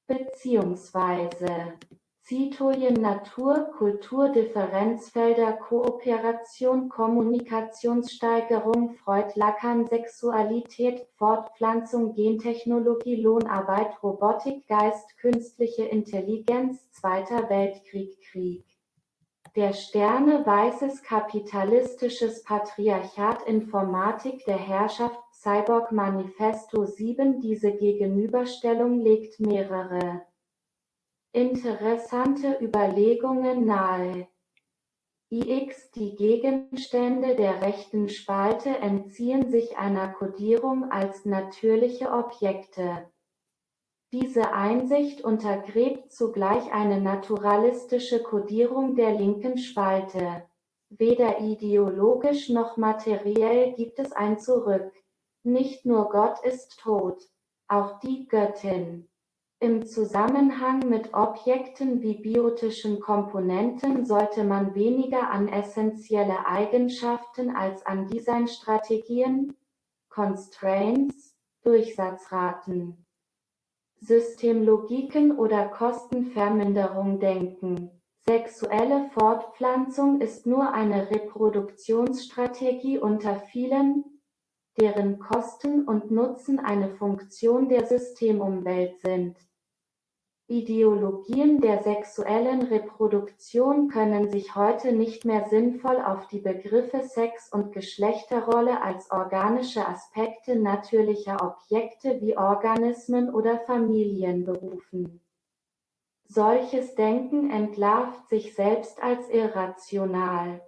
Beziehungsweise 0.08 1.76
Citoyen 2.20 2.96
Natur 2.96 3.72
Kultur 3.78 4.28
Differenzfelder 4.28 5.54
Kooperation 5.54 6.90
Kommunikationssteigerung 6.90 8.96
Freud 8.96 9.32
Lacan 9.36 9.88
Sexualität 9.88 11.08
Fortpflanzung 11.16 12.14
Gentechnologie 12.14 13.22
Lohnarbeit 13.22 14.04
Robotik 14.04 14.68
Geist 14.68 15.18
Künstliche 15.18 15.86
Intelligenz 15.86 16.92
Zweiter 16.92 17.50
Weltkrieg 17.50 18.20
Krieg 18.30 18.75
der 19.56 19.72
Sterne 19.72 20.46
Weißes 20.46 21.02
kapitalistisches 21.04 22.44
Patriarchat 22.44 23.44
Informatik 23.48 24.44
der 24.44 24.58
Herrschaft 24.58 25.18
Cyborg 25.32 25.94
Manifesto 25.94 26.86
7 26.86 27.40
Diese 27.40 27.72
Gegenüberstellung 27.72 29.00
legt 29.00 29.40
mehrere 29.40 30.24
interessante 31.32 32.58
Überlegungen 32.62 33.66
nahe. 33.66 34.28
IX 35.30 35.92
Die 35.92 36.16
Gegenstände 36.16 37.36
der 37.36 37.62
rechten 37.62 38.10
Spalte 38.10 38.78
entziehen 38.80 39.50
sich 39.50 39.78
einer 39.78 40.10
Kodierung 40.10 40.92
als 40.92 41.24
natürliche 41.24 42.12
Objekte 42.12 43.10
diese 44.16 44.54
Einsicht 44.54 45.26
untergräbt 45.26 46.10
zugleich 46.10 46.72
eine 46.72 47.02
naturalistische 47.02 48.24
Kodierung 48.24 48.96
der 48.96 49.12
linken 49.12 49.58
Spalte. 49.58 50.44
Weder 50.90 51.42
ideologisch 51.42 52.48
noch 52.48 52.78
materiell 52.78 53.74
gibt 53.74 54.00
es 54.00 54.14
ein 54.14 54.40
Zurück. 54.40 54.94
Nicht 55.44 55.86
nur 55.86 56.08
Gott 56.08 56.40
ist 56.46 56.80
tot, 56.80 57.22
auch 57.68 58.00
die 58.00 58.26
Göttin. 58.30 59.10
Im 59.60 59.86
Zusammenhang 59.86 60.88
mit 60.88 61.14
Objekten 61.14 62.02
wie 62.02 62.16
biotischen 62.16 63.02
Komponenten 63.02 64.06
sollte 64.06 64.46
man 64.46 64.76
weniger 64.76 65.30
an 65.30 65.50
essentielle 65.50 66.46
Eigenschaften 66.46 67.54
als 67.54 67.86
an 67.86 68.08
Designstrategien 68.08 69.58
(Constraints) 70.08 71.36
Durchsatzraten, 71.64 73.05
Systemlogiken 74.02 75.38
oder 75.38 75.68
Kostenverminderung 75.68 77.20
denken. 77.20 77.92
Sexuelle 78.28 79.10
Fortpflanzung 79.14 80.20
ist 80.20 80.48
nur 80.48 80.74
eine 80.74 81.12
Reproduktionsstrategie 81.12 82.98
unter 82.98 83.40
vielen, 83.40 84.04
deren 84.80 85.20
Kosten 85.20 85.88
und 85.88 86.12
Nutzen 86.12 86.60
eine 86.60 86.96
Funktion 86.96 87.70
der 87.70 87.86
Systemumwelt 87.86 89.00
sind. 89.00 89.38
Ideologien 90.48 91.60
der 91.60 91.82
sexuellen 91.82 92.62
Reproduktion 92.62 93.88
können 93.88 94.30
sich 94.30 94.56
heute 94.56 94.92
nicht 94.92 95.26
mehr 95.26 95.48
sinnvoll 95.50 96.00
auf 96.00 96.28
die 96.28 96.40
Begriffe 96.40 97.02
Sex 97.02 97.52
und 97.52 97.72
Geschlechterrolle 97.72 98.82
als 98.84 99.10
organische 99.10 99.88
Aspekte 99.88 100.56
natürlicher 100.56 101.42
Objekte 101.42 102.22
wie 102.22 102.38
Organismen 102.38 103.34
oder 103.34 103.60
Familien 103.62 104.46
berufen. 104.46 105.20
Solches 106.28 106.94
Denken 106.94 107.50
entlarvt 107.50 108.28
sich 108.30 108.54
selbst 108.54 109.02
als 109.02 109.30
irrational 109.30 110.62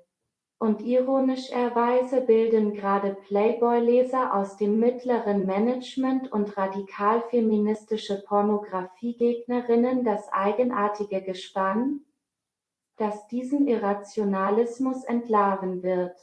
und 0.59 0.81
ironischerweise 0.81 2.21
bilden 2.21 2.73
gerade 2.73 3.15
Playboy-Leser 3.27 4.33
aus 4.33 4.57
dem 4.57 4.79
mittleren 4.79 5.45
Management 5.45 6.31
und 6.31 6.57
radikal-feministische 6.57 8.23
Pornografiegegnerinnen 8.23 10.03
das 10.03 10.27
eigenartige 10.31 11.21
Gespann, 11.21 12.01
das 12.95 13.27
diesen 13.27 13.67
Irrationalismus 13.67 15.03
entlarven 15.03 15.83
wird. 15.83 16.17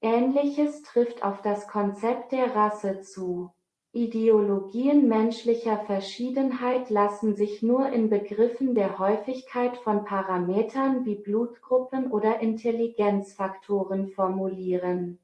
Ähnliches 0.00 0.82
trifft 0.82 1.22
auf 1.22 1.40
das 1.42 1.68
Konzept 1.68 2.32
der 2.32 2.56
Rasse 2.56 3.02
zu 3.02 3.52
Ideologien 3.92 5.08
menschlicher 5.08 5.78
Verschiedenheit 5.78 6.90
lassen 6.90 7.34
sich 7.34 7.60
nur 7.60 7.88
in 7.88 8.08
Begriffen 8.08 8.76
der 8.76 9.00
Häufigkeit 9.00 9.76
von 9.78 10.04
Parametern 10.04 11.04
wie 11.04 11.16
Blutgruppen 11.16 12.12
oder 12.12 12.38
Intelligenzfaktoren 12.38 14.06
formulieren. 14.08 15.18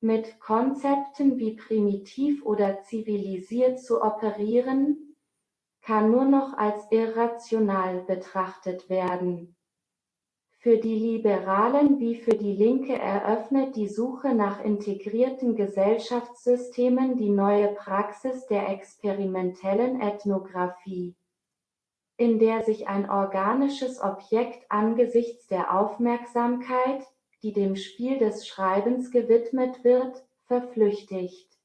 Mit 0.00 0.40
Konzepten 0.40 1.38
wie 1.38 1.54
primitiv 1.54 2.44
oder 2.44 2.82
zivilisiert 2.82 3.78
zu 3.78 4.02
operieren, 4.02 5.14
kann 5.82 6.10
nur 6.10 6.24
noch 6.24 6.54
als 6.54 6.90
irrational 6.90 8.02
betrachtet 8.02 8.90
werden 8.90 9.54
für 10.62 10.78
die 10.78 10.94
Liberalen 10.94 11.98
wie 11.98 12.14
für 12.14 12.36
die 12.36 12.52
Linke 12.52 12.96
eröffnet 12.96 13.74
die 13.74 13.88
Suche 13.88 14.32
nach 14.32 14.64
integrierten 14.64 15.56
Gesellschaftssystemen 15.56 17.16
die 17.16 17.30
neue 17.30 17.74
Praxis 17.74 18.46
der 18.46 18.68
experimentellen 18.68 20.00
Ethnographie, 20.00 21.16
in 22.16 22.38
der 22.38 22.62
sich 22.62 22.86
ein 22.86 23.10
organisches 23.10 24.00
Objekt 24.00 24.64
angesichts 24.68 25.48
der 25.48 25.76
Aufmerksamkeit, 25.76 27.02
die 27.42 27.52
dem 27.52 27.74
Spiel 27.74 28.18
des 28.18 28.46
Schreibens 28.46 29.10
gewidmet 29.10 29.82
wird, 29.82 30.24
verflüchtigt. 30.44 31.58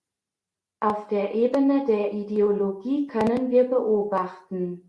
Auf 0.79 1.07
der 1.07 1.35
Ebene 1.35 1.85
der 1.85 2.13
Ideologie 2.13 3.05
können 3.05 3.51
wir 3.51 3.65
beobachten 3.65 4.86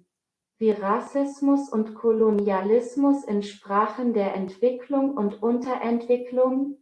wie 0.58 0.72
Rassismus 0.72 1.68
und 1.68 1.94
Kolonialismus 1.94 3.24
in 3.24 3.42
Sprachen 3.42 4.12
der 4.12 4.34
Entwicklung 4.34 5.16
und 5.16 5.40
Unterentwicklung, 5.40 6.78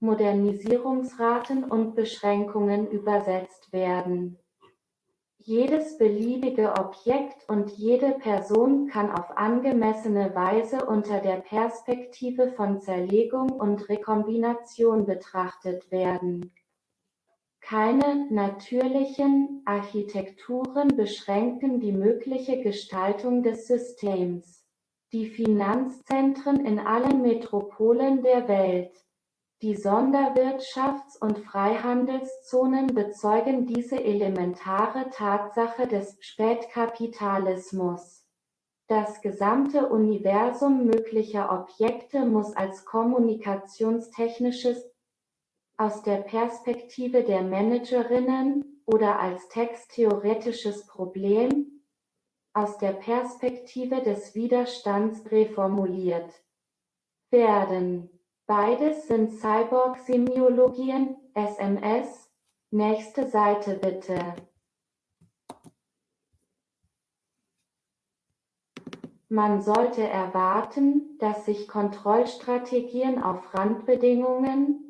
Modernisierungsraten 0.00 1.64
und 1.64 1.94
Beschränkungen 1.94 2.88
übersetzt 2.88 3.72
werden. 3.72 4.38
Jedes 5.38 5.96
beliebige 5.96 6.72
Objekt 6.72 7.48
und 7.48 7.70
jede 7.70 8.10
Person 8.18 8.88
kann 8.88 9.10
auf 9.10 9.36
angemessene 9.36 10.34
Weise 10.34 10.84
unter 10.84 11.20
der 11.20 11.36
Perspektive 11.36 12.52
von 12.52 12.80
Zerlegung 12.80 13.50
und 13.50 13.88
Rekombination 13.88 15.06
betrachtet 15.06 15.90
werden 15.90 16.52
keine 17.68 18.26
natürlichen 18.30 19.62
Architekturen 19.66 20.96
beschränken 20.96 21.80
die 21.80 21.92
mögliche 21.92 22.62
Gestaltung 22.62 23.42
des 23.42 23.66
Systems. 23.66 24.64
Die 25.12 25.26
Finanzzentren 25.26 26.64
in 26.64 26.78
allen 26.78 27.20
Metropolen 27.20 28.22
der 28.22 28.48
Welt, 28.48 28.96
die 29.60 29.76
Sonderwirtschafts- 29.76 31.18
und 31.20 31.40
Freihandelszonen 31.40 32.86
bezeugen 32.86 33.66
diese 33.66 34.02
elementare 34.02 35.10
Tatsache 35.10 35.86
des 35.86 36.16
Spätkapitalismus. 36.20 38.24
Das 38.86 39.20
gesamte 39.20 39.90
Universum 39.90 40.86
möglicher 40.86 41.52
Objekte 41.52 42.24
muss 42.24 42.56
als 42.56 42.86
kommunikationstechnisches 42.86 44.90
aus 45.78 46.02
der 46.02 46.18
Perspektive 46.18 47.22
der 47.22 47.42
Managerinnen 47.42 48.82
oder 48.84 49.20
als 49.20 49.48
texttheoretisches 49.48 50.86
Problem 50.86 51.84
aus 52.52 52.78
der 52.78 52.92
Perspektive 52.92 54.02
des 54.02 54.34
Widerstands 54.34 55.30
reformuliert 55.30 56.34
werden. 57.30 58.10
Beides 58.46 59.06
sind 59.06 59.30
Cyborg-Semiologien, 59.30 61.16
SMS. 61.34 62.28
Nächste 62.70 63.28
Seite 63.28 63.74
bitte. 63.74 64.34
Man 69.28 69.60
sollte 69.60 70.02
erwarten, 70.02 71.18
dass 71.18 71.44
sich 71.44 71.68
Kontrollstrategien 71.68 73.22
auf 73.22 73.54
Randbedingungen 73.54 74.87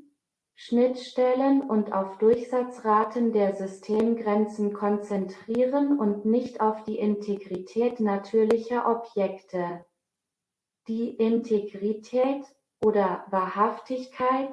Schnittstellen 0.60 1.70
und 1.70 1.92
auf 1.92 2.18
Durchsatzraten 2.18 3.32
der 3.32 3.54
Systemgrenzen 3.54 4.72
konzentrieren 4.72 6.00
und 6.00 6.24
nicht 6.24 6.60
auf 6.60 6.82
die 6.82 6.98
Integrität 6.98 8.00
natürlicher 8.00 8.90
Objekte. 8.90 9.86
Die 10.88 11.10
Integrität 11.10 12.44
oder 12.84 13.24
Wahrhaftigkeit 13.30 14.52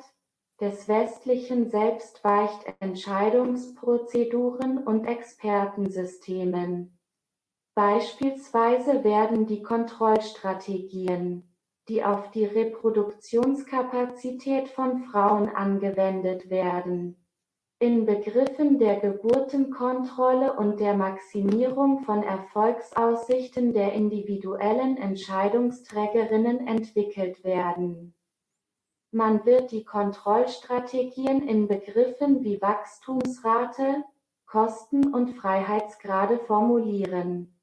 des 0.61 0.87
westlichen 0.87 1.71
Selbst 1.71 2.23
weicht 2.23 2.71
Entscheidungsprozeduren 2.81 4.83
und 4.83 5.07
Expertensystemen. 5.07 6.99
Beispielsweise 7.73 9.03
werden 9.03 9.47
die 9.47 9.63
Kontrollstrategien 9.63 11.54
die 11.87 12.03
auf 12.03 12.31
die 12.31 12.45
Reproduktionskapazität 12.45 14.69
von 14.69 15.03
Frauen 15.05 15.49
angewendet 15.49 16.49
werden. 16.49 17.23
In 17.77 18.05
Begriffen 18.05 18.79
der 18.79 18.99
Geburtenkontrolle 18.99 20.53
und 20.53 20.79
der 20.79 20.95
Maximierung 20.95 22.03
von 22.03 22.23
Erfolgsaussichten 22.23 23.73
der 23.73 23.93
individuellen 23.93 24.97
Entscheidungsträgerinnen 24.97 26.67
entwickelt 26.67 27.43
werden. 27.43 28.15
Man 29.11 29.45
wird 29.45 29.71
die 29.71 29.83
Kontrollstrategien 29.83 31.47
in 31.47 31.67
Begriffen 31.67 32.43
wie 32.43 32.61
Wachstumsrate, 32.61 34.03
Kosten 34.45 35.13
und 35.13 35.35
Freiheitsgrade 35.35 36.39
formulieren 36.39 37.54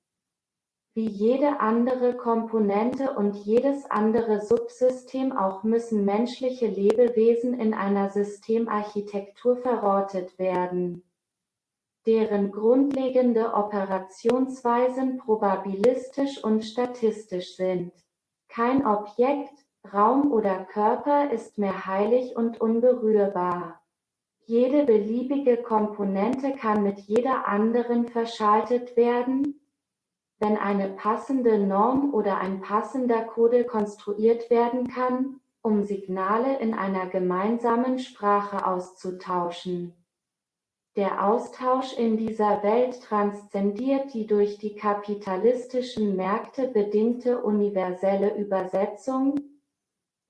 wie 0.94 1.08
jede 1.08 1.60
andere 1.60 2.14
Komponente 2.16 3.14
und 3.14 3.34
jedes 3.34 3.90
andere 3.90 4.42
Subsystem 4.42 5.32
auch 5.32 5.62
müssen 5.62 6.04
menschliche 6.04 6.66
Lebewesen 6.66 7.58
in 7.58 7.72
einer 7.72 8.10
Systemarchitektur 8.10 9.56
verortet 9.56 10.38
werden, 10.38 11.02
deren 12.06 12.52
grundlegende 12.52 13.54
Operationsweisen 13.54 15.16
probabilistisch 15.16 16.44
und 16.44 16.62
statistisch 16.62 17.56
sind. 17.56 17.92
Kein 18.48 18.84
Objekt, 18.86 19.54
Raum 19.94 20.30
oder 20.30 20.64
Körper 20.66 21.30
ist 21.30 21.56
mehr 21.56 21.86
heilig 21.86 22.36
und 22.36 22.60
unberührbar. 22.60 23.80
Jede 24.44 24.84
beliebige 24.84 25.56
Komponente 25.56 26.52
kann 26.52 26.82
mit 26.82 26.98
jeder 27.00 27.48
anderen 27.48 28.08
verschaltet 28.08 28.96
werden, 28.96 29.61
wenn 30.42 30.58
eine 30.58 30.88
passende 30.88 31.56
Norm 31.56 32.12
oder 32.12 32.38
ein 32.38 32.60
passender 32.60 33.22
Code 33.22 33.64
konstruiert 33.64 34.50
werden 34.50 34.88
kann, 34.88 35.40
um 35.62 35.84
Signale 35.84 36.58
in 36.58 36.74
einer 36.74 37.06
gemeinsamen 37.06 38.00
Sprache 38.00 38.66
auszutauschen. 38.66 39.94
Der 40.96 41.24
Austausch 41.24 41.96
in 41.96 42.16
dieser 42.16 42.64
Welt 42.64 43.00
transzendiert 43.04 44.12
die 44.14 44.26
durch 44.26 44.58
die 44.58 44.74
kapitalistischen 44.74 46.16
Märkte 46.16 46.66
bedingte 46.66 47.40
universelle 47.40 48.36
Übersetzung, 48.36 49.40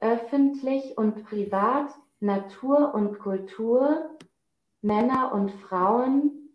öffentlich 0.00 0.98
und 0.98 1.24
privat, 1.24 1.90
Natur 2.18 2.94
und 2.94 3.18
Kultur, 3.20 4.10
Männer 4.86 5.32
und 5.32 5.50
Frauen, 5.50 6.54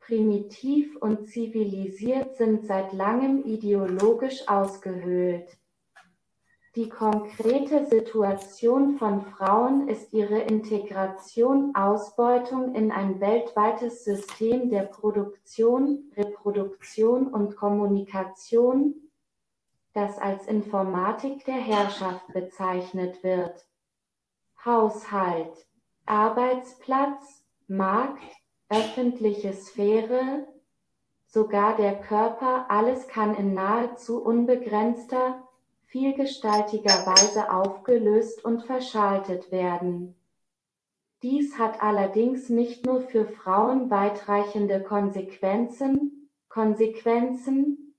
primitiv 0.00 0.96
und 0.96 1.28
zivilisiert 1.28 2.36
sind 2.38 2.64
seit 2.64 2.94
langem 2.94 3.44
ideologisch 3.44 4.48
ausgehöhlt. 4.48 5.58
Die 6.74 6.88
konkrete 6.88 7.84
Situation 7.84 8.96
von 8.96 9.26
Frauen 9.26 9.88
ist 9.88 10.14
ihre 10.14 10.38
Integration, 10.38 11.74
Ausbeutung 11.74 12.74
in 12.74 12.92
ein 12.92 13.20
weltweites 13.20 14.04
System 14.04 14.70
der 14.70 14.84
Produktion, 14.84 16.10
Reproduktion 16.16 17.26
und 17.26 17.56
Kommunikation, 17.56 18.94
das 19.92 20.18
als 20.18 20.46
Informatik 20.46 21.44
der 21.44 21.54
Herrschaft 21.54 22.26
bezeichnet 22.32 23.22
wird. 23.22 23.66
Haushalt, 24.64 25.66
Arbeitsplatz, 26.06 27.35
Markt, 27.68 28.22
öffentliche 28.68 29.52
Sphäre, 29.52 30.46
sogar 31.26 31.76
der 31.76 32.00
Körper, 32.00 32.70
alles 32.70 33.08
kann 33.08 33.34
in 33.34 33.54
nahezu 33.54 34.22
unbegrenzter 34.22 35.42
vielgestaltiger 35.86 37.06
Weise 37.06 37.50
aufgelöst 37.52 38.44
und 38.44 38.64
verschaltet 38.64 39.50
werden. 39.50 40.14
Dies 41.22 41.58
hat 41.58 41.82
allerdings 41.82 42.50
nicht 42.50 42.86
nur 42.86 43.00
für 43.00 43.26
Frauen 43.26 43.90
weitreichende 43.90 44.82
Konsequenzen, 44.82 46.30
Konsequenzen, 46.48 47.94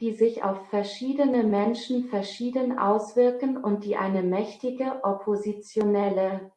die 0.00 0.12
sich 0.12 0.42
auf 0.42 0.68
verschiedene 0.68 1.42
Menschen 1.44 2.08
verschieden 2.08 2.78
auswirken 2.78 3.56
und 3.56 3.84
die 3.84 3.96
eine 3.96 4.22
mächtige 4.22 5.00
oppositionelle 5.02 6.52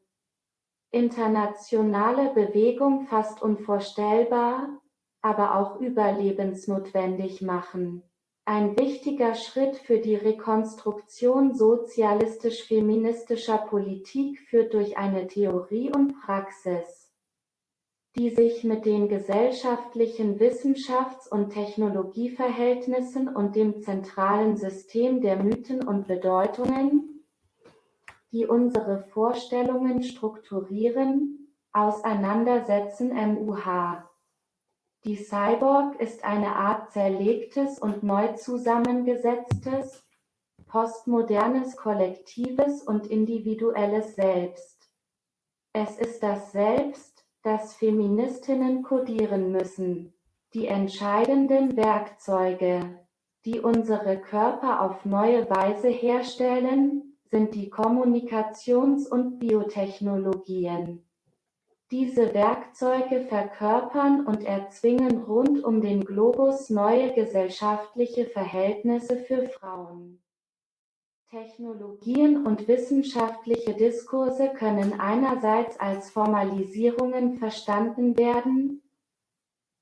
internationale 0.91 2.33
Bewegung 2.33 3.07
fast 3.07 3.41
unvorstellbar, 3.41 4.81
aber 5.21 5.55
auch 5.55 5.79
überlebensnotwendig 5.79 7.41
machen. 7.41 8.03
Ein 8.45 8.77
wichtiger 8.79 9.35
Schritt 9.35 9.77
für 9.77 9.99
die 9.99 10.15
Rekonstruktion 10.15 11.53
sozialistisch-feministischer 11.53 13.59
Politik 13.59 14.39
führt 14.49 14.73
durch 14.73 14.97
eine 14.97 15.27
Theorie 15.27 15.91
und 15.91 16.19
Praxis, 16.21 17.13
die 18.15 18.31
sich 18.31 18.63
mit 18.63 18.85
den 18.85 19.07
gesellschaftlichen 19.07 20.39
Wissenschafts- 20.39 21.29
und 21.29 21.51
Technologieverhältnissen 21.51 23.27
und 23.27 23.55
dem 23.55 23.83
zentralen 23.83 24.57
System 24.57 25.21
der 25.21 25.43
Mythen 25.43 25.87
und 25.87 26.07
Bedeutungen, 26.07 27.08
die 28.31 28.45
unsere 28.45 28.99
Vorstellungen 28.99 30.03
strukturieren, 30.03 31.53
auseinandersetzen. 31.71 33.09
MUH 33.09 34.09
die 35.05 35.15
Cyborg 35.15 35.99
ist 36.01 36.25
eine 36.25 36.57
Art 36.57 36.91
zerlegtes 36.91 37.79
und 37.79 38.03
neu 38.03 38.33
zusammengesetztes, 38.33 40.03
postmodernes 40.67 41.77
kollektives 41.77 42.83
und 42.83 43.07
individuelles 43.07 44.15
Selbst. 44.15 44.89
Es 45.71 45.97
ist 45.97 46.21
das 46.21 46.51
Selbst, 46.51 47.25
das 47.43 47.75
Feministinnen 47.75 48.83
kodieren 48.83 49.53
müssen, 49.53 50.13
die 50.53 50.67
entscheidenden 50.67 51.77
Werkzeuge, 51.77 52.99
die 53.45 53.61
unsere 53.61 54.19
Körper 54.19 54.81
auf 54.81 55.05
neue 55.05 55.49
Weise 55.49 55.87
herstellen, 55.87 57.08
sind 57.29 57.53
die 57.53 57.69
Kommunikations- 57.71 59.07
und 59.07 59.39
Biotechnologien. 59.39 61.05
Diese 61.91 62.33
Werkzeuge 62.33 63.21
verkörpern 63.21 64.25
und 64.25 64.43
erzwingen 64.43 65.23
rund 65.23 65.63
um 65.63 65.81
den 65.81 66.05
Globus 66.05 66.69
neue 66.69 67.13
gesellschaftliche 67.13 68.25
Verhältnisse 68.25 69.17
für 69.17 69.47
Frauen. 69.49 70.21
Technologien 71.31 72.45
und 72.45 72.67
wissenschaftliche 72.67 73.73
Diskurse 73.75 74.49
können 74.49 74.99
einerseits 74.99 75.79
als 75.79 76.09
Formalisierungen 76.09 77.37
verstanden 77.37 78.17
werden, 78.17 78.83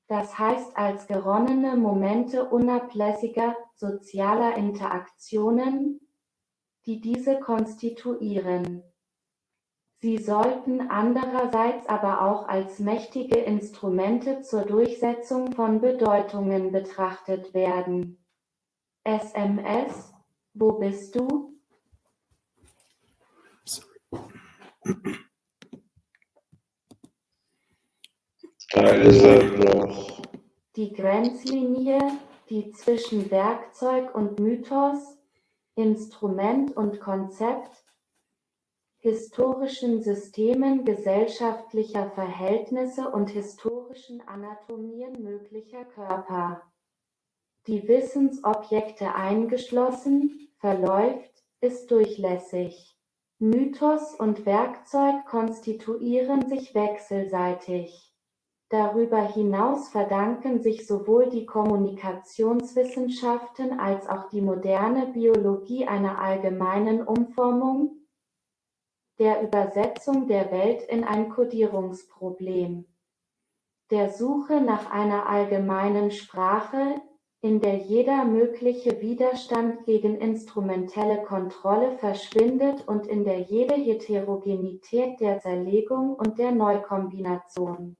das 0.07 0.37
heißt 0.37 0.77
als 0.77 1.07
geronnene 1.07 1.75
Momente 1.75 2.45
unablässiger 2.45 3.55
sozialer 3.75 4.55
Interaktionen, 4.55 6.06
die 6.87 7.01
diese 7.01 7.37
konstituieren. 7.41 8.81
Sie 9.99 10.19
sollten 10.19 10.89
andererseits 10.89 11.87
aber 11.89 12.21
auch 12.21 12.47
als 12.47 12.79
mächtige 12.79 13.39
Instrumente 13.39 14.41
zur 14.41 14.61
Durchsetzung 14.61 15.51
von 15.51 15.81
Bedeutungen 15.81 16.71
betrachtet 16.71 17.53
werden. 17.53 18.23
SMS, 19.03 20.13
wo 20.53 20.73
bist 20.73 21.15
du? 21.15 21.59
Da 28.71 28.89
ist 28.91 29.23
er 29.23 29.43
noch. 29.43 30.21
Die 30.75 30.93
Grenzlinie, 30.93 31.99
die 32.49 32.71
zwischen 32.71 33.29
Werkzeug 33.29 34.13
und 34.15 34.39
Mythos, 34.39 35.16
Instrument 35.77 36.75
und 36.75 36.99
Konzept, 36.99 37.85
historischen 38.97 40.01
Systemen 40.01 40.85
gesellschaftlicher 40.85 42.09
Verhältnisse 42.09 43.11
und 43.11 43.29
historischen 43.29 44.27
Anatomien 44.27 45.21
möglicher 45.21 45.85
Körper. 45.85 46.63
Die 47.67 47.87
Wissensobjekte 47.87 49.13
eingeschlossen, 49.13 50.49
verläuft, 50.57 51.43
ist 51.61 51.91
durchlässig. 51.91 52.97
Mythos 53.37 54.15
und 54.15 54.47
Werkzeug 54.47 55.27
konstituieren 55.27 56.49
sich 56.49 56.73
wechselseitig. 56.73 58.06
Darüber 58.69 59.21
hinaus 59.21 59.87
verdanken 59.87 60.61
sich 60.61 60.85
sowohl 60.85 61.29
die 61.29 61.45
Kommunikationswissenschaften 61.45 63.79
als 63.79 64.09
auch 64.09 64.27
die 64.27 64.41
moderne 64.41 65.07
Biologie 65.07 65.87
einer 65.87 66.19
allgemeinen 66.19 67.07
Umformung 67.07 68.05
der 69.19 69.41
Übersetzung 69.41 70.27
der 70.27 70.51
Welt 70.51 70.83
in 70.83 71.05
ein 71.05 71.29
Kodierungsproblem, 71.29 72.83
der 73.89 74.09
Suche 74.09 74.59
nach 74.59 74.91
einer 74.91 75.29
allgemeinen 75.29 76.11
Sprache, 76.11 77.01
in 77.39 77.61
der 77.61 77.77
jeder 77.77 78.25
mögliche 78.25 78.99
Widerstand 78.99 79.85
gegen 79.85 80.17
instrumentelle 80.17 81.23
Kontrolle 81.23 81.93
verschwindet 81.99 82.85
und 82.85 83.07
in 83.07 83.23
der 83.23 83.39
jede 83.39 83.75
Heterogenität 83.75 85.21
der 85.21 85.39
Zerlegung 85.39 86.15
und 86.15 86.37
der 86.37 86.51
Neukombination 86.51 87.95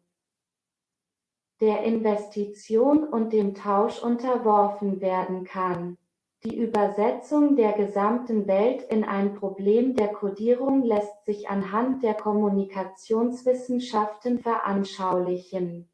der 1.60 1.84
Investition 1.84 3.04
und 3.04 3.34
dem 3.34 3.56
Tausch 3.56 4.02
unterworfen 4.02 5.02
werden 5.02 5.44
kann. 5.44 5.98
Die 6.44 6.56
Übersetzung 6.56 7.56
der 7.56 7.74
gesamten 7.74 8.46
Welt 8.46 8.84
in 8.84 9.04
ein 9.04 9.34
Problem 9.34 9.96
der 9.96 10.10
Kodierung 10.10 10.84
lässt 10.84 11.26
sich 11.26 11.50
anhand 11.50 12.04
der 12.04 12.14
Kommunikationswissenschaften 12.14 14.38
veranschaulichen. 14.40 15.90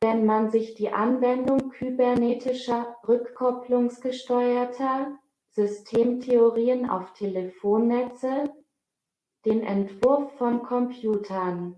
Wenn 0.00 0.26
man 0.26 0.50
sich 0.50 0.74
die 0.74 0.90
Anwendung 0.90 1.70
kybernetischer, 1.70 2.96
rückkopplungsgesteuerter 3.06 5.16
Systemtheorien 5.50 6.90
auf 6.90 7.12
Telefonnetze, 7.14 8.52
den 9.44 9.62
Entwurf 9.62 10.32
von 10.36 10.62
Computern 10.62 11.76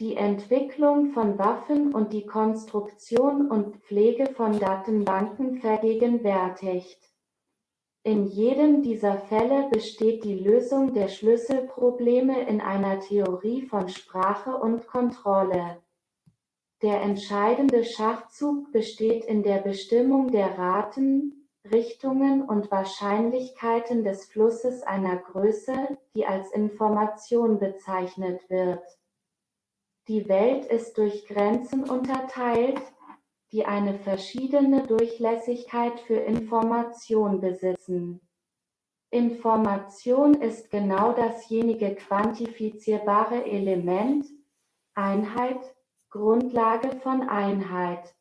die 0.00 0.16
Entwicklung 0.16 1.12
von 1.12 1.38
Waffen 1.38 1.94
und 1.94 2.12
die 2.12 2.26
Konstruktion 2.26 3.48
und 3.48 3.76
Pflege 3.76 4.26
von 4.34 4.58
Datenbanken 4.58 5.60
vergegenwärtigt. 5.60 6.98
In 8.02 8.26
jedem 8.26 8.82
dieser 8.82 9.18
Fälle 9.18 9.68
besteht 9.70 10.24
die 10.24 10.34
Lösung 10.34 10.94
der 10.94 11.06
Schlüsselprobleme 11.06 12.42
in 12.48 12.60
einer 12.60 12.98
Theorie 13.00 13.62
von 13.68 13.88
Sprache 13.88 14.56
und 14.56 14.88
Kontrolle. 14.88 15.80
Der 16.82 17.00
entscheidende 17.00 17.84
Schachzug 17.84 18.72
besteht 18.72 19.24
in 19.24 19.44
der 19.44 19.58
Bestimmung 19.58 20.32
der 20.32 20.58
Raten, 20.58 21.48
Richtungen 21.70 22.42
und 22.42 22.70
Wahrscheinlichkeiten 22.72 24.02
des 24.02 24.26
Flusses 24.26 24.82
einer 24.82 25.16
Größe, 25.16 25.96
die 26.16 26.26
als 26.26 26.50
Information 26.50 27.60
bezeichnet 27.60 28.50
wird 28.50 28.82
die 30.08 30.28
Welt 30.28 30.66
ist 30.66 30.98
durch 30.98 31.26
Grenzen 31.26 31.88
unterteilt, 31.88 32.80
die 33.52 33.64
eine 33.64 33.98
verschiedene 33.98 34.86
Durchlässigkeit 34.86 36.00
für 36.00 36.16
Information 36.16 37.40
besitzen. 37.40 38.20
Information 39.10 40.34
ist 40.34 40.70
genau 40.70 41.12
dasjenige 41.12 41.94
quantifizierbare 41.94 43.44
Element, 43.46 44.26
Einheit, 44.94 45.74
Grundlage 46.10 46.98
von 47.00 47.28
Einheit, 47.28 48.14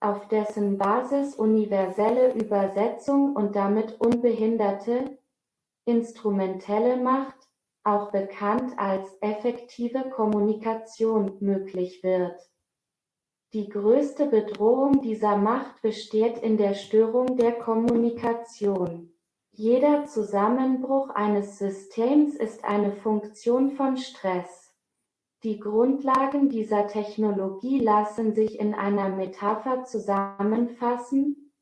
auf 0.00 0.26
dessen 0.28 0.78
Basis 0.78 1.36
universelle 1.36 2.32
Übersetzung 2.32 3.36
und 3.36 3.54
damit 3.54 4.00
unbehinderte, 4.00 5.18
instrumentelle 5.84 6.96
Macht 6.96 7.41
auch 7.84 8.10
bekannt 8.12 8.78
als 8.78 9.08
effektive 9.20 10.10
Kommunikation, 10.10 11.36
möglich 11.40 12.02
wird. 12.02 12.40
Die 13.52 13.68
größte 13.68 14.26
Bedrohung 14.26 15.02
dieser 15.02 15.36
Macht 15.36 15.82
besteht 15.82 16.38
in 16.38 16.56
der 16.56 16.74
Störung 16.74 17.36
der 17.36 17.52
Kommunikation. 17.52 19.12
Jeder 19.50 20.06
Zusammenbruch 20.06 21.10
eines 21.10 21.58
Systems 21.58 22.34
ist 22.36 22.64
eine 22.64 22.92
Funktion 22.92 23.72
von 23.72 23.98
Stress. 23.98 24.72
Die 25.42 25.58
Grundlagen 25.58 26.48
dieser 26.48 26.86
Technologie 26.86 27.80
lassen 27.80 28.34
sich 28.34 28.58
in 28.58 28.74
einer 28.74 29.10
Metapher 29.10 29.84
zusammenfassen. 29.84 31.52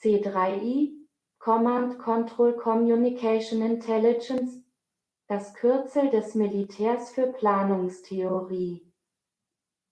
C3I 0.00 0.92
Command 1.38 1.98
Control 1.98 2.54
Communication 2.54 3.60
Intelligence 3.60 4.65
das 5.28 5.54
Kürzel 5.54 6.08
des 6.10 6.36
Militärs 6.36 7.10
für 7.10 7.26
Planungstheorie. 7.26 8.80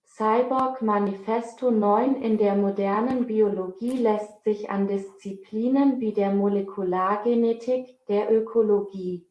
Cyborg 0.04 0.80
Manifesto 0.80 1.72
9 1.72 2.22
In 2.22 2.38
der 2.38 2.54
modernen 2.54 3.26
Biologie 3.26 3.96
lässt 3.96 4.44
sich 4.44 4.70
an 4.70 4.86
Disziplinen 4.86 5.98
wie 5.98 6.12
der 6.12 6.32
Molekulargenetik, 6.32 7.98
der 8.06 8.32
Ökologie, 8.32 9.26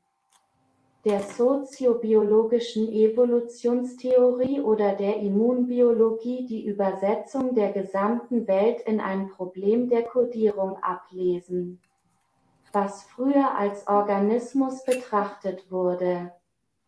der 1.06 1.22
soziobiologischen 1.22 2.92
Evolutionstheorie 2.92 4.60
oder 4.60 4.96
der 4.96 5.22
Immunbiologie 5.22 6.46
die 6.46 6.66
Übersetzung 6.66 7.56
der 7.56 7.72
gesamten 7.72 8.46
Welt 8.50 8.82
in 8.82 9.00
ein 9.00 9.30
Problem 9.30 9.88
der 9.88 10.04
Kodierung 10.04 10.76
ablesen 10.84 11.80
was 12.74 13.04
früher 13.04 13.56
als 13.56 13.88
Organismus 13.88 14.84
betrachtet 14.84 15.72
wurde, 15.72 16.34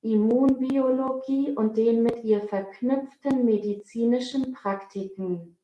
Immunbiologie 0.02 1.52
und 1.52 1.78
den 1.78 2.02
mit 2.02 2.24
ihr 2.24 2.42
verknüpften 2.42 3.46
medizinischen 3.46 4.54
Praktiken. 4.54 5.56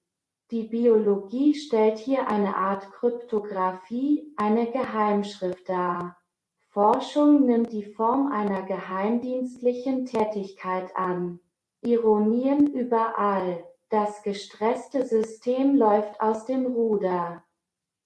Die 0.52 0.68
Biologie 0.68 1.56
stellt 1.56 1.98
hier 1.98 2.28
eine 2.28 2.56
Art 2.56 2.92
Kryptographie, 2.92 4.32
eine 4.38 4.70
Geheimschrift 4.70 5.68
dar 5.68 6.17
Forschung 6.78 7.48
nimmt 7.48 7.74
die 7.74 7.86
Form 7.86 8.32
einer 8.32 8.62
geheimdienstlichen 8.62 10.06
Tätigkeit 10.06 10.96
an. 10.96 11.40
Ironien 11.82 12.68
überall. 12.68 13.66
Das 13.90 14.22
gestresste 14.22 15.04
System 15.04 15.76
läuft 15.76 16.22
aus 16.22 16.46
dem 16.46 16.68
Ruder. 16.68 17.44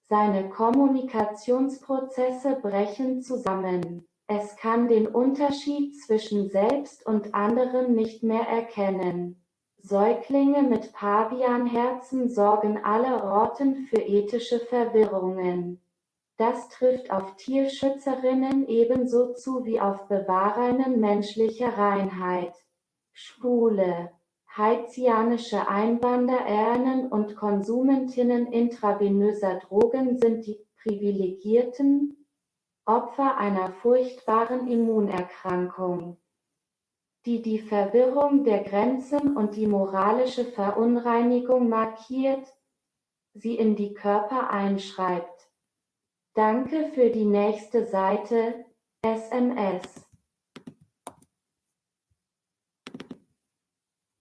Seine 0.08 0.48
Kommunikationsprozesse 0.48 2.60
brechen 2.62 3.20
zusammen. 3.20 4.08
Es 4.26 4.56
kann 4.56 4.88
den 4.88 5.06
Unterschied 5.06 6.00
zwischen 6.00 6.48
selbst 6.48 7.04
und 7.04 7.34
anderen 7.34 7.94
nicht 7.94 8.22
mehr 8.22 8.48
erkennen. 8.48 9.44
Säuglinge 9.82 10.62
mit 10.62 10.94
Pavianherzen 10.94 12.30
sorgen 12.30 12.82
alle 12.82 13.22
Orten 13.22 13.86
für 13.90 14.00
ethische 14.00 14.60
Verwirrungen. 14.60 15.82
Das 16.36 16.68
trifft 16.70 17.10
auf 17.10 17.36
Tierschützerinnen 17.36 18.66
ebenso 18.68 19.32
zu 19.34 19.64
wie 19.64 19.80
auf 19.80 20.08
Bewahrerinnen 20.08 20.98
menschlicher 20.98 21.76
Reinheit. 21.76 22.54
Schwule, 23.12 24.10
haitianische 24.56 25.68
Einwandererinnen 25.68 27.12
und 27.12 27.36
Konsumentinnen 27.36 28.46
intravenöser 28.46 29.60
Drogen 29.60 30.18
sind 30.18 30.46
die 30.46 30.58
privilegierten 30.82 32.26
Opfer 32.84 33.36
einer 33.36 33.72
furchtbaren 33.72 34.66
Immunerkrankung. 34.68 36.18
die 37.24 37.40
die 37.40 37.60
Verwirrung 37.60 38.44
der 38.44 38.64
Grenzen 38.64 39.36
und 39.36 39.54
die 39.54 39.68
moralische 39.68 40.44
Verunreinigung 40.44 41.68
markiert, 41.68 42.44
sie 43.34 43.54
in 43.54 43.76
die 43.76 43.94
Körper 43.94 44.50
einschreibt. 44.50 45.31
Danke 46.34 46.90
für 46.94 47.10
die 47.10 47.26
nächste 47.26 47.84
Seite, 47.84 48.64
SMS. 49.02 49.82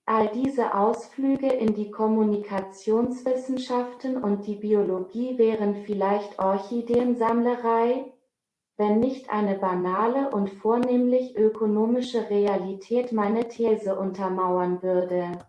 All 0.06 0.28
diese 0.34 0.76
Ausflüge 0.76 1.48
in 1.48 1.74
die 1.74 1.90
Kommunikationswissenschaften 1.90 4.22
und 4.22 4.46
die 4.46 4.58
Biologie 4.58 5.38
wären 5.38 5.86
vielleicht 5.86 6.38
Orchideensammlerei, 6.38 8.12
wenn 8.76 9.00
nicht 9.00 9.30
eine 9.30 9.58
banale 9.58 10.32
und 10.32 10.50
vornehmlich 10.50 11.38
ökonomische 11.38 12.30
Realität 12.30 13.14
meine 13.14 13.48
These 13.48 13.98
untermauern 13.98 14.84
würde. 14.84 15.40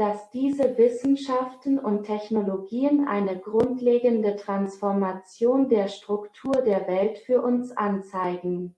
Dass 0.00 0.30
diese 0.30 0.78
Wissenschaften 0.78 1.78
und 1.78 2.04
Technologien 2.04 3.06
eine 3.06 3.38
grundlegende 3.38 4.36
Transformation 4.36 5.68
der 5.68 5.88
Struktur 5.88 6.62
der 6.62 6.88
Welt 6.88 7.18
für 7.18 7.42
uns 7.42 7.70
anzeigen. 7.72 8.74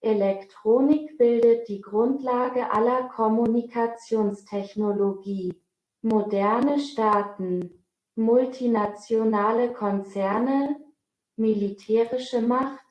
Elektronik 0.00 1.18
bildet 1.18 1.68
die 1.68 1.82
Grundlage 1.82 2.72
aller 2.72 3.10
Kommunikationstechnologie. 3.10 5.60
Moderne 6.00 6.80
Staaten, 6.80 7.84
multinationale 8.14 9.74
Konzerne, 9.74 10.80
militärische 11.36 12.40
Macht, 12.40 12.86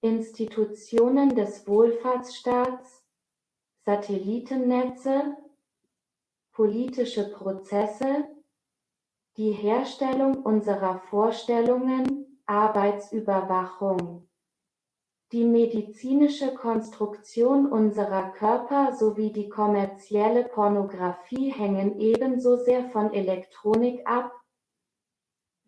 Institutionen 0.00 1.36
des 1.36 1.68
Wohlfahrtsstaats, 1.68 3.04
Satellitennetze, 3.86 5.36
politische 6.52 7.30
Prozesse, 7.30 8.28
die 9.36 9.52
Herstellung 9.52 10.42
unserer 10.42 11.00
Vorstellungen, 11.08 12.40
Arbeitsüberwachung 12.46 14.28
die 15.32 15.44
medizinische 15.46 16.52
Konstruktion 16.52 17.72
unserer 17.72 18.32
Körper 18.32 18.94
sowie 18.94 19.32
die 19.32 19.48
kommerzielle 19.48 20.44
Pornografie 20.44 21.50
hängen 21.50 21.98
ebenso 21.98 22.56
sehr 22.56 22.90
von 22.90 23.14
Elektronik 23.14 24.06
ab, 24.06 24.30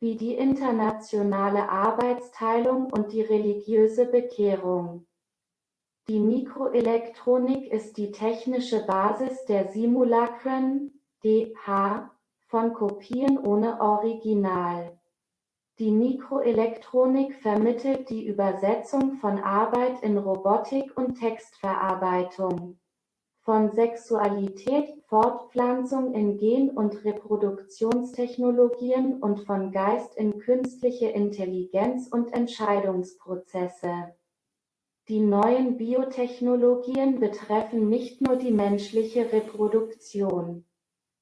wie 0.01 0.17
die 0.17 0.35
internationale 0.35 1.71
Arbeitsteilung 1.71 2.93
und 2.93 3.13
die 3.13 3.23
religiöse 3.23 4.05
Bekehrung. 4.05 5.07
Die 6.09 6.21
Mikroelektronik 6.21 7.73
ist 7.73 7.97
die 7.97 8.11
technische 8.11 8.85
Basis 8.85 9.47
der 9.47 9.73
Simulacren 9.73 11.01
(DH) 11.25 12.11
von 12.47 12.75
Kopien 12.75 13.39
ohne 13.39 13.81
Original 13.81 14.99
die 15.81 15.91
Mikroelektronik 15.91 17.35
vermittelt 17.35 18.09
die 18.09 18.29
Übersetzung 18.29 19.15
von 19.15 19.41
Arbeit 19.41 20.05
in 20.05 20.17
Robotik 20.17 20.97
und 20.97 21.19
Textverarbeitung, 21.19 22.79
von 23.41 23.73
Sexualität, 23.73 24.95
Fortpflanzung 25.09 26.15
in 26.15 26.39
Gen- 26.39 26.71
und 26.71 27.05
Reproduktionstechnologien 27.05 29.21
und 29.21 29.41
von 29.41 29.73
Geist 29.73 30.17
in 30.17 30.39
künstliche 30.39 31.09
Intelligenz 31.09 32.07
und 32.07 32.33
Entscheidungsprozesse. 32.33 34.15
Die 35.09 35.21
neuen 35.21 35.77
Biotechnologien 35.77 37.21
betreffen 37.21 37.89
nicht 37.89 38.21
nur 38.21 38.37
die 38.37 38.53
menschliche 38.53 39.33
Reproduktion 39.33 40.65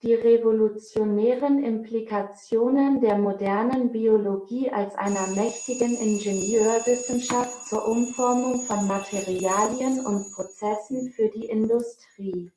die 0.03 0.15
revolutionären 0.15 1.63
Implikationen 1.63 3.01
der 3.01 3.19
modernen 3.19 3.93
Biologie 3.93 4.69
als 4.69 4.97
einer 4.97 5.29
mächtigen 5.29 5.97
Ingenieurwissenschaft 5.97 7.69
zur 7.69 7.87
Umformung 7.87 8.63
von 8.63 8.89
Materialien 8.89 10.05
und 10.05 10.33
Prozessen 10.33 11.13
für 11.13 11.29
die 11.29 11.47
Industrie 11.47 12.51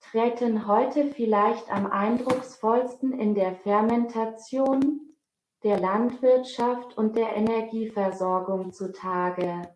treten 0.00 0.66
heute 0.66 1.12
vielleicht 1.12 1.70
am 1.70 1.86
eindrucksvollsten 1.86 3.12
in 3.12 3.34
der 3.34 3.54
Fermentation, 3.56 5.14
der 5.62 5.78
Landwirtschaft 5.78 6.96
und 6.96 7.16
der 7.16 7.36
Energieversorgung 7.36 8.72
zutage. 8.72 9.68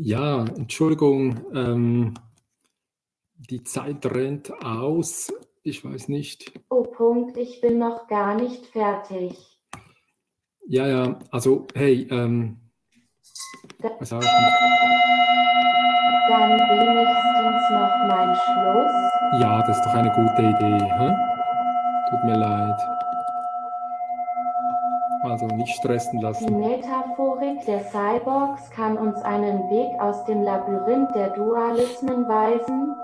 Ja, 0.00 0.44
Entschuldigung, 0.44 1.44
ähm, 1.52 2.14
die 3.34 3.64
Zeit 3.64 4.06
rennt 4.06 4.52
aus. 4.64 5.32
Ich 5.64 5.84
weiß 5.84 6.06
nicht. 6.06 6.52
Oh 6.70 6.84
Punkt, 6.84 7.36
ich 7.36 7.60
bin 7.60 7.78
noch 7.78 8.06
gar 8.06 8.36
nicht 8.36 8.66
fertig. 8.66 9.58
Ja, 10.68 10.86
ja, 10.86 11.18
also 11.32 11.66
hey, 11.74 12.06
ähm, 12.12 12.58
da, 13.80 13.90
was 13.98 14.10
sag 14.10 14.22
ich? 14.22 14.28
Dann 16.28 16.50
wenigstens 16.52 17.70
noch 17.72 17.98
mein 18.06 18.36
Schluss. 18.36 19.42
Ja, 19.42 19.66
das 19.66 19.78
ist 19.78 19.84
doch 19.84 19.94
eine 19.94 20.10
gute 20.10 20.42
Idee. 20.42 20.78
Hä? 20.96 21.12
Tut 22.08 22.24
mir 22.24 22.36
leid. 22.36 23.07
Also 25.22 25.46
nicht 25.46 25.74
stressen 25.74 26.20
lassen. 26.20 26.46
Die 26.46 26.54
Metaphorik 26.54 27.64
der 27.66 27.84
Cyborgs 27.84 28.70
kann 28.70 28.96
uns 28.96 29.20
einen 29.22 29.68
Weg 29.70 30.00
aus 30.00 30.24
dem 30.24 30.42
Labyrinth 30.42 31.14
der 31.14 31.30
Dualismen 31.30 32.28
weisen, 32.28 32.94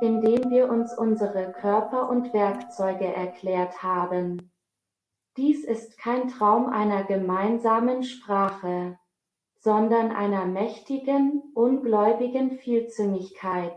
indem 0.00 0.50
wir 0.50 0.68
uns 0.68 0.96
unsere 0.96 1.52
Körper 1.52 2.08
und 2.10 2.32
Werkzeuge 2.32 3.06
erklärt 3.06 3.82
haben. 3.82 4.50
Dies 5.36 5.64
ist 5.64 5.96
kein 5.96 6.28
Traum 6.28 6.66
einer 6.68 7.04
gemeinsamen 7.04 8.02
Sprache, 8.02 8.98
sondern 9.60 10.10
einer 10.10 10.44
mächtigen, 10.44 11.42
ungläubigen 11.54 12.58
Vielzüngigkeit. 12.58 13.76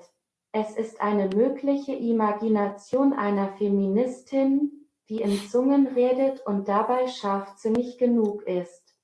Es 0.51 0.75
ist 0.75 0.99
eine 0.99 1.27
mögliche 1.27 1.93
Imagination 1.93 3.13
einer 3.13 3.49
Feministin, 3.53 4.84
die 5.09 5.21
in 5.21 5.37
Zungen 5.49 5.87
redet 5.87 6.45
und 6.45 6.67
dabei 6.67 7.07
scharfsinnig 7.07 7.97
genug 7.97 8.43
ist, 8.43 8.95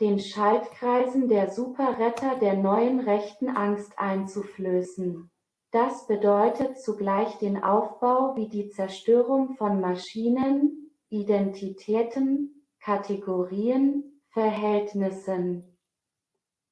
den 0.00 0.18
Schaltkreisen 0.18 1.28
der 1.28 1.50
Superretter 1.50 2.36
der 2.36 2.54
neuen 2.54 3.00
rechten 3.00 3.48
Angst 3.48 3.98
einzuflößen. 3.98 5.30
Das 5.70 6.06
bedeutet 6.06 6.80
zugleich 6.80 7.36
den 7.38 7.62
Aufbau 7.62 8.36
wie 8.36 8.48
die 8.48 8.70
Zerstörung 8.70 9.54
von 9.56 9.80
Maschinen, 9.80 10.92
Identitäten, 11.10 12.64
Kategorien, 12.80 14.22
Verhältnissen, 14.28 15.76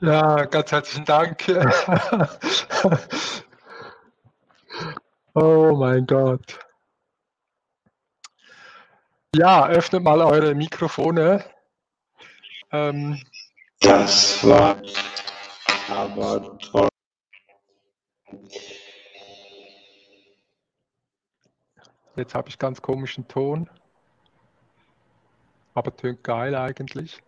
Ja, 0.00 0.44
ganz 0.44 0.70
herzlichen 0.70 1.04
Dank. 1.04 1.44
oh 5.36 5.76
mein 5.76 6.06
Gott. 6.06 6.58
Ja, 9.34 9.68
öffnet 9.68 10.02
mal 10.02 10.20
eure 10.22 10.54
Mikrofone. 10.54 11.44
Ähm, 12.72 13.22
das 13.80 14.42
war 14.46 14.80
aber 15.90 16.58
toll. 16.58 16.88
Jetzt 22.16 22.34
habe 22.34 22.48
ich 22.48 22.58
ganz 22.58 22.80
komischen 22.80 23.28
Ton. 23.28 23.68
Aber 25.74 25.94
tönt 25.94 26.24
geil 26.24 26.54
eigentlich. 26.54 27.22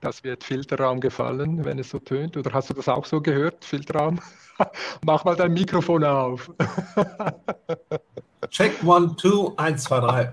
Das 0.00 0.22
wird 0.22 0.44
Filterraum 0.44 1.00
gefallen, 1.00 1.64
wenn 1.64 1.78
es 1.78 1.90
so 1.90 1.98
tönt. 1.98 2.36
Oder 2.36 2.52
hast 2.52 2.70
du 2.70 2.74
das 2.74 2.88
auch 2.88 3.04
so 3.04 3.20
gehört, 3.20 3.64
Filterraum? 3.64 4.20
Mach 5.04 5.24
mal 5.24 5.34
dein 5.34 5.52
Mikrofon 5.52 6.04
auf. 6.04 6.50
Check 8.50 8.82
one, 8.84 9.16
two, 9.16 9.54
eins, 9.56 9.84
zwei, 9.84 10.00
drei. 10.00 10.32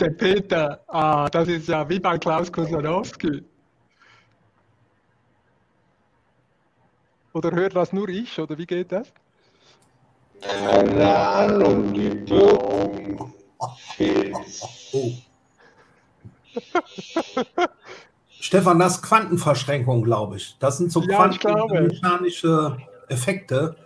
Der 0.00 0.10
Peter, 0.10 0.84
ah, 0.88 1.28
das 1.28 1.48
ist 1.48 1.68
ja 1.68 1.88
wie 1.88 2.00
bei 2.00 2.18
Klaus 2.18 2.52
Kosanowski. 2.52 3.44
Oder 7.32 7.52
hört 7.52 7.76
das 7.76 7.92
nur 7.92 8.08
ich, 8.08 8.38
oder 8.40 8.58
wie 8.58 8.66
geht 8.66 8.90
das? 8.92 9.12
Keine 10.40 11.16
Ahnung, 11.16 11.92
die 11.92 12.10
fehlt. 12.26 13.35
Oh. 13.58 15.12
Stefan, 18.40 18.78
das 18.78 18.96
ist 18.96 19.02
Quantenverschränkung, 19.02 20.02
glaube 20.02 20.36
ich. 20.36 20.56
Das 20.58 20.78
sind 20.78 20.92
so 20.92 21.02
Ja, 21.02 21.28
quantenmechanische 21.28 22.76
Effekte. 23.08 23.76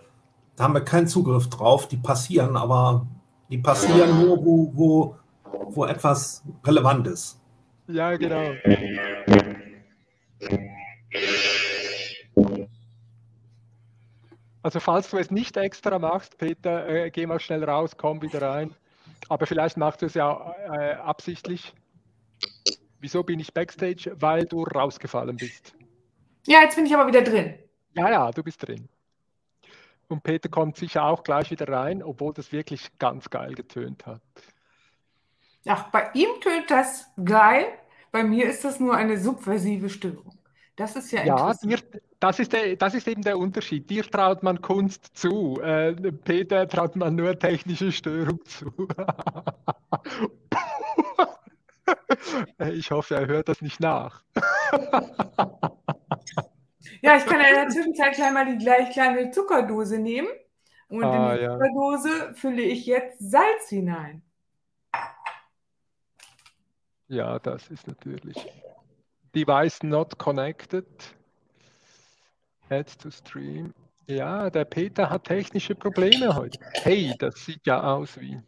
Da 0.55 0.65
haben 0.65 0.73
wir 0.73 0.81
keinen 0.81 1.07
Zugriff 1.07 1.49
drauf. 1.49 1.87
Die 1.87 1.97
passieren, 1.97 2.55
aber 2.57 3.07
die 3.49 3.57
passieren 3.57 4.21
nur, 4.21 4.43
wo, 4.45 4.71
wo, 4.75 5.15
wo 5.69 5.85
etwas 5.85 6.43
relevant 6.63 7.07
ist. 7.07 7.39
Ja, 7.87 8.15
genau. 8.15 8.51
Also 14.63 14.79
falls 14.79 15.09
du 15.09 15.17
es 15.17 15.31
nicht 15.31 15.57
extra 15.57 15.97
machst, 15.97 16.37
Peter, 16.37 16.87
äh, 16.87 17.09
geh 17.09 17.25
mal 17.25 17.39
schnell 17.39 17.63
raus, 17.63 17.97
komm 17.97 18.21
wieder 18.21 18.41
rein. 18.41 18.75
Aber 19.29 19.45
vielleicht 19.45 19.77
machst 19.77 20.01
du 20.01 20.05
es 20.07 20.13
ja 20.13 20.55
äh, 20.73 20.93
absichtlich. 20.95 21.73
Wieso 22.99 23.23
bin 23.23 23.39
ich 23.39 23.53
backstage? 23.53 24.15
Weil 24.19 24.45
du 24.45 24.63
rausgefallen 24.63 25.37
bist. 25.37 25.73
Ja, 26.47 26.61
jetzt 26.61 26.75
bin 26.75 26.85
ich 26.85 26.93
aber 26.95 27.07
wieder 27.07 27.21
drin. 27.21 27.55
Ja, 27.93 28.09
ja, 28.09 28.31
du 28.31 28.43
bist 28.43 28.65
drin. 28.65 28.87
Und 30.07 30.23
Peter 30.23 30.49
kommt 30.49 30.75
sicher 30.77 31.03
auch 31.05 31.23
gleich 31.23 31.51
wieder 31.51 31.67
rein, 31.69 32.03
obwohl 32.03 32.33
das 32.33 32.51
wirklich 32.51 32.89
ganz 32.99 33.29
geil 33.29 33.53
getönt 33.53 34.05
hat. 34.05 34.21
Ach, 35.67 35.89
bei 35.91 36.09
ihm 36.13 36.29
tönt 36.41 36.69
das 36.69 37.09
geil. 37.23 37.67
Bei 38.11 38.23
mir 38.23 38.47
ist 38.49 38.63
das 38.65 38.79
nur 38.79 38.95
eine 38.95 39.17
subversive 39.17 39.89
Störung. 39.89 40.37
Das 40.75 40.95
ist 40.95 41.11
ja, 41.11 41.23
Ja, 41.23 41.51
interessant. 41.51 41.93
dir, 41.93 42.01
das, 42.21 42.39
ist 42.39 42.53
der, 42.53 42.77
das 42.77 42.93
ist 42.93 43.07
eben 43.07 43.23
der 43.23 43.37
Unterschied. 43.37 43.89
Dir 43.89 44.03
traut 44.03 44.43
man 44.43 44.61
Kunst 44.61 45.17
zu. 45.17 45.59
Äh, 45.61 45.93
Peter 45.93 46.67
traut 46.67 46.95
man 46.95 47.15
nur 47.15 47.37
technische 47.37 47.91
Störung 47.91 48.39
zu. 48.45 48.71
ich 52.71 52.91
hoffe, 52.91 53.15
er 53.15 53.27
hört 53.27 53.49
das 53.49 53.61
nicht 53.61 53.81
nach. 53.81 54.23
Ja, 57.03 57.17
ich 57.17 57.25
kann 57.25 57.39
ja 57.39 57.47
in 57.47 57.55
der 57.55 57.69
Zwischenzeit 57.69 58.13
gleich 58.13 58.31
mal 58.31 58.45
die 58.45 58.63
gleich 58.63 58.91
kleine 58.91 59.31
Zuckerdose 59.31 59.97
nehmen. 59.97 60.27
Und 60.87 61.03
Ah, 61.03 61.33
in 61.33 61.37
die 61.37 61.43
ja. 61.45 61.53
Zuckerdose 61.53 62.33
fülle 62.35 62.61
ich 62.61 62.85
jetzt 62.85 63.17
Salz 63.19 63.69
hinein. 63.69 64.21
Ja, 67.07 67.39
das 67.39 67.69
ist 67.71 67.87
natürlich. 67.87 68.37
Device 69.33 69.81
not 69.81 70.17
connected. 70.19 70.85
Add 72.71 72.97
to 72.99 73.11
stream. 73.11 73.73
Ja, 74.07 74.49
der 74.49 74.65
Peter 74.65 75.09
hat 75.09 75.25
technische 75.25 75.75
Probleme 75.75 76.33
heute. 76.33 76.57
Hey, 76.73 77.13
das 77.19 77.35
sieht 77.45 77.65
ja 77.65 77.81
aus 77.83 78.19
wie. 78.19 78.39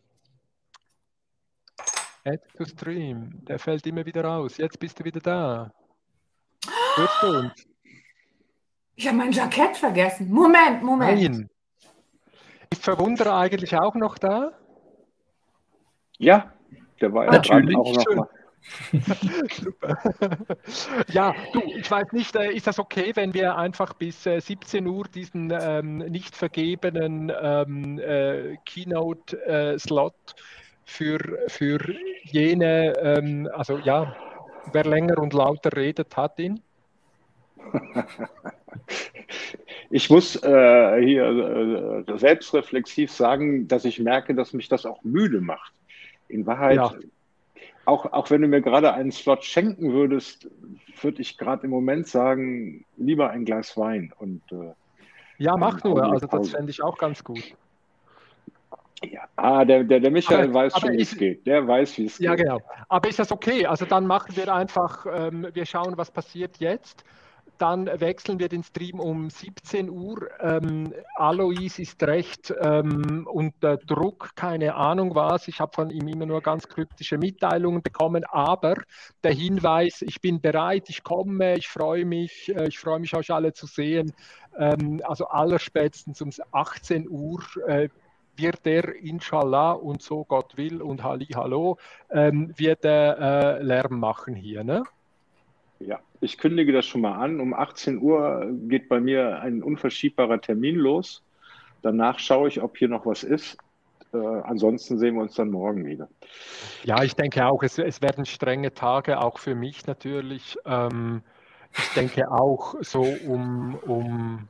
Add 2.26 2.42
to 2.58 2.64
stream. 2.66 3.43
Der 3.45 3.60
fällt 3.60 3.85
immer 3.85 4.06
wieder 4.06 4.24
raus. 4.24 4.58
Jetzt 4.58 4.80
bist 4.80 5.00
du 5.00 5.03
wieder 5.03 5.19
da. 5.19 5.72
Hörst 6.95 7.22
du 7.22 7.27
uns? 7.40 7.68
Ich 8.95 9.08
habe 9.08 9.18
mein 9.18 9.32
Jackett 9.32 9.76
vergessen. 9.76 10.32
Moment, 10.32 10.84
Moment. 10.84 11.22
Nein. 11.22 11.50
Ist 12.69 12.84
Verwunderer 12.84 13.38
eigentlich 13.38 13.76
auch 13.76 13.95
noch 13.95 14.18
da? 14.18 14.52
Ja, 16.18 16.53
der 17.02 17.14
war 17.14 17.26
ja 17.26 17.32
Natürlich, 17.32 17.76
auch 17.76 17.93
noch 17.93 18.03
schön. 18.03 18.18
mal. 18.18 18.30
Super. 19.61 19.98
Ja, 21.11 21.35
du, 21.51 21.61
ich 21.77 21.90
weiß 21.90 22.11
nicht, 22.11 22.35
äh, 22.35 22.51
ist 22.53 22.67
das 22.67 22.80
okay, 22.80 23.11
wenn 23.16 23.33
wir 23.33 23.58
einfach 23.58 23.93
bis 23.93 24.25
äh, 24.25 24.40
17 24.40 24.88
Uhr 24.88 25.06
diesen 25.06 25.51
ähm, 25.51 25.98
nicht 25.98 26.35
vergebenen 26.35 27.32
ähm, 27.42 28.00
äh, 28.00 28.58
Keynote-Slot 28.66 30.14
für, 30.85 31.40
für 31.48 31.80
jene, 32.24 32.93
ähm, 33.00 33.50
also 33.53 33.77
ja, 33.77 34.16
wer 34.72 34.85
länger 34.85 35.17
und 35.17 35.33
lauter 35.33 35.75
redet, 35.75 36.16
hat 36.16 36.40
ihn. 36.40 36.61
Ich 39.90 40.09
muss 40.09 40.35
äh, 40.42 41.01
hier 41.06 42.06
äh, 42.08 42.17
selbstreflexiv 42.17 43.11
sagen, 43.11 43.67
dass 43.67 43.85
ich 43.85 44.00
merke, 44.00 44.33
dass 44.33 44.53
mich 44.53 44.67
das 44.67 44.88
auch 44.88 45.03
müde 45.03 45.40
macht. 45.40 45.72
In 46.27 46.48
Wahrheit, 46.48 46.77
Ja. 46.77 46.93
Auch, 47.86 48.06
auch 48.14 48.30
wenn 48.30 48.42
du 48.42 48.48
mir 48.48 48.62
gerade 48.62 48.94
einen 48.94 49.12
Slot 49.12 49.44
schenken 49.44 49.92
würdest, 49.92 50.50
würde 51.02 51.22
ich 51.22 51.38
gerade 51.38 51.64
im 51.66 51.70
Moment 51.70 52.08
sagen, 52.08 52.86
lieber 52.98 53.30
ein 53.30 53.45
Glas 53.45 53.78
Wein. 53.78 54.14
Und 54.20 54.42
äh, 54.52 54.74
Ja, 55.38 55.58
mach 55.58 55.84
nur, 55.84 56.02
also 56.03 56.28
das 56.28 56.50
fände 56.50 56.72
ich 56.72 56.82
auch 56.82 56.98
ganz 56.98 57.24
gut. 57.24 57.44
ja, 59.03 59.22
ah, 59.36 59.66
der, 59.66 59.84
der, 59.84 60.00
der 60.00 60.12
Michael 60.12 60.45
Aber- 60.45 60.53
weiß 60.53 60.74
aber 60.76 60.88
schon, 60.88 60.98
wie 60.98 61.02
es 61.02 61.18
geht. 61.18 61.45
Der 61.45 61.68
weiß, 61.68 61.98
wie 61.98 62.06
es 62.06 62.20
Ja, 62.20 62.36
geht. 62.36 62.45
genau. 62.45 62.62
Aber 62.88 63.10
ist 63.10 63.20
das 63.20 63.32
okay? 63.32 63.66
Also 63.66 63.86
dann 63.86 64.08
machen 64.08 64.36
wir 64.36 64.53
einfach, 64.53 65.06
ähm, 65.12 65.48
wir 65.53 65.66
schauen, 65.66 65.98
was 65.98 66.10
passiert 66.10 66.58
jetzt. 66.60 67.03
Dann 67.64 67.85
wechseln 68.01 68.40
wir 68.40 68.50
den 68.50 68.61
Stream 68.61 69.00
um 69.00 69.30
17 69.30 69.90
Uhr. 69.90 70.27
Ähm, 70.42 70.93
Alois 71.16 71.80
ist 71.80 72.03
recht 72.03 72.53
ähm, 72.59 73.25
unter 73.32 73.77
Druck, 73.77 74.32
keine 74.35 74.75
Ahnung 74.75 75.16
was. 75.16 75.48
Ich 75.48 75.61
habe 75.61 75.72
von 75.74 75.90
ihm 75.90 76.09
immer 76.09 76.25
nur 76.25 76.42
ganz 76.42 76.67
kryptische 76.67 77.17
Mitteilungen 77.17 77.82
bekommen, 77.82 78.25
aber 78.25 78.75
der 79.24 79.32
Hinweis, 79.32 80.01
ich 80.01 80.19
bin 80.19 80.42
bereit, 80.42 80.90
ich 80.90 81.06
komme, 81.06 81.56
ich 81.56 81.69
freue 81.69 82.03
mich, 82.03 82.53
äh, 82.53 82.67
ich 82.67 82.77
freue 82.77 83.00
mich, 83.00 83.16
euch 83.16 83.32
alle 83.32 83.53
zu 83.53 83.66
sehen. 83.66 84.11
Ähm, 84.59 85.01
also 85.06 85.27
allerspätestens 85.27 86.22
um 86.22 86.32
18 86.51 87.08
Uhr 87.08 87.42
äh, 87.66 87.88
wird 88.35 88.67
er 88.67 88.93
inshallah 88.93 89.72
und 89.72 90.01
so 90.01 90.25
Gott 90.25 90.58
will 90.58 90.82
und 90.82 91.01
Halli 91.01 91.27
Hallo, 91.27 91.77
ähm, 92.09 92.51
wird 92.58 92.83
er 92.83 93.19
äh, 93.19 93.64
Lärm 93.64 94.01
machen 94.01 94.35
hier. 94.35 94.66
Ne? 94.66 94.83
Ja, 95.80 96.00
ich 96.22 96.38
kündige 96.38 96.72
das 96.72 96.85
schon 96.85 97.02
mal 97.02 97.14
an. 97.14 97.40
Um 97.40 97.53
18 97.53 98.00
Uhr 98.00 98.48
geht 98.68 98.90
bei 98.90 99.00
mir 99.00 99.40
ein 99.42 99.61
unverschiebbarer 99.61 100.40
Termin 100.40 100.76
los. 100.76 101.24
Danach 101.82 102.19
schaue 102.19 102.48
ich, 102.48 102.61
ob 102.61 102.77
hier 102.77 102.88
noch 102.88 103.06
was 103.06 103.24
ist. 103.24 103.58
Äh, 104.14 104.18
ansonsten 104.18 104.98
sehen 104.98 105.16
wir 105.16 105.24
uns 105.24 105.35
dann 105.35 105.50
morgen 105.50 105.85
wieder. 105.85 106.08
Ja, 106.84 107.03
ich 107.03 107.16
denke 107.16 107.45
auch, 107.45 107.64
es, 107.64 107.77
es 107.77 108.02
werden 108.02 108.26
strenge 108.26 108.74
Tage, 108.74 109.19
auch 109.19 109.40
für 109.40 109.56
mich 109.56 109.85
natürlich. 109.88 110.58
Ähm, 110.66 111.24
ich 111.77 111.90
denke 111.95 112.32
auch 112.32 112.76
so 112.82 113.02
um, 113.02 113.76
um, 113.76 114.48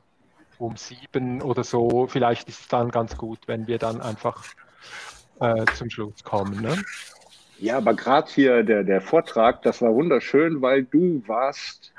um 0.58 0.76
sieben 0.76 1.40
oder 1.40 1.64
so, 1.64 2.06
vielleicht 2.06 2.48
ist 2.48 2.60
es 2.60 2.68
dann 2.68 2.90
ganz 2.90 3.16
gut, 3.16 3.40
wenn 3.46 3.66
wir 3.66 3.78
dann 3.78 4.00
einfach 4.00 4.44
äh, 5.40 5.64
zum 5.74 5.88
Schluss 5.88 6.22
kommen. 6.22 6.60
Ne? 6.60 6.76
Ja, 7.58 7.76
aber 7.76 7.94
gerade 7.94 8.30
hier 8.30 8.62
der, 8.62 8.84
der 8.84 9.00
Vortrag, 9.00 9.62
das 9.62 9.80
war 9.80 9.94
wunderschön, 9.94 10.60
weil 10.60 10.84
du 10.84 11.22
warst 11.26 11.92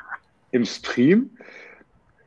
im 0.52 0.66
Stream. 0.66 1.30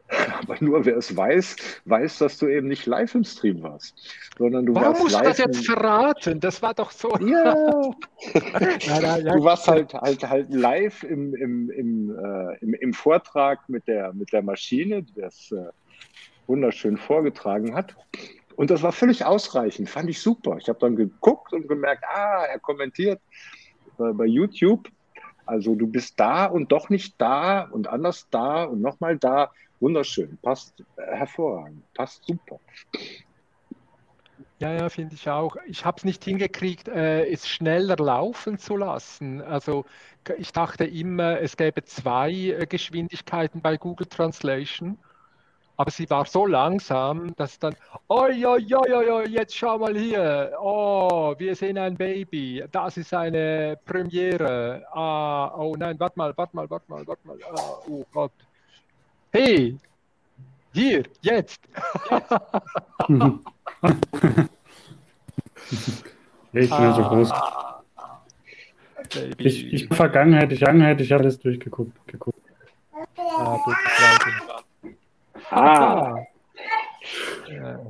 Aber 0.40 0.56
nur 0.60 0.86
wer 0.86 0.96
es 0.96 1.14
weiß, 1.14 1.56
weiß, 1.84 2.18
dass 2.18 2.38
du 2.38 2.48
eben 2.48 2.68
nicht 2.68 2.86
live 2.86 3.14
im 3.14 3.24
Stream 3.24 3.62
warst, 3.62 3.94
sondern 4.38 4.64
du 4.64 4.74
Warum 4.74 4.88
warst 4.88 5.02
musst 5.02 5.14
du 5.14 5.18
live. 5.18 5.28
das 5.28 5.38
jetzt 5.38 5.66
verraten? 5.66 6.40
Das 6.40 6.62
war 6.62 6.72
doch 6.72 6.90
so. 6.90 7.10
Ja. 7.20 7.92
Du 9.20 9.44
warst 9.44 9.68
halt, 9.68 9.92
halt, 9.92 10.28
halt 10.28 10.52
live 10.52 11.02
im, 11.02 11.34
im, 11.34 11.70
im, 11.70 12.10
äh, 12.18 12.56
im, 12.60 12.74
im 12.74 12.92
Vortrag 12.94 13.68
mit 13.68 13.86
der, 13.86 14.12
mit 14.14 14.32
der 14.32 14.42
Maschine, 14.42 15.02
die 15.02 15.20
das 15.20 15.52
äh, 15.52 15.66
wunderschön 16.46 16.96
vorgetragen 16.96 17.74
hat. 17.74 17.94
Und 18.58 18.70
das 18.70 18.82
war 18.82 18.90
völlig 18.90 19.24
ausreichend, 19.24 19.88
fand 19.88 20.10
ich 20.10 20.20
super. 20.20 20.56
Ich 20.58 20.68
habe 20.68 20.80
dann 20.80 20.96
geguckt 20.96 21.52
und 21.52 21.68
gemerkt, 21.68 22.02
ah, 22.12 22.42
er 22.42 22.58
kommentiert 22.58 23.20
bei, 23.96 24.12
bei 24.12 24.24
YouTube. 24.24 24.88
Also 25.46 25.76
du 25.76 25.86
bist 25.86 26.18
da 26.18 26.46
und 26.46 26.72
doch 26.72 26.88
nicht 26.88 27.14
da 27.20 27.60
und 27.70 27.86
anders 27.86 28.26
da 28.32 28.64
und 28.64 28.80
nochmal 28.80 29.16
da. 29.16 29.52
Wunderschön, 29.78 30.36
passt 30.42 30.82
hervorragend, 30.96 31.84
passt 31.94 32.24
super. 32.24 32.58
Ja, 34.58 34.72
ja, 34.72 34.88
finde 34.88 35.14
ich 35.14 35.30
auch. 35.30 35.54
Ich 35.68 35.84
habe 35.84 35.98
es 35.98 36.04
nicht 36.04 36.24
hingekriegt, 36.24 36.88
äh, 36.88 37.30
es 37.30 37.46
schneller 37.46 37.94
laufen 37.96 38.58
zu 38.58 38.76
lassen. 38.76 39.40
Also 39.40 39.84
ich 40.36 40.50
dachte 40.50 40.84
immer, 40.84 41.40
es 41.40 41.56
gäbe 41.56 41.84
zwei 41.84 42.32
äh, 42.32 42.66
Geschwindigkeiten 42.66 43.62
bei 43.62 43.76
Google 43.76 44.08
Translation. 44.08 44.98
Aber 45.80 45.92
sie 45.92 46.10
war 46.10 46.26
so 46.26 46.44
langsam, 46.44 47.32
dass 47.36 47.56
dann, 47.60 47.76
oi, 48.08 48.44
oi, 48.44 48.66
oi, 48.74 49.10
oi, 49.10 49.28
jetzt 49.28 49.56
schau 49.56 49.78
mal 49.78 49.96
hier, 49.96 50.52
oh, 50.60 51.36
wir 51.38 51.54
sehen 51.54 51.78
ein 51.78 51.96
Baby, 51.96 52.64
das 52.72 52.96
ist 52.96 53.14
eine 53.14 53.78
Premiere. 53.84 54.84
Ah, 54.90 55.54
oh 55.56 55.76
nein, 55.78 55.94
warte 56.00 56.18
mal, 56.18 56.36
warte 56.36 56.56
mal, 56.56 56.68
warte 56.68 56.90
mal, 56.90 57.06
warte 57.06 57.28
mal, 57.28 57.38
ah, 57.54 57.78
oh 57.88 58.04
Gott. 58.12 58.32
Hey, 59.30 59.78
hier, 60.72 61.04
jetzt. 61.20 61.60
ich 66.52 66.70
bin 66.70 66.72
ah, 66.72 66.92
so 66.92 67.02
groß. 67.04 67.32
Baby. 69.14 69.46
Ich, 69.46 69.72
ich 69.72 69.88
Vergangenheit, 69.94 70.50
ich 70.50 70.58
Vergangenheit, 70.58 71.00
ich 71.00 71.12
habe 71.12 71.22
alles 71.22 71.38
durchgeguckt. 71.38 71.92
Geguckt. 72.08 72.40
Ah, 73.16 73.58
ah. 75.50 76.16
Ja, 77.48 77.80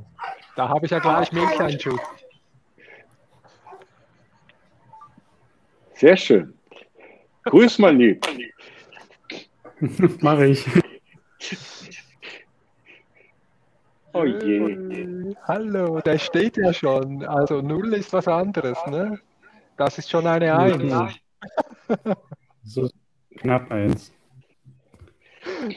da 0.55 0.69
habe 0.69 0.85
ich 0.85 0.91
ja 0.91 0.99
gleich 0.99 1.31
Milcheinschutz. 1.31 2.01
Sehr 5.93 6.15
schön. 6.15 6.53
Grüß 7.43 7.79
mal 7.79 7.95
lieb. 7.95 8.25
Mache 10.21 10.47
ich. 10.47 10.65
Oh 14.13 14.23
je. 14.23 15.35
Hallo, 15.43 15.99
der 16.01 16.17
steht 16.17 16.57
ja 16.57 16.73
schon. 16.73 17.23
Also 17.25 17.61
null 17.61 17.93
ist 17.93 18.11
was 18.13 18.27
anderes, 18.27 18.77
ne? 18.87 19.19
Das 19.77 19.97
ist 19.97 20.09
schon 20.09 20.25
eine 20.27 20.57
Eins. 20.57 21.15
so 22.63 22.89
knapp 23.37 23.71
eins. 23.71 24.11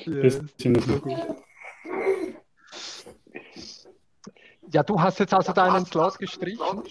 Bisschen 0.04 0.74
so 0.80 0.98
gut. 0.98 1.16
Ja, 4.72 4.82
du 4.82 5.00
hast 5.00 5.18
jetzt 5.20 5.34
also 5.34 5.52
deinen 5.52 5.84
Slot 5.84 6.18
gestrichen? 6.18 6.82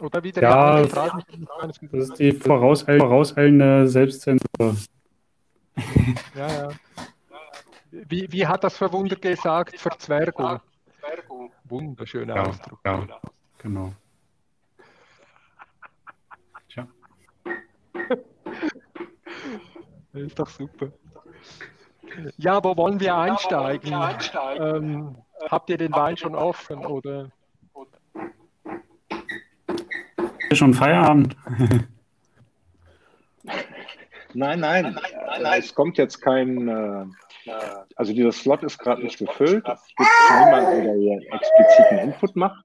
Oder 0.00 0.22
wieder 0.22 0.42
ja, 0.42 0.82
das 0.82 1.78
ist 1.92 2.18
die 2.18 2.32
vorauseilende 2.32 3.86
Selbstzensur. 3.86 4.76
ja, 6.34 6.48
ja. 6.48 6.68
Wie, 7.90 8.26
wie 8.32 8.46
hat 8.46 8.64
das 8.64 8.76
Verwunder 8.76 9.16
gesagt? 9.16 9.78
Verzwergung. 9.78 10.60
Wunderschöner 11.64 12.36
ja, 12.36 12.42
Ausdruck. 12.46 12.80
Ja, 12.84 13.06
genau. 13.58 13.92
Tja. 16.68 16.88
ist 20.12 20.38
doch 20.38 20.48
super. 20.48 20.90
Ja, 22.36 22.62
wo 22.62 22.76
wollen 22.76 23.00
wir 23.00 23.16
einsteigen? 23.16 23.90
Ja, 23.90 23.98
wollen 23.98 24.08
wir 24.08 24.14
einsteigen? 24.14 24.76
Ähm, 24.76 25.16
habt 25.48 25.70
ihr 25.70 25.78
den 25.78 25.92
Wein 25.92 26.16
schon 26.16 26.34
offen 26.34 26.84
oder? 26.84 27.30
Schon 30.52 30.74
Feierabend. 30.74 31.36
Nein, 34.36 34.58
nein, 34.58 34.82
nein, 34.82 34.94
nein, 34.94 35.42
nein, 35.42 35.60
es 35.60 35.72
kommt 35.76 35.96
jetzt 35.96 36.20
kein, 36.20 36.66
äh, 36.66 37.04
also 37.94 38.12
dieser 38.12 38.32
Slot 38.32 38.64
ist 38.64 38.78
gerade 38.78 39.00
nicht 39.00 39.18
gefüllt. 39.18 39.64
Es 39.68 39.86
gibt 39.96 40.10
niemanden, 40.30 40.82
der 40.82 40.94
hier 40.94 41.20
expliziten 41.32 41.98
Input 41.98 42.34
macht. 42.34 42.64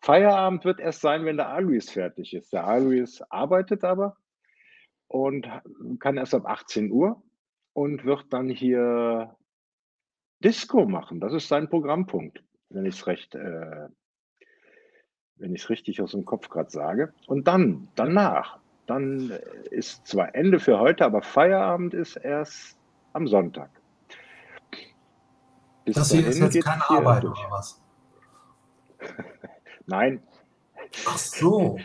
Feierabend 0.00 0.64
wird 0.64 0.80
erst 0.80 1.02
sein, 1.02 1.24
wenn 1.24 1.36
der 1.36 1.50
Alois 1.50 1.88
fertig 1.88 2.34
ist. 2.34 2.52
Der 2.52 2.66
Alois 2.66 3.22
arbeitet 3.28 3.84
aber 3.84 4.16
und 5.06 5.48
kann 6.00 6.16
erst 6.16 6.34
ab 6.34 6.44
18 6.44 6.90
Uhr 6.90 7.22
und 7.76 8.06
wird 8.06 8.32
dann 8.32 8.48
hier 8.48 9.36
Disco 10.42 10.86
machen. 10.86 11.20
Das 11.20 11.34
ist 11.34 11.46
sein 11.46 11.68
Programmpunkt, 11.68 12.42
wenn 12.70 12.86
ich 12.86 12.94
es 12.94 13.06
recht, 13.06 13.34
äh, 13.34 13.88
wenn 15.34 15.54
ich 15.54 15.64
es 15.64 15.68
richtig 15.68 16.00
aus 16.00 16.12
dem 16.12 16.24
Kopf 16.24 16.48
gerade 16.48 16.70
sage. 16.70 17.12
Und 17.26 17.46
dann, 17.48 17.88
danach, 17.94 18.60
dann 18.86 19.28
ist 19.70 20.06
zwar 20.06 20.34
Ende 20.34 20.58
für 20.58 20.78
heute, 20.78 21.04
aber 21.04 21.20
Feierabend 21.20 21.92
ist 21.92 22.16
erst 22.16 22.78
am 23.12 23.28
Sonntag. 23.28 23.68
Bis 25.84 25.96
das 25.96 26.12
hier 26.12 26.26
ist 26.26 26.38
jetzt 26.38 26.64
keine 26.64 26.88
Arbeit 26.88 27.24
durch. 27.24 27.38
oder 27.38 27.50
was? 27.50 27.82
Nein. 29.86 30.26
Ach 31.06 31.18
so. 31.18 31.78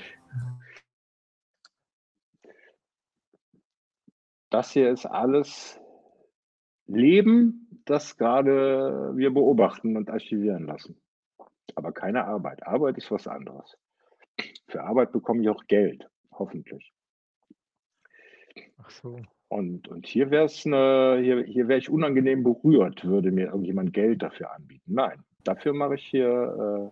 Das 4.50 4.72
hier 4.72 4.90
ist 4.90 5.06
alles 5.06 5.81
Leben, 6.88 7.68
das 7.85 8.18
gerade 8.18 9.14
wir 9.16 9.34
beobachten 9.34 9.98
und 9.98 10.10
archivieren 10.10 10.66
lassen. 10.66 11.00
Aber 11.76 11.92
keine 11.92 12.26
Arbeit. 12.26 12.66
Arbeit 12.66 12.98
ist 12.98 13.11
was 13.11 13.27
anderes. 13.27 13.77
Für 14.68 14.84
Arbeit 14.84 15.11
bekomme 15.11 15.42
ich 15.42 15.50
auch 15.50 15.66
Geld, 15.68 16.08
hoffentlich. 16.32 16.93
Ach 18.77 18.90
so. 18.90 19.19
Und, 19.48 19.90
und 19.90 20.08
hier 20.08 20.32
wäre 20.32 20.45
es 20.45 20.60
hier, 20.60 21.43
hier 21.45 21.68
wäre 21.68 21.77
ich 21.77 21.90
unangenehm 21.90 22.43
berührt, 22.43 23.03
würde 23.03 23.32
mir 23.32 23.48
irgendjemand 23.48 23.92
Geld 23.92 24.22
dafür 24.22 24.53
anbieten. 24.56 24.93
Nein, 24.93 25.24
dafür 25.43 25.74
mache 25.74 25.95
ich 25.95 26.06
hier. 26.06 26.92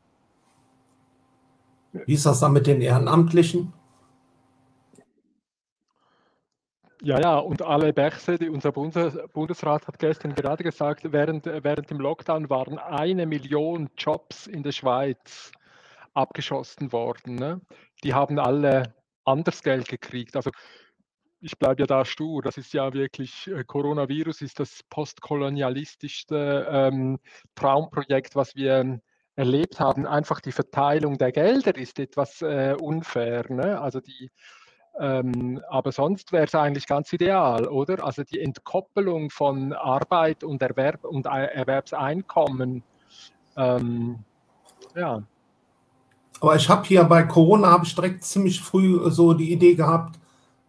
Äh, 1.93 2.01
Wie 2.05 2.13
ist 2.13 2.25
das 2.25 2.41
dann 2.41 2.51
mit 2.51 2.67
den 2.67 2.81
Ehrenamtlichen? 2.81 3.71
Ja, 7.01 7.17
ja, 7.19 7.37
und 7.37 7.61
alle 7.61 7.93
Bechse, 7.93 8.37
unser 8.51 8.73
Bundes 8.73 9.17
Bundesrat 9.31 9.87
hat 9.87 9.99
gestern 9.99 10.35
gerade 10.35 10.63
gesagt, 10.63 11.13
während, 11.13 11.45
während 11.45 11.89
dem 11.89 11.99
Lockdown 11.99 12.49
waren 12.49 12.77
eine 12.77 13.25
Million 13.25 13.89
Jobs 13.97 14.47
in 14.47 14.63
der 14.63 14.73
Schweiz 14.73 15.51
abgeschossen 16.13 16.91
worden. 16.91 17.35
Ne? 17.35 17.61
Die 18.03 18.13
haben 18.13 18.37
alle 18.37 18.93
anders 19.23 19.63
Geld 19.63 19.87
gekriegt. 19.87 20.35
Also 20.35 20.51
ich 21.39 21.57
bleibe 21.57 21.83
ja 21.83 21.87
da 21.87 22.03
stur. 22.03 22.41
Das 22.41 22.57
ist 22.57 22.73
ja 22.73 22.91
wirklich, 22.93 23.47
äh, 23.47 23.63
Coronavirus 23.63 24.41
ist 24.41 24.59
das 24.59 24.81
postkolonialistischste 24.89 26.67
ähm, 26.69 27.19
Traumprojekt, 27.55 28.35
was 28.35 28.55
wir 28.55 28.79
ähm, 28.79 29.01
erlebt 29.35 29.79
haben. 29.79 30.05
Einfach 30.05 30.41
die 30.41 30.51
Verteilung 30.51 31.17
der 31.17 31.31
Gelder 31.31 31.77
ist 31.77 31.97
etwas 31.99 32.41
äh, 32.41 32.75
unfair. 32.77 33.45
Ne? 33.49 33.79
Also 33.79 34.01
die, 34.01 34.29
ähm, 34.99 35.61
aber 35.69 35.93
sonst 35.93 36.33
wäre 36.33 36.45
es 36.45 36.53
eigentlich 36.53 36.85
ganz 36.85 37.13
ideal, 37.13 37.67
oder? 37.67 38.03
Also 38.03 38.23
die 38.23 38.39
Entkoppelung 38.39 39.29
von 39.29 39.71
Arbeit 39.71 40.43
und, 40.43 40.61
Erwerb 40.61 41.05
und 41.05 41.25
Erwerbseinkommen. 41.25 42.83
Ähm, 43.55 44.19
ja. 44.95 45.23
Aber 46.41 46.55
ich 46.55 46.67
habe 46.67 46.85
hier 46.85 47.03
bei 47.05 47.23
Corona 47.23 47.79
ich 47.81 47.95
direkt 47.95 48.25
ziemlich 48.25 48.61
früh 48.61 49.09
so 49.09 49.33
die 49.33 49.53
Idee 49.53 49.75
gehabt, 49.75 50.19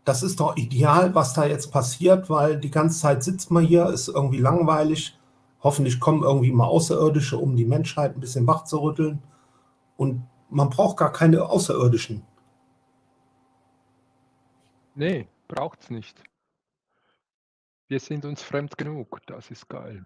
das 0.05 0.23
ist 0.23 0.41
doch 0.41 0.57
ideal, 0.57 1.15
was 1.15 1.35
da 1.35 1.45
jetzt 1.45 1.73
passiert, 1.73 2.31
weil 2.31 2.59
die 2.59 2.71
ganze 2.71 3.01
Zeit 3.01 3.23
sitzt 3.23 3.51
man 3.51 3.65
hier, 3.65 3.87
ist 3.87 4.09
irgendwie 4.09 4.39
langweilig. 4.39 5.19
Hoffentlich 5.63 6.01
kommen 6.01 6.23
irgendwie 6.23 6.53
mal 6.53 6.67
Außerirdische, 6.67 7.37
um 7.37 7.55
die 7.55 7.67
Menschheit 7.67 8.17
ein 8.17 8.21
bisschen 8.21 8.47
wach 8.47 8.65
zu 8.65 8.79
rütteln. 8.79 9.23
Und 9.97 10.23
man 10.49 10.71
braucht 10.71 10.97
gar 10.97 11.13
keine 11.13 11.45
Außerirdischen. 11.45 12.23
Nee, 14.95 15.29
braucht's 15.49 15.91
nicht. 15.91 16.23
Wir 17.89 18.01
sind 18.01 18.25
uns 18.25 18.43
fremd 18.43 18.79
genug, 18.79 19.21
das 19.27 19.51
ist 19.51 19.69
geil. 19.69 20.05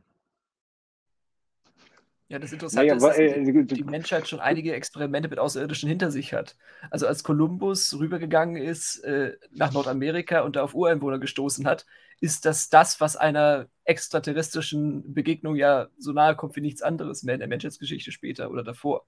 Ja, 2.28 2.38
das 2.38 2.52
Interessante 2.52 2.86
naja, 2.86 2.96
ist, 2.96 3.02
dass 3.04 3.18
äh, 3.18 3.44
die, 3.44 3.66
die, 3.66 3.84
Menschheit 3.84 4.26
schon 4.26 4.40
einige 4.40 4.72
Experimente 4.72 5.28
mit 5.28 5.38
Außerirdischen 5.38 5.88
hinter 5.88 6.10
sich 6.10 6.32
hat. 6.32 6.56
Also 6.90 7.06
als 7.06 7.22
Kolumbus 7.22 7.98
rübergegangen 7.98 8.56
ist 8.56 9.04
äh, 9.04 9.36
nach 9.50 9.72
Nordamerika 9.72 10.40
und 10.40 10.56
da 10.56 10.62
auf 10.62 10.74
Ureinwohner 10.74 11.18
gestoßen 11.18 11.66
hat, 11.66 11.84
ist 12.20 12.46
das 12.46 12.70
das, 12.70 13.00
was 13.00 13.16
einer 13.16 13.68
extraterrestrischen 13.84 15.12
Begegnung 15.12 15.56
ja 15.56 15.88
so 15.98 16.12
nahe 16.12 16.34
kommt 16.34 16.56
wie 16.56 16.62
nichts 16.62 16.80
anderes 16.80 17.22
mehr 17.24 17.34
in 17.34 17.40
der 17.40 17.48
Menschheitsgeschichte 17.48 18.10
später 18.10 18.50
oder 18.50 18.64
davor. 18.64 19.06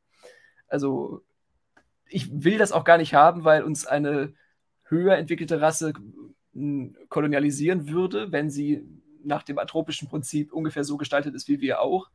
Also 0.68 1.24
ich 2.08 2.44
will 2.44 2.58
das 2.58 2.72
auch 2.72 2.84
gar 2.84 2.98
nicht 2.98 3.14
haben, 3.14 3.44
weil 3.44 3.62
uns 3.62 3.86
eine 3.86 4.34
höher 4.88 5.16
entwickelte 5.16 5.60
Rasse 5.60 5.92
kolonialisieren 7.08 7.88
würde, 7.88 8.32
wenn 8.32 8.50
sie 8.50 8.86
nach 9.24 9.42
dem 9.42 9.58
atropischen 9.58 10.08
Prinzip 10.08 10.52
ungefähr 10.52 10.84
so 10.84 10.96
gestaltet 10.96 11.34
ist 11.34 11.48
wie 11.48 11.60
wir 11.60 11.80
auch 11.80 12.08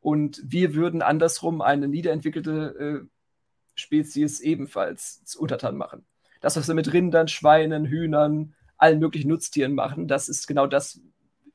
und 0.00 0.40
wir 0.44 0.74
würden 0.74 1.02
andersrum 1.02 1.60
eine 1.60 1.88
niederentwickelte 1.88 3.04
äh, 3.04 3.08
Spezies 3.74 4.40
ebenfalls 4.40 5.34
untertan 5.36 5.76
machen. 5.76 6.04
Das, 6.40 6.56
was 6.56 6.68
wir 6.68 6.74
mit 6.74 6.92
Rindern, 6.92 7.26
Schweinen, 7.26 7.86
Hühnern, 7.86 8.54
allen 8.76 8.98
möglichen 8.98 9.28
Nutztieren 9.28 9.74
machen, 9.74 10.06
das 10.06 10.28
ist 10.28 10.46
genau 10.46 10.66
das, 10.66 11.00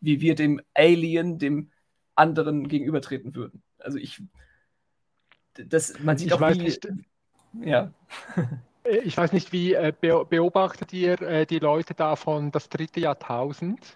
wie 0.01 0.19
wir 0.19 0.35
dem 0.35 0.61
Alien, 0.73 1.37
dem 1.37 1.71
anderen 2.15 2.67
gegenübertreten 2.67 3.35
würden. 3.35 3.61
Also 3.77 3.97
ich, 3.97 4.21
das, 5.53 5.99
man 5.99 6.17
sieht 6.17 6.27
ich 6.27 6.33
auch, 6.33 6.41
wie, 6.41 6.57
nicht, 6.57 6.87
ja. 7.61 7.93
Äh, 8.89 8.97
ich 8.99 9.17
weiß 9.17 9.33
nicht, 9.33 9.51
wie 9.51 9.73
äh, 9.73 9.93
beobachtet 10.01 10.93
ihr 10.93 11.21
äh, 11.21 11.45
die 11.45 11.59
Leute 11.59 11.93
da 11.93 12.15
von 12.15 12.51
das 12.51 12.69
dritte 12.69 12.99
Jahrtausend? 12.99 13.95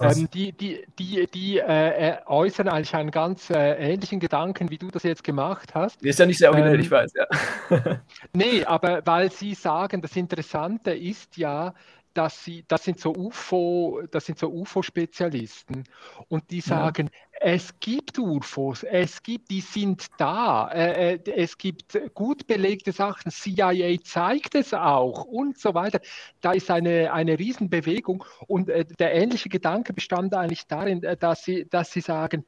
Ähm, 0.00 0.28
die 0.32 0.52
die, 0.52 0.84
die, 0.98 1.26
die 1.32 1.58
äh, 1.58 2.16
äußern 2.26 2.66
eigentlich 2.66 2.94
einen 2.94 3.10
ganz 3.10 3.50
äh, 3.50 3.92
ähnlichen 3.92 4.18
Gedanken, 4.18 4.70
wie 4.70 4.78
du 4.78 4.90
das 4.90 5.02
jetzt 5.02 5.22
gemacht 5.22 5.74
hast. 5.74 6.02
Ist 6.02 6.18
ja 6.18 6.26
nicht 6.26 6.38
sehr 6.38 6.50
originell, 6.50 6.76
ähm, 6.76 6.80
ich 6.80 6.90
weiß, 6.90 7.12
ja. 7.14 7.26
nee, 8.32 8.64
aber 8.64 9.02
weil 9.04 9.30
sie 9.30 9.54
sagen, 9.54 10.00
das 10.00 10.16
Interessante 10.16 10.92
ist 10.92 11.36
ja, 11.36 11.74
dass 12.14 12.44
sie, 12.44 12.64
das 12.68 12.84
sind 12.84 13.00
so 13.00 13.14
UFO, 13.14 14.02
das 14.10 14.26
sind 14.26 14.38
so 14.38 14.48
UFO-Spezialisten 14.48 15.84
und 16.28 16.50
die 16.50 16.60
sagen, 16.60 17.10
ja. 17.12 17.38
es 17.40 17.78
gibt 17.80 18.18
UFOs, 18.18 18.84
es 18.84 19.22
gibt, 19.22 19.50
die 19.50 19.60
sind 19.60 20.06
da, 20.18 20.68
äh, 20.68 21.14
äh 21.14 21.32
es 21.36 21.58
gibt 21.58 21.98
gut 22.14 22.46
belegte 22.46 22.92
Sachen, 22.92 23.30
CIA 23.30 23.98
zeigt 24.02 24.54
es 24.54 24.72
auch 24.72 25.24
und 25.24 25.58
so 25.58 25.74
weiter. 25.74 26.00
Da 26.40 26.52
ist 26.52 26.70
eine, 26.70 27.12
eine 27.12 27.38
Riesenbewegung 27.38 28.24
und 28.46 28.68
äh, 28.70 28.84
der 28.84 29.14
ähnliche 29.14 29.48
Gedanke 29.48 29.92
bestand 29.92 30.34
eigentlich 30.34 30.66
darin, 30.66 31.02
äh, 31.02 31.16
dass 31.16 31.44
sie, 31.44 31.68
dass 31.68 31.90
sie 31.90 32.00
sagen, 32.00 32.44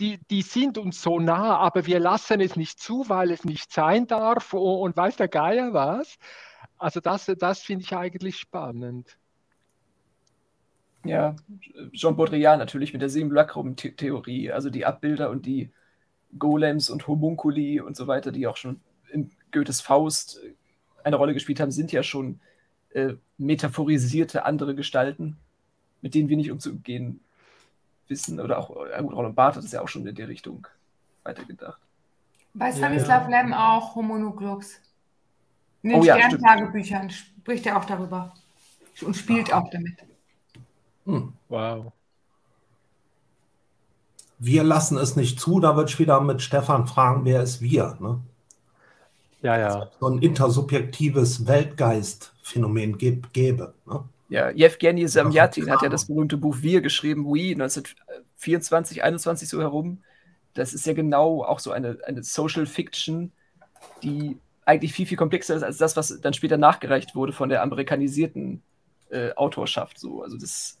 die, 0.00 0.18
die 0.30 0.42
sind 0.42 0.78
uns 0.78 1.00
so 1.00 1.18
nah, 1.18 1.56
aber 1.56 1.86
wir 1.86 2.00
lassen 2.00 2.40
es 2.40 2.56
nicht 2.56 2.80
zu, 2.80 3.08
weil 3.08 3.30
es 3.30 3.44
nicht 3.44 3.72
sein 3.72 4.06
darf 4.06 4.52
und, 4.52 4.80
und 4.80 4.96
weiß 4.96 5.16
der 5.16 5.28
Geier 5.28 5.72
was. 5.72 6.18
Also 6.82 6.98
das, 6.98 7.26
das 7.38 7.62
finde 7.62 7.84
ich 7.84 7.94
eigentlich 7.94 8.36
spannend. 8.36 9.16
Ja, 11.04 11.36
Jean 11.92 12.16
Baudrillard 12.16 12.58
natürlich 12.58 12.92
mit 12.92 13.02
der 13.02 13.08
Simulacrum-Theorie, 13.08 14.50
also 14.50 14.68
die 14.68 14.84
Abbilder 14.84 15.30
und 15.30 15.46
die 15.46 15.70
Golems 16.36 16.90
und 16.90 17.06
Homunculi 17.06 17.80
und 17.80 17.96
so 17.96 18.08
weiter, 18.08 18.32
die 18.32 18.48
auch 18.48 18.56
schon 18.56 18.80
in 19.12 19.30
Goethes 19.52 19.80
Faust 19.80 20.40
eine 21.04 21.14
Rolle 21.14 21.34
gespielt 21.34 21.60
haben, 21.60 21.70
sind 21.70 21.92
ja 21.92 22.02
schon 22.02 22.40
äh, 22.90 23.14
metaphorisierte 23.38 24.44
andere 24.44 24.74
Gestalten, 24.74 25.36
mit 26.00 26.16
denen 26.16 26.28
wir 26.28 26.36
nicht 26.36 26.50
umzugehen 26.50 27.20
wissen. 28.08 28.40
Oder 28.40 28.58
auch, 28.58 28.74
ja 28.90 29.00
gut, 29.02 29.12
Roland 29.12 29.36
Barth 29.36 29.54
hat 29.54 29.62
es 29.62 29.70
ja 29.70 29.82
auch 29.82 29.88
schon 29.88 30.04
in 30.04 30.16
die 30.16 30.22
Richtung 30.22 30.66
weitergedacht. 31.22 31.80
Bei 32.54 32.72
Stanislav 32.72 33.28
ja, 33.28 33.30
ja. 33.30 33.42
Lem 33.42 33.54
auch 33.54 33.94
Homonuklux. 33.94 34.80
In 35.82 35.90
den 35.90 36.00
oh, 36.00 36.04
ja, 36.04 36.16
Sterntagebüchern 36.16 37.10
spricht 37.10 37.66
er 37.66 37.76
auch 37.76 37.84
darüber 37.84 38.32
und 39.02 39.16
spielt 39.16 39.52
auch 39.52 39.68
damit. 39.70 39.96
Hm. 41.06 41.32
Wow. 41.48 41.92
Wir 44.38 44.64
lassen 44.64 44.96
es 44.98 45.16
nicht 45.16 45.40
zu, 45.40 45.60
da 45.60 45.76
wird 45.76 45.90
ich 45.90 45.98
wieder 45.98 46.20
mit 46.20 46.42
Stefan 46.42 46.86
fragen, 46.86 47.24
wer 47.24 47.42
ist 47.42 47.60
wir? 47.60 47.96
Ne? 48.00 48.20
Ja, 49.42 49.58
ja. 49.58 49.90
So 50.00 50.08
ein 50.08 50.18
intersubjektives 50.18 51.46
Weltgeistphänomen 51.46 52.98
gäbe. 52.98 53.74
Ne? 53.86 54.04
Ja, 54.28 54.50
Yevgeny 54.50 55.06
Samyatin 55.08 55.70
hat 55.70 55.82
ja 55.82 55.88
das 55.88 56.06
berühmte 56.06 56.36
Buch 56.36 56.56
Wir 56.60 56.80
geschrieben, 56.80 57.26
We, 57.26 57.52
1924, 57.52 59.02
21 59.02 59.48
so 59.48 59.60
herum. 59.60 60.02
Das 60.54 60.72
ist 60.72 60.86
ja 60.86 60.92
genau 60.92 61.44
auch 61.44 61.58
so 61.58 61.70
eine, 61.70 61.98
eine 62.06 62.22
Social 62.22 62.66
Fiction, 62.66 63.32
die 64.02 64.38
eigentlich 64.64 64.92
viel, 64.92 65.06
viel 65.06 65.16
komplexer 65.16 65.56
ist 65.56 65.62
als 65.62 65.78
das, 65.78 65.96
was 65.96 66.20
dann 66.20 66.34
später 66.34 66.56
nachgereicht 66.56 67.14
wurde 67.14 67.32
von 67.32 67.48
der 67.48 67.62
amerikanisierten 67.62 68.62
äh, 69.10 69.32
Autorschaft. 69.34 69.98
So. 69.98 70.22
Also 70.22 70.38
das 70.38 70.78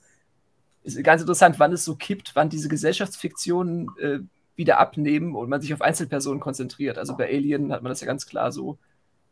ist 0.82 1.02
ganz 1.04 1.20
interessant, 1.20 1.58
wann 1.58 1.72
es 1.72 1.84
so 1.84 1.96
kippt, 1.96 2.34
wann 2.34 2.48
diese 2.48 2.68
Gesellschaftsfiktionen 2.68 3.88
äh, 3.98 4.20
wieder 4.56 4.78
abnehmen 4.78 5.34
und 5.34 5.48
man 5.48 5.60
sich 5.60 5.72
auf 5.74 5.82
Einzelpersonen 5.82 6.40
konzentriert. 6.40 6.98
Also 6.98 7.16
bei 7.16 7.28
Alien 7.28 7.72
hat 7.72 7.82
man 7.82 7.90
das 7.90 8.00
ja 8.00 8.06
ganz 8.06 8.26
klar 8.26 8.52
so. 8.52 8.78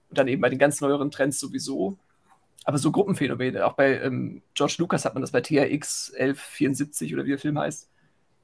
Und 0.09 0.19
dann 0.19 0.29
eben 0.29 0.43
bei 0.43 0.49
den 0.49 0.59
ganz 0.59 0.81
neueren 0.81 1.11
Trends 1.11 1.39
sowieso. 1.39 1.99
Aber 2.65 2.79
so 2.79 2.91
Gruppenphänomene, 2.91 3.65
auch 3.65 3.75
bei 3.75 4.01
ähm, 4.01 4.43
George 4.55 4.77
Lucas 4.79 5.05
hat 5.05 5.15
man 5.15 5.23
das 5.23 5.31
bei 5.31 5.41
THX 5.41 6.13
1174 6.15 7.15
oder 7.15 7.25
wie 7.25 7.31
der 7.31 7.39
Film 7.39 7.59
heißt. 7.59 7.89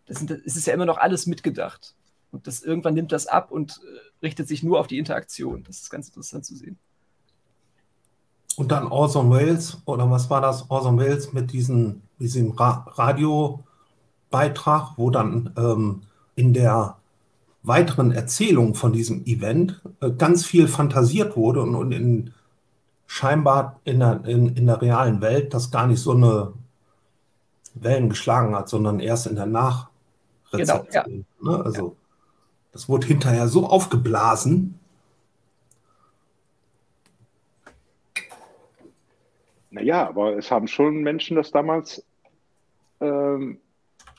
Das, 0.06 0.18
sind, 0.18 0.30
das 0.30 0.56
ist 0.56 0.66
ja 0.66 0.74
immer 0.74 0.86
noch 0.86 0.98
alles 0.98 1.26
mitgedacht. 1.26 1.94
Und 2.36 2.46
das 2.46 2.62
irgendwann 2.62 2.92
nimmt 2.92 3.12
das 3.12 3.26
ab 3.26 3.50
und 3.50 3.80
äh, 3.82 3.98
richtet 4.22 4.46
sich 4.46 4.62
nur 4.62 4.78
auf 4.78 4.88
die 4.88 4.98
Interaktion. 4.98 5.64
Das 5.64 5.80
ist 5.80 5.88
ganz 5.88 6.08
interessant 6.08 6.44
zu 6.44 6.54
sehen. 6.54 6.78
Und 8.56 8.72
dann 8.72 8.88
Orson 8.88 9.30
Welles, 9.30 9.78
oder 9.86 10.10
was 10.10 10.28
war 10.28 10.42
das? 10.42 10.70
Orson 10.70 10.98
Welles 10.98 11.32
mit 11.32 11.52
diesem, 11.52 12.02
diesem 12.18 12.50
Ra 12.50 12.84
Radiobeitrag, 12.88 14.98
wo 14.98 15.08
dann 15.08 15.54
ähm, 15.56 16.02
in 16.34 16.52
der 16.52 16.98
weiteren 17.62 18.12
Erzählung 18.12 18.74
von 18.74 18.92
diesem 18.92 19.24
Event 19.24 19.80
äh, 20.00 20.10
ganz 20.10 20.44
viel 20.44 20.68
fantasiert 20.68 21.38
wurde 21.38 21.62
und, 21.62 21.74
und 21.74 21.92
in, 21.92 22.34
scheinbar 23.06 23.80
in 23.84 24.00
der, 24.00 24.26
in, 24.26 24.54
in 24.56 24.66
der 24.66 24.82
realen 24.82 25.22
Welt 25.22 25.54
das 25.54 25.70
gar 25.70 25.86
nicht 25.86 26.00
so 26.00 26.12
eine 26.12 26.52
Wellen 27.72 28.10
geschlagen 28.10 28.54
hat, 28.54 28.68
sondern 28.68 29.00
erst 29.00 29.26
in 29.26 29.36
der 29.36 29.46
Nachrezeption. 29.46 31.24
Genau, 31.38 31.52
ja. 31.52 31.58
ne? 31.58 31.64
Also 31.64 31.86
ja. 31.86 31.92
Das 32.76 32.90
wurde 32.90 33.06
hinterher 33.06 33.48
so 33.48 33.64
aufgeblasen. 33.64 34.78
Naja, 39.70 40.06
aber 40.06 40.36
es 40.36 40.50
haben 40.50 40.68
schon 40.68 41.02
Menschen 41.02 41.36
das 41.36 41.50
damals 41.52 42.04
ähm, 43.00 43.60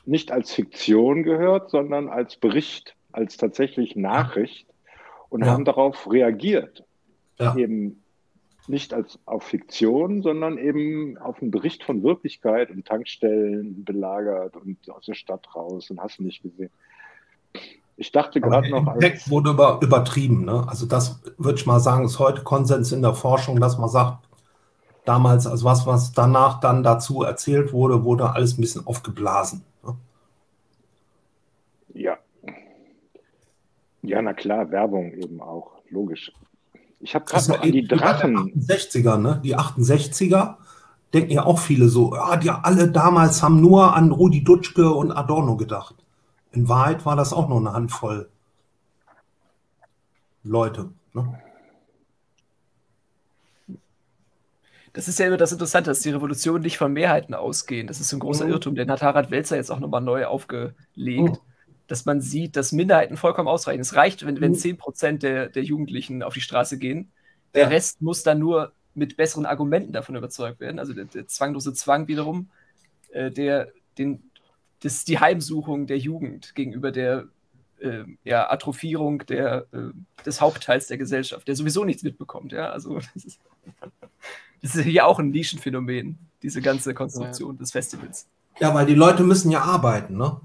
nicht 0.06 0.32
als 0.32 0.52
Fiktion 0.52 1.22
gehört, 1.22 1.70
sondern 1.70 2.08
als 2.08 2.34
Bericht, 2.34 2.96
als 3.12 3.36
tatsächlich 3.36 3.94
Nachricht 3.94 4.66
und 5.28 5.44
ja. 5.44 5.52
haben 5.52 5.64
darauf 5.64 6.10
reagiert. 6.10 6.82
Ja. 7.38 7.54
Eben 7.54 8.02
nicht 8.66 8.92
als 8.92 9.20
auf 9.24 9.44
Fiktion, 9.44 10.20
sondern 10.20 10.58
eben 10.58 11.16
auf 11.18 11.40
einen 11.40 11.52
Bericht 11.52 11.84
von 11.84 12.02
Wirklichkeit 12.02 12.72
und 12.72 12.88
Tankstellen 12.88 13.84
belagert 13.84 14.56
und 14.56 14.90
aus 14.90 15.06
der 15.06 15.14
Stadt 15.14 15.46
raus 15.54 15.92
und 15.92 16.00
hast 16.00 16.18
du 16.18 16.24
nicht 16.24 16.42
gesehen. 16.42 16.72
Ich 18.00 18.12
dachte 18.12 18.40
gerade 18.40 18.70
noch. 18.70 18.84
Der 18.84 18.94
Impact 18.94 19.28
wurde 19.28 19.50
über, 19.50 19.80
übertrieben. 19.82 20.44
Ne? 20.44 20.64
Also, 20.68 20.86
das 20.86 21.20
würde 21.36 21.58
ich 21.58 21.66
mal 21.66 21.80
sagen, 21.80 22.04
ist 22.04 22.20
heute 22.20 22.44
Konsens 22.44 22.92
in 22.92 23.02
der 23.02 23.12
Forschung, 23.12 23.58
dass 23.60 23.76
man 23.76 23.88
sagt, 23.88 24.28
damals, 25.04 25.48
also 25.48 25.64
was, 25.64 25.84
was 25.84 26.12
danach 26.12 26.60
dann 26.60 26.84
dazu 26.84 27.24
erzählt 27.24 27.72
wurde, 27.72 28.04
wurde 28.04 28.30
alles 28.30 28.56
ein 28.56 28.60
bisschen 28.60 28.86
aufgeblasen. 28.86 29.64
Ne? 29.82 29.96
Ja. 31.94 32.18
Ja, 34.02 34.22
na 34.22 34.32
klar, 34.32 34.70
Werbung 34.70 35.12
eben 35.14 35.40
auch, 35.40 35.72
logisch. 35.90 36.32
Ich 37.00 37.16
habe 37.16 37.24
gerade 37.24 37.48
noch 37.50 37.62
an 37.62 37.72
die 37.72 37.88
Drachen. 37.88 38.52
Die 38.54 38.60
68er, 38.60 39.18
ne? 39.18 39.40
Die 39.42 39.56
68er 39.56 40.54
denken 41.12 41.32
ja 41.32 41.44
auch 41.44 41.58
viele 41.58 41.88
so, 41.88 42.14
ja, 42.14 42.36
die 42.36 42.50
alle 42.50 42.88
damals 42.88 43.42
haben 43.42 43.60
nur 43.60 43.96
an 43.96 44.12
Rudi 44.12 44.44
Dutschke 44.44 44.88
und 44.92 45.10
Adorno 45.10 45.56
gedacht. 45.56 45.96
In 46.52 46.68
Wahrheit 46.68 47.04
war 47.04 47.16
das 47.16 47.32
auch 47.32 47.48
nur 47.48 47.58
eine 47.58 47.72
Handvoll 47.72 48.30
Leute. 50.42 50.90
Ne? 51.12 51.40
Das 54.92 55.06
ist 55.06 55.18
ja 55.18 55.26
immer 55.26 55.36
das 55.36 55.52
Interessante, 55.52 55.90
dass 55.90 56.00
die 56.00 56.10
Revolutionen 56.10 56.62
nicht 56.62 56.78
von 56.78 56.92
Mehrheiten 56.92 57.34
ausgehen. 57.34 57.86
Das 57.86 58.00
ist 58.00 58.12
ein 58.12 58.18
großer 58.18 58.46
mhm. 58.46 58.52
Irrtum, 58.52 58.74
den 58.74 58.90
hat 58.90 59.02
Harald 59.02 59.30
Welzer 59.30 59.56
jetzt 59.56 59.70
auch 59.70 59.78
nochmal 59.78 60.00
neu 60.00 60.26
aufgelegt, 60.26 60.74
mhm. 60.96 61.38
dass 61.86 62.04
man 62.06 62.20
sieht, 62.20 62.56
dass 62.56 62.72
Minderheiten 62.72 63.16
vollkommen 63.16 63.48
ausreichen. 63.48 63.80
Es 63.80 63.94
reicht, 63.94 64.26
wenn, 64.26 64.40
wenn 64.40 64.54
10% 64.54 65.12
mhm. 65.12 65.18
der, 65.18 65.48
der 65.50 65.62
Jugendlichen 65.62 66.22
auf 66.22 66.34
die 66.34 66.40
Straße 66.40 66.78
gehen. 66.78 67.12
Der 67.54 67.64
ja. 67.64 67.68
Rest 67.68 68.02
muss 68.02 68.22
dann 68.22 68.38
nur 68.38 68.72
mit 68.94 69.16
besseren 69.16 69.46
Argumenten 69.46 69.92
davon 69.92 70.16
überzeugt 70.16 70.60
werden. 70.60 70.78
Also 70.78 70.94
der, 70.94 71.04
der 71.04 71.28
zwanglose 71.28 71.74
Zwang 71.74 72.08
wiederum, 72.08 72.50
äh, 73.12 73.30
der 73.30 73.68
den 73.98 74.27
das 74.80 74.94
ist 74.94 75.08
die 75.08 75.18
Heimsuchung 75.18 75.86
der 75.86 75.98
Jugend 75.98 76.54
gegenüber 76.54 76.92
der 76.92 77.26
äh, 77.80 78.04
ja, 78.24 78.50
Atrophierung 78.50 79.24
der, 79.26 79.66
äh, 79.72 79.90
des 80.24 80.40
Hauptteils 80.40 80.86
der 80.86 80.98
Gesellschaft, 80.98 81.46
der 81.48 81.56
sowieso 81.56 81.84
nichts 81.84 82.02
mitbekommt. 82.02 82.52
Ja? 82.52 82.70
Also, 82.70 82.98
das 83.14 83.24
ist, 83.24 83.40
das 84.62 84.74
ist 84.74 84.84
hier 84.84 85.06
auch 85.06 85.18
ein 85.18 85.30
Nischenphänomen, 85.30 86.18
diese 86.42 86.60
ganze 86.60 86.94
Konstruktion 86.94 87.54
ja. 87.54 87.58
des 87.60 87.72
Festivals. 87.72 88.26
Ja, 88.60 88.74
weil 88.74 88.86
die 88.86 88.94
Leute 88.94 89.22
müssen 89.22 89.50
ja 89.50 89.62
arbeiten, 89.62 90.16
ne? 90.16 90.40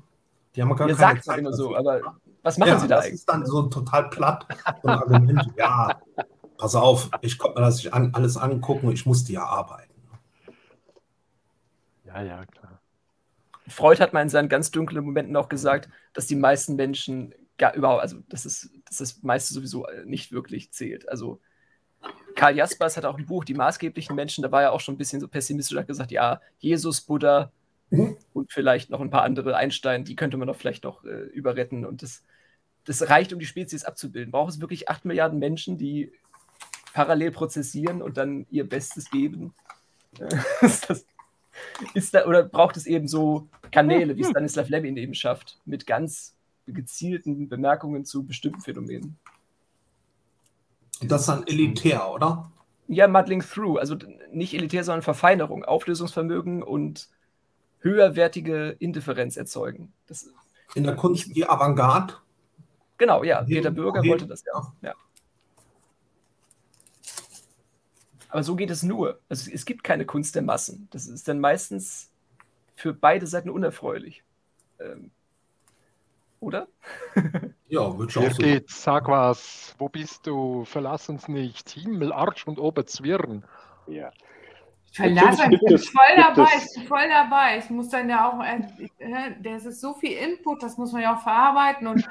Die 0.56 0.62
haben 0.62 0.76
gar 0.76 0.88
Ihr 0.88 0.96
keine 0.96 1.16
sagt 1.16 1.24
Zeit. 1.24 1.40
immer 1.40 1.54
so, 1.54 1.76
aber 1.76 2.16
was 2.44 2.60
machen 2.60 2.70
ja, 2.70 2.80
sie 2.80 2.88
da 2.88 2.98
das 2.98 3.06
eigentlich? 3.06 3.14
Das 3.14 3.20
ist 3.22 3.30
dann 3.30 3.46
so 3.46 3.64
total 3.64 4.10
platt. 4.10 4.46
So 4.84 4.88
ein 4.88 5.00
Argument, 5.00 5.48
ja, 5.58 6.00
pass 6.58 6.76
auf, 6.76 7.10
ich 7.22 7.40
konnte 7.40 7.60
mir 7.60 7.66
das 7.66 7.88
an, 7.88 8.14
alles 8.14 8.38
angucken, 8.38 8.92
ich 8.92 9.08
musste 9.08 9.34
ja 9.34 9.46
arbeiten. 9.46 9.92
Ja, 12.06 12.22
ja, 12.22 12.46
klar. 12.46 12.73
Freud 13.68 14.00
hat 14.00 14.14
mal 14.14 14.22
in 14.22 14.30
seinen 14.30 14.50
ganz 14.50 14.72
dunklen 14.72 15.04
Momenten 15.06 15.36
auch 15.36 15.50
gesagt, 15.50 15.90
dass 16.14 16.28
die 16.28 16.36
meisten 16.36 16.76
Menschen 16.76 17.34
gar 17.58 17.74
überhaupt, 17.76 18.02
also 18.02 18.20
dass, 18.30 18.46
es, 18.46 18.72
dass 18.86 18.98
das 18.98 19.24
meiste 19.24 19.54
sowieso 19.54 19.88
nicht 20.06 20.32
wirklich 20.32 20.72
zählt. 20.72 21.08
Also 21.10 21.40
Karl 22.36 22.58
Jaspers 22.58 22.98
hat 22.98 23.06
auch 23.06 23.18
ein 23.18 23.26
Buch, 23.26 23.46
Die 23.46 23.54
maßgeblichen 23.54 24.16
Menschen, 24.16 24.42
da 24.42 24.52
war 24.52 24.64
er 24.64 24.72
auch 24.74 24.82
schon 24.82 24.96
ein 24.96 24.98
bisschen 24.98 25.22
so 25.22 25.28
pessimistisch, 25.28 25.78
hat 25.78 25.88
gesagt, 25.88 26.12
ja, 26.12 26.42
Jesus, 26.60 27.02
Buddha 27.02 27.52
mhm. 27.90 28.18
und 28.34 28.52
vielleicht 28.52 28.90
noch 28.90 29.02
ein 29.02 29.10
paar 29.10 29.24
andere, 29.24 29.56
Einstein, 29.56 30.04
die 30.04 30.16
könnte 30.16 30.38
man 30.38 30.48
doch 30.48 30.56
vielleicht 30.56 30.84
noch 30.84 31.04
äh, 31.06 31.24
überretten 31.34 31.86
und 31.86 32.02
das, 32.02 32.24
das 32.86 33.10
reicht, 33.10 33.32
um 33.34 33.40
die 33.40 33.46
Spezies 33.46 33.86
abzubilden. 33.86 34.32
Braucht 34.32 34.52
es 34.52 34.62
wirklich 34.62 34.90
acht 34.90 35.06
Milliarden 35.06 35.40
Menschen, 35.40 35.78
die 35.78 36.12
parallel 36.94 37.32
prozessieren 37.32 38.02
und 38.02 38.18
dann 38.18 38.46
ihr 38.50 38.68
Bestes 38.68 39.10
geben? 39.10 39.54
das, 40.62 41.06
ist 41.94 42.14
da, 42.14 42.26
oder 42.26 42.44
braucht 42.44 42.78
es 42.78 42.86
eben 42.86 43.08
so 43.08 43.48
Kanäle, 43.72 44.18
wie 44.18 44.24
Stanislav 44.24 44.70
Levin 44.70 44.98
eben 44.98 45.14
schafft, 45.14 45.60
mit 45.66 45.88
ganz 45.88 46.36
gezielten 46.68 47.50
Bemerkungen 47.50 48.06
zu 48.06 48.26
bestimmten 48.26 48.62
Phänomenen? 48.62 49.18
Das 51.02 51.22
ist 51.22 51.28
dann 51.28 51.46
elitär, 51.48 52.10
oder? 52.10 52.52
Ja, 52.88 53.08
Muddling 53.08 53.42
Through. 53.42 53.78
Also 53.78 53.98
nicht 54.32 54.54
elitär, 54.54 54.84
sondern 54.84 55.02
Verfeinerung, 55.02 55.66
Auflösungsvermögen 55.66 56.64
und 56.64 57.10
höherwertige 57.80 58.76
Indifferenz 58.80 59.38
erzeugen. 59.38 59.92
Das, 60.08 60.30
In 60.76 60.84
der 60.84 60.96
Kunst 60.96 61.36
die 61.36 61.48
Avantgarde? 61.48 62.16
Genau, 62.98 63.24
ja. 63.24 63.42
Peter 63.44 63.72
Bürger 63.72 64.04
wollte 64.04 64.28
das 64.28 64.44
ja. 64.46 64.74
ja. 64.82 64.94
Aber 68.34 68.42
so 68.42 68.56
geht 68.56 68.72
es 68.72 68.82
nur. 68.82 69.20
Also 69.30 69.52
es 69.52 69.64
gibt 69.64 69.84
keine 69.84 70.08
Kunst 70.08 70.34
der 70.34 70.42
Massen. 70.42 70.88
Das 70.90 71.06
ist 71.06 71.28
dann 71.28 71.40
meistens 71.40 72.12
für 72.74 72.92
beide 72.92 73.28
Seiten 73.28 73.52
unerfreulich. 73.52 74.24
Ähm, 74.80 75.12
oder? 76.40 76.68
Ja, 77.68 77.98
wird 77.98 78.12
schon 78.12 78.24
Hier 78.24 78.32
so. 78.32 78.42
geht's, 78.44 78.84
sag 78.84 79.08
was. 79.08 79.76
Wo 79.78 79.88
bist 79.88 80.26
du? 80.26 80.66
Verlass 80.66 81.10
uns 81.10 81.28
nicht. 81.28 81.70
Himmel, 81.70 82.12
Arsch 82.12 82.48
und 82.48 82.58
Oberzwirn. 82.60 83.46
Ja. 83.86 84.12
Verlass 84.94 85.40
uns, 85.40 85.54
ich 85.54 85.60
bin 85.60 85.78
voll 85.80 86.16
dabei, 86.16 86.50
ich 86.56 86.76
bin 86.76 86.88
voll 86.88 87.10
dabei. 87.10 87.58
Ich 87.58 87.70
muss 87.72 87.90
dann 87.90 88.10
ja 88.10 88.30
auch, 88.30 88.40
äh, 88.44 88.62
das 89.42 89.66
ist 89.66 89.82
so 89.82 89.96
viel 89.96 90.12
Input, 90.12 90.62
das 90.62 90.78
muss 90.78 90.92
man 90.92 91.02
ja 91.02 91.16
auch 91.16 91.22
verarbeiten 91.22 91.88
und 91.88 92.08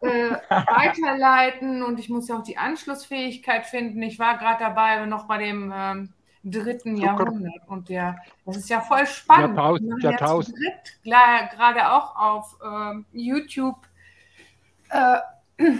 äh, 0.00 0.30
weiterleiten 0.48 1.82
und 1.82 2.00
ich 2.00 2.08
muss 2.08 2.28
ja 2.28 2.38
auch 2.38 2.42
die 2.42 2.56
Anschlussfähigkeit 2.56 3.66
finden. 3.66 4.02
Ich 4.02 4.18
war 4.18 4.38
gerade 4.38 4.64
dabei, 4.64 5.04
noch 5.04 5.26
bei 5.28 5.36
dem 5.36 5.70
ähm, 5.76 6.12
dritten. 6.42 6.96
Jahrhundert. 6.96 7.68
Und 7.68 7.90
der, 7.90 8.16
das 8.46 8.56
ist 8.56 8.70
ja 8.70 8.80
voll 8.80 9.06
spannend. 9.06 9.56
Jahrtausend. 9.56 10.02
Jahrtausend. 10.02 10.56
Gerade 11.04 11.92
auch 11.92 12.16
auf 12.16 12.56
äh, 12.62 13.02
YouTube 13.12 13.76
äh, 14.88 15.18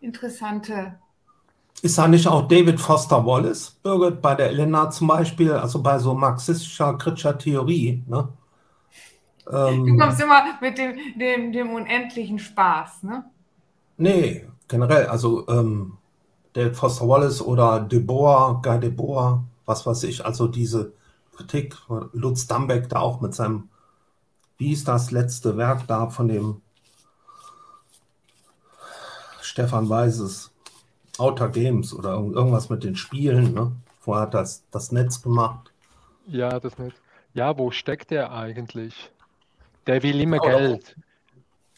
interessante. 0.00 0.98
Ist 1.82 1.98
da 1.98 2.06
nicht 2.06 2.28
auch 2.28 2.46
David 2.46 2.80
Foster 2.80 3.26
Wallace, 3.26 3.72
Birgit, 3.82 4.22
bei 4.22 4.36
der 4.36 4.50
Elena 4.50 4.88
zum 4.88 5.08
Beispiel, 5.08 5.52
also 5.52 5.82
bei 5.82 5.98
so 5.98 6.14
marxistischer, 6.14 6.96
kritischer 6.96 7.36
Theorie? 7.36 8.04
Ne? 8.06 8.28
Ähm, 9.50 9.86
du 9.86 9.96
kommst 9.96 10.20
immer 10.20 10.42
mit 10.60 10.78
dem, 10.78 10.96
dem, 11.18 11.52
dem 11.52 11.74
unendlichen 11.74 12.38
Spaß, 12.38 13.02
ne? 13.02 13.24
Nee, 13.96 14.46
generell, 14.68 15.06
also 15.06 15.46
ähm, 15.48 15.98
David 16.52 16.76
Foster 16.76 17.08
Wallace 17.08 17.42
oder 17.42 17.80
Deboer, 17.80 18.62
Guy 18.62 18.78
Deboer, 18.78 19.44
was 19.66 19.84
weiß 19.84 20.04
ich, 20.04 20.24
also 20.24 20.46
diese 20.46 20.92
Kritik, 21.34 21.76
Lutz 22.12 22.46
Dambeck 22.46 22.88
da 22.90 23.00
auch 23.00 23.20
mit 23.20 23.34
seinem, 23.34 23.70
wie 24.56 24.72
ist 24.72 24.86
das 24.86 25.10
letzte 25.10 25.56
Werk 25.56 25.88
da 25.88 26.08
von 26.10 26.28
dem 26.28 26.60
Stefan 29.40 29.88
Weises, 29.88 30.51
Outer 31.18 31.48
Games 31.48 31.94
oder 31.94 32.14
irgendwas 32.14 32.70
mit 32.70 32.84
den 32.84 32.96
Spielen, 32.96 33.52
ne? 33.54 33.72
Vorher 34.00 34.22
hat 34.22 34.34
das, 34.34 34.64
das 34.70 34.90
Netz 34.90 35.22
gemacht. 35.22 35.72
Ja, 36.26 36.58
das 36.58 36.78
Netz. 36.78 36.94
Ja, 37.34 37.56
wo 37.56 37.70
steckt 37.70 38.10
der 38.10 38.32
eigentlich? 38.32 39.10
Der 39.86 40.02
will 40.02 40.20
immer 40.20 40.38
oh, 40.40 40.46
Geld. 40.46 40.96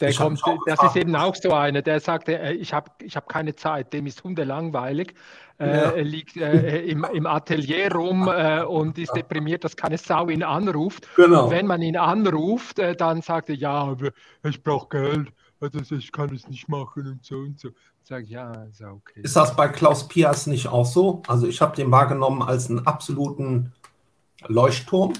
Der 0.00 0.12
kommt, 0.12 0.42
das 0.66 0.82
ist 0.82 0.96
eben 0.96 1.14
auch 1.14 1.36
so 1.36 1.52
einer, 1.52 1.80
der 1.80 2.00
sagt, 2.00 2.28
äh, 2.28 2.52
ich 2.52 2.72
habe 2.72 2.90
ich 3.00 3.14
hab 3.14 3.28
keine 3.28 3.54
Zeit, 3.54 3.92
dem 3.92 4.06
ist 4.06 4.24
hundelangweilig, 4.24 5.14
äh, 5.58 5.66
ja. 5.66 5.90
äh, 5.90 6.02
liegt 6.02 6.36
äh, 6.36 6.80
im, 6.86 7.04
im, 7.04 7.26
Atelier 7.26 7.92
rum 7.92 8.28
äh, 8.28 8.62
und 8.62 8.98
ist 8.98 9.12
deprimiert, 9.14 9.62
dass 9.62 9.76
keine 9.76 9.96
Sau 9.96 10.28
ihn 10.28 10.42
anruft. 10.42 11.08
Genau. 11.14 11.44
Und 11.44 11.50
wenn 11.52 11.66
man 11.66 11.80
ihn 11.80 11.96
anruft, 11.96 12.80
äh, 12.80 12.96
dann 12.96 13.22
sagt 13.22 13.50
er, 13.50 13.54
ja, 13.54 13.96
ich 14.42 14.62
brauche 14.62 14.88
Geld, 14.88 15.28
also 15.60 15.94
ich 15.94 16.10
kann 16.10 16.34
es 16.34 16.48
nicht 16.48 16.68
machen 16.68 17.06
und 17.06 17.24
so 17.24 17.36
und 17.36 17.60
so. 17.60 17.68
Sag 18.06 18.26
ja, 18.26 18.52
ist 18.64 18.82
okay. 18.82 19.20
Ist 19.22 19.34
das 19.34 19.56
bei 19.56 19.66
Klaus 19.66 20.06
Pias 20.08 20.46
nicht 20.46 20.68
auch 20.68 20.84
so? 20.84 21.22
Also 21.26 21.46
ich 21.46 21.62
habe 21.62 21.74
den 21.74 21.90
wahrgenommen 21.90 22.42
als 22.42 22.68
einen 22.68 22.86
absoluten 22.86 23.72
Leuchtturm. 24.46 25.14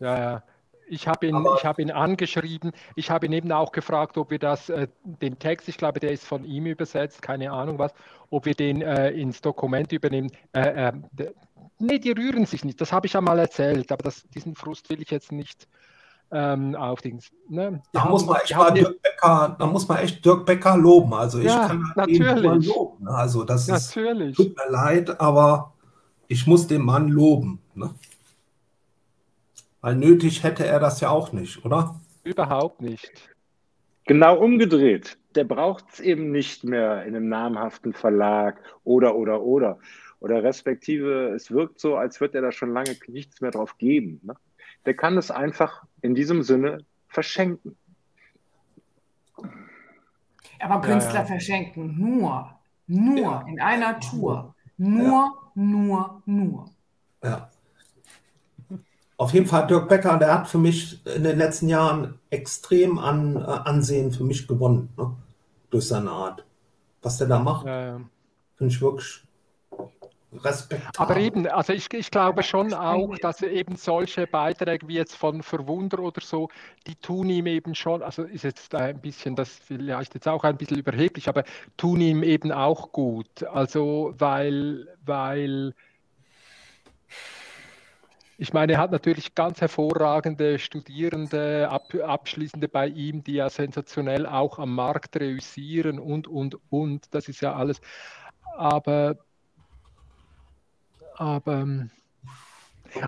Ja, 0.00 0.18
ja. 0.18 0.42
Ich 0.88 1.06
habe 1.06 1.26
ihn, 1.26 1.34
hab 1.36 1.78
ihn 1.78 1.90
angeschrieben. 1.90 2.72
Ich 2.94 3.10
habe 3.10 3.26
ihn 3.26 3.32
eben 3.32 3.52
auch 3.52 3.72
gefragt, 3.72 4.16
ob 4.16 4.30
wir 4.30 4.38
das, 4.38 4.70
äh, 4.70 4.88
den 5.04 5.38
Text, 5.38 5.68
ich 5.68 5.76
glaube, 5.76 6.00
der 6.00 6.12
ist 6.12 6.24
von 6.24 6.44
ihm 6.44 6.64
übersetzt, 6.64 7.20
keine 7.20 7.52
Ahnung 7.52 7.78
was, 7.78 7.92
ob 8.30 8.46
wir 8.46 8.54
den 8.54 8.80
äh, 8.80 9.10
ins 9.10 9.42
Dokument 9.42 9.92
übernehmen. 9.92 10.30
Äh, 10.54 10.88
äh, 10.88 10.92
nee, 11.78 11.98
die 11.98 12.12
rühren 12.12 12.46
sich 12.46 12.64
nicht. 12.64 12.80
Das 12.80 12.90
habe 12.90 13.06
ich 13.06 13.12
ja 13.12 13.20
mal 13.20 13.38
erzählt, 13.38 13.92
aber 13.92 14.04
das, 14.04 14.22
diesen 14.28 14.54
Frust 14.54 14.88
will 14.88 15.02
ich 15.02 15.10
jetzt 15.10 15.30
nicht 15.30 15.68
ähm, 16.30 16.74
auf 16.74 17.00
Dings. 17.00 17.30
Ne? 17.48 17.82
Da, 17.92 18.04
haben, 18.04 18.10
muss 18.10 18.26
man 18.26 18.36
echt 18.40 18.56
mal 18.56 18.70
Dirk 18.72 19.02
Becker, 19.02 19.56
da 19.58 19.66
muss 19.66 19.88
man 19.88 19.98
echt 19.98 20.24
Dirk 20.24 20.46
Becker 20.46 20.76
loben. 20.76 21.14
Also 21.14 21.38
ich 21.38 21.46
ja, 21.46 21.68
kann 21.68 21.92
natürlich. 21.94 22.66
loben. 22.66 23.04
Ne? 23.04 23.10
Also 23.10 23.44
das 23.44 23.68
natürlich. 23.68 24.30
Ist, 24.30 24.36
tut 24.36 24.56
mir 24.56 24.70
leid, 24.70 25.20
aber 25.20 25.72
ich 26.28 26.46
muss 26.46 26.66
den 26.66 26.82
Mann 26.82 27.08
loben. 27.08 27.60
Ne? 27.74 27.90
Weil 29.80 29.96
nötig 29.96 30.42
hätte 30.42 30.66
er 30.66 30.80
das 30.80 31.00
ja 31.00 31.10
auch 31.10 31.32
nicht, 31.32 31.64
oder? 31.64 32.00
Überhaupt 32.24 32.82
nicht. 32.82 33.30
Genau 34.06 34.36
umgedreht. 34.38 35.18
Der 35.34 35.44
braucht 35.44 35.84
es 35.92 36.00
eben 36.00 36.30
nicht 36.32 36.64
mehr 36.64 37.04
in 37.04 37.14
einem 37.14 37.28
namhaften 37.28 37.92
Verlag 37.92 38.60
oder, 38.84 39.14
oder, 39.14 39.42
oder. 39.42 39.78
Oder 40.18 40.42
respektive, 40.42 41.32
es 41.34 41.50
wirkt 41.50 41.78
so, 41.78 41.96
als 41.96 42.20
würde 42.20 42.38
er 42.38 42.42
da 42.42 42.52
schon 42.52 42.72
lange 42.72 42.96
nichts 43.06 43.40
mehr 43.40 43.50
drauf 43.50 43.76
geben. 43.78 44.20
Ne? 44.24 44.34
Der 44.86 44.94
kann 44.94 45.18
es 45.18 45.30
einfach 45.30 45.84
in 46.00 46.14
diesem 46.14 46.42
Sinne 46.42 46.78
verschenken. 47.08 47.76
Aber 50.60 50.80
Künstler 50.80 51.14
ja, 51.14 51.20
ja. 51.20 51.26
verschenken 51.26 51.98
nur, 51.98 52.50
nur 52.86 53.18
ja. 53.18 53.44
in 53.46 53.60
einer 53.60 54.00
Tour. 54.00 54.54
Nur, 54.78 55.50
nur, 55.54 56.22
nur. 56.24 56.70
Ja. 57.22 57.50
Auf 59.18 59.32
jeden 59.32 59.46
Fall, 59.46 59.66
Dirk 59.66 59.88
Becker, 59.88 60.18
der 60.18 60.32
hat 60.32 60.48
für 60.48 60.58
mich 60.58 61.04
in 61.06 61.24
den 61.24 61.38
letzten 61.38 61.68
Jahren 61.68 62.18
extrem 62.30 62.98
an 62.98 63.36
äh, 63.36 63.38
Ansehen 63.38 64.12
für 64.12 64.24
mich 64.24 64.46
gewonnen, 64.46 64.90
ne? 64.96 65.16
durch 65.70 65.88
seine 65.88 66.10
Art. 66.10 66.44
Was 67.02 67.18
der 67.18 67.26
da 67.26 67.38
macht, 67.38 67.66
ja, 67.66 67.86
ja. 67.86 68.00
finde 68.56 68.74
ich 68.74 68.80
wirklich 68.80 69.25
Respekt. 70.38 70.98
Aber 70.98 71.16
eben, 71.16 71.46
also 71.46 71.72
ich, 71.72 71.92
ich 71.92 72.10
glaube 72.10 72.42
schon 72.42 72.74
auch, 72.74 73.16
dass 73.18 73.42
eben 73.42 73.76
solche 73.76 74.26
Beiträge 74.26 74.88
wie 74.88 74.94
jetzt 74.94 75.16
von 75.16 75.42
Verwunder 75.42 76.00
oder 76.00 76.20
so, 76.20 76.48
die 76.86 76.94
tun 76.96 77.28
ihm 77.30 77.46
eben 77.46 77.74
schon, 77.74 78.02
also 78.02 78.22
ist 78.22 78.44
jetzt 78.44 78.74
ein 78.74 79.00
bisschen, 79.00 79.36
das 79.36 79.50
vielleicht 79.50 80.14
jetzt 80.14 80.28
auch 80.28 80.44
ein 80.44 80.56
bisschen 80.56 80.78
überheblich, 80.78 81.28
aber 81.28 81.44
tun 81.76 82.00
ihm 82.00 82.22
eben 82.22 82.52
auch 82.52 82.92
gut. 82.92 83.42
Also 83.44 84.14
weil, 84.16 84.88
weil 85.04 85.74
ich 88.38 88.52
meine, 88.52 88.74
er 88.74 88.78
hat 88.78 88.90
natürlich 88.90 89.34
ganz 89.34 89.60
hervorragende 89.62 90.58
Studierende, 90.58 91.68
Ab 91.70 91.94
Abschließende 91.94 92.68
bei 92.68 92.88
ihm, 92.88 93.24
die 93.24 93.34
ja 93.34 93.48
sensationell 93.48 94.26
auch 94.26 94.58
am 94.58 94.74
Markt 94.74 95.16
reüssieren 95.16 95.98
und, 95.98 96.28
und, 96.28 96.58
und. 96.70 97.14
Das 97.14 97.28
ist 97.28 97.40
ja 97.40 97.54
alles. 97.54 97.80
Aber, 98.56 99.16
aber 101.18 101.66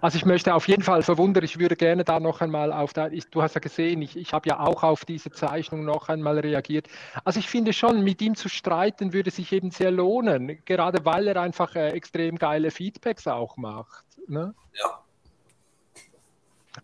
also 0.01 0.17
ich 0.17 0.25
möchte 0.25 0.55
auf 0.55 0.69
jeden 0.69 0.83
Fall 0.83 1.03
verwundern, 1.03 1.45
ich 1.45 1.59
würde 1.59 1.77
gerne 1.77 2.05
da 2.05 2.21
noch 2.21 2.41
einmal 2.41 2.73
auf, 2.73 2.93
da, 2.93 3.09
ich, 3.09 3.29
du 3.31 3.43
hast 3.43 3.55
ja 3.55 3.61
gesehen, 3.61 4.03
ich, 4.03 4.17
ich 4.17 4.33
habe 4.33 4.49
ja 4.49 4.61
auch 4.61 4.83
auf 4.83 5.05
diese 5.05 5.31
Zeichnung 5.31 5.85
noch 5.85 6.09
einmal 6.09 6.39
reagiert. 6.39 6.89
Also 7.25 7.41
ich 7.41 7.49
finde 7.49 7.73
schon, 7.73 8.03
mit 8.03 8.21
ihm 8.21 8.35
zu 8.35 8.49
streiten 8.49 9.13
würde 9.13 9.31
sich 9.31 9.53
eben 9.53 9.71
sehr 9.71 9.91
lohnen, 9.91 10.63
gerade 10.65 11.05
weil 11.05 11.29
er 11.29 11.41
einfach 11.41 11.75
äh, 11.75 11.91
extrem 11.91 12.37
geile 12.37 12.71
Feedbacks 12.71 13.27
auch 13.27 13.57
macht. 13.57 14.05
Ne? 14.27 14.55
Ja. 14.75 15.03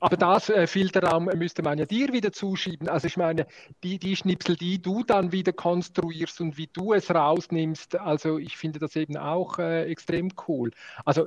Aber 0.01 0.17
das 0.17 0.49
äh, 0.49 0.67
Filterraum 0.67 1.27
müsste 1.37 1.63
man 1.63 1.79
ja 1.79 1.87
dir 1.87 2.13
wieder 2.13 2.33
zuschieben. 2.33 2.89
Also 2.89 3.07
ich 3.07 3.17
meine, 3.17 3.47
die, 3.83 3.99
die 3.99 4.17
Schnipsel, 4.17 4.57
die 4.57 4.81
du 4.81 5.03
dann 5.05 5.33
wieder 5.33 5.53
konstruierst 5.53 6.41
und 6.41 6.57
wie 6.57 6.69
du 6.73 6.93
es 6.93 7.11
rausnimmst, 7.11 7.99
also 7.99 8.39
ich 8.39 8.57
finde 8.57 8.79
das 8.79 8.97
eben 8.97 9.17
auch 9.17 9.59
äh, 9.59 9.85
extrem 9.85 10.31
cool. 10.49 10.71
Also 11.05 11.27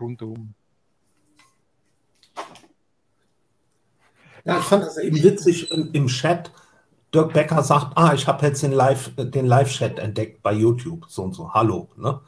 rundum. 0.00 0.54
Ja, 4.44 4.58
ich 4.58 4.64
fand 4.64 4.84
das 4.84 4.96
eben 4.98 5.22
witzig 5.22 5.70
im, 5.70 5.90
im 5.92 6.06
Chat. 6.06 6.50
Dirk 7.12 7.32
Becker 7.32 7.62
sagt, 7.62 7.96
ah, 7.96 8.12
ich 8.12 8.26
habe 8.26 8.46
jetzt 8.46 8.62
den 8.62 8.72
Live, 8.72 9.12
den 9.16 9.46
Live-Chat 9.46 9.98
entdeckt 9.98 10.42
bei 10.42 10.52
YouTube, 10.52 11.06
so 11.08 11.22
und 11.22 11.34
so, 11.34 11.52
hallo. 11.54 11.88
Ne? 11.96 12.20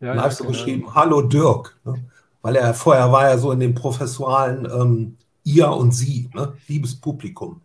Ja, 0.00 0.10
und 0.10 0.16
ja, 0.16 0.22
habe 0.22 0.34
so 0.34 0.44
genau. 0.44 0.56
geschrieben, 0.56 0.94
hallo 0.94 1.22
Dirk. 1.22 1.76
Ne? 1.84 2.04
Weil 2.48 2.56
er 2.56 2.72
vorher 2.72 3.12
war 3.12 3.28
ja 3.28 3.36
so 3.36 3.52
in 3.52 3.60
dem 3.60 3.74
professoralen 3.74 4.66
ähm, 4.72 5.18
ihr 5.44 5.68
und 5.70 5.92
sie, 5.92 6.30
ne? 6.32 6.54
liebes 6.66 6.98
Publikum. 6.98 7.60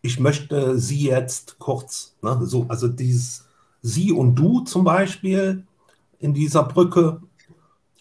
Ich 0.00 0.20
möchte 0.20 0.78
sie 0.78 1.08
jetzt 1.08 1.58
kurz, 1.58 2.14
ne? 2.22 2.38
so, 2.42 2.66
also 2.68 2.86
dieses 2.86 3.48
sie 3.80 4.12
und 4.12 4.36
du 4.36 4.60
zum 4.60 4.84
Beispiel 4.84 5.66
in 6.20 6.34
dieser 6.34 6.62
Brücke. 6.62 7.20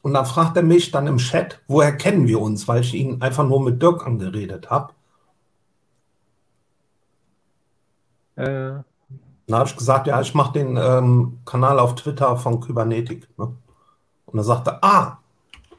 Und 0.03 0.14
dann 0.14 0.27
fragt 0.27 0.56
er 0.58 0.61
mich 0.61 0.91
dann 0.91 1.08
im 1.08 1.17
Chat, 1.17 1.59
woher 1.67 1.98
kennen 1.98 2.27
wir 2.27 2.40
uns, 2.40 2.67
weil 2.67 2.82
ich 2.82 2.93
ihn 2.93 3.19
einfach 3.24 3.48
nur 3.48 3.59
mit 3.64 3.82
Dirk 3.82 4.06
angeredet 4.06 4.69
habe. 4.69 4.93
Äh, 8.35 8.43
Dann 9.48 9.59
habe 9.59 9.67
ich 9.69 9.75
gesagt, 9.75 10.06
ja, 10.06 10.22
ich 10.22 10.35
mache 10.35 10.53
den 10.53 10.77
ähm, 10.77 11.40
Kanal 11.45 11.80
auf 11.80 11.95
Twitter 11.95 12.38
von 12.38 12.59
Kybernetik. 12.61 13.27
Ne? 13.40 13.56
Und 14.27 14.40
er 14.40 14.43
sagte, 14.43 14.83
ah, 14.83 15.20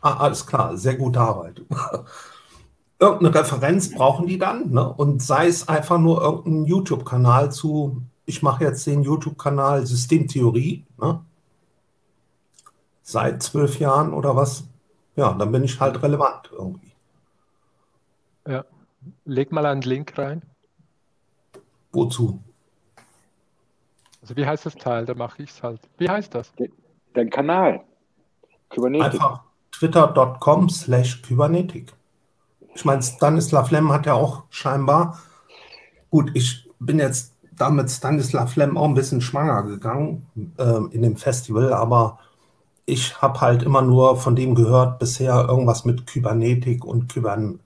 ah, 0.03 0.17
alles 0.19 0.47
klar, 0.47 0.77
sehr 0.77 0.97
gute 0.97 1.21
Arbeit. 1.21 1.63
Irgendeine 2.99 3.35
Referenz 3.35 3.91
brauchen 3.91 4.27
die 4.27 4.39
dann, 4.39 4.71
ne? 4.71 4.93
Und 4.93 5.23
sei 5.23 5.49
es 5.49 5.69
einfach 5.69 5.99
nur 5.99 6.23
irgendein 6.23 6.67
YouTube-Kanal 6.67 7.51
zu, 7.51 8.03
ich 8.27 8.43
mache 8.43 8.65
jetzt 8.65 8.87
den 8.87 9.03
YouTube-Kanal 9.03 9.87
Systemtheorie, 9.87 10.85
ne? 11.01 11.25
Seit 13.03 13.43
zwölf 13.43 13.81
Jahren 13.81 14.13
oder 14.13 14.37
was. 14.37 14.65
Ja, 15.17 15.33
dann 15.33 15.51
bin 15.51 15.65
ich 15.65 15.81
halt 15.81 16.01
relevant 16.03 16.51
irgendwie. 16.53 16.93
ja. 18.47 18.65
Leg 19.25 19.51
mal 19.51 19.67
einen 19.67 19.83
Link 19.83 20.17
rein. 20.17 20.43
Wozu? 21.91 22.41
Also 24.21 24.37
wie 24.37 24.47
heißt 24.47 24.65
das 24.65 24.77
Teil? 24.77 25.05
Da 25.07 25.15
mache 25.15 25.43
ich 25.43 25.51
es 25.51 25.61
halt. 25.61 25.81
Wie 25.99 26.09
heißt 26.09 26.33
das? 26.33 26.53
Dein 27.15 27.29
Kanal. 27.29 27.85
Kybernetik. 28.71 29.15
Einfach 29.15 29.43
twitter.com 29.83 30.69
slash 30.71 31.23
Kybernetik. 31.23 31.93
Ich 32.75 32.85
meine, 32.85 33.03
Stanislav 33.03 33.73
Lem 33.73 33.91
hat 33.91 34.07
ja 34.07 34.15
auch 34.15 34.45
scheinbar, 34.49 35.19
gut, 36.09 36.31
ich 36.35 36.71
bin 36.79 37.01
jetzt 37.01 37.35
damit 37.51 37.91
Stanislav 37.91 38.55
Lem 38.55 38.77
auch 38.77 38.85
ein 38.85 38.95
bisschen 38.95 39.21
schwanger 39.21 39.65
gegangen 39.65 40.27
ähm, 40.59 40.91
in 40.93 41.03
dem 41.03 41.17
Festival, 41.17 41.73
aber 41.73 42.21
ich 42.87 43.21
habe 43.21 43.41
halt 43.41 43.65
immer 43.65 43.83
nur 43.83 44.17
von 44.17 44.37
dem 44.37 44.55
gehört, 44.55 45.01
bisher 45.01 45.47
irgendwas 45.49 45.85
mit 45.85 46.07
Kybernetik 46.07 46.85
und 46.85 47.13
Kybern 47.13 47.59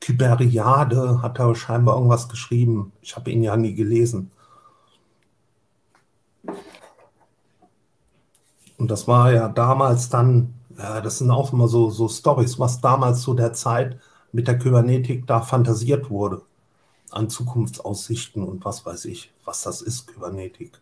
Kyberiade 0.00 1.22
hat 1.22 1.38
er 1.38 1.54
scheinbar 1.54 1.94
irgendwas 1.94 2.28
geschrieben. 2.28 2.90
Ich 3.02 3.14
habe 3.16 3.30
ihn 3.30 3.42
ja 3.42 3.56
nie 3.56 3.74
gelesen. 3.74 4.30
Und 8.78 8.90
das 8.90 9.06
war 9.06 9.30
ja 9.30 9.48
damals 9.48 10.08
dann, 10.08 10.54
ja, 10.80 11.00
das 11.02 11.18
sind 11.18 11.30
auch 11.30 11.52
immer 11.52 11.68
so, 11.68 11.90
so 11.90 12.08
Stories, 12.08 12.58
was 12.58 12.80
damals 12.80 13.20
zu 13.20 13.34
der 13.34 13.52
Zeit 13.52 14.00
mit 14.32 14.48
der 14.48 14.58
Kybernetik 14.58 15.26
da 15.26 15.42
fantasiert 15.42 16.08
wurde. 16.08 16.42
An 17.10 17.28
Zukunftsaussichten 17.28 18.42
und 18.42 18.64
was 18.64 18.86
weiß 18.86 19.04
ich, 19.06 19.32
was 19.44 19.62
das 19.62 19.82
ist, 19.82 20.06
Kybernetik. 20.06 20.80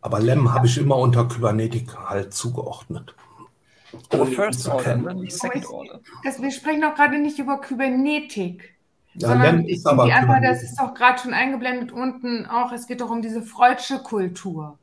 Aber 0.00 0.20
Lem 0.20 0.52
habe 0.52 0.66
ich 0.66 0.78
immer 0.78 0.96
unter 0.96 1.26
Kybernetik 1.26 1.96
halt 1.96 2.32
zugeordnet. 2.32 3.14
Aber 4.10 4.26
ihn 4.26 4.34
First 4.34 4.60
zu 4.60 4.72
Order, 4.72 4.82
kennen. 4.84 5.20
nicht 5.20 5.36
Second 5.36 5.68
Order. 5.68 6.00
Das, 6.22 6.40
wir 6.40 6.50
sprechen 6.50 6.82
doch 6.82 6.94
gerade 6.94 7.18
nicht 7.18 7.38
über 7.38 7.60
Kybernetik. 7.60 8.76
Ja, 9.14 9.28
sondern 9.28 9.58
Lem 9.58 9.66
ist 9.68 9.86
aber 9.86 10.04
die 10.04 10.12
einfach, 10.12 10.40
das 10.42 10.62
ist 10.62 10.78
doch 10.78 10.94
gerade 10.94 11.18
schon 11.18 11.34
eingeblendet 11.34 11.92
unten 11.92 12.46
auch, 12.46 12.72
es 12.72 12.86
geht 12.86 13.00
doch 13.00 13.10
um 13.10 13.22
diese 13.22 13.42
freudsche 13.42 13.98
Kultur, 13.98 14.78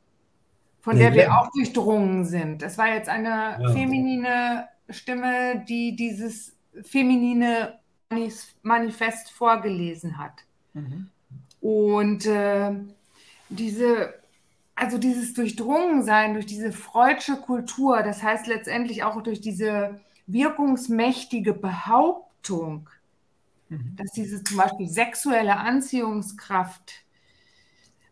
von 0.80 0.96
der 0.96 1.12
wir 1.14 1.24
Lem. 1.24 1.32
auch 1.32 1.50
durchdrungen 1.52 2.24
sind. 2.24 2.62
Es 2.62 2.78
war 2.78 2.88
jetzt 2.88 3.08
eine 3.08 3.58
Ja. 3.60 3.72
feminine 3.72 4.68
Stimme, 4.88 5.64
die 5.68 5.94
dieses 5.96 6.56
feminine 6.82 7.78
Manifest 8.62 9.30
vorgelesen 9.30 10.18
hat. 10.18 10.32
Und 11.60 12.26
äh, 12.26 12.72
diese, 13.48 14.14
also 14.74 14.98
dieses 14.98 15.34
Durchdrungensein 15.34 16.34
durch 16.34 16.46
diese 16.46 16.72
freudsche 16.72 17.36
Kultur, 17.36 18.02
das 18.02 18.22
heißt 18.22 18.46
letztendlich 18.46 19.02
auch 19.04 19.22
durch 19.22 19.40
diese 19.40 20.00
wirkungsmächtige 20.26 21.52
Behauptung, 21.54 22.88
dass 23.96 24.10
diese 24.12 24.42
zum 24.42 24.56
Beispiel 24.56 24.88
sexuelle 24.88 25.56
Anziehungskraft 25.56 26.92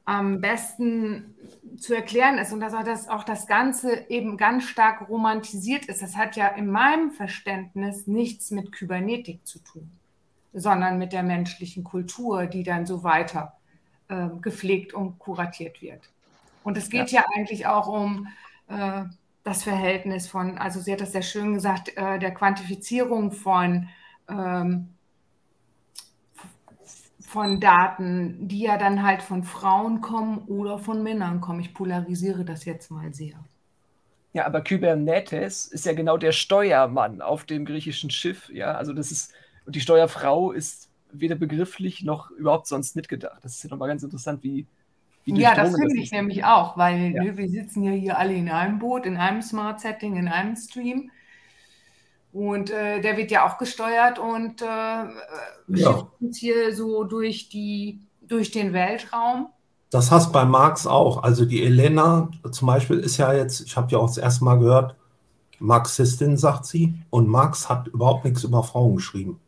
am 0.08 0.40
besten 0.40 1.34
zu 1.76 1.94
erklären 1.94 2.38
ist 2.38 2.54
und 2.54 2.60
dass 2.60 2.72
auch 2.72 2.82
das, 2.82 3.08
auch 3.08 3.24
das 3.24 3.46
Ganze 3.46 4.06
eben 4.08 4.38
ganz 4.38 4.64
stark 4.64 5.06
romantisiert 5.06 5.84
ist. 5.84 6.00
Das 6.00 6.16
hat 6.16 6.34
ja 6.34 6.48
in 6.48 6.70
meinem 6.70 7.10
Verständnis 7.10 8.06
nichts 8.06 8.50
mit 8.50 8.72
Kybernetik 8.72 9.46
zu 9.46 9.58
tun, 9.58 9.90
sondern 10.54 10.96
mit 10.96 11.12
der 11.12 11.22
menschlichen 11.22 11.84
Kultur, 11.84 12.46
die 12.46 12.62
dann 12.62 12.86
so 12.86 13.04
weiter 13.04 13.52
äh, 14.08 14.28
gepflegt 14.40 14.94
und 14.94 15.18
kuratiert 15.18 15.82
wird. 15.82 16.08
Und 16.64 16.78
es 16.78 16.88
geht 16.88 17.10
ja, 17.10 17.26
eigentlich 17.36 17.66
auch 17.66 17.86
um 17.86 18.28
äh, 18.68 19.02
das 19.44 19.62
Verhältnis 19.62 20.26
von, 20.26 20.56
also 20.56 20.80
sie 20.80 20.92
hat 20.92 21.02
das 21.02 21.12
sehr 21.12 21.20
schön 21.20 21.52
gesagt, 21.52 21.94
äh, 21.98 22.18
der 22.18 22.32
Quantifizierung 22.32 23.30
von 23.30 23.90
ähm, 24.26 24.88
von 27.28 27.60
Daten, 27.60 28.48
die 28.48 28.60
ja 28.62 28.78
dann 28.78 29.02
halt 29.04 29.22
von 29.22 29.44
Frauen 29.44 30.00
kommen 30.00 30.38
oder 30.48 30.78
von 30.78 31.02
Männern 31.02 31.40
kommen. 31.40 31.60
Ich 31.60 31.74
polarisiere 31.74 32.44
das 32.44 32.64
jetzt 32.64 32.90
mal 32.90 33.12
sehr. 33.14 33.38
Ja, 34.32 34.46
aber 34.46 34.60
Kybernetes 34.62 35.66
ist 35.66 35.86
ja 35.86 35.94
genau 35.94 36.16
der 36.18 36.32
Steuermann 36.32 37.22
auf 37.22 37.44
dem 37.44 37.64
griechischen 37.64 38.10
Schiff. 38.10 38.48
Ja, 38.50 38.74
also 38.74 38.92
das 38.92 39.10
ist, 39.10 39.32
und 39.64 39.74
die 39.74 39.80
Steuerfrau 39.80 40.52
ist 40.52 40.90
weder 41.10 41.34
begrifflich 41.34 42.02
noch 42.02 42.30
überhaupt 42.30 42.66
sonst 42.66 42.94
mitgedacht. 42.94 43.42
Das 43.42 43.54
ist 43.56 43.62
ja 43.64 43.70
nochmal 43.70 43.88
ganz 43.88 44.02
interessant, 44.02 44.42
wie, 44.42 44.66
wie 45.24 45.32
Ja, 45.32 45.54
das 45.54 45.74
finde 45.76 46.00
ich 46.00 46.10
nämlich 46.10 46.44
auch, 46.44 46.76
weil 46.78 47.10
Ja. 47.12 47.22
ne, 47.22 47.36
wir 47.36 47.48
sitzen 47.50 47.82
ja 47.82 47.92
hier 47.92 48.18
alle 48.18 48.34
in 48.34 48.48
einem 48.50 48.78
Boot, 48.78 49.04
in 49.06 49.16
einem 49.18 49.42
Smart 49.42 49.80
Setting, 49.80 50.16
in 50.16 50.28
einem 50.28 50.56
Stream. 50.56 51.10
Und 52.38 52.70
äh, 52.70 53.00
der 53.00 53.16
wird 53.16 53.30
ja 53.30 53.46
auch 53.46 53.58
gesteuert 53.58 54.18
und 54.18 54.62
äh, 54.62 54.66
Ja. 55.68 55.84
schifft 55.92 56.06
uns 56.20 56.38
hier 56.38 56.74
so 56.74 57.04
durch, 57.04 57.48
die, 57.48 58.00
durch 58.20 58.50
den 58.52 58.72
Weltraum. 58.72 59.48
Das 59.90 60.10
hast 60.10 60.32
bei 60.32 60.44
Marx 60.46 60.86
auch. 60.86 61.22
Also 61.22 61.44
die 61.44 61.62
Elena 61.62 62.30
zum 62.52 62.66
Beispiel 62.66 62.98
ist 63.00 63.16
ja 63.18 63.32
jetzt, 63.32 63.60
ich 63.60 63.76
habe 63.76 63.90
ja 63.92 63.98
auch 63.98 64.06
das 64.08 64.18
erste 64.18 64.44
Mal 64.44 64.58
gehört, 64.58 64.96
Marxistin, 65.60 66.36
sagt 66.38 66.66
sie. 66.66 66.94
Und 67.10 67.28
Marx 67.28 67.68
hat 67.70 67.88
überhaupt 67.88 68.24
nichts 68.24 68.44
über 68.44 68.62
Frauen 68.64 68.96
geschrieben. 68.96 69.40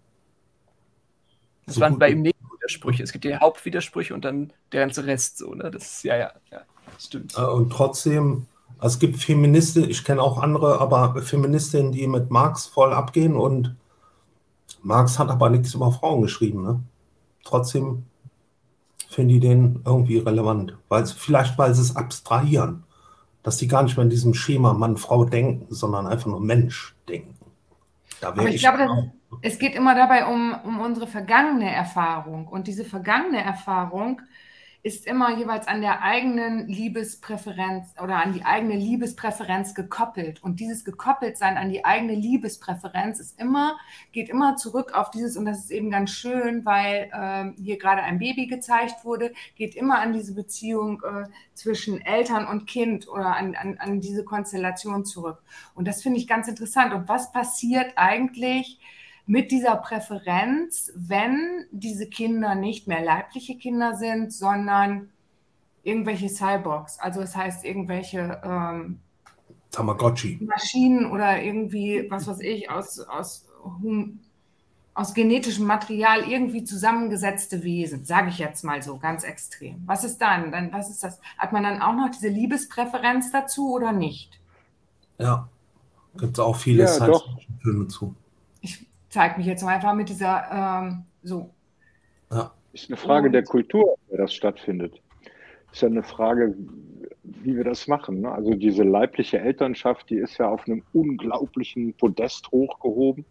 Das 1.67 1.77
So 1.77 1.81
waren 1.81 1.99
bei 1.99 2.11
ihm 2.11 2.23
Nebenwidersprüche. 2.23 3.03
Es 3.03 3.13
gibt 3.13 3.25
ja 3.25 3.41
Hauptwidersprüche 3.41 4.15
und 4.15 4.25
dann 4.25 4.53
der 4.73 4.81
ganze 4.81 5.07
Rest 5.07 5.39
so, 5.39 5.55
ne? 5.55 5.71
Das 5.71 5.85
ist, 5.95 6.05
ja, 6.05 6.17
ja, 6.17 6.33
ja, 6.51 6.67
stimmt. 6.99 7.35
Äh, 7.37 7.43
Und 7.43 7.71
trotzdem, 7.73 8.47
es 8.83 8.99
gibt 8.99 9.17
Feministinnen, 9.19 9.91
ich 9.91 10.05
kenne 10.05 10.23
auch 10.23 10.39
andere, 10.39 10.81
aber 10.81 11.21
Feministinnen, 11.23 11.93
die 11.93 12.07
mit 12.07 12.31
Marx 12.31 12.67
voll 12.67 12.93
abgehen 12.93 13.37
und 13.37 13.77
Marx 14.83 15.19
hat 15.19 15.29
aber 15.29 15.51
nichts 15.51 15.75
über 15.75 15.93
Frauen 15.93 16.23
geschrieben. 16.23 16.63
Ne? 16.63 16.81
Trotzdem 17.45 18.05
finde 19.09 19.35
ich 19.35 19.41
den 19.41 19.83
irgendwie 19.85 20.19
relevant. 20.19 20.77
Weil, 20.89 21.05
vielleicht, 21.07 21.59
weil 21.59 21.75
sie 21.75 21.83
es 21.83 21.97
abstrahieren. 21.97 22.85
Dass 23.43 23.59
sie 23.59 23.69
gar 23.69 23.83
nicht 23.83 23.97
mehr 23.97 24.05
in 24.05 24.11
diesem 24.11 24.35
Schema 24.35 24.75
Mann-Frau 24.75 25.25
denken, 25.25 25.67
sondern 25.75 26.07
einfach 26.07 26.27
nur 26.27 26.41
Mensch 26.41 26.95
denken. 27.09 27.35
Aber 28.21 28.47
ich 28.47 28.57
ich. 28.57 28.61
glaube, 28.61 28.79
das, 28.79 29.53
es 29.53 29.59
geht 29.59 29.75
immer 29.75 29.95
dabei 29.95 30.27
um, 30.27 30.55
um 30.65 30.81
unsere 30.81 31.07
vergangene 31.07 31.73
Erfahrung. 31.75 32.47
Und 32.47 32.67
diese 32.67 32.85
vergangene 32.85 33.43
Erfahrung 33.43 34.21
ist 34.83 35.07
immer 35.07 35.37
jeweils 35.37 35.69
an 35.69 35.83
der 35.83 36.03
eigenen 36.03 36.67
Liebespräferenz 36.67 37.95
oder 38.03 38.17
an 38.17 38.33
die 38.33 38.45
eigene 38.45 38.77
Liebespräferenz 38.77 39.75
gekoppelt. 39.75 40.43
Und 40.43 40.59
dieses 40.59 40.85
Gekoppeltsein 40.85 41.59
an 41.59 41.69
die 41.69 41.85
eigene 41.85 42.15
Liebespräferenz 42.15 43.21
ist 43.21 43.39
immer, 43.39 43.79
geht 44.13 44.31
immer 44.31 44.57
zurück 44.57 44.93
auf 44.95 45.11
dieses, 45.11 45.37
und 45.37 45.45
das 45.45 45.59
ist 45.59 45.71
eben 45.71 45.91
ganz 45.91 46.11
schön, 46.11 46.65
weil 46.65 47.11
ähm, 47.15 47.55
hier 47.59 47.79
gerade 47.79 48.03
ein 48.03 48.19
Baby 48.19 48.47
gezeigt 48.47 49.05
wurde, 49.05 49.33
geht 49.55 49.75
immer 49.75 50.01
an 50.01 50.15
diese 50.15 50.35
Beziehung 50.35 51.03
äh, 51.03 51.29
zwischen 51.53 52.01
Eltern 52.01 52.47
und 52.47 52.67
Kind 52.67 53.07
oder 53.07 53.37
an, 53.37 53.55
an, 53.55 53.77
an 53.79 54.01
diese 54.01 54.25
Konstellation 54.25 55.05
zurück. 55.05 55.43
Und 55.75 55.89
das 55.89 56.03
finde 56.03 56.19
ich 56.19 56.27
ganz 56.27 56.49
interessant. 56.49 56.95
Und 56.95 57.07
was 57.07 57.33
passiert 57.33 57.93
eigentlich 57.97 58.79
mit 59.31 59.53
dieser 59.53 59.77
Präferenz, 59.77 60.91
wenn 60.97 61.65
diese 61.71 62.09
Kinder 62.09 62.57
nicht 62.57 62.89
mehr 62.89 63.01
leibliche 63.01 63.57
Kinder 63.57 63.95
sind, 63.95 64.33
sondern 64.33 65.11
irgendwelche 65.85 66.29
Cyborgs? 66.29 66.99
Also 66.99 67.21
das 67.21 67.37
heißt 67.37 67.65
irgendwelche 67.65 68.41
ähm, 68.43 68.99
Tamagotchi. 69.71 70.41
Maschinen 70.43 71.13
oder 71.13 71.41
irgendwie, 71.41 72.11
was 72.11 72.27
weiß 72.27 72.41
ich, 72.41 72.73
aus, 72.73 72.99
aus, 72.99 73.47
aus 74.95 75.15
genetischem 75.15 75.65
Material 75.65 76.29
irgendwie 76.29 76.65
zusammengesetzte 76.65 77.63
Wesen, 77.63 78.05
sage 78.05 78.31
ich 78.31 78.39
jetzt 78.39 78.65
mal 78.65 78.83
so 78.83 78.99
ganz 78.99 79.23
extrem. 79.23 79.81
Was 79.87 80.03
ist 80.03 80.19
dann? 80.19 80.51
dann? 80.51 80.73
Was 80.73 80.91
ist 80.91 81.05
das? 81.05 81.21
Hat 81.39 81.53
man 81.53 81.63
dann 81.63 81.81
auch 81.81 81.95
noch 81.95 82.11
diese 82.11 82.31
Liebespräferenz 82.31 83.31
dazu 83.31 83.75
oder 83.75 83.93
nicht? 83.93 84.41
Ja, 85.19 85.49
gibt 86.19 86.33
es 86.33 86.41
auch 86.41 86.57
viele 86.57 86.83
Ja, 86.83 86.89
Science-Fiction-Filme 86.89 87.87
zu. 87.87 88.17
Ich 89.11 89.15
zeige 89.15 89.39
mich 89.39 89.47
jetzt 89.49 89.65
mal 89.65 89.75
einfach 89.75 89.93
mit 89.95 90.09
dieser 90.09 90.45
ähm, 90.53 91.03
so. 91.25 91.51
Ja. 92.31 92.53
Ist 92.73 92.89
eine 92.89 92.97
Frage 92.97 93.29
der 93.29 93.43
Kultur, 93.43 93.97
der 94.09 94.19
das 94.19 94.33
stattfindet. 94.33 95.03
Ist 95.73 95.83
ja 95.83 95.89
eine 95.89 96.05
Frage, 96.05 96.55
wie 97.25 97.57
wir 97.57 97.65
das 97.65 97.89
machen. 97.89 98.21
Ne? 98.21 98.31
Also 98.31 98.55
diese 98.55 98.85
leibliche 98.85 99.41
Elternschaft, 99.41 100.11
die 100.11 100.15
ist 100.19 100.39
ja 100.39 100.49
auf 100.49 100.65
einem 100.69 100.85
unglaublichen 100.93 101.93
Podest 101.95 102.53
hochgehoben. 102.53 103.25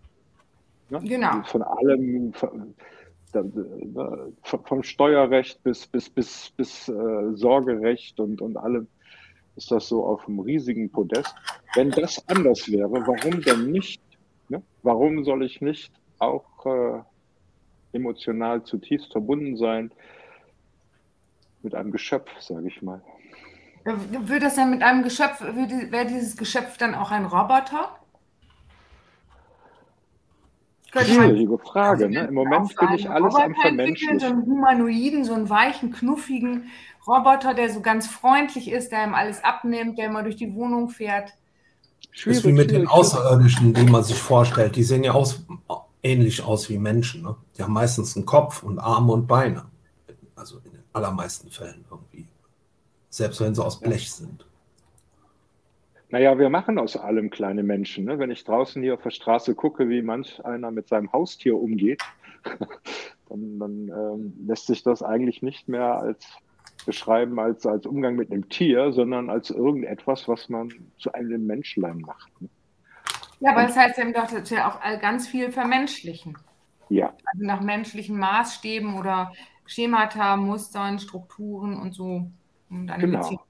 Ne? 0.89 0.99
Genau. 1.01 1.43
Von 1.43 1.61
allem, 1.63 2.33
von, 2.33 2.73
da- 3.31 3.45
da- 3.45 4.27
vom 4.43 4.83
Steuerrecht 4.83 5.63
bis, 5.63 5.87
bis, 5.87 6.09
bis, 6.09 6.51
bis 6.57 6.89
äh, 6.89 7.33
Sorgerecht 7.35 8.19
und, 8.19 8.41
und 8.41 8.57
allem 8.57 8.85
ist 9.55 9.71
das 9.71 9.87
so 9.87 10.03
auf 10.03 10.27
einem 10.27 10.41
riesigen 10.41 10.89
Podest. 10.89 11.33
Wenn 11.73 11.89
das 11.91 12.21
anders 12.27 12.69
wäre, 12.69 12.91
warum 12.91 13.41
denn 13.43 13.71
nicht? 13.71 14.01
Ne? 14.49 14.63
Warum 14.83 15.23
soll 15.23 15.43
ich 15.43 15.61
nicht 15.61 15.93
auch 16.17 16.65
äh, 16.65 16.99
emotional 17.93 18.63
zutiefst 18.63 19.11
verbunden 19.11 19.57
sein 19.57 19.91
mit 21.61 21.75
einem 21.75 21.91
Geschöpf, 21.91 22.29
sage 22.39 22.67
ich 22.67 22.81
mal? 22.81 23.01
Würde 23.85 24.39
das 24.39 24.55
dann 24.55 24.71
mit 24.71 24.83
einem 24.83 25.03
Geschöpf, 25.03 25.41
wäre 25.41 26.05
dieses 26.05 26.35
Geschöpf 26.37 26.77
dann 26.77 26.95
auch 26.95 27.11
ein 27.11 27.25
Roboter? 27.25 27.95
Schwierige 30.91 31.57
Frage. 31.59 32.09
Ne? 32.09 32.25
Im 32.27 32.33
Moment 32.33 32.75
bin 32.75 32.93
ich 32.93 33.09
alles 33.09 33.35
am 33.35 33.41
Roboter 33.41 33.55
so 33.55 33.61
Vermenschlichen. 33.61 34.23
einen 34.23 34.45
Humanoiden, 34.45 35.23
so 35.23 35.33
einen 35.33 35.49
weichen, 35.49 35.91
knuffigen 35.91 36.69
Roboter, 37.07 37.53
der 37.53 37.69
so 37.69 37.81
ganz 37.81 38.07
freundlich 38.07 38.71
ist, 38.71 38.91
der 38.91 39.05
ihm 39.05 39.13
alles 39.13 39.43
abnimmt, 39.43 39.97
der 39.97 40.07
immer 40.07 40.23
durch 40.23 40.35
die 40.35 40.53
Wohnung 40.55 40.89
fährt. 40.89 41.33
Das 42.13 42.37
ist 42.37 42.45
wie 42.45 42.51
mit 42.51 42.71
den 42.71 42.87
Außerirdischen, 42.87 43.73
die 43.73 43.83
man 43.83 44.03
sich 44.03 44.17
vorstellt. 44.17 44.75
Die 44.75 44.83
sehen 44.83 45.03
ja 45.03 45.13
aus, 45.13 45.45
ähnlich 46.03 46.43
aus 46.43 46.69
wie 46.69 46.77
Menschen. 46.77 47.23
Ne? 47.23 47.35
Die 47.57 47.63
haben 47.63 47.73
meistens 47.73 48.15
einen 48.15 48.25
Kopf 48.25 48.63
und 48.63 48.79
Arme 48.79 49.13
und 49.13 49.27
Beine. 49.27 49.65
Also 50.35 50.57
in 50.65 50.71
den 50.71 50.83
allermeisten 50.93 51.49
Fällen 51.49 51.85
irgendwie. 51.89 52.27
Selbst 53.09 53.41
wenn 53.41 53.55
sie 53.55 53.63
aus 53.63 53.79
Blech 53.79 54.11
sind. 54.11 54.45
Naja, 56.09 56.37
wir 56.39 56.49
machen 56.49 56.79
aus 56.79 56.97
allem 56.97 57.29
kleine 57.29 57.63
Menschen. 57.63 58.05
Ne? 58.05 58.17
Wenn 58.17 58.31
ich 58.31 58.43
draußen 58.43 58.81
hier 58.81 58.95
auf 58.95 59.03
der 59.03 59.11
Straße 59.11 59.53
gucke, 59.53 59.89
wie 59.89 60.01
manch 60.01 60.43
einer 60.43 60.71
mit 60.71 60.87
seinem 60.87 61.11
Haustier 61.13 61.55
umgeht, 61.55 62.01
dann, 63.29 63.59
dann 63.59 63.89
ähm, 63.89 64.33
lässt 64.47 64.67
sich 64.67 64.81
das 64.81 65.03
eigentlich 65.03 65.41
nicht 65.41 65.67
mehr 65.67 65.99
als 65.99 66.25
beschreiben 66.85 67.39
als, 67.39 67.65
als 67.65 67.85
Umgang 67.85 68.15
mit 68.15 68.31
einem 68.31 68.47
Tier, 68.49 68.91
sondern 68.93 69.29
als 69.29 69.49
irgendetwas, 69.49 70.27
was 70.27 70.49
man 70.49 70.71
zu 70.97 71.11
einem 71.13 71.45
Menschlein 71.45 71.99
macht. 71.99 72.31
Ja, 73.39 73.51
aber 73.51 73.63
das 73.63 73.77
heißt 73.77 73.97
eben 73.99 74.13
doch, 74.13 74.27
dass 74.27 74.49
wir 74.51 74.67
auch 74.67 74.81
all- 74.81 74.99
ganz 74.99 75.27
viel 75.27 75.51
vermenschlichen. 75.51 76.37
Ja, 76.89 77.13
Also 77.31 77.45
nach 77.45 77.61
menschlichen 77.61 78.17
Maßstäben 78.17 78.97
oder 78.97 79.31
Schemata, 79.65 80.35
Mustern, 80.37 80.99
Strukturen 80.99 81.77
und 81.79 81.93
so. 81.93 82.29
Und 82.69 82.89
eine 82.89 83.03
Genau. 83.05 83.19
Beziehung. 83.19 83.41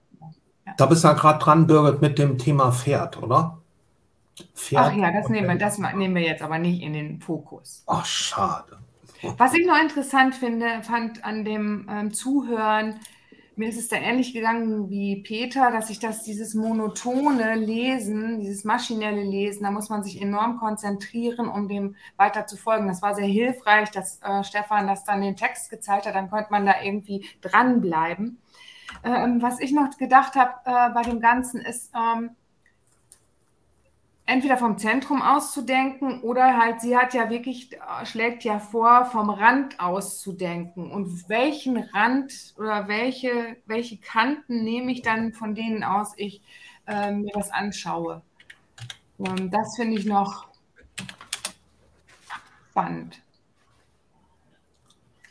Da 0.77 0.85
bist 0.85 1.03
du 1.03 1.07
ja 1.07 1.13
gerade 1.13 1.39
dran, 1.39 1.65
Birgit, 1.65 2.01
mit 2.01 2.19
dem 2.19 2.37
Thema 2.37 2.71
Pferd, 2.71 3.21
oder? 3.23 3.59
Pferd. 4.53 4.85
Ach 4.85 4.93
ja, 4.95 5.11
das 5.11 5.29
nehmen, 5.29 5.47
wir, 5.47 5.55
das 5.55 5.77
nehmen 5.79 6.13
wir 6.15 6.21
jetzt 6.21 6.41
aber 6.43 6.59
nicht 6.59 6.81
in 6.81 6.93
den 6.93 7.21
Fokus. 7.21 7.83
Ach, 7.87 8.05
schade. 8.05 8.77
Was 9.37 9.53
ich 9.53 9.65
noch 9.65 9.79
interessant 9.81 10.35
finde, 10.35 10.81
fand 10.83 11.23
an 11.25 11.43
dem 11.43 11.87
ähm, 11.89 12.13
Zuhören, 12.13 12.99
mir 13.59 13.67
ist 13.67 13.77
es 13.77 13.89
da 13.89 13.97
ähnlich 13.97 14.33
gegangen 14.33 14.89
wie 14.89 15.21
Peter, 15.21 15.69
dass 15.69 15.89
ich 15.89 15.99
das, 15.99 16.23
dieses 16.23 16.55
monotone 16.55 17.55
Lesen, 17.55 18.39
dieses 18.39 18.63
maschinelle 18.63 19.21
Lesen, 19.21 19.63
da 19.63 19.71
muss 19.71 19.89
man 19.89 20.01
sich 20.01 20.21
enorm 20.21 20.57
konzentrieren, 20.57 21.49
um 21.49 21.67
dem 21.67 21.97
weiter 22.15 22.47
zu 22.47 22.55
folgen. 22.55 22.87
Das 22.87 23.01
war 23.01 23.15
sehr 23.15 23.27
hilfreich, 23.27 23.91
dass 23.91 24.21
äh, 24.21 24.45
Stefan 24.45 24.87
das 24.87 25.03
dann 25.03 25.21
den 25.21 25.35
Text 25.35 25.69
gezeigt 25.69 26.05
hat, 26.05 26.15
dann 26.15 26.29
konnte 26.29 26.51
man 26.51 26.65
da 26.65 26.75
irgendwie 26.81 27.25
dranbleiben. 27.41 28.37
Ähm, 29.03 29.41
was 29.41 29.59
ich 29.59 29.73
noch 29.73 29.89
gedacht 29.97 30.35
habe 30.35 30.53
äh, 30.63 30.93
bei 30.93 31.01
dem 31.01 31.19
Ganzen 31.19 31.59
ist, 31.59 31.91
ähm, 31.93 32.31
entweder 34.29 34.57
vom 34.57 34.77
Zentrum 34.77 35.23
aus 35.23 35.53
zu 35.53 35.63
denken 35.63 36.21
oder 36.21 36.57
halt, 36.57 36.81
sie 36.81 36.95
hat 36.95 37.13
ja 37.15 37.29
wirklich, 37.29 37.73
äh, 37.73 38.05
schlägt 38.05 38.43
ja 38.43 38.59
vor, 38.59 39.05
vom 39.05 39.29
Rand 39.29 39.79
aus 39.79 40.19
zu 40.21 40.33
denken. 40.33 40.91
Und 40.91 41.27
welchen 41.29 41.77
Rand 41.77 42.53
oder 42.57 42.87
welche, 42.87 43.57
welche 43.65 43.97
Kanten 43.97 44.63
nehme 44.63 44.91
ich 44.91 45.01
dann 45.01 45.33
von 45.33 45.55
denen 45.55 45.83
aus, 45.83 46.13
ich 46.15 46.43
äh, 46.87 47.11
mir 47.11 47.31
das 47.33 47.51
anschaue? 47.51 48.21
Ähm, 49.19 49.49
das 49.49 49.75
finde 49.75 49.97
ich 49.97 50.05
noch 50.05 50.47
spannend. 52.69 53.21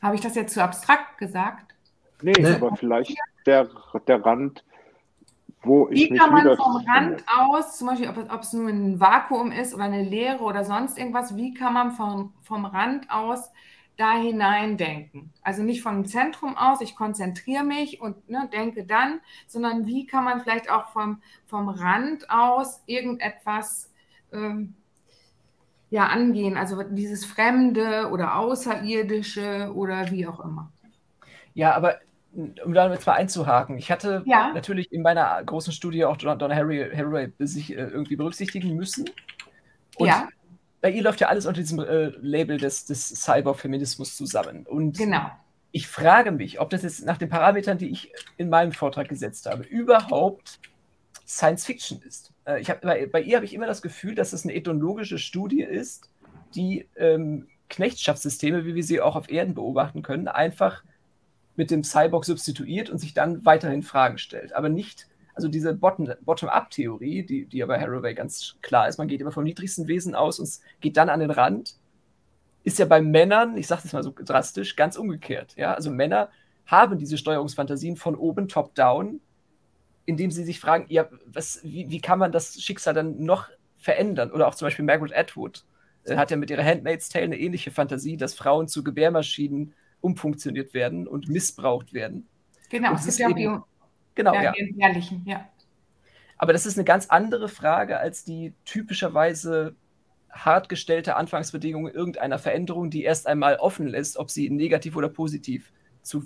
Habe 0.02 0.16
ich 0.16 0.20
das 0.20 0.34
jetzt 0.34 0.54
zu 0.54 0.62
abstrakt 0.62 1.18
gesagt? 1.18 1.74
nee, 2.22 2.44
aber 2.44 2.74
vielleicht 2.74 3.16
der, 3.46 3.68
der 4.08 4.24
Rand, 4.24 4.64
wo 5.62 5.88
ich 5.90 6.08
Wie 6.08 6.10
mich 6.10 6.24
kann 6.24 6.32
man 6.32 6.52
vom 6.52 6.76
Rand 6.86 7.22
aus, 7.26 7.78
zum 7.78 7.88
Beispiel, 7.88 8.08
ob, 8.08 8.16
es- 8.18 8.30
ob 8.30 8.42
es 8.42 8.52
nur 8.52 8.68
ein 8.68 9.00
Vakuum 9.00 9.52
ist 9.52 9.74
oder 9.74 9.84
eine 9.84 10.02
Leere 10.02 10.40
oder 10.44 10.64
sonst 10.64 10.98
irgendwas, 10.98 11.36
wie 11.36 11.54
kann 11.54 11.72
man 11.74 11.92
vom, 11.92 12.34
vom 12.42 12.64
Rand 12.66 13.10
aus 13.10 13.50
da 13.96 14.12
hineindenken? 14.12 15.32
Also 15.42 15.62
nicht 15.62 15.82
vom 15.82 16.04
Zentrum 16.06 16.56
aus, 16.56 16.80
ich 16.82 16.94
konzentriere 16.94 17.64
mich 17.64 18.00
und 18.00 18.28
ne, 18.28 18.48
denke 18.52 18.84
dann, 18.84 19.20
sondern 19.46 19.86
wie 19.86 20.06
kann 20.06 20.24
man 20.24 20.40
vielleicht 20.42 20.70
auch 20.70 20.90
vom, 20.92 21.22
vom 21.46 21.68
Rand 21.70 22.28
aus 22.30 22.82
irgendetwas 22.86 23.90
ähm, 24.32 24.74
ja, 25.90 26.06
angehen? 26.08 26.56
Also 26.56 26.82
dieses 26.82 27.24
Fremde 27.24 28.08
oder 28.10 28.36
Außerirdische 28.36 29.72
oder 29.74 30.10
wie 30.10 30.26
auch 30.26 30.40
immer. 30.40 30.72
Ja, 31.54 31.74
aber 31.74 32.00
um 32.32 32.72
da 32.74 32.92
jetzt 32.92 33.06
mal 33.06 33.14
einzuhaken, 33.14 33.78
ich 33.78 33.90
hatte 33.90 34.22
Ja. 34.26 34.52
natürlich 34.52 34.92
in 34.92 35.02
meiner 35.02 35.42
großen 35.42 35.72
Studie 35.72 36.04
auch 36.04 36.16
Don, 36.16 36.38
Don 36.38 36.54
Harry, 36.54 36.90
Haraway 36.94 37.32
sich 37.38 37.72
äh, 37.72 37.76
irgendwie 37.76 38.16
berücksichtigen 38.16 38.74
müssen. 38.76 39.08
Und 39.96 40.06
Ja. 40.06 40.28
bei 40.80 40.90
ihr 40.90 41.02
läuft 41.02 41.20
ja 41.20 41.28
alles 41.28 41.46
unter 41.46 41.60
diesem 41.60 41.80
äh, 41.80 42.12
Label 42.20 42.58
des, 42.58 42.84
des 42.84 43.08
Cyber-Feminismus 43.08 44.16
zusammen. 44.16 44.66
Und 44.66 44.98
Genau. 44.98 45.30
ich 45.72 45.88
frage 45.88 46.30
mich, 46.30 46.60
ob 46.60 46.70
das 46.70 46.82
jetzt 46.82 47.04
nach 47.04 47.18
den 47.18 47.28
Parametern, 47.28 47.78
die 47.78 47.90
ich 47.90 48.12
in 48.36 48.48
meinem 48.48 48.72
Vortrag 48.72 49.08
gesetzt 49.08 49.46
habe, 49.46 49.64
überhaupt 49.64 50.60
Science 51.26 51.64
Fiction 51.66 52.00
ist. 52.02 52.32
Äh, 52.44 52.60
ich 52.60 52.70
hab, 52.70 52.82
bei, 52.82 53.06
bei 53.06 53.20
ihr 53.22 53.36
habe 53.36 53.46
ich 53.46 53.54
immer 53.54 53.66
das 53.66 53.82
Gefühl, 53.82 54.14
dass 54.14 54.32
es 54.32 54.44
eine 54.44 54.54
ethnologische 54.54 55.18
Studie 55.18 55.62
ist, 55.62 56.10
die 56.54 56.88
ähm, 56.96 57.48
Knechtschaftsysteme, 57.68 58.64
wie 58.64 58.74
wir 58.74 58.84
sie 58.84 59.00
auch 59.00 59.16
auf 59.16 59.30
Erden 59.30 59.54
beobachten 59.54 60.02
können, 60.02 60.28
einfach 60.28 60.82
mit 61.58 61.72
dem 61.72 61.82
Cyborg 61.82 62.24
substituiert 62.24 62.88
und 62.88 62.98
sich 62.98 63.14
dann 63.14 63.44
weiterhin 63.44 63.82
Fragen 63.82 64.16
stellt. 64.16 64.54
Aber 64.54 64.68
nicht, 64.68 65.08
also 65.34 65.48
diese 65.48 65.74
Bottom- 65.74 66.14
Bottom-up-Theorie, 66.20 67.24
die, 67.24 67.46
die 67.46 67.58
ja 67.58 67.66
bei 67.66 67.80
Haraway 67.80 68.14
ganz 68.14 68.54
klar 68.62 68.88
ist, 68.88 68.96
man 68.96 69.08
geht 69.08 69.20
immer 69.20 69.32
vom 69.32 69.42
niedrigsten 69.42 69.88
Wesen 69.88 70.14
aus 70.14 70.38
und 70.38 70.48
geht 70.80 70.96
dann 70.96 71.08
an 71.08 71.18
den 71.18 71.32
Rand, 71.32 71.74
ist 72.62 72.78
ja 72.78 72.84
bei 72.84 73.02
Männern, 73.02 73.56
ich 73.56 73.66
sage 73.66 73.82
das 73.82 73.92
mal 73.92 74.04
so 74.04 74.14
drastisch, 74.16 74.76
ganz 74.76 74.96
umgekehrt. 74.96 75.56
Ja? 75.56 75.74
Also 75.74 75.90
Männer 75.90 76.28
haben 76.64 76.96
diese 76.96 77.18
Steuerungsfantasien 77.18 77.96
von 77.96 78.14
oben 78.14 78.46
top-down, 78.46 79.20
indem 80.06 80.30
sie 80.30 80.44
sich 80.44 80.60
fragen, 80.60 80.86
ja, 80.88 81.08
was, 81.26 81.60
wie, 81.64 81.90
wie 81.90 82.00
kann 82.00 82.20
man 82.20 82.30
das 82.30 82.62
Schicksal 82.62 82.94
dann 82.94 83.24
noch 83.24 83.48
verändern? 83.78 84.30
Oder 84.30 84.46
auch 84.46 84.54
zum 84.54 84.66
Beispiel 84.66 84.84
Margaret 84.84 85.12
Atwood 85.12 85.64
äh, 86.04 86.16
hat 86.16 86.30
ja 86.30 86.36
mit 86.36 86.50
ihrer 86.50 86.64
Handmaid's 86.64 87.08
Tale 87.08 87.24
eine 87.24 87.38
ähnliche 87.38 87.72
Fantasie, 87.72 88.16
dass 88.16 88.34
Frauen 88.34 88.68
zu 88.68 88.84
Gebärmaschinen 88.84 89.74
umfunktioniert 90.00 90.74
werden 90.74 91.06
und 91.06 91.28
missbraucht 91.28 91.92
werden. 91.92 92.26
Genau, 92.70 92.90
Und 92.90 93.00
es 93.00 93.06
ist 93.06 93.18
ja 93.18 93.28
eben- 93.30 93.36
die, 93.36 93.58
Genau, 94.14 94.34
ja, 94.34 94.42
ja. 94.44 94.52
die 94.52 94.60
Entbehrlichen, 94.60 95.22
ja. 95.26 95.48
Aber 96.38 96.52
das 96.52 96.66
ist 96.66 96.76
eine 96.76 96.84
ganz 96.84 97.06
andere 97.06 97.48
Frage 97.48 97.98
als 97.98 98.24
die 98.24 98.52
typischerweise 98.64 99.76
hart 100.30 100.68
gestellte 100.68 101.16
Anfangsbedingung 101.16 101.88
irgendeiner 101.88 102.38
Veränderung, 102.38 102.90
die 102.90 103.02
erst 103.02 103.26
einmal 103.26 103.56
offen 103.56 103.86
lässt, 103.86 104.16
ob 104.16 104.30
sie 104.30 104.50
negativ 104.50 104.96
oder 104.96 105.08
positiv 105.08 105.72
zu 106.02 106.24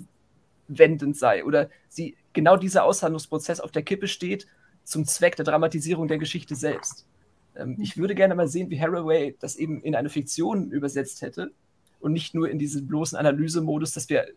wendend 0.67 1.17
sei 1.17 1.43
oder 1.43 1.69
sie 1.89 2.15
genau 2.33 2.57
dieser 2.57 2.83
Aushandlungsprozess 2.83 3.59
auf 3.59 3.71
der 3.71 3.83
Kippe 3.83 4.07
steht 4.07 4.47
zum 4.83 5.05
Zweck 5.05 5.35
der 5.35 5.45
Dramatisierung 5.45 6.07
der 6.07 6.17
Geschichte 6.17 6.55
selbst. 6.55 7.05
Ähm, 7.55 7.77
ich 7.79 7.97
würde 7.97 8.15
gerne 8.15 8.35
mal 8.35 8.47
sehen, 8.47 8.69
wie 8.69 8.79
Haraway 8.79 9.35
das 9.39 9.55
eben 9.55 9.81
in 9.83 9.95
eine 9.95 10.09
Fiktion 10.09 10.71
übersetzt 10.71 11.21
hätte 11.21 11.51
und 12.03 12.13
nicht 12.13 12.35
nur 12.35 12.49
in 12.49 12.59
diesen 12.59 12.87
bloßen 12.87 13.17
Analysemodus, 13.17 13.93
dass 13.93 14.09
wir 14.09 14.27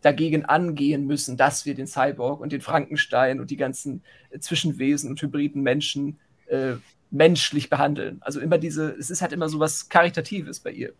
dagegen 0.00 0.44
angehen 0.44 1.06
müssen, 1.06 1.36
dass 1.36 1.66
wir 1.66 1.74
den 1.74 1.86
Cyborg 1.86 2.40
und 2.40 2.52
den 2.52 2.60
Frankenstein 2.60 3.40
und 3.40 3.50
die 3.50 3.56
ganzen 3.56 4.02
äh, 4.30 4.38
Zwischenwesen 4.38 5.10
und 5.10 5.20
hybriden 5.20 5.62
Menschen 5.62 6.18
äh, 6.46 6.74
menschlich 7.10 7.68
behandeln. 7.68 8.18
Also 8.20 8.40
immer 8.40 8.58
diese, 8.58 8.90
es 8.92 9.10
ist 9.10 9.22
halt 9.22 9.32
immer 9.32 9.48
so 9.48 9.60
was 9.60 9.88
Karitatives 9.88 10.60
bei 10.60 10.70
ihr. 10.70 10.92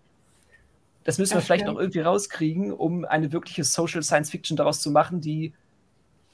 Das 1.04 1.18
müssen 1.18 1.34
das 1.34 1.42
wir 1.42 1.46
vielleicht 1.46 1.62
stimmt. 1.62 1.74
noch 1.74 1.80
irgendwie 1.80 2.00
rauskriegen, 2.00 2.72
um 2.72 3.04
eine 3.04 3.32
wirkliche 3.32 3.64
Social 3.64 4.02
Science 4.02 4.30
Fiction 4.30 4.56
daraus 4.56 4.80
zu 4.82 4.90
machen, 4.90 5.20
die 5.20 5.54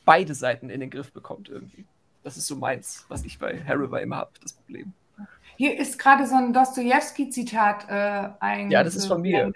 beide 0.04 0.34
Seiten 0.34 0.70
in 0.70 0.80
den 0.80 0.90
Griff 0.90 1.12
bekommt 1.12 1.48
irgendwie. 1.48 1.84
Das 2.22 2.36
ist 2.36 2.46
so 2.46 2.56
meins, 2.56 3.04
was 3.08 3.24
ich 3.24 3.38
bei 3.38 3.62
Harriver 3.62 4.00
immer 4.00 4.16
habe, 4.16 4.32
das 4.42 4.54
Problem. 4.54 4.92
Hier 5.56 5.78
ist 5.78 5.98
gerade 5.98 6.26
so 6.26 6.34
ein 6.34 6.52
Dostoevsky-Zitat 6.52 7.86
äh, 7.88 8.30
ein. 8.40 8.70
Ja, 8.70 8.82
das 8.82 8.96
ist 8.96 9.06
von 9.06 9.22
mir. 9.22 9.52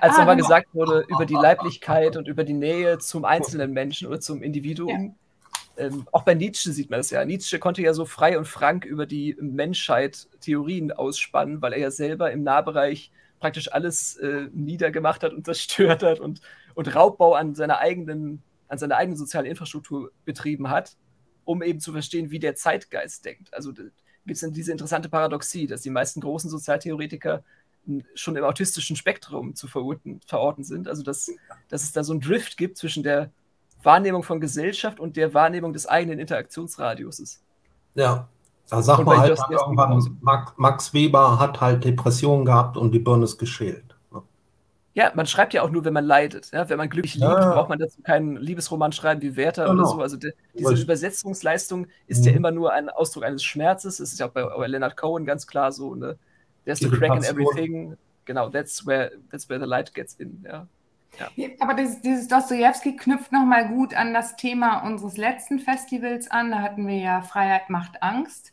Als 0.00 0.14
ah, 0.14 0.18
nochmal 0.18 0.36
genau. 0.36 0.48
gesagt 0.48 0.68
wurde 0.74 1.04
über 1.08 1.26
die 1.26 1.34
Leiblichkeit 1.34 2.16
und 2.16 2.28
über 2.28 2.44
die 2.44 2.54
Nähe 2.54 2.98
zum 2.98 3.24
einzelnen 3.24 3.72
Menschen 3.72 4.08
oder 4.08 4.20
zum 4.20 4.42
Individuum. 4.42 5.14
Ja. 5.76 5.86
Ähm, 5.86 6.06
auch 6.12 6.22
bei 6.22 6.34
Nietzsche 6.34 6.72
sieht 6.72 6.90
man 6.90 7.00
das 7.00 7.10
ja. 7.10 7.24
Nietzsche 7.24 7.58
konnte 7.58 7.80
ja 7.82 7.94
so 7.94 8.04
frei 8.04 8.36
und 8.36 8.46
frank 8.46 8.84
über 8.84 9.06
die 9.06 9.36
Menschheit 9.40 10.28
Theorien 10.40 10.92
ausspannen, 10.92 11.62
weil 11.62 11.72
er 11.72 11.78
ja 11.78 11.90
selber 11.90 12.30
im 12.32 12.42
Nahbereich 12.42 13.10
praktisch 13.38 13.72
alles 13.72 14.16
äh, 14.16 14.48
niedergemacht 14.52 15.22
hat 15.22 15.32
und 15.32 15.44
zerstört 15.44 16.02
hat 16.02 16.20
und, 16.20 16.40
und 16.74 16.94
Raubbau 16.94 17.34
an 17.34 17.54
seiner 17.54 17.78
eigenen, 17.78 18.42
an 18.68 18.78
seiner 18.78 18.96
eigenen 18.96 19.16
sozialen 19.16 19.46
Infrastruktur 19.46 20.12
betrieben 20.24 20.70
hat, 20.70 20.96
um 21.44 21.62
eben 21.62 21.80
zu 21.80 21.92
verstehen, 21.92 22.30
wie 22.30 22.38
der 22.38 22.54
Zeitgeist 22.54 23.24
denkt. 23.24 23.52
Also 23.54 23.72
gibt 24.24 24.36
es 24.36 24.40
dann 24.40 24.52
diese 24.52 24.72
interessante 24.72 25.08
Paradoxie, 25.08 25.66
dass 25.66 25.82
die 25.82 25.90
meisten 25.90 26.20
großen 26.20 26.50
Sozialtheoretiker 26.50 27.42
schon 28.14 28.36
im 28.36 28.44
autistischen 28.44 28.96
Spektrum 28.96 29.54
zu 29.54 29.66
verorten, 29.66 30.20
verorten 30.26 30.64
sind. 30.64 30.88
Also 30.88 31.02
dass, 31.02 31.30
dass 31.68 31.82
es 31.82 31.92
da 31.92 32.04
so 32.04 32.12
einen 32.12 32.20
Drift 32.20 32.56
gibt 32.56 32.76
zwischen 32.76 33.02
der 33.02 33.30
Wahrnehmung 33.82 34.22
von 34.22 34.40
Gesellschaft 34.40 35.00
und 35.00 35.16
der 35.16 35.32
Wahrnehmung 35.34 35.72
des 35.72 35.86
eigenen 35.86 36.18
Interaktionsradiuses. 36.18 37.42
Ja, 37.94 38.28
da 38.68 38.82
sagt 38.82 39.04
man 39.04 39.18
halt 39.18 39.38
irgendwann, 39.50 40.18
Max 40.56 40.94
Weber 40.94 41.38
hat 41.38 41.60
halt 41.60 41.84
Depressionen 41.84 42.44
gehabt 42.44 42.76
und 42.76 42.92
die 42.92 42.98
Birne 42.98 43.24
ist 43.24 43.38
geschält. 43.38 43.96
Ja, 44.92 45.12
man 45.14 45.26
schreibt 45.26 45.54
ja 45.54 45.62
auch 45.62 45.70
nur, 45.70 45.84
wenn 45.84 45.92
man 45.92 46.04
leidet. 46.04 46.50
Ja? 46.52 46.68
Wenn 46.68 46.78
man 46.78 46.88
glücklich 46.88 47.14
liebt, 47.14 47.26
ja. 47.26 47.52
braucht 47.52 47.68
man 47.68 47.78
dazu 47.78 48.02
keinen 48.02 48.36
Liebesroman 48.36 48.92
schreiben 48.92 49.22
wie 49.22 49.36
Werther 49.36 49.66
genau. 49.66 49.82
oder 49.82 49.86
so. 49.86 50.00
Also 50.00 50.16
de, 50.16 50.32
diese 50.54 50.70
Richtig. 50.70 50.84
Übersetzungsleistung 50.84 51.86
ist 52.08 52.22
mhm. 52.22 52.26
ja 52.26 52.32
immer 52.36 52.50
nur 52.50 52.72
ein 52.72 52.88
Ausdruck 52.88 53.24
eines 53.24 53.44
Schmerzes. 53.44 53.98
Das 53.98 54.12
ist 54.12 54.18
ja 54.18 54.26
auch 54.26 54.32
bei, 54.32 54.42
bei 54.42 54.66
Leonard 54.66 54.96
Cohen 54.96 55.24
ganz 55.24 55.46
klar 55.46 55.70
so. 55.70 55.94
Ne? 55.94 56.18
There's 56.64 56.80
the 56.80 56.88
crack 56.88 57.16
in 57.16 57.24
everything. 57.24 57.96
Genau, 58.24 58.48
that's 58.48 58.84
where, 58.84 59.12
that's 59.30 59.48
where 59.48 59.60
the 59.60 59.66
light 59.66 59.94
gets 59.94 60.14
in. 60.14 60.44
Ja. 60.44 60.66
Ja. 61.36 61.48
Aber 61.60 61.74
das, 61.74 62.00
dieses 62.00 62.28
Dostoevsky 62.28 62.96
knüpft 62.96 63.32
nochmal 63.32 63.68
gut 63.68 63.94
an 63.94 64.14
das 64.14 64.36
Thema 64.36 64.78
unseres 64.80 65.16
letzten 65.16 65.58
Festivals 65.58 66.30
an. 66.30 66.50
Da 66.50 66.62
hatten 66.62 66.86
wir 66.86 66.98
ja 66.98 67.22
Freiheit 67.22 67.68
macht 67.70 68.02
Angst 68.02 68.52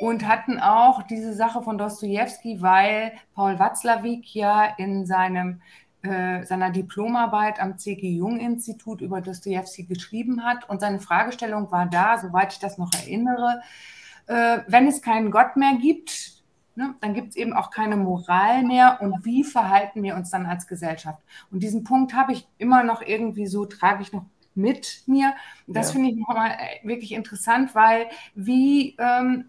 und 0.00 0.26
hatten 0.26 0.60
auch 0.60 1.02
diese 1.02 1.34
Sache 1.34 1.62
von 1.62 1.78
Dostoevsky, 1.78 2.62
weil 2.62 3.12
Paul 3.34 3.58
Watzlawick 3.58 4.34
ja 4.34 4.64
in 4.76 5.06
seinem, 5.06 5.60
äh, 6.02 6.44
seiner 6.44 6.70
Diplomarbeit 6.70 7.60
am 7.60 7.78
C.G. 7.78 8.08
Jung-Institut 8.08 9.00
über 9.00 9.20
Dostoevsky 9.20 9.84
geschrieben 9.84 10.44
hat. 10.44 10.68
Und 10.68 10.80
seine 10.80 11.00
Fragestellung 11.00 11.70
war 11.70 11.86
da, 11.86 12.18
soweit 12.18 12.52
ich 12.52 12.58
das 12.58 12.78
noch 12.78 12.92
erinnere, 12.94 13.60
äh, 14.26 14.58
wenn 14.66 14.86
es 14.86 15.02
keinen 15.02 15.30
Gott 15.30 15.56
mehr 15.56 15.74
gibt, 15.80 16.42
ne, 16.76 16.94
dann 17.00 17.14
gibt 17.14 17.30
es 17.30 17.36
eben 17.36 17.52
auch 17.52 17.70
keine 17.70 17.96
Moral 17.96 18.62
mehr. 18.62 18.98
Und 19.00 19.24
wie 19.24 19.42
verhalten 19.42 20.02
wir 20.02 20.14
uns 20.14 20.30
dann 20.30 20.46
als 20.46 20.66
Gesellschaft? 20.66 21.22
Und 21.50 21.62
diesen 21.62 21.82
Punkt 21.82 22.14
habe 22.14 22.32
ich 22.32 22.46
immer 22.58 22.84
noch 22.84 23.02
irgendwie 23.02 23.46
so, 23.46 23.66
trage 23.66 24.02
ich 24.02 24.12
noch 24.12 24.24
mit 24.54 25.02
mir. 25.06 25.34
Das 25.66 25.88
ja. 25.88 25.92
finde 25.94 26.10
ich 26.10 26.16
nochmal 26.16 26.50
äh, 26.50 26.86
wirklich 26.86 27.12
interessant, 27.12 27.74
weil 27.74 28.06
wie 28.34 28.96
ähm, 28.98 29.48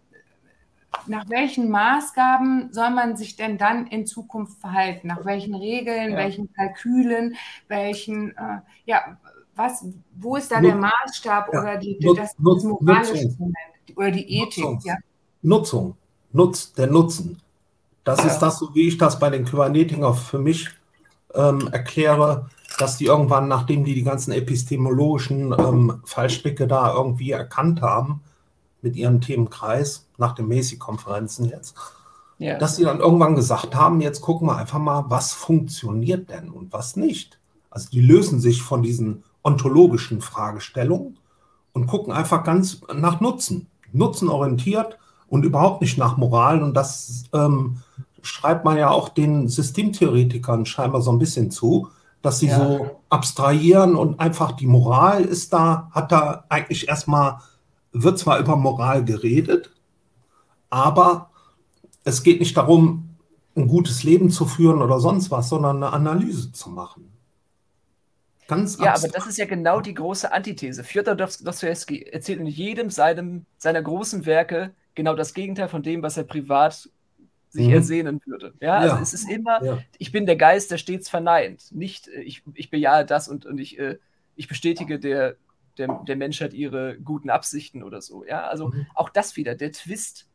nach 1.07 1.29
welchen 1.29 1.69
Maßgaben 1.69 2.71
soll 2.71 2.89
man 2.91 3.17
sich 3.17 3.35
denn 3.35 3.57
dann 3.57 3.87
in 3.87 4.05
Zukunft 4.05 4.59
verhalten? 4.59 5.07
Nach 5.07 5.25
welchen 5.25 5.55
Regeln, 5.55 6.11
ja. 6.11 6.17
welchen 6.17 6.51
Kalkülen, 6.53 7.35
welchen, 7.67 8.31
äh, 8.31 8.61
ja, 8.85 9.17
was, 9.55 9.85
wo 10.15 10.35
ist 10.35 10.51
da 10.51 10.61
Nut 10.61 10.71
der 10.71 10.77
Maßstab 10.77 11.53
ja. 11.53 11.61
oder 11.61 11.77
die, 11.77 11.97
die, 11.99 12.13
das, 12.15 12.35
das 12.37 12.63
moralische 12.63 13.35
Moment 13.37 13.55
oder 13.95 14.11
die 14.11 14.41
Ethik? 14.41 14.79
Ja? 14.83 14.95
Nutzung, 15.41 15.95
Nutz, 16.31 16.73
der 16.73 16.87
Nutzen. 16.87 17.41
Das 18.03 18.23
ist 18.25 18.39
das, 18.39 18.59
so 18.59 18.73
wie 18.73 18.87
ich 18.87 18.97
das 18.97 19.19
bei 19.19 19.29
den 19.29 19.45
Kybernetiker 19.45 20.13
für 20.13 20.39
mich 20.39 20.69
ähm, 21.35 21.69
erkläre, 21.71 22.49
dass 22.77 22.97
die 22.97 23.05
irgendwann, 23.05 23.47
nachdem 23.47 23.83
die 23.83 23.93
die 23.93 24.03
ganzen 24.03 24.31
epistemologischen 24.31 25.53
ähm, 25.57 26.01
Fallstricke 26.05 26.67
da 26.67 26.93
irgendwie 26.93 27.31
erkannt 27.31 27.81
haben, 27.81 28.21
mit 28.82 28.95
ihrem 28.95 29.22
Themenkreis, 29.22 30.08
nach 30.17 30.33
den 30.33 30.48
Macy-Konferenzen 30.48 31.45
jetzt, 31.45 31.75
ja. 32.38 32.58
dass 32.58 32.75
sie 32.75 32.83
dann 32.83 32.99
irgendwann 32.99 33.35
gesagt 33.35 33.75
haben, 33.75 34.01
jetzt 34.01 34.22
gucken 34.22 34.48
wir 34.48 34.58
einfach 34.58 34.80
mal, 34.80 35.06
was 35.08 35.33
funktioniert 35.33 36.30
denn 36.30 36.49
und 36.49 36.72
was 36.74 36.95
nicht. 36.95 37.40
Also 37.69 37.90
die 37.90 38.01
lösen 38.01 38.40
sich 38.40 38.61
von 38.61 38.82
diesen 38.82 39.24
ontologischen 39.43 40.22
Fragestellungen 40.22 41.17
und 41.74 41.88
gucken 41.88 42.14
einfach 42.14 42.43
ganz 42.43 42.82
nach 42.93 43.19
Nutzen, 43.19 43.67
nutzenorientiert 43.91 44.98
und 45.27 45.45
überhaupt 45.45 45.82
nicht 45.82 45.98
nach 45.98 46.17
Moral. 46.17 46.64
Und 46.64 46.74
das 46.74 47.25
ähm, 47.33 47.77
schreibt 48.22 48.66
man 48.66 48.77
ja 48.77 48.90
auch 48.90 49.09
den 49.09 49.48
Systemtheoretikern 49.48 50.66
scheinbar 50.66 51.01
so 51.01 51.11
ein 51.11 51.19
bisschen 51.19 51.51
zu, 51.51 51.90
dass 52.22 52.40
sie 52.40 52.48
ja. 52.48 52.58
so 52.58 53.01
abstrahieren 53.09 53.95
und 53.95 54.19
einfach 54.19 54.51
die 54.51 54.67
Moral 54.67 55.24
ist 55.24 55.53
da, 55.53 55.90
hat 55.91 56.11
da 56.11 56.43
eigentlich 56.49 56.90
erstmal 56.90 57.38
wird 57.91 58.19
zwar 58.19 58.39
über 58.39 58.55
Moral 58.55 59.03
geredet, 59.03 59.71
aber 60.69 61.29
es 62.03 62.23
geht 62.23 62.39
nicht 62.39 62.55
darum, 62.55 63.09
ein 63.55 63.67
gutes 63.67 64.03
Leben 64.03 64.29
zu 64.29 64.45
führen 64.45 64.81
oder 64.81 64.99
sonst 64.99 65.31
was, 65.31 65.49
sondern 65.49 65.77
eine 65.77 65.93
Analyse 65.93 66.51
zu 66.51 66.69
machen. 66.69 67.11
Ganz 68.47 68.77
ja, 68.79 68.91
abstrakt. 68.91 69.13
aber 69.15 69.19
das 69.19 69.27
ist 69.27 69.37
ja 69.37 69.45
genau 69.45 69.79
die 69.79 69.93
große 69.93 70.31
Antithese. 70.31 70.83
Fjodor 70.83 71.15
Dostoevsky 71.15 72.03
erzählt 72.03 72.39
in 72.39 72.47
jedem 72.47 72.89
seinem, 72.89 73.45
seiner 73.57 73.81
großen 73.81 74.25
Werke 74.25 74.73
genau 74.95 75.15
das 75.15 75.33
Gegenteil 75.33 75.69
von 75.69 75.83
dem, 75.83 76.01
was 76.01 76.17
er 76.17 76.23
privat 76.23 76.89
sich 77.49 77.67
mhm. 77.67 77.73
ersehnen 77.73 78.21
würde. 78.25 78.53
Ja, 78.59 78.77
also 78.77 78.95
ja. 78.95 79.01
es 79.01 79.13
ist 79.13 79.29
immer, 79.29 79.63
ja. 79.63 79.79
ich 79.97 80.11
bin 80.11 80.25
der 80.25 80.35
Geist, 80.35 80.71
der 80.71 80.77
stets 80.77 81.09
verneint. 81.09 81.71
Nicht, 81.71 82.07
äh, 82.07 82.21
ich, 82.21 82.43
ich 82.53 82.69
bejahe 82.69 83.05
das 83.05 83.27
und, 83.27 83.45
und 83.45 83.59
ich, 83.59 83.77
äh, 83.79 83.97
ich 84.35 84.47
bestätige 84.47 84.99
der, 84.99 85.35
der, 85.80 86.03
der 86.08 86.16
Menschheit 86.16 86.53
ihre 86.53 86.99
guten 86.99 87.30
Absichten 87.30 87.83
oder 87.83 88.01
so. 88.01 88.25
Ja, 88.25 88.48
also 88.48 88.67
mhm. 88.67 88.85
auch 88.93 89.09
das 89.09 89.35
wieder, 89.35 89.56
der 89.56 89.72
Twist, 89.72 90.27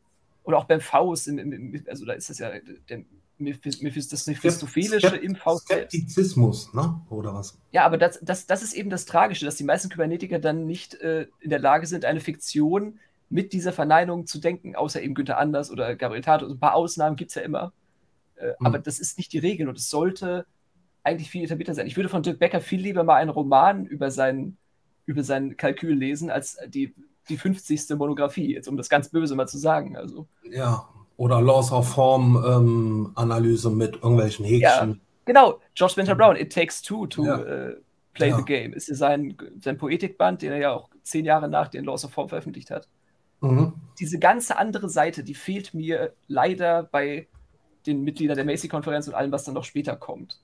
oder 0.43 0.57
auch 0.57 0.65
beim 0.65 0.81
Faust, 0.81 1.27
im, 1.27 1.39
im, 1.39 1.83
also 1.87 2.05
da 2.05 2.13
ist 2.13 2.29
das 2.29 2.39
ja 2.39 2.51
der 2.89 3.03
Mephist, 3.37 4.13
das 4.13 4.27
Mephistophelische 4.27 5.17
im 5.17 5.35
Faust. 5.35 5.65
Skeptizismus, 5.65 6.73
ne? 6.73 7.01
Oder 7.09 7.33
was? 7.33 7.57
Ja, 7.71 7.85
aber 7.85 7.97
das, 7.97 8.19
das, 8.21 8.45
das 8.45 8.63
ist 8.63 8.73
eben 8.73 8.89
das 8.89 9.05
Tragische, 9.05 9.45
dass 9.45 9.55
die 9.55 9.63
meisten 9.63 9.89
Kybernetiker 9.89 10.39
dann 10.39 10.65
nicht 10.65 10.95
äh, 10.95 11.27
in 11.41 11.49
der 11.49 11.59
Lage 11.59 11.87
sind, 11.87 12.05
eine 12.05 12.21
Fiktion 12.21 12.99
mit 13.29 13.51
dieser 13.51 13.73
Verneinung 13.73 14.27
zu 14.27 14.39
denken, 14.39 14.75
außer 14.75 15.01
eben 15.01 15.15
Günther 15.15 15.37
Anders 15.37 15.71
oder 15.71 15.95
Gabriel 15.95 16.21
Tato. 16.21 16.47
Ein 16.47 16.59
paar 16.59 16.75
Ausnahmen 16.75 17.17
gibt 17.17 17.31
es 17.31 17.35
ja 17.35 17.41
immer. 17.41 17.73
Äh, 18.35 18.53
mhm. 18.59 18.67
Aber 18.67 18.79
das 18.79 18.99
ist 18.99 19.17
nicht 19.17 19.33
die 19.33 19.39
Regel 19.39 19.67
und 19.67 19.77
es 19.77 19.89
sollte 19.89 20.45
eigentlich 21.03 21.29
viel 21.29 21.43
etablierter 21.43 21.73
sein. 21.73 21.87
Ich 21.87 21.97
würde 21.97 22.09
von 22.09 22.23
Dirk 22.23 22.39
Becker 22.39 22.61
viel 22.61 22.79
lieber 22.79 23.03
mal 23.03 23.15
einen 23.15 23.29
Roman 23.29 23.85
über 23.85 24.11
seinen 24.11 24.57
über 25.05 25.23
sein 25.23 25.57
Kalkül 25.57 25.95
lesen, 25.95 26.29
als 26.29 26.57
die, 26.67 26.93
die 27.29 27.37
50. 27.37 27.89
Monographie, 27.97 28.53
jetzt 28.53 28.67
um 28.67 28.77
das 28.77 28.89
ganz 28.89 29.09
böse 29.09 29.35
mal 29.35 29.47
zu 29.47 29.57
sagen. 29.57 29.95
Also. 29.97 30.27
Ja, 30.49 30.87
oder 31.17 31.41
Laws 31.41 31.71
of 31.71 31.87
Form 31.89 32.43
ähm, 32.45 33.11
Analyse 33.15 33.69
mit 33.69 33.95
irgendwelchen 33.95 34.45
Häkchen. 34.45 34.61
Ja, 34.61 34.95
genau, 35.25 35.59
George 35.73 35.93
Spencer 35.93 36.15
Brown, 36.15 36.35
It 36.35 36.53
Takes 36.53 36.81
Two 36.81 37.07
to 37.07 37.25
ja. 37.25 37.39
uh, 37.39 37.73
Play 38.13 38.29
ja. 38.29 38.37
the 38.37 38.43
Game, 38.43 38.73
ist 38.73 38.89
ja 38.89 38.95
sein, 38.95 39.37
sein 39.59 39.77
Poetikband, 39.77 40.41
den 40.41 40.51
er 40.51 40.57
ja 40.57 40.71
auch 40.71 40.89
zehn 41.03 41.25
Jahre 41.25 41.47
nach 41.47 41.67
den 41.67 41.85
Laws 41.85 42.05
of 42.05 42.11
Form 42.11 42.29
veröffentlicht 42.29 42.71
hat. 42.71 42.87
Mhm. 43.41 43.73
Diese 43.99 44.19
ganze 44.19 44.57
andere 44.57 44.89
Seite, 44.89 45.23
die 45.23 45.33
fehlt 45.33 45.73
mir 45.73 46.13
leider 46.27 46.83
bei 46.83 47.27
den 47.85 48.03
Mitgliedern 48.03 48.35
der 48.35 48.45
Macy-Konferenz 48.45 49.07
und 49.07 49.13
allem, 49.13 49.31
was 49.31 49.43
dann 49.43 49.53
noch 49.53 49.63
später 49.63 49.95
kommt. 49.95 50.39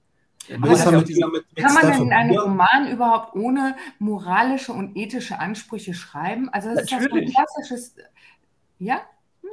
Also, 0.62 0.92
kann 1.56 1.74
man 1.74 1.92
denn 1.92 2.14
einen 2.14 2.38
Roman 2.38 2.92
überhaupt 2.92 3.36
ohne 3.36 3.76
moralische 4.00 4.74
und 4.74 4.98
ethische 4.98 5.40
Ansprüche 5.40 5.94
schreiben? 5.94 6.50
Also 6.50 6.74
das 6.74 6.90
Natürlich. 6.92 7.30
ist 7.30 7.38
das 7.38 7.56
ein 7.58 7.72
klassisches. 7.72 7.96
Ja? 8.80 9.02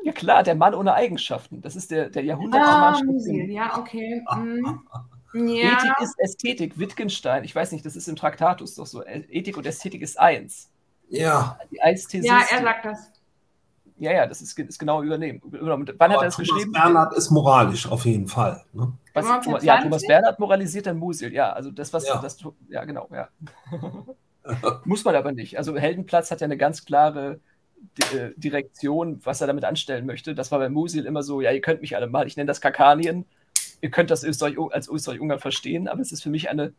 Ja 0.05 0.13
klar, 0.13 0.43
der 0.43 0.55
Mann 0.55 0.75
ohne 0.75 0.95
Eigenschaften. 0.95 1.61
Das 1.61 1.77
ist 1.77 1.91
der, 1.91 2.11
der 2.11 2.25
Jahrhundertroman. 2.25 2.95
Ah, 2.95 3.33
ja, 3.49 3.79
okay. 3.79 4.25
Mhm. 4.37 4.83
Ja. 5.35 5.77
Ethik 5.77 6.01
ist 6.01 6.19
Ästhetik. 6.19 6.79
Wittgenstein, 6.79 7.45
ich 7.45 7.55
weiß 7.55 7.73
nicht, 7.73 7.85
das 7.85 7.97
ist 7.97 8.09
im 8.09 8.17
Traktatus 8.17 8.77
doch 8.77 8.87
so. 8.87 9.05
Ethik 9.05 9.59
und 9.59 9.67
Ästhetik 9.67 10.01
ist 10.01 10.19
eins. 10.19 10.71
Ja. 11.11 11.59
Die 11.71 11.77
ja, 12.21 12.41
er 12.51 12.63
sagt 12.63 12.85
das. 12.87 13.13
Ja, 13.99 14.13
ja, 14.13 14.27
das 14.27 14.41
ist, 14.41 14.59
ist 14.59 14.79
genau 14.79 15.03
übernehmen. 15.03 15.41
Wann 15.43 15.61
Aber 15.61 15.85
hat 15.85 15.99
er 15.99 16.25
das 16.27 16.37
Thomas 16.37 16.37
geschrieben? 16.37 16.73
Bernhard 16.73 17.15
ist 17.15 17.31
moralisch 17.31 17.91
auf 17.91 18.05
jeden 18.05 18.29
Fall. 18.29 18.63
Ne? 18.73 18.93
Was, 19.13 19.27
Thomas, 19.45 19.65
ja, 19.65 19.81
Thomas 19.83 20.07
Bernhard 20.07 20.39
moralisiert 20.39 20.87
dann 20.87 20.99
Musil. 20.99 21.33
Ja, 21.33 21.53
also 21.53 21.71
das, 21.71 21.93
was 21.93 22.07
ja, 22.07 22.21
das, 22.21 22.39
ja 22.69 22.85
genau, 22.85 23.09
ja. 23.13 23.29
Muss 24.85 25.05
man 25.05 25.17
aber 25.17 25.33
nicht. 25.33 25.59
Also 25.59 25.77
Heldenplatz 25.77 26.31
hat 26.31 26.41
ja 26.41 26.45
eine 26.45 26.57
ganz 26.57 26.85
klare 26.85 27.41
äh, 28.13 28.31
Direktion, 28.37 29.21
was 29.25 29.41
er 29.41 29.47
damit 29.47 29.65
anstellen 29.65 30.07
möchte. 30.07 30.35
Das 30.35 30.53
war 30.53 30.59
bei 30.59 30.69
Musil 30.69 31.05
immer 31.05 31.23
so, 31.23 31.41
ja, 31.41 31.51
ihr 31.51 31.61
könnt 31.61 31.81
mich 31.81 31.97
alle 31.97 32.07
mal, 32.07 32.27
ich 32.27 32.37
nenne 32.37 32.47
das 32.47 32.61
Kakanien. 32.61 33.25
ihr 33.81 33.91
könnt 33.91 34.11
das 34.11 34.25
Österreich, 34.25 34.57
als 34.71 34.89
Österreich-Ungarn 34.89 35.41
verstehen, 35.41 35.89
aber 35.89 36.01
es 36.01 36.13
ist 36.13 36.23
für 36.23 36.31
mich 36.31 36.51
eine 36.51 36.73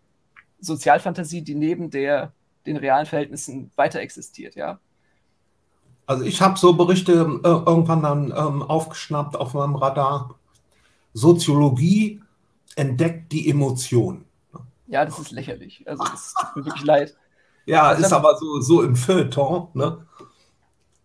Sozialfantasie, 0.60 1.42
die 1.42 1.56
neben 1.56 1.90
der, 1.90 2.34
den 2.66 2.78
realen 2.78 3.06
Verhältnissen 3.06 3.72
weiter 3.76 4.00
existiert, 4.00 4.56
ja. 4.56 4.80
Also 6.10 6.24
ich 6.24 6.42
habe 6.42 6.58
so 6.58 6.74
Berichte 6.74 7.14
äh, 7.14 7.48
irgendwann 7.48 8.02
dann 8.02 8.34
ähm, 8.36 8.64
aufgeschnappt 8.64 9.36
auf 9.36 9.54
meinem 9.54 9.76
Radar. 9.76 10.34
Soziologie 11.14 12.20
entdeckt 12.76 13.32
die 13.32 13.48
Emotion. 13.48 14.26
Ja, 14.88 15.06
das 15.06 15.20
ist 15.20 15.30
lächerlich. 15.30 15.84
Also 15.88 16.04
es 16.12 16.34
tut 16.34 16.56
mir 16.56 16.66
wirklich 16.66 16.84
leid. 16.84 17.16
Ja, 17.66 17.92
ist 17.92 18.12
aber 18.12 18.36
so, 18.36 18.60
so 18.62 18.82
im 18.82 18.96
Feuilleton. 18.96 19.68
Ne? 19.76 20.04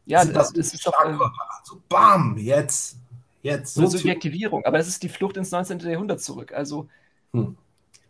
Ja, 0.06 0.24
das, 0.24 0.50
das 0.54 0.72
ist 0.72 0.86
doch 0.86 0.94
äh, 1.04 1.08
Also 1.08 1.82
bam, 1.90 2.38
jetzt, 2.38 2.96
jetzt. 3.42 3.74
so 3.74 3.86
Subjektivierung, 3.86 4.64
aber 4.64 4.78
das 4.78 4.88
ist 4.88 5.02
die 5.02 5.10
Flucht 5.10 5.36
ins 5.36 5.50
19. 5.50 5.80
Jahrhundert 5.80 6.22
zurück. 6.22 6.54
Also 6.54 6.88
Hm. 7.34 7.58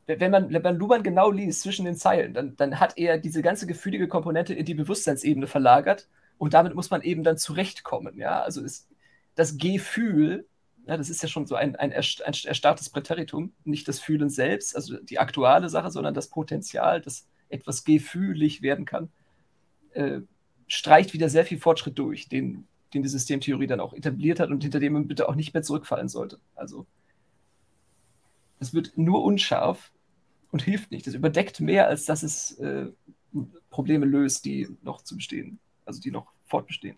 wenn 0.06 0.31
man, 0.31 0.52
wenn 0.52 0.62
man 0.62 0.76
Luhmann 0.76 1.02
genau 1.02 1.32
liest 1.32 1.62
zwischen 1.62 1.84
den 1.84 1.97
Zeilen, 1.97 2.32
dann, 2.32 2.55
dann 2.56 2.78
hat 2.78 2.97
er 2.97 3.18
diese 3.18 3.42
ganze 3.42 3.66
gefühlige 3.66 4.06
Komponente 4.06 4.55
in 4.55 4.64
die 4.64 4.74
Bewusstseinsebene 4.74 5.48
verlagert 5.48 6.06
und 6.38 6.54
damit 6.54 6.74
muss 6.74 6.90
man 6.90 7.02
eben 7.02 7.22
dann 7.22 7.38
zurechtkommen. 7.38 8.18
Ja? 8.18 8.42
Also 8.42 8.62
ist 8.62 8.88
das 9.34 9.56
Gefühl, 9.56 10.46
ja, 10.86 10.96
das 10.96 11.08
ist 11.08 11.22
ja 11.22 11.28
schon 11.28 11.46
so 11.46 11.54
ein, 11.54 11.76
ein, 11.76 11.92
ein 11.92 12.34
erstarrtes 12.44 12.90
Präteritum, 12.90 13.52
nicht 13.64 13.88
das 13.88 14.00
Fühlen 14.00 14.28
selbst, 14.28 14.76
also 14.76 14.98
die 14.98 15.18
aktuelle 15.18 15.68
Sache, 15.68 15.90
sondern 15.90 16.14
das 16.14 16.28
Potenzial, 16.28 17.00
dass 17.00 17.26
etwas 17.48 17.84
gefühlig 17.84 18.62
werden 18.62 18.84
kann, 18.84 19.10
äh, 19.92 20.20
streicht 20.66 21.12
wieder 21.12 21.28
sehr 21.28 21.44
viel 21.44 21.58
Fortschritt 21.58 21.98
durch, 21.98 22.28
den, 22.28 22.66
den 22.92 23.02
die 23.02 23.08
Systemtheorie 23.08 23.66
dann 23.66 23.80
auch 23.80 23.94
etabliert 23.94 24.40
hat 24.40 24.50
und 24.50 24.62
hinter 24.62 24.80
dem 24.80 24.94
man 24.94 25.08
bitte 25.08 25.28
auch 25.28 25.34
nicht 25.34 25.54
mehr 25.54 25.62
zurückfallen 25.62 26.08
sollte. 26.08 26.38
Also 26.54 26.86
es 28.60 28.74
wird 28.74 28.96
nur 28.96 29.24
unscharf 29.24 29.92
und 30.50 30.62
hilft 30.62 30.90
nicht. 30.90 31.06
Es 31.06 31.14
überdeckt 31.14 31.60
mehr, 31.60 31.88
als 31.88 32.04
dass 32.04 32.22
es 32.22 32.58
äh, 32.58 32.86
Probleme 33.70 34.06
löst, 34.06 34.44
die 34.44 34.68
noch 34.82 35.02
zu 35.02 35.16
bestehen, 35.16 35.58
also 35.84 36.00
die 36.00 36.10
noch 36.10 36.26
fortbestehen. 36.46 36.96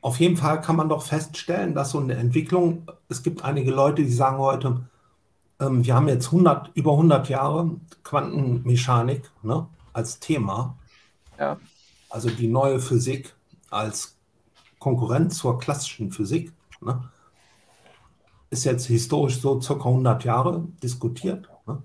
Auf 0.00 0.20
jeden 0.20 0.36
Fall 0.36 0.60
kann 0.60 0.76
man 0.76 0.88
doch 0.88 1.02
feststellen, 1.02 1.74
dass 1.74 1.90
so 1.90 1.98
eine 1.98 2.14
Entwicklung, 2.14 2.86
es 3.08 3.22
gibt 3.22 3.44
einige 3.44 3.70
Leute, 3.72 4.02
die 4.02 4.12
sagen 4.12 4.38
heute, 4.38 4.88
ähm, 5.60 5.84
wir 5.84 5.94
haben 5.94 6.08
jetzt 6.08 6.26
100, 6.26 6.70
über 6.76 6.92
100 6.92 7.28
Jahre 7.28 7.72
Quantenmechanik 8.04 9.28
ne, 9.42 9.68
als 9.92 10.20
Thema, 10.20 10.78
Ja. 11.38 11.58
also 12.10 12.30
die 12.30 12.46
neue 12.46 12.78
Physik 12.78 13.34
als 13.70 14.16
Konkurrent 14.78 15.34
zur 15.34 15.58
klassischen 15.58 16.12
Physik, 16.12 16.52
ne, 16.80 17.10
ist 18.50 18.64
jetzt 18.64 18.86
historisch 18.86 19.40
so 19.40 19.60
circa 19.60 19.88
100 19.88 20.24
Jahre 20.24 20.66
diskutiert. 20.82 21.50
Ne? 21.66 21.82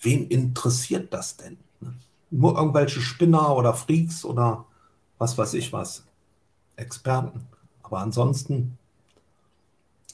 Wen 0.00 0.26
interessiert 0.28 1.12
das 1.12 1.36
denn? 1.36 1.58
Nur 2.30 2.56
irgendwelche 2.56 3.00
Spinner 3.00 3.56
oder 3.56 3.74
Freaks 3.74 4.24
oder 4.24 4.64
was 5.18 5.36
weiß 5.36 5.54
ich 5.54 5.72
was, 5.72 6.06
Experten. 6.76 7.46
Aber 7.82 7.98
ansonsten 7.98 8.78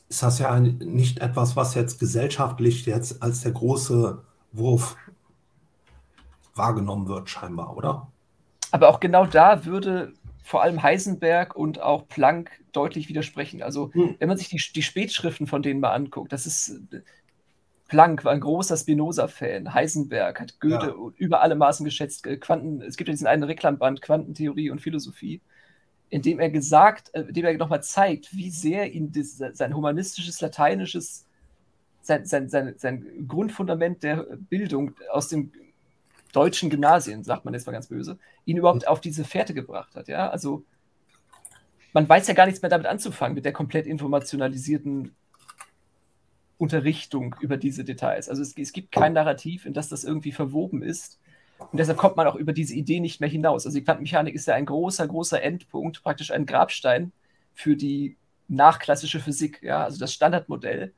ist 0.09 0.23
das 0.23 0.39
ja 0.39 0.51
ein, 0.51 0.78
nicht 0.78 1.19
etwas, 1.19 1.57
was 1.57 1.75
jetzt 1.75 1.99
gesellschaftlich 1.99 2.86
jetzt 2.86 3.23
als 3.23 3.43
der 3.43 3.53
große 3.53 4.23
Wurf 4.53 4.97
wahrgenommen 6.55 7.09
wird, 7.09 7.28
scheinbar, 7.28 7.77
oder? 7.77 8.07
Aber 8.70 8.89
auch 8.89 9.01
genau 9.01 9.27
da 9.27 9.65
würde 9.65 10.12
vor 10.43 10.62
allem 10.62 10.83
Heisenberg 10.83 11.57
und 11.57 11.81
auch 11.81 12.07
Planck 12.09 12.51
deutlich 12.73 13.09
widersprechen. 13.09 13.62
Also, 13.62 13.91
wenn 13.95 14.28
man 14.28 14.39
sich 14.39 14.49
die, 14.49 14.62
die 14.75 14.83
Spätschriften 14.83 15.47
von 15.47 15.62
denen 15.62 15.81
mal 15.81 15.93
anguckt, 15.93 16.33
das 16.33 16.47
ist. 16.47 16.81
Planck 17.89 18.25
war 18.25 18.33
ein 18.33 18.41
großer 18.41 18.77
Spinoza-Fan. 18.77 19.73
Heisenberg 19.73 20.41
hat 20.41 20.59
Goethe 20.61 20.89
Ja. 20.89 21.11
über 21.17 21.41
alle 21.43 21.55
Maßen 21.55 21.85
geschätzt. 21.85 22.27
Äh, 22.27 22.37
Quanten, 22.37 22.83
es 22.83 22.97
gibt 22.97 23.09
ja 23.09 23.13
diesen 23.13 23.27
einen 23.29 23.45
Reklamband, 23.45 24.03
Quantentheorie 24.03 24.71
und 24.71 24.81
Philosophie, 24.81 25.41
in 26.11 26.23
dem 26.23 26.41
er 26.41 26.51
gesagt, 26.51 27.11
äh, 27.15 27.21
in 27.23 27.35
dem 27.35 27.45
er 27.45 27.55
nochmal 27.57 27.83
zeigt, 27.83 28.35
wie 28.37 28.51
sehr 28.51 28.93
ihn 28.93 29.13
das, 29.13 29.39
sein 29.57 29.75
humanistisches, 29.75 30.41
lateinisches, 30.41 31.27
sein, 32.03 32.25
sein, 32.27 32.49
sein, 32.49 32.75
sein 32.77 33.27
Grundfundament 33.29 34.03
der 34.03 34.27
Bildung 34.49 34.95
aus 35.11 35.29
dem 35.29 35.53
deutschen 36.33 36.71
Gymnasien, 36.71 37.25
sagt 37.25 37.45
man 37.45 37.55
jetzt 37.55 37.67
mal 37.67 37.73
ganz 37.73 37.87
böse, 37.87 38.19
ihn 38.45 38.57
überhaupt 38.57 38.87
auf 38.87 39.01
diese 39.01 39.25
Fährte 39.25 39.55
gebracht 39.55 39.95
hat. 39.97 40.09
Ja, 40.09 40.29
also 40.29 40.65
man 41.93 42.09
weiß 42.09 42.27
ja 42.29 42.35
gar 42.35 42.47
nichts 42.47 42.61
mehr 42.63 42.69
damit 42.69 42.87
anzufangen, 42.87 43.35
mit 43.35 43.45
der 43.45 43.53
komplett 43.53 43.87
informationalisierten 43.87 45.15
Unterrichtung 46.59 47.36
über 47.41 47.57
diese 47.57 47.85
Details. 47.85 48.28
Also 48.28 48.43
es, 48.43 48.57
es 48.57 48.73
gibt 48.73 48.93
kein 48.93 49.12
Narrativ, 49.12 49.67
in 49.67 49.75
das 49.75 49.89
das 49.89 50.05
irgendwie 50.05 50.33
verwoben 50.33 50.83
ist. 50.83 51.20
Und 51.59 51.78
deshalb 51.78 51.99
kommt 51.99 52.17
man 52.17 52.26
auch 52.26 52.35
über 52.35 52.52
diese 52.52 52.75
Idee 52.75 53.01
nicht 53.01 53.20
mehr 53.20 53.28
hinaus. 53.28 53.67
Also 53.67 53.78
die 53.78 53.85
Quantenmechanik 53.85 54.35
ist 54.35 54.47
ja 54.47 54.55
ein 54.55 54.67
großer, 54.67 55.07
großer 55.07 55.43
Endpunkt, 55.43 56.02
praktisch 56.02 56.31
ein 56.31 56.47
Grabstein 56.47 57.12
für 57.55 57.76
die 57.76 58.17
nachklassische 58.49 59.20
Physik. 59.20 59.62
Ja? 59.62 59.85
Also 59.85 59.99
das 59.99 60.12
Standardmodell. 60.12 60.93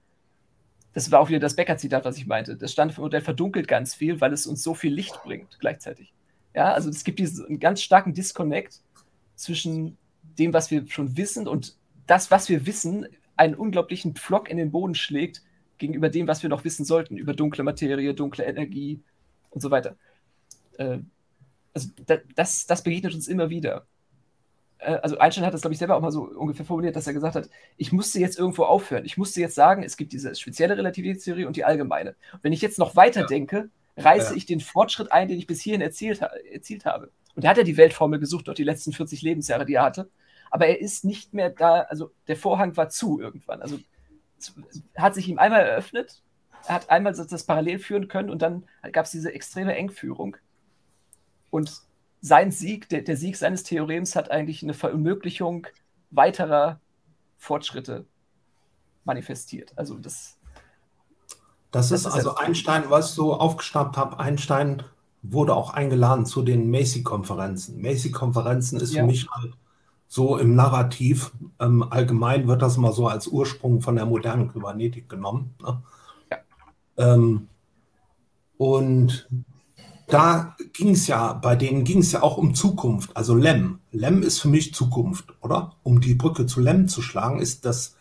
Das 0.94 1.10
war 1.10 1.20
auch 1.20 1.28
wieder 1.28 1.38
das 1.38 1.54
Becker-Zitat, 1.54 2.04
was 2.04 2.16
ich 2.18 2.26
meinte. 2.26 2.56
Das 2.56 2.72
Standardmodell 2.72 3.20
verdunkelt 3.20 3.68
ganz 3.68 3.94
viel, 3.94 4.20
weil 4.20 4.32
es 4.32 4.46
uns 4.46 4.62
so 4.62 4.74
viel 4.74 4.92
Licht 4.92 5.22
bringt 5.22 5.58
gleichzeitig. 5.60 6.12
Ja, 6.54 6.72
also 6.72 6.88
es 6.88 7.04
gibt 7.04 7.18
diesen 7.18 7.60
ganz 7.60 7.82
starken 7.82 8.14
Disconnect 8.14 8.80
zwischen 9.36 9.96
dem, 10.38 10.52
was 10.52 10.70
wir 10.70 10.88
schon 10.88 11.16
wissen 11.16 11.46
und 11.46 11.76
das, 12.06 12.30
was 12.30 12.48
wir 12.48 12.66
wissen, 12.66 13.06
einen 13.36 13.54
unglaublichen 13.54 14.14
Pflock 14.14 14.50
in 14.50 14.56
den 14.56 14.72
Boden 14.72 14.94
schlägt 14.94 15.42
gegenüber 15.78 16.08
dem, 16.08 16.26
was 16.28 16.42
wir 16.42 16.50
noch 16.50 16.65
wissen 16.65 16.84
sollten, 16.84 17.16
über 17.16 17.34
dunkle 17.34 17.65
Materie, 17.65 18.15
dunkle 18.15 18.44
Energie 18.44 19.00
und 19.50 19.60
so 19.60 19.70
weiter. 19.70 19.97
Äh, 20.78 20.98
also 21.74 21.89
da, 22.07 22.18
das, 22.34 22.66
das 22.66 22.82
begegnet 22.82 23.15
uns 23.15 23.28
immer 23.28 23.50
wieder. 23.50 23.86
Äh, 24.78 24.94
also 24.94 25.18
Einstein 25.18 25.44
hat 25.44 25.55
das, 25.55 25.60
glaube 25.60 25.73
ich, 25.73 25.78
selber 25.78 25.97
auch 25.97 26.00
mal 26.00 26.12
so 26.12 26.23
ungefähr 26.23 26.66
formuliert, 26.66 26.97
dass 26.97 27.07
er 27.07 27.12
gesagt 27.12 27.34
hat, 27.34 27.48
ich 27.76 27.92
musste 27.92 28.18
jetzt 28.20 28.39
irgendwo 28.39 28.65
aufhören. 28.65 29.05
Ich 29.05 29.16
musste 29.16 29.40
jetzt 29.40 29.55
sagen, 29.55 29.82
es 29.82 29.97
gibt 29.97 30.12
diese 30.12 30.34
spezielle 30.34 30.76
Relativitätstheorie 30.76 31.44
und 31.44 31.57
die 31.57 31.65
allgemeine. 31.65 32.16
Und 32.32 32.42
wenn 32.44 32.52
ich 32.52 32.62
jetzt 32.62 32.78
noch 32.78 32.97
weiter 32.97 33.26
denke, 33.26 33.70
reiße 33.97 34.31
Ja. 34.31 34.36
ich 34.36 34.47
den 34.47 34.60
Fortschritt 34.60 35.12
ein, 35.12 35.28
den 35.28 35.39
ich 35.39 35.47
bis 35.47 35.60
hierhin 35.60 35.81
erzielt, 35.81 36.23
ha 36.23 36.31
erzielt 36.52 36.84
habe. 36.84 37.10
Und 37.34 37.44
er 37.44 37.50
hat 37.50 37.57
ja 37.57 37.65
die 37.65 37.76
Weltformel 37.76 38.18
gesucht, 38.18 38.48
durch 38.48 38.57
die 38.57 38.65
letzten 38.65 38.92
40 38.92 39.23
Lebensjahre, 39.23 39.65
die 39.65 39.74
er 39.74 39.82
hatte. 39.82 40.10
Aber 40.50 40.66
er 40.66 40.81
ist 40.81 41.05
nicht 41.05 41.34
mehr 41.34 41.50
da, 41.50 41.82
also 41.82 42.10
der 42.26 42.36
Vorhang 42.36 42.76
war 42.76 42.89
zu 42.89 43.20
irgendwann. 43.20 43.60
Also 43.60 43.78
hat 44.97 45.15
sich 45.15 45.28
ihm 45.28 45.39
einmal 45.39 45.60
eröffnet, 45.62 46.23
er 46.67 46.75
hat 46.76 46.91
einmal 46.91 47.15
so 47.15 47.25
das 47.25 47.44
parallel 47.44 47.78
führen 47.78 48.08
können 48.08 48.31
und 48.31 48.42
dann 48.42 48.65
gab 48.92 49.07
es 49.07 49.10
diese 49.12 49.33
extreme 49.33 49.75
Engführung. 49.76 50.36
Und 51.50 51.73
sein 52.20 52.50
Sieg, 52.50 52.89
der, 52.89 53.02
der 53.02 53.17
Sieg 53.17 53.36
seines 53.36 53.62
Theorems 53.62 54.17
hat 54.17 54.31
eigentlich 54.31 54.62
eine 54.62 54.75
Verunmöglichung 54.75 55.67
weiterer 56.10 56.81
Fortschritte 57.36 58.07
manifestiert. 59.05 59.73
Also 59.76 59.99
das, 59.99 60.39
Das, 61.70 61.89
Das 61.91 61.92
ist 61.92 62.07
ist 62.07 62.12
also 62.12 62.34
Einstein, 62.36 62.91
was 62.91 63.10
ich 63.10 63.15
so 63.15 63.34
aufgeschnappt 63.34 63.97
habe. 63.97 64.18
Einstein 64.18 64.83
wurde 65.23 65.55
auch 65.55 65.70
eingeladen 65.75 66.26
zu 66.26 66.42
den 66.42 66.70
Macy-Konferenzen. 66.70 67.81
Macy-Konferenzen 67.81 68.81
ist 68.81 68.92
Ja. 68.92 69.02
für 69.02 69.07
mich 69.07 69.28
halt 69.31 69.55
so 70.08 70.38
im 70.38 70.54
Narrativ. 70.54 71.32
Ähm, 71.60 71.84
allgemein 71.88 72.48
wird 72.48 72.62
das 72.62 72.78
mal 72.78 72.92
so 72.92 73.06
als 73.06 73.28
Ursprung 73.28 73.82
von 73.82 73.94
der 73.94 74.06
modernen 74.06 74.50
Kybernetik 74.50 75.08
genommen. 75.08 75.54
Ne? 75.62 75.82
Ähm, 76.96 77.48
und 78.56 79.28
da 80.08 80.56
ging 80.72 80.90
es 80.90 81.06
ja, 81.06 81.34
bei 81.34 81.54
denen 81.54 81.84
ging 81.84 81.98
es 81.98 82.12
ja 82.12 82.22
auch 82.22 82.38
um 82.38 82.54
Zukunft, 82.54 83.16
also 83.16 83.34
LEM. 83.34 83.78
LEM 83.92 84.22
ist 84.22 84.40
für 84.40 84.48
mich 84.48 84.74
Zukunft, 84.74 85.34
oder? 85.42 85.76
Um 85.82 86.00
die 86.00 86.14
Brücke 86.14 86.46
zu 86.46 86.60
LEM 86.60 86.88
zu 86.88 87.02
schlagen, 87.02 87.40
ist 87.40 87.66
das 87.66 87.94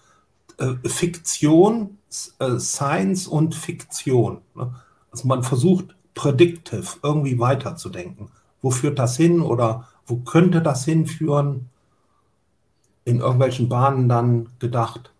äh, 0.57 0.73
Fiktion, 0.87 1.97
äh, 2.39 2.57
Science 2.59 3.27
und 3.27 3.55
Fiktion. 3.55 4.39
Ne? 4.55 4.73
Also 5.11 5.27
man 5.27 5.43
versucht 5.43 5.95
predictive 6.15 6.97
irgendwie 7.03 7.37
weiterzudenken. 7.39 8.29
Wo 8.61 8.71
führt 8.71 8.97
das 8.97 9.17
hin 9.17 9.41
oder 9.41 9.87
wo 10.05 10.17
könnte 10.17 10.61
das 10.61 10.85
hinführen? 10.85 11.69
In 13.07 13.21
irgendwelchen 13.21 13.69
Bahnen 13.69 14.07
dann 14.07 14.49
gedacht. 14.59 15.11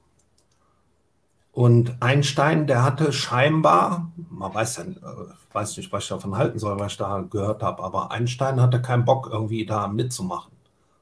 Und 1.52 1.98
Einstein, 2.02 2.68
der 2.68 2.84
hatte 2.84 3.12
scheinbar, 3.12 4.12
man 4.30 4.54
weiß 4.54 4.78
ja, 4.78 4.84
äh, 4.84 5.34
weiß 5.52 5.76
nicht, 5.78 5.92
was 5.92 6.04
ich 6.04 6.10
davon 6.10 6.38
halten 6.38 6.60
soll, 6.60 6.80
was 6.80 6.94
ich 6.94 6.98
da 7.00 7.22
gehört 7.22 7.64
habe, 7.64 7.84
aber 7.84 8.12
Einstein 8.12 8.62
hatte 8.62 8.82
keinen 8.82 9.06
Bock, 9.06 9.28
irgendwie 9.32 9.66
da 9.66 9.88
mitzumachen. 9.88 10.52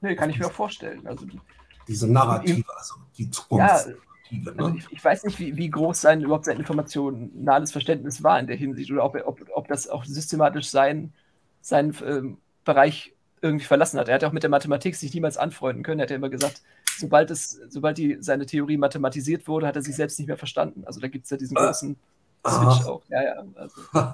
nee, 0.01 0.15
kann 0.15 0.29
ich 0.29 0.39
mir 0.39 0.47
auch 0.47 0.53
vorstellen. 0.53 1.05
Also, 1.07 1.25
die- 1.25 1.39
Diese 1.87 2.07
Narrative, 2.11 2.63
also 2.77 2.95
die 3.17 3.29
Zukunftsnarrative. 3.29 4.51
also 4.57 4.71
ne? 4.71 4.77
ich, 4.77 4.91
ich 4.91 5.03
weiß 5.03 5.23
nicht, 5.25 5.39
wie, 5.39 5.57
wie 5.57 5.69
groß 5.69 6.01
sein 6.01 6.21
überhaupt 6.21 6.45
sein 6.45 6.57
informationales 6.59 7.71
Verständnis 7.71 8.23
war 8.23 8.39
in 8.39 8.47
der 8.47 8.55
Hinsicht 8.55 8.91
oder 8.91 9.03
ob, 9.03 9.15
ob, 9.25 9.41
ob 9.53 9.67
das 9.67 9.87
auch 9.87 10.05
systematisch 10.05 10.69
sein, 10.69 11.13
seinen 11.61 11.95
ähm, 12.05 12.37
Bereich 12.63 13.14
irgendwie 13.45 13.65
verlassen 13.65 13.99
hat. 13.99 14.07
Er 14.09 14.15
hat 14.15 14.21
ja 14.23 14.27
auch 14.27 14.33
mit 14.33 14.43
der 14.43 14.49
Mathematik 14.49 14.95
sich 14.95 15.13
niemals 15.13 15.37
anfreunden 15.37 15.83
können. 15.83 15.99
Er 15.99 16.03
hat 16.03 16.09
ja 16.09 16.15
immer 16.15 16.29
gesagt, 16.29 16.61
sobald, 16.97 17.31
es, 17.31 17.61
sobald 17.69 17.97
die, 17.97 18.17
seine 18.19 18.45
Theorie 18.45 18.77
mathematisiert 18.77 19.47
wurde, 19.47 19.67
hat 19.67 19.75
er 19.75 19.81
sich 19.81 19.95
selbst 19.95 20.19
nicht 20.19 20.27
mehr 20.27 20.37
verstanden. 20.37 20.83
Also 20.85 20.99
da 20.99 21.07
gibt 21.07 21.25
es 21.25 21.29
ja 21.29 21.37
diesen 21.37 21.55
großen 21.55 21.95
Aha. 22.43 22.71
Switch 22.71 22.87
auch. 22.87 23.03
Ja, 23.09 23.23
ja. 23.23 23.43
Also. 23.55 23.81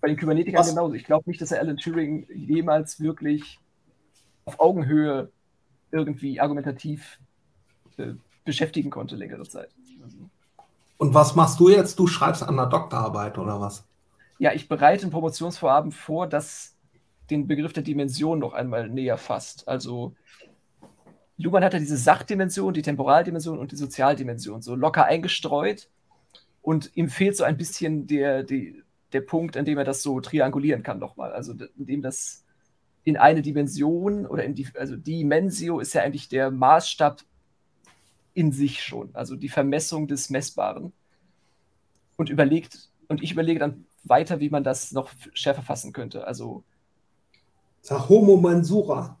Bei 0.00 0.08
den 0.08 0.16
Kybernetikern 0.16 0.66
genauso. 0.66 0.94
Ich 0.94 1.04
glaube 1.04 1.28
nicht, 1.28 1.40
dass 1.40 1.52
er 1.52 1.60
Alan 1.60 1.76
Turing 1.76 2.26
jemals 2.34 3.00
wirklich 3.00 3.60
auf 4.44 4.58
Augenhöhe 4.58 5.30
irgendwie 5.92 6.40
argumentativ 6.40 7.18
äh, 7.98 8.14
beschäftigen 8.44 8.90
konnte 8.90 9.14
längere 9.16 9.44
Zeit. 9.44 9.70
Also. 10.02 10.18
Und 10.98 11.14
was 11.14 11.34
machst 11.34 11.60
du 11.60 11.68
jetzt? 11.68 11.98
Du 11.98 12.06
schreibst 12.06 12.42
an 12.42 12.56
der 12.56 12.66
Doktorarbeit 12.66 13.38
oder 13.38 13.60
was? 13.60 13.84
Ja, 14.38 14.52
ich 14.52 14.68
bereite 14.68 15.06
ein 15.06 15.10
Promotionsvorhaben 15.10 15.92
vor, 15.92 16.26
das 16.26 16.71
den 17.30 17.46
Begriff 17.46 17.72
der 17.72 17.82
Dimension 17.82 18.38
noch 18.38 18.52
einmal 18.52 18.88
näher 18.88 19.18
fasst. 19.18 19.68
Also 19.68 20.14
Luhmann 21.36 21.64
hat 21.64 21.72
ja 21.72 21.78
diese 21.78 21.96
Sachdimension, 21.96 22.74
die 22.74 22.82
Temporaldimension 22.82 23.58
und 23.58 23.72
die 23.72 23.76
Sozialdimension 23.76 24.62
so 24.62 24.74
locker 24.74 25.04
eingestreut 25.04 25.88
und 26.60 26.90
ihm 26.94 27.08
fehlt 27.08 27.36
so 27.36 27.44
ein 27.44 27.56
bisschen 27.56 28.06
der, 28.06 28.44
die, 28.44 28.82
der 29.12 29.20
Punkt, 29.22 29.56
an 29.56 29.64
dem 29.64 29.78
er 29.78 29.84
das 29.84 30.02
so 30.02 30.20
triangulieren 30.20 30.82
kann 30.82 30.98
nochmal. 30.98 31.32
Also 31.32 31.54
indem 31.76 32.02
das 32.02 32.44
in 33.04 33.16
eine 33.16 33.42
Dimension 33.42 34.26
oder 34.26 34.44
in 34.44 34.54
die, 34.54 34.68
also 34.78 34.96
Dimensio 34.96 35.80
ist 35.80 35.92
ja 35.92 36.02
eigentlich 36.02 36.28
der 36.28 36.50
Maßstab 36.50 37.22
in 38.34 38.52
sich 38.52 38.82
schon, 38.82 39.10
also 39.14 39.36
die 39.36 39.48
Vermessung 39.48 40.06
des 40.06 40.30
Messbaren. 40.30 40.92
Und 42.16 42.30
überlegt, 42.30 42.90
und 43.08 43.22
ich 43.22 43.32
überlege 43.32 43.58
dann 43.58 43.86
weiter, 44.04 44.40
wie 44.40 44.50
man 44.50 44.64
das 44.64 44.92
noch 44.92 45.10
schärfer 45.34 45.62
fassen 45.62 45.92
könnte. 45.92 46.26
Also 46.26 46.62
Homo 47.90 48.36
Mansura. 48.36 49.18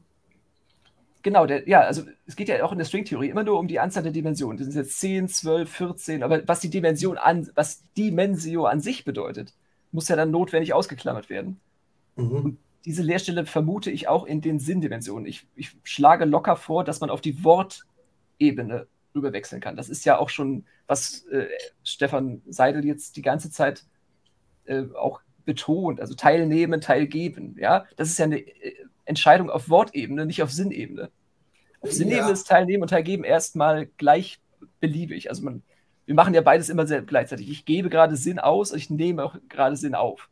Genau, 1.22 1.46
der, 1.46 1.68
ja, 1.68 1.80
also 1.80 2.02
es 2.26 2.34
geht 2.34 2.48
ja 2.48 2.64
auch 2.64 2.72
in 2.72 2.78
der 2.78 2.84
Stringtheorie 2.84 3.28
immer 3.28 3.44
nur 3.44 3.58
um 3.58 3.68
die 3.68 3.78
Anzahl 3.78 4.02
der 4.02 4.12
Dimensionen. 4.12 4.58
Das 4.58 4.66
sind 4.66 4.76
jetzt 4.76 4.98
10, 4.98 5.28
12, 5.28 5.70
14, 5.70 6.22
aber 6.22 6.46
was 6.48 6.60
die 6.60 6.70
Dimension 6.70 7.16
an, 7.16 7.48
was 7.54 7.84
Dimensio 7.96 8.64
an 8.66 8.80
sich 8.80 9.04
bedeutet, 9.04 9.54
muss 9.92 10.08
ja 10.08 10.16
dann 10.16 10.30
notwendig 10.30 10.74
ausgeklammert 10.74 11.30
werden. 11.30 11.60
Mhm. 12.16 12.58
diese 12.84 13.02
Leerstelle 13.02 13.46
vermute 13.46 13.90
ich 13.90 14.08
auch 14.08 14.26
in 14.26 14.40
den 14.40 14.58
Sinndimensionen. 14.58 15.26
Ich, 15.26 15.46
ich 15.54 15.76
schlage 15.84 16.24
locker 16.24 16.56
vor, 16.56 16.84
dass 16.84 17.00
man 17.00 17.10
auf 17.10 17.20
die 17.20 17.42
Wortebene 17.44 18.86
rüberwechseln 19.14 19.60
kann. 19.60 19.76
Das 19.76 19.88
ist 19.88 20.04
ja 20.04 20.18
auch 20.18 20.28
schon, 20.28 20.64
was 20.86 21.24
äh, 21.26 21.46
Stefan 21.84 22.42
Seidel 22.48 22.84
jetzt 22.84 23.16
die 23.16 23.22
ganze 23.22 23.50
Zeit 23.50 23.84
äh, 24.64 24.84
auch 24.94 25.20
betont, 25.44 26.00
also 26.00 26.14
teilnehmen, 26.14 26.80
teilgeben. 26.80 27.56
Ja, 27.58 27.86
das 27.96 28.08
ist 28.08 28.18
ja 28.18 28.26
eine 28.26 28.38
äh, 28.38 28.74
Entscheidung 29.04 29.50
auf 29.50 29.68
Wortebene, 29.68 30.26
nicht 30.26 30.42
auf 30.42 30.50
Sinnebene. 30.50 31.10
Auf 31.80 31.92
Sinnebene 31.92 32.28
ja. 32.28 32.32
ist 32.32 32.46
Teilnehmen 32.46 32.82
und 32.82 32.88
Teilgeben 32.88 33.24
erstmal 33.24 33.86
gleich 33.86 34.40
beliebig. 34.80 35.30
Also 35.30 35.42
man, 35.42 35.62
wir 36.06 36.14
machen 36.14 36.34
ja 36.34 36.40
beides 36.40 36.68
immer 36.68 36.86
sehr 36.86 37.02
gleichzeitig. 37.02 37.50
Ich 37.50 37.64
gebe 37.64 37.90
gerade 37.90 38.16
Sinn 38.16 38.38
aus 38.38 38.72
und 38.72 38.78
ich 38.78 38.90
nehme 38.90 39.24
auch 39.24 39.36
gerade 39.48 39.76
Sinn 39.76 39.94
auf. 39.94 40.28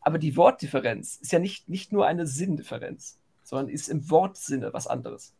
Aber 0.00 0.18
die 0.18 0.36
Wortdifferenz 0.36 1.16
ist 1.16 1.32
ja 1.32 1.38
nicht, 1.38 1.68
nicht 1.68 1.92
nur 1.92 2.06
eine 2.06 2.26
Sinndifferenz, 2.26 3.20
sondern 3.44 3.68
ist 3.68 3.88
im 3.88 4.10
Wortsinne 4.10 4.72
was 4.72 4.88
anderes. 4.88 5.34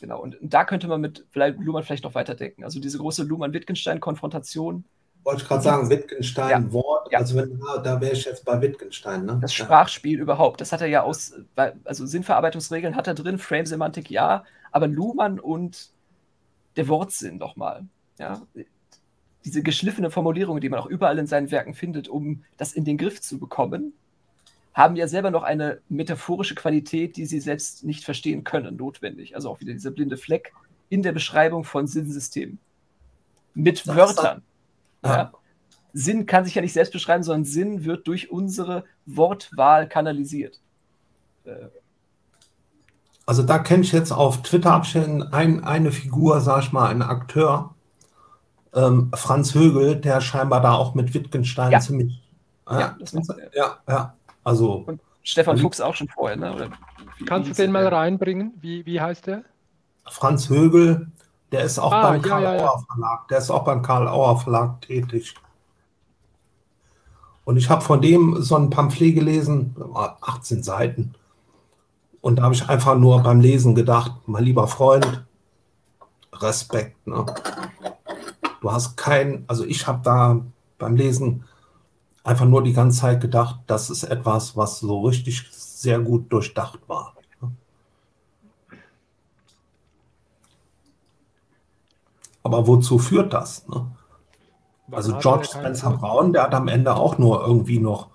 Genau, 0.00 0.20
und, 0.20 0.40
und 0.40 0.52
da 0.54 0.64
könnte 0.64 0.88
man 0.88 1.00
mit 1.00 1.26
vielleicht 1.30 1.58
Luhmann 1.58 1.82
vielleicht 1.82 2.04
noch 2.04 2.14
weiterdenken. 2.14 2.64
Also 2.64 2.80
diese 2.80 2.98
große 2.98 3.24
Luhmann-Wittgenstein-Konfrontation 3.24 4.84
wollte 5.24 5.42
ich 5.42 5.48
gerade 5.48 5.62
sagen, 5.62 5.90
Wittgenstein, 5.90 6.50
ja. 6.50 6.72
Wort, 6.72 7.12
ja. 7.12 7.18
also 7.18 7.36
wenn, 7.36 7.60
da 7.84 8.00
wäre 8.00 8.12
ich 8.12 8.24
jetzt 8.24 8.44
bei 8.44 8.60
Wittgenstein. 8.60 9.26
Ne? 9.26 9.38
Das 9.40 9.52
Sprachspiel 9.52 10.20
überhaupt, 10.20 10.60
das 10.60 10.72
hat 10.72 10.80
er 10.80 10.86
ja 10.86 11.02
aus, 11.02 11.34
also 11.84 12.06
Sinnverarbeitungsregeln 12.06 12.96
hat 12.96 13.06
er 13.06 13.14
drin, 13.14 13.38
Frame-Semantik 13.38 14.10
ja, 14.10 14.44
aber 14.72 14.86
Luhmann 14.86 15.38
und 15.38 15.90
der 16.76 16.88
Wortsinn 16.88 17.38
nochmal. 17.38 17.84
Ja? 18.18 18.42
Diese 19.44 19.62
geschliffene 19.62 20.10
Formulierung, 20.10 20.60
die 20.60 20.68
man 20.68 20.80
auch 20.80 20.86
überall 20.86 21.18
in 21.18 21.26
seinen 21.26 21.50
Werken 21.50 21.74
findet, 21.74 22.08
um 22.08 22.44
das 22.56 22.72
in 22.72 22.84
den 22.84 22.98
Griff 22.98 23.20
zu 23.20 23.38
bekommen, 23.38 23.92
haben 24.74 24.94
ja 24.96 25.08
selber 25.08 25.30
noch 25.30 25.42
eine 25.42 25.80
metaphorische 25.88 26.54
Qualität, 26.54 27.16
die 27.16 27.26
sie 27.26 27.40
selbst 27.40 27.84
nicht 27.84 28.04
verstehen 28.04 28.44
können, 28.44 28.76
notwendig. 28.76 29.34
Also 29.34 29.50
auch 29.50 29.60
wieder 29.60 29.72
dieser 29.72 29.90
blinde 29.90 30.16
Fleck 30.16 30.52
in 30.88 31.02
der 31.02 31.12
Beschreibung 31.12 31.64
von 31.64 31.86
Sinnsystemen. 31.86 32.58
Mit 33.54 33.86
das 33.86 33.96
Wörtern. 33.96 34.42
Ja. 35.04 35.32
Sinn 35.92 36.26
kann 36.26 36.44
sich 36.44 36.54
ja 36.54 36.62
nicht 36.62 36.72
selbst 36.72 36.92
beschreiben, 36.92 37.22
sondern 37.22 37.44
Sinn 37.44 37.84
wird 37.84 38.06
durch 38.06 38.30
unsere 38.30 38.84
Wortwahl 39.06 39.88
kanalisiert. 39.88 40.60
Äh. 41.44 41.68
Also 43.26 43.42
da 43.42 43.58
kenne 43.58 43.82
ich 43.82 43.92
jetzt 43.92 44.12
auf 44.12 44.42
Twitter 44.42 44.82
ein, 45.32 45.64
eine 45.64 45.92
Figur, 45.92 46.40
sag 46.40 46.62
ich 46.62 46.72
mal, 46.72 46.88
einen 46.88 47.02
Akteur, 47.02 47.74
ähm, 48.74 49.10
Franz 49.14 49.54
Högel, 49.54 49.96
der 49.96 50.20
scheinbar 50.20 50.60
da 50.60 50.72
auch 50.72 50.94
mit 50.94 51.14
Wittgenstein 51.14 51.72
ja. 51.72 51.80
ziemlich. 51.80 52.22
Äh, 52.68 52.80
ja, 52.80 52.96
das 52.98 53.12
macht 53.12 53.30
er. 53.30 53.54
ja, 53.54 53.78
ja. 53.88 54.14
Also. 54.44 54.84
Und 54.86 55.00
Stefan 55.22 55.58
Fuchs 55.58 55.80
auch 55.80 55.94
schon 55.94 56.08
vorher, 56.08 56.36
ne? 56.36 56.54
Oder 56.54 56.70
wie, 57.18 57.24
Kannst 57.24 57.50
wie 57.50 57.54
du 57.54 57.62
den 57.62 57.72
mal 57.72 57.86
reinbringen? 57.86 58.54
Wie, 58.60 58.86
wie 58.86 59.00
heißt 59.00 59.26
der? 59.26 59.42
Franz 60.06 60.48
Högel, 60.48 61.10
der 61.52 61.64
ist 61.64 61.78
auch 61.78 61.92
ah, 61.92 62.10
beim 62.10 62.22
ja, 62.22 62.28
Karl 62.28 62.42
ja, 62.42 62.64
Auer 62.64 62.84
Verlag. 62.86 63.28
Der 63.28 63.38
ist 63.38 63.50
auch 63.50 63.64
beim 63.64 63.82
Karl 63.82 64.08
Auer 64.08 64.38
Verlag 64.38 64.80
tätig. 64.82 65.34
Und 67.44 67.56
ich 67.56 67.70
habe 67.70 67.80
von 67.80 68.02
dem 68.02 68.42
so 68.42 68.56
ein 68.56 68.68
Pamphlet 68.68 69.14
gelesen, 69.14 69.74
18 70.20 70.62
Seiten. 70.62 71.14
Und 72.20 72.36
da 72.36 72.42
habe 72.42 72.54
ich 72.54 72.68
einfach 72.68 72.96
nur 72.96 73.22
beim 73.22 73.40
Lesen 73.40 73.74
gedacht, 73.74 74.12
mein 74.26 74.44
lieber 74.44 74.68
Freund, 74.68 75.24
Respekt. 76.32 77.06
Ne? 77.06 77.24
Du 78.60 78.70
hast 78.70 78.96
kein, 78.96 79.44
also 79.46 79.64
ich 79.64 79.86
habe 79.86 80.00
da 80.02 80.40
beim 80.78 80.96
Lesen 80.96 81.44
einfach 82.22 82.44
nur 82.44 82.62
die 82.62 82.72
ganze 82.74 83.00
Zeit 83.00 83.20
gedacht, 83.20 83.60
das 83.66 83.88
ist 83.88 84.04
etwas, 84.04 84.56
was 84.56 84.80
so 84.80 85.00
richtig 85.02 85.48
sehr 85.50 86.00
gut 86.00 86.30
durchdacht 86.30 86.80
war. 86.86 87.14
Aber 92.48 92.66
wozu 92.66 92.98
führt 92.98 93.34
das? 93.34 93.68
Ne? 93.68 93.86
Also 94.90 95.18
George 95.18 95.48
Spencer 95.52 95.90
Brown, 95.90 96.32
der 96.32 96.44
hat 96.44 96.54
am 96.54 96.66
Ende 96.66 96.96
auch 96.96 97.18
nur 97.18 97.46
irgendwie 97.46 97.78
noch, 97.78 98.08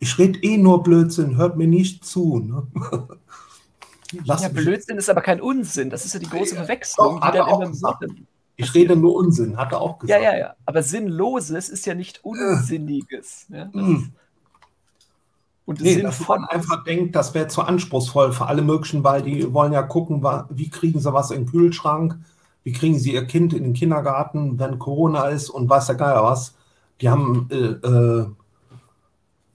ich 0.00 0.18
rede 0.18 0.40
eh 0.42 0.58
nur 0.58 0.82
Blödsinn, 0.82 1.36
hört 1.36 1.56
mir 1.56 1.68
nicht 1.68 2.04
zu. 2.04 2.40
Ne? 2.40 2.66
ja, 4.24 4.48
Blödsinn 4.48 4.98
ist 4.98 5.08
aber 5.08 5.20
kein 5.20 5.40
Unsinn, 5.40 5.88
das 5.88 6.04
ist 6.04 6.14
ja 6.14 6.18
die 6.18 6.28
große 6.28 6.56
Verwechslung, 6.56 7.20
Doch, 7.20 7.30
die 7.30 7.38
dann 7.38 7.48
immer 7.48 8.02
im 8.02 8.26
Ich 8.56 8.74
rede 8.74 8.96
nur 8.96 9.14
Unsinn, 9.14 9.56
hat 9.56 9.70
er 9.70 9.80
auch 9.80 10.00
gesagt. 10.00 10.20
Ja, 10.20 10.32
ja, 10.32 10.36
ja. 10.36 10.54
Aber 10.64 10.82
Sinnloses 10.82 11.68
ist 11.68 11.86
ja 11.86 11.94
nicht 11.94 12.24
Unsinniges. 12.24 13.46
Ja, 13.48 13.72
hm. 13.72 14.12
Und 15.64 15.80
nee, 15.80 16.00
dass 16.02 16.26
man 16.26 16.44
einfach 16.44 16.82
denkt, 16.82 17.14
das 17.14 17.34
wäre 17.34 17.46
zu 17.46 17.62
anspruchsvoll 17.62 18.32
für 18.32 18.46
alle 18.46 18.62
möglichen, 18.62 19.04
weil 19.04 19.22
die 19.22 19.52
wollen 19.52 19.72
ja 19.72 19.82
gucken, 19.82 20.24
wie 20.50 20.70
kriegen 20.70 20.98
sie 20.98 21.12
was 21.12 21.30
in 21.30 21.44
den 21.44 21.50
Kühlschrank, 21.50 22.18
wie 22.66 22.72
kriegen 22.72 22.98
sie 22.98 23.14
ihr 23.14 23.24
Kind 23.26 23.54
in 23.54 23.62
den 23.62 23.74
Kindergarten, 23.74 24.58
wenn 24.58 24.80
Corona 24.80 25.28
ist 25.28 25.50
und 25.50 25.70
weiß 25.70 25.86
der 25.86 25.94
Geier 25.94 26.24
was. 26.24 26.56
Die 27.00 27.08
haben, 27.08 27.48
äh, 27.52 27.86
äh, 27.86 28.26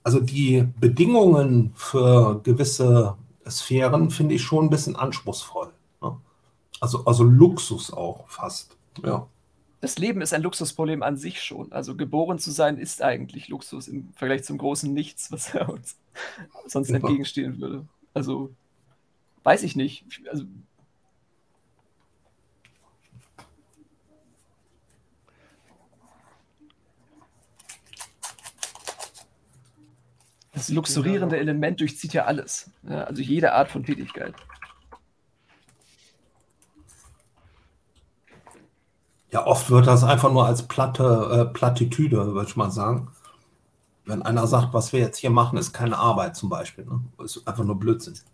also 0.02 0.18
die 0.18 0.66
Bedingungen 0.80 1.72
für 1.74 2.40
gewisse 2.42 3.18
Sphären 3.46 4.08
finde 4.10 4.36
ich 4.36 4.42
schon 4.42 4.64
ein 4.64 4.70
bisschen 4.70 4.96
anspruchsvoll. 4.96 5.74
Ne? 6.00 6.16
Also, 6.80 7.04
also 7.04 7.24
Luxus 7.24 7.92
auch 7.92 8.26
fast. 8.28 8.78
Ja. 9.04 9.26
Das 9.82 9.98
Leben 9.98 10.22
ist 10.22 10.32
ein 10.32 10.42
Luxusproblem 10.42 11.02
an 11.02 11.18
sich 11.18 11.42
schon. 11.42 11.70
Also 11.70 11.94
geboren 11.96 12.38
zu 12.38 12.50
sein 12.50 12.78
ist 12.78 13.02
eigentlich 13.02 13.48
Luxus 13.48 13.88
im 13.88 14.08
Vergleich 14.14 14.44
zum 14.44 14.56
großen 14.56 14.90
Nichts, 14.90 15.30
was 15.30 15.54
uns 15.68 15.98
sonst 16.66 16.88
entgegenstehen 16.88 17.60
würde. 17.60 17.84
Also 18.14 18.54
weiß 19.42 19.64
ich 19.64 19.76
nicht. 19.76 20.06
Also 20.30 20.44
Das 30.52 30.68
luxurierende 30.68 31.38
Element 31.38 31.80
durchzieht 31.80 32.12
ja 32.12 32.26
alles. 32.26 32.70
Ja, 32.82 33.04
also 33.04 33.22
jede 33.22 33.54
Art 33.54 33.70
von 33.70 33.84
Tätigkeit. 33.84 34.34
Ja, 39.30 39.46
oft 39.46 39.70
wird 39.70 39.86
das 39.86 40.04
einfach 40.04 40.30
nur 40.30 40.46
als 40.46 40.68
platte 40.68 41.48
äh, 41.48 41.52
Plattitüde, 41.52 42.34
würde 42.34 42.48
ich 42.48 42.56
mal 42.56 42.70
sagen. 42.70 43.08
Wenn 44.04 44.20
einer 44.20 44.46
sagt, 44.46 44.74
was 44.74 44.92
wir 44.92 45.00
jetzt 45.00 45.18
hier 45.18 45.30
machen, 45.30 45.58
ist 45.58 45.72
keine 45.72 45.96
Arbeit 45.96 46.36
zum 46.36 46.50
Beispiel. 46.50 46.84
Ne? 46.84 47.00
Ist 47.24 47.46
einfach 47.48 47.64
nur 47.64 47.78
Blödsinn. 47.78 48.14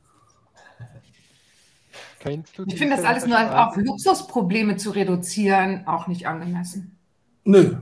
Ich 2.66 2.78
finde 2.78 2.96
das 2.96 3.04
alles 3.04 3.26
nur 3.26 3.38
auf 3.38 3.76
Luxusprobleme 3.76 4.76
zu 4.76 4.90
reduzieren 4.90 5.86
auch 5.86 6.08
nicht 6.08 6.26
angemessen. 6.26 6.98
Nö. 7.44 7.76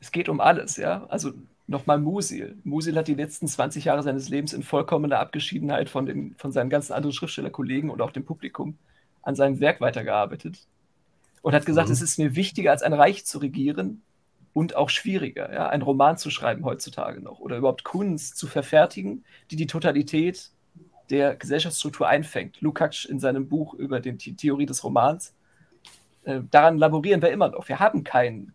Es 0.00 0.12
geht 0.12 0.28
um 0.28 0.38
alles, 0.38 0.76
ja. 0.76 1.06
Also 1.08 1.32
nochmal 1.70 1.98
Musil. 1.98 2.58
Musil 2.64 2.96
hat 2.96 3.06
die 3.06 3.14
letzten 3.14 3.46
20 3.46 3.84
Jahre 3.84 4.02
seines 4.02 4.28
Lebens 4.28 4.52
in 4.52 4.64
vollkommener 4.64 5.20
Abgeschiedenheit 5.20 5.88
von, 5.88 6.04
den, 6.04 6.34
von 6.36 6.50
seinen 6.50 6.68
ganzen 6.68 6.92
anderen 6.92 7.14
Schriftstellerkollegen 7.14 7.90
und 7.90 8.02
auch 8.02 8.10
dem 8.10 8.24
Publikum 8.24 8.76
an 9.22 9.36
seinem 9.36 9.60
Werk 9.60 9.80
weitergearbeitet 9.80 10.66
und 11.42 11.54
hat 11.54 11.66
gesagt, 11.66 11.88
mhm. 11.88 11.92
es 11.92 12.02
ist 12.02 12.18
mir 12.18 12.34
wichtiger, 12.34 12.72
als 12.72 12.82
ein 12.82 12.92
Reich 12.92 13.24
zu 13.24 13.38
regieren 13.38 14.02
und 14.52 14.74
auch 14.74 14.90
schwieriger, 14.90 15.52
ja, 15.52 15.68
einen 15.68 15.84
Roman 15.84 16.18
zu 16.18 16.30
schreiben 16.30 16.64
heutzutage 16.64 17.20
noch 17.20 17.38
oder 17.38 17.56
überhaupt 17.56 17.84
Kunst 17.84 18.36
zu 18.36 18.48
verfertigen, 18.48 19.24
die 19.52 19.56
die 19.56 19.68
Totalität 19.68 20.50
der 21.08 21.36
Gesellschaftsstruktur 21.36 22.08
einfängt. 22.08 22.60
Lukács 22.60 23.04
in 23.04 23.20
seinem 23.20 23.48
Buch 23.48 23.74
über 23.74 24.00
die 24.00 24.16
Theorie 24.16 24.66
des 24.66 24.82
Romans. 24.82 25.34
Äh, 26.24 26.40
daran 26.50 26.78
laborieren 26.78 27.22
wir 27.22 27.30
immer 27.30 27.48
noch. 27.48 27.68
Wir 27.68 27.78
haben 27.78 28.02
kein 28.02 28.54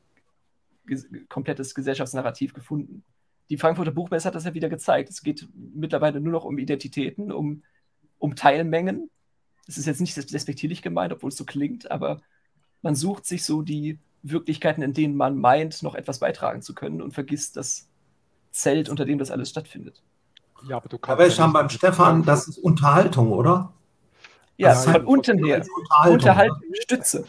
ges 0.88 1.08
komplettes 1.30 1.76
Gesellschaftsnarrativ 1.76 2.54
gefunden. 2.54 3.04
Die 3.50 3.58
Frankfurter 3.58 3.92
Buchmesse 3.92 4.28
hat 4.28 4.36
das 4.36 4.46
ja 4.46 4.54
wieder 4.54 4.70
gezeigt. 4.70 5.10
Es 5.10 5.22
geht 5.22 5.48
mittlerweile 5.54 6.20
nur 6.20 6.32
noch 6.32 6.46
um 6.46 6.58
Identitäten, 6.58 7.32
um, 7.32 7.64
um 8.18 8.36
Teilmengen. 8.36 9.10
Das 9.66 9.78
ist 9.78 9.86
jetzt 9.86 10.02
nicht 10.02 10.16
despektierlich 10.34 10.82
gemeint, 10.82 11.14
obwohl 11.14 11.30
es 11.30 11.38
so 11.38 11.46
klingt, 11.46 11.90
aber 11.92 12.22
man 12.82 12.96
sucht 12.96 13.26
sich 13.26 13.46
so 13.46 13.62
die 13.62 14.00
Wirklichkeiten, 14.22 14.82
in 14.82 14.94
denen 14.94 15.16
man 15.16 15.38
meint, 15.38 15.84
noch 15.84 15.96
etwas 15.96 16.20
beitragen 16.20 16.62
zu 16.62 16.74
können 16.74 17.02
und 17.02 17.14
vergisst 17.14 17.58
das 17.58 17.88
Zelt, 18.52 18.90
unter 18.90 19.06
dem 19.06 19.18
das 19.20 19.32
alles 19.32 19.50
stattfindet. 19.50 20.02
Ja, 20.68 20.78
aber 20.78 20.90
du 20.90 20.98
kannst. 20.98 21.12
Aber 21.12 21.28
ich 21.28 21.40
habe 21.40 21.54
beim 21.54 21.70
Stefan, 21.70 22.24
das 22.24 22.48
ist 22.48 22.58
Unterhaltung, 22.58 23.32
oder? 23.32 23.74
Ja, 24.58 24.74
von 24.74 24.94
halt 24.94 25.06
unten 25.06 25.44
her. 25.44 25.58
Unterhaltung, 25.58 26.14
Unterhaltung 26.14 26.62
Stütze. 26.74 27.26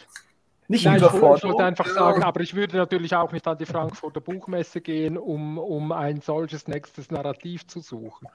Nicht 0.69 0.85
Nein, 0.85 0.99
Überforderung. 0.99 1.37
Ich 1.37 1.45
wollte 1.45 1.65
einfach 1.65 1.87
sagen, 1.87 2.23
aber 2.23 2.41
ich 2.41 2.55
würde 2.55 2.77
natürlich 2.77 3.15
auch 3.15 3.31
nicht 3.33 3.47
an 3.47 3.57
die 3.57 3.67
Frankfurter 3.67 4.21
Buchmesse 4.21 4.81
gehen, 4.81 5.17
um, 5.17 5.59
um 5.59 5.93
ein 5.93 6.21
solches 6.21 6.67
nächstes 6.67 7.11
Narrativ 7.11 7.67
zu 7.67 7.81
suchen 7.81 8.29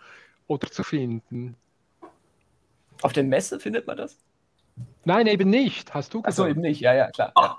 oder 0.48 0.69
zu 0.69 0.84
finden. 0.84 1.56
Auf 3.01 3.14
der 3.14 3.24
Messe 3.24 3.60
findet 3.60 3.88
man 3.88 3.98
das? 3.98 4.18
Nein, 5.03 5.27
eben 5.27 5.50
nicht. 5.50 5.93
Hast 5.93 6.14
du 6.14 6.22
gesagt? 6.22 6.40
Achso, 6.40 6.50
eben 6.50 6.61
nicht. 6.61 6.80
Ja, 6.80 6.93
ja, 6.93 7.10
klar. 7.11 7.34
Ja. 7.35 7.58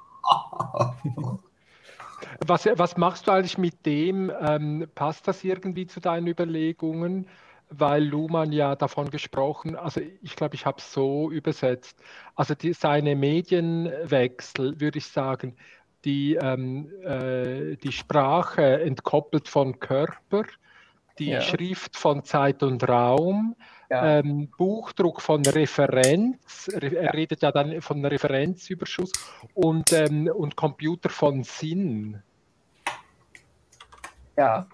Was, 2.46 2.66
was 2.66 2.96
machst 2.96 3.26
du 3.26 3.32
eigentlich 3.32 3.58
mit 3.58 3.84
dem? 3.84 4.32
Ähm, 4.40 4.88
passt 4.94 5.28
das 5.28 5.44
irgendwie 5.44 5.86
zu 5.86 6.00
deinen 6.00 6.26
Überlegungen? 6.26 7.26
Weil 7.74 8.04
Luhmann 8.04 8.52
ja 8.52 8.76
davon 8.76 9.10
gesprochen, 9.10 9.76
also 9.76 10.00
ich 10.20 10.36
glaube, 10.36 10.54
ich 10.54 10.66
habe 10.66 10.78
es 10.78 10.92
so 10.92 11.30
übersetzt. 11.30 11.98
Also 12.34 12.54
die, 12.54 12.72
seine 12.72 13.16
Medienwechsel, 13.16 14.80
würde 14.80 14.98
ich 14.98 15.06
sagen, 15.06 15.56
die, 16.04 16.34
ähm, 16.34 16.90
äh, 17.02 17.76
die 17.76 17.92
Sprache 17.92 18.80
entkoppelt 18.82 19.48
von 19.48 19.78
Körper, 19.78 20.44
die 21.18 21.30
ja. 21.30 21.40
Schrift 21.40 21.96
von 21.96 22.24
Zeit 22.24 22.62
und 22.62 22.86
Raum, 22.88 23.54
ja. 23.90 24.18
ähm, 24.18 24.48
Buchdruck 24.56 25.20
von 25.20 25.44
Referenz, 25.44 26.68
er 26.68 27.12
redet 27.14 27.42
ja 27.42 27.52
dann 27.52 27.80
von 27.80 28.04
Referenzüberschuss 28.04 29.12
und, 29.54 29.92
ähm, 29.92 30.28
und 30.34 30.56
Computer 30.56 31.10
von 31.10 31.44
Sinn. 31.44 32.22
Ja. 34.36 34.66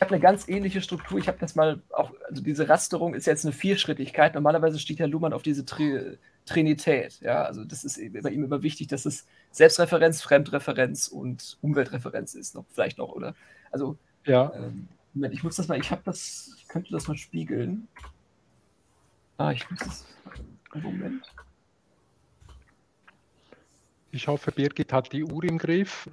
Ich 0.00 0.02
habe 0.02 0.14
eine 0.14 0.22
ganz 0.22 0.48
ähnliche 0.48 0.80
Struktur. 0.80 1.18
Ich 1.18 1.28
habe 1.28 1.36
das 1.38 1.54
mal 1.54 1.82
auch, 1.90 2.10
also 2.26 2.42
diese 2.42 2.70
Rasterung 2.70 3.12
ist 3.12 3.26
jetzt 3.26 3.44
eine 3.44 3.52
Vierschrittigkeit. 3.52 4.34
Normalerweise 4.34 4.78
steht 4.78 4.98
Herr 4.98 5.08
Luhmann 5.08 5.34
auf 5.34 5.42
diese 5.42 5.66
Tri 5.66 6.16
Trinität. 6.46 7.20
Ja, 7.20 7.42
also 7.42 7.64
das 7.64 7.84
ist 7.84 8.00
bei 8.22 8.30
ihm 8.30 8.42
immer 8.42 8.62
wichtig, 8.62 8.86
dass 8.86 9.04
es 9.04 9.26
Selbstreferenz, 9.50 10.22
Fremdreferenz 10.22 11.06
und 11.06 11.58
Umweltreferenz 11.60 12.32
ist, 12.32 12.54
noch 12.54 12.64
vielleicht 12.70 12.96
noch, 12.96 13.10
oder? 13.10 13.34
Also, 13.70 13.98
ja. 14.24 14.50
Ähm, 14.54 14.88
Moment, 15.12 15.34
ich 15.34 15.44
muss 15.44 15.56
das 15.56 15.68
mal, 15.68 15.78
ich 15.78 15.90
habe 15.90 16.00
das, 16.06 16.54
ich 16.56 16.66
könnte 16.66 16.90
das 16.92 17.06
mal 17.06 17.18
spiegeln. 17.18 17.86
Ah, 19.36 19.52
ich 19.52 19.70
muss 19.70 19.80
das. 19.80 20.06
Moment. 20.72 21.30
Ich 24.12 24.26
hoffe, 24.28 24.50
Birgit 24.50 24.94
hat 24.94 25.12
die 25.12 25.24
Uhr 25.24 25.44
im 25.44 25.58
Griff. 25.58 26.08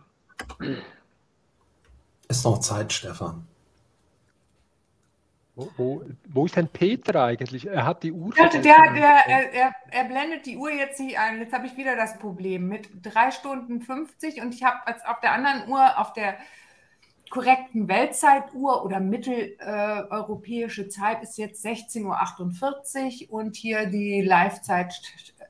Ist 2.28 2.44
noch 2.44 2.60
Zeit, 2.60 2.92
Stefan. 2.92 3.48
Wo, 5.58 5.72
wo, 5.76 6.04
wo, 6.30 6.46
ist 6.46 6.56
denn 6.56 6.68
Peter 6.68 7.24
eigentlich? 7.24 7.66
Er 7.66 7.84
hat 7.84 8.04
die 8.04 8.12
Uhr. 8.12 8.32
Ja, 8.38 8.48
der, 8.48 8.62
der, 8.62 9.52
er, 9.52 9.76
er, 9.90 10.04
blendet 10.04 10.46
die 10.46 10.56
Uhr 10.56 10.72
jetzt 10.72 11.00
nicht 11.00 11.18
ein. 11.18 11.40
Jetzt 11.40 11.52
habe 11.52 11.66
ich 11.66 11.76
wieder 11.76 11.96
das 11.96 12.20
Problem 12.20 12.68
mit 12.68 12.88
3 13.02 13.32
Stunden 13.32 13.82
50 13.82 14.40
und 14.44 14.54
ich 14.54 14.64
habe 14.64 14.86
als 14.86 15.04
auf 15.04 15.20
der 15.20 15.32
anderen 15.32 15.68
Uhr, 15.68 15.98
auf 15.98 16.14
der 16.14 16.38
korrekten 17.32 17.88
Weltzeituhr 17.88 18.86
oder 18.86 19.00
mitteleuropäische 19.00 20.84
äh, 20.84 20.90
Zeit 20.90 21.24
ist 21.24 21.40
jetzt 21.40 21.66
16.48 21.66 23.30
Uhr 23.32 23.40
und 23.40 23.56
hier 23.56 23.88
die 23.88 24.22
Live-Zeit 24.22 24.94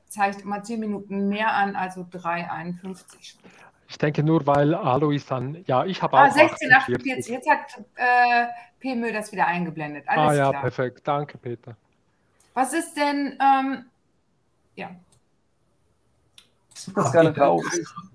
zeigt 0.08 0.40
immer 0.40 0.62
10 0.62 0.80
Minuten 0.80 1.28
mehr 1.28 1.52
an, 1.52 1.76
also 1.76 2.00
3,51 2.00 3.36
Ich 3.88 3.96
denke 3.96 4.22
nur, 4.22 4.46
weil 4.46 4.74
Alois 4.74 5.24
dann, 5.26 5.64
ja, 5.66 5.84
ich 5.84 6.02
habe 6.02 6.18
ah, 6.18 6.28
auch. 6.28 6.36
1648, 6.36 7.32
jetzt 7.32 7.48
hat 7.48 7.82
äh, 7.96 8.46
PMÖ 8.80 9.12
das 9.12 9.32
wieder 9.32 9.46
eingeblendet. 9.46 10.04
Alles 10.06 10.30
ah 10.30 10.34
ja, 10.34 10.50
klar. 10.50 10.62
perfekt. 10.62 11.00
Danke, 11.08 11.38
Peter. 11.38 11.74
Was 12.52 12.74
ist 12.74 12.94
denn, 12.94 13.38
ähm, 13.40 13.84
ja. 14.76 14.90
Das 16.94 17.14
raus. 17.38 17.64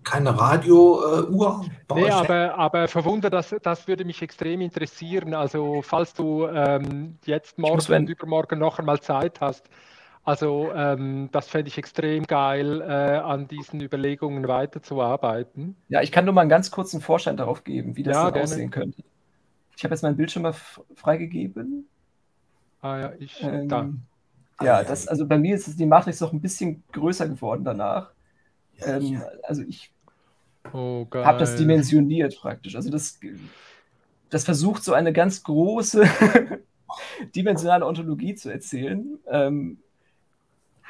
Keine 0.04 0.40
Radiouhr? 0.40 1.66
Äh, 1.90 1.94
nee, 1.96 2.10
aber, 2.10 2.56
aber 2.56 2.88
verwundert, 2.88 3.34
das, 3.34 3.54
das 3.62 3.88
würde 3.88 4.06
mich 4.06 4.22
extrem 4.22 4.62
interessieren. 4.62 5.34
Also, 5.34 5.82
falls 5.82 6.14
du 6.14 6.48
ähm, 6.48 7.18
jetzt 7.26 7.58
morgen 7.58 7.94
und 7.94 8.10
übermorgen 8.10 8.60
noch 8.60 8.80
einmal 8.80 9.02
Zeit 9.02 9.42
hast, 9.42 9.68
also 10.24 10.72
ähm, 10.74 11.30
das 11.32 11.48
fände 11.48 11.68
ich 11.68 11.78
extrem 11.78 12.26
geil, 12.26 12.82
äh, 12.82 12.86
an 13.18 13.48
diesen 13.48 13.82
Überlegungen 13.82 14.48
weiterzuarbeiten. 14.48 15.76
Ja, 15.90 16.02
ich 16.02 16.14
kann 16.14 16.24
nur 16.24 16.34
mal 16.34 16.42
einen 16.42 16.50
ganz 16.50 16.72
kurzen 16.72 17.02
Vorschein 17.02 17.36
darauf 17.36 17.64
geben, 17.66 17.98
wie 17.98 18.04
das 18.04 18.16
ja, 18.16 18.32
aussehen 18.32 18.72
könnte. 18.72 19.04
Ich 19.76 19.84
habe 19.84 19.94
jetzt 19.94 20.02
meinen 20.02 20.16
Bildschirm 20.16 20.44
mal 20.44 20.56
freigegeben. 20.96 21.88
Ah 22.82 23.00
ja, 23.00 23.14
ich 23.20 23.44
ähm, 23.44 23.68
da. 23.68 23.90
Ja, 24.62 24.84
das, 24.84 25.08
also 25.08 25.28
bei 25.28 25.38
mir 25.38 25.56
ist 25.56 25.78
die 25.78 25.86
Matrix 25.86 26.22
noch 26.22 26.32
ein 26.32 26.40
bisschen 26.40 26.84
größer 26.94 27.28
geworden 27.28 27.66
danach. 27.66 28.12
Ja, 28.78 28.98
ähm, 28.98 29.04
ja. 29.04 29.26
Also 29.44 29.64
ich 29.64 29.92
oh, 30.72 31.06
habe 31.14 31.40
das 31.40 31.56
dimensioniert 31.58 32.38
praktisch. 32.40 32.76
Also 32.76 32.90
das, 32.90 33.20
das 34.30 34.46
versucht 34.46 34.84
so 34.84 34.94
eine 34.94 35.12
ganz 35.12 35.44
große 35.44 36.08
dimensionale 37.36 37.86
Ontologie 37.86 38.36
zu 38.36 38.50
erzählen. 38.50 39.20
Ähm, 39.28 39.80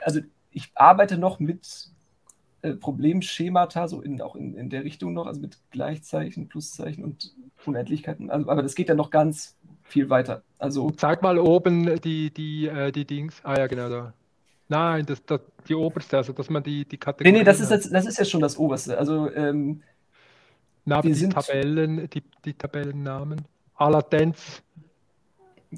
also 0.04 0.22
ich 0.52 0.72
arbeite 0.76 1.18
noch 1.18 1.40
mit 1.40 1.90
äh, 2.62 2.74
Problemschemata, 2.74 3.88
so 3.88 4.02
in, 4.02 4.22
auch 4.22 4.36
in, 4.36 4.56
in 4.56 4.70
der 4.70 4.84
Richtung 4.84 5.14
noch, 5.14 5.28
also 5.28 5.42
mit 5.42 5.58
Gleichzeichen, 5.72 6.48
Pluszeichen 6.48 7.04
und 7.04 7.34
Unendlichkeiten. 7.66 8.30
Also, 8.30 8.50
aber 8.50 8.62
das 8.62 8.76
geht 8.76 8.90
ja 8.90 8.96
noch 8.96 9.10
ganz 9.10 9.58
viel 9.84 10.10
weiter. 10.10 10.44
Also, 10.60 10.92
Zeig 10.92 11.22
mal 11.22 11.38
oben 11.38 12.00
die, 12.02 12.32
die, 12.32 12.68
äh, 12.68 12.92
die 12.92 13.06
Dings. 13.06 13.42
Ah 13.44 13.58
ja, 13.58 13.68
genau 13.68 13.90
da. 13.90 14.14
Nein, 14.70 15.06
das, 15.06 15.24
das, 15.26 15.42
die 15.68 15.76
oberste, 15.76 16.18
also 16.18 16.34
dass 16.34 16.50
man 16.50 16.64
die, 16.64 16.86
die 16.86 16.98
Kategorie. 16.98 17.32
Nee, 17.32 17.40
nee, 17.40 17.44
das 17.44 17.60
ist, 17.60 17.70
jetzt, 17.70 17.94
das 17.94 18.06
ist 18.06 18.18
ja 18.18 18.26
schon 18.26 18.42
das 18.42 18.58
oberste. 18.58 18.98
Also, 18.98 19.30
ähm, 19.34 19.84
Na, 20.86 21.02
die 21.02 21.14
sind, 21.14 21.34
Tabellen, 21.34 22.10
die, 22.10 22.24
die 22.46 22.54
Tabellennamen. 22.54 23.42
A 23.76 23.90
Latenz. 23.90 24.64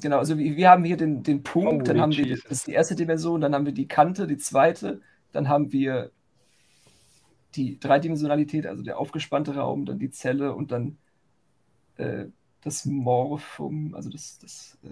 Genau, 0.00 0.18
also 0.18 0.36
wir, 0.38 0.56
wir 0.56 0.70
haben 0.70 0.84
hier 0.84 0.96
den, 0.96 1.22
den 1.22 1.42
Punkt, 1.42 1.82
oh, 1.82 1.92
dann 1.92 2.00
haben 2.00 2.12
Jesus. 2.12 2.44
wir, 2.44 2.48
das 2.48 2.58
ist 2.58 2.66
die 2.66 2.72
erste 2.72 2.94
Dimension, 2.94 3.40
dann 3.40 3.54
haben 3.54 3.66
wir 3.66 3.72
die 3.72 3.88
Kante, 3.88 4.26
die 4.26 4.36
zweite, 4.36 5.00
dann 5.32 5.48
haben 5.48 5.72
wir 5.72 6.10
die 7.54 7.78
Dreidimensionalität, 7.78 8.66
also 8.66 8.82
der 8.82 8.98
aufgespannte 8.98 9.54
Raum, 9.54 9.86
dann 9.86 9.98
die 9.98 10.10
Zelle 10.10 10.54
und 10.54 10.70
dann 10.70 10.98
äh, 11.96 12.26
das 12.62 12.84
Morphum, 12.84 13.94
also 13.94 14.10
das, 14.10 14.38
das 14.38 14.78
äh, 14.82 14.88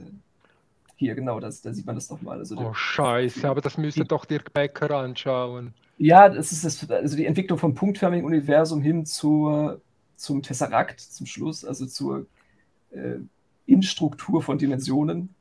hier, 0.97 1.15
genau, 1.15 1.41
das, 1.41 1.61
da 1.61 1.73
sieht 1.73 1.87
man 1.87 1.97
das 1.97 2.09
nochmal. 2.09 2.39
Also 2.39 2.57
oh, 2.57 2.73
Scheiße, 2.73 3.49
aber 3.49 3.61
das 3.61 3.77
müsste 3.77 4.03
die, 4.03 4.09
doch 4.09 4.25
Dirk 4.25 4.53
Becker 4.53 4.91
anschauen. 4.91 5.75
Ja, 5.99 6.29
das 6.29 6.53
ist 6.53 6.65
das, 6.65 6.91
also 6.91 7.17
die 7.17 7.27
Entwicklung 7.27 7.59
vom 7.59 7.75
punktförmigen 7.75 8.25
Universum 8.25 8.81
hin 8.81 9.05
zur, 9.05 9.81
zum 10.17 10.43
Tesseract 10.43 11.01
zum 11.01 11.27
Schluss, 11.27 11.65
also 11.65 11.87
zur 11.87 12.27
äh, 12.91 13.19
Instruktur 13.67 14.43
von 14.43 14.59
Dimensionen. 14.59 15.35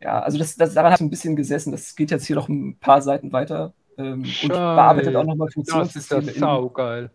Ja, 0.00 0.20
also 0.20 0.38
das, 0.38 0.56
das, 0.56 0.74
daran 0.74 0.92
hat 0.92 1.00
ein 1.00 1.10
bisschen 1.10 1.36
gesessen. 1.36 1.72
Das 1.72 1.96
geht 1.96 2.10
jetzt 2.10 2.26
hier 2.26 2.36
noch 2.36 2.48
ein 2.48 2.76
paar 2.76 3.00
Seiten 3.00 3.32
weiter 3.32 3.72
ähm, 3.96 4.24
und 4.42 4.48
bearbeitet 4.48 5.16
auch 5.16 5.24
nochmal 5.24 5.50
Funktionssysteme 5.50 6.20
das 6.20 6.34
ist 6.34 6.42
das 6.42 7.00
in, 7.00 7.10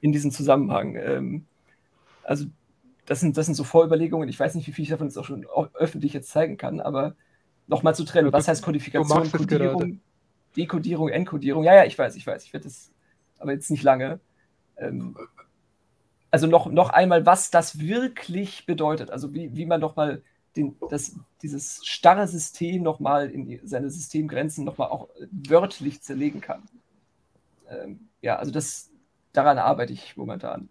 in 0.00 0.12
diesem 0.12 0.30
Zusammenhang. 0.30 0.96
Ähm, 0.96 1.46
also 2.22 2.46
das 3.06 3.20
sind, 3.20 3.36
das 3.38 3.46
sind 3.46 3.54
so 3.54 3.64
Vorüberlegungen. 3.64 4.28
Ich 4.28 4.38
weiß 4.38 4.54
nicht, 4.54 4.66
wie 4.66 4.72
viel 4.72 4.82
ich 4.82 4.90
davon 4.90 5.06
jetzt 5.06 5.16
auch 5.16 5.24
schon 5.24 5.46
öffentlich 5.74 6.12
jetzt 6.12 6.28
zeigen 6.28 6.58
kann, 6.58 6.80
aber 6.80 7.14
nochmal 7.66 7.94
zu 7.94 8.04
trennen. 8.04 8.32
Was 8.32 8.48
heißt 8.48 8.62
Kodifikation, 8.62 9.30
Kodierung, 9.32 10.00
Dekodierung, 10.56 11.08
Enkodierung? 11.08 11.64
Ja, 11.64 11.74
ja, 11.74 11.84
ich 11.86 11.98
weiß, 11.98 12.16
ich 12.16 12.26
weiß. 12.26 12.44
Ich 12.44 12.52
werde 12.52 12.64
das 12.64 12.90
aber 13.38 13.52
jetzt 13.52 13.70
nicht 13.70 13.82
lange. 13.82 14.20
Ähm, 14.76 15.16
also 16.30 16.46
noch, 16.46 16.66
noch 16.66 16.90
einmal, 16.90 17.26
was 17.26 17.50
das 17.50 17.78
wirklich 17.78 18.66
bedeutet. 18.66 19.10
Also 19.10 19.32
wie, 19.34 19.54
wie 19.56 19.66
man 19.66 19.80
nochmal 19.80 20.22
den, 20.56 20.76
das, 20.90 21.16
dieses 21.42 21.84
starre 21.86 22.26
System 22.26 22.82
nochmal 22.82 23.30
in 23.30 23.60
seine 23.66 23.90
Systemgrenzen 23.90 24.64
nochmal 24.64 24.88
auch 24.88 25.08
wörtlich 25.30 26.02
zerlegen 26.02 26.40
kann. 26.40 26.62
Ähm, 27.68 28.08
ja, 28.20 28.36
also 28.36 28.50
das, 28.50 28.90
daran 29.32 29.58
arbeite 29.58 29.92
ich 29.92 30.16
momentan. 30.16 30.68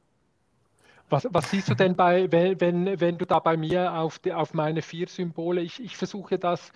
Was, 1.09 1.25
was, 1.31 1.49
siehst 1.51 1.69
du 1.69 1.73
denn 1.73 1.95
bei, 1.95 2.29
wenn, 2.31 2.59
wenn, 2.59 2.99
wenn 2.99 3.17
du 3.17 3.25
da 3.25 3.39
bei 3.39 3.55
mir 3.55 3.93
auf, 3.93 4.19
die, 4.19 4.33
auf 4.33 4.53
meine 4.53 4.81
vier 4.81 5.07
Symbole, 5.07 5.61
ich, 5.61 5.81
ich 5.81 5.95
versuche 5.95 6.37
das, 6.37 6.73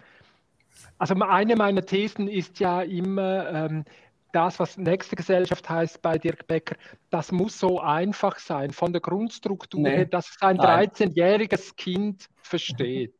also 0.97 1.15
eine 1.15 1.57
meiner 1.57 1.85
Thesen 1.85 2.29
ist 2.29 2.59
ja 2.59 2.81
immer, 2.81 3.49
ähm, 3.49 3.83
das, 4.31 4.59
was 4.59 4.77
nächste 4.77 5.15
Gesellschaft 5.15 5.69
heißt 5.69 6.01
bei 6.01 6.17
Dirk 6.17 6.47
Becker, 6.47 6.75
das 7.09 7.31
muss 7.31 7.59
so 7.59 7.79
einfach 7.79 8.39
sein, 8.39 8.71
von 8.71 8.91
der 8.91 9.01
Grundstruktur 9.01 9.81
nee, 9.81 9.97
her, 9.97 10.05
dass 10.05 10.29
es 10.29 10.41
ein 10.41 10.57
13-jähriges 10.57 11.75
Kind 11.75 12.27
versteht. 12.41 13.13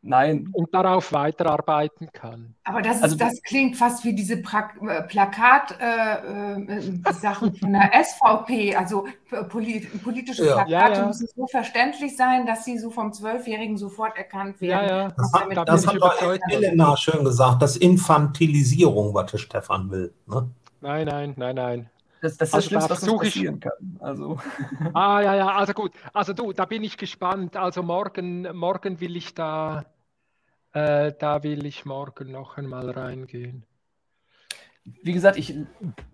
Nein. 0.00 0.48
Und 0.52 0.72
darauf 0.72 1.12
weiterarbeiten 1.12 2.08
kann. 2.12 2.54
Aber 2.62 2.82
das, 2.82 3.02
also, 3.02 3.16
das 3.16 3.42
klingt 3.42 3.76
fast 3.76 4.04
wie 4.04 4.14
diese 4.14 4.34
äh, 4.34 4.42
Plakat-Sachen 4.42 5.78
äh, 7.48 7.52
äh, 7.52 7.58
von 7.58 7.72
der 7.72 7.90
SVP. 8.04 8.76
Also 8.76 9.06
polit 9.48 10.02
politische 10.02 10.46
ja. 10.46 10.54
Plakate 10.54 10.92
ja, 10.92 11.00
ja. 11.00 11.06
müssen 11.06 11.26
so 11.34 11.46
verständlich 11.48 12.16
sein, 12.16 12.46
dass 12.46 12.64
sie 12.64 12.78
so 12.78 12.90
vom 12.90 13.12
Zwölfjährigen 13.12 13.76
sofort 13.76 14.16
erkannt 14.16 14.60
werden. 14.60 14.88
Ja, 14.88 15.02
ja. 15.04 15.08
Das, 15.16 15.32
hat, 15.32 15.56
da 15.56 15.64
das 15.64 15.86
hat 15.86 15.96
doch 15.96 16.22
Elena 16.48 16.96
schön 16.96 17.24
gesagt, 17.24 17.60
das 17.60 17.76
Infantilisierung, 17.76 19.14
was 19.14 19.32
der 19.32 19.38
Stefan 19.38 19.90
will. 19.90 20.14
Ne? 20.26 20.48
Nein, 20.80 21.06
nein, 21.08 21.34
nein, 21.36 21.56
nein. 21.56 21.90
Das, 22.20 22.36
das 22.36 22.48
ist 22.48 22.54
also 22.54 22.56
das 22.56 22.64
Schlimmste, 22.66 22.90
was 22.90 23.18
passieren 23.18 23.54
ich... 23.56 23.60
kann. 23.60 23.98
Also. 24.00 24.38
Ah, 24.94 25.20
ja, 25.20 25.34
ja, 25.36 25.48
also 25.56 25.72
gut. 25.72 25.92
Also 26.12 26.32
du, 26.32 26.52
da 26.52 26.64
bin 26.64 26.82
ich 26.82 26.96
gespannt. 26.96 27.56
Also 27.56 27.82
morgen, 27.82 28.42
morgen 28.56 29.00
will 29.00 29.16
ich 29.16 29.34
da, 29.34 29.84
äh, 30.72 31.12
da 31.18 31.42
will 31.42 31.64
ich 31.66 31.84
morgen 31.84 32.32
noch 32.32 32.56
einmal 32.56 32.90
reingehen. 32.90 33.64
Wie 35.02 35.12
gesagt, 35.12 35.36
ich 35.36 35.54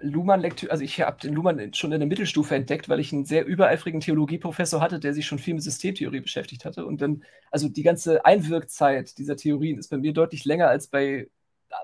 Luhmann 0.01 0.41
Lektüre, 0.41 0.73
also 0.73 0.83
ich 0.83 1.01
habe 1.01 1.21
den 1.21 1.33
Luhmann 1.33 1.73
schon 1.75 1.93
in 1.93 2.01
der 2.01 2.09
Mittelstufe 2.09 2.57
entdeckt, 2.57 2.89
weil 2.89 2.99
ich 2.99 3.13
einen 3.13 3.25
sehr 3.25 3.47
übereifrigen 3.47 4.01
Theologieprofessor 4.01 4.81
hatte, 4.81 4.99
der 4.99 5.15
sich 5.15 5.27
schon 5.27 5.39
viel 5.39 5.55
mit 5.55 5.63
Systemtheorie 5.63 6.21
beschäftigt 6.21 6.65
hatte. 6.65 6.85
Und 6.85 7.01
dann, 7.01 7.23
also 7.53 7.69
die 7.69 7.85
ganze 7.85 8.25
Einwirkzeit 8.25 9.17
dieser 9.19 9.37
Theorien 9.37 9.79
ist 9.79 9.91
bei 9.91 9.97
mir 9.97 10.13
deutlich 10.13 10.45
länger 10.45 10.69
als 10.69 10.89
bei 10.89 11.29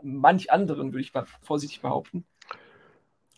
manch 0.02 0.50
anderen, 0.50 0.92
würde 0.92 1.02
ich 1.02 1.14
mal 1.14 1.26
vorsichtig 1.42 1.80
behaupten 1.80 2.24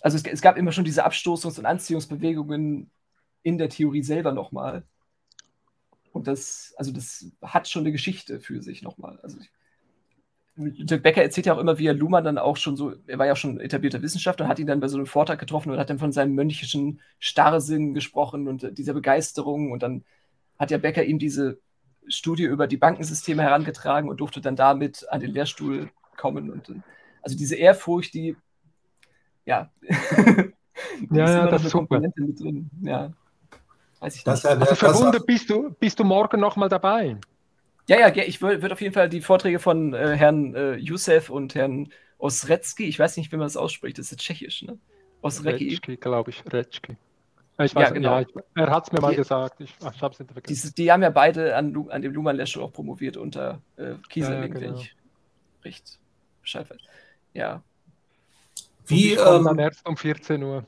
also 0.02 0.16
es, 0.16 0.24
es, 0.24 0.42
gab 0.42 0.56
immer 0.56 0.72
schon 0.72 0.84
diese 0.84 1.06
Abstoßungs- 1.06 1.58
und 1.58 1.66
Anziehungsbewegungen 1.66 2.90
in 3.42 3.58
der 3.58 3.68
Theorie 3.68 4.02
selber 4.02 4.32
nochmal. 4.32 4.84
Und 6.12 6.26
das, 6.26 6.74
also 6.76 6.92
das 6.92 7.26
hat 7.40 7.68
schon 7.68 7.82
eine 7.82 7.92
Geschichte 7.92 8.40
für 8.40 8.62
sich 8.62 8.82
nochmal. 8.82 9.18
Also 9.22 9.38
Dirk 10.56 11.02
Becker 11.02 11.22
erzählt 11.22 11.46
ja 11.46 11.54
auch 11.54 11.58
immer, 11.58 11.78
wie 11.78 11.86
er 11.86 11.94
Luhmann 11.94 12.24
dann 12.24 12.36
auch 12.36 12.58
schon 12.58 12.76
so, 12.76 12.94
er 13.06 13.18
war 13.18 13.26
ja 13.26 13.34
schon 13.34 13.58
etablierter 13.58 14.02
Wissenschaftler, 14.02 14.48
hat 14.48 14.58
ihn 14.58 14.66
dann 14.66 14.80
bei 14.80 14.88
so 14.88 14.98
einem 14.98 15.06
Vortrag 15.06 15.38
getroffen 15.38 15.70
und 15.70 15.78
hat 15.78 15.88
dann 15.88 15.98
von 15.98 16.12
seinem 16.12 16.34
mönchischen 16.34 17.00
Starrsinn 17.18 17.94
gesprochen 17.94 18.48
und 18.48 18.76
dieser 18.76 18.92
Begeisterung. 18.92 19.72
Und 19.72 19.82
dann 19.82 20.04
hat 20.58 20.70
ja 20.70 20.78
Becker 20.78 21.04
ihm 21.04 21.18
diese 21.18 21.58
Studie 22.06 22.44
über 22.44 22.66
die 22.66 22.76
Bankensysteme 22.76 23.42
herangetragen 23.42 24.10
und 24.10 24.20
durfte 24.20 24.42
dann 24.42 24.56
damit 24.56 25.06
an 25.08 25.20
den 25.20 25.32
Lehrstuhl 25.32 25.90
kommen. 26.18 26.50
Und 26.50 26.70
also 27.22 27.36
diese 27.36 27.56
Ehrfurcht, 27.56 28.12
die 28.12 28.36
ja. 29.44 29.70
ja, 31.10 31.30
ja, 31.30 31.46
das 31.46 31.64
ist 31.64 31.70
super. 31.70 32.00
Mit 32.00 32.12
drin. 32.16 32.70
Ja. 32.82 33.12
Weiß 34.00 34.16
ich 34.16 34.24
das 34.24 34.42
nicht. 34.42 34.50
also 34.50 34.74
verwundert, 34.74 35.26
bist 35.26 35.48
du, 35.48 35.70
bist 35.78 35.98
du 35.98 36.04
morgen 36.04 36.40
nochmal 36.40 36.68
dabei? 36.68 37.16
Ja, 37.88 37.98
ja, 37.98 38.22
ich 38.22 38.40
würde 38.40 38.72
auf 38.72 38.80
jeden 38.80 38.94
Fall 38.94 39.08
die 39.08 39.20
Vorträge 39.20 39.58
von 39.58 39.92
äh, 39.94 40.16
Herrn 40.16 40.54
äh, 40.54 40.74
Youssef 40.74 41.30
und 41.30 41.54
Herrn 41.54 41.92
Osrecki, 42.18 42.84
ich 42.84 42.98
weiß 42.98 43.16
nicht, 43.16 43.32
wie 43.32 43.36
man 43.36 43.46
das 43.46 43.56
ausspricht, 43.56 43.98
das 43.98 44.12
ist 44.12 44.20
tschechisch, 44.20 44.62
ne? 44.62 44.78
Osrecki. 45.22 45.76
glaube 45.96 46.30
ich, 46.30 46.42
Retschki. 46.52 46.96
Ich 47.58 47.74
weiß, 47.74 47.74
ja, 47.74 47.90
genau. 47.90 48.14
Ja, 48.14 48.20
ich, 48.22 48.28
er 48.54 48.70
hat 48.70 48.84
es 48.84 48.92
mir 48.92 48.98
die, 48.98 49.02
mal 49.02 49.14
gesagt. 49.14 49.60
Ich, 49.60 49.74
ach, 49.84 49.94
ich 49.94 50.02
hab's 50.02 50.18
nicht 50.18 50.32
vergessen. 50.32 50.72
Die, 50.76 50.82
die, 50.82 50.92
haben 50.92 51.02
ja 51.02 51.10
beide 51.10 51.54
an, 51.54 51.88
an 51.90 52.02
dem 52.02 52.12
luhmann 52.12 52.36
lehrstuhl 52.36 52.62
auch 52.62 52.72
promoviert 52.72 53.16
unter 53.16 53.60
äh, 53.76 53.94
Kieseling, 54.08 54.42
ja, 54.42 54.48
genau. 54.48 54.60
wenn 54.60 54.74
ich 54.76 54.96
recht 55.64 55.98
Bescheid 56.40 56.68
weiß. 56.70 56.80
Ja, 57.34 57.62
wie, 58.86 59.14
ähm, 59.14 59.44
dann 59.44 59.58
erst 59.58 59.86
um 59.86 59.96
14 59.96 60.42
Uhr. 60.42 60.64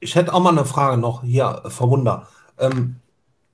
Ich 0.00 0.14
hätte 0.14 0.32
auch 0.32 0.40
mal 0.40 0.50
eine 0.50 0.64
Frage 0.64 1.00
noch 1.00 1.22
hier, 1.22 1.62
Verwunder. 1.66 2.28
Ähm, 2.58 2.96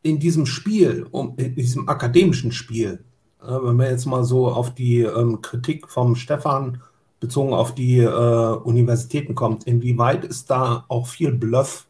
in 0.02 0.18
diesem 0.18 0.47
Spiel, 0.47 1.06
um, 1.10 1.36
in 1.36 1.55
diesem 1.55 1.89
akademischen 1.89 2.52
Spiel, 2.52 3.05
äh, 3.42 3.47
wenn 3.47 3.76
man 3.76 3.86
jetzt 3.86 4.06
mal 4.06 4.24
so 4.24 4.48
auf 4.48 4.74
die 4.74 5.00
ähm, 5.00 5.40
Kritik 5.40 5.89
vom 5.89 6.16
Stefan 6.16 6.82
bezogen 7.20 7.55
auf 7.55 7.74
die 7.74 8.00
äh, 8.00 8.55
Universitäten 8.56 9.34
kommt, 9.34 9.64
inwieweit 9.64 10.24
ist 10.24 10.50
da 10.50 10.84
auch 10.89 11.06
viel 11.06 11.32
Bluff 11.32 11.86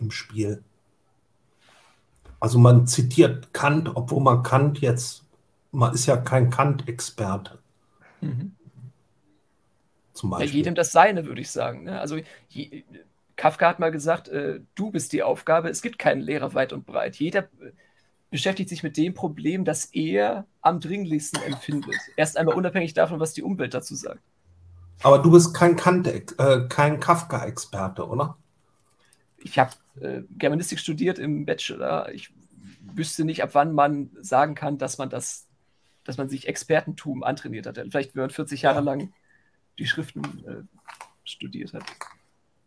im 0.00 0.10
Spiel? 0.10 0.62
Also 2.40 2.58
man 2.58 2.86
zitiert 2.86 3.52
Kant, 3.52 3.90
obwohl 3.94 4.22
man 4.22 4.42
Kant 4.42 4.80
jetzt, 4.80 5.24
man 5.70 5.94
ist 5.94 6.06
ja 6.06 6.16
kein 6.16 6.50
Kant-Experte. 6.50 7.58
Mhm 8.20 8.52
zum 10.18 10.30
Beispiel. 10.30 10.48
Ja, 10.48 10.54
jedem 10.54 10.74
das 10.74 10.92
Seine, 10.92 11.26
würde 11.26 11.40
ich 11.40 11.50
sagen. 11.50 11.84
Ne? 11.84 12.00
Also 12.00 12.18
je, 12.48 12.84
Kafka 13.36 13.68
hat 13.68 13.78
mal 13.78 13.90
gesagt, 13.90 14.28
äh, 14.28 14.60
du 14.74 14.90
bist 14.90 15.12
die 15.12 15.22
Aufgabe, 15.22 15.70
es 15.70 15.80
gibt 15.80 15.98
keinen 15.98 16.20
Lehrer 16.20 16.54
weit 16.54 16.72
und 16.72 16.84
breit. 16.84 17.16
Jeder 17.16 17.44
äh, 17.44 17.72
beschäftigt 18.30 18.68
sich 18.68 18.82
mit 18.82 18.96
dem 18.96 19.14
Problem, 19.14 19.64
das 19.64 19.86
er 19.86 20.46
am 20.60 20.80
dringlichsten 20.80 21.42
empfindet. 21.42 21.94
Erst 22.16 22.36
einmal 22.36 22.56
unabhängig 22.56 22.94
davon, 22.94 23.20
was 23.20 23.32
die 23.32 23.42
Umwelt 23.42 23.72
dazu 23.72 23.94
sagt. 23.94 24.20
Aber 25.02 25.20
du 25.20 25.30
bist 25.30 25.54
kein, 25.54 25.78
äh, 26.04 26.66
kein 26.68 27.00
Kafka-Experte, 27.00 28.06
oder? 28.06 28.36
Ich 29.38 29.58
habe 29.58 29.70
äh, 30.00 30.22
Germanistik 30.36 30.80
studiert 30.80 31.20
im 31.20 31.46
Bachelor. 31.46 32.10
Ich 32.12 32.32
wüsste 32.92 33.24
nicht, 33.24 33.42
ab 33.44 33.50
wann 33.52 33.72
man 33.72 34.10
sagen 34.20 34.56
kann, 34.56 34.78
dass 34.78 34.98
man 34.98 35.10
das, 35.10 35.46
dass 36.02 36.18
man 36.18 36.28
sich 36.28 36.48
Expertentum 36.48 37.22
antrainiert 37.22 37.66
hat. 37.66 37.76
Vielleicht, 37.76 38.16
wenn 38.16 38.22
man 38.22 38.30
40 38.30 38.62
Jahre 38.62 38.80
lang 38.80 39.12
die 39.78 39.86
Schriften 39.86 40.22
äh, 40.46 40.62
studiert 41.24 41.72
hat. 41.72 41.84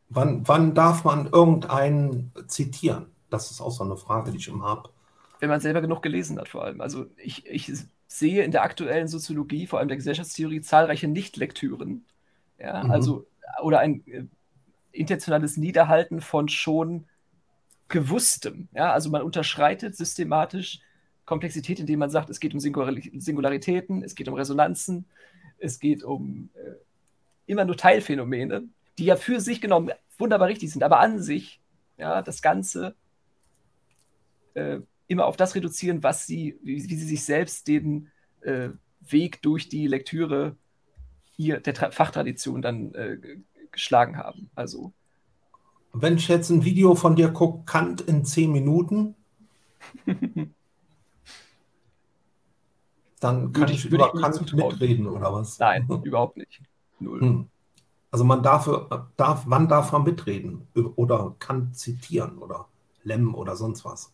Wann, 0.09 0.47
wann 0.47 0.73
darf 0.73 1.03
man 1.03 1.27
irgendeinen 1.27 2.31
zitieren? 2.47 3.07
Das 3.29 3.49
ist 3.51 3.61
auch 3.61 3.71
so 3.71 3.83
eine 3.83 3.95
Frage, 3.95 4.31
die 4.31 4.37
ich 4.37 4.47
immer 4.47 4.65
habe. 4.65 4.89
Wenn 5.39 5.49
man 5.49 5.61
selber 5.61 5.81
genug 5.81 6.01
gelesen 6.01 6.37
hat, 6.37 6.49
vor 6.49 6.65
allem. 6.65 6.81
Also 6.81 7.05
ich, 7.17 7.45
ich 7.47 7.71
sehe 8.07 8.43
in 8.43 8.51
der 8.51 8.63
aktuellen 8.63 9.07
Soziologie, 9.07 9.67
vor 9.67 9.79
allem 9.79 9.87
der 9.87 9.97
Gesellschaftstheorie, 9.97 10.61
zahlreiche 10.61 11.07
Nichtlektüren. 11.07 12.05
Ja, 12.59 12.83
mhm. 12.83 12.91
also, 12.91 13.25
oder 13.63 13.79
ein 13.79 14.05
äh, 14.07 14.25
intentionales 14.91 15.57
Niederhalten 15.57 16.21
von 16.21 16.49
schon 16.49 17.05
gewusstem. 17.87 18.67
Ja, 18.73 18.91
also 18.91 19.09
man 19.09 19.21
unterschreitet 19.21 19.95
systematisch 19.95 20.81
Komplexität, 21.25 21.79
indem 21.79 21.99
man 21.99 22.09
sagt, 22.09 22.29
es 22.29 22.39
geht 22.39 22.53
um 22.53 22.59
Singularitäten, 22.59 24.03
es 24.03 24.15
geht 24.15 24.27
um 24.27 24.33
Resonanzen, 24.33 25.05
es 25.59 25.79
geht 25.79 26.03
um 26.03 26.49
äh, 26.55 26.73
immer 27.45 27.65
nur 27.65 27.77
Teilphänomene, 27.77 28.63
die 28.97 29.05
ja 29.05 29.15
für 29.15 29.39
sich 29.39 29.61
genommen 29.61 29.91
wunderbar 30.17 30.47
richtig 30.47 30.71
sind, 30.71 30.83
aber 30.83 30.99
an 30.99 31.21
sich 31.21 31.59
ja, 31.97 32.21
das 32.21 32.41
Ganze 32.41 32.95
äh, 34.53 34.79
immer 35.07 35.25
auf 35.25 35.37
das 35.37 35.55
reduzieren, 35.55 36.03
was 36.03 36.25
sie, 36.25 36.57
wie, 36.63 36.89
wie 36.89 36.95
sie 36.95 37.07
sich 37.07 37.23
selbst 37.23 37.67
den 37.67 38.09
äh, 38.41 38.69
Weg 39.01 39.41
durch 39.41 39.67
die 39.69 39.87
Lektüre 39.87 40.55
hier 41.35 41.59
der 41.59 41.73
Tra 41.73 41.91
Fachtradition 41.91 42.61
dann 42.61 42.93
äh, 42.93 43.17
geschlagen 43.71 44.17
haben. 44.17 44.49
Also 44.55 44.93
wenn 45.93 46.15
ich 46.15 46.27
jetzt 46.27 46.49
ein 46.49 46.63
Video 46.63 46.95
von 46.95 47.15
dir 47.15 47.29
gucke, 47.29 47.65
Kant 47.65 48.01
in 48.01 48.23
zehn 48.23 48.51
Minuten, 48.51 49.15
dann 53.19 53.51
kann 53.51 53.69
ich, 53.69 53.85
ich 53.85 53.91
über 53.91 54.13
Kant 54.13 54.53
mitreden 54.53 55.07
oder 55.07 55.33
was? 55.33 55.59
Nein, 55.59 55.87
überhaupt 56.03 56.37
nicht. 56.37 56.61
Null. 57.01 57.21
Hm. 57.21 57.47
Also 58.11 58.25
man 58.25 58.43
darf, 58.43 58.69
darf, 59.15 59.43
wann 59.45 59.67
darf 59.67 59.91
man 59.93 60.03
mitreden 60.03 60.67
oder 60.95 61.35
kann 61.39 61.73
zitieren 61.73 62.37
oder 62.39 62.67
Lem 63.03 63.35
oder 63.35 63.55
sonst 63.55 63.85
was? 63.85 64.11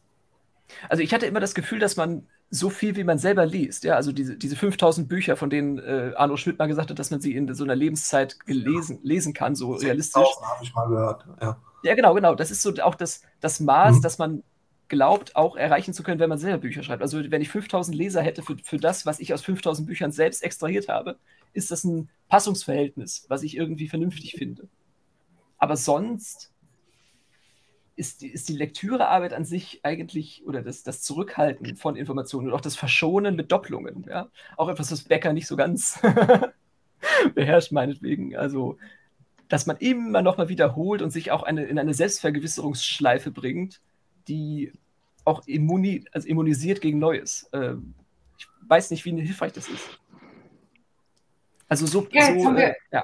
Also 0.88 1.02
ich 1.02 1.14
hatte 1.14 1.26
immer 1.26 1.40
das 1.40 1.56
Gefühl, 1.56 1.80
dass 1.80 1.98
man 1.98 2.28
so 2.50 2.70
viel, 2.70 2.96
wie 2.96 3.04
man 3.04 3.18
selber 3.18 3.46
liest, 3.46 3.84
ja, 3.84 3.96
also 3.96 4.12
diese, 4.12 4.38
diese 4.38 4.56
5000 4.56 5.10
Bücher, 5.10 5.36
von 5.36 5.50
denen 5.50 5.80
äh, 5.80 6.14
Arno 6.16 6.38
Schmidt 6.38 6.60
mal 6.60 6.68
gesagt 6.68 6.90
hat, 6.90 7.00
dass 7.00 7.12
man 7.12 7.20
sie 7.20 7.36
in 7.36 7.54
so 7.54 7.64
einer 7.64 7.76
Lebenszeit 7.76 8.40
gelesen, 8.46 9.00
lesen 9.04 9.34
kann, 9.34 9.56
so 9.56 9.74
realistisch. 9.74 10.30
habe 10.42 10.64
ich 10.64 10.74
mal 10.74 10.88
gehört, 10.88 11.26
ja. 11.42 11.58
Ja, 11.84 11.96
genau, 11.96 12.14
genau. 12.14 12.36
Das 12.36 12.52
ist 12.52 12.62
so 12.62 12.74
auch 12.82 12.96
das, 12.96 13.22
das 13.40 13.60
Maß, 13.60 13.98
mhm. 13.98 14.02
dass 14.02 14.18
man 14.18 14.44
glaubt, 14.90 15.36
auch 15.36 15.56
erreichen 15.56 15.94
zu 15.94 16.04
können, 16.04 16.20
wenn 16.20 16.30
man 16.30 16.38
selber 16.38 16.60
Bücher 16.60 16.84
schreibt. 16.84 17.02
Also 17.02 17.32
wenn 17.32 17.42
ich 17.42 17.50
5000 17.50 17.96
Leser 17.96 18.22
hätte 18.22 18.42
für, 18.42 18.58
für 18.64 18.78
das, 18.78 19.06
was 19.06 19.20
ich 19.20 19.34
aus 19.34 19.42
5000 19.42 19.88
Büchern 19.88 20.12
selbst 20.12 20.44
extrahiert 20.44 20.88
habe, 20.88 21.18
ist 21.54 21.72
das 21.72 21.84
ein 21.84 22.10
Passungsverhältnis, 22.30 23.26
was 23.30 23.44
ich 23.44 23.58
irgendwie 23.58 23.88
vernünftig 23.88 24.34
finde. 24.34 24.68
Aber 25.58 25.76
sonst 25.76 26.52
ist 27.96 28.22
die, 28.22 28.28
ist 28.28 28.48
die 28.48 28.54
Lektürearbeit 28.54 29.34
an 29.34 29.44
sich 29.44 29.80
eigentlich 29.84 30.44
oder 30.46 30.62
das, 30.62 30.84
das 30.84 31.02
Zurückhalten 31.02 31.76
von 31.76 31.96
Informationen 31.96 32.48
und 32.48 32.54
auch 32.54 32.62
das 32.62 32.76
Verschonen 32.76 33.36
mit 33.36 33.52
Doppelungen, 33.52 34.06
ja, 34.08 34.30
auch 34.56 34.70
etwas, 34.70 34.92
was 34.92 35.04
Becker 35.04 35.34
nicht 35.34 35.48
so 35.48 35.56
ganz 35.56 36.00
beherrscht, 37.36 37.72
meinetwegen. 37.72 38.36
Also, 38.36 38.78
dass 39.48 39.66
man 39.66 39.78
immer 39.78 40.22
noch 40.22 40.38
mal 40.38 40.50
wiederholt 40.50 41.02
und 41.02 41.10
sich 41.10 41.32
auch 41.32 41.42
eine, 41.44 41.66
in 41.66 41.80
eine 41.80 41.96
Selbstvergewisserungsschleife 41.96 43.32
bringt, 43.32 43.82
die 44.28 44.72
auch 45.26 45.46
immuni 45.46 46.06
also 46.12 46.28
immunisiert 46.28 46.82
gegen 46.82 47.00
Neues. 47.00 47.50
Ähm, 47.54 47.94
ich 48.38 48.48
weiß 48.68 48.92
nicht, 48.92 49.04
wie 49.06 49.22
hilfreich 49.22 49.54
das 49.54 49.68
ist. 49.68 50.00
Also 51.70 51.86
so, 51.86 52.08
ja, 52.12 52.28
so 52.28 52.56
wir, 52.56 52.70
äh, 52.70 52.76
ja. 52.92 53.04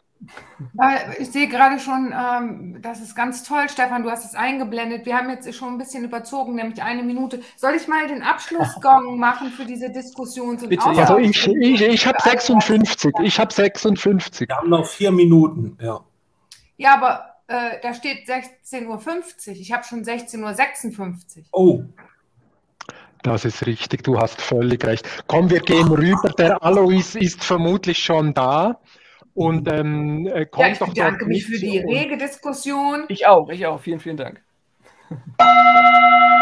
Ich 1.19 1.32
sehe 1.32 1.50
gerade 1.50 1.80
schon, 1.80 2.14
ähm, 2.18 2.82
das 2.82 3.02
ist 3.02 3.14
ganz 3.14 3.43
toll, 3.43 3.68
Stefan, 3.68 4.03
du 4.03 4.10
hast 4.10 4.24
es 4.24 4.35
eingeblendet. 4.35 5.06
Wir 5.06 5.18
haben 5.18 5.30
jetzt 5.30 5.53
schon 5.53 5.74
ein 5.74 5.77
bisschen 5.77 6.06
überzogen, 6.06 6.56
nämlich 6.56 6.82
eine 6.82 7.03
Minute. 7.03 7.42
Soll 7.58 7.74
ich 7.76 7.90
mal 7.90 8.08
den 8.08 8.24
Abschlussgong 8.24 9.19
machen 9.19 9.50
für 9.50 9.66
diese 9.66 9.90
Diskussions- 9.90 10.64
und 10.64 10.69
Bitte, 10.69 10.85
Also 10.85 11.18
ich, 11.18 11.45
ich, 11.45 11.82
ich 11.82 12.08
habe 12.08 12.18
56, 12.24 13.14
ich 13.22 13.38
habe 13.38 13.53
56. 13.53 14.48
Wir 14.48 14.56
haben 14.56 14.69
noch 14.69 14.88
vier 14.88 15.11
Minuten, 15.11 15.77
ja. 15.82 16.00
Ja, 16.77 16.93
aber 16.95 17.33
äh, 17.48 17.80
da 17.82 17.94
steht 17.94 18.28
16.50 18.28 18.88
Uhr. 18.88 19.54
Ich 19.54 19.72
habe 19.72 19.84
schon 19.84 20.04
16.56 20.04 21.38
Uhr. 21.38 21.44
Oh. 21.52 21.84
Das 23.24 23.46
ist 23.46 23.66
richtig, 23.66 24.04
du 24.04 24.20
hast 24.20 24.42
völlig 24.42 24.86
recht. 24.86 25.08
Komm, 25.28 25.50
wir 25.50 25.62
gehen 25.62 25.88
rüber. 25.88 26.30
Der 26.38 26.62
Alois 26.62 27.16
ist 27.16 27.44
vermutlich 27.44 28.00
schon 28.00 28.34
da. 28.34 28.80
Und 29.34 29.72
ähm, 29.72 30.30
kommt 30.52 30.68
ja, 30.68 30.72
ich 30.74 30.78
doch 30.78 30.90
bedanke 30.90 31.26
mich 31.26 31.46
für 31.46 31.58
die 31.58 31.80
rege 31.80 32.18
Diskussion. 32.18 33.06
Ich 33.08 33.26
auch, 33.26 33.50
ich 33.50 33.66
auch. 33.66 33.80
Vielen, 33.80 34.00
vielen 34.00 34.18
Dank. 34.18 34.42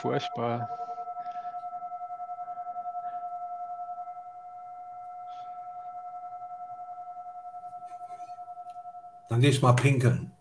furchtbar. 0.00 0.68
Dann 9.28 9.40
gehe 9.40 9.50
ich 9.50 9.62
mal 9.62 9.74
pinkeln. 9.74 10.32